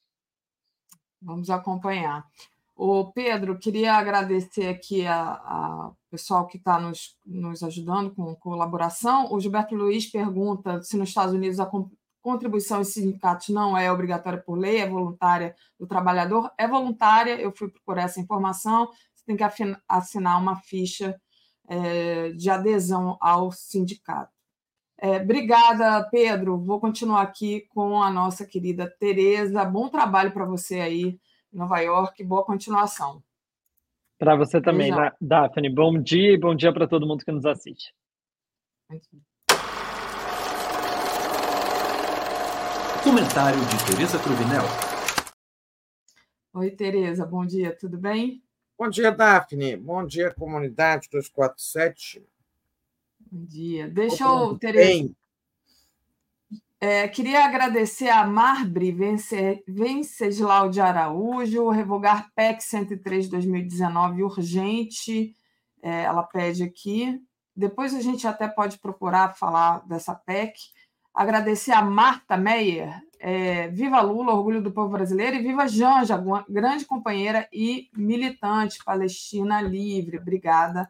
Vamos 1.22 1.48
acompanhar. 1.48 2.24
O 2.80 3.10
Pedro, 3.12 3.58
queria 3.58 3.94
agradecer 3.94 4.68
aqui 4.68 5.04
a, 5.04 5.90
pessoal 6.08 6.46
que 6.46 6.58
está 6.58 6.78
nos, 6.78 7.16
nos 7.26 7.64
ajudando 7.64 8.14
com 8.14 8.36
colaboração. 8.36 9.32
O 9.32 9.40
Gilberto 9.40 9.74
Luiz 9.74 10.06
pergunta 10.06 10.80
se 10.82 10.96
nos 10.96 11.08
Estados 11.08 11.34
Unidos 11.34 11.58
a 11.58 11.68
contribuição 12.22 12.80
em 12.80 12.84
sindicatos 12.84 13.48
não 13.48 13.76
é 13.76 13.90
obrigatória 13.90 14.40
por 14.40 14.56
lei, 14.56 14.78
é 14.78 14.88
voluntária 14.88 15.56
do 15.78 15.88
trabalhador. 15.88 16.52
É 16.56 16.68
voluntária, 16.68 17.40
eu 17.40 17.52
fui 17.52 17.68
procurar 17.68 18.04
essa 18.04 18.20
informação 18.20 18.88
tem 19.28 19.36
que 19.36 19.44
assinar 19.86 20.40
uma 20.40 20.56
ficha 20.56 21.20
é, 21.68 22.30
de 22.30 22.48
adesão 22.48 23.18
ao 23.20 23.52
sindicato. 23.52 24.32
É, 25.00 25.18
obrigada, 25.18 26.02
Pedro. 26.10 26.58
Vou 26.58 26.80
continuar 26.80 27.20
aqui 27.20 27.66
com 27.68 28.02
a 28.02 28.10
nossa 28.10 28.46
querida 28.46 28.92
Tereza. 28.98 29.64
Bom 29.66 29.88
trabalho 29.88 30.32
para 30.32 30.46
você 30.46 30.80
aí 30.80 31.20
Nova 31.58 31.80
York. 31.80 32.22
Boa 32.22 32.44
continuação. 32.44 33.20
Para 34.16 34.36
você 34.36 34.60
também, 34.60 34.92
Exato. 34.92 35.16
Daphne. 35.20 35.68
Bom 35.68 36.00
dia 36.00 36.32
e 36.32 36.38
bom 36.38 36.54
dia 36.54 36.72
para 36.72 36.86
todo 36.86 37.06
mundo 37.06 37.24
que 37.24 37.32
nos 37.32 37.44
assiste. 37.44 37.92
Comentário 43.02 43.58
de 43.60 43.86
Tereza 43.86 44.18
Cruvinel. 44.18 44.62
Oi, 46.54 46.70
Tereza. 46.70 47.26
Bom 47.26 47.44
dia. 47.44 47.76
Tudo 47.76 47.98
bem? 47.98 48.42
Bom 48.78 48.88
dia, 48.88 49.10
Daphne. 49.10 49.76
Bom 49.76 50.06
dia, 50.06 50.32
comunidade 50.32 51.08
247. 51.10 52.24
Bom 53.20 53.44
dia. 53.44 53.88
Deixa 53.88 54.24
eu, 54.24 54.56
Tereza. 54.56 55.12
É, 56.80 57.08
queria 57.08 57.44
agradecer 57.44 58.08
a 58.08 58.24
Marbre 58.24 58.92
Venceslau 59.66 60.70
de 60.70 60.80
Araújo, 60.80 61.70
revogar 61.70 62.30
PEC 62.36 62.62
103 62.62 63.24
de 63.24 63.30
2019 63.32 64.22
urgente. 64.22 65.34
É, 65.82 66.02
ela 66.04 66.22
pede 66.22 66.62
aqui. 66.62 67.20
Depois 67.54 67.92
a 67.94 68.00
gente 68.00 68.28
até 68.28 68.46
pode 68.46 68.78
procurar 68.78 69.34
falar 69.34 69.84
dessa 69.88 70.14
PEC. 70.14 70.54
Agradecer 71.12 71.72
a 71.72 71.82
Marta 71.82 72.36
Meyer, 72.36 73.02
é, 73.18 73.66
viva 73.70 74.00
Lula, 74.00 74.32
orgulho 74.32 74.62
do 74.62 74.70
povo 74.70 74.90
brasileiro, 74.90 75.34
e 75.34 75.42
viva 75.42 75.66
Janja, 75.66 76.22
grande 76.48 76.84
companheira 76.84 77.48
e 77.52 77.90
militante 77.96 78.84
Palestina 78.84 79.60
Livre. 79.60 80.18
Obrigada 80.18 80.88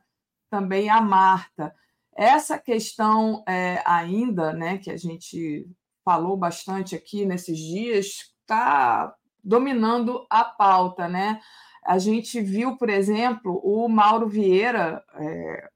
também 0.51 0.91
a 0.91 1.01
Marta. 1.01 1.75
Essa 2.19 2.59
questão 2.59 3.45
é, 3.47 3.81
ainda, 3.87 4.53
né, 4.53 4.79
que 4.79 4.91
a 4.91 4.97
gente 4.97 5.71
falou 6.05 6.37
bastante 6.37 6.97
aqui 6.97 7.25
nesses 7.25 7.57
dias, 7.57 8.35
está 8.41 9.15
dominando 9.45 10.27
a 10.29 10.43
pauta, 10.43 11.07
né? 11.07 11.41
A 11.87 11.97
gente 11.97 12.41
viu, 12.41 12.77
por 12.77 12.91
exemplo, 12.91 13.61
o 13.63 13.89
Mauro 13.89 14.27
Vieira, 14.27 15.01
é, 15.15 15.69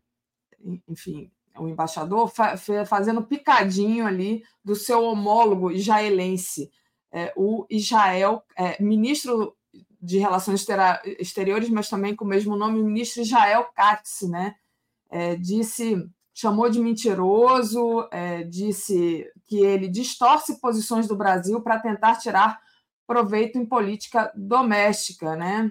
enfim, 0.89 1.31
o 1.57 1.69
embaixador, 1.69 2.27
fa 2.27 2.57
fazendo 2.87 3.23
picadinho 3.23 4.05
ali 4.05 4.43
do 4.65 4.75
seu 4.75 5.05
homólogo 5.05 5.71
israelense, 5.71 6.73
é, 7.13 7.33
o 7.37 7.65
Israel, 7.71 8.43
é, 8.57 8.83
ministro 8.83 9.57
de 10.01 10.19
Relações 10.19 10.67
Exteriores, 11.21 11.71
mas 11.71 11.89
também 11.89 12.17
com 12.17 12.25
o 12.25 12.29
mesmo 12.29 12.57
nome, 12.57 12.81
o 12.81 12.85
ministro 12.85 13.23
Israel 13.23 13.71
Katz, 13.77 14.23
né? 14.23 14.57
É, 15.09 15.37
disse, 15.37 16.05
chamou 16.35 16.69
de 16.71 16.81
mentiroso, 16.81 18.09
é, 18.11 18.43
disse 18.45 19.31
que 19.47 19.61
ele 19.61 19.89
distorce 19.89 20.61
posições 20.61 21.07
do 21.07 21.17
Brasil 21.17 21.61
para 21.61 21.79
tentar 21.79 22.17
tirar 22.17 22.59
proveito 23.07 23.59
em 23.59 23.67
política 23.67 24.33
doméstica, 24.35 25.37
né? 25.37 25.71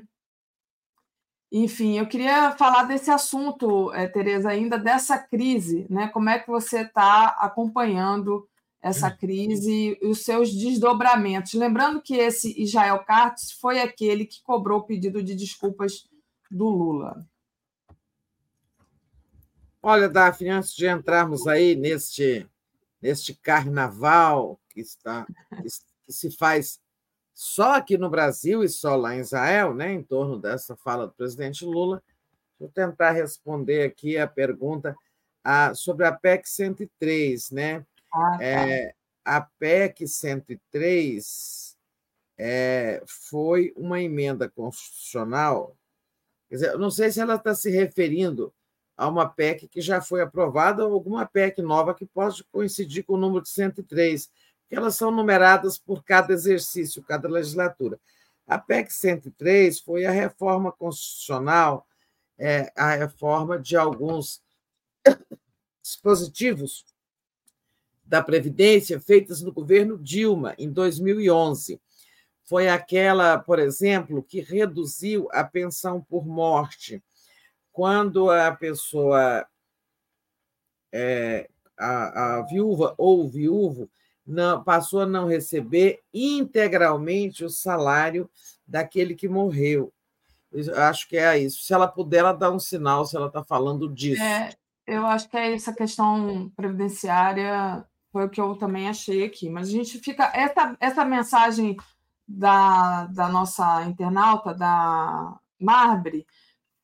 Enfim, 1.51 1.97
eu 1.97 2.07
queria 2.07 2.51
falar 2.51 2.83
desse 2.83 3.11
assunto, 3.11 3.91
é, 3.93 4.07
Tereza, 4.07 4.49
ainda 4.49 4.77
dessa 4.77 5.17
crise, 5.17 5.85
né? 5.89 6.07
Como 6.07 6.29
é 6.29 6.39
que 6.39 6.47
você 6.47 6.81
está 6.81 7.35
acompanhando 7.39 8.47
essa 8.81 9.11
crise 9.11 9.97
e 10.01 10.07
os 10.07 10.23
seus 10.23 10.53
desdobramentos? 10.53 11.53
Lembrando 11.53 12.01
que 12.01 12.15
esse 12.15 12.59
Israel 12.61 13.03
Katz 13.03 13.51
foi 13.53 13.81
aquele 13.81 14.25
que 14.25 14.41
cobrou 14.43 14.79
o 14.79 14.83
pedido 14.83 15.21
de 15.21 15.35
desculpas 15.35 16.07
do 16.49 16.69
Lula. 16.69 17.27
Olha, 19.83 20.07
Daphne, 20.07 20.49
antes 20.49 20.75
de 20.75 20.87
entrarmos 20.87 21.47
aí 21.47 21.75
neste, 21.75 22.47
neste 23.01 23.33
carnaval 23.33 24.59
que, 24.69 24.79
está, 24.79 25.25
que 26.05 26.13
se 26.13 26.29
faz 26.29 26.79
só 27.33 27.77
aqui 27.77 27.97
no 27.97 28.07
Brasil 28.07 28.63
e 28.63 28.69
só 28.69 28.95
lá 28.95 29.15
em 29.15 29.21
Israel, 29.21 29.73
né, 29.73 29.91
em 29.91 30.03
torno 30.03 30.37
dessa 30.37 30.75
fala 30.75 31.07
do 31.07 31.13
presidente 31.13 31.65
Lula. 31.65 32.03
Vou 32.59 32.69
tentar 32.69 33.09
responder 33.11 33.81
aqui 33.81 34.19
a 34.19 34.27
pergunta 34.27 34.95
a, 35.43 35.73
sobre 35.73 36.05
a 36.05 36.11
PEC 36.11 36.47
103. 36.47 37.49
Né? 37.49 37.85
Ah, 38.13 38.37
tá. 38.37 38.43
é, 38.43 38.93
a 39.25 39.41
PEC 39.41 40.07
103 40.07 41.75
é, 42.37 43.01
foi 43.07 43.73
uma 43.75 43.99
emenda 43.99 44.47
constitucional. 44.47 45.75
Quer 46.47 46.55
dizer, 46.55 46.77
não 46.77 46.91
sei 46.91 47.11
se 47.11 47.19
ela 47.19 47.33
está 47.33 47.55
se 47.55 47.71
referindo 47.71 48.53
a 49.01 49.07
uma 49.07 49.27
PEC 49.27 49.67
que 49.67 49.81
já 49.81 49.99
foi 49.99 50.21
aprovada 50.21 50.85
ou 50.85 50.93
alguma 50.93 51.25
PEC 51.25 51.59
nova 51.59 51.91
que 51.95 52.05
pode 52.05 52.43
coincidir 52.51 53.03
com 53.03 53.13
o 53.13 53.17
número 53.17 53.41
de 53.41 53.49
103 53.49 54.29
que 54.69 54.75
elas 54.75 54.95
são 54.95 55.09
numeradas 55.09 55.75
por 55.75 56.03
cada 56.03 56.31
exercício, 56.31 57.01
cada 57.01 57.27
legislatura. 57.27 57.99
A 58.45 58.59
PEC 58.59 58.93
103 58.93 59.79
foi 59.79 60.05
a 60.05 60.11
reforma 60.11 60.71
constitucional, 60.71 61.87
é, 62.37 62.71
a 62.75 62.93
reforma 62.93 63.57
de 63.57 63.75
alguns 63.75 64.39
dispositivos 65.81 66.85
da 68.05 68.21
Previdência 68.21 68.99
feitas 68.99 69.41
no 69.41 69.51
governo 69.51 69.97
Dilma, 69.97 70.53
em 70.59 70.71
2011. 70.71 71.81
Foi 72.43 72.69
aquela, 72.69 73.39
por 73.39 73.57
exemplo, 73.57 74.21
que 74.21 74.41
reduziu 74.41 75.27
a 75.31 75.43
pensão 75.43 76.01
por 76.01 76.23
morte. 76.23 77.01
Quando 77.71 78.29
a 78.29 78.51
pessoa, 78.51 79.45
é, 80.91 81.49
a, 81.77 82.37
a 82.39 82.41
viúva 82.43 82.93
ou 82.97 83.23
o 83.23 83.29
viúvo, 83.29 83.89
não, 84.25 84.63
passou 84.63 85.01
a 85.01 85.05
não 85.05 85.27
receber 85.27 85.99
integralmente 86.13 87.43
o 87.43 87.49
salário 87.49 88.29
daquele 88.67 89.15
que 89.15 89.27
morreu. 89.27 89.91
Eu 90.51 90.75
acho 90.83 91.07
que 91.07 91.17
é 91.17 91.37
isso. 91.37 91.63
Se 91.63 91.73
ela 91.73 91.87
puder, 91.87 92.19
ela 92.19 92.33
dá 92.33 92.51
um 92.51 92.59
sinal 92.59 93.05
se 93.05 93.15
ela 93.15 93.27
está 93.27 93.43
falando 93.43 93.87
disso. 93.89 94.21
É, 94.21 94.53
eu 94.85 95.05
acho 95.05 95.29
que 95.29 95.37
é 95.37 95.53
essa 95.53 95.73
questão 95.73 96.51
previdenciária 96.55 97.85
foi 98.11 98.25
o 98.25 98.29
que 98.29 98.41
eu 98.41 98.55
também 98.55 98.89
achei 98.89 99.23
aqui. 99.23 99.49
Mas 99.49 99.69
a 99.69 99.71
gente 99.71 99.97
fica. 99.99 100.31
Essa, 100.35 100.75
essa 100.79 101.05
mensagem 101.05 101.77
da, 102.27 103.05
da 103.07 103.29
nossa 103.29 103.83
internauta, 103.83 104.53
da 104.53 105.39
Marbre, 105.59 106.27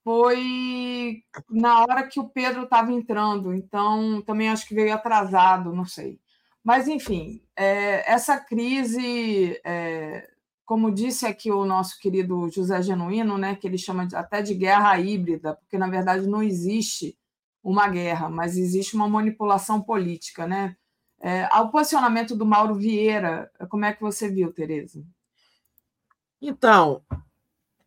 foi 0.07 1.21
na 1.49 1.81
hora 1.81 2.07
que 2.07 2.17
o 2.17 2.29
Pedro 2.29 2.63
estava 2.63 2.93
entrando, 2.93 3.53
então 3.53 4.21
também 4.21 4.47
acho 4.47 4.65
que 4.65 4.73
veio 4.73 4.93
atrasado, 4.93 5.73
não 5.73 5.83
sei. 5.83 6.17
Mas, 6.63 6.87
enfim, 6.87 7.43
é, 7.53 8.09
essa 8.09 8.39
crise, 8.39 9.59
é, 9.65 10.31
como 10.63 10.93
disse 10.93 11.25
aqui 11.25 11.51
o 11.51 11.65
nosso 11.65 11.99
querido 11.99 12.47
José 12.49 12.81
Genuíno, 12.81 13.37
né, 13.37 13.57
que 13.57 13.67
ele 13.67 13.77
chama 13.77 14.07
de, 14.07 14.15
até 14.15 14.41
de 14.41 14.53
guerra 14.53 14.97
híbrida, 14.97 15.55
porque, 15.55 15.77
na 15.77 15.89
verdade, 15.89 16.25
não 16.25 16.41
existe 16.41 17.17
uma 17.61 17.89
guerra, 17.89 18.29
mas 18.29 18.55
existe 18.55 18.95
uma 18.95 19.09
manipulação 19.09 19.81
política. 19.81 20.47
Né? 20.47 20.77
É, 21.19 21.49
ao 21.51 21.69
posicionamento 21.69 22.33
do 22.33 22.45
Mauro 22.45 22.75
Vieira, 22.75 23.51
como 23.69 23.83
é 23.83 23.91
que 23.91 24.01
você 24.01 24.29
viu, 24.29 24.53
Tereza? 24.53 25.03
Então, 26.41 27.03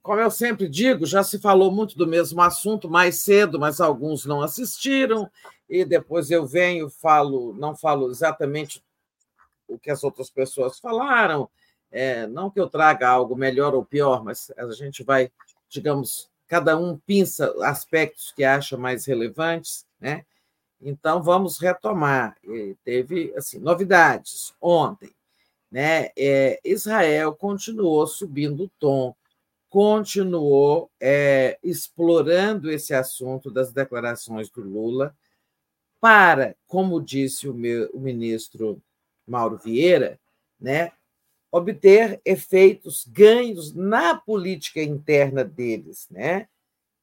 como 0.03 0.21
eu 0.21 0.31
sempre 0.31 0.69
digo, 0.69 1.05
já 1.05 1.23
se 1.23 1.39
falou 1.39 1.71
muito 1.71 1.97
do 1.97 2.07
mesmo 2.07 2.41
assunto 2.41 2.89
mais 2.89 3.21
cedo, 3.23 3.59
mas 3.59 3.81
alguns 3.81 4.25
não 4.25 4.41
assistiram, 4.43 5.31
e 5.69 5.85
depois 5.85 6.31
eu 6.31 6.47
venho, 6.47 6.89
falo, 6.89 7.55
não 7.55 7.77
falo 7.77 8.11
exatamente 8.11 8.83
o 9.69 9.79
que 9.79 9.91
as 9.91 10.03
outras 10.03 10.31
pessoas 10.31 10.79
falaram, 10.79 11.49
é, 11.93 12.27
não 12.27 12.51
que 12.51 12.59
eu 12.61 12.69
traga 12.69 13.09
algo 13.09 13.37
melhor 13.37 13.75
ou 13.75 13.85
pior, 13.85 14.25
mas 14.25 14.51
a 14.57 14.71
gente 14.73 15.03
vai, 15.03 15.31
digamos, 15.69 16.31
cada 16.49 16.77
um 16.77 16.97
pinça 16.99 17.55
aspectos 17.63 18.33
que 18.33 18.43
acha 18.43 18.77
mais 18.77 19.05
relevantes, 19.05 19.87
né? 20.01 20.25
Então 20.81 21.23
vamos 21.23 21.59
retomar. 21.59 22.37
E 22.43 22.77
teve 22.85 23.33
assim 23.37 23.59
novidades 23.59 24.55
ontem, 24.61 25.13
né? 25.71 26.11
É, 26.17 26.59
Israel 26.65 27.35
continuou 27.35 28.07
subindo 28.07 28.65
o 28.65 28.71
tom 28.81 29.15
continuou 29.71 30.91
é, 31.01 31.57
explorando 31.63 32.69
esse 32.69 32.93
assunto 32.93 33.51
das 33.51 33.73
declarações 33.73 34.51
do 34.51 34.61
Lula 34.61 35.17
para, 36.01 36.57
como 36.67 37.01
disse 37.01 37.49
o, 37.49 37.55
meu, 37.55 37.89
o 37.95 38.01
ministro 38.01 38.83
Mauro 39.27 39.57
Vieira, 39.57 40.19
né, 40.61 40.91
obter 41.53 42.21
efeitos, 42.25 43.07
ganhos 43.07 43.73
na 43.73 44.15
política 44.17 44.83
interna 44.83 45.45
deles, 45.45 46.07
né? 46.11 46.49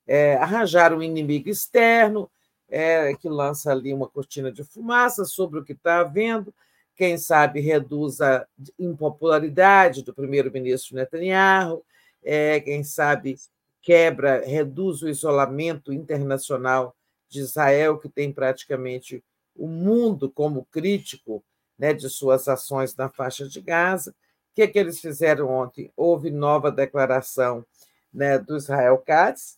É, 0.05 0.35
arranjar 0.35 0.93
um 0.93 1.03
inimigo 1.03 1.49
externo 1.49 2.29
é, 2.69 3.13
que 3.15 3.27
lança 3.27 3.71
ali 3.71 3.93
uma 3.93 4.07
cortina 4.07 4.51
de 4.51 4.63
fumaça 4.63 5.25
sobre 5.25 5.59
o 5.59 5.65
que 5.65 5.73
está 5.73 5.99
havendo, 5.99 6.53
quem 6.95 7.17
sabe 7.17 7.59
reduz 7.59 8.21
a 8.21 8.47
impopularidade 8.79 10.03
do 10.03 10.13
primeiro-ministro 10.13 10.95
Netanyahu, 10.95 11.83
é, 12.27 12.59
quem 12.59 12.83
sabe 12.83 13.37
quebra, 13.81 14.45
reduz 14.45 15.01
o 15.01 15.07
isolamento 15.07 15.93
internacional 15.93 16.93
de 17.29 17.39
Israel, 17.39 17.97
que 17.97 18.09
tem 18.09 18.33
praticamente 18.33 19.23
o 19.55 19.65
mundo 19.65 20.29
como 20.29 20.65
crítico 20.65 21.41
né, 21.79 21.93
de 21.93 22.09
suas 22.09 22.49
ações 22.49 22.93
na 22.97 23.07
faixa 23.07 23.47
de 23.47 23.61
Gaza. 23.61 24.11
O 24.11 24.13
que, 24.55 24.63
é 24.63 24.67
que 24.67 24.77
eles 24.77 24.99
fizeram 24.99 25.49
ontem? 25.49 25.89
Houve 25.95 26.29
nova 26.29 26.69
declaração 26.69 27.65
né, 28.13 28.37
do 28.37 28.57
Israel 28.57 28.97
Katz, 28.97 29.57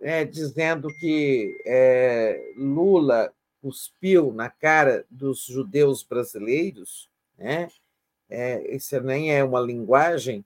é, 0.00 0.24
dizendo 0.24 0.88
que 0.98 1.56
é, 1.64 2.52
Lula 2.56 3.32
cuspiu 3.62 4.32
na 4.32 4.50
cara 4.50 5.04
dos 5.08 5.44
judeus 5.44 6.02
brasileiros, 6.02 7.08
né? 7.36 7.68
É, 8.28 8.74
isso 8.74 9.00
nem 9.00 9.32
é 9.32 9.42
uma 9.42 9.60
linguagem 9.60 10.44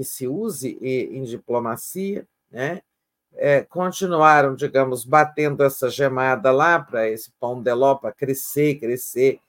que 0.00 0.04
se 0.04 0.26
use 0.26 0.78
em 0.80 1.22
diplomacia, 1.24 2.26
né? 2.50 2.80
É, 3.34 3.60
continuaram, 3.60 4.56
digamos, 4.56 5.04
batendo 5.04 5.62
essa 5.62 5.90
gemada 5.90 6.50
lá 6.50 6.80
para 6.80 7.06
esse 7.06 7.30
pão 7.38 7.62
de 7.62 7.72
ló 7.74 7.94
para 7.94 8.10
crescer, 8.10 8.80
crescer. 8.80 9.40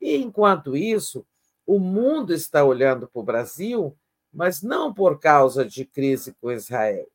E, 0.00 0.16
enquanto 0.16 0.74
isso, 0.74 1.26
o 1.66 1.78
mundo 1.78 2.32
está 2.32 2.64
olhando 2.64 3.06
para 3.06 3.20
o 3.20 3.22
Brasil, 3.22 3.94
mas 4.32 4.62
não 4.62 4.94
por 4.94 5.20
causa 5.20 5.62
de 5.62 5.84
crise 5.84 6.34
com 6.40 6.50
Israel. 6.50 7.06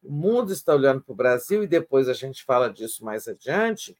O 0.00 0.12
mundo 0.12 0.52
está 0.52 0.76
olhando 0.76 1.02
para 1.02 1.12
o 1.12 1.16
Brasil, 1.16 1.64
e 1.64 1.66
depois 1.66 2.08
a 2.08 2.14
gente 2.14 2.44
fala 2.44 2.72
disso 2.72 3.04
mais 3.04 3.26
adiante, 3.26 3.96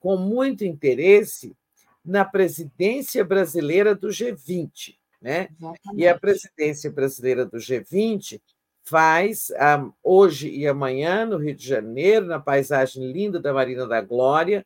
com 0.00 0.16
muito 0.16 0.64
interesse 0.64 1.54
na 2.02 2.24
presidência 2.24 3.22
brasileira 3.22 3.94
do 3.94 4.08
G20. 4.08 4.97
Né? 5.20 5.48
E 5.94 6.06
a 6.06 6.18
presidência 6.18 6.90
brasileira 6.90 7.44
do 7.44 7.58
G20 7.58 8.40
faz 8.84 9.50
um, 9.50 9.92
hoje 10.02 10.48
e 10.48 10.66
amanhã, 10.66 11.26
no 11.26 11.36
Rio 11.36 11.54
de 11.54 11.66
Janeiro, 11.66 12.26
na 12.26 12.40
paisagem 12.40 13.12
linda 13.12 13.38
da 13.38 13.52
Marina 13.52 13.86
da 13.86 14.00
Glória, 14.00 14.64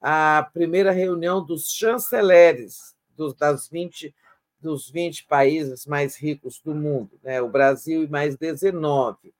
a 0.00 0.48
primeira 0.54 0.92
reunião 0.92 1.44
dos 1.44 1.70
chanceleres 1.70 2.94
dos, 3.16 3.34
das 3.34 3.68
20, 3.68 4.14
dos 4.60 4.88
20 4.88 5.26
países 5.26 5.84
mais 5.84 6.16
ricos 6.16 6.60
do 6.60 6.74
mundo, 6.74 7.18
né? 7.22 7.42
o 7.42 7.48
Brasil 7.48 8.04
e 8.04 8.08
mais 8.08 8.36
19. 8.36 9.34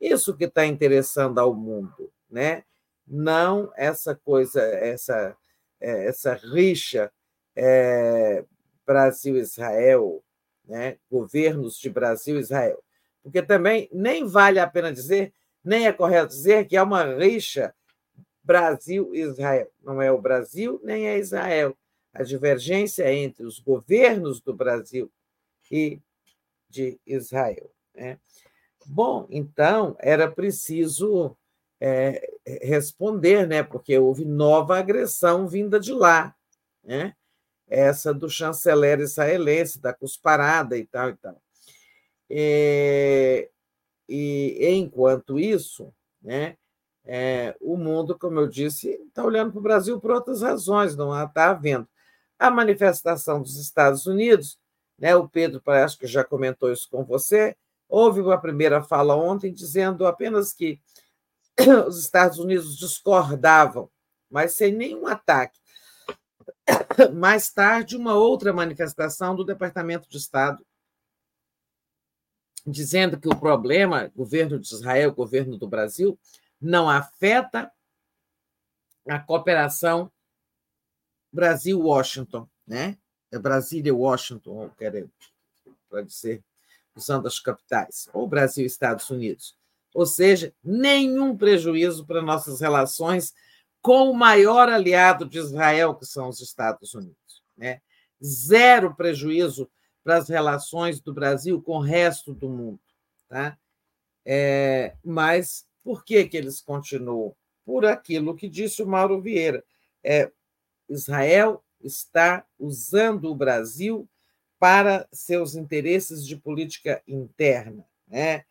Isso 0.00 0.36
que 0.36 0.44
está 0.44 0.64
interessando 0.64 1.38
ao 1.38 1.52
mundo, 1.52 2.10
né? 2.30 2.62
não 3.06 3.70
essa 3.76 4.14
coisa, 4.14 4.62
essa, 4.62 5.36
é, 5.80 6.06
essa 6.06 6.34
rixa 6.34 7.10
é, 7.56 8.44
Brasil-Israel, 8.86 10.22
né? 10.64 10.98
governos 11.10 11.78
de 11.78 11.90
Brasil-Israel. 11.90 12.82
Porque 13.22 13.42
também 13.42 13.88
nem 13.92 14.26
vale 14.26 14.58
a 14.58 14.66
pena 14.66 14.92
dizer, 14.92 15.32
nem 15.64 15.86
é 15.86 15.92
correto 15.92 16.28
dizer 16.28 16.66
que 16.66 16.76
há 16.76 16.82
uma 16.82 17.04
rixa 17.04 17.74
Brasil-Israel. 18.42 19.70
Não 19.82 20.00
é 20.00 20.12
o 20.12 20.20
Brasil, 20.20 20.80
nem 20.84 21.08
é 21.08 21.18
Israel. 21.18 21.76
A 22.12 22.22
divergência 22.22 23.12
entre 23.12 23.44
os 23.44 23.58
governos 23.58 24.40
do 24.40 24.54
Brasil 24.54 25.10
e 25.70 26.00
de 26.68 27.00
Israel. 27.06 27.70
Né? 27.94 28.18
Bom, 28.86 29.26
então 29.30 29.96
era 29.98 30.30
preciso 30.30 31.36
é, 31.80 32.28
responder, 32.62 33.46
né? 33.46 33.62
porque 33.62 33.98
houve 33.98 34.24
nova 34.24 34.78
agressão 34.78 35.48
vinda 35.48 35.80
de 35.80 35.92
lá. 35.92 36.36
Né? 36.82 37.16
Essa 37.68 38.12
do 38.12 38.28
chanceler 38.28 39.00
israelense, 39.00 39.80
da 39.80 39.92
cusparada 39.92 40.76
e 40.76 40.84
tal 40.86 41.10
e 41.10 41.16
tal. 41.16 41.42
E, 42.28 43.50
e 44.08 44.68
enquanto 44.70 45.38
isso, 45.38 45.92
né, 46.22 46.56
é, 47.04 47.54
o 47.60 47.76
mundo, 47.76 48.18
como 48.18 48.40
eu 48.40 48.48
disse, 48.48 48.88
está 48.88 49.24
olhando 49.24 49.52
para 49.52 49.58
o 49.58 49.62
Brasil 49.62 50.00
por 50.00 50.10
outras 50.10 50.42
razões, 50.42 50.96
não 50.96 51.10
está 51.22 51.50
havendo. 51.50 51.86
A 52.38 52.50
manifestação 52.50 53.42
dos 53.42 53.58
Estados 53.58 54.06
Unidos, 54.06 54.58
né, 54.98 55.14
o 55.14 55.28
Pedro 55.28 55.60
parece 55.62 55.98
que 55.98 56.06
já 56.06 56.24
comentou 56.24 56.72
isso 56.72 56.88
com 56.90 57.04
você, 57.04 57.56
houve 57.88 58.20
uma 58.20 58.40
primeira 58.40 58.82
fala 58.82 59.14
ontem 59.14 59.52
dizendo 59.52 60.06
apenas 60.06 60.52
que 60.52 60.80
os 61.86 62.00
Estados 62.00 62.38
Unidos 62.38 62.76
discordavam, 62.76 63.90
mas 64.30 64.54
sem 64.54 64.72
nenhum 64.72 65.06
ataque 65.06 65.58
mais 67.14 67.50
tarde, 67.50 67.96
uma 67.96 68.14
outra 68.14 68.52
manifestação 68.52 69.34
do 69.34 69.44
Departamento 69.44 70.08
de 70.08 70.16
Estado, 70.16 70.64
dizendo 72.66 73.18
que 73.18 73.28
o 73.28 73.38
problema, 73.38 74.10
governo 74.14 74.58
de 74.58 74.72
Israel, 74.72 75.12
governo 75.12 75.58
do 75.58 75.68
Brasil, 75.68 76.18
não 76.60 76.88
afeta 76.88 77.70
a 79.08 79.18
cooperação 79.18 80.10
Brasil-Washington, 81.32 82.48
né? 82.66 82.96
É 83.30 83.38
Brasília-Washington, 83.38 84.70
quero 84.78 85.10
pode 85.90 86.12
ser 86.12 86.42
usando 86.96 87.26
as 87.26 87.38
capitais, 87.38 88.08
ou 88.12 88.26
Brasil-Estados 88.26 89.10
Unidos. 89.10 89.56
Ou 89.92 90.06
seja, 90.06 90.54
nenhum 90.62 91.36
prejuízo 91.36 92.06
para 92.06 92.22
nossas 92.22 92.60
relações 92.60 93.34
com 93.84 94.10
o 94.10 94.14
maior 94.14 94.70
aliado 94.70 95.26
de 95.26 95.36
Israel, 95.36 95.94
que 95.94 96.06
são 96.06 96.30
os 96.30 96.40
Estados 96.40 96.94
Unidos. 96.94 97.42
Né? 97.54 97.82
Zero 98.24 98.94
prejuízo 98.94 99.70
para 100.02 100.16
as 100.16 100.26
relações 100.26 101.00
do 101.02 101.12
Brasil 101.12 101.60
com 101.60 101.76
o 101.76 101.82
resto 101.82 102.32
do 102.32 102.48
mundo. 102.48 102.80
Tá? 103.28 103.58
É, 104.24 104.94
mas 105.04 105.66
por 105.82 106.02
que, 106.02 106.24
que 106.24 106.34
eles 106.34 106.62
continuam? 106.62 107.36
Por 107.62 107.84
aquilo 107.84 108.34
que 108.34 108.48
disse 108.48 108.82
o 108.82 108.86
Mauro 108.86 109.20
Vieira. 109.20 109.62
É, 110.02 110.32
Israel 110.88 111.62
está 111.78 112.42
usando 112.58 113.30
o 113.30 113.34
Brasil 113.34 114.08
para 114.58 115.06
seus 115.12 115.54
interesses 115.54 116.26
de 116.26 116.38
política 116.38 117.02
interna. 117.06 117.84
Né? 118.08 118.46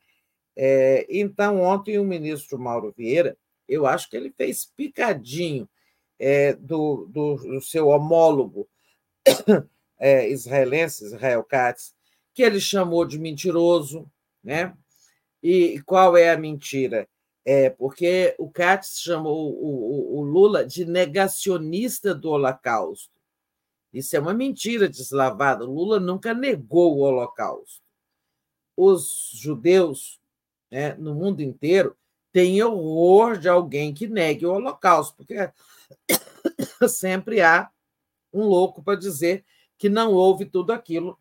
É, 0.56 1.08
então, 1.10 1.60
ontem, 1.60 1.98
o 1.98 2.03
ministro 2.03 2.60
Mauro 2.60 2.94
Vieira 2.95 3.36
eu 3.74 3.88
acho 3.88 4.10
que 4.10 4.16
ele 4.16 4.32
fez 4.32 4.66
picadinho 4.66 5.68
é, 6.19 6.53
do, 6.53 7.08
do, 7.10 7.35
do, 7.35 7.61
seu 7.61 7.88
homólogo 7.88 8.69
é, 10.00 10.30
israelense, 10.30 11.06
Israel 11.06 11.43
Katz, 11.43 11.95
que 12.34 12.43
ele 12.43 12.60
chamou 12.60 13.03
de 13.06 13.18
mentiroso, 13.18 14.10
né? 14.43 14.76
E 15.42 15.82
qual 15.85 16.16
é 16.16 16.32
a 16.32 16.38
mentira? 16.38 17.08
É 17.43 17.69
porque 17.69 18.35
o 18.38 18.50
Katz 18.50 19.02
chamou 19.02 19.52
o, 19.52 20.16
o, 20.16 20.19
o 20.19 20.22
Lula 20.22 20.66
de 20.66 20.85
negacionista 20.85 22.16
do 22.16 22.30
Holocausto. 22.30 23.11
Isso 23.92 24.16
é 24.16 24.19
uma 24.19 24.34
mentira 24.34 24.88
deslavada. 24.88 25.66
O 25.66 25.74
Lula 25.74 26.00
nunca 26.00 26.34
negou 26.34 26.98
o 26.98 27.02
Holocausto. 27.02 27.84
Os 28.77 29.30
judeus 29.34 30.22
né, 30.72 30.93
no 30.95 31.14
mundo 31.14 31.42
inteiro 31.42 31.95
tem 32.34 32.62
horror 32.64 33.38
de 33.38 33.48
alguém 33.48 33.94
que 33.94 34.08
negue 34.08 34.45
o 34.45 34.52
Holocausto, 34.52 35.16
porque 35.16 35.36
sempre 36.90 37.42
há 37.42 37.70
um 38.34 38.44
louco 38.44 38.84
para 38.84 38.98
dizer 39.00 39.45
que 39.78 39.88
não 39.88 40.12
houve 40.12 40.45
tudo 40.45 40.74
aquilo 40.74 41.18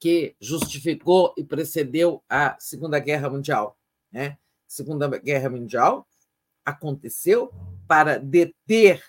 que 0.00 0.34
justificou 0.40 1.32
e 1.36 1.44
precedeu 1.44 2.24
a 2.28 2.56
Segunda 2.58 2.98
Guerra 2.98 3.30
Mundial. 3.30 3.78
Né? 4.10 4.36
Segunda 4.66 5.06
Guerra 5.06 5.48
Mundial 5.48 6.08
aconteceu 6.64 7.52
para 7.86 8.18
deter 8.18 9.04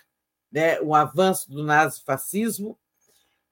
né, 0.52 0.80
o 0.82 0.94
avanço 0.94 1.50
do 1.50 1.64
nazifascismo, 1.64 2.78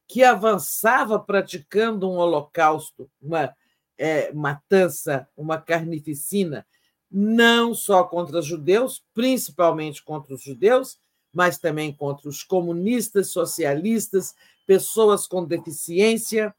que 0.06 0.22
avançava 0.22 1.18
praticando 1.18 2.08
um 2.08 2.16
holocausto, 2.16 3.10
uma 3.20 3.54
é, 4.00 4.32
matança, 4.32 5.28
uma 5.36 5.60
carnificina, 5.60 6.66
não 7.10 7.74
só 7.74 8.02
contra 8.02 8.40
judeus, 8.40 9.04
principalmente 9.12 10.02
contra 10.02 10.34
os 10.34 10.42
judeus, 10.42 10.98
mas 11.30 11.58
também 11.58 11.92
contra 11.92 12.26
os 12.26 12.42
comunistas, 12.42 13.30
socialistas, 13.30 14.34
pessoas 14.66 15.26
com 15.26 15.44
deficiência, 15.44 16.54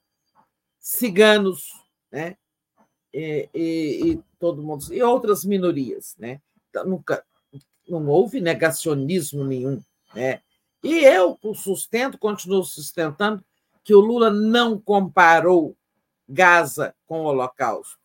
ciganos, 0.79 1.73
né? 2.11 2.37
E, 3.11 3.49
e, 3.55 4.11
e 4.11 4.23
todo 4.39 4.61
mundo 4.61 4.85
e 4.93 5.01
outras 5.01 5.43
minorias, 5.43 6.15
né? 6.19 6.39
Então, 6.69 6.85
nunca 6.85 7.25
não 7.89 8.07
houve 8.07 8.39
negacionismo 8.39 9.43
nenhum, 9.43 9.81
né? 10.13 10.41
E 10.83 10.99
eu 11.05 11.39
sustento, 11.55 12.19
continuo 12.19 12.63
sustentando 12.63 13.43
que 13.83 13.95
o 13.95 13.99
Lula 13.99 14.29
não 14.29 14.79
comparou 14.79 15.75
Gaza 16.31 16.95
com 17.05 17.21
o 17.21 17.25
Holocausto. 17.25 17.99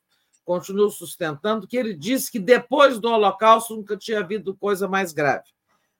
Continuo 0.44 0.90
sustentando 0.90 1.66
que 1.66 1.76
ele 1.76 1.94
disse 1.94 2.30
que 2.30 2.38
depois 2.38 2.98
do 2.98 3.08
Holocausto 3.08 3.76
nunca 3.76 3.96
tinha 3.96 4.20
havido 4.20 4.56
coisa 4.56 4.88
mais 4.88 5.12
grave. 5.12 5.44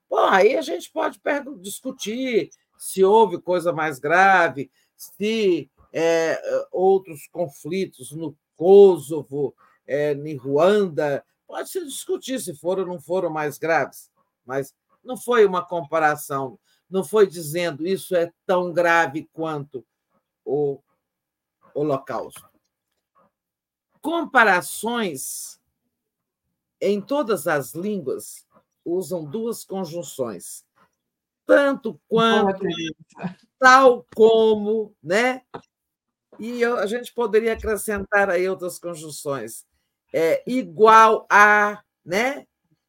Bom, 0.09 0.27
aí 0.29 0.57
a 0.57 0.63
gente 0.63 0.91
pode 0.91 1.21
discutir 1.61 2.51
se 2.79 3.03
houve 3.03 3.41
coisa 3.41 3.73
mais 3.73 3.99
grave, 3.99 4.71
se 4.97 5.71
é, 5.93 6.41
outros 6.71 7.27
conflitos 7.29 8.13
no 8.13 8.37
Kosovo, 8.55 9.55
é, 9.87 10.13
em 10.13 10.37
Ruanda, 10.37 11.25
pode 11.47 11.69
se 11.69 11.85
discutir 11.85 12.41
se 12.41 12.55
foram 12.55 12.83
ou 12.83 12.89
não 12.89 13.01
foram 13.01 13.31
mais 13.31 13.59
graves, 13.59 14.11
mas 14.45 14.75
não 15.03 15.17
foi 15.17 15.47
uma 15.47 15.65
comparação, 15.65 16.59
não 16.89 17.05
foi 17.05 17.27
dizendo 17.27 17.87
isso 17.87 18.15
é 18.15 18.33
tão 18.47 18.73
grave 18.73 19.29
quanto 19.33 19.85
o 20.45 20.81
Holocausto. 21.77 22.49
Comparações 24.01 25.61
em 26.81 27.01
todas 27.03 27.47
as 27.47 27.75
línguas 27.75 28.47
usam 28.85 29.25
duas 29.25 29.63
conjunções. 29.63 30.65
Tanto 31.45 32.01
quanto, 32.09 32.65
tal 33.59 34.07
como, 34.15 34.95
né? 35.03 35.43
E 36.39 36.61
eu, 36.61 36.79
a 36.79 36.87
gente 36.87 37.13
poderia 37.13 37.53
acrescentar 37.53 38.31
aí 38.31 38.49
outras 38.49 38.79
conjunções. 38.79 39.67
É, 40.13 40.43
igual 40.47 41.27
a, 41.31 41.83
né? 42.05 42.47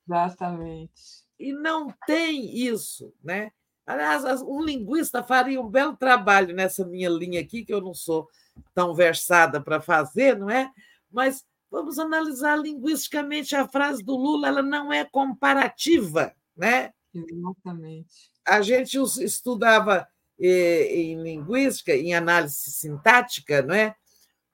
Exatamente. 0.08 1.26
E 1.38 1.52
não 1.52 1.94
tem 2.06 2.56
isso, 2.56 3.14
né? 3.22 3.52
Aliás, 3.86 4.42
um 4.42 4.62
linguista 4.62 5.24
faria 5.24 5.62
um 5.62 5.70
belo 5.70 5.96
trabalho 5.96 6.54
nessa 6.54 6.86
minha 6.86 7.10
linha 7.10 7.40
aqui, 7.40 7.64
que 7.64 7.74
eu 7.74 7.82
não 7.82 7.94
sou 7.94 8.28
tão 8.74 8.94
versada 8.94 9.62
para 9.62 9.82
fazer, 9.82 10.38
não 10.38 10.50
é? 10.50 10.72
Mas 11.12 11.46
vamos 11.70 12.00
analisar 12.00 12.58
linguisticamente 12.58 13.56
a 13.56 13.68
frase 13.68 14.04
do 14.04 14.16
Lula, 14.16 14.48
ela 14.48 14.62
não 14.62 14.92
é 14.92 15.06
comparativa, 15.06 16.34
né? 16.56 16.92
Exatamente. 17.14 18.32
A 18.46 18.62
gente 18.62 18.98
estudava 19.24 20.08
eh, 20.40 20.94
em 20.94 21.22
linguística, 21.22 21.94
em 21.94 22.14
análise 22.14 22.72
sintática, 22.72 23.62
não 23.62 23.76
é? 23.76 23.96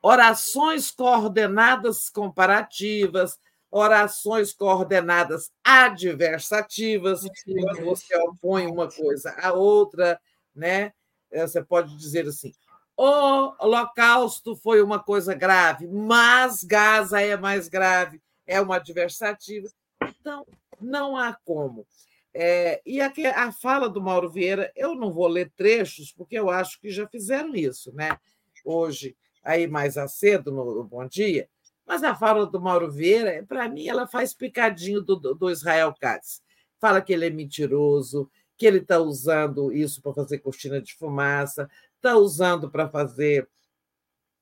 Orações 0.01 0.91
coordenadas 0.91 2.09
comparativas, 2.09 3.38
orações 3.72 4.53
coordenadas 4.53 5.51
adversativas, 5.64 7.22
quando 7.22 7.85
você 7.85 8.15
opõe 8.17 8.67
uma 8.67 8.90
coisa 8.90 9.32
à 9.41 9.53
outra, 9.53 10.19
né? 10.56 10.93
Você 11.32 11.64
pode 11.64 11.95
dizer 11.98 12.27
assim: 12.27 12.53
o 12.95 13.55
Holocausto 13.59 14.55
foi 14.55 14.81
uma 14.81 14.99
coisa 14.99 15.33
grave, 15.33 15.88
mas 15.88 16.63
Gaza 16.63 17.22
é 17.22 17.35
mais 17.35 17.67
grave, 17.67 18.22
é 18.45 18.61
uma 18.61 18.75
adversativa. 18.75 19.67
Então, 20.19 20.45
não 20.80 21.17
há 21.17 21.38
como. 21.43 21.85
É, 22.33 22.81
e 22.85 22.99
a, 22.99 23.11
a, 23.35 23.51
fala 23.51 23.88
do 23.88 24.01
Mauro 24.01 24.30
Vieira, 24.30 24.72
eu 24.75 24.95
não 24.95 25.11
vou 25.11 25.27
ler 25.27 25.51
trechos, 25.55 26.11
porque 26.11 26.38
eu 26.38 26.49
acho 26.49 26.80
que 26.80 26.89
já 26.89 27.07
fizeram 27.07 27.55
isso, 27.55 27.93
né? 27.93 28.17
Hoje, 28.65 29.15
aí 29.43 29.67
mais 29.67 29.95
cedo, 30.09 30.51
no, 30.51 30.75
no 30.75 30.83
Bom 30.83 31.05
Dia, 31.05 31.47
mas 31.85 32.03
a 32.03 32.15
fala 32.15 32.45
do 32.45 32.61
Mauro 32.61 32.89
Vieira, 32.89 33.45
para 33.47 33.67
mim, 33.67 33.88
ela 33.88 34.07
faz 34.07 34.33
picadinho 34.33 35.01
do, 35.01 35.15
do 35.15 35.49
Israel 35.49 35.93
Katz. 35.99 36.41
Fala 36.80 37.01
que 37.01 37.13
ele 37.13 37.27
é 37.27 37.30
mentiroso, 37.30 38.30
que 38.57 38.65
ele 38.65 38.80
está 38.80 38.99
usando 38.99 39.72
isso 39.72 40.01
para 40.01 40.13
fazer 40.13 40.39
cortina 40.39 40.81
de 40.81 40.95
fumaça, 40.95 41.69
está 42.03 42.17
usando 42.17 42.69
para 42.69 42.90
fazer 42.90 43.48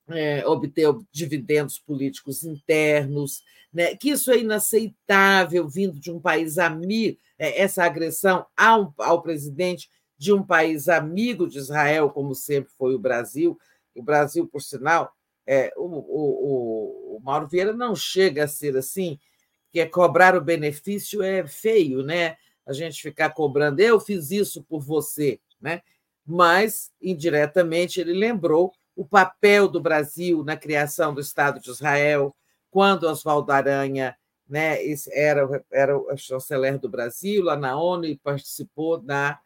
é, 0.09 0.45
obter 0.47 0.87
dividendos 1.11 1.77
políticos 1.77 2.43
internos, 2.43 3.43
né? 3.71 3.95
que 3.95 4.09
isso 4.09 4.31
é 4.31 4.39
inaceitável 4.39 5.69
vindo 5.69 5.99
de 5.99 6.11
um 6.11 6.19
país 6.19 6.57
amigo, 6.57 7.19
é, 7.37 7.61
essa 7.61 7.83
agressão 7.83 8.45
ao, 8.57 8.93
ao 8.97 9.21
presidente 9.21 9.89
de 10.17 10.33
um 10.33 10.43
país 10.43 10.89
amigo 10.89 11.47
de 11.47 11.59
Israel, 11.59 12.09
como 12.09 12.33
sempre 12.33 12.71
foi 12.77 12.95
o 12.95 12.99
Brasil. 12.99 13.57
O 13.95 14.03
Brasil, 14.03 14.47
por 14.47 14.61
sinal, 14.61 15.13
é, 15.45 15.71
o, 15.75 15.85
o, 15.85 17.17
o 17.17 17.19
Mauro 17.21 17.47
Vieira 17.47 17.73
não 17.73 17.95
chega 17.95 18.43
a 18.43 18.47
ser 18.47 18.75
assim, 18.77 19.19
que 19.71 19.79
é 19.79 19.85
cobrar 19.85 20.35
o 20.35 20.41
benefício 20.41 21.21
é 21.23 21.47
feio, 21.47 22.03
né? 22.03 22.37
A 22.65 22.73
gente 22.73 23.01
ficar 23.01 23.31
cobrando, 23.31 23.79
eu 23.79 23.99
fiz 23.99 24.29
isso 24.29 24.63
por 24.63 24.81
você, 24.81 25.39
né? 25.59 25.81
Mas, 26.25 26.91
indiretamente, 27.01 27.99
ele 27.99 28.13
lembrou 28.13 28.73
o 28.95 29.05
papel 29.05 29.67
do 29.67 29.81
Brasil 29.81 30.43
na 30.43 30.55
criação 30.55 31.13
do 31.13 31.21
Estado 31.21 31.59
de 31.59 31.69
Israel, 31.69 32.35
quando 32.69 33.03
Oswaldo 33.03 33.51
Aranha 33.51 34.15
né, 34.47 34.77
era, 35.11 35.63
era 35.71 35.97
o 35.97 36.15
chanceler 36.17 36.77
do 36.77 36.89
Brasil 36.89 37.43
lá 37.43 37.55
na 37.55 37.79
ONU 37.79 38.05
e 38.05 38.17
participou 38.17 38.97
da 38.97 39.39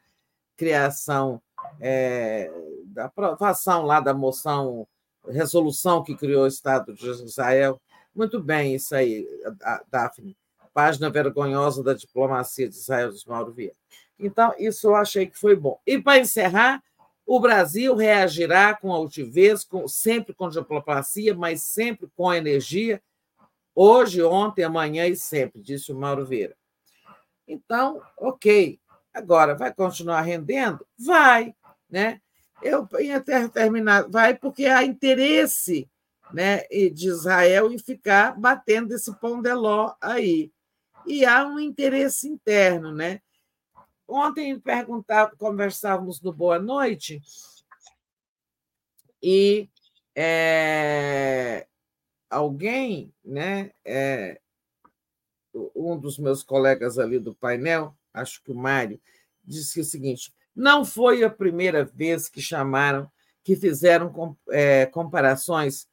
criação, 0.57 1.41
é, 1.79 2.51
da 2.85 3.05
aprovação 3.05 3.83
lá 3.83 3.99
da 3.99 4.13
moção, 4.13 4.87
resolução 5.27 6.03
que 6.03 6.15
criou 6.15 6.43
o 6.43 6.47
Estado 6.47 6.93
de 6.93 7.07
Israel. 7.07 7.79
Muito 8.15 8.41
bem, 8.41 8.75
isso 8.75 8.95
aí, 8.95 9.27
Daphne. 9.91 10.35
Página 10.73 11.09
vergonhosa 11.09 11.83
da 11.83 11.93
diplomacia 11.93 12.67
de 12.67 12.75
Israel 12.75 13.09
dos 13.09 13.25
Mauro 13.25 13.53
Vieira. 13.53 13.75
Então, 14.19 14.53
isso 14.57 14.87
eu 14.87 14.95
achei 14.95 15.27
que 15.27 15.37
foi 15.37 15.55
bom. 15.55 15.79
E, 15.85 16.01
para 16.01 16.19
encerrar, 16.19 16.81
o 17.25 17.39
Brasil 17.39 17.95
reagirá 17.95 18.75
com 18.75 18.91
altivez, 18.91 19.63
com, 19.63 19.87
sempre 19.87 20.33
com 20.33 20.49
diplomacia, 20.49 21.33
mas 21.33 21.63
sempre 21.63 22.07
com 22.15 22.33
energia, 22.33 23.01
hoje, 23.73 24.21
ontem, 24.21 24.63
amanhã 24.63 25.07
e 25.07 25.15
sempre, 25.15 25.61
disse 25.61 25.91
o 25.91 25.95
Mauro 25.95 26.25
Vieira. 26.25 26.55
Então, 27.47 28.01
ok. 28.17 28.79
Agora, 29.13 29.55
vai 29.55 29.73
continuar 29.73 30.21
rendendo? 30.21 30.85
Vai. 30.97 31.55
Né? 31.89 32.21
Eu 32.61 32.87
ia 32.99 33.17
até 33.17 33.47
terminar, 33.47 34.09
vai, 34.09 34.35
porque 34.35 34.65
há 34.65 34.83
interesse 34.83 35.89
né, 36.33 36.63
de 36.93 37.07
Israel 37.07 37.71
em 37.71 37.77
ficar 37.77 38.39
batendo 38.39 38.93
esse 38.93 39.13
pão 39.19 39.41
de 39.41 39.53
ló 39.53 39.93
aí. 40.01 40.51
E 41.05 41.25
há 41.25 41.45
um 41.45 41.59
interesse 41.59 42.27
interno, 42.27 42.91
né? 42.91 43.21
Ontem 44.07 44.61
conversávamos 45.37 46.21
no 46.21 46.31
Boa 46.31 46.59
Noite 46.59 47.21
e 49.21 49.67
é, 50.15 51.67
alguém, 52.29 53.11
né, 53.23 53.71
é, 53.83 54.39
um 55.75 55.97
dos 55.97 56.19
meus 56.19 56.43
colegas 56.43 56.99
ali 56.99 57.17
do 57.17 57.33
painel, 57.33 57.95
acho 58.13 58.43
que 58.43 58.51
o 58.51 58.55
Mário, 58.55 59.01
disse 59.43 59.79
o 59.79 59.83
seguinte: 59.83 60.33
não 60.55 60.85
foi 60.85 61.23
a 61.23 61.29
primeira 61.29 61.83
vez 61.83 62.29
que 62.29 62.41
chamaram, 62.41 63.11
que 63.43 63.55
fizeram 63.55 64.37
é, 64.49 64.85
comparações 64.85 65.87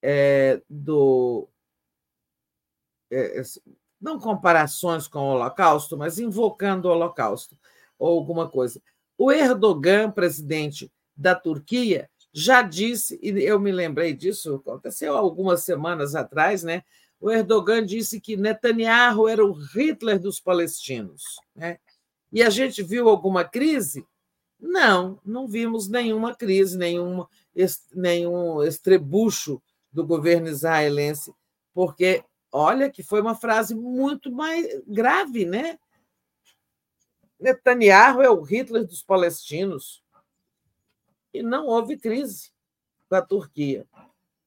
é, 0.00 0.60
do 0.68 1.48
é, 3.10 3.42
não 4.02 4.18
comparações 4.18 5.06
com 5.06 5.20
o 5.20 5.34
Holocausto, 5.34 5.96
mas 5.96 6.18
invocando 6.18 6.88
o 6.88 6.90
Holocausto 6.90 7.56
ou 7.96 8.18
alguma 8.18 8.48
coisa. 8.48 8.82
O 9.16 9.30
Erdogan, 9.30 10.10
presidente 10.10 10.90
da 11.16 11.34
Turquia, 11.36 12.10
já 12.32 12.62
disse, 12.62 13.18
e 13.22 13.28
eu 13.44 13.60
me 13.60 13.70
lembrei 13.70 14.12
disso, 14.12 14.56
aconteceu 14.56 15.16
algumas 15.16 15.62
semanas 15.62 16.14
atrás, 16.16 16.64
né? 16.64 16.82
O 17.20 17.30
Erdogan 17.30 17.86
disse 17.86 18.20
que 18.20 18.36
Netanyahu 18.36 19.28
era 19.28 19.44
o 19.44 19.52
Hitler 19.52 20.18
dos 20.18 20.40
palestinos, 20.40 21.22
né? 21.54 21.78
E 22.32 22.42
a 22.42 22.50
gente 22.50 22.82
viu 22.82 23.08
alguma 23.08 23.44
crise 23.44 24.04
Não, 24.58 25.20
não 25.24 25.48
vimos 25.48 25.88
nenhuma 25.88 26.34
crise, 26.36 26.78
nenhum, 26.78 27.26
nenhum 27.92 28.62
estrebucho 28.62 29.60
do 29.92 30.06
governo 30.06 30.48
israelense, 30.48 31.32
porque 31.74 32.24
olha 32.52 32.90
que 32.90 33.02
foi 33.02 33.20
uma 33.20 33.34
frase 33.34 33.74
muito 33.74 34.30
mais 34.30 34.80
grave, 34.86 35.46
né? 35.46 35.78
Netanyahu 37.40 38.22
é 38.22 38.30
o 38.30 38.42
Hitler 38.42 38.86
dos 38.86 39.02
palestinos. 39.02 40.04
E 41.34 41.42
não 41.42 41.66
houve 41.66 41.96
crise 41.96 42.52
com 43.08 43.16
a 43.16 43.22
Turquia. 43.22 43.86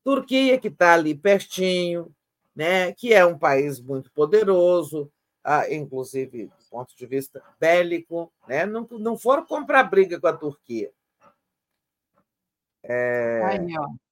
Turquia, 0.04 0.60
que 0.60 0.68
está 0.68 0.94
ali 0.94 1.16
pertinho, 1.16 2.16
né? 2.56 2.94
que 2.94 3.12
é 3.14 3.26
um 3.26 3.38
país 3.38 3.80
muito 3.80 4.12
poderoso, 4.12 5.12
ah, 5.44 5.70
inclusive 5.72 6.46
do 6.46 6.66
ponto 6.70 6.96
de 6.96 7.06
vista 7.06 7.44
bélico, 7.60 8.32
né? 8.48 8.66
não, 8.66 8.88
não 8.92 9.18
foram 9.18 9.46
comprar 9.46 9.84
briga 9.84 10.20
com 10.20 10.28
a 10.28 10.38
Turquia. 10.38 10.92
É... 12.84 13.42
Ó. 13.80 14.05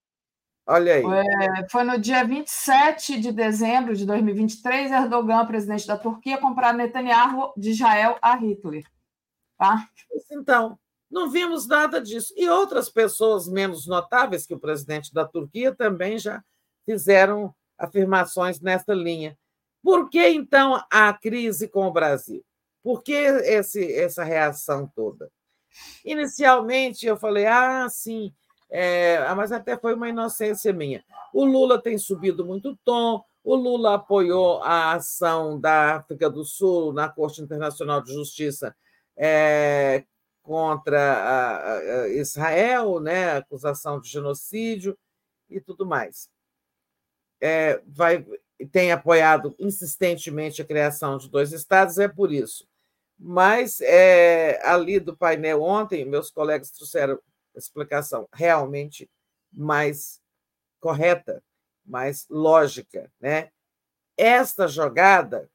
Olha 0.65 0.95
aí. 0.95 1.03
É, 1.03 1.69
foi 1.69 1.83
no 1.83 1.99
dia 1.99 2.23
27 2.23 3.19
de 3.19 3.31
dezembro 3.31 3.95
de 3.95 4.05
2023, 4.05 4.91
Erdogan, 4.91 5.45
presidente 5.45 5.85
da 5.85 5.97
Turquia, 5.97 6.37
comprar 6.37 6.73
Netanyahu 6.73 7.53
de 7.57 7.71
Israel 7.71 8.17
a 8.21 8.35
Hitler. 8.35 8.85
Tá? 9.57 9.87
Então, 10.31 10.79
não 11.11 11.29
vimos 11.29 11.67
nada 11.67 12.01
disso. 12.01 12.33
E 12.37 12.47
outras 12.47 12.89
pessoas 12.89 13.47
menos 13.47 13.85
notáveis 13.85 14.45
que 14.47 14.53
o 14.53 14.59
presidente 14.59 15.13
da 15.13 15.25
Turquia 15.25 15.75
também 15.75 16.17
já 16.17 16.41
fizeram 16.85 17.53
afirmações 17.77 18.61
nesta 18.61 18.93
linha. 18.93 19.37
Por 19.83 20.09
que, 20.09 20.29
então, 20.29 20.81
a 20.89 21.13
crise 21.13 21.67
com 21.67 21.85
o 21.87 21.91
Brasil? 21.91 22.43
Por 22.81 23.03
que 23.03 23.13
esse, 23.13 23.93
essa 23.93 24.23
reação 24.23 24.89
toda? 24.95 25.29
Inicialmente, 26.05 27.05
eu 27.05 27.17
falei, 27.17 27.45
ah, 27.45 27.87
sim, 27.89 28.33
é, 28.69 29.33
mas 29.35 29.51
até 29.51 29.77
foi 29.77 29.93
uma 29.93 30.09
inocência 30.09 30.73
minha. 30.73 31.03
O 31.33 31.45
Lula 31.45 31.81
tem 31.81 31.97
subido 31.97 32.45
muito 32.45 32.71
o 32.71 32.77
tom, 32.77 33.23
o 33.43 33.55
Lula 33.55 33.95
apoiou 33.95 34.63
a 34.63 34.93
ação 34.93 35.59
da 35.59 35.97
África 35.97 36.29
do 36.29 36.45
Sul 36.45 36.93
na 36.93 37.09
Corte 37.09 37.41
Internacional 37.41 38.01
de 38.01 38.13
Justiça 38.13 38.75
é, 39.17 40.05
contra 40.41 40.99
a, 40.99 41.77
a 41.77 42.07
Israel, 42.09 42.99
né, 42.99 43.37
acusação 43.37 43.99
de 43.99 44.09
genocídio 44.09 44.97
e 45.49 45.59
tudo 45.59 45.85
mais. 45.85 46.29
É, 47.41 47.81
vai, 47.85 48.25
tem 48.71 48.91
apoiado 48.91 49.53
insistentemente 49.59 50.61
a 50.61 50.65
criação 50.65 51.17
de 51.17 51.29
dois 51.29 51.51
estados, 51.51 51.97
é 51.97 52.07
por 52.07 52.31
isso. 52.31 52.65
Mas 53.19 53.79
é, 53.81 54.59
ali 54.63 54.99
do 54.99 55.15
painel 55.15 55.61
ontem, 55.61 56.05
meus 56.05 56.29
colegas 56.31 56.71
trouxeram 56.71 57.19
explicação 57.55 58.27
realmente 58.33 59.09
mais 59.51 60.21
correta, 60.79 61.43
mais 61.85 62.25
lógica. 62.29 63.11
Né? 63.19 63.49
Esta 64.17 64.67
jogada, 64.67 65.49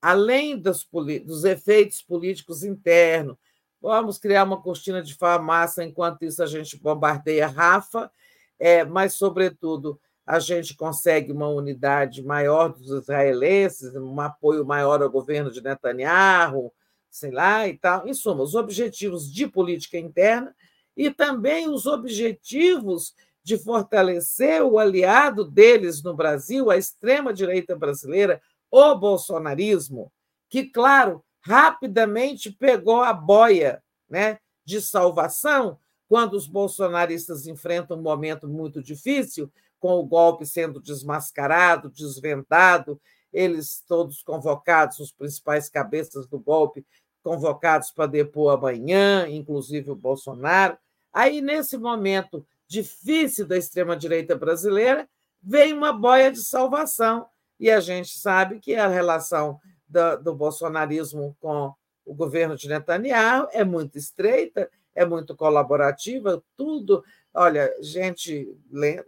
além 0.00 0.58
dos, 0.58 0.88
dos 1.24 1.44
efeitos 1.44 2.02
políticos 2.02 2.62
internos, 2.62 3.36
vamos 3.80 4.18
criar 4.18 4.44
uma 4.44 4.60
cortina 4.60 5.02
de 5.02 5.14
farmácia, 5.14 5.82
enquanto 5.82 6.24
isso 6.24 6.42
a 6.42 6.46
gente 6.46 6.76
bombardeia 6.76 7.48
Rafa, 7.48 8.10
é, 8.58 8.84
mas, 8.84 9.14
sobretudo, 9.14 10.00
a 10.24 10.38
gente 10.38 10.76
consegue 10.76 11.32
uma 11.32 11.48
unidade 11.48 12.22
maior 12.22 12.68
dos 12.68 12.90
israelenses, 12.90 13.94
um 13.96 14.20
apoio 14.20 14.64
maior 14.64 15.02
ao 15.02 15.10
governo 15.10 15.50
de 15.50 15.60
Netanyahu, 15.60 16.72
sei 17.10 17.32
lá 17.32 17.66
e 17.66 17.76
tal. 17.76 18.06
Em 18.06 18.14
suma, 18.14 18.42
os 18.42 18.54
objetivos 18.54 19.30
de 19.30 19.48
política 19.48 19.98
interna 19.98 20.54
e 20.96 21.10
também 21.10 21.68
os 21.68 21.86
objetivos 21.86 23.14
de 23.42 23.58
fortalecer 23.58 24.62
o 24.62 24.78
aliado 24.78 25.44
deles 25.44 26.02
no 26.02 26.14
Brasil, 26.14 26.70
a 26.70 26.76
extrema-direita 26.76 27.76
brasileira, 27.76 28.40
o 28.70 28.94
bolsonarismo, 28.94 30.12
que, 30.48 30.64
claro, 30.64 31.24
rapidamente 31.40 32.52
pegou 32.52 33.02
a 33.02 33.12
boia 33.12 33.82
né, 34.08 34.38
de 34.64 34.80
salvação 34.80 35.78
quando 36.08 36.34
os 36.34 36.46
bolsonaristas 36.46 37.46
enfrentam 37.46 37.98
um 37.98 38.02
momento 38.02 38.46
muito 38.46 38.82
difícil, 38.82 39.50
com 39.80 39.94
o 39.94 40.06
golpe 40.06 40.46
sendo 40.46 40.80
desmascarado, 40.80 41.90
desvendado, 41.90 43.00
eles 43.32 43.82
todos 43.88 44.22
convocados, 44.22 45.00
os 45.00 45.10
principais 45.10 45.68
cabeças 45.68 46.26
do 46.26 46.38
golpe, 46.38 46.86
convocados 47.22 47.90
para 47.90 48.06
depor 48.06 48.54
amanhã, 48.54 49.28
inclusive 49.28 49.90
o 49.90 49.96
Bolsonaro. 49.96 50.76
Aí, 51.12 51.40
nesse 51.40 51.76
momento 51.76 52.44
difícil 52.66 53.46
da 53.46 53.56
extrema-direita 53.56 54.36
brasileira, 54.36 55.08
vem 55.42 55.72
uma 55.72 55.92
boia 55.92 56.30
de 56.30 56.42
salvação. 56.42 57.26
E 57.58 57.70
a 57.70 57.80
gente 57.80 58.18
sabe 58.18 58.58
que 58.58 58.74
a 58.74 58.88
relação 58.88 59.60
do, 59.86 60.16
do 60.16 60.34
bolsonarismo 60.34 61.36
com 61.40 61.72
o 62.04 62.14
governo 62.14 62.56
de 62.56 62.68
Netanyahu 62.68 63.48
é 63.52 63.64
muito 63.64 63.96
estreita, 63.96 64.68
é 64.94 65.04
muito 65.04 65.36
colaborativa, 65.36 66.42
tudo. 66.56 67.04
Olha, 67.32 67.72
gente, 67.80 68.48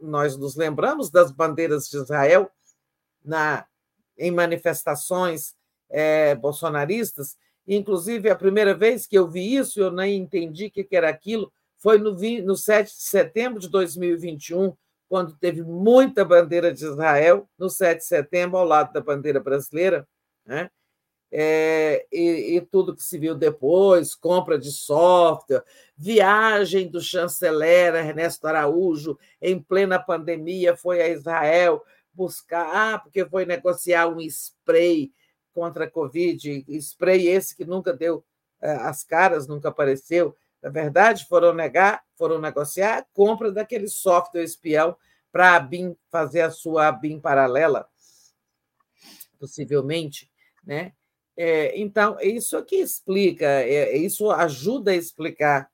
nós 0.00 0.36
nos 0.36 0.56
lembramos 0.56 1.10
das 1.10 1.32
bandeiras 1.32 1.88
de 1.88 1.96
Israel 1.96 2.50
na, 3.24 3.66
em 4.16 4.30
manifestações 4.30 5.54
é, 5.90 6.34
bolsonaristas. 6.34 7.36
Inclusive, 7.66 8.28
a 8.28 8.36
primeira 8.36 8.74
vez 8.74 9.06
que 9.06 9.16
eu 9.16 9.28
vi 9.28 9.56
isso, 9.56 9.80
eu 9.80 9.90
nem 9.90 10.16
entendi 10.18 10.66
o 10.66 10.70
que 10.70 10.86
era 10.92 11.08
aquilo, 11.08 11.52
foi 11.78 11.98
no, 11.98 12.12
no 12.42 12.56
7 12.56 12.88
de 12.94 13.02
setembro 13.02 13.60
de 13.60 13.68
2021, 13.68 14.74
quando 15.08 15.36
teve 15.36 15.62
muita 15.62 16.24
bandeira 16.24 16.72
de 16.72 16.84
Israel, 16.84 17.48
no 17.58 17.68
7 17.68 17.98
de 17.98 18.06
setembro, 18.06 18.58
ao 18.58 18.64
lado 18.64 18.92
da 18.92 19.00
bandeira 19.00 19.40
brasileira, 19.40 20.06
né? 20.44 20.70
É, 21.36 22.06
e, 22.12 22.56
e, 22.56 22.60
tudo 22.60 22.94
que 22.94 23.02
se 23.02 23.18
viu 23.18 23.34
depois, 23.34 24.14
compra 24.14 24.56
de 24.56 24.70
software, 24.70 25.64
viagem 25.96 26.88
do 26.88 27.00
chanceler 27.00 27.92
Ernesto 27.92 28.46
Araújo, 28.46 29.18
em 29.42 29.60
plena 29.60 29.98
pandemia, 29.98 30.76
foi 30.76 31.02
a 31.02 31.08
Israel 31.08 31.82
buscar, 32.12 32.70
ah, 32.72 32.98
porque 33.00 33.24
foi 33.24 33.44
negociar 33.44 34.06
um 34.06 34.20
spray 34.20 35.10
contra 35.54 35.84
a 35.84 35.90
Covid, 35.90 36.64
spray 36.80 37.28
esse 37.28 37.56
que 37.56 37.64
nunca 37.64 37.92
deu 37.92 38.24
é, 38.60 38.72
as 38.72 39.04
caras, 39.04 39.46
nunca 39.46 39.68
apareceu. 39.68 40.36
Na 40.62 40.70
verdade, 40.70 41.26
foram 41.26 41.54
negar, 41.54 42.02
foram 42.16 42.40
negociar 42.40 42.98
a 42.98 43.06
compra 43.12 43.52
daquele 43.52 43.86
software 43.86 44.42
espião 44.42 44.96
para 45.30 45.54
a 45.54 45.60
BIM 45.60 45.96
fazer 46.10 46.40
a 46.40 46.50
sua 46.50 46.90
BIM 46.90 47.20
paralela, 47.20 47.88
possivelmente, 49.38 50.30
né? 50.64 50.92
É, 51.36 51.78
então, 51.78 52.16
isso 52.20 52.56
aqui 52.56 52.76
explica, 52.76 53.44
é, 53.44 53.96
isso 53.96 54.30
ajuda 54.30 54.92
a 54.92 54.96
explicar, 54.96 55.68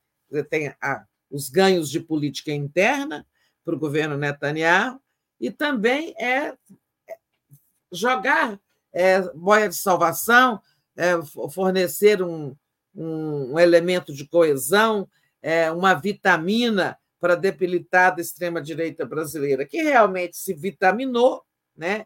tem 0.49 0.73
a, 0.81 1.05
os 1.29 1.49
ganhos 1.49 1.89
de 1.89 1.99
política 1.99 2.51
interna 2.51 3.25
para 3.63 3.75
o 3.75 3.79
governo 3.79 4.17
Netanyahu, 4.17 4.99
e 5.39 5.51
também 5.51 6.13
é, 6.17 6.47
é 6.47 6.55
jogar 7.91 8.59
é, 8.93 9.21
boia 9.33 9.69
de 9.69 9.75
salvação, 9.75 10.61
é, 10.95 11.13
fornecer 11.51 12.21
um, 12.21 12.55
um, 12.95 13.53
um, 13.53 13.59
elemento 13.59 14.13
de 14.13 14.27
coesão, 14.27 15.07
é, 15.41 15.71
uma 15.71 15.93
vitamina 15.93 16.97
para 17.19 17.35
debilitar 17.35 18.15
da 18.15 18.21
extrema-direita 18.21 19.05
brasileira, 19.05 19.65
que 19.65 19.81
realmente 19.81 20.37
se 20.37 20.53
vitaminou, 20.53 21.43
né? 21.75 22.05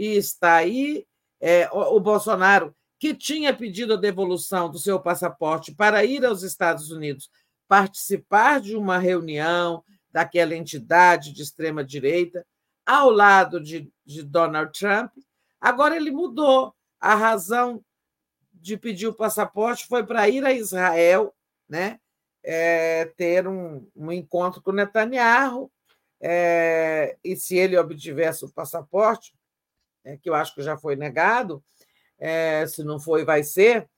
e 0.00 0.16
está 0.16 0.54
aí. 0.54 1.06
É, 1.42 1.68
o, 1.72 1.96
o 1.96 2.00
Bolsonaro 2.00 2.74
que 2.98 3.14
tinha 3.14 3.54
pedido 3.54 3.94
a 3.94 3.96
devolução 3.96 4.70
do 4.70 4.78
seu 4.78 5.00
passaporte 5.00 5.74
para 5.74 6.04
ir 6.04 6.24
aos 6.24 6.42
Estados 6.42 6.90
Unidos 6.90 7.30
participar 7.66 8.60
de 8.60 8.76
uma 8.76 8.98
reunião 8.98 9.82
daquela 10.12 10.54
entidade 10.54 11.32
de 11.32 11.40
extrema-direita, 11.40 12.44
ao 12.84 13.10
lado 13.10 13.60
de, 13.60 13.90
de 14.04 14.22
Donald 14.22 14.72
Trump. 14.78 15.12
Agora 15.60 15.96
ele 15.96 16.10
mudou. 16.10 16.74
A 17.00 17.14
razão 17.14 17.84
de 18.52 18.76
pedir 18.76 19.06
o 19.06 19.14
passaporte 19.14 19.86
foi 19.86 20.04
para 20.04 20.28
ir 20.28 20.44
a 20.44 20.52
Israel, 20.52 21.34
né? 21.68 21.98
É, 22.42 23.06
ter 23.16 23.46
um, 23.46 23.86
um, 23.94 24.10
encontro 24.10 24.62
com 24.62 24.72
Netanyahu, 24.72 25.70
é, 26.20 27.16
e 27.22 27.36
se 27.36 27.56
ele 27.56 27.76
obtivesse 27.76 28.44
o 28.44 28.52
passaporte, 28.52 29.34
é, 30.04 30.16
que 30.16 30.28
eu 30.28 30.34
acho 30.34 30.54
que 30.54 30.62
já 30.62 30.76
foi 30.76 30.96
negado, 30.96 31.62
é, 32.18 32.66
se 32.66 32.82
não 32.82 32.98
foi, 32.98 33.24
vai 33.24 33.42
ser, 33.42 33.88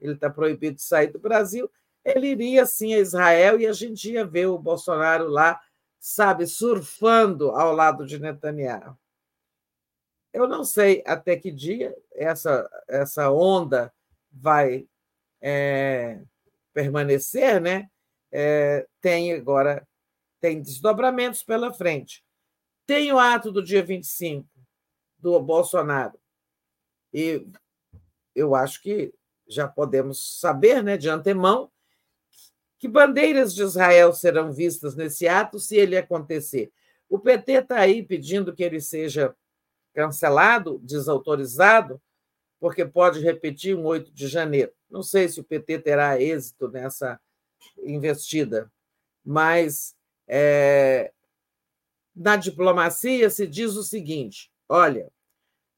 ele 0.00 0.12
está 0.12 0.28
proibido 0.28 0.76
de 0.76 0.82
sair 0.82 1.08
do 1.08 1.18
Brasil, 1.18 1.70
ele 2.04 2.28
iria 2.28 2.64
sim 2.66 2.94
a 2.94 2.98
Israel 2.98 3.60
e 3.60 3.66
a 3.66 3.72
gente 3.72 4.12
ia 4.12 4.24
ver 4.24 4.46
o 4.46 4.58
Bolsonaro 4.58 5.28
lá, 5.28 5.60
sabe, 5.98 6.46
surfando 6.46 7.50
ao 7.50 7.72
lado 7.72 8.06
de 8.06 8.18
Netanyahu. 8.18 8.96
Eu 10.36 10.46
não 10.46 10.64
sei 10.64 11.02
até 11.06 11.34
que 11.34 11.50
dia 11.50 11.96
essa, 12.12 12.68
essa 12.86 13.30
onda 13.30 13.90
vai 14.30 14.86
é, 15.40 16.20
permanecer, 16.74 17.58
né, 17.58 17.88
é, 18.30 18.86
tem 19.00 19.32
agora 19.32 19.88
tem 20.38 20.60
desdobramentos 20.60 21.42
pela 21.42 21.72
frente. 21.72 22.22
Tem 22.84 23.10
o 23.10 23.18
ato 23.18 23.50
do 23.50 23.64
dia 23.64 23.82
25 23.82 24.46
do 25.18 25.40
Bolsonaro. 25.40 26.20
E 27.14 27.46
eu 28.34 28.54
acho 28.54 28.82
que 28.82 29.14
já 29.48 29.66
podemos 29.66 30.38
saber, 30.38 30.82
né, 30.82 30.98
de 30.98 31.08
antemão, 31.08 31.72
que 32.78 32.86
bandeiras 32.86 33.54
de 33.54 33.62
Israel 33.62 34.12
serão 34.12 34.52
vistas 34.52 34.94
nesse 34.94 35.26
ato 35.26 35.58
se 35.58 35.76
ele 35.76 35.96
acontecer. 35.96 36.70
O 37.08 37.18
PT 37.18 37.52
está 37.52 37.78
aí 37.78 38.02
pedindo 38.02 38.54
que 38.54 38.62
ele 38.62 38.82
seja 38.82 39.34
cancelado, 39.96 40.78
desautorizado, 40.80 41.98
porque 42.60 42.84
pode 42.84 43.20
repetir 43.20 43.74
um 43.74 43.86
8 43.86 44.12
de 44.12 44.28
janeiro. 44.28 44.70
Não 44.90 45.02
sei 45.02 45.26
se 45.26 45.40
o 45.40 45.44
PT 45.44 45.78
terá 45.78 46.20
êxito 46.20 46.68
nessa 46.68 47.18
investida, 47.78 48.70
mas 49.24 49.96
é, 50.28 51.10
na 52.14 52.36
diplomacia 52.36 53.30
se 53.30 53.46
diz 53.46 53.74
o 53.74 53.82
seguinte: 53.82 54.52
olha, 54.68 55.10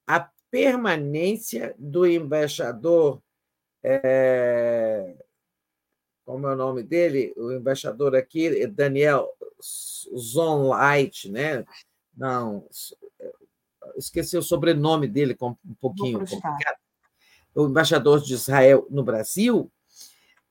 a 0.04 0.28
permanência 0.50 1.76
do 1.78 2.04
embaixador, 2.04 3.22
é, 3.84 5.14
como 6.24 6.48
é 6.48 6.54
o 6.54 6.56
nome 6.56 6.82
dele? 6.82 7.32
O 7.36 7.52
embaixador 7.52 8.16
aqui, 8.16 8.66
Daniel 8.66 9.32
Zonlight, 10.16 11.30
né? 11.30 11.64
Não, 12.16 12.66
esqueci 13.96 14.36
o 14.36 14.42
sobrenome 14.42 15.06
dele 15.06 15.36
um 15.40 15.74
pouquinho 15.80 16.20
complicado. 16.20 16.76
O 17.54 17.66
embaixador 17.66 18.20
de 18.20 18.34
Israel 18.34 18.86
no 18.90 19.02
Brasil, 19.02 19.70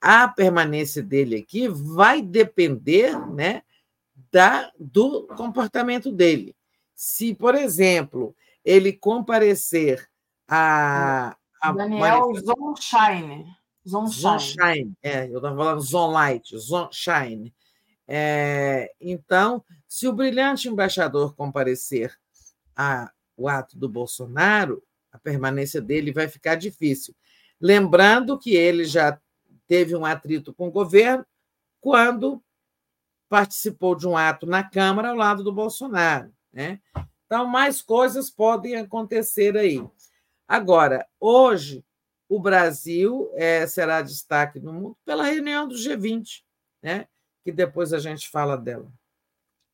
a 0.01 0.27
permanência 0.27 1.01
dele 1.01 1.37
aqui 1.37 1.67
vai 1.67 2.21
depender, 2.21 3.17
né, 3.27 3.61
da, 4.31 4.71
do 4.79 5.27
comportamento 5.35 6.11
dele. 6.11 6.55
Se, 6.95 7.33
por 7.33 7.55
exemplo, 7.55 8.35
ele 8.63 8.91
comparecer 8.91 10.09
a. 10.47 11.35
a 11.61 11.71
Daniel 11.71 12.33
Zonshine. 12.35 13.45
Zonshine. 13.85 14.93
É, 15.01 15.25
eu 15.29 15.37
estava 15.37 15.55
falando 15.55 15.81
Zonlight, 15.81 16.57
Zonshine. 16.57 17.53
É, 18.07 18.91
então, 18.99 19.63
se 19.87 20.07
o 20.07 20.13
brilhante 20.13 20.67
embaixador 20.67 21.35
comparecer 21.35 22.17
ao 23.37 23.47
ato 23.47 23.77
do 23.77 23.87
Bolsonaro, 23.87 24.83
a 25.11 25.17
permanência 25.17 25.81
dele 25.81 26.11
vai 26.11 26.27
ficar 26.27 26.55
difícil. 26.55 27.15
Lembrando 27.59 28.37
que 28.37 28.55
ele 28.55 28.85
já 28.85 29.19
teve 29.67 29.95
um 29.95 30.05
atrito 30.05 30.53
com 30.53 30.67
o 30.67 30.71
governo 30.71 31.25
quando 31.81 32.41
participou 33.29 33.95
de 33.95 34.07
um 34.07 34.15
ato 34.15 34.45
na 34.45 34.63
Câmara 34.63 35.09
ao 35.09 35.15
lado 35.15 35.43
do 35.43 35.51
Bolsonaro. 35.51 36.31
Né? 36.51 36.79
Então, 37.25 37.45
mais 37.45 37.81
coisas 37.81 38.29
podem 38.29 38.75
acontecer 38.75 39.57
aí. 39.57 39.83
Agora, 40.47 41.05
hoje, 41.19 41.83
o 42.29 42.39
Brasil 42.39 43.29
é, 43.35 43.67
será 43.67 44.01
destaque 44.01 44.59
no 44.59 44.73
mundo 44.73 44.97
pela 45.05 45.25
reunião 45.25 45.67
do 45.67 45.75
G20, 45.75 46.43
né? 46.81 47.07
que 47.43 47.51
depois 47.51 47.93
a 47.93 47.99
gente 47.99 48.29
fala 48.29 48.57
dela. 48.57 48.91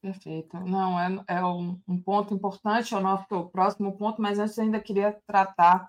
Perfeito. 0.04 0.60
Não, 0.60 1.00
é, 1.00 1.24
é 1.30 1.46
um, 1.46 1.80
um, 1.88 1.98
ponto 1.98 2.34
importante, 2.34 2.94
é 2.94 2.98
o 2.98 3.00
nosso 3.00 3.50
próximo 3.54 3.98
ponto, 3.98 4.22
mas 4.22 4.38
antes 4.38 4.60
ainda 4.60 4.78
queria 4.78 5.18
tratar 5.26 5.88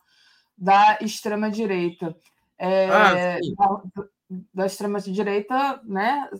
da 0.57 0.99
extrema-direita. 1.01 2.17
É, 2.57 2.87
ah, 2.87 3.39
da, 3.59 4.03
da 4.55 4.67
extrema-direita, 4.67 5.81
né? 5.83 6.31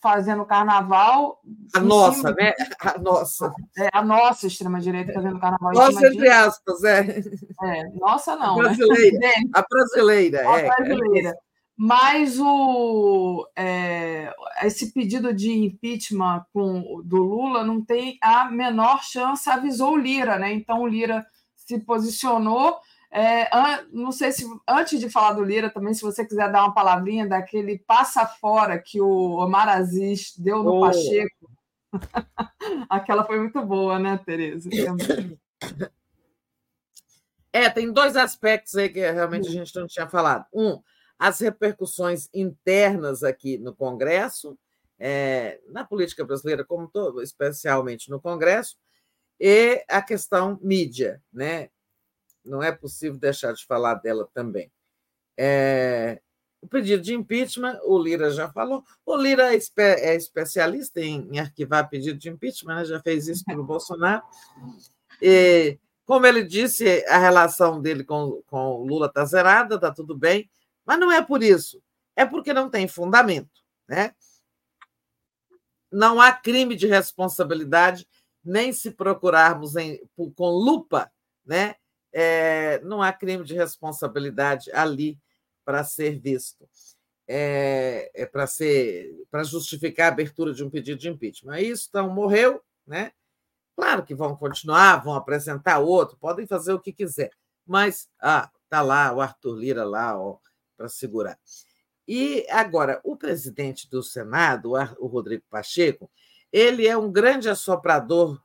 fazendo 0.00 0.46
carnaval. 0.46 1.40
A 1.74 1.80
nossa, 1.80 2.32
né? 2.32 2.54
A 2.80 2.98
nossa. 2.98 3.52
É, 3.78 3.90
a 3.92 4.02
nossa 4.02 4.46
extrema-direita 4.46 5.12
fazendo 5.12 5.38
carnaval. 5.38 5.74
Nossa, 5.74 6.06
entre 6.06 6.28
aspas, 6.30 6.84
é. 6.84 7.20
é. 7.64 7.84
Nossa, 7.98 8.34
não. 8.34 8.60
A 8.60 8.62
brasileira. 8.62 9.18
Né? 9.20 9.32
A 9.52 9.62
brasileira, 9.62 10.50
a 10.50 10.58
é. 10.58 10.66
brasileira. 10.68 11.36
Mas 11.76 12.38
o, 12.38 13.48
é, 13.56 14.32
esse 14.62 14.92
pedido 14.92 15.34
de 15.34 15.50
impeachment 15.52 16.46
com, 16.52 17.02
do 17.04 17.16
Lula 17.16 17.64
não 17.64 17.84
tem 17.84 18.16
a 18.22 18.48
menor 18.50 19.02
chance, 19.02 19.50
avisou 19.50 19.94
o 19.94 19.96
Lira, 19.96 20.38
né? 20.38 20.52
Então 20.52 20.82
o 20.82 20.86
Lira 20.86 21.26
se 21.56 21.80
posicionou 21.80 22.78
é, 23.16 23.48
não 23.92 24.10
sei 24.10 24.32
se 24.32 24.44
antes 24.68 24.98
de 24.98 25.08
falar 25.08 25.34
do 25.34 25.44
Lira, 25.44 25.70
também, 25.70 25.94
se 25.94 26.02
você 26.02 26.26
quiser 26.26 26.50
dar 26.50 26.64
uma 26.64 26.74
palavrinha 26.74 27.28
daquele 27.28 27.78
passa 27.78 28.26
fora 28.26 28.76
que 28.76 29.00
o 29.00 29.36
Omar 29.36 29.68
Aziz 29.68 30.36
deu 30.36 30.64
no 30.64 30.78
oh. 30.78 30.80
Pacheco. 30.80 31.48
Aquela 32.90 33.24
foi 33.24 33.38
muito 33.38 33.64
boa, 33.64 34.00
né, 34.00 34.18
Tereza? 34.26 34.68
É, 37.52 37.70
tem 37.70 37.92
dois 37.92 38.16
aspectos 38.16 38.74
aí 38.74 38.88
que 38.88 38.98
realmente 38.98 39.46
a 39.46 39.52
gente 39.52 39.76
não 39.76 39.86
tinha 39.86 40.08
falado. 40.08 40.44
Um, 40.52 40.82
as 41.18 41.40
repercussões 41.40 42.28
internas 42.32 43.22
aqui 43.22 43.58
no 43.58 43.74
Congresso, 43.74 44.58
é, 44.98 45.60
na 45.68 45.84
política 45.84 46.24
brasileira 46.24 46.64
como 46.64 46.88
todo, 46.88 47.22
especialmente 47.22 48.10
no 48.10 48.20
Congresso, 48.20 48.76
e 49.40 49.84
a 49.88 50.00
questão 50.00 50.58
mídia, 50.62 51.22
né? 51.32 51.68
não 52.44 52.62
é 52.62 52.70
possível 52.70 53.18
deixar 53.18 53.52
de 53.52 53.64
falar 53.64 53.94
dela 53.94 54.28
também. 54.34 54.70
É, 55.36 56.20
o 56.60 56.68
pedido 56.68 57.02
de 57.02 57.14
impeachment, 57.14 57.78
o 57.84 57.98
Lira 57.98 58.30
já 58.30 58.50
falou. 58.50 58.84
O 59.04 59.16
Lira 59.16 59.52
é, 59.52 59.56
espe 59.56 59.82
é 59.82 60.14
especialista 60.14 61.00
em, 61.00 61.28
em, 61.32 61.38
arquivar 61.38 61.88
pedido 61.88 62.18
de 62.18 62.28
impeachment, 62.28 62.76
né? 62.76 62.84
já 62.84 63.00
fez 63.00 63.28
isso 63.28 63.44
pelo 63.44 63.64
Bolsonaro. 63.64 64.22
E, 65.20 65.78
como 66.04 66.26
ele 66.26 66.42
disse, 66.42 67.04
a 67.08 67.18
relação 67.18 67.80
dele 67.80 68.04
com, 68.04 68.42
com 68.46 68.76
o 68.76 68.86
Lula 68.86 69.06
está 69.06 69.24
zerada, 69.24 69.76
está 69.76 69.90
tudo 69.90 70.16
bem, 70.16 70.48
mas 70.84 70.98
não 70.98 71.10
é 71.10 71.22
por 71.22 71.42
isso, 71.42 71.82
é 72.16 72.24
porque 72.24 72.52
não 72.52 72.70
tem 72.70 72.86
fundamento. 72.88 73.62
Né? 73.88 74.14
Não 75.90 76.20
há 76.20 76.32
crime 76.32 76.76
de 76.76 76.86
responsabilidade, 76.86 78.06
nem 78.42 78.72
se 78.72 78.90
procurarmos 78.90 79.76
em, 79.76 80.00
com 80.34 80.50
lupa 80.50 81.10
né, 81.44 81.76
é, 82.12 82.80
não 82.80 83.02
há 83.02 83.12
crime 83.12 83.44
de 83.44 83.54
responsabilidade 83.54 84.70
ali 84.72 85.18
para 85.64 85.82
ser 85.82 86.18
visto. 86.20 86.68
É, 87.26 88.10
é 88.14 88.26
para 88.26 88.46
ser 88.46 89.10
para 89.30 89.42
justificar 89.42 90.10
a 90.10 90.12
abertura 90.12 90.52
de 90.52 90.62
um 90.62 90.70
pedido 90.70 91.00
de 91.00 91.08
impeachment. 91.08 91.58
Isso 91.58 91.86
então 91.88 92.08
morreu, 92.10 92.62
né? 92.86 93.12
Claro 93.74 94.04
que 94.04 94.14
vão 94.14 94.36
continuar, 94.36 95.02
vão 95.02 95.14
apresentar 95.14 95.78
outro, 95.78 96.18
podem 96.18 96.46
fazer 96.46 96.72
o 96.74 96.80
que 96.80 96.92
quiser, 96.92 97.30
mas 97.66 98.08
ah, 98.20 98.50
tá 98.68 98.82
lá 98.82 99.12
o 99.12 99.20
Arthur 99.20 99.56
Lira 99.56 99.84
lá 99.84 100.16
para 100.84 100.88
segurar. 100.88 101.38
E 102.06 102.46
agora 102.50 103.00
o 103.02 103.16
presidente 103.16 103.88
do 103.88 104.02
Senado, 104.02 104.72
o 104.98 105.06
Rodrigo 105.06 105.42
Pacheco, 105.48 106.10
ele 106.52 106.86
é 106.86 106.96
um 106.96 107.10
grande 107.10 107.48
assoprador, 107.48 108.38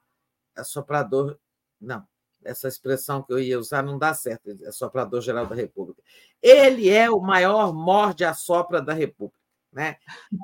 assoprador, 0.56 1.38
não, 1.80 2.06
essa 2.43 2.69
expressão 2.69 3.22
que 3.22 3.34
eu 3.34 3.40
ia 3.40 3.59
usar 3.59 3.84
não 3.84 4.00
dá 4.00 4.14
certo, 4.14 4.50
é 4.64 4.72
soprador-geral 4.72 5.45
da 5.45 5.56
República. 5.56 6.01
Ele 6.42 6.90
é 6.90 7.11
o 7.11 7.19
maior 7.19 7.74
morde-a-sopra 7.74 8.82
da 8.82 8.93
República. 8.93 9.38
Né? 9.72 9.98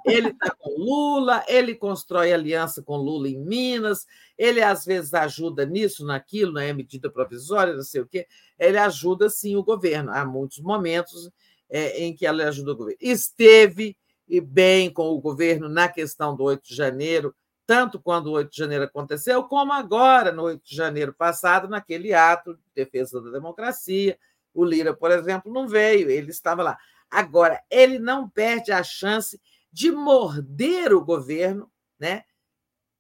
Ele 0.06 0.28
está 0.28 0.54
com 0.54 0.70
Lula, 0.78 1.44
ele 1.48 1.74
constrói 1.74 2.32
aliança 2.32 2.84
com 2.84 2.96
Lula 2.96 3.28
em 3.28 3.40
Minas, 3.40 4.06
ele 4.38 4.62
às 4.62 4.86
vezes 4.86 5.14
ajuda 5.16 5.66
nisso, 5.66 6.06
naquilo, 6.06 6.52
na 6.52 6.72
medida 6.74 7.10
provisória, 7.10 7.74
não 7.74 7.82
sei 7.82 8.02
o 8.02 8.06
quê. 8.06 8.28
Ele 8.60 8.78
ajuda 8.78 9.30
sim 9.30 9.56
o 9.56 9.64
governo. 9.64 10.12
Há 10.12 10.24
muitos 10.26 10.60
momentos 10.60 11.32
é, 11.70 12.04
em 12.04 12.16
que 12.16 12.26
ele 12.26 12.44
ajuda 12.44 12.72
o 12.72 12.76
governo. 12.76 12.98
Esteve 13.02 13.98
bem 14.44 14.92
com 14.92 15.10
o 15.10 15.20
governo 15.20 15.70
na 15.70 15.88
questão 15.88 16.36
do 16.36 16.44
8 16.44 16.68
de 16.68 16.76
janeiro, 16.76 17.36
tanto 17.66 18.00
quando 18.00 18.28
o 18.28 18.32
8 18.34 18.52
de 18.52 18.58
janeiro 18.58 18.84
aconteceu, 18.86 19.44
como 19.44 19.74
agora, 19.74 20.32
no 20.32 20.44
8 20.44 20.64
de 20.64 20.76
janeiro 20.76 21.14
passado, 21.14 21.68
naquele 21.68 22.14
ato 22.14 22.56
de 22.56 22.62
defesa 22.74 23.22
da 23.22 23.32
democracia. 23.32 24.18
O 24.54 24.64
Lira, 24.64 24.94
por 24.96 25.12
exemplo, 25.12 25.52
não 25.52 25.68
veio, 25.68 26.10
ele 26.10 26.32
estava 26.32 26.64
lá. 26.64 26.78
Agora, 27.10 27.62
ele 27.70 28.00
não 28.00 28.30
perde 28.30 28.72
a 28.72 28.84
chance 28.84 29.40
de 29.72 29.92
morder 29.92 30.94
o 30.94 31.04
governo, 31.04 31.70
né? 32.00 32.24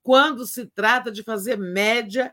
quando 0.06 0.46
se 0.46 0.68
trata 0.68 1.12
de 1.12 1.24
fazer 1.24 1.58
média 1.58 2.32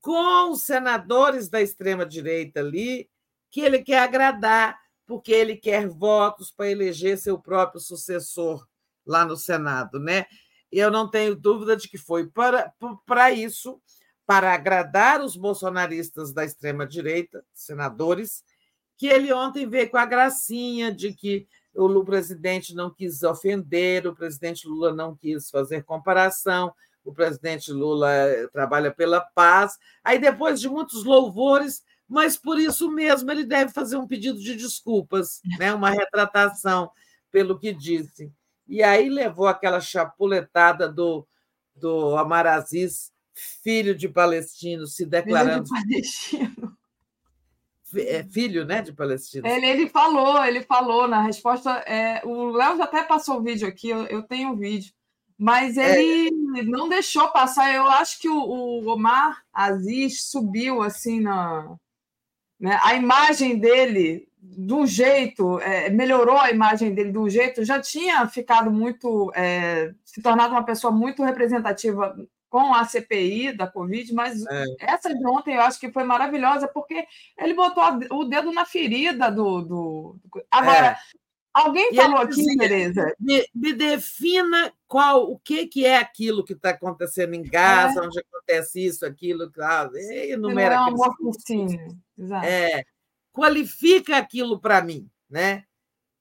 com 0.00 0.50
os 0.50 0.62
senadores 0.62 1.48
da 1.48 1.62
extrema-direita 1.62 2.58
ali, 2.58 3.08
que 3.52 3.60
ele 3.60 3.84
quer 3.84 4.00
agradar, 4.00 4.76
porque 5.06 5.32
ele 5.32 5.56
quer 5.56 5.88
votos 5.88 6.50
para 6.50 6.70
eleger 6.70 7.18
seu 7.18 7.38
próprio 7.38 7.80
sucessor 7.80 8.66
lá 9.06 9.24
no 9.24 9.36
Senado, 9.36 9.98
né? 9.98 10.26
Eu 10.72 10.90
não 10.90 11.08
tenho 11.08 11.36
dúvida 11.36 11.76
de 11.76 11.88
que 11.88 11.98
foi 11.98 12.26
para, 12.26 12.72
para 13.06 13.30
isso, 13.30 13.80
para 14.26 14.52
agradar 14.52 15.20
os 15.20 15.36
bolsonaristas 15.36 16.32
da 16.32 16.44
extrema-direita, 16.44 17.44
senadores, 17.52 18.42
que 18.96 19.06
ele 19.06 19.32
ontem 19.32 19.68
veio 19.68 19.90
com 19.90 19.98
a 19.98 20.06
gracinha 20.06 20.92
de 20.92 21.12
que 21.12 21.46
o 21.74 22.04
presidente 22.04 22.74
não 22.74 22.90
quis 22.90 23.22
ofender, 23.22 24.06
o 24.06 24.14
presidente 24.14 24.66
Lula 24.66 24.92
não 24.92 25.16
quis 25.16 25.50
fazer 25.50 25.82
comparação, 25.82 26.72
o 27.04 27.12
presidente 27.12 27.72
Lula 27.72 28.10
eh, 28.12 28.46
trabalha 28.48 28.90
pela 28.90 29.20
paz. 29.20 29.76
Aí, 30.02 30.18
depois 30.18 30.60
de 30.60 30.68
muitos 30.68 31.04
louvores, 31.04 31.82
mas 32.08 32.36
por 32.36 32.58
isso 32.58 32.90
mesmo 32.90 33.30
ele 33.30 33.44
deve 33.44 33.72
fazer 33.72 33.96
um 33.96 34.06
pedido 34.06 34.38
de 34.38 34.54
desculpas, 34.54 35.40
né? 35.58 35.72
uma 35.72 35.90
retratação 35.90 36.90
pelo 37.30 37.58
que 37.58 37.72
disse. 37.72 38.32
E 38.66 38.82
aí 38.82 39.08
levou 39.08 39.46
aquela 39.46 39.80
chapuletada 39.80 40.88
do, 40.88 41.26
do 41.74 42.16
Amaraziz, 42.16 43.12
filho 43.34 43.94
de 43.94 44.08
palestino, 44.08 44.86
se 44.86 45.04
declarando. 45.04 45.66
Filho 45.66 45.80
de 45.80 45.90
palestino. 45.90 46.76
É 47.96 48.24
filho 48.24 48.64
né, 48.64 48.82
de 48.82 48.92
palestino. 48.92 49.46
Ele, 49.46 49.66
ele 49.66 49.88
falou, 49.88 50.44
ele 50.44 50.62
falou 50.62 51.06
na 51.06 51.22
resposta. 51.22 51.70
É, 51.86 52.20
o 52.24 52.50
Léo 52.50 52.76
já 52.76 52.84
até 52.84 53.04
passou 53.04 53.38
o 53.38 53.42
vídeo 53.42 53.68
aqui, 53.68 53.88
eu, 53.88 54.04
eu 54.06 54.22
tenho 54.22 54.50
o 54.50 54.56
vídeo. 54.56 54.92
Mas 55.38 55.76
é. 55.76 56.00
ele 56.00 56.58
é. 56.58 56.62
não 56.62 56.88
deixou 56.88 57.28
passar. 57.28 57.72
Eu 57.72 57.86
acho 57.86 58.20
que 58.20 58.28
o, 58.28 58.36
o 58.36 58.88
Omar 58.88 59.42
Aziz 59.52 60.24
subiu 60.24 60.82
assim 60.82 61.20
na. 61.20 61.76
Né, 62.64 62.80
a 62.82 62.94
imagem 62.94 63.58
dele 63.58 64.26
de 64.40 64.72
um 64.72 64.86
jeito, 64.86 65.60
é, 65.60 65.90
melhorou 65.90 66.38
a 66.38 66.50
imagem 66.50 66.94
dele 66.94 67.12
de 67.12 67.18
um 67.18 67.28
jeito, 67.28 67.62
já 67.62 67.78
tinha 67.78 68.26
ficado 68.26 68.70
muito, 68.70 69.30
é, 69.34 69.92
se 70.02 70.22
tornado 70.22 70.54
uma 70.54 70.64
pessoa 70.64 70.90
muito 70.90 71.22
representativa 71.22 72.16
com 72.48 72.72
a 72.72 72.82
CPI 72.86 73.52
da 73.52 73.66
Covid, 73.66 74.14
mas 74.14 74.46
é. 74.46 74.64
essa 74.80 75.14
de 75.14 75.26
ontem 75.26 75.56
eu 75.56 75.60
acho 75.60 75.78
que 75.78 75.92
foi 75.92 76.04
maravilhosa, 76.04 76.66
porque 76.66 77.06
ele 77.36 77.52
botou 77.52 77.84
o 78.12 78.24
dedo 78.24 78.50
na 78.50 78.64
ferida 78.64 79.30
do. 79.30 79.60
do... 79.60 80.16
Agora, 80.50 80.86
é. 80.86 80.96
alguém 81.52 81.90
e 81.92 81.96
falou 81.96 82.20
aqui, 82.20 82.36
dizia, 82.36 82.56
Tereza. 82.56 83.14
Me, 83.20 83.44
me, 83.54 83.74
defina 83.74 84.72
qual, 84.94 85.28
o 85.28 85.36
que, 85.40 85.66
que 85.66 85.84
é 85.84 85.96
aquilo 85.96 86.44
que 86.44 86.52
está 86.52 86.70
acontecendo 86.70 87.34
em 87.34 87.42
Gaza, 87.42 87.98
é. 87.98 88.06
onde 88.06 88.20
acontece 88.20 88.86
isso, 88.86 89.04
aquilo, 89.04 89.50
claro. 89.50 89.90
E 89.96 90.30
enumera 90.30 90.76
Não, 90.76 90.94
um 90.94 91.02
É, 92.44 92.84
qualifica 93.32 94.16
aquilo 94.16 94.60
para 94.60 94.80
mim, 94.80 95.10
né? 95.28 95.64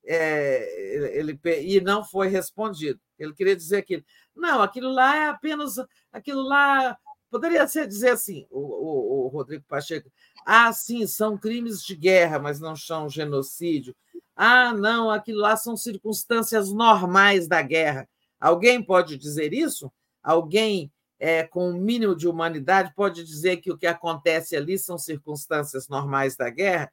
É, 0.04 1.20
ele, 1.20 1.40
e 1.62 1.80
não 1.82 2.04
foi 2.04 2.30
respondido. 2.30 3.00
Ele 3.20 3.36
queria 3.36 3.56
dizer 3.56 3.78
aquilo. 3.78 4.04
Não, 4.36 4.64
aquilo 4.64 4.92
lá 4.92 5.18
é 5.18 5.28
apenas. 5.28 5.76
Aquilo 6.12 6.42
lá. 6.42 6.98
Poderia 7.30 7.68
ser 7.68 7.88
dizer 7.88 8.10
assim, 8.10 8.48
o, 8.50 8.60
o, 8.60 9.26
o 9.26 9.28
Rodrigo 9.28 9.64
Pacheco. 9.68 10.12
Ah, 10.48 10.74
sim, 10.74 11.06
são 11.06 11.38
crimes 11.38 11.84
de 11.84 11.96
guerra, 11.96 12.40
mas 12.40 12.60
não 12.60 12.76
são 12.76 13.08
genocídio. 13.08 13.96
Ah, 14.36 14.74
não, 14.74 15.12
aquilo 15.12 15.42
lá 15.42 15.56
são 15.56 15.78
circunstâncias 15.78 16.74
normais 16.74 17.48
da 17.48 17.62
guerra. 17.62 18.10
Alguém 18.44 18.84
pode 18.84 19.18
dizer 19.18 19.54
isso? 19.54 19.92
Alguém 20.22 20.92
é, 21.18 21.44
com 21.44 21.68
o 21.68 21.76
um 21.76 21.80
mínimo 21.80 22.16
de 22.16 22.28
humanidade 22.28 22.94
pode 22.94 23.24
dizer 23.24 23.58
que 23.58 23.72
o 23.72 23.78
que 23.78 23.88
acontece 23.88 24.56
ali 24.56 24.78
são 24.78 24.98
circunstâncias 24.98 25.88
normais 25.88 26.36
da 26.36 26.50
guerra? 26.50 26.92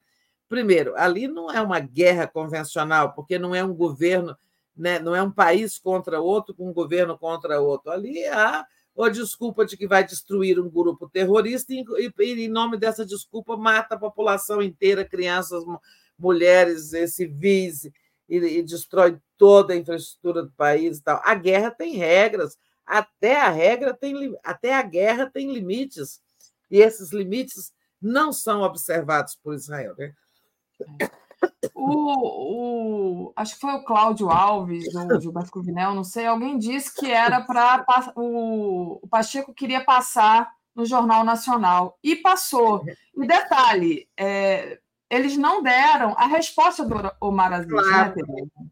Primeiro, 0.48 0.94
ali 0.96 1.26
não 1.26 1.50
é 1.50 1.60
uma 1.60 1.80
guerra 1.80 2.26
convencional, 2.26 3.14
porque 3.14 3.38
não 3.38 3.54
é 3.54 3.64
um 3.64 3.74
governo 3.74 4.36
né? 4.76 5.00
não 5.00 5.12
é 5.14 5.22
um 5.22 5.30
país 5.30 5.76
contra 5.76 6.20
outro, 6.20 6.54
com 6.54 6.70
um 6.70 6.72
governo 6.72 7.18
contra 7.18 7.60
outro. 7.60 7.90
Ali 7.90 8.24
há 8.26 8.64
a 8.98 9.08
desculpa 9.08 9.64
de 9.64 9.76
que 9.76 9.88
vai 9.88 10.06
destruir 10.06 10.60
um 10.60 10.68
grupo 10.68 11.08
terrorista 11.08 11.72
e, 11.72 11.84
e, 11.98 12.44
em 12.44 12.48
nome 12.48 12.76
dessa 12.76 13.04
desculpa, 13.04 13.56
mata 13.56 13.94
a 13.94 13.98
população 13.98 14.62
inteira, 14.62 15.04
crianças, 15.04 15.64
mulheres, 16.18 16.92
civis, 17.12 17.90
e, 18.30 18.36
e 18.36 18.62
destrói 18.62 19.20
toda 19.36 19.74
a 19.74 19.76
infraestrutura 19.76 20.44
do 20.44 20.52
país 20.52 20.98
e 20.98 21.02
tal. 21.02 21.20
A 21.24 21.34
guerra 21.34 21.70
tem 21.70 21.96
regras, 21.96 22.56
até 22.86 23.40
a 23.40 23.50
regra 23.50 23.92
tem 23.92 24.38
até 24.44 24.74
a 24.74 24.82
guerra 24.82 25.28
tem 25.28 25.52
limites, 25.52 26.20
e 26.70 26.78
esses 26.78 27.12
limites 27.12 27.72
não 28.00 28.32
são 28.32 28.62
observados 28.62 29.34
por 29.34 29.54
Israel. 29.54 29.94
Né? 29.98 30.14
O, 31.74 33.26
o, 33.26 33.32
acho 33.34 33.54
que 33.54 33.60
foi 33.60 33.74
o 33.74 33.84
Cláudio 33.84 34.30
Alves, 34.30 34.92
do 34.92 35.20
Gilberto 35.20 35.50
Cruvinel, 35.50 35.94
não 35.94 36.04
sei, 36.04 36.26
alguém 36.26 36.58
disse 36.58 36.94
que 36.94 37.10
era 37.10 37.40
para. 37.40 37.84
O, 38.14 39.00
o 39.02 39.08
Pacheco 39.08 39.52
queria 39.52 39.84
passar 39.84 40.50
no 40.74 40.84
Jornal 40.84 41.24
Nacional 41.24 41.98
e 42.02 42.16
passou. 42.16 42.84
E 43.16 43.26
detalhe, 43.26 44.08
é, 44.16 44.78
eles 45.10 45.36
não 45.36 45.62
deram 45.62 46.14
a 46.16 46.26
resposta 46.26 46.84
do 46.84 46.94
Omar 47.20 47.52
Aziz, 47.52 47.66
né, 47.66 47.82
claro. 47.82 48.14
né, 48.16 48.70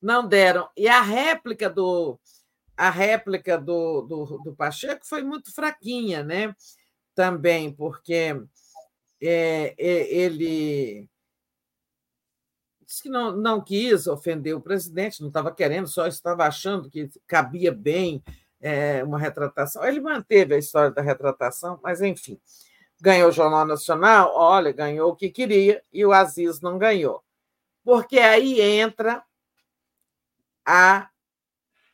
Não 0.00 0.28
deram. 0.28 0.68
E 0.76 0.86
a 0.86 1.00
réplica 1.00 1.68
do 1.70 2.20
a 2.76 2.88
réplica 2.88 3.58
do, 3.58 4.02
do, 4.02 4.38
do 4.38 4.54
Pacheco 4.54 5.06
foi 5.06 5.22
muito 5.22 5.52
fraquinha, 5.54 6.22
né? 6.22 6.54
Também, 7.14 7.70
porque 7.70 8.42
é, 9.20 9.74
é, 9.78 10.14
ele 10.14 11.06
disse 12.86 13.02
que 13.02 13.10
não, 13.10 13.36
não 13.36 13.62
quis 13.62 14.06
ofender 14.06 14.56
o 14.56 14.62
presidente, 14.62 15.20
não 15.20 15.28
estava 15.28 15.54
querendo, 15.54 15.86
só 15.86 16.06
estava 16.06 16.46
achando 16.46 16.88
que 16.88 17.10
cabia 17.26 17.70
bem 17.70 18.22
é, 18.60 19.04
uma 19.04 19.18
retratação. 19.18 19.84
Ele 19.84 20.00
manteve 20.00 20.54
a 20.54 20.58
história 20.58 20.90
da 20.90 21.02
retratação, 21.02 21.78
mas 21.82 22.00
enfim, 22.00 22.40
ganhou 23.00 23.30
o 23.30 23.32
Jornal 23.32 23.64
Nacional, 23.64 24.32
olha, 24.34 24.72
ganhou 24.72 25.10
o 25.10 25.16
que 25.16 25.30
queria 25.30 25.82
e 25.92 26.04
o 26.04 26.12
Aziz 26.12 26.60
não 26.60 26.78
ganhou. 26.78 27.22
Porque 27.82 28.18
aí 28.18 28.60
entra 28.60 29.24
a 30.64 31.08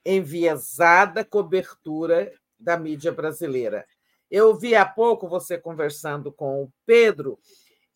enviesada 0.05 1.25
cobertura 1.25 2.33
da 2.59 2.77
mídia 2.77 3.13
brasileira. 3.13 3.87
Eu 4.31 4.55
vi 4.55 4.75
há 4.75 4.85
pouco 4.85 5.29
você 5.29 5.57
conversando 5.57 6.33
com 6.33 6.65
o 6.65 6.73
Pedro, 6.85 7.39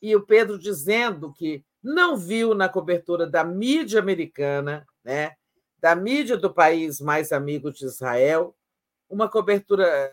e 0.01 0.15
o 0.15 0.25
Pedro 0.25 0.59
dizendo 0.59 1.33
que 1.33 1.65
não 1.83 2.17
viu 2.17 2.55
na 2.55 2.69
cobertura 2.69 3.27
da 3.27 3.43
mídia 3.45 4.01
americana, 4.01 4.87
né, 5.05 5.33
da 5.79 5.95
mídia 5.95 6.37
do 6.37 6.53
país 6.53 7.01
mais 7.01 7.33
amigo 7.33 7.73
de 7.73 7.85
Israel, 7.85 8.55
uma 9.11 9.29
cobertura. 9.29 10.13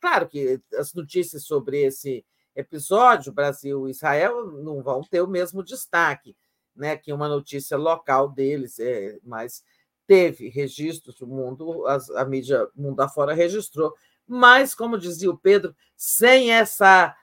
Claro 0.00 0.28
que 0.28 0.60
as 0.74 0.92
notícias 0.92 1.44
sobre 1.44 1.82
esse 1.84 2.24
episódio, 2.56 3.32
Brasil 3.32 3.86
e 3.86 3.92
Israel, 3.92 4.46
não 4.50 4.82
vão 4.82 5.02
ter 5.02 5.20
o 5.20 5.28
mesmo 5.28 5.62
destaque 5.62 6.36
né, 6.74 6.96
que 6.96 7.12
uma 7.12 7.28
notícia 7.28 7.76
local 7.76 8.28
deles, 8.28 8.80
é, 8.80 9.18
mas 9.22 9.62
teve 10.06 10.48
registros, 10.48 11.20
o 11.20 11.26
mundo, 11.26 11.84
a 11.86 12.24
mídia 12.24 12.66
mundo 12.74 13.00
afora 13.00 13.34
registrou 13.34 13.94
mas, 14.32 14.76
como 14.76 14.96
dizia 14.96 15.28
o 15.28 15.36
Pedro, 15.36 15.74
sem 15.96 16.52
essa 16.52 17.16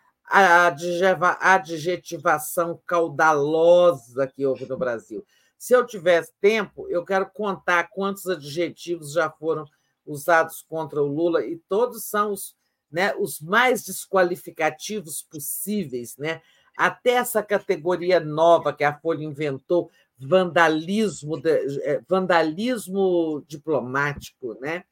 adjetivação 1.39 2.81
caudalosa 2.85 4.27
que 4.27 4.45
houve 4.45 4.65
no 4.65 4.77
Brasil. 4.77 5.25
Se 5.57 5.73
eu 5.73 5.85
tivesse 5.85 6.33
tempo, 6.41 6.85
eu 6.89 7.05
quero 7.05 7.31
contar 7.31 7.87
quantos 7.91 8.27
adjetivos 8.27 9.13
já 9.13 9.29
foram 9.29 9.65
usados 10.07 10.63
contra 10.67 11.03
o 11.03 11.07
Lula, 11.07 11.45
e 11.45 11.57
todos 11.69 12.05
são 12.05 12.31
os, 12.31 12.55
né, 12.89 13.13
os 13.15 13.39
mais 13.39 13.83
desqualificativos 13.83 15.21
possíveis, 15.21 16.15
né? 16.17 16.41
até 16.77 17.13
essa 17.13 17.41
categoria 17.41 18.19
nova 18.19 18.71
que 18.71 18.83
a 18.83 18.97
Folha 18.99 19.23
inventou, 19.23 19.89
vandalismo, 20.15 21.41
é, 21.43 21.99
vandalismo 22.07 23.43
diplomático, 23.47 24.53
né? 24.61 24.83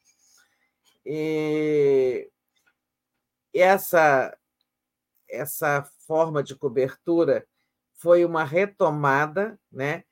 E 1.06 2.28
essa, 3.54 4.36
essa 5.30 5.84
forma 6.08 6.42
de 6.42 6.56
cobertura 6.56 7.46
foi 7.94 8.26
uma 8.26 8.44
retomada 8.44 9.60
né, 9.72 10.04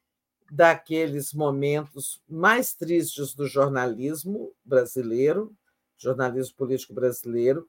daqueles 0.53 1.33
momentos 1.33 2.21
mais 2.29 2.75
tristes 2.75 3.33
do 3.33 3.47
jornalismo 3.47 4.53
brasileiro, 4.63 5.51
jornalismo 5.97 6.55
político 6.55 6.93
brasileiro, 6.93 7.67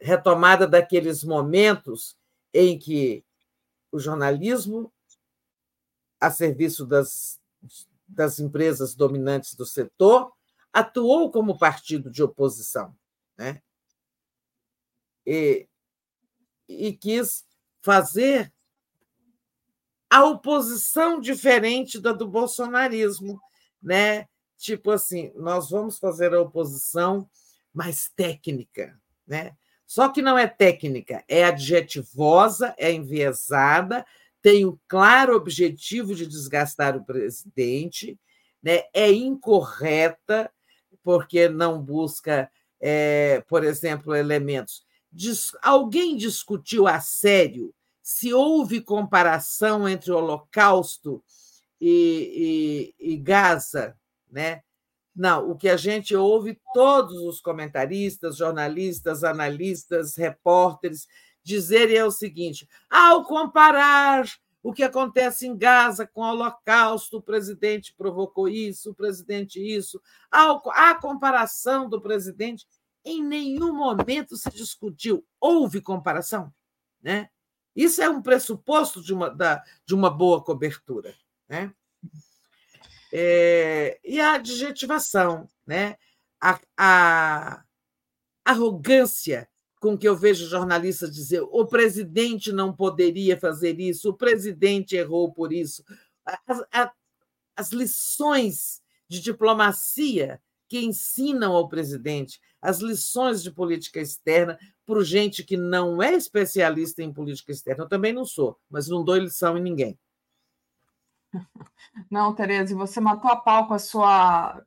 retomada 0.00 0.66
daqueles 0.66 1.22
momentos 1.22 2.16
em 2.52 2.76
que 2.76 3.24
o 3.92 4.00
jornalismo, 4.00 4.92
a 6.20 6.28
serviço 6.28 6.84
das, 6.84 7.40
das 8.08 8.40
empresas 8.40 8.96
dominantes 8.96 9.54
do 9.54 9.64
setor, 9.64 10.32
atuou 10.72 11.30
como 11.30 11.56
partido 11.56 12.10
de 12.10 12.24
oposição, 12.24 12.92
né? 13.38 13.62
E, 15.24 15.68
e 16.68 16.92
quis 16.92 17.46
fazer 17.80 18.52
a 20.16 20.24
oposição 20.24 21.20
diferente 21.20 22.00
da 22.00 22.10
do 22.10 22.26
bolsonarismo, 22.26 23.38
né? 23.82 24.26
Tipo 24.56 24.92
assim, 24.92 25.30
nós 25.36 25.68
vamos 25.68 25.98
fazer 25.98 26.32
a 26.32 26.40
oposição 26.40 27.28
mais 27.70 28.10
técnica, 28.16 28.98
né? 29.26 29.54
Só 29.86 30.08
que 30.08 30.22
não 30.22 30.38
é 30.38 30.46
técnica, 30.46 31.22
é 31.28 31.44
adjetivosa, 31.44 32.74
é 32.78 32.90
enviesada, 32.90 34.06
tem 34.40 34.64
um 34.64 34.78
claro 34.88 35.36
objetivo 35.36 36.14
de 36.14 36.26
desgastar 36.26 36.96
o 36.96 37.04
presidente, 37.04 38.18
né? 38.62 38.84
é 38.94 39.12
incorreta, 39.12 40.50
porque 41.04 41.46
não 41.46 41.78
busca, 41.78 42.50
é, 42.80 43.44
por 43.46 43.62
exemplo, 43.62 44.16
elementos. 44.16 44.82
alguém 45.60 46.16
discutiu 46.16 46.86
a 46.86 47.00
sério 47.00 47.74
se 48.06 48.32
houve 48.32 48.80
comparação 48.80 49.88
entre 49.88 50.12
o 50.12 50.16
Holocausto 50.16 51.24
e, 51.80 52.94
e, 53.00 53.14
e 53.14 53.16
Gaza, 53.16 53.98
né? 54.30 54.62
Não, 55.12 55.50
o 55.50 55.56
que 55.56 55.68
a 55.68 55.76
gente 55.76 56.14
ouve, 56.14 56.56
todos 56.72 57.16
os 57.22 57.40
comentaristas, 57.40 58.36
jornalistas, 58.36 59.24
analistas, 59.24 60.14
repórteres 60.14 61.08
dizerem 61.42 61.96
é 61.96 62.04
o 62.04 62.12
seguinte: 62.12 62.68
ao 62.88 63.24
comparar 63.24 64.24
o 64.62 64.72
que 64.72 64.84
acontece 64.84 65.44
em 65.44 65.58
Gaza 65.58 66.06
com 66.06 66.20
o 66.20 66.28
Holocausto, 66.30 67.16
o 67.16 67.22
presidente 67.22 67.92
provocou 67.98 68.48
isso, 68.48 68.92
o 68.92 68.94
presidente 68.94 69.58
isso, 69.58 70.00
a 70.30 70.94
comparação 70.94 71.88
do 71.88 72.00
presidente, 72.00 72.64
em 73.04 73.20
nenhum 73.20 73.74
momento 73.74 74.36
se 74.36 74.48
discutiu. 74.50 75.26
Houve 75.40 75.80
comparação? 75.80 76.54
Né? 77.02 77.30
Isso 77.76 78.00
é 78.00 78.08
um 78.08 78.22
pressuposto 78.22 79.02
de 79.02 79.12
uma, 79.12 79.28
da, 79.28 79.62
de 79.84 79.94
uma 79.94 80.08
boa 80.08 80.42
cobertura. 80.42 81.14
Né? 81.46 81.72
É, 83.12 84.00
e 84.02 84.18
a 84.18 84.34
adjetivação, 84.34 85.46
né? 85.66 85.96
a, 86.40 86.58
a 86.76 87.64
arrogância 88.44 89.48
com 89.80 89.96
que 89.96 90.08
eu 90.08 90.16
vejo 90.16 90.48
jornalistas 90.48 91.14
dizer 91.14 91.42
o 91.42 91.66
presidente 91.66 92.50
não 92.50 92.72
poderia 92.72 93.38
fazer 93.38 93.78
isso, 93.78 94.10
o 94.10 94.16
presidente 94.16 94.96
errou 94.96 95.32
por 95.32 95.52
isso. 95.52 95.84
As, 96.72 96.90
as 97.54 97.72
lições 97.72 98.82
de 99.08 99.20
diplomacia 99.20 100.40
que 100.68 100.80
ensinam 100.80 101.52
ao 101.52 101.68
presidente, 101.68 102.40
as 102.66 102.80
lições 102.80 103.42
de 103.42 103.50
política 103.50 104.00
externa 104.00 104.58
para 104.84 105.04
gente 105.04 105.44
que 105.44 105.56
não 105.56 106.02
é 106.02 106.14
especialista 106.14 107.02
em 107.02 107.12
política 107.12 107.52
externa. 107.52 107.84
Eu 107.84 107.88
também 107.88 108.12
não 108.12 108.24
sou, 108.24 108.58
mas 108.68 108.88
não 108.88 109.04
dou 109.04 109.16
lição 109.16 109.56
em 109.56 109.62
ninguém. 109.62 109.98
Não, 112.10 112.34
Tereza, 112.34 112.74
você 112.76 113.00
matou 113.00 113.30
a 113.30 113.36
pau 113.36 113.66
com 113.66 113.74
a 113.74 113.78
sua 113.78 114.62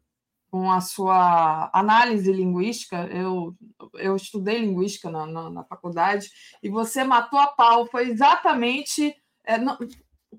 com 0.49 0.71
a 0.71 0.81
sua 0.81 1.69
análise 1.71 2.31
linguística. 2.31 3.07
Eu, 3.07 3.55
eu 3.93 4.15
estudei 4.15 4.57
linguística 4.59 5.09
na, 5.09 5.27
na, 5.27 5.49
na 5.49 5.63
faculdade 5.63 6.31
e 6.61 6.69
você 6.69 7.03
matou 7.03 7.39
a 7.39 7.47
pau. 7.47 7.85
Foi 7.85 8.09
exatamente. 8.09 9.15
É, 9.43 9.59
não, 9.59 9.77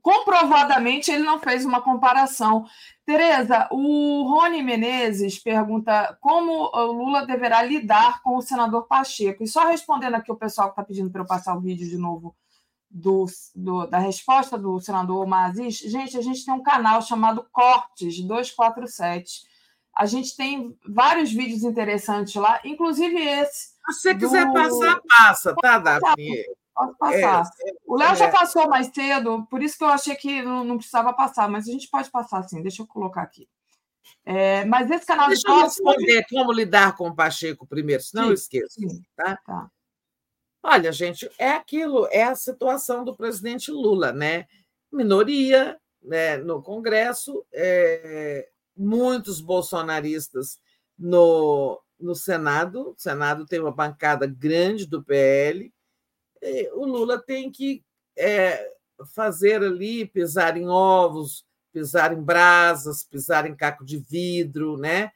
comprovadamente, 0.02 1.10
ele 1.10 1.24
não 1.24 1.38
fez 1.38 1.64
uma 1.64 1.80
comparação. 1.82 2.64
Tereza, 3.04 3.68
o 3.70 4.22
Rony 4.28 4.62
Menezes 4.62 5.38
pergunta 5.38 6.16
como 6.20 6.70
o 6.72 6.92
Lula 6.92 7.26
deverá 7.26 7.62
lidar 7.62 8.22
com 8.22 8.36
o 8.36 8.42
senador 8.42 8.86
Pacheco. 8.86 9.42
E 9.42 9.48
só 9.48 9.66
respondendo 9.66 10.14
aqui 10.14 10.30
o 10.30 10.36
pessoal 10.36 10.68
que 10.68 10.72
está 10.72 10.84
pedindo 10.84 11.10
para 11.10 11.22
eu 11.22 11.26
passar 11.26 11.56
o 11.56 11.60
vídeo 11.60 11.88
de 11.88 11.96
novo 11.96 12.36
do, 12.88 13.26
do, 13.54 13.86
da 13.86 13.98
resposta 13.98 14.58
do 14.58 14.80
senador 14.80 15.26
Mazis, 15.26 15.78
gente, 15.78 16.16
a 16.16 16.22
gente 16.22 16.44
tem 16.44 16.54
um 16.54 16.62
canal 16.62 17.02
chamado 17.02 17.46
Cortes 17.52 18.20
247. 18.20 19.48
A 19.96 20.06
gente 20.06 20.36
tem 20.36 20.76
vários 20.88 21.32
vídeos 21.32 21.62
interessantes 21.62 22.34
lá, 22.34 22.60
inclusive 22.64 23.16
esse. 23.16 23.70
Se 23.90 24.00
você 24.02 24.14
do... 24.14 24.20
quiser 24.20 24.52
passar, 24.52 25.00
passa, 25.08 25.54
tá, 25.60 25.78
Davi? 25.78 26.44
Pode 26.80 26.96
passar. 26.96 27.44
É, 27.66 27.72
o 27.86 27.96
Léo 27.96 28.12
é. 28.12 28.16
já 28.16 28.30
passou 28.30 28.68
mais 28.68 28.86
cedo, 28.86 29.46
por 29.50 29.62
isso 29.62 29.76
que 29.76 29.84
eu 29.84 29.88
achei 29.88 30.16
que 30.16 30.40
não, 30.42 30.64
não, 30.64 30.76
precisava 30.78 31.12
passar, 31.12 31.48
mas 31.48 31.68
a 31.68 31.72
gente 31.72 31.88
pode 31.90 32.10
passar 32.10 32.42
sim, 32.48 32.62
deixa 32.62 32.82
eu 32.82 32.86
colocar 32.86 33.22
aqui. 33.22 33.46
É, 34.24 34.64
mas 34.64 34.90
esse 34.90 35.04
canal 35.04 35.28
deixa 35.28 35.42
de 35.42 35.48
Deixa 35.48 35.60
eu 35.60 35.64
responder 35.64 36.26
como 36.30 36.52
lidar 36.52 36.96
com 36.96 37.08
o 37.08 37.14
Pacheco 37.14 37.66
primeiro, 37.66 38.02
senão 38.02 38.24
sim, 38.24 38.28
eu 38.30 38.34
esqueço. 38.34 38.80
Sim. 38.80 39.02
Tá? 39.14 39.36
tá. 39.44 39.70
Olha, 40.62 40.90
gente, 40.90 41.30
é 41.38 41.50
aquilo, 41.50 42.08
é 42.10 42.22
a 42.22 42.34
situação 42.34 43.04
do 43.04 43.14
presidente 43.14 43.70
Lula, 43.70 44.12
né? 44.12 44.46
Minoria 44.90 45.78
né, 46.02 46.38
no 46.38 46.62
Congresso, 46.62 47.44
é, 47.52 48.48
muitos 48.74 49.40
bolsonaristas 49.40 50.58
no, 50.98 51.80
no 51.98 52.14
Senado. 52.14 52.90
O 52.90 52.94
Senado 52.96 53.44
tem 53.44 53.60
uma 53.60 53.72
bancada 53.72 54.26
grande 54.26 54.86
do 54.86 55.02
PL. 55.02 55.72
O 56.74 56.84
Lula 56.84 57.18
tem 57.18 57.50
que 57.50 57.84
é, 58.16 58.72
fazer 59.14 59.62
ali, 59.62 60.06
pisar 60.06 60.56
em 60.56 60.68
ovos, 60.68 61.44
pisar 61.72 62.12
em 62.12 62.22
brasas, 62.22 63.04
pisar 63.04 63.46
em 63.46 63.54
caco 63.54 63.84
de 63.84 63.98
vidro, 63.98 64.76
né? 64.76 65.10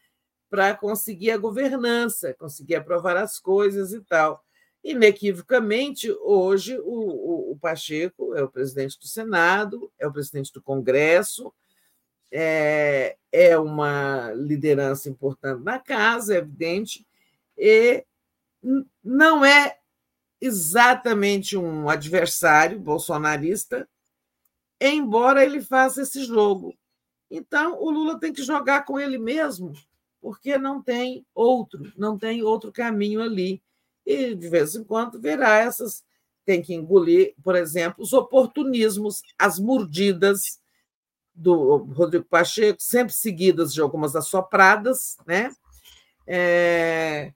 Para 0.48 0.74
conseguir 0.74 1.30
a 1.32 1.38
governança, 1.38 2.34
conseguir 2.34 2.76
aprovar 2.76 3.16
as 3.16 3.38
coisas 3.38 3.92
e 3.92 4.00
tal. 4.00 4.42
Inequivocamente, 4.82 6.10
hoje, 6.22 6.78
o, 6.78 6.84
o, 6.84 7.52
o, 7.52 7.58
Pacheco 7.58 8.34
é 8.34 8.42
o 8.42 8.50
presidente 8.50 8.98
do 8.98 9.06
Senado, 9.06 9.90
é 9.98 10.06
o 10.06 10.12
presidente 10.12 10.52
do 10.52 10.62
Congresso, 10.62 11.52
é, 12.30 13.16
é 13.32 13.56
uma 13.56 14.32
liderança 14.32 15.08
importante 15.08 15.62
na 15.62 15.78
casa, 15.78 16.34
é 16.34 16.38
evidente, 16.38 17.06
e 17.56 18.04
não 19.02 19.44
é 19.44 19.78
exatamente 20.46 21.56
um 21.56 21.88
adversário 21.88 22.78
bolsonarista, 22.78 23.88
embora 24.80 25.44
ele 25.44 25.60
faça 25.60 26.02
esse 26.02 26.24
jogo. 26.24 26.76
Então, 27.30 27.80
o 27.80 27.90
Lula 27.90 28.18
tem 28.18 28.32
que 28.32 28.42
jogar 28.42 28.84
com 28.84 28.98
ele 28.98 29.18
mesmo, 29.18 29.72
porque 30.20 30.56
não 30.58 30.82
tem 30.82 31.26
outro, 31.34 31.92
não 31.96 32.18
tem 32.18 32.42
outro 32.42 32.72
caminho 32.72 33.22
ali 33.22 33.62
e 34.06 34.34
de 34.34 34.48
vez 34.48 34.74
em 34.74 34.84
quando 34.84 35.20
verá 35.20 35.56
essas. 35.56 36.04
Tem 36.44 36.60
que 36.60 36.74
engolir, 36.74 37.34
por 37.42 37.56
exemplo, 37.56 38.04
os 38.04 38.12
oportunismos, 38.12 39.22
as 39.38 39.58
mordidas 39.58 40.60
do 41.34 41.76
Rodrigo 41.76 42.26
Pacheco, 42.26 42.76
sempre 42.82 43.14
seguidas 43.14 43.72
de 43.72 43.80
algumas 43.80 44.14
assopradas, 44.14 45.16
né? 45.26 45.50
É... 46.26 47.32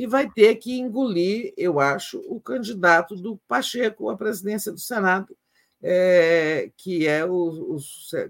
E 0.00 0.06
vai 0.06 0.30
ter 0.30 0.56
que 0.56 0.78
engolir, 0.78 1.52
eu 1.58 1.78
acho, 1.78 2.20
o 2.26 2.40
candidato 2.40 3.14
do 3.14 3.36
Pacheco 3.46 4.08
à 4.08 4.16
presidência 4.16 4.72
do 4.72 4.78
Senado, 4.78 5.36
é... 5.82 6.72
que, 6.74 7.06
é 7.06 7.22
o, 7.22 7.76
o, 7.76 7.78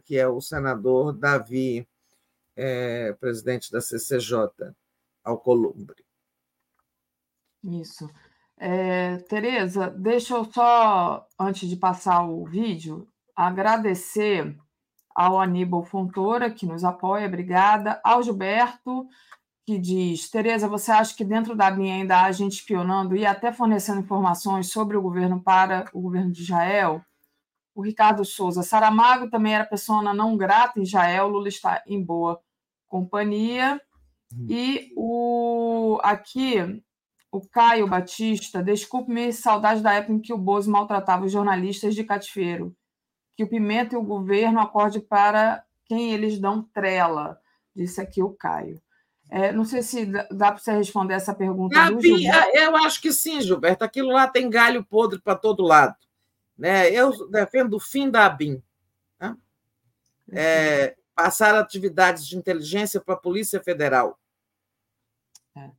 que 0.05 0.19
é 0.19 0.27
o 0.27 0.41
senador 0.41 1.13
Davi, 1.13 1.87
é, 2.57 3.13
presidente 3.21 3.71
da 3.71 3.81
CCJ, 3.81 4.75
Alcolumbre. 5.23 6.05
Isso. 7.63 8.11
É, 8.57 9.19
Tereza, 9.29 9.91
deixa 9.91 10.35
eu 10.35 10.45
só, 10.47 11.25
antes 11.39 11.69
de 11.69 11.77
passar 11.77 12.25
o 12.25 12.45
vídeo, 12.47 13.07
agradecer 13.37 14.59
ao 15.15 15.41
Aníbal 15.41 15.85
Fontoura, 15.85 16.51
que 16.51 16.67
nos 16.67 16.83
apoia, 16.83 17.29
obrigada, 17.29 18.01
ao 18.03 18.25
Gilberto, 18.25 19.09
que 19.71 19.79
diz: 19.79 20.29
Tereza, 20.29 20.67
você 20.67 20.91
acha 20.91 21.15
que 21.15 21.25
dentro 21.25 21.55
da 21.55 21.71
BIM 21.71 21.93
ainda 21.93 22.23
há 22.23 22.33
gente 22.33 22.55
espionando 22.55 23.15
e 23.15 23.25
até 23.25 23.53
fornecendo 23.53 24.01
informações 24.01 24.73
sobre 24.73 24.97
o 24.97 25.03
governo 25.03 25.41
para 25.41 25.89
o 25.93 26.01
governo 26.01 26.33
de 26.33 26.43
Israel? 26.43 27.01
O 27.73 27.81
Ricardo 27.81 28.25
Souza, 28.25 28.65
Saramago 28.65 29.31
também 29.31 29.55
era 29.55 29.65
pessoa 29.65 30.13
não 30.13 30.37
grata 30.37 30.81
em 30.81 30.83
Israel, 30.83 31.29
Lula 31.29 31.47
está 31.47 31.81
em 31.87 32.03
boa 32.03 32.41
companhia. 32.89 33.81
Hum. 34.35 34.47
E 34.49 34.93
o 34.97 36.01
aqui 36.03 36.83
o 37.31 37.41
Caio 37.41 37.87
Batista, 37.87 38.61
desculpe-me, 38.61 39.33
saudade 39.33 39.81
da 39.81 39.95
época 39.95 40.15
em 40.15 40.21
que 40.21 40.33
o 40.33 40.39
Bozo 40.39 40.69
maltratava 40.69 41.27
os 41.27 41.31
jornalistas 41.31 41.95
de 41.95 42.03
cativeiro. 42.03 42.75
Que 43.37 43.45
o 43.45 43.49
Pimenta 43.49 43.95
e 43.95 43.99
o 43.99 44.03
governo 44.03 44.59
acorde 44.59 44.99
para 44.99 45.65
quem 45.85 46.13
eles 46.13 46.41
dão 46.41 46.61
trela, 46.75 47.41
disse 47.73 48.01
aqui 48.01 48.21
o 48.21 48.31
Caio. 48.31 48.83
É, 49.31 49.53
não 49.53 49.65
sei 49.65 49.81
se 49.81 50.07
dá 50.07 50.51
para 50.51 50.59
você 50.59 50.73
responder 50.73 51.15
essa 51.15 51.33
pergunta. 51.33 51.75
Gabi, 51.75 52.27
é, 52.27 52.67
eu 52.67 52.77
acho 52.77 53.01
que 53.01 53.13
sim, 53.13 53.41
Gilberto. 53.41 53.85
Aquilo 53.85 54.11
lá 54.11 54.27
tem 54.27 54.51
galho 54.51 54.85
podre 54.85 55.21
para 55.21 55.37
todo 55.37 55.63
lado. 55.63 55.95
Né? 56.59 56.91
Eu 56.91 57.29
defendo 57.31 57.75
o 57.75 57.81
fim 57.81 58.11
da 58.11 58.27
ABIN. 58.27 58.61
Né? 59.21 59.37
É, 60.33 60.97
passar 61.15 61.55
atividades 61.55 62.27
de 62.27 62.37
inteligência 62.37 63.01
para 63.01 63.15
a 63.15 63.19
Polícia 63.19 63.63
Federal. 63.63 64.19
É. 65.57 65.71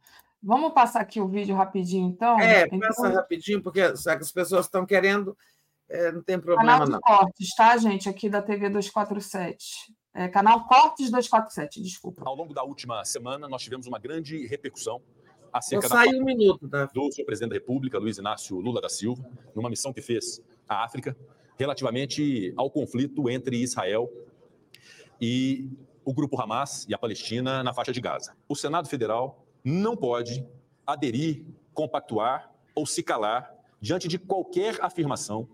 Vamos 0.41 0.73
passar 0.73 1.01
aqui 1.01 1.19
o 1.19 1.27
vídeo 1.27 1.55
rapidinho, 1.55 2.07
então? 2.07 2.39
É, 2.39 2.63
então, 2.65 2.79
passa 2.79 3.09
rapidinho, 3.09 3.61
porque 3.61 3.81
as 3.81 4.31
pessoas 4.31 4.65
estão 4.65 4.85
querendo, 4.85 5.37
é, 5.89 6.11
não 6.11 6.23
tem 6.23 6.39
problema, 6.39 6.71
canal 6.71 6.85
de 6.85 6.91
não. 6.93 6.99
Cortes, 7.01 7.53
tá, 7.53 7.77
gente? 7.77 8.07
Aqui 8.07 8.29
da 8.29 8.41
TV 8.41 8.69
247. 8.69 9.93
É, 10.13 10.27
canal 10.27 10.67
Cortes 10.67 11.09
247, 11.09 11.81
desculpa. 11.81 12.21
Ao 12.25 12.35
longo 12.35 12.53
da 12.53 12.63
última 12.63 13.03
semana, 13.05 13.47
nós 13.47 13.61
tivemos 13.61 13.87
uma 13.87 13.97
grande 13.97 14.45
repercussão 14.45 15.01
acerca 15.53 15.87
da 15.87 16.03
um 16.05 16.23
minuto, 16.23 16.67
tá? 16.67 16.85
do 16.85 17.11
seu 17.11 17.25
presidente 17.25 17.51
da 17.51 17.55
República, 17.55 17.97
Luiz 17.97 18.17
Inácio 18.17 18.57
Lula 18.59 18.81
da 18.81 18.89
Silva, 18.89 19.23
numa 19.55 19.69
missão 19.69 19.93
que 19.93 20.01
fez 20.01 20.41
à 20.67 20.83
África, 20.83 21.15
relativamente 21.57 22.53
ao 22.57 22.69
conflito 22.69 23.29
entre 23.29 23.57
Israel 23.57 24.09
e 25.19 25.69
o 26.03 26.13
grupo 26.13 26.41
Hamas 26.41 26.85
e 26.89 26.93
a 26.93 26.97
Palestina 26.97 27.63
na 27.63 27.73
faixa 27.73 27.91
de 27.91 28.01
Gaza. 28.01 28.35
O 28.49 28.55
Senado 28.55 28.89
Federal 28.89 29.45
não 29.63 29.95
pode 29.95 30.45
aderir, 30.85 31.45
compactuar 31.73 32.51
ou 32.73 32.85
se 32.85 33.03
calar 33.03 33.53
diante 33.79 34.07
de 34.07 34.17
qualquer 34.17 34.77
afirmação 34.81 35.47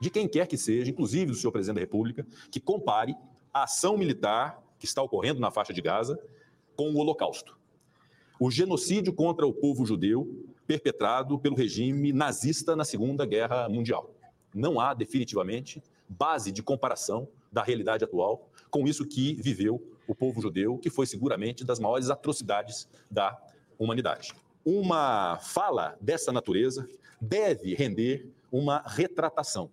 de 0.00 0.10
quem 0.10 0.28
quer 0.28 0.46
que 0.46 0.56
seja, 0.56 0.90
inclusive 0.90 1.26
do 1.26 1.34
senhor 1.34 1.50
presidente 1.50 1.76
da 1.76 1.80
República, 1.80 2.26
que 2.50 2.60
compare 2.60 3.16
a 3.52 3.64
ação 3.64 3.96
militar 3.96 4.62
que 4.78 4.86
está 4.86 5.02
ocorrendo 5.02 5.40
na 5.40 5.50
faixa 5.50 5.72
de 5.72 5.82
Gaza 5.82 6.18
com 6.76 6.90
o 6.90 6.98
Holocausto. 6.98 7.58
O 8.40 8.50
genocídio 8.50 9.12
contra 9.12 9.46
o 9.46 9.52
povo 9.52 9.84
judeu 9.84 10.46
perpetrado 10.66 11.38
pelo 11.38 11.56
regime 11.56 12.12
nazista 12.12 12.76
na 12.76 12.84
Segunda 12.84 13.26
Guerra 13.26 13.68
Mundial. 13.68 14.14
Não 14.54 14.78
há, 14.78 14.94
definitivamente, 14.94 15.82
base 16.08 16.52
de 16.52 16.62
comparação 16.62 17.28
da 17.50 17.62
realidade 17.62 18.04
atual 18.04 18.48
com 18.70 18.86
isso 18.86 19.06
que 19.06 19.34
viveu 19.34 19.82
o 20.06 20.14
povo 20.14 20.40
judeu, 20.40 20.78
que 20.78 20.90
foi 20.90 21.06
seguramente 21.06 21.64
das 21.64 21.80
maiores 21.80 22.10
atrocidades 22.10 22.88
da 23.10 23.36
humanidade. 23.78 24.34
Uma 24.64 25.38
fala 25.38 25.96
dessa 26.00 26.30
natureza 26.32 26.88
deve 27.20 27.74
render 27.74 28.30
uma 28.52 28.82
retratação. 28.86 29.70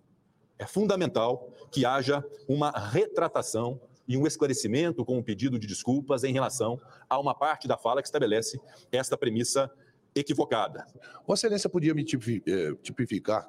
É 0.58 0.66
fundamental 0.66 1.52
que 1.70 1.84
haja 1.84 2.24
uma 2.48 2.70
retratação 2.70 3.80
e 4.08 4.16
um 4.16 4.26
esclarecimento 4.26 5.04
com 5.04 5.18
um 5.18 5.22
pedido 5.22 5.58
de 5.58 5.66
desculpas 5.66 6.24
em 6.24 6.32
relação 6.32 6.80
a 7.08 7.18
uma 7.18 7.34
parte 7.34 7.66
da 7.66 7.76
fala 7.76 8.00
que 8.00 8.08
estabelece 8.08 8.60
esta 8.90 9.16
premissa 9.16 9.70
equivocada. 10.14 10.86
Vossa 11.26 11.46
Excelência 11.46 11.68
podia 11.68 11.92
me 11.92 12.02
eh, 12.02 12.72
tipificar, 12.82 13.46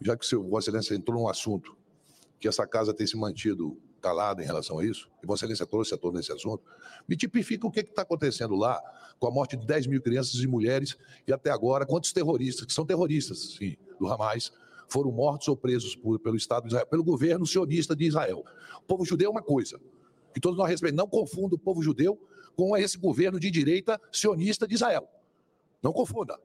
já 0.00 0.16
que 0.16 0.36
o 0.36 0.48
Vossa 0.48 0.68
Excelência 0.68 0.94
entrou 0.94 1.18
num 1.18 1.28
assunto 1.28 1.76
que 2.38 2.46
essa 2.46 2.66
casa 2.66 2.92
tem 2.92 3.06
se 3.06 3.16
mantido 3.16 3.80
calada 4.00 4.42
em 4.42 4.46
relação 4.46 4.78
a 4.78 4.84
isso, 4.84 5.10
e 5.22 5.26
Vossa 5.26 5.44
Excelência 5.44 5.66
trouxe 5.66 5.94
a 5.94 5.96
todos 5.96 6.18
nesse 6.18 6.32
assunto, 6.32 6.62
me 7.08 7.16
tipifica 7.16 7.66
o 7.66 7.70
que 7.70 7.80
está 7.80 8.02
acontecendo 8.02 8.54
lá 8.54 8.80
com 9.18 9.26
a 9.26 9.30
morte 9.30 9.56
de 9.56 9.66
10 9.66 9.86
mil 9.86 10.00
crianças 10.00 10.34
e 10.40 10.46
mulheres 10.46 10.96
e 11.26 11.32
até 11.32 11.50
agora 11.50 11.86
quantos 11.86 12.12
terroristas, 12.12 12.66
que 12.66 12.72
são 12.72 12.84
terroristas, 12.84 13.54
sim, 13.56 13.76
do 13.98 14.06
Hamas, 14.06 14.52
foram 14.88 15.10
mortos 15.10 15.48
ou 15.48 15.56
presos 15.56 15.94
por, 15.94 16.18
pelo 16.18 16.36
Estado 16.36 16.62
de 16.62 16.68
Israel, 16.68 16.86
pelo 16.86 17.04
governo 17.04 17.46
sionista 17.46 17.94
de 17.94 18.04
Israel. 18.06 18.44
O 18.78 18.82
povo 18.82 19.04
judeu 19.04 19.28
é 19.28 19.30
uma 19.30 19.42
coisa, 19.42 19.80
que 20.32 20.40
todos 20.40 20.58
nós 20.58 20.68
respeitamos. 20.68 21.04
Não 21.04 21.08
confunda 21.08 21.54
o 21.54 21.58
povo 21.58 21.82
judeu 21.82 22.18
com 22.56 22.76
esse 22.76 22.98
governo 22.98 23.38
de 23.38 23.50
direita 23.50 24.00
sionista 24.12 24.66
de 24.66 24.74
Israel. 24.74 25.08
Não 25.82 25.92
confunda. 25.92 26.38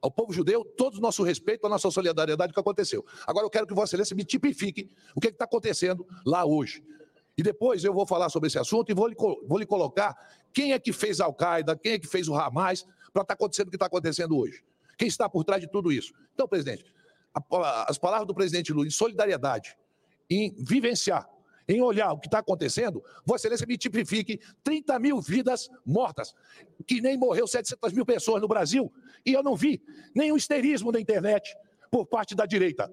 Ao 0.00 0.10
povo 0.10 0.32
judeu, 0.32 0.64
todo 0.64 0.98
o 0.98 1.00
nosso 1.00 1.22
respeito, 1.22 1.66
a 1.66 1.70
nossa 1.70 1.90
solidariedade 1.90 2.52
com 2.52 2.60
o 2.60 2.62
que 2.62 2.68
aconteceu. 2.68 3.04
Agora 3.26 3.46
eu 3.46 3.50
quero 3.50 3.66
que 3.66 3.74
Vossa 3.74 3.90
Excelência 3.90 4.14
me 4.14 4.24
tipifique 4.24 4.90
o 5.14 5.20
que 5.20 5.28
está 5.28 5.44
acontecendo 5.44 6.06
lá 6.24 6.44
hoje. 6.44 6.84
E 7.36 7.42
depois 7.42 7.84
eu 7.84 7.92
vou 7.92 8.06
falar 8.06 8.28
sobre 8.28 8.48
esse 8.48 8.58
assunto 8.58 8.90
e 8.90 8.94
vou 8.94 9.08
lhe, 9.08 9.16
vou 9.16 9.58
lhe 9.58 9.66
colocar 9.66 10.16
quem 10.52 10.72
é 10.72 10.78
que 10.78 10.92
fez 10.92 11.20
a 11.20 11.24
Al-Qaeda, 11.24 11.76
quem 11.76 11.92
é 11.92 11.98
que 11.98 12.06
fez 12.06 12.28
o 12.28 12.34
Hamas, 12.34 12.82
para 13.12 13.22
estar 13.22 13.24
tá 13.24 13.34
acontecendo 13.34 13.68
o 13.68 13.70
que 13.70 13.76
está 13.76 13.86
acontecendo 13.86 14.36
hoje. 14.36 14.62
Quem 14.96 15.08
está 15.08 15.28
por 15.28 15.44
trás 15.44 15.60
de 15.60 15.70
tudo 15.70 15.92
isso. 15.92 16.12
Então, 16.34 16.48
presidente, 16.48 16.84
as 17.86 17.98
palavras 17.98 18.26
do 18.26 18.34
presidente 18.34 18.72
Lula 18.72 18.86
em 18.86 18.90
solidariedade, 18.90 19.76
em 20.30 20.54
vivenciar, 20.58 21.28
em 21.68 21.82
olhar 21.82 22.12
o 22.12 22.18
que 22.18 22.26
está 22.26 22.38
acontecendo, 22.38 23.02
Vossa 23.26 23.46
Excelência 23.46 23.66
me 23.66 23.76
tipifique 23.76 24.40
30 24.64 24.98
mil 24.98 25.20
vidas 25.20 25.68
mortas, 25.84 26.34
que 26.86 27.00
nem 27.00 27.16
morreu 27.16 27.46
700 27.46 27.92
mil 27.92 28.06
pessoas 28.06 28.40
no 28.40 28.48
Brasil, 28.48 28.92
e 29.24 29.32
eu 29.32 29.42
não 29.42 29.54
vi 29.54 29.82
nenhum 30.14 30.36
histerismo 30.36 30.90
na 30.90 30.98
internet 30.98 31.54
por 31.90 32.06
parte 32.06 32.34
da 32.34 32.46
direita, 32.46 32.90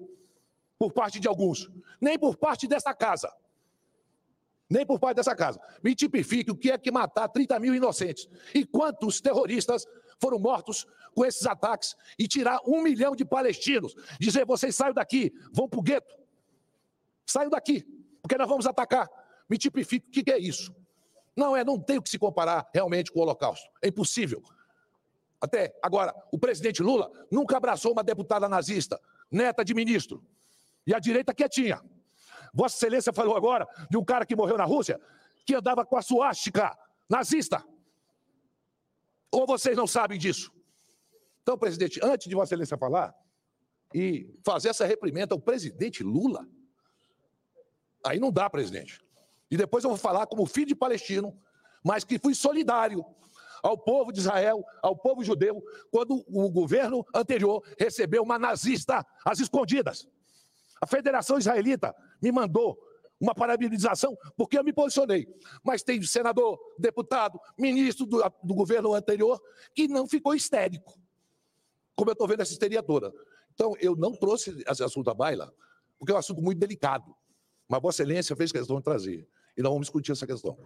por 0.78 0.92
parte 0.92 1.18
de 1.18 1.26
alguns, 1.26 1.70
nem 2.00 2.18
por 2.18 2.36
parte 2.36 2.66
dessa 2.68 2.92
casa. 2.94 3.32
Nem 4.68 4.84
por 4.84 4.98
parte 4.98 5.16
dessa 5.16 5.34
casa. 5.34 5.60
Me 5.82 5.94
tipifique 5.94 6.50
o 6.50 6.56
que 6.56 6.70
é 6.70 6.78
que 6.78 6.90
matar 6.90 7.28
30 7.28 7.58
mil 7.60 7.74
inocentes. 7.74 8.28
E 8.54 8.64
quantos 8.64 9.20
terroristas 9.20 9.86
foram 10.20 10.38
mortos 10.38 10.86
com 11.14 11.24
esses 11.24 11.46
ataques 11.46 11.94
e 12.18 12.26
tirar 12.26 12.60
um 12.66 12.82
milhão 12.82 13.14
de 13.14 13.24
palestinos. 13.24 13.94
Dizer, 14.18 14.44
vocês 14.44 14.74
saiam 14.74 14.92
daqui, 14.92 15.32
vão 15.52 15.68
para 15.68 15.78
o 15.78 15.82
gueto. 15.82 16.14
Saiam 17.24 17.50
daqui, 17.50 17.84
porque 18.22 18.36
nós 18.36 18.48
vamos 18.48 18.66
atacar. 18.66 19.08
Me 19.48 19.56
tipifique 19.56 20.08
o 20.08 20.24
que 20.24 20.30
é 20.30 20.38
isso. 20.38 20.74
Não 21.36 21.56
é, 21.56 21.64
não 21.64 21.78
tem 21.78 21.98
o 21.98 22.02
que 22.02 22.08
se 22.08 22.18
comparar 22.18 22.68
realmente 22.74 23.12
com 23.12 23.20
o 23.20 23.22
Holocausto. 23.22 23.68
É 23.82 23.88
impossível. 23.88 24.42
Até 25.40 25.78
agora, 25.82 26.14
o 26.32 26.38
presidente 26.38 26.82
Lula 26.82 27.10
nunca 27.30 27.56
abraçou 27.56 27.92
uma 27.92 28.02
deputada 28.02 28.48
nazista, 28.48 29.00
neta 29.30 29.64
de 29.64 29.74
ministro. 29.74 30.24
E 30.86 30.94
a 30.94 30.98
direita 30.98 31.34
quietinha. 31.34 31.80
Vossa 32.56 32.74
Excelência 32.76 33.12
falou 33.12 33.36
agora 33.36 33.68
de 33.90 33.98
um 33.98 34.04
cara 34.04 34.24
que 34.24 34.34
morreu 34.34 34.56
na 34.56 34.64
Rússia, 34.64 34.98
que 35.44 35.54
andava 35.54 35.84
com 35.84 35.94
a 35.94 36.00
suástica 36.00 36.76
nazista. 37.06 37.62
Ou 39.30 39.46
vocês 39.46 39.76
não 39.76 39.86
sabem 39.86 40.18
disso? 40.18 40.50
Então, 41.42 41.58
presidente, 41.58 42.00
antes 42.02 42.26
de 42.26 42.34
Vossa 42.34 42.54
Excelência 42.54 42.78
falar 42.78 43.14
e 43.94 44.34
fazer 44.42 44.70
essa 44.70 44.86
reprimenda 44.86 45.34
ao 45.34 45.38
presidente 45.38 46.02
Lula, 46.02 46.48
aí 48.02 48.18
não 48.18 48.32
dá, 48.32 48.48
presidente. 48.48 49.04
E 49.50 49.56
depois 49.58 49.84
eu 49.84 49.90
vou 49.90 49.98
falar 49.98 50.26
como 50.26 50.46
filho 50.46 50.68
de 50.68 50.74
palestino, 50.74 51.38
mas 51.84 52.04
que 52.04 52.18
fui 52.18 52.34
solidário 52.34 53.04
ao 53.62 53.76
povo 53.76 54.12
de 54.12 54.20
Israel, 54.20 54.64
ao 54.82 54.96
povo 54.96 55.22
judeu, 55.22 55.62
quando 55.90 56.24
o 56.26 56.50
governo 56.50 57.04
anterior 57.14 57.62
recebeu 57.78 58.22
uma 58.22 58.38
nazista 58.38 59.04
às 59.26 59.40
escondidas. 59.40 60.08
A 60.80 60.86
Federação 60.86 61.38
Israelita 61.38 61.94
me 62.20 62.30
mandou 62.30 62.78
uma 63.20 63.34
parabenização, 63.34 64.16
porque 64.36 64.58
eu 64.58 64.64
me 64.64 64.72
posicionei. 64.72 65.26
Mas 65.62 65.82
tem 65.82 66.02
senador, 66.02 66.58
deputado, 66.78 67.40
ministro 67.58 68.06
do, 68.06 68.22
do 68.42 68.54
governo 68.54 68.94
anterior 68.94 69.40
que 69.74 69.88
não 69.88 70.06
ficou 70.06 70.34
histérico, 70.34 70.98
como 71.94 72.10
eu 72.10 72.12
estou 72.12 72.28
vendo 72.28 72.42
essa 72.42 72.52
histeria 72.52 72.82
toda. 72.82 73.12
Então, 73.54 73.74
eu 73.80 73.96
não 73.96 74.12
trouxe 74.12 74.62
esse 74.68 74.84
assunto 74.84 75.08
à 75.10 75.14
baila, 75.14 75.52
porque 75.98 76.12
é 76.12 76.14
um 76.14 76.18
assunto 76.18 76.42
muito 76.42 76.58
delicado. 76.58 77.14
Mas 77.66 77.80
Vossa 77.80 78.02
Excelência 78.02 78.36
fez 78.36 78.52
questão 78.52 78.76
de 78.76 78.82
trazer. 78.82 79.26
E 79.56 79.62
nós 79.62 79.72
vamos 79.72 79.86
discutir 79.86 80.12
essa 80.12 80.26
questão. 80.26 80.56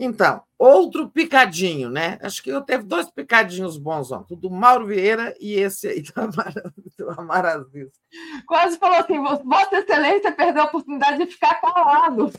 Então, 0.00 0.40
outro 0.56 1.10
picadinho, 1.10 1.90
né? 1.90 2.20
Acho 2.22 2.40
que 2.40 2.50
eu 2.50 2.60
teve 2.60 2.84
dois 2.84 3.10
picadinhos 3.10 3.76
bons, 3.76 4.12
ó, 4.12 4.24
do 4.30 4.48
Mauro 4.48 4.86
Vieira 4.86 5.34
e 5.40 5.54
esse 5.54 5.88
aí 5.88 6.02
do 6.96 7.10
Amarazis. 7.10 7.90
Quase 8.46 8.78
falou 8.78 8.98
assim: 8.98 9.20
Vossa 9.20 9.78
Excelência 9.78 10.30
perdeu 10.30 10.62
a 10.62 10.66
oportunidade 10.66 11.26
de 11.26 11.32
ficar 11.32 11.60
calado. 11.60 12.30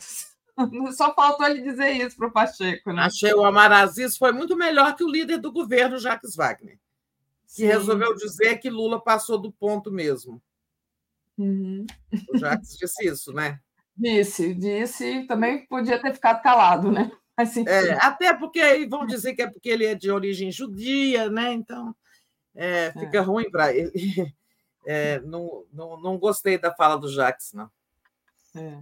Só 0.96 1.14
faltou 1.14 1.46
ele 1.46 1.60
dizer 1.60 1.90
isso 1.90 2.16
para 2.16 2.28
o 2.28 2.32
Pacheco, 2.32 2.94
né? 2.94 3.02
Achei 3.02 3.34
o 3.34 3.44
Amarazis 3.44 4.16
foi 4.16 4.32
muito 4.32 4.56
melhor 4.56 4.96
que 4.96 5.04
o 5.04 5.10
líder 5.10 5.36
do 5.36 5.52
governo, 5.52 5.98
Jacques 5.98 6.34
Wagner, 6.34 6.78
que 7.46 7.62
Sim. 7.62 7.66
resolveu 7.66 8.14
dizer 8.14 8.56
que 8.56 8.70
Lula 8.70 8.98
passou 8.98 9.38
do 9.38 9.52
ponto 9.52 9.92
mesmo. 9.92 10.40
Uhum. 11.36 11.84
O 12.32 12.38
Jacques 12.38 12.76
disse 12.78 13.06
isso, 13.06 13.32
né? 13.34 13.60
Disse, 13.96 14.54
disse, 14.54 15.26
também 15.26 15.66
podia 15.66 16.00
ter 16.00 16.14
ficado 16.14 16.42
calado, 16.42 16.90
né? 16.90 17.10
Assim, 17.42 17.64
é, 17.66 17.92
até 18.04 18.32
porque 18.34 18.60
aí 18.60 18.86
vão 18.86 19.06
dizer 19.06 19.34
que 19.34 19.42
é 19.42 19.50
porque 19.50 19.68
ele 19.68 19.86
é 19.86 19.94
de 19.94 20.10
origem 20.10 20.50
judia, 20.50 21.28
né? 21.30 21.52
Então 21.52 21.94
é, 22.54 22.92
fica 22.92 23.18
é. 23.18 23.20
ruim 23.20 23.50
para 23.50 23.74
ele. 23.74 23.92
É, 24.86 25.20
não, 25.20 25.62
não, 25.70 26.00
não 26.00 26.18
gostei 26.18 26.56
da 26.56 26.74
fala 26.74 26.96
do 26.96 27.06
Jax, 27.06 27.52
não. 27.52 27.70
É. 28.56 28.78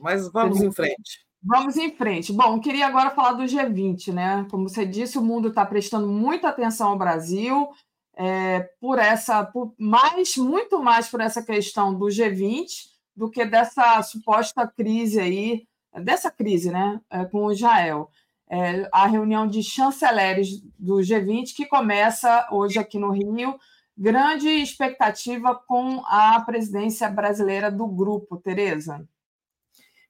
Mas 0.00 0.26
vamos 0.32 0.62
em 0.62 0.72
frente. 0.72 1.26
Vamos 1.42 1.76
em 1.76 1.94
frente. 1.94 2.32
Bom, 2.32 2.58
queria 2.58 2.86
agora 2.86 3.10
falar 3.10 3.32
do 3.32 3.42
G20, 3.42 4.14
né? 4.14 4.46
Como 4.50 4.66
você 4.66 4.86
disse, 4.86 5.18
o 5.18 5.22
mundo 5.22 5.48
está 5.48 5.66
prestando 5.66 6.08
muita 6.08 6.48
atenção 6.48 6.88
ao 6.88 6.98
Brasil, 6.98 7.68
é, 8.16 8.60
por 8.80 8.98
essa, 8.98 9.44
por 9.44 9.74
mais, 9.78 10.36
muito 10.36 10.82
mais 10.82 11.08
por 11.08 11.20
essa 11.20 11.42
questão 11.42 11.94
do 11.94 12.06
G20 12.06 12.90
do 13.14 13.30
que 13.30 13.44
dessa 13.44 14.02
suposta 14.02 14.66
crise 14.66 15.20
aí 15.20 15.66
dessa 16.00 16.30
crise 16.30 16.70
né, 16.70 17.00
é, 17.10 17.24
com 17.24 17.44
o 17.44 17.52
Israel. 17.52 18.10
É, 18.48 18.88
a 18.92 19.06
reunião 19.06 19.46
de 19.46 19.62
chanceleres 19.62 20.62
do 20.78 20.96
G20, 20.96 21.54
que 21.54 21.66
começa 21.66 22.48
hoje 22.50 22.78
aqui 22.78 22.98
no 22.98 23.10
Rio. 23.10 23.58
Grande 23.96 24.48
expectativa 24.48 25.54
com 25.54 26.02
a 26.06 26.40
presidência 26.40 27.08
brasileira 27.08 27.70
do 27.70 27.86
grupo, 27.86 28.36
Tereza. 28.36 29.06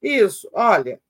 Isso, 0.00 0.48
olha. 0.52 1.00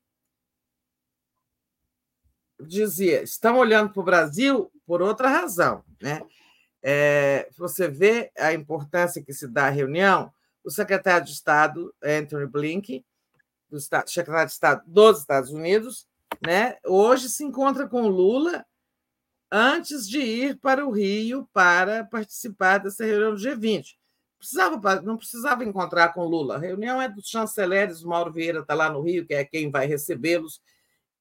Dizia, 2.59 3.23
estão 3.23 3.57
olhando 3.57 3.91
para 3.91 4.01
o 4.01 4.05
Brasil 4.05 4.71
por 4.85 5.01
outra 5.01 5.29
razão. 5.29 5.83
Né? 6.01 6.21
É, 6.81 7.49
você 7.57 7.87
vê 7.87 8.31
a 8.37 8.53
importância 8.53 9.23
que 9.23 9.33
se 9.33 9.47
dá 9.47 9.67
à 9.67 9.69
reunião, 9.69 10.31
o 10.63 10.69
secretário 10.69 11.25
de 11.25 11.33
Estado, 11.33 11.93
Anthony 12.01 12.45
Blinken, 12.45 13.03
do 13.73 13.81
secretário 13.81 14.45
de 14.47 14.53
Estado 14.53 14.83
dos 14.85 15.19
Estados 15.19 15.49
Unidos, 15.49 16.07
né, 16.45 16.77
hoje 16.85 17.27
se 17.27 17.43
encontra 17.43 17.87
com 17.87 18.07
Lula 18.07 18.63
antes 19.51 20.07
de 20.07 20.19
ir 20.19 20.59
para 20.59 20.85
o 20.85 20.91
Rio 20.91 21.49
para 21.51 22.03
participar 22.05 22.77
dessa 22.77 23.03
reunião 23.03 23.33
do 23.33 23.41
G20. 23.41 23.95
Precisava, 24.37 25.01
não 25.01 25.17
precisava 25.17 25.63
encontrar 25.63 26.09
com 26.13 26.25
Lula. 26.25 26.55
A 26.55 26.59
reunião 26.59 27.01
é 27.01 27.07
dos 27.07 27.27
chanceleres, 27.27 28.03
Mauro 28.03 28.31
Vieira 28.31 28.59
está 28.59 28.73
lá 28.73 28.89
no 28.89 29.01
Rio, 29.01 29.25
que 29.25 29.33
é 29.33 29.45
quem 29.45 29.71
vai 29.71 29.87
recebê-los. 29.87 30.61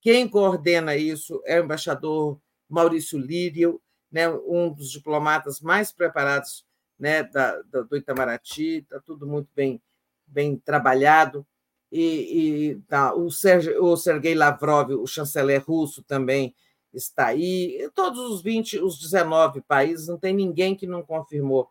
Quem 0.01 0.29
coordena 0.29 0.97
isso 0.97 1.41
é 1.47 1.61
o 1.61 1.65
embaixador 1.65 2.39
Maurício 2.69 3.19
Lírio, 3.19 3.81
né, 4.11 4.29
um 4.29 4.71
dos 4.71 4.91
diplomatas 4.91 5.61
mais 5.61 5.93
preparados 5.93 6.67
né, 6.99 7.23
da, 7.23 7.63
da 7.63 7.83
do 7.83 7.97
Itamaraty, 7.97 8.79
está 8.79 9.01
tudo 9.01 9.27
muito 9.27 9.49
bem, 9.55 9.81
bem 10.27 10.57
trabalhado. 10.57 11.47
E, 11.93 12.71
e 12.71 12.75
tá, 12.89 13.15
o, 13.15 13.31
Serge, 13.31 13.77
o 13.77 13.95
Sergei 13.99 14.35
Lavrov, 14.35 14.93
o 14.93 15.07
chanceler 15.07 15.63
russo, 15.63 16.03
também 16.03 16.55
está 16.93 17.27
aí. 17.27 17.77
E 17.83 17.91
todos 17.91 18.19
os 18.19 18.43
20, 18.43 18.79
os 18.79 18.99
19 18.99 19.61
países, 19.61 20.09
não 20.09 20.19
tem 20.19 20.35
ninguém 20.35 20.75
que 20.75 20.87
não 20.87 21.03
confirmou 21.03 21.69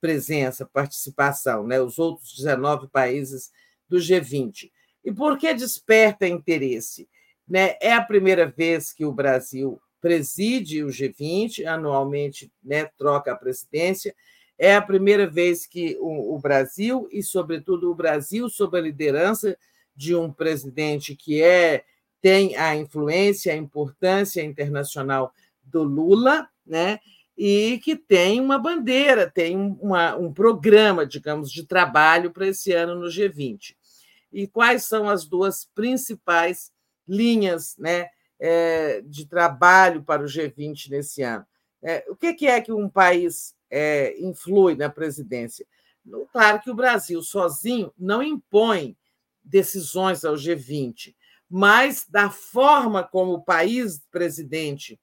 presença, 0.00 0.64
participação, 0.64 1.66
né? 1.66 1.80
os 1.80 1.98
outros 1.98 2.34
19 2.34 2.88
países 2.88 3.50
do 3.88 3.98
G20. 3.98 4.70
E 5.04 5.12
por 5.12 5.36
que 5.36 5.52
desperta 5.52 6.26
interesse? 6.26 7.08
Né? 7.46 7.76
É 7.80 7.92
a 7.92 8.02
primeira 8.02 8.46
vez 8.46 8.92
que 8.92 9.04
o 9.04 9.12
Brasil 9.12 9.80
preside 10.00 10.82
o 10.82 10.88
G20, 10.88 11.66
anualmente 11.66 12.50
né, 12.62 12.86
troca 12.96 13.32
a 13.32 13.36
presidência. 13.36 14.14
É 14.58 14.74
a 14.74 14.82
primeira 14.82 15.26
vez 15.26 15.66
que 15.66 15.96
o, 16.00 16.34
o 16.34 16.38
Brasil, 16.38 17.08
e 17.12 17.22
sobretudo 17.22 17.90
o 17.90 17.94
Brasil, 17.94 18.48
sob 18.48 18.76
a 18.76 18.80
liderança 18.80 19.56
de 19.94 20.14
um 20.14 20.32
presidente 20.32 21.14
que 21.14 21.42
é 21.42 21.84
tem 22.20 22.56
a 22.56 22.74
influência, 22.74 23.52
a 23.52 23.56
importância 23.56 24.42
internacional 24.42 25.32
do 25.62 25.84
Lula, 25.84 26.48
né? 26.66 26.98
e 27.38 27.78
que 27.84 27.94
tem 27.94 28.40
uma 28.40 28.58
bandeira, 28.58 29.30
tem 29.30 29.56
uma, 29.80 30.16
um 30.16 30.32
programa, 30.32 31.06
digamos, 31.06 31.52
de 31.52 31.64
trabalho 31.64 32.32
para 32.32 32.48
esse 32.48 32.72
ano 32.72 32.96
no 32.96 33.06
G20. 33.06 33.76
E 34.32 34.48
quais 34.48 34.84
são 34.84 35.08
as 35.08 35.24
duas 35.24 35.64
principais 35.72 36.72
linhas 37.06 37.76
né, 37.78 38.08
é, 38.40 39.02
de 39.02 39.24
trabalho 39.24 40.02
para 40.02 40.22
o 40.22 40.26
G20 40.26 40.90
nesse 40.90 41.22
ano? 41.22 41.46
É, 41.80 42.04
o 42.08 42.16
que, 42.16 42.46
é 42.48 42.60
que 42.60 42.72
um 42.72 42.88
país 42.88 43.54
é, 43.70 44.18
influi 44.20 44.74
na 44.74 44.88
presidência? 44.88 45.66
Claro 46.32 46.60
que 46.60 46.70
o 46.70 46.74
Brasil 46.74 47.22
sozinho 47.22 47.92
não 47.98 48.22
impõe 48.22 48.96
decisões 49.42 50.24
ao 50.24 50.34
G20, 50.34 51.14
mas 51.48 52.06
da 52.08 52.30
forma 52.30 53.02
como 53.02 53.32
o 53.34 53.42
país 53.42 54.00
presidente 54.10 55.00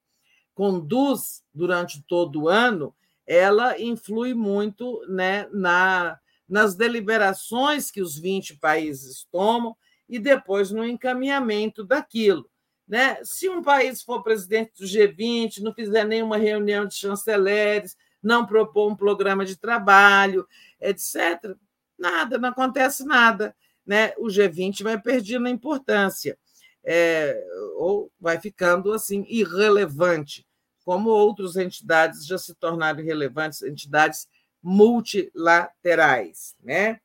conduz 0.53 1.43
durante 1.53 2.03
todo 2.07 2.43
o 2.43 2.49
ano, 2.49 2.95
ela 3.27 3.79
influi 3.79 4.33
muito 4.33 5.01
né, 5.09 5.47
na, 5.51 6.19
nas 6.47 6.75
deliberações 6.75 7.89
que 7.89 8.01
os 8.01 8.17
20 8.17 8.57
países 8.57 9.27
tomam 9.31 9.75
e 10.07 10.19
depois 10.19 10.71
no 10.71 10.85
encaminhamento 10.85 11.83
daquilo. 11.83 12.49
Né? 12.87 13.17
Se 13.23 13.49
um 13.49 13.63
país 13.63 14.03
for 14.03 14.21
presidente 14.21 14.73
do 14.77 14.85
G20, 14.85 15.61
não 15.61 15.73
fizer 15.73 16.05
nenhuma 16.05 16.37
reunião 16.37 16.85
de 16.85 16.93
chanceleres, 16.93 17.97
não 18.25 18.45
propor 18.45 18.91
um 18.91 18.95
programa 18.95 19.45
de 19.45 19.55
trabalho, 19.55 20.47
etc., 20.81 21.55
nada, 21.97 22.37
não 22.37 22.49
acontece 22.49 23.05
nada. 23.05 23.55
Né? 23.85 24.13
O 24.17 24.25
G20 24.25 24.81
vai 24.83 24.99
perdendo 24.99 25.47
a 25.47 25.51
importância 25.51 26.37
é, 26.83 27.39
ou 27.77 28.11
vai 28.19 28.39
ficando 28.39 28.91
assim 28.93 29.25
irrelevante, 29.27 30.45
como 30.83 31.09
outras 31.09 31.55
entidades 31.55 32.25
já 32.25 32.37
se 32.37 32.53
tornaram 32.55 33.03
relevantes, 33.03 33.61
entidades 33.61 34.27
multilaterais, 34.61 36.55
né? 36.63 36.99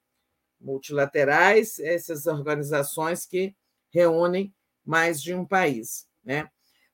Multilaterais, 0.60 1.78
essas 1.78 2.26
organizações 2.26 3.26
que 3.26 3.54
reúnem 3.90 4.54
mais 4.84 5.22
de 5.22 5.34
um 5.34 5.46
país, 5.46 6.06
né? 6.22 6.48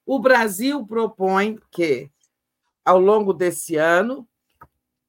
O 0.04 0.20
Brasil 0.20 0.86
propõe 0.86 1.58
que, 1.72 2.08
ao 2.86 3.00
longo 3.00 3.32
desse 3.32 3.74
ano, 3.74 4.26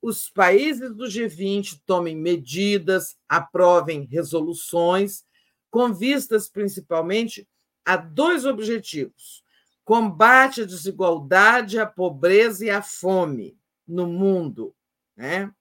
os 0.01 0.29
países 0.31 0.95
do 0.95 1.05
G20 1.05 1.79
tomem 1.85 2.15
medidas, 2.15 3.15
aprovem 3.29 4.05
resoluções, 4.05 5.23
com 5.69 5.93
vistas 5.93 6.49
principalmente 6.49 7.47
a 7.85 7.95
dois 7.95 8.45
objetivos: 8.45 9.43
combate 9.85 10.63
à 10.63 10.65
desigualdade, 10.65 11.79
à 11.79 11.85
pobreza 11.85 12.65
e 12.65 12.69
à 12.71 12.81
fome 12.81 13.55
no 13.87 14.07
mundo. 14.07 14.75
Né? 15.15 15.51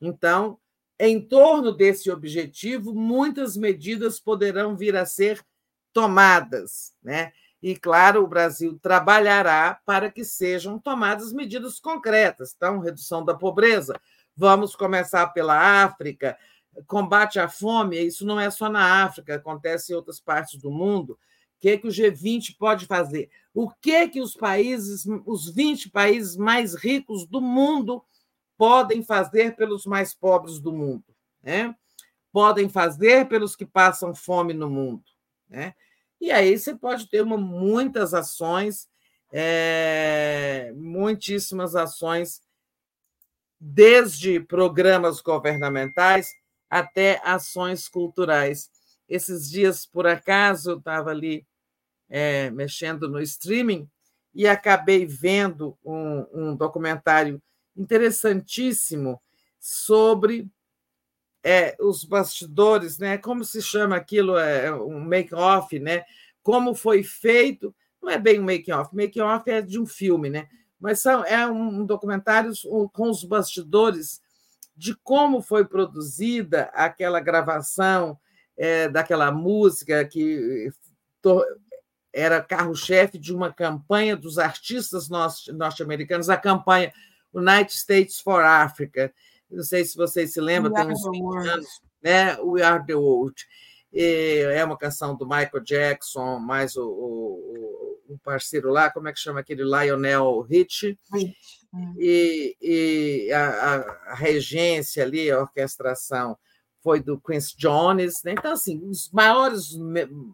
Então, 0.00 0.58
em 0.98 1.20
torno 1.20 1.72
desse 1.72 2.08
objetivo, 2.08 2.94
muitas 2.94 3.56
medidas 3.56 4.20
poderão 4.20 4.76
vir 4.76 4.94
a 4.94 5.04
ser 5.04 5.44
tomadas. 5.92 6.94
Né? 7.02 7.32
E, 7.62 7.76
claro, 7.76 8.24
o 8.24 8.26
Brasil 8.26 8.78
trabalhará 8.82 9.80
para 9.86 10.10
que 10.10 10.24
sejam 10.24 10.78
tomadas 10.78 11.32
medidas 11.32 11.78
concretas. 11.78 12.52
Então, 12.56 12.80
redução 12.80 13.24
da 13.24 13.34
pobreza. 13.34 13.94
Vamos 14.36 14.74
começar 14.74 15.28
pela 15.28 15.84
África, 15.84 16.36
combate 16.86 17.38
à 17.38 17.48
fome, 17.48 18.04
isso 18.04 18.26
não 18.26 18.40
é 18.40 18.50
só 18.50 18.68
na 18.68 19.04
África, 19.04 19.36
acontece 19.36 19.92
em 19.92 19.96
outras 19.96 20.18
partes 20.18 20.58
do 20.58 20.70
mundo 20.70 21.18
que, 21.62 21.78
que 21.78 21.86
o 21.86 21.92
G20 21.92 22.56
pode 22.58 22.86
fazer? 22.86 23.30
O 23.54 23.70
que, 23.70 24.08
que 24.08 24.20
os 24.20 24.34
países, 24.34 25.06
os 25.24 25.48
20 25.48 25.90
países 25.90 26.36
mais 26.36 26.74
ricos 26.74 27.24
do 27.24 27.40
mundo 27.40 28.04
podem 28.58 29.00
fazer 29.04 29.54
pelos 29.54 29.86
mais 29.86 30.12
pobres 30.12 30.58
do 30.58 30.72
mundo? 30.72 31.04
Né? 31.40 31.72
Podem 32.32 32.68
fazer 32.68 33.28
pelos 33.28 33.54
que 33.54 33.64
passam 33.64 34.12
fome 34.12 34.52
no 34.52 34.68
mundo. 34.68 35.04
Né? 35.48 35.72
E 36.22 36.30
aí 36.30 36.56
você 36.56 36.72
pode 36.72 37.08
ter 37.08 37.20
uma, 37.20 37.36
muitas 37.36 38.14
ações, 38.14 38.88
é, 39.32 40.72
muitíssimas 40.76 41.74
ações, 41.74 42.40
desde 43.58 44.38
programas 44.38 45.20
governamentais 45.20 46.30
até 46.70 47.20
ações 47.24 47.88
culturais. 47.88 48.70
Esses 49.08 49.50
dias, 49.50 49.84
por 49.84 50.06
acaso, 50.06 50.70
eu 50.70 50.78
estava 50.78 51.10
ali 51.10 51.44
é, 52.08 52.50
mexendo 52.50 53.08
no 53.08 53.20
streaming 53.20 53.90
e 54.32 54.46
acabei 54.46 55.04
vendo 55.04 55.76
um, 55.84 56.26
um 56.32 56.56
documentário 56.56 57.42
interessantíssimo 57.76 59.20
sobre 59.58 60.48
é, 61.42 61.76
os 61.80 62.04
bastidores, 62.04 62.98
né? 62.98 63.18
Como 63.18 63.44
se 63.44 63.60
chama 63.60 63.96
aquilo? 63.96 64.36
É 64.36 64.72
um 64.72 65.00
make-off, 65.00 65.78
né? 65.78 66.04
Como 66.42 66.74
foi 66.74 67.02
feito? 67.02 67.74
Não 68.00 68.10
é 68.10 68.18
bem 68.18 68.40
um 68.40 68.44
make-off. 68.44 68.94
Make-off 68.94 69.50
é 69.50 69.60
de 69.60 69.78
um 69.78 69.86
filme, 69.86 70.30
né? 70.30 70.48
Mas 70.78 71.00
são, 71.00 71.24
é 71.24 71.46
um 71.46 71.86
documentário 71.86 72.52
com 72.92 73.08
os 73.08 73.24
bastidores 73.24 74.20
de 74.76 74.94
como 74.96 75.40
foi 75.40 75.64
produzida 75.64 76.64
aquela 76.74 77.20
gravação 77.20 78.18
é, 78.56 78.88
daquela 78.88 79.30
música 79.30 80.04
que 80.04 80.70
era 82.12 82.42
carro-chefe 82.42 83.18
de 83.18 83.34
uma 83.34 83.52
campanha 83.52 84.16
dos 84.16 84.38
artistas 84.38 85.08
norte-americanos, 85.08 86.28
a 86.28 86.36
campanha 86.36 86.92
United 87.32 87.72
States 87.72 88.20
for 88.20 88.42
Africa. 88.42 89.12
Não 89.52 89.62
sei 89.62 89.84
se 89.84 89.96
vocês 89.96 90.32
se 90.32 90.40
lembram, 90.40 90.72
tem 90.72 90.86
uns 90.90 91.02
20 91.02 91.48
anos, 91.48 91.80
né? 92.02 92.36
We 92.40 92.62
Are 92.62 92.84
the 92.84 92.94
World. 92.94 93.46
E 93.92 94.44
é 94.54 94.64
uma 94.64 94.78
canção 94.78 95.14
do 95.14 95.26
Michael 95.26 95.62
Jackson, 95.62 96.38
mais 96.38 96.76
o, 96.76 96.88
o, 96.88 98.14
o, 98.14 98.18
parceiro 98.24 98.70
lá, 98.70 98.90
como 98.90 99.08
é 99.08 99.12
que 99.12 99.20
chama 99.20 99.40
aquele 99.40 99.62
Lionel 99.62 100.40
Rich? 100.40 100.98
E, 101.98 102.56
e 102.60 103.32
a, 103.32 103.84
a, 104.08 104.14
regência 104.14 105.02
ali, 105.02 105.30
a 105.30 105.40
orquestração 105.40 106.38
foi 106.82 107.00
do 107.00 107.20
Quincy 107.20 107.54
Jones. 107.56 108.22
Né? 108.24 108.32
Então, 108.32 108.52
assim, 108.52 108.80
os 108.82 109.10
maiores, 109.10 109.76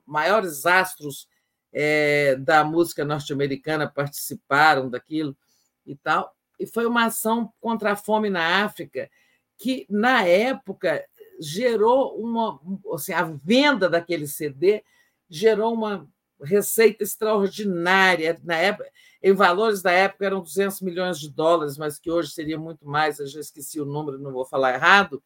maiores 0.07 0.65
astros 0.65 1.29
é, 1.73 2.37
da 2.37 2.65
música 2.65 3.05
norte-americana 3.05 3.89
participaram 3.89 4.89
daquilo 4.89 5.37
e 5.85 5.97
tal. 5.97 6.33
E 6.59 6.67
foi 6.67 6.87
uma 6.87 7.07
ação 7.07 7.53
contra 7.61 7.93
a 7.93 7.97
fome 7.97 8.31
na 8.31 8.65
África 8.65 9.11
que, 9.57 9.87
na 9.89 10.25
época, 10.25 11.05
gerou 11.41 12.17
uma. 12.19 12.61
Assim, 12.93 13.13
a 13.13 13.23
venda 13.23 13.89
daquele 13.89 14.27
CD 14.27 14.83
gerou 15.29 15.73
uma 15.75 16.09
receita 16.43 17.03
extraordinária. 17.03 18.39
Na 18.45 18.57
época, 18.57 18.91
em 19.23 19.33
valores 19.33 19.83
da 19.83 19.91
época 19.91 20.27
eram 20.27 20.41
200 20.41 20.81
milhões 20.81 21.19
de 21.19 21.29
dólares, 21.31 21.77
mas 21.77 21.99
que 21.99 22.11
hoje 22.11 22.31
seria 22.31 22.59
muito 22.59 22.87
mais, 22.87 23.19
eu 23.19 23.27
já 23.27 23.41
esqueci 23.41 23.81
o 23.81 23.85
número, 23.85 24.19
não 24.19 24.33
vou 24.33 24.45
falar 24.45 24.75
errado. 24.75 25.23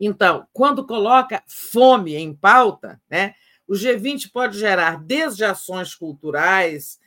Então, 0.00 0.46
quando 0.52 0.86
coloca 0.86 1.42
fome 1.48 2.14
em 2.14 2.32
pauta, 2.32 3.00
né, 3.10 3.34
O 3.68 3.74
G20 3.74 4.30
pode 4.32 4.58
gerar 4.58 4.98
desde 5.04 5.44
ações 5.44 5.94
culturais 5.94 6.98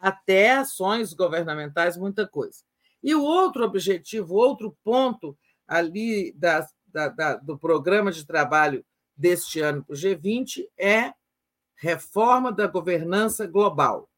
até 0.00 0.52
ações 0.52 1.12
governamentais, 1.12 1.96
muita 1.96 2.26
coisa. 2.26 2.58
E 3.02 3.14
o 3.14 3.22
outro 3.22 3.64
objetivo, 3.64 4.34
outro 4.34 4.76
ponto 4.82 5.36
ali 5.66 6.32
da, 6.32 6.66
da, 6.86 7.08
da, 7.08 7.36
do 7.36 7.58
programa 7.58 8.10
de 8.10 8.26
trabalho 8.26 8.84
deste 9.16 9.60
ano 9.60 9.84
para 9.84 9.94
o 9.94 9.96
G20 9.96 10.66
é 10.78 11.12
reforma 11.76 12.52
da 12.52 12.66
governança 12.66 13.46
global. 13.46 14.08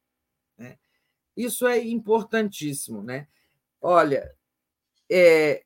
Né? 0.56 0.78
Isso 1.36 1.66
é 1.66 1.78
importantíssimo. 1.78 3.02
Né? 3.02 3.28
Olha, 3.80 4.34
é, 5.10 5.64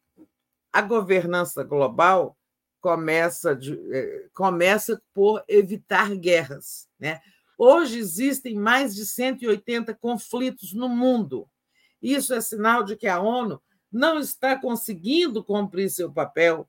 a 0.73 0.83
governança 0.83 1.63
global 1.63 2.37
começa, 2.81 3.55
de, 3.57 3.79
é, 3.95 4.29
começa 4.35 5.01
por 5.15 5.43
evitar 5.49 6.15
guerras. 6.17 6.89
Né? 6.99 7.21
Hoje 7.59 7.99
existem 7.99 8.55
mais 8.55 8.95
de 8.95 9.07
180 9.07 9.95
conflitos 9.95 10.73
no 10.73 10.89
mundo. 10.89 11.49
Isso 12.03 12.35
é 12.35 12.41
sinal 12.41 12.83
de 12.83 12.97
que 12.97 13.07
a 13.07 13.21
ONU 13.21 13.63
não 13.91 14.19
está 14.19 14.61
conseguindo 14.61 15.43
cumprir 15.43 15.89
seu 15.91 16.13
papel 16.13 16.69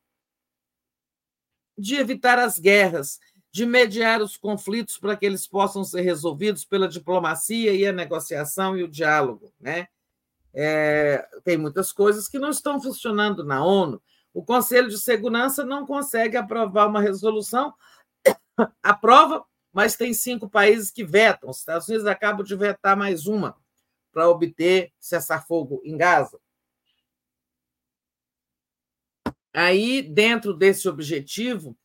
de 1.78 1.96
evitar 1.96 2.40
as 2.40 2.58
guerras, 2.58 3.20
de 3.52 3.66
mediar 3.66 4.22
os 4.22 4.38
conflitos 4.38 4.98
para 4.98 5.16
que 5.16 5.26
eles 5.26 5.48
possam 5.48 5.84
ser 5.84 6.02
resolvidos 6.02 6.66
pela 6.66 6.88
diplomacia 6.88 7.74
e 7.74 7.86
a 7.86 7.92
negociação 7.92 8.78
e 8.78 8.84
o 8.84 8.88
diálogo. 8.88 9.54
Né? 9.60 9.88
É, 10.54 11.28
tem 11.44 11.58
muitas 11.58 11.92
coisas 11.92 12.28
que 12.28 12.40
não 12.40 12.50
estão 12.50 12.82
funcionando 12.82 13.44
na 13.44 13.64
ONU. 13.64 14.02
O 14.34 14.44
Conselho 14.44 14.90
de 14.90 14.98
Segurança 14.98 15.66
não 15.66 15.86
consegue 15.86 16.38
aprovar 16.38 16.88
uma 16.88 17.02
resolução, 17.02 17.74
aprova, 18.82 19.44
mas 19.78 19.96
tem 19.96 20.12
cinco 20.12 20.50
países 20.50 20.90
que 20.90 21.04
vetam. 21.04 21.52
Os 21.52 21.60
Estados 21.60 21.88
Unidos 21.88 22.08
acabam 22.08 22.44
de 22.44 22.56
vetar 22.56 22.98
mais 22.98 23.28
uma 23.28 23.56
para 24.12 24.28
obter 24.28 24.92
cessar-fogo 25.00 25.84
em 25.86 25.96
Gaza. 25.96 26.40
Aí, 29.54 30.02
dentro 30.02 30.52
desse 30.56 30.90
objetivo, 30.90 31.78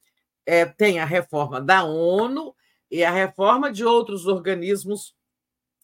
é, 0.47 0.65
tem 0.65 1.01
a 1.01 1.05
reforma 1.05 1.61
da 1.61 1.85
ONU 1.85 2.57
e 2.91 3.05
a 3.05 3.11
reforma 3.11 3.71
de 3.71 3.85
outros 3.85 4.27
organismos 4.27 5.15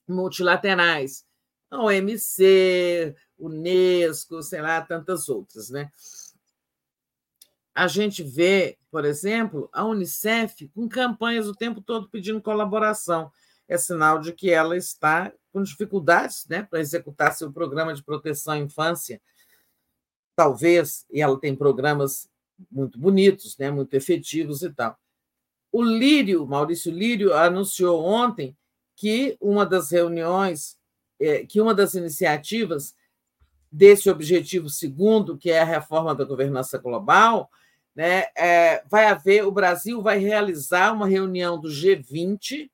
multilaterais, 0.09 1.27
a 1.71 1.83
OMC, 1.83 3.15
Unesco, 3.39 4.43
sei 4.43 4.63
lá, 4.63 4.81
tantas 4.81 5.29
outras, 5.29 5.69
né? 5.69 5.93
A 7.75 7.87
gente 7.87 8.23
vê, 8.23 8.78
por 8.91 9.05
exemplo, 9.05 9.69
a 9.73 9.85
Unicef 9.85 10.69
com 10.75 10.89
campanhas 10.89 11.47
o 11.47 11.55
tempo 11.55 11.81
todo 11.81 12.09
pedindo 12.09 12.41
colaboração. 12.41 13.31
É 13.69 13.77
sinal 13.77 14.19
de 14.19 14.33
que 14.33 14.51
ela 14.51 14.77
está 14.77 15.33
com 15.53 15.63
dificuldades 15.63 16.47
né, 16.49 16.63
para 16.63 16.81
executar 16.81 17.35
seu 17.35 17.53
programa 17.53 17.93
de 17.93 18.03
proteção 18.03 18.55
à 18.55 18.59
infância 18.59 19.21
talvez, 20.39 21.05
e 21.11 21.21
ela 21.21 21.37
tem 21.37 21.53
programas 21.53 22.31
muito 22.71 22.97
bonitos, 22.97 23.59
né, 23.59 23.73
muito 23.73 23.93
efetivos 23.95 24.63
e 24.63 24.71
tal. 24.73 24.97
O 25.73 25.83
Lírio, 25.83 26.47
Maurício 26.47 26.93
Lírio, 26.93 27.35
anunciou 27.35 28.05
ontem 28.05 28.57
que 28.95 29.37
uma 29.41 29.67
das 29.67 29.91
reuniões, 29.91 30.79
é, 31.19 31.45
que 31.45 31.61
uma 31.61 31.75
das 31.75 31.95
iniciativas 31.95 32.95
desse 33.71 34.09
objetivo 34.09 34.71
segundo, 34.71 35.37
que 35.37 35.51
é 35.51 35.61
a 35.61 35.65
reforma 35.65 36.15
da 36.15 36.25
governança 36.25 36.79
global, 36.79 37.51
né, 37.99 38.27
é, 38.37 38.85
vai 38.89 39.07
haver, 39.07 39.45
o 39.45 39.51
Brasil 39.51 40.01
vai 40.01 40.19
realizar 40.19 40.93
uma 40.93 41.09
reunião 41.09 41.61
do 41.61 41.69
G20 41.69 42.71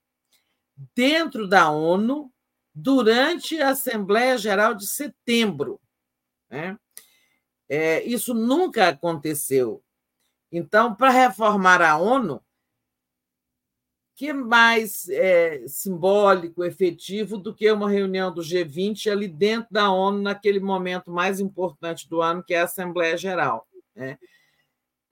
dentro 0.94 1.48
da 1.48 1.70
ONU 1.70 2.30
durante 2.74 3.58
a 3.58 3.70
Assembleia 3.70 4.36
Geral 4.36 4.74
de 4.74 4.86
setembro. 4.86 5.80
Né? 6.50 6.78
É, 7.66 8.02
isso 8.02 8.34
nunca 8.34 8.88
aconteceu. 8.88 9.82
Então, 10.52 10.94
para 10.94 11.08
reformar 11.08 11.80
a 11.80 11.96
ONU, 11.96 12.42
que 14.14 14.30
mais 14.30 15.08
é, 15.08 15.66
simbólico, 15.66 16.62
efetivo 16.62 17.38
do 17.38 17.54
que 17.54 17.72
uma 17.72 17.88
reunião 17.88 18.30
do 18.30 18.42
G20 18.42 19.10
ali 19.10 19.26
dentro 19.26 19.72
da 19.72 19.90
ONU, 19.90 20.20
naquele 20.20 20.60
momento 20.60 21.10
mais 21.10 21.40
importante 21.40 22.06
do 22.10 22.20
ano, 22.20 22.44
que 22.44 22.52
é 22.52 22.60
a 22.60 22.64
Assembleia 22.64 23.16
Geral. 23.16 23.66
Né? 23.96 24.18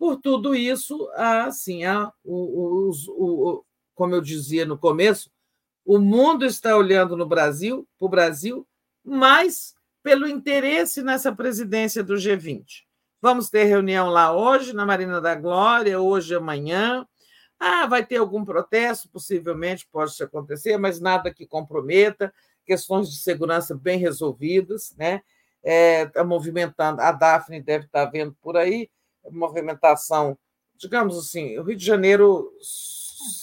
Por 0.03 0.17
tudo 0.17 0.53
isso, 0.53 1.09
assim, 1.15 1.85
a, 1.85 2.13
o, 2.25 2.89
o, 2.89 2.91
o, 3.11 3.65
como 3.95 4.17
eu 4.17 4.21
dizia 4.21 4.67
no 4.67 4.77
começo, 4.77 5.31
o 5.85 5.97
mundo 5.97 6.45
está 6.45 6.77
olhando 6.77 7.17
no 7.17 7.25
Brasil, 7.25 7.87
para 7.97 8.07
o 8.07 8.09
Brasil, 8.09 8.67
mas 9.05 9.77
pelo 10.03 10.27
interesse 10.27 11.05
nessa 11.05 11.33
presidência 11.33 12.03
do 12.03 12.15
G20. 12.15 12.65
Vamos 13.21 13.49
ter 13.49 13.63
reunião 13.63 14.09
lá 14.09 14.35
hoje, 14.35 14.73
na 14.73 14.85
Marina 14.85 15.21
da 15.21 15.37
Glória, 15.37 16.01
hoje 16.01 16.35
amanhã. 16.35 17.07
Ah, 17.57 17.87
vai 17.87 18.05
ter 18.05 18.17
algum 18.17 18.45
protesto? 18.45 19.09
Possivelmente 19.09 19.87
pode 19.87 20.21
acontecer, 20.21 20.77
mas 20.79 20.99
nada 20.99 21.33
que 21.33 21.47
comprometa. 21.47 22.35
Questões 22.67 23.09
de 23.09 23.19
segurança 23.19 23.73
bem 23.73 24.01
resolvidas, 24.01 24.97
né? 24.99 25.23
É, 25.63 26.11
movimentando, 26.25 27.01
a 27.01 27.13
Daphne 27.13 27.63
deve 27.63 27.85
estar 27.85 28.07
vendo 28.07 28.37
por 28.43 28.57
aí, 28.57 28.91
movimentação, 29.31 30.37
digamos 30.77 31.17
assim, 31.17 31.59
o 31.59 31.63
Rio 31.63 31.77
de 31.77 31.85
Janeiro 31.85 32.51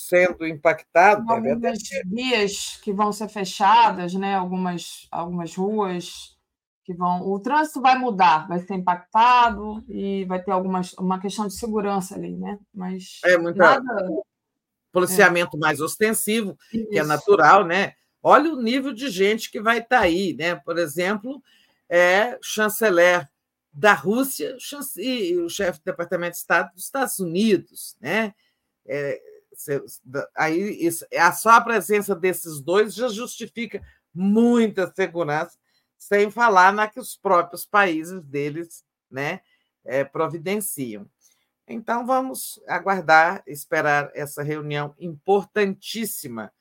sendo 0.08 0.46
impactado. 0.46 1.24
Algumas 1.32 1.80
vias 2.06 2.80
que 2.82 2.92
vão 2.92 3.12
ser 3.12 3.30
fechadas, 3.30 4.14
né? 4.14 4.36
algumas, 4.36 5.08
algumas 5.12 5.56
ruas 5.56 6.38
que 6.84 6.94
vão. 6.94 7.22
O 7.22 7.40
trânsito 7.40 7.82
vai 7.82 7.98
mudar, 7.98 8.48
vai 8.48 8.60
ser 8.60 8.74
impactado 8.74 9.84
e 9.88 10.26
vai 10.26 10.42
ter 10.42 10.52
algumas 10.52 10.94
uma 10.94 11.20
questão 11.20 11.48
de 11.48 11.54
segurança 11.54 12.16
ali, 12.16 12.36
né? 12.36 12.58
Mas 12.74 13.20
é 13.24 13.38
muita 13.38 13.80
nada... 13.80 14.08
policiamento 14.92 15.56
é. 15.56 15.60
mais 15.60 15.80
ostensivo, 15.80 16.58
Isso. 16.74 16.90
que 16.90 16.98
é 16.98 17.04
natural, 17.04 17.64
né? 17.64 17.94
Olha 18.22 18.52
o 18.52 18.62
nível 18.62 18.92
de 18.92 19.10
gente 19.10 19.50
que 19.50 19.62
vai 19.62 19.78
estar 19.78 20.00
tá 20.00 20.04
aí, 20.04 20.36
né? 20.38 20.56
Por 20.56 20.78
exemplo, 20.78 21.42
é 21.88 22.38
chanceler 22.42 23.30
da 23.72 23.94
Rússia 23.94 24.58
e 24.98 25.38
o 25.38 25.50
chefe 25.50 25.80
do 25.80 25.86
Departamento 25.86 26.32
de 26.32 26.38
Estado 26.38 26.74
dos 26.74 26.86
Estados 26.86 27.20
Unidos, 27.20 27.96
né? 28.00 28.34
É, 28.86 29.22
aí 30.36 30.86
isso, 30.86 31.06
só 31.40 31.52
a 31.52 31.62
presença 31.62 32.16
desses 32.16 32.62
dois 32.62 32.94
já 32.94 33.08
justifica 33.10 33.82
muita 34.14 34.92
segurança 34.96 35.58
sem 35.98 36.32
falar 36.32 36.74
na 36.74 36.88
que 36.88 37.00
os 37.00 37.16
próprios 37.16 37.66
países 37.66 38.24
deles 38.24 38.84
né, 39.12 39.42
é, 39.84 40.04
providenciam. 40.04 41.10
Então, 41.68 42.06
vamos 42.06 42.60
aguardar, 42.68 43.44
esperar 43.46 44.10
essa 44.16 44.42
reunião 44.42 44.96
importantíssima 44.98 46.52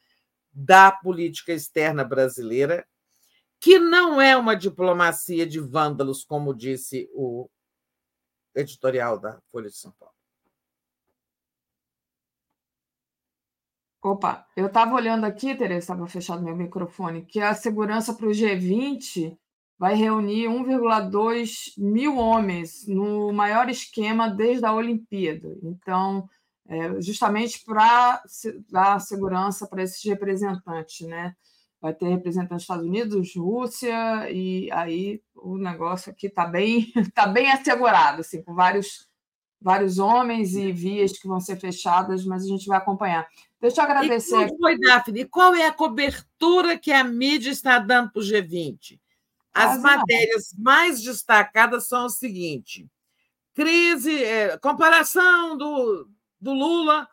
da 0.53 0.93
política 0.93 1.53
externa 1.53 2.05
brasileira, 2.05 2.87
que 3.61 3.79
não 3.79 4.21
é 4.21 4.37
uma 4.37 4.55
diplomacia 4.55 5.47
de 5.47 5.61
vândalos, 5.61 6.25
como 6.25 6.55
disse 6.55 7.09
o 7.13 7.49
editorial 8.55 9.19
da 9.19 9.41
Folha 9.51 9.69
de 9.69 9.77
São 9.77 9.93
Paulo. 9.93 10.15
Opa, 14.01 14.47
eu 14.57 14.67
estava 14.67 14.95
olhando 14.95 15.25
aqui, 15.25 15.57
Tereza, 15.57 15.79
estava 15.79 16.07
fechado 16.07 16.43
meu 16.43 16.57
microfone, 16.57 17.27
que 17.27 17.41
a 17.41 17.53
segurança 17.53 18.15
para 18.15 18.29
o 18.29 18.31
G20 18.31 19.37
vai 19.77 19.95
reunir 19.95 20.47
1,2 20.47 21.75
mil 21.77 22.17
homens 22.17 22.87
no 22.87 23.33
maior 23.33 23.69
esquema 23.69 24.29
desde 24.29 24.65
a 24.65 24.73
Olimpíada. 24.73 25.49
Então, 25.63 26.29
é, 26.69 27.01
justamente 27.01 27.65
para 27.65 28.23
dar 28.71 29.01
segurança 29.01 29.67
para 29.67 29.83
esses 29.83 30.03
representantes, 30.05 31.07
né? 31.07 31.35
Vai 31.81 31.95
ter 31.95 32.09
representantes 32.09 32.57
dos 32.57 32.63
Estados 32.63 32.87
Unidos, 32.87 33.37
Rússia, 33.37 34.31
e 34.31 34.69
aí 34.73 35.23
o 35.35 35.57
negócio 35.57 36.11
aqui 36.11 36.27
está 36.27 36.45
bem, 36.45 36.93
tá 37.15 37.27
bem 37.27 37.51
assegurado, 37.53 38.21
assim, 38.21 38.43
com 38.43 38.53
vários, 38.53 39.09
vários 39.61 39.99
homens 39.99 40.55
e 40.55 40.73
vias 40.73 41.17
que 41.17 41.29
vão 41.29 41.41
ser 41.41 41.57
fechadas, 41.57 42.25
mas 42.25 42.45
a 42.45 42.49
gente 42.49 42.67
vai 42.67 42.79
acompanhar. 42.79 43.29
Deixa 43.61 43.81
eu 43.81 43.85
agradecer. 43.85 44.47
E 44.47 44.57
foi, 44.59 44.79
Daphne? 44.79 45.25
Qual 45.25 45.55
é 45.55 45.67
a 45.67 45.73
cobertura 45.73 46.79
que 46.79 46.93
a 46.93 47.05
mídia 47.05 47.51
está 47.51 47.79
dando 47.79 48.13
para 48.13 48.21
o 48.21 48.25
G20? 48.25 48.99
As 49.53 49.81
matérias 49.81 50.55
mais 50.57 51.03
destacadas 51.03 51.89
são 51.89 52.07
o 52.07 52.11
seguinte: 52.11 52.89
crise, 53.55 54.23
é, 54.23 54.57
comparação 54.59 55.57
do, 55.57 56.09
do 56.41 56.53
Lula 56.53 57.09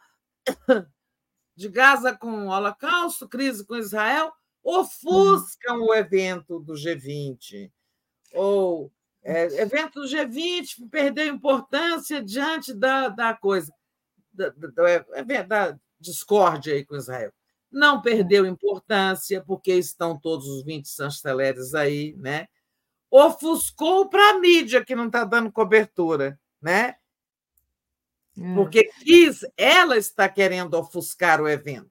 de 1.56 1.70
Gaza 1.70 2.16
com 2.16 2.48
o 2.48 2.50
Holocausto, 2.50 3.28
crise 3.28 3.66
com 3.66 3.76
Israel, 3.76 4.32
ofuscam 4.66 5.82
o 5.82 5.94
evento 5.94 6.60
do 6.60 6.74
G20. 6.74 7.72
Ou 8.34 8.92
é, 9.24 9.46
evento 9.62 10.02
do 10.02 10.08
G20 10.08 10.90
perdeu 10.90 11.28
importância 11.28 12.22
diante 12.22 12.74
da, 12.74 13.08
da 13.10 13.36
coisa. 13.36 13.72
Da, 14.34 14.50
da, 14.50 15.24
verdade 15.24 15.80
discórdia 16.00 16.74
aí 16.74 16.84
com 16.84 16.96
Israel. 16.96 17.32
Não 17.72 18.02
perdeu 18.02 18.46
importância, 18.46 19.44
porque 19.46 19.74
estão 19.74 20.20
todos 20.20 20.48
os 20.48 20.64
20 20.64 20.88
chanceleres 20.88 21.74
aí, 21.74 22.16
né? 22.18 22.48
Ofuscou 23.10 24.10
para 24.10 24.32
a 24.32 24.40
mídia, 24.40 24.84
que 24.84 24.96
não 24.96 25.08
está 25.08 25.24
dando 25.24 25.52
cobertura, 25.52 26.40
né? 26.62 26.96
É. 28.38 28.54
Porque 28.56 28.84
quis, 29.04 29.46
ela 29.56 29.98
está 29.98 30.28
querendo 30.28 30.74
ofuscar 30.74 31.42
o 31.42 31.48
evento, 31.48 31.90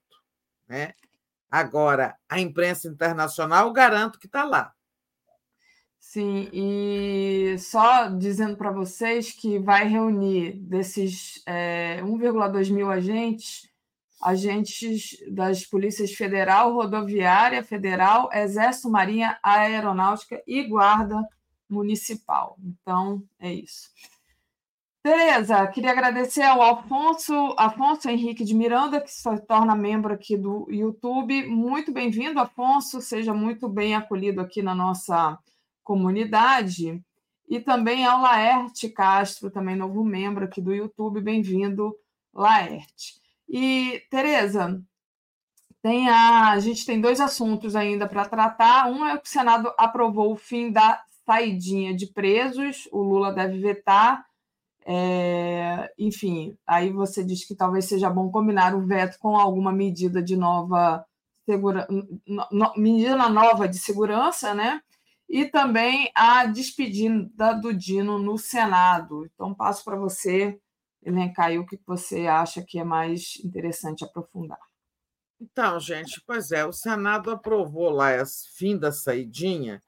né? 0.67 0.93
Agora, 1.49 2.15
a 2.29 2.39
imprensa 2.39 2.87
internacional, 2.87 3.71
garanto 3.71 4.19
que 4.19 4.25
está 4.25 4.43
lá. 4.43 4.73
Sim, 5.99 6.49
e 6.53 7.57
só 7.59 8.07
dizendo 8.07 8.55
para 8.55 8.71
vocês 8.71 9.31
que 9.31 9.59
vai 9.59 9.85
reunir 9.85 10.53
desses 10.61 11.41
é, 11.45 11.99
1,2 12.03 12.71
mil 12.71 12.89
agentes, 12.89 13.69
agentes 14.21 15.17
das 15.29 15.65
polícias 15.65 16.13
federal, 16.13 16.73
rodoviária 16.73 17.61
federal, 17.63 18.29
Exército, 18.31 18.89
Marinha, 18.89 19.37
Aeronáutica 19.43 20.41
e 20.47 20.63
Guarda 20.63 21.21
Municipal. 21.69 22.57
Então, 22.63 23.21
é 23.39 23.53
isso. 23.53 23.89
Tereza, 25.05 25.67
queria 25.67 25.91
agradecer 25.91 26.41
ao 26.41 26.63
Afonso, 26.63 27.53
Afonso 27.59 28.09
Henrique 28.09 28.43
de 28.43 28.55
Miranda, 28.55 28.99
que 28.99 29.11
se 29.11 29.39
torna 29.41 29.75
membro 29.75 30.11
aqui 30.11 30.35
do 30.35 30.65
YouTube. 30.67 31.45
Muito 31.45 31.91
bem-vindo, 31.91 32.39
Afonso, 32.39 32.99
seja 32.99 33.31
muito 33.31 33.69
bem 33.69 33.93
acolhido 33.93 34.41
aqui 34.41 34.63
na 34.63 34.73
nossa 34.73 35.37
comunidade. 35.83 37.03
E 37.47 37.59
também 37.59 38.03
ao 38.03 38.19
Laerte 38.19 38.89
Castro, 38.89 39.51
também 39.51 39.75
novo 39.75 40.03
membro 40.03 40.45
aqui 40.45 40.59
do 40.59 40.73
YouTube. 40.73 41.21
Bem-vindo, 41.21 41.95
Laerte. 42.33 43.21
E, 43.47 44.01
Tereza, 44.09 44.81
tem 45.83 46.09
a, 46.09 46.49
a 46.49 46.59
gente 46.59 46.83
tem 46.83 46.99
dois 46.99 47.21
assuntos 47.21 47.75
ainda 47.75 48.07
para 48.07 48.27
tratar. 48.27 48.87
Um 48.87 49.05
é 49.05 49.19
que 49.19 49.27
o 49.27 49.31
Senado 49.31 49.71
aprovou 49.77 50.31
o 50.31 50.35
fim 50.35 50.71
da 50.71 50.99
saidinha 51.27 51.93
de 51.93 52.07
presos, 52.07 52.89
o 52.91 53.03
Lula 53.03 53.31
deve 53.31 53.59
vetar 53.59 54.25
é, 54.87 55.91
enfim, 55.97 56.55
aí 56.65 56.91
você 56.91 57.23
diz 57.23 57.43
que 57.43 57.55
talvez 57.55 57.85
seja 57.85 58.09
bom 58.09 58.29
combinar 58.29 58.75
o 58.75 58.85
veto 58.85 59.17
com 59.19 59.35
alguma 59.35 59.71
medida 59.71 60.21
de 60.21 60.37
nova 60.37 61.03
segura, 61.43 61.87
medida 62.77 63.27
nova 63.29 63.67
de 63.67 63.79
segurança, 63.79 64.53
né? 64.53 64.81
E 65.27 65.45
também 65.45 66.11
a 66.13 66.45
despedida 66.45 67.53
do 67.55 67.73
Dino 67.73 68.19
no 68.19 68.37
Senado. 68.37 69.25
Então, 69.25 69.55
passo 69.55 69.83
para 69.83 69.95
você 69.95 70.59
elencar 71.03 71.47
aí 71.47 71.57
o 71.57 71.65
que 71.65 71.79
você 71.85 72.27
acha 72.27 72.63
que 72.63 72.77
é 72.77 72.83
mais 72.83 73.39
interessante 73.43 74.03
aprofundar. 74.03 74.59
Então, 75.41 75.79
gente, 75.79 76.21
pois 76.25 76.51
é, 76.51 76.63
o 76.65 76.71
Senado 76.71 77.31
aprovou 77.31 77.89
lá 77.89 78.13
esse 78.13 78.49
fim 78.55 78.77
da 78.77 78.91
saidinha 78.91 79.81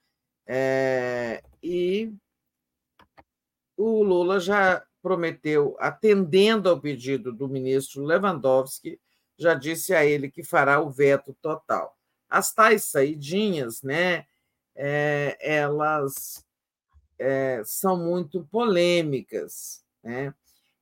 é, 0.45 1.41
e 1.61 2.11
o 3.77 4.01
Lula 4.03 4.39
já 4.39 4.83
prometeu, 5.07 5.77
atendendo 5.79 6.69
ao 6.69 6.81
pedido 6.81 7.31
do 7.31 7.47
ministro 7.47 8.03
Lewandowski, 8.03 8.99
já 9.37 9.53
disse 9.53 9.95
a 9.95 10.03
ele 10.03 10.29
que 10.29 10.43
fará 10.43 10.81
o 10.81 10.89
veto 10.89 11.33
total. 11.41 11.97
As 12.29 12.53
tais 12.53 12.83
saidinhas, 12.83 13.81
né, 13.81 14.25
é, 14.75 15.37
elas 15.39 16.45
é, 17.17 17.61
são 17.63 17.95
muito 17.95 18.45
polêmicas. 18.51 19.81
Né? 20.03 20.33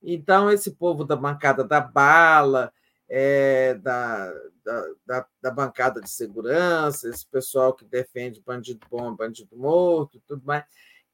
Então, 0.02 0.50
esse 0.50 0.72
povo 0.72 1.04
da 1.04 1.14
bancada 1.14 1.62
da 1.62 1.80
bala, 1.80 2.72
é, 3.08 3.74
da, 3.74 4.32
da, 4.64 4.86
da, 5.06 5.26
da, 5.40 5.50
bancada 5.52 6.00
de 6.00 6.10
segurança, 6.10 7.08
esse 7.08 7.24
pessoal 7.28 7.72
que 7.72 7.84
defende 7.84 8.42
bandido 8.44 8.84
bom, 8.90 9.14
bandido 9.14 9.56
morto, 9.56 10.20
tudo 10.26 10.44
mais, 10.44 10.64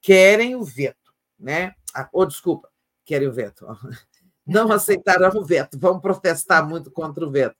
querem 0.01 0.55
o 0.55 0.63
veto. 0.63 1.13
Né? 1.37 1.75
Ah, 1.93 2.09
oh, 2.11 2.25
desculpa, 2.25 2.72
querem 3.05 3.27
o 3.27 3.33
veto. 3.33 3.65
Não 4.45 4.71
aceitarão 4.71 5.31
o 5.39 5.45
veto, 5.45 5.79
vão 5.79 5.99
protestar 5.99 6.67
muito 6.67 6.91
contra 6.91 7.25
o 7.25 7.31
veto. 7.31 7.55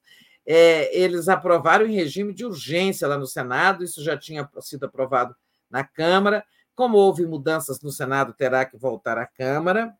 É, 0.46 0.94
eles 0.96 1.28
aprovaram 1.28 1.86
em 1.86 1.94
regime 1.94 2.34
de 2.34 2.44
urgência 2.44 3.08
lá 3.08 3.16
no 3.16 3.26
Senado, 3.26 3.82
isso 3.82 4.02
já 4.02 4.18
tinha 4.18 4.48
sido 4.60 4.84
aprovado 4.84 5.34
na 5.70 5.82
Câmara. 5.82 6.44
Como 6.74 6.98
houve 6.98 7.24
mudanças 7.24 7.80
no 7.80 7.90
Senado, 7.90 8.34
terá 8.34 8.64
que 8.66 8.76
voltar 8.76 9.16
à 9.16 9.26
Câmara, 9.26 9.96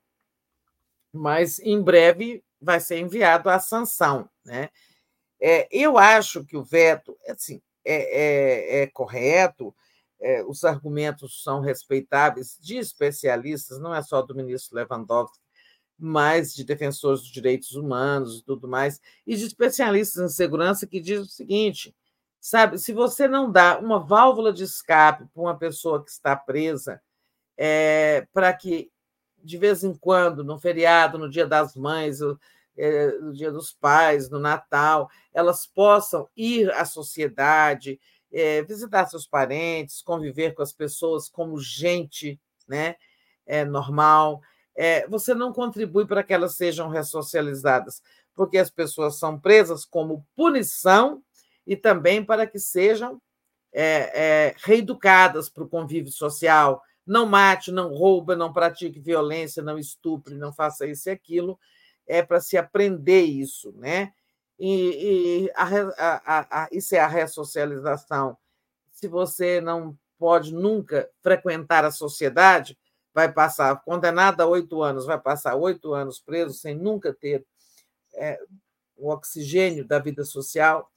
mas 1.13 1.59
em 1.61 1.81
breve 1.81 2.45
vai 2.61 2.81
ser 2.81 2.99
enviado 2.99 3.49
à 3.49 3.59
sanção. 3.59 4.29
Né? 4.45 4.69
É, 5.41 5.67
eu 5.71 5.97
acho 5.97 6.45
que 6.45 6.57
o 6.57 6.65
veto 6.65 7.17
assim, 7.29 7.63
é, 7.85 8.81
é, 8.81 8.83
é 8.83 8.87
correto, 8.89 9.75
é, 10.25 10.43
os 10.43 10.65
argumentos 10.65 11.43
são 11.43 11.61
respeitáveis 11.61 12.59
de 12.59 12.79
especialistas, 12.79 13.79
não 13.79 13.95
é 13.95 14.01
só 14.01 14.23
do 14.23 14.35
ministro 14.35 14.75
Lewandowski, 14.75 15.39
mas 15.99 16.55
de 16.55 16.65
defensores 16.65 17.21
dos 17.21 17.31
direitos 17.31 17.75
humanos 17.75 18.39
e 18.39 18.43
tudo 18.43 18.67
mais, 18.67 19.03
e 19.27 19.37
de 19.37 19.45
especialistas 19.45 20.25
em 20.25 20.35
segurança 20.35 20.87
que 20.87 20.99
diz 20.99 21.21
o 21.21 21.27
seguinte: 21.27 21.95
sabe, 22.41 22.79
se 22.79 22.91
você 22.91 23.29
não 23.29 23.53
dá 23.53 23.79
uma 23.79 24.01
válvula 24.01 24.51
de 24.51 24.65
escape 24.65 25.27
para 25.27 25.43
uma 25.43 25.59
pessoa 25.59 26.03
que 26.03 26.11
está 26.11 26.35
presa, 26.35 27.03
é, 27.55 28.27
para 28.33 28.51
que 28.55 28.91
de 29.43 29.59
vez 29.59 29.85
em 29.85 29.93
quando, 29.93 30.43
no 30.43 30.59
feriado, 30.59 31.19
no 31.19 31.29
Dia 31.29 31.47
das 31.47 31.77
Mães, 31.77 32.19
é, 32.79 33.09
no 33.19 33.35
Dia 33.35 33.53
dos 33.53 33.73
Pais, 33.73 34.31
no 34.31 34.39
Natal, 34.39 35.11
elas 35.35 35.67
possam 35.67 36.27
ir 36.35 36.71
à 36.73 36.87
sociedade, 36.87 38.01
é, 38.35 38.63
visitar 38.63 39.07
seus 39.07 39.27
parentes, 39.27 40.03
conviver 40.03 40.55
com 40.55 40.63
as 40.63 40.73
pessoas 40.73 41.29
como 41.29 41.61
gente 41.61 42.41
né, 42.67 42.97
é, 43.47 43.65
normal. 43.65 44.43
É, 44.77 45.07
você 45.07 45.33
não 45.35 45.53
contribui 45.53 46.05
para 46.05 46.23
que 46.25 46.35
elas 46.35 46.57
sejam 46.57 46.89
ressocializadas, 46.89 48.03
porque 48.35 48.59
as 48.59 48.71
pessoas 48.71 49.19
são 49.19 49.39
presas 49.39 49.85
como 49.85 50.27
punição 50.35 51.23
e 51.65 51.77
também 51.77 52.25
para 52.25 52.47
que 52.47 52.59
sejam 52.59 53.23
é, 53.73 54.55
reeducadas 54.59 55.49
para 55.49 55.63
o 55.63 55.69
convívio 55.69 56.11
social. 56.11 56.83
Não 57.07 57.27
mate, 57.27 57.71
não 57.71 57.95
roube, 57.95 58.35
não 58.35 58.53
pratique 58.53 58.99
violência, 58.99 59.63
não 59.63 59.79
estupre, 59.79 60.35
não 60.35 60.53
faça 60.53 60.87
isso 60.87 61.09
e 61.09 61.13
aquilo. 61.13 61.59
É 62.07 62.23
para 62.23 62.41
se 62.41 62.57
aprender 62.57 63.23
isso, 63.23 63.73
né? 63.77 64.13
E, 64.59 65.47
e 65.47 65.53
a, 65.55 65.65
a, 65.99 66.65
a, 66.65 66.69
isso 66.71 66.95
é 66.95 67.01
a 67.01 67.09
ressocialização. 67.09 68.37
Se 68.93 69.09
você 69.09 69.61
não 69.61 69.97
pode 70.19 70.55
nunca 70.55 71.09
frequentar 71.21 71.85
a 71.85 71.91
sociedade, 71.91 72.79
vai 73.13 73.31
passar, 73.33 73.77
condenado 73.85 74.41
a 74.41 74.47
oito 74.47 74.83
anos, 74.83 75.07
vai 75.07 75.21
passar 75.21 75.55
oito 75.55 75.93
anos 75.93 76.19
preso 76.19 76.55
sem 76.55 76.75
nunca 76.75 77.13
ter 77.13 77.45
é, 78.15 78.39
o 78.97 79.11
oxigênio 79.11 79.85
da 79.87 79.99
vida 79.99 80.25
social. 80.25 80.91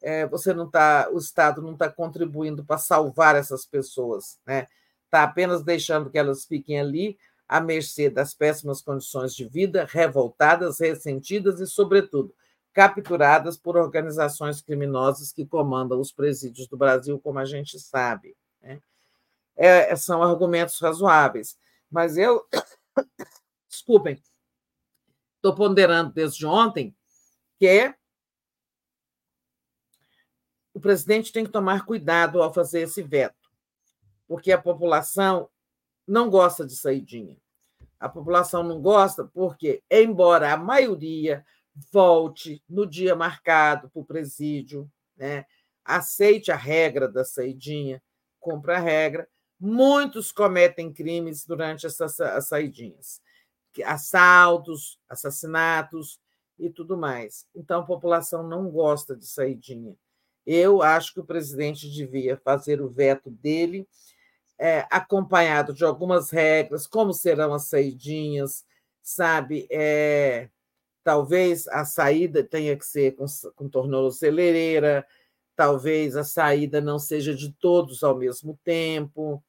É, 0.00 0.26
você 0.26 0.52
não 0.52 0.66
está, 0.66 1.08
o 1.12 1.18
Estado 1.18 1.62
não 1.62 1.72
está 1.74 1.88
contribuindo 1.88 2.64
para 2.64 2.76
salvar 2.76 3.36
essas 3.36 3.64
pessoas, 3.64 4.38
né? 4.44 4.66
Está 5.04 5.22
apenas 5.22 5.62
deixando 5.62 6.10
que 6.10 6.18
elas 6.18 6.44
fiquem 6.44 6.80
ali 6.80 7.18
à 7.46 7.60
mercê 7.60 8.08
das 8.08 8.34
péssimas 8.34 8.80
condições 8.80 9.34
de 9.34 9.46
vida, 9.46 9.86
revoltadas, 9.88 10.80
ressentidas 10.80 11.60
e, 11.60 11.66
sobretudo, 11.66 12.34
capturadas 12.72 13.56
por 13.56 13.76
organizações 13.76 14.60
criminosas 14.60 15.32
que 15.32 15.46
comandam 15.46 16.00
os 16.00 16.12
presídios 16.12 16.66
do 16.68 16.76
Brasil, 16.76 17.20
como 17.20 17.38
a 17.38 17.44
gente 17.44 17.78
sabe. 17.78 18.36
Né? 18.60 18.80
É, 19.56 19.94
são 19.96 20.22
argumentos 20.22 20.80
razoáveis. 20.80 21.58
Mas 21.90 22.16
eu, 22.16 22.46
desculpem, 23.68 24.22
estou 25.36 25.54
ponderando 25.54 26.12
desde 26.12 26.46
ontem 26.46 26.96
que 27.58 27.66
é 27.66 27.94
o 30.74 30.80
presidente 30.80 31.32
tem 31.32 31.44
que 31.44 31.50
tomar 31.50 31.84
cuidado 31.84 32.42
ao 32.42 32.52
fazer 32.52 32.80
esse 32.80 33.02
veto, 33.02 33.50
porque 34.26 34.50
a 34.50 34.60
população 34.60 35.48
não 36.06 36.30
gosta 36.30 36.66
de 36.66 36.74
saidinha. 36.74 37.36
A 38.00 38.08
população 38.08 38.64
não 38.64 38.80
gosta 38.80 39.24
porque, 39.24 39.82
embora 39.90 40.52
a 40.52 40.56
maioria 40.56 41.44
volte 41.90 42.62
no 42.68 42.86
dia 42.86 43.14
marcado 43.14 43.90
para 43.90 44.00
o 44.00 44.04
presídio, 44.04 44.90
né? 45.16 45.46
aceite 45.84 46.52
a 46.52 46.56
regra 46.56 47.08
da 47.08 47.24
saidinha, 47.24 48.02
cumpra 48.38 48.76
a 48.76 48.80
regra. 48.80 49.28
Muitos 49.58 50.32
cometem 50.32 50.92
crimes 50.92 51.44
durante 51.46 51.86
essas 51.86 52.16
saidinhas, 52.46 53.20
assaltos, 53.84 54.98
assassinatos 55.08 56.20
e 56.58 56.68
tudo 56.68 56.96
mais. 56.96 57.46
Então, 57.54 57.80
a 57.80 57.86
população 57.86 58.42
não 58.42 58.68
gosta 58.68 59.16
de 59.16 59.26
saidinha. 59.26 59.96
Eu 60.44 60.82
acho 60.82 61.14
que 61.14 61.20
o 61.20 61.24
presidente 61.24 61.88
devia 61.88 62.36
fazer 62.36 62.80
o 62.82 62.90
veto 62.90 63.30
dele, 63.30 63.88
é, 64.58 64.86
acompanhado 64.90 65.72
de 65.72 65.84
algumas 65.84 66.30
regras, 66.30 66.86
como 66.86 67.12
serão 67.12 67.54
as 67.54 67.66
saidinhas, 67.66 68.64
sabe? 69.00 69.66
É, 69.70 70.48
talvez 71.02 71.66
a 71.68 71.84
saída 71.84 72.42
tenha 72.42 72.76
que 72.76 72.86
ser 72.86 73.12
com, 73.16 73.26
com 73.54 73.68
tornozeleira, 73.68 75.06
talvez 75.56 76.16
a 76.16 76.24
saída 76.24 76.80
não 76.80 76.98
seja 76.98 77.34
de 77.34 77.52
todos 77.52 78.02
ao 78.02 78.16
mesmo 78.16 78.58
tempo. 78.64 79.42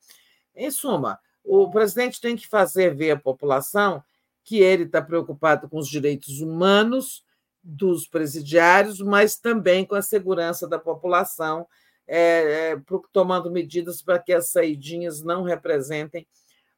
Em 0.55 0.69
suma, 0.69 1.19
o 1.43 1.69
presidente 1.69 2.21
tem 2.21 2.35
que 2.35 2.47
fazer 2.47 2.95
ver 2.95 3.11
à 3.11 3.19
população 3.19 4.03
que 4.43 4.59
ele 4.59 4.83
está 4.83 5.01
preocupado 5.01 5.69
com 5.69 5.77
os 5.77 5.87
direitos 5.87 6.41
humanos 6.41 7.23
dos 7.63 8.07
presidiários, 8.07 8.99
mas 8.99 9.37
também 9.37 9.85
com 9.85 9.95
a 9.95 10.01
segurança 10.01 10.67
da 10.67 10.77
população, 10.77 11.65
é, 12.05 12.71
é, 12.71 12.81
tomando 13.13 13.49
medidas 13.49 14.01
para 14.01 14.19
que 14.19 14.33
as 14.33 14.49
saidinhas 14.49 15.21
não 15.21 15.43
representem 15.43 16.27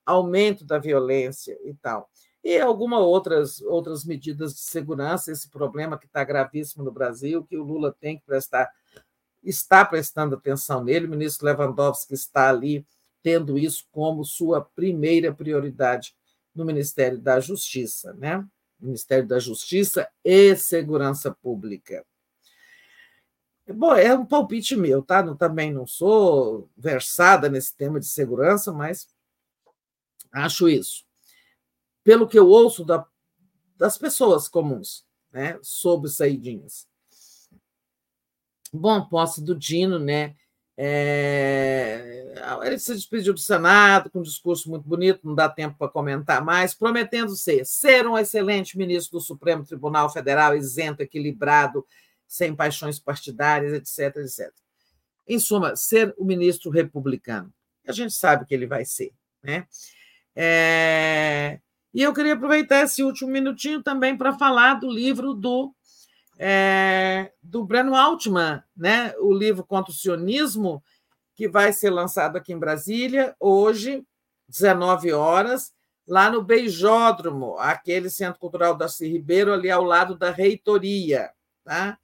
aumento 0.05 0.63
da 0.63 0.77
violência 0.77 1.57
e 1.63 1.73
tal. 1.73 2.07
E 2.45 2.59
algumas 2.59 2.99
outras, 2.99 3.59
outras 3.61 4.05
medidas 4.05 4.53
de 4.53 4.59
segurança, 4.59 5.31
esse 5.31 5.49
problema 5.49 5.97
que 5.97 6.05
está 6.05 6.23
gravíssimo 6.23 6.83
no 6.83 6.91
Brasil, 6.91 7.43
que 7.43 7.57
o 7.57 7.63
Lula 7.63 7.91
tem 7.99 8.19
que 8.19 8.23
prestar, 8.23 8.71
está 9.43 9.83
prestando 9.83 10.35
atenção 10.35 10.83
nele, 10.83 11.07
o 11.07 11.09
ministro 11.09 11.47
Lewandowski 11.47 12.13
está 12.13 12.47
ali 12.47 12.85
tendo 13.23 13.57
isso 13.57 13.87
como 13.91 14.23
sua 14.23 14.61
primeira 14.61 15.33
prioridade 15.33 16.15
no 16.53 16.63
Ministério 16.63 17.17
da 17.17 17.39
Justiça, 17.39 18.13
né? 18.13 18.45
Ministério 18.79 19.27
da 19.27 19.39
Justiça 19.39 20.07
e 20.23 20.55
Segurança 20.55 21.31
Pública. 21.31 22.05
Bom, 23.67 23.95
é 23.95 24.13
um 24.13 24.23
palpite 24.23 24.75
meu, 24.75 25.01
tá? 25.01 25.21
Eu 25.25 25.35
também 25.35 25.73
não 25.73 25.87
sou 25.87 26.69
versada 26.77 27.49
nesse 27.49 27.75
tema 27.75 27.99
de 27.99 28.05
segurança, 28.05 28.71
mas 28.71 29.07
acho 30.31 30.69
isso. 30.69 31.04
Pelo 32.05 32.27
que 32.27 32.37
eu 32.37 32.47
ouço 32.47 32.85
da, 32.85 33.03
das 33.75 33.97
pessoas 33.97 34.47
comuns, 34.47 35.05
né, 35.33 35.59
sobre 35.63 36.09
saidinhas. 36.09 36.87
Bom, 38.71 39.03
posse 39.05 39.43
do 39.43 39.55
Dino, 39.55 39.97
né? 39.97 40.35
É, 40.77 42.35
ele 42.63 42.77
se 42.77 42.93
despediu 42.93 43.33
do 43.33 43.39
Senado 43.39 44.09
com 44.09 44.19
um 44.19 44.23
discurso 44.23 44.69
muito 44.69 44.87
bonito, 44.87 45.21
não 45.23 45.33
dá 45.33 45.49
tempo 45.49 45.77
para 45.77 45.87
comentar 45.87 46.43
mais, 46.43 46.73
prometendo 46.75 47.35
ser, 47.35 47.65
ser 47.65 48.05
um 48.05 48.17
excelente 48.17 48.77
ministro 48.77 49.17
do 49.17 49.23
Supremo 49.23 49.65
Tribunal 49.65 50.11
Federal, 50.11 50.55
isento, 50.55 51.01
equilibrado, 51.01 51.85
sem 52.27 52.55
paixões 52.55 52.99
partidárias, 52.99 53.73
etc, 53.73 54.17
etc. 54.17 54.53
Em 55.27 55.39
suma, 55.39 55.75
ser 55.75 56.13
o 56.17 56.25
ministro 56.25 56.69
republicano. 56.69 57.51
A 57.87 57.91
gente 57.91 58.13
sabe 58.13 58.45
que 58.45 58.53
ele 58.53 58.67
vai 58.67 58.85
ser. 58.85 59.11
Né? 59.41 59.65
É, 60.35 61.59
e 61.95 62.01
eu 62.01 62.13
queria 62.13 62.33
aproveitar 62.33 62.83
esse 62.83 63.01
último 63.01 63.31
minutinho 63.31 63.81
também 63.81 64.17
para 64.17 64.37
falar 64.37 64.73
do 64.73 64.91
livro 64.91 65.33
do 65.33 65.73
é, 66.37 67.31
do 67.41 67.63
Breno 67.63 67.95
Altman, 67.95 68.61
né? 68.75 69.13
o 69.19 69.33
livro 69.33 69.63
Contra 69.63 69.93
o 69.93 69.95
Sionismo, 69.95 70.83
que 71.33 71.47
vai 71.47 71.71
ser 71.71 71.89
lançado 71.89 72.35
aqui 72.35 72.51
em 72.51 72.59
Brasília, 72.59 73.33
hoje, 73.39 74.05
19 74.49 75.13
horas, 75.13 75.73
lá 76.05 76.29
no 76.29 76.43
Beijódromo, 76.43 77.55
aquele 77.57 78.09
Centro 78.09 78.41
Cultural 78.41 78.75
Darcy 78.75 79.07
Ribeiro, 79.07 79.53
ali 79.53 79.71
ao 79.71 79.81
lado 79.81 80.17
da 80.17 80.31
reitoria. 80.31 81.31
Tá? 81.63 81.97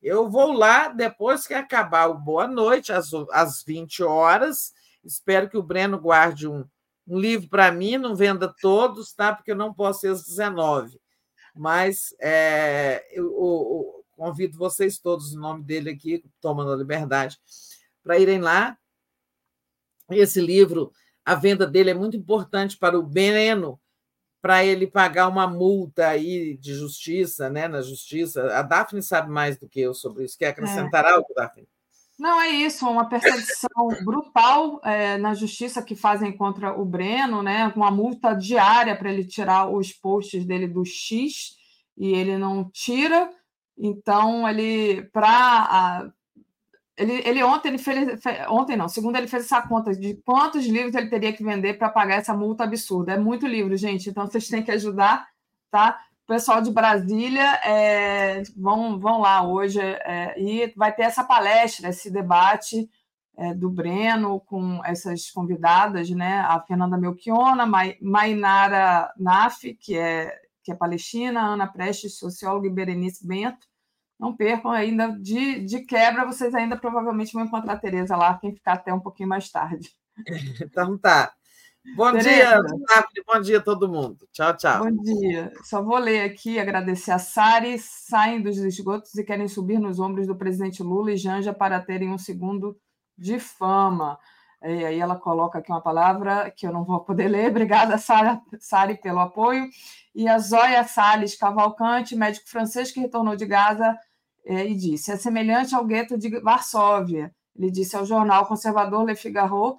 Eu 0.00 0.30
vou 0.30 0.52
lá 0.52 0.86
depois 0.86 1.48
que 1.48 1.54
acabar 1.54 2.06
o 2.06 2.14
Boa 2.14 2.46
Noite, 2.46 2.92
às, 2.92 3.10
às 3.32 3.64
20 3.64 4.04
horas. 4.04 4.72
Espero 5.04 5.48
que 5.48 5.58
o 5.58 5.62
Breno 5.64 5.98
guarde 5.98 6.46
um, 6.46 6.64
um 7.06 7.18
livro 7.18 7.48
para 7.48 7.70
mim, 7.70 7.96
não 7.96 8.16
venda 8.16 8.52
todos, 8.60 9.12
tá? 9.12 9.34
porque 9.34 9.52
eu 9.52 9.56
não 9.56 9.72
posso 9.72 10.00
ser 10.00 10.08
às 10.08 10.24
19 10.24 10.98
mas 11.56 12.14
é, 12.20 13.04
eu, 13.10 13.24
eu, 13.24 13.32
eu, 13.34 14.04
convido 14.14 14.58
vocês 14.58 14.98
todos, 14.98 15.32
em 15.32 15.38
nome 15.38 15.62
dele 15.62 15.90
aqui, 15.90 16.22
tomando 16.40 16.72
a 16.72 16.76
liberdade, 16.76 17.38
para 18.02 18.18
irem 18.18 18.40
lá. 18.40 18.78
Esse 20.10 20.40
livro, 20.40 20.92
a 21.24 21.34
venda 21.34 21.66
dele 21.66 21.90
é 21.90 21.94
muito 21.94 22.16
importante 22.16 22.76
para 22.76 22.98
o 22.98 23.02
Breno, 23.02 23.80
para 24.40 24.64
ele 24.64 24.86
pagar 24.86 25.28
uma 25.28 25.46
multa 25.46 26.08
aí 26.08 26.56
de 26.58 26.74
justiça, 26.74 27.50
né, 27.50 27.66
na 27.66 27.82
justiça. 27.82 28.56
A 28.56 28.62
Daphne 28.62 29.02
sabe 29.02 29.30
mais 29.30 29.58
do 29.58 29.68
que 29.68 29.80
eu 29.80 29.92
sobre 29.92 30.24
isso. 30.24 30.38
Quer 30.38 30.48
acrescentar 30.48 31.04
é. 31.04 31.10
algo, 31.10 31.26
Daphne? 31.34 31.66
Não, 32.18 32.40
é 32.40 32.48
isso, 32.48 32.88
uma 32.88 33.08
perseguição 33.08 33.88
brutal 34.02 34.80
é, 34.82 35.18
na 35.18 35.34
justiça 35.34 35.82
que 35.82 35.94
fazem 35.94 36.34
contra 36.34 36.72
o 36.72 36.84
Breno, 36.84 37.42
né? 37.42 37.70
Uma 37.76 37.90
multa 37.90 38.34
diária 38.34 38.96
para 38.96 39.12
ele 39.12 39.24
tirar 39.24 39.68
os 39.68 39.92
posts 39.92 40.46
dele 40.46 40.66
do 40.66 40.82
X 40.84 41.56
e 41.96 42.12
ele 42.14 42.38
não 42.38 42.70
tira. 42.70 43.30
Então, 43.76 44.48
ele 44.48 45.02
para 45.12 46.10
ele, 46.96 47.12
ele 47.26 47.42
ontem 47.42 47.68
ele 47.68 47.78
fez 47.78 48.18
ontem 48.48 48.76
não, 48.76 48.88
segundo 48.88 49.16
ele 49.16 49.28
fez 49.28 49.44
essa 49.44 49.60
conta 49.60 49.92
de 49.94 50.14
quantos 50.24 50.64
livros 50.66 50.94
ele 50.94 51.10
teria 51.10 51.32
que 51.32 51.44
vender 51.44 51.74
para 51.74 51.90
pagar 51.90 52.16
essa 52.16 52.34
multa 52.34 52.64
absurda. 52.64 53.12
É 53.12 53.18
muito 53.18 53.46
livro, 53.46 53.76
gente. 53.76 54.08
Então 54.08 54.26
vocês 54.26 54.48
têm 54.48 54.62
que 54.62 54.70
ajudar, 54.70 55.28
tá? 55.70 56.00
Pessoal 56.26 56.60
de 56.60 56.72
Brasília 56.72 57.54
é, 57.64 58.42
vão, 58.56 58.98
vão 58.98 59.20
lá 59.20 59.46
hoje 59.46 59.80
é, 59.80 60.34
e 60.40 60.72
vai 60.76 60.92
ter 60.92 61.02
essa 61.02 61.22
palestra, 61.22 61.88
esse 61.88 62.10
debate 62.10 62.90
é, 63.36 63.54
do 63.54 63.70
Breno 63.70 64.40
com 64.40 64.82
essas 64.84 65.30
convidadas, 65.30 66.10
né? 66.10 66.40
A 66.40 66.60
Fernanda 66.60 66.96
Melchiona, 66.96 67.64
Mainara 68.00 69.12
Naf, 69.16 69.72
que 69.74 69.96
é, 69.96 70.36
que 70.64 70.72
é 70.72 70.74
palestina, 70.74 71.40
Ana 71.40 71.66
Prestes, 71.68 72.18
socióloga, 72.18 72.66
e 72.66 72.72
Berenice 72.72 73.24
Bento. 73.24 73.66
Não 74.18 74.34
percam 74.34 74.70
ainda, 74.70 75.08
de, 75.08 75.60
de 75.64 75.80
quebra, 75.80 76.24
vocês 76.24 76.54
ainda 76.54 76.76
provavelmente 76.76 77.34
vão 77.34 77.44
encontrar 77.44 77.74
a 77.74 77.78
Tereza 77.78 78.16
lá, 78.16 78.36
quem 78.38 78.52
ficar 78.52 78.72
até 78.72 78.92
um 78.92 79.00
pouquinho 79.00 79.28
mais 79.28 79.48
tarde. 79.50 79.90
Então 80.60 80.96
tá. 80.96 81.34
Bom 81.94 82.12
dia, 82.12 82.60
bom 83.26 83.40
dia 83.40 83.58
a 83.58 83.62
todo 83.62 83.88
mundo. 83.88 84.26
Tchau, 84.32 84.56
tchau. 84.56 84.84
Bom 84.84 85.02
dia. 85.02 85.52
Só 85.62 85.82
vou 85.82 85.98
ler 85.98 86.22
aqui, 86.22 86.58
agradecer 86.58 87.12
a 87.12 87.18
Sari. 87.18 87.78
Saem 87.78 88.42
dos 88.42 88.56
esgotos 88.58 89.14
e 89.14 89.24
querem 89.24 89.46
subir 89.48 89.78
nos 89.78 90.00
ombros 90.00 90.26
do 90.26 90.36
presidente 90.36 90.82
Lula 90.82 91.12
e 91.12 91.16
Janja 91.16 91.52
para 91.52 91.80
terem 91.80 92.10
um 92.10 92.18
segundo 92.18 92.76
de 93.16 93.38
fama. 93.38 94.18
E 94.62 94.84
aí 94.84 94.98
ela 94.98 95.16
coloca 95.16 95.58
aqui 95.58 95.70
uma 95.70 95.82
palavra 95.82 96.50
que 96.50 96.66
eu 96.66 96.72
não 96.72 96.84
vou 96.84 97.00
poder 97.00 97.28
ler. 97.28 97.50
Obrigada, 97.50 97.98
Sari, 97.98 98.96
pelo 99.00 99.20
apoio. 99.20 99.68
E 100.14 100.26
a 100.26 100.38
Zóia 100.38 100.82
Salles 100.84 101.36
Cavalcante, 101.36 102.16
médico 102.16 102.48
francês 102.48 102.90
que 102.90 103.00
retornou 103.00 103.36
de 103.36 103.46
Gaza, 103.46 103.96
e 104.44 104.74
disse: 104.74 105.12
é 105.12 105.16
semelhante 105.16 105.74
ao 105.74 105.84
gueto 105.84 106.18
de 106.18 106.40
Varsóvia. 106.40 107.34
Ele 107.54 107.70
disse 107.70 107.96
ao 107.96 108.04
jornal 108.04 108.46
conservador 108.46 109.04
Le 109.04 109.14
Figaro 109.14 109.78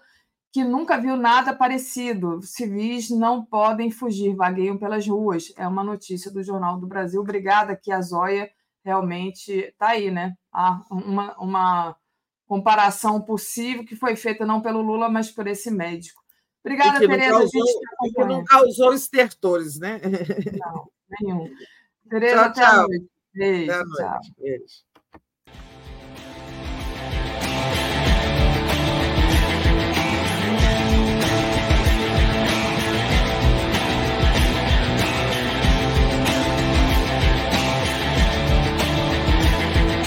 que 0.52 0.64
nunca 0.64 1.00
viu 1.00 1.16
nada 1.16 1.54
parecido. 1.54 2.42
Civis 2.42 3.10
não 3.10 3.44
podem 3.44 3.92
fugir, 3.92 4.36
vagueiam 4.36 4.78
pelas 4.78 5.08
ruas. 5.08 5.54
É 5.58 5.68
uma 5.68 5.84
notícia 5.84 6.32
do 6.32 6.42
Jornal 6.42 6.80
do 6.80 6.88
Brasil. 6.88 7.22
Obrigada 7.22 7.76
que 7.76 7.92
a 7.92 8.02
Zóia 8.02 8.50
realmente 8.84 9.52
está 9.52 9.90
aí, 9.90 10.10
né? 10.10 10.36
Há 10.52 10.82
uma, 10.90 11.36
uma 11.38 11.96
comparação 12.48 13.22
possível 13.22 13.86
que 13.86 13.96
foi 13.96 14.16
feita 14.16 14.46
não 14.46 14.62
pelo 14.62 14.82
Lula, 14.82 15.10
mas 15.10 15.30
por 15.30 15.46
esse 15.48 15.70
médico. 15.70 16.22
Obrigada, 16.64 17.00
Tereza. 17.00 17.32
Causou, 17.32 17.64
a 18.02 18.06
gente 18.08 18.26
não 18.26 18.44
causou 18.44 18.94
estertores, 18.94 19.80
né? 19.80 20.02
Não, 20.60 20.90
nenhum. 21.22 21.50
Tereza, 22.10 22.36
tchau, 22.36 22.46
até 22.46 22.62
tchau. 22.62 22.74
a 22.74 22.88
noite. 22.88 23.10
Beijo, 23.34 23.72
até 23.72 23.80
a 23.80 23.86
noite. 23.86 23.98
Tchau. 23.98 24.20
Beijo. 24.38 24.87